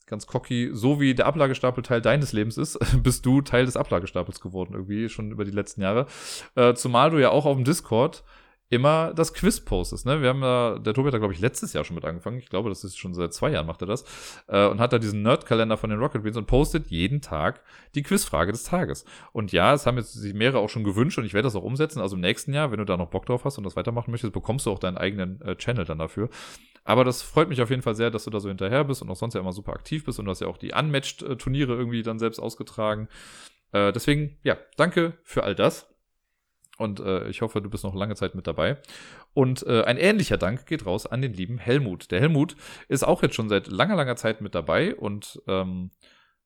ganz 0.07 0.27
cocky, 0.27 0.71
so 0.73 1.01
wie 1.01 1.15
der 1.15 1.27
Ablagestapel 1.27 1.83
Teil 1.83 2.01
deines 2.01 2.33
Lebens 2.33 2.57
ist, 2.57 2.79
bist 3.03 3.27
du 3.27 3.41
Teil 3.41 3.67
des 3.67 3.77
Ablagestapels 3.77 4.41
geworden, 4.41 4.75
irgendwie 4.75 5.09
schon 5.09 5.31
über 5.31 5.45
die 5.45 5.51
letzten 5.51 5.83
Jahre. 5.83 6.07
Äh, 6.55 6.75
zumal 6.75 7.11
du 7.11 7.19
ja 7.19 7.31
auch 7.31 7.47
auf 7.47 7.57
dem 7.57 7.65
Discord 7.65 8.25
immer 8.73 9.13
das 9.13 9.35
Quiz 9.35 9.61
postest. 9.61 10.07
Ne? 10.07 10.23
Wir 10.23 10.31
haben 10.31 10.41
da, 10.41 10.79
der 10.79 10.95
Tobi 10.95 11.09
hat 11.09 11.15
da, 11.15 11.19
glaube 11.19 11.35
ich, 11.35 11.41
letztes 11.41 11.75
Jahr 11.75 11.85
schon 11.85 11.95
mit 11.95 12.07
angefangen. 12.07 12.39
Ich 12.39 12.49
glaube, 12.49 12.71
das 12.71 12.85
ist 12.85 12.99
schon 12.99 13.13
seit 13.13 13.35
zwei 13.35 13.51
Jahren 13.51 13.67
macht 13.67 13.83
er 13.83 13.87
das. 13.87 14.05
Äh, 14.49 14.67
und 14.67 14.81
hat 14.81 14.95
da 14.95 14.99
diesen 14.99 15.21
Nerd-Kalender 15.21 15.77
von 15.77 15.91
den 15.91 15.99
Rocket 15.99 16.23
Beans 16.23 16.39
und 16.39 16.47
postet 16.47 16.87
jeden 16.87 17.21
Tag 17.21 17.61
die 17.95 18.03
Quizfrage 18.03 18.51
des 18.51 18.65
Tages. 18.65 19.05
Und 19.33 19.53
ja, 19.53 19.75
es 19.75 19.85
haben 19.85 19.99
jetzt 19.99 20.15
sich 20.15 20.33
mehrere 20.33 20.61
auch 20.61 20.71
schon 20.71 20.85
gewünscht 20.85 21.19
und 21.19 21.27
ich 21.27 21.35
werde 21.35 21.45
das 21.45 21.55
auch 21.55 21.63
umsetzen. 21.63 22.01
Also 22.01 22.17
im 22.17 22.23
nächsten 22.23 22.55
Jahr, 22.55 22.71
wenn 22.71 22.79
du 22.79 22.87
da 22.87 22.97
noch 22.97 23.11
Bock 23.11 23.27
drauf 23.27 23.45
hast 23.45 23.59
und 23.59 23.65
das 23.65 23.77
weitermachen 23.77 24.11
möchtest, 24.11 24.33
bekommst 24.33 24.65
du 24.65 24.71
auch 24.71 24.79
deinen 24.79 24.97
eigenen 24.97 25.43
äh, 25.43 25.55
Channel 25.55 25.85
dann 25.85 25.99
dafür. 25.99 26.31
Aber 26.85 27.05
das 27.05 27.21
freut 27.21 27.51
mich 27.51 27.61
auf 27.61 27.69
jeden 27.69 27.83
Fall 27.83 27.95
sehr, 27.95 28.11
dass 28.11 28.25
du 28.25 28.31
da 28.31 28.41
so 28.41 28.49
hinterher 28.49 28.85
bist 28.85 29.03
und 29.03 29.11
auch 29.11 29.17
sonst 29.17 29.35
ja 29.35 29.41
immer 29.41 29.53
super 29.53 29.75
aktiv 29.75 30.07
bist 30.07 30.19
und 30.19 30.25
du 30.25 30.31
hast 30.31 30.41
ja 30.41 30.49
auch 30.49 30.57
die 30.57 30.73
Unmatched-Turniere 30.73 31.75
irgendwie 31.75 32.03
dann 32.03 32.19
selbst 32.19 32.39
ausgetragen. 32.39 33.09
Äh, 33.73 33.93
deswegen, 33.93 34.39
ja, 34.43 34.57
danke 34.79 35.13
für 35.23 35.45
all 35.45 35.55
das. 35.55 35.92
Und 36.83 37.01
äh, 37.01 37.29
ich 37.29 37.43
hoffe, 37.43 37.63
du 37.63 37.71
bist 37.71 37.85
noch 37.85 37.95
lange 37.95 38.15
Zeit 38.15 38.35
mit 38.35 38.47
dabei. 38.47 38.79
Und 39.35 39.67
äh, 39.67 39.85
ein 39.85 39.97
ähnlicher 39.97 40.37
Dank 40.37 40.67
geht 40.67 40.85
raus 40.85 41.07
an 41.07 41.23
den 41.23 41.33
lieben 41.33 41.59
Helmut. 41.59 42.11
Der 42.11 42.21
Helmut 42.21 42.57
ist 42.89 43.05
auch 43.05 43.23
jetzt 43.23 43.35
schon 43.35 43.49
seit 43.49 43.69
langer, 43.69 43.97
langer 43.97 44.17
Zeit 44.17 44.41
mit 44.41 44.55
dabei 44.55 44.95
und 44.95 45.41
ähm, 45.47 45.91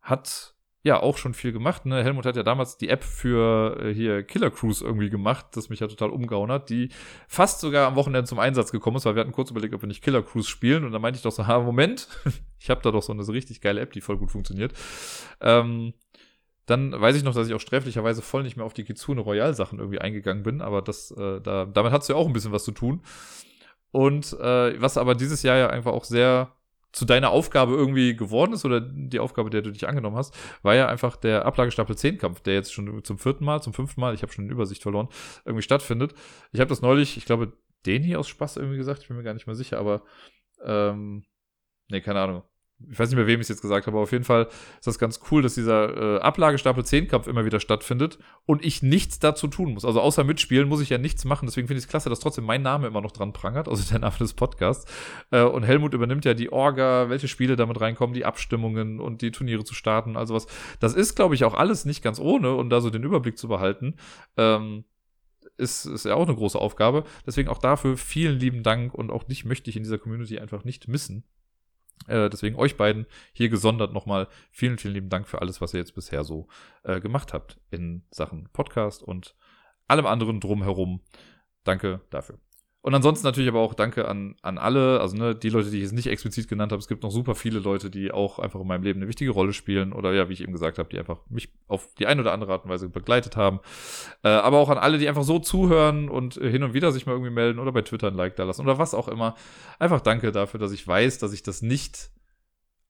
hat 0.01 0.55
ja 0.87 1.03
auch 1.03 1.19
schon 1.19 1.35
viel 1.35 1.53
gemacht. 1.53 1.85
Ne? 1.85 2.03
Helmut 2.05 2.27
hat 2.27 2.37
ja 2.37 2.45
damals 2.45 2.79
die 2.79 2.89
App 2.89 3.03
für 3.03 3.77
äh, 3.81 3.93
hier 3.93 4.23
Killer 4.23 4.53
Cruise 4.53 4.85
irgendwie 4.85 5.11
gemacht, 5.11 5.47
das 5.55 5.69
mich 5.69 5.81
ja 5.81 5.89
total 5.89 6.11
umgehauen 6.11 6.51
hat, 6.51 6.71
die 6.71 6.91
fast 7.27 7.61
sogar 7.61 7.89
am 7.89 7.97
Wochenende 7.97 8.29
zum 8.29 8.39
Einsatz 8.39 8.71
gekommen 8.71 8.97
ist, 8.97 9.05
weil 9.05 9.17
wir 9.17 9.21
hatten 9.21 9.33
kurz 9.33 9.51
überlegt, 9.51 9.75
ob 9.75 9.83
wir 9.83 9.89
nicht 9.89 10.03
Killer 10.03 10.23
Cruise 10.23 10.49
spielen 10.49 10.85
und 10.85 10.93
dann 10.93 11.03
meinte 11.03 11.17
ich 11.17 11.25
doch 11.25 11.33
so, 11.33 11.47
ha, 11.49 11.59
Moment, 11.59 12.07
ich 12.61 12.71
habe 12.71 12.81
da 12.83 12.93
doch 12.93 13.03
so 13.03 13.13
eine 13.13 13.27
richtig 13.27 13.61
geile 13.61 13.81
App, 13.81 13.93
die 13.93 14.01
voll 14.01 14.17
gut 14.17 14.31
funktioniert. 14.31 14.75
Ähm, 15.41 15.93
dann 16.67 17.01
weiß 17.01 17.17
ich 17.17 17.23
noch, 17.23 17.35
dass 17.35 17.47
ich 17.47 17.55
auch 17.55 17.61
sträflicherweise 17.61 18.23
voll 18.23 18.43
nicht 18.43 18.57
mehr 18.57 18.67
auf 18.67 18.75
die 18.75 18.85
Kitsune 18.85 19.21
Royal 19.21 19.55
Sachen 19.55 19.79
irgendwie 19.79 20.01
eingegangen 20.01 20.43
bin, 20.43 20.61
aber 20.61 20.83
das, 20.83 21.13
äh, 21.13 21.41
da, 21.41 21.65
damit 21.65 21.93
hast 21.93 22.09
du 22.09 22.13
ja 22.13 22.19
auch 22.19 22.27
ein 22.27 22.33
bisschen 22.33 22.53
was 22.53 22.65
zu 22.65 22.73
tun. 22.73 23.03
Und 23.93 24.33
äh, 24.35 24.81
was 24.81 24.99
aber 24.99 25.15
dieses 25.15 25.43
Jahr 25.43 25.57
ja 25.57 25.71
einfach 25.71 25.93
auch 25.93 26.05
sehr 26.05 26.53
zu 26.93 27.05
deiner 27.05 27.31
Aufgabe 27.31 27.75
irgendwie 27.75 28.17
geworden 28.17 28.53
ist 28.53 28.65
oder 28.65 28.81
die 28.81 29.21
Aufgabe, 29.21 29.51
der 29.51 29.63
du 29.63 29.71
dich 29.71 29.87
angenommen 29.87 30.17
hast, 30.17 30.35
war 30.63 30.75
ja 30.75 30.89
einfach 30.89 31.17
der 31.17 31.45
Ablagestapel 31.45 31.97
10 31.97 32.19
Kampf, 32.19 32.41
der 32.41 32.55
jetzt 32.55 32.73
schon 32.73 33.05
zum 33.05 33.19
vierten 33.19 33.45
Mal, 33.45 33.63
zum 33.63 33.73
fünften 33.73 34.01
Mal, 34.01 34.15
ich 34.15 34.23
habe 34.23 34.33
schon 34.33 34.45
eine 34.45 34.53
Übersicht 34.53 34.83
verloren, 34.83 35.09
irgendwie 35.45 35.63
stattfindet. 35.63 36.15
Ich 36.53 36.61
habe 36.61 36.69
das 36.69 36.83
neulich, 36.83 37.17
ich 37.17 37.27
glaube, 37.27 37.53
den 37.85 38.03
hier 38.03 38.19
aus 38.19 38.29
Spaß 38.29 38.57
irgendwie 38.57 38.79
gesagt, 38.79 39.03
ich 39.03 39.09
bin 39.09 39.17
mir 39.17 39.23
gar 39.23 39.35
nicht 39.35 39.47
mehr 39.47 39.57
sicher, 39.57 39.79
aber 39.79 40.03
ähm, 40.65 41.25
nee, 41.89 42.01
keine 42.01 42.21
Ahnung 42.21 42.43
ich 42.91 42.99
weiß 42.99 43.09
nicht 43.09 43.17
mehr, 43.17 43.27
wem 43.27 43.41
ich 43.41 43.45
es 43.45 43.49
jetzt 43.49 43.63
gesagt 43.63 43.87
habe, 43.87 43.97
aber 43.97 44.03
auf 44.03 44.13
jeden 44.13 44.25
Fall 44.25 44.49
ist 44.79 44.87
das 44.87 44.99
ganz 44.99 45.21
cool, 45.31 45.41
dass 45.41 45.55
dieser 45.55 46.19
äh, 46.19 46.21
Ablagestapel 46.21 46.85
10 46.85 47.09
Kampf 47.09 47.27
immer 47.27 47.47
wieder 47.47 47.59
stattfindet 47.59 48.19
und 48.45 48.65
ich 48.65 48.83
nichts 48.83 49.19
dazu 49.19 49.49
tun 49.49 49.73
muss. 49.73 49.85
Also 49.85 50.01
außer 50.01 50.25
mitspielen 50.25 50.69
muss 50.69 50.83
ich 50.83 50.91
ja 50.91 50.99
nichts 50.99 51.25
machen. 51.25 51.47
Deswegen 51.47 51.69
finde 51.69 51.79
ich 51.79 51.85
es 51.85 51.89
klasse, 51.89 52.11
dass 52.11 52.21
trotzdem 52.21 52.45
mein 52.45 52.63
Name 52.63 52.87
immer 52.87 53.01
noch 53.01 53.13
dran 53.13 53.33
prangert, 53.33 53.69
also 53.69 53.83
der 53.91 54.01
Name 54.01 54.17
des 54.19 54.35
Podcasts. 54.35 54.91
Äh, 55.31 55.43
und 55.43 55.63
Helmut 55.63 55.95
übernimmt 55.95 56.27
ja 56.27 56.35
die 56.35 56.53
Orga, 56.53 57.09
welche 57.09 57.29
Spiele 57.29 57.57
damit 57.57 57.81
reinkommen, 57.81 58.13
die 58.13 58.27
Abstimmungen 58.27 59.01
und 59.01 59.23
die 59.23 59.31
Turniere 59.31 59.65
zu 59.65 59.75
starten, 59.75 60.17
also 60.17 60.35
was. 60.35 60.47
Das 60.79 60.95
ist, 60.95 61.17
glaube 61.17 61.35
ich, 61.35 61.45
auch 61.45 61.55
alles 61.55 61.87
nicht 61.87 62.03
ganz 62.03 62.21
ohne 62.21 62.55
und 62.55 62.69
da 62.69 62.83
so 62.83 62.91
den 62.91 63.05
Überblick 63.05 63.39
zu 63.39 63.49
behalten. 63.49 63.97
Ähm, 64.37 64.85
ist, 65.57 65.87
ist 65.87 66.05
ja 66.05 66.15
auch 66.15 66.27
eine 66.27 66.37
große 66.37 66.59
Aufgabe. 66.59 67.05
Deswegen 67.27 67.49
auch 67.49 67.59
dafür 67.59 67.97
vielen 67.97 68.39
lieben 68.39 68.63
Dank 68.63 68.93
und 68.93 69.11
auch 69.11 69.25
dich 69.25 69.47
möchte 69.47 69.71
ich 69.71 69.77
in 69.77 69.83
dieser 69.83 69.99
Community 69.99 70.39
einfach 70.39 70.65
nicht 70.65 70.89
missen. 70.89 71.25
Äh, 72.07 72.31
deswegen 72.31 72.57
euch 72.57 72.77
beiden 72.77 73.07
hier 73.33 73.49
gesondert 73.49 73.93
nochmal 73.93 74.29
vielen, 74.51 74.79
vielen 74.79 74.95
lieben 74.95 75.09
Dank 75.09 75.27
für 75.27 75.41
alles, 75.41 75.61
was 75.61 75.75
ihr 75.75 75.81
jetzt 75.81 75.95
bisher 75.95 76.25
so 76.25 76.49
äh, 76.85 77.01
gemacht 77.01 77.33
habt 77.33 77.59
in 77.71 78.05
Sachen 78.11 78.49
Podcast 78.53 79.03
und 79.03 79.35
allem 79.89 80.07
anderen 80.07 80.41
drumherum. 80.41 81.01
Danke 81.65 82.01
dafür. 82.11 82.39
Und 82.87 82.95
ansonsten 82.95 83.27
natürlich 83.27 83.49
aber 83.49 83.59
auch 83.59 83.75
Danke 83.75 84.07
an, 84.07 84.37
an 84.43 84.59
alle, 84.59 85.01
also 85.01 85.17
ne, 85.17 85.35
die 85.35 85.49
Leute, 85.49 85.71
die 85.71 85.79
ich 85.79 85.83
jetzt 85.83 85.93
nicht 85.93 86.07
explizit 86.07 86.47
genannt 86.47 86.71
habe. 86.71 86.79
Es 86.79 86.87
gibt 86.87 87.03
noch 87.03 87.11
super 87.11 87.35
viele 87.35 87.59
Leute, 87.59 87.91
die 87.91 88.13
auch 88.13 88.39
einfach 88.39 88.61
in 88.61 88.67
meinem 88.69 88.85
Leben 88.85 89.01
eine 89.01 89.09
wichtige 89.09 89.33
Rolle 89.33 89.53
spielen 89.53 89.93
oder 89.93 90.13
ja, 90.13 90.29
wie 90.29 90.35
ich 90.35 90.41
eben 90.41 90.53
gesagt 90.53 90.79
habe, 90.79 90.89
die 90.89 90.97
einfach 90.97 91.19
mich 91.29 91.49
auf 91.67 91.93
die 91.97 92.07
eine 92.07 92.21
oder 92.21 92.33
andere 92.33 92.53
Art 92.53 92.63
und 92.63 92.71
Weise 92.71 92.89
begleitet 92.89 93.37
haben. 93.37 93.59
Äh, 94.23 94.29
aber 94.29 94.59
auch 94.59 94.69
an 94.69 94.79
alle, 94.79 94.99
die 94.99 95.09
einfach 95.09 95.25
so 95.25 95.41
zuhören 95.41 96.09
und 96.09 96.37
äh, 96.37 96.49
hin 96.49 96.63
und 96.63 96.75
wieder 96.75 96.93
sich 96.93 97.07
mal 97.07 97.15
irgendwie 97.15 97.33
melden 97.33 97.59
oder 97.59 97.73
bei 97.73 97.83
Twitter 97.83 98.07
ein 98.07 98.15
Like 98.15 98.37
da 98.37 98.45
lassen 98.45 98.63
oder 98.63 98.79
was 98.79 98.95
auch 98.95 99.09
immer. 99.09 99.35
Einfach 99.81 100.01
danke 100.01 100.31
dafür, 100.31 100.61
dass 100.61 100.71
ich 100.71 100.87
weiß, 100.87 101.19
dass 101.19 101.33
ich 101.33 101.43
das 101.43 101.63
nicht 101.63 102.13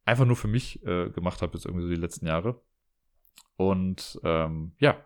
einfach 0.04 0.26
nur 0.26 0.36
für 0.36 0.48
mich 0.48 0.84
äh, 0.84 1.08
gemacht 1.08 1.40
habe, 1.40 1.54
jetzt 1.54 1.64
irgendwie 1.64 1.84
so 1.84 1.88
die 1.88 1.98
letzten 1.98 2.26
Jahre. 2.26 2.60
Und 3.56 4.20
ähm, 4.24 4.72
ja, 4.78 4.98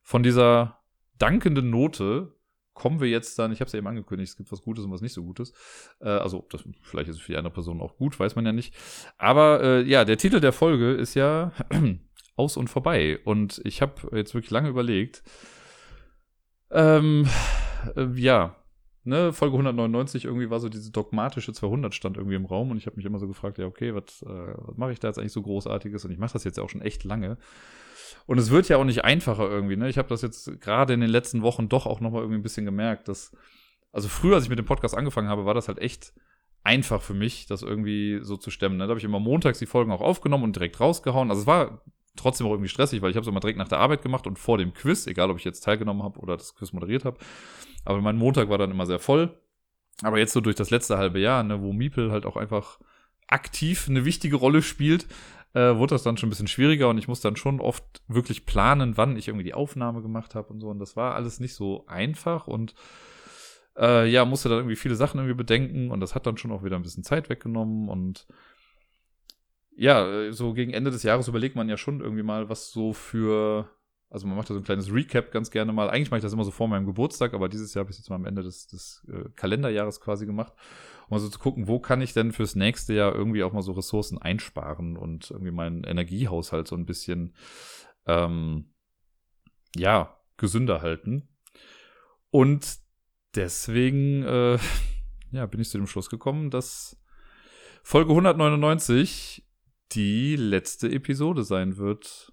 von 0.00 0.22
dieser 0.22 0.78
dankenden 1.18 1.68
Note 1.68 2.39
kommen 2.74 3.00
wir 3.00 3.08
jetzt 3.08 3.38
dann, 3.38 3.52
ich 3.52 3.60
habe 3.60 3.66
es 3.66 3.72
ja 3.72 3.78
eben 3.78 3.86
angekündigt, 3.86 4.30
es 4.30 4.36
gibt 4.36 4.52
was 4.52 4.62
Gutes 4.62 4.84
und 4.84 4.92
was 4.92 5.00
nicht 5.00 5.12
so 5.12 5.22
Gutes. 5.22 5.52
Äh, 6.00 6.08
also, 6.08 6.46
das, 6.50 6.64
vielleicht 6.82 7.08
ist 7.08 7.16
es 7.16 7.22
für 7.22 7.32
die 7.32 7.38
andere 7.38 7.52
Person 7.52 7.80
auch 7.80 7.96
gut, 7.96 8.18
weiß 8.18 8.36
man 8.36 8.46
ja 8.46 8.52
nicht. 8.52 8.74
Aber 9.18 9.62
äh, 9.62 9.82
ja, 9.82 10.04
der 10.04 10.18
Titel 10.18 10.40
der 10.40 10.52
Folge 10.52 10.92
ist 10.92 11.14
ja 11.14 11.52
aus 12.36 12.56
und 12.56 12.68
vorbei. 12.68 13.18
Und 13.24 13.60
ich 13.64 13.82
habe 13.82 14.16
jetzt 14.16 14.34
wirklich 14.34 14.50
lange 14.50 14.68
überlegt. 14.68 15.22
Ähm, 16.70 17.28
äh, 17.96 18.06
ja, 18.14 18.56
ne, 19.04 19.32
Folge 19.32 19.54
199 19.54 20.24
irgendwie 20.24 20.50
war 20.50 20.60
so 20.60 20.68
diese 20.68 20.90
dogmatische 20.90 21.52
200 21.52 21.94
stand 21.94 22.16
irgendwie 22.16 22.36
im 22.36 22.46
Raum 22.46 22.70
und 22.70 22.76
ich 22.76 22.86
habe 22.86 22.96
mich 22.96 23.06
immer 23.06 23.18
so 23.18 23.26
gefragt, 23.26 23.58
ja, 23.58 23.66
okay, 23.66 23.94
was, 23.94 24.22
äh, 24.22 24.54
was 24.56 24.76
mache 24.76 24.92
ich 24.92 25.00
da 25.00 25.08
jetzt 25.08 25.18
eigentlich 25.18 25.32
so 25.32 25.42
großartiges? 25.42 26.04
Und 26.04 26.12
ich 26.12 26.18
mache 26.18 26.32
das 26.32 26.44
jetzt 26.44 26.58
ja 26.58 26.64
auch 26.64 26.70
schon 26.70 26.82
echt 26.82 27.04
lange. 27.04 27.36
Und 28.30 28.38
es 28.38 28.52
wird 28.52 28.68
ja 28.68 28.76
auch 28.76 28.84
nicht 28.84 29.02
einfacher 29.02 29.50
irgendwie, 29.50 29.74
ne? 29.74 29.88
Ich 29.88 29.98
habe 29.98 30.08
das 30.08 30.22
jetzt 30.22 30.60
gerade 30.60 30.94
in 30.94 31.00
den 31.00 31.10
letzten 31.10 31.42
Wochen 31.42 31.68
doch 31.68 31.84
auch 31.84 31.98
nochmal 31.98 32.20
irgendwie 32.20 32.38
ein 32.38 32.44
bisschen 32.44 32.64
gemerkt, 32.64 33.08
dass, 33.08 33.36
also 33.90 34.06
früher, 34.06 34.36
als 34.36 34.44
ich 34.44 34.50
mit 34.50 34.58
dem 34.60 34.66
Podcast 34.66 34.96
angefangen 34.96 35.28
habe, 35.28 35.46
war 35.46 35.54
das 35.54 35.66
halt 35.66 35.80
echt 35.80 36.12
einfach 36.62 37.02
für 37.02 37.12
mich, 37.12 37.46
das 37.46 37.62
irgendwie 37.62 38.20
so 38.22 38.36
zu 38.36 38.52
stemmen. 38.52 38.76
Ne? 38.76 38.84
Da 38.84 38.90
habe 38.90 39.00
ich 39.00 39.04
immer 39.04 39.18
montags 39.18 39.58
die 39.58 39.66
Folgen 39.66 39.90
auch 39.90 40.00
aufgenommen 40.00 40.44
und 40.44 40.54
direkt 40.54 40.78
rausgehauen. 40.78 41.28
Also 41.28 41.42
es 41.42 41.48
war 41.48 41.82
trotzdem 42.14 42.46
auch 42.46 42.52
irgendwie 42.52 42.68
stressig, 42.68 43.02
weil 43.02 43.10
ich 43.10 43.16
habe 43.16 43.22
es 43.22 43.28
immer 43.28 43.40
direkt 43.40 43.58
nach 43.58 43.66
der 43.66 43.78
Arbeit 43.78 44.02
gemacht 44.02 44.28
und 44.28 44.38
vor 44.38 44.58
dem 44.58 44.74
Quiz, 44.74 45.08
egal 45.08 45.28
ob 45.32 45.36
ich 45.36 45.44
jetzt 45.44 45.64
teilgenommen 45.64 46.04
habe 46.04 46.20
oder 46.20 46.36
das 46.36 46.54
Quiz 46.54 46.72
moderiert 46.72 47.04
habe. 47.04 47.18
Aber 47.84 48.00
mein 48.00 48.16
Montag 48.16 48.48
war 48.48 48.58
dann 48.58 48.70
immer 48.70 48.86
sehr 48.86 49.00
voll. 49.00 49.40
Aber 50.02 50.20
jetzt 50.20 50.34
so 50.34 50.40
durch 50.40 50.54
das 50.54 50.70
letzte 50.70 50.98
halbe 50.98 51.18
Jahr, 51.18 51.42
ne, 51.42 51.60
wo 51.62 51.72
Miepel 51.72 52.12
halt 52.12 52.26
auch 52.26 52.36
einfach 52.36 52.78
aktiv 53.26 53.88
eine 53.88 54.04
wichtige 54.04 54.36
Rolle 54.36 54.62
spielt, 54.62 55.08
äh, 55.54 55.76
wurde 55.76 55.94
das 55.94 56.02
dann 56.02 56.16
schon 56.16 56.28
ein 56.28 56.30
bisschen 56.30 56.48
schwieriger 56.48 56.88
und 56.88 56.98
ich 56.98 57.08
muss 57.08 57.20
dann 57.20 57.36
schon 57.36 57.60
oft 57.60 57.84
wirklich 58.08 58.46
planen, 58.46 58.96
wann 58.96 59.16
ich 59.16 59.28
irgendwie 59.28 59.44
die 59.44 59.54
Aufnahme 59.54 60.02
gemacht 60.02 60.34
habe 60.34 60.52
und 60.52 60.60
so. 60.60 60.68
Und 60.68 60.78
das 60.78 60.96
war 60.96 61.14
alles 61.14 61.40
nicht 61.40 61.54
so 61.54 61.86
einfach 61.86 62.46
und 62.46 62.74
äh, 63.76 64.08
ja, 64.08 64.24
musste 64.24 64.48
dann 64.48 64.58
irgendwie 64.58 64.76
viele 64.76 64.94
Sachen 64.94 65.18
irgendwie 65.18 65.36
bedenken 65.36 65.90
und 65.90 66.00
das 66.00 66.14
hat 66.14 66.26
dann 66.26 66.36
schon 66.36 66.52
auch 66.52 66.64
wieder 66.64 66.76
ein 66.76 66.82
bisschen 66.82 67.04
Zeit 67.04 67.28
weggenommen 67.28 67.88
und 67.88 68.26
ja, 69.80 70.30
so 70.30 70.52
gegen 70.52 70.74
Ende 70.74 70.90
des 70.90 71.04
Jahres 71.04 71.26
überlegt 71.26 71.56
man 71.56 71.68
ja 71.68 71.78
schon 71.78 72.00
irgendwie 72.00 72.22
mal, 72.22 72.50
was 72.50 72.70
so 72.70 72.92
für, 72.92 73.70
also 74.10 74.26
man 74.26 74.36
macht 74.36 74.50
da 74.50 74.54
so 74.54 74.60
ein 74.60 74.64
kleines 74.64 74.92
Recap 74.92 75.32
ganz 75.32 75.50
gerne 75.50 75.72
mal. 75.72 75.88
Eigentlich 75.88 76.10
mache 76.10 76.18
ich 76.18 76.22
das 76.22 76.34
immer 76.34 76.44
so 76.44 76.50
vor 76.50 76.68
meinem 76.68 76.84
Geburtstag, 76.84 77.32
aber 77.32 77.48
dieses 77.48 77.72
Jahr 77.72 77.84
habe 77.84 77.90
ich 77.90 77.96
es 77.96 78.02
jetzt 78.02 78.10
mal 78.10 78.16
am 78.16 78.26
Ende 78.26 78.42
des, 78.42 78.66
des 78.66 79.06
äh, 79.10 79.30
Kalenderjahres 79.36 80.00
quasi 80.02 80.26
gemacht, 80.26 80.52
um 81.10 81.16
mal 81.16 81.20
so 81.20 81.28
zu 81.28 81.38
gucken, 81.38 81.66
wo 81.66 81.80
kann 81.80 82.00
ich 82.00 82.12
denn 82.12 82.32
fürs 82.32 82.54
nächste 82.54 82.94
Jahr 82.94 83.14
irgendwie 83.14 83.42
auch 83.42 83.52
mal 83.52 83.62
so 83.62 83.72
Ressourcen 83.72 84.18
einsparen 84.18 84.96
und 84.96 85.30
irgendwie 85.30 85.50
meinen 85.50 85.84
Energiehaushalt 85.84 86.68
so 86.68 86.76
ein 86.76 86.86
bisschen, 86.86 87.34
ähm, 88.06 88.72
ja, 89.76 90.16
gesünder 90.36 90.82
halten. 90.82 91.28
Und 92.30 92.78
deswegen, 93.34 94.22
äh, 94.22 94.58
ja, 95.32 95.46
bin 95.46 95.60
ich 95.60 95.70
zu 95.70 95.78
dem 95.78 95.86
Schluss 95.86 96.10
gekommen, 96.10 96.50
dass 96.50 96.96
Folge 97.82 98.10
199 98.10 99.46
die 99.92 100.36
letzte 100.36 100.88
Episode 100.90 101.42
sein 101.42 101.76
wird. 101.76 102.32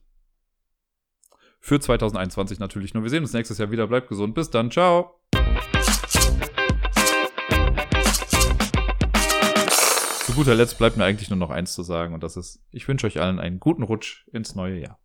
Für 1.59 1.79
2021 1.79 2.59
natürlich 2.59 2.93
nur. 2.93 3.03
Wir 3.03 3.09
sehen 3.09 3.23
uns 3.23 3.33
nächstes 3.33 3.57
Jahr 3.57 3.71
wieder. 3.71 3.87
Bleibt 3.87 4.07
gesund. 4.07 4.35
Bis 4.35 4.51
dann. 4.51 4.69
Ciao. 4.69 5.19
Guter 10.38 10.53
Letzt 10.53 10.77
bleibt 10.77 10.97
mir 10.97 11.03
eigentlich 11.03 11.31
nur 11.31 11.39
noch 11.39 11.49
eins 11.49 11.73
zu 11.73 11.81
sagen 11.81 12.14
und 12.14 12.22
das 12.22 12.38
ist, 12.38 12.61
ich 12.69 12.88
wünsche 12.88 13.07
euch 13.07 13.19
allen 13.19 13.39
einen 13.39 13.59
guten 13.59 13.81
Rutsch 13.81 14.27
ins 14.31 14.53
neue 14.53 14.80
Jahr. 14.80 14.99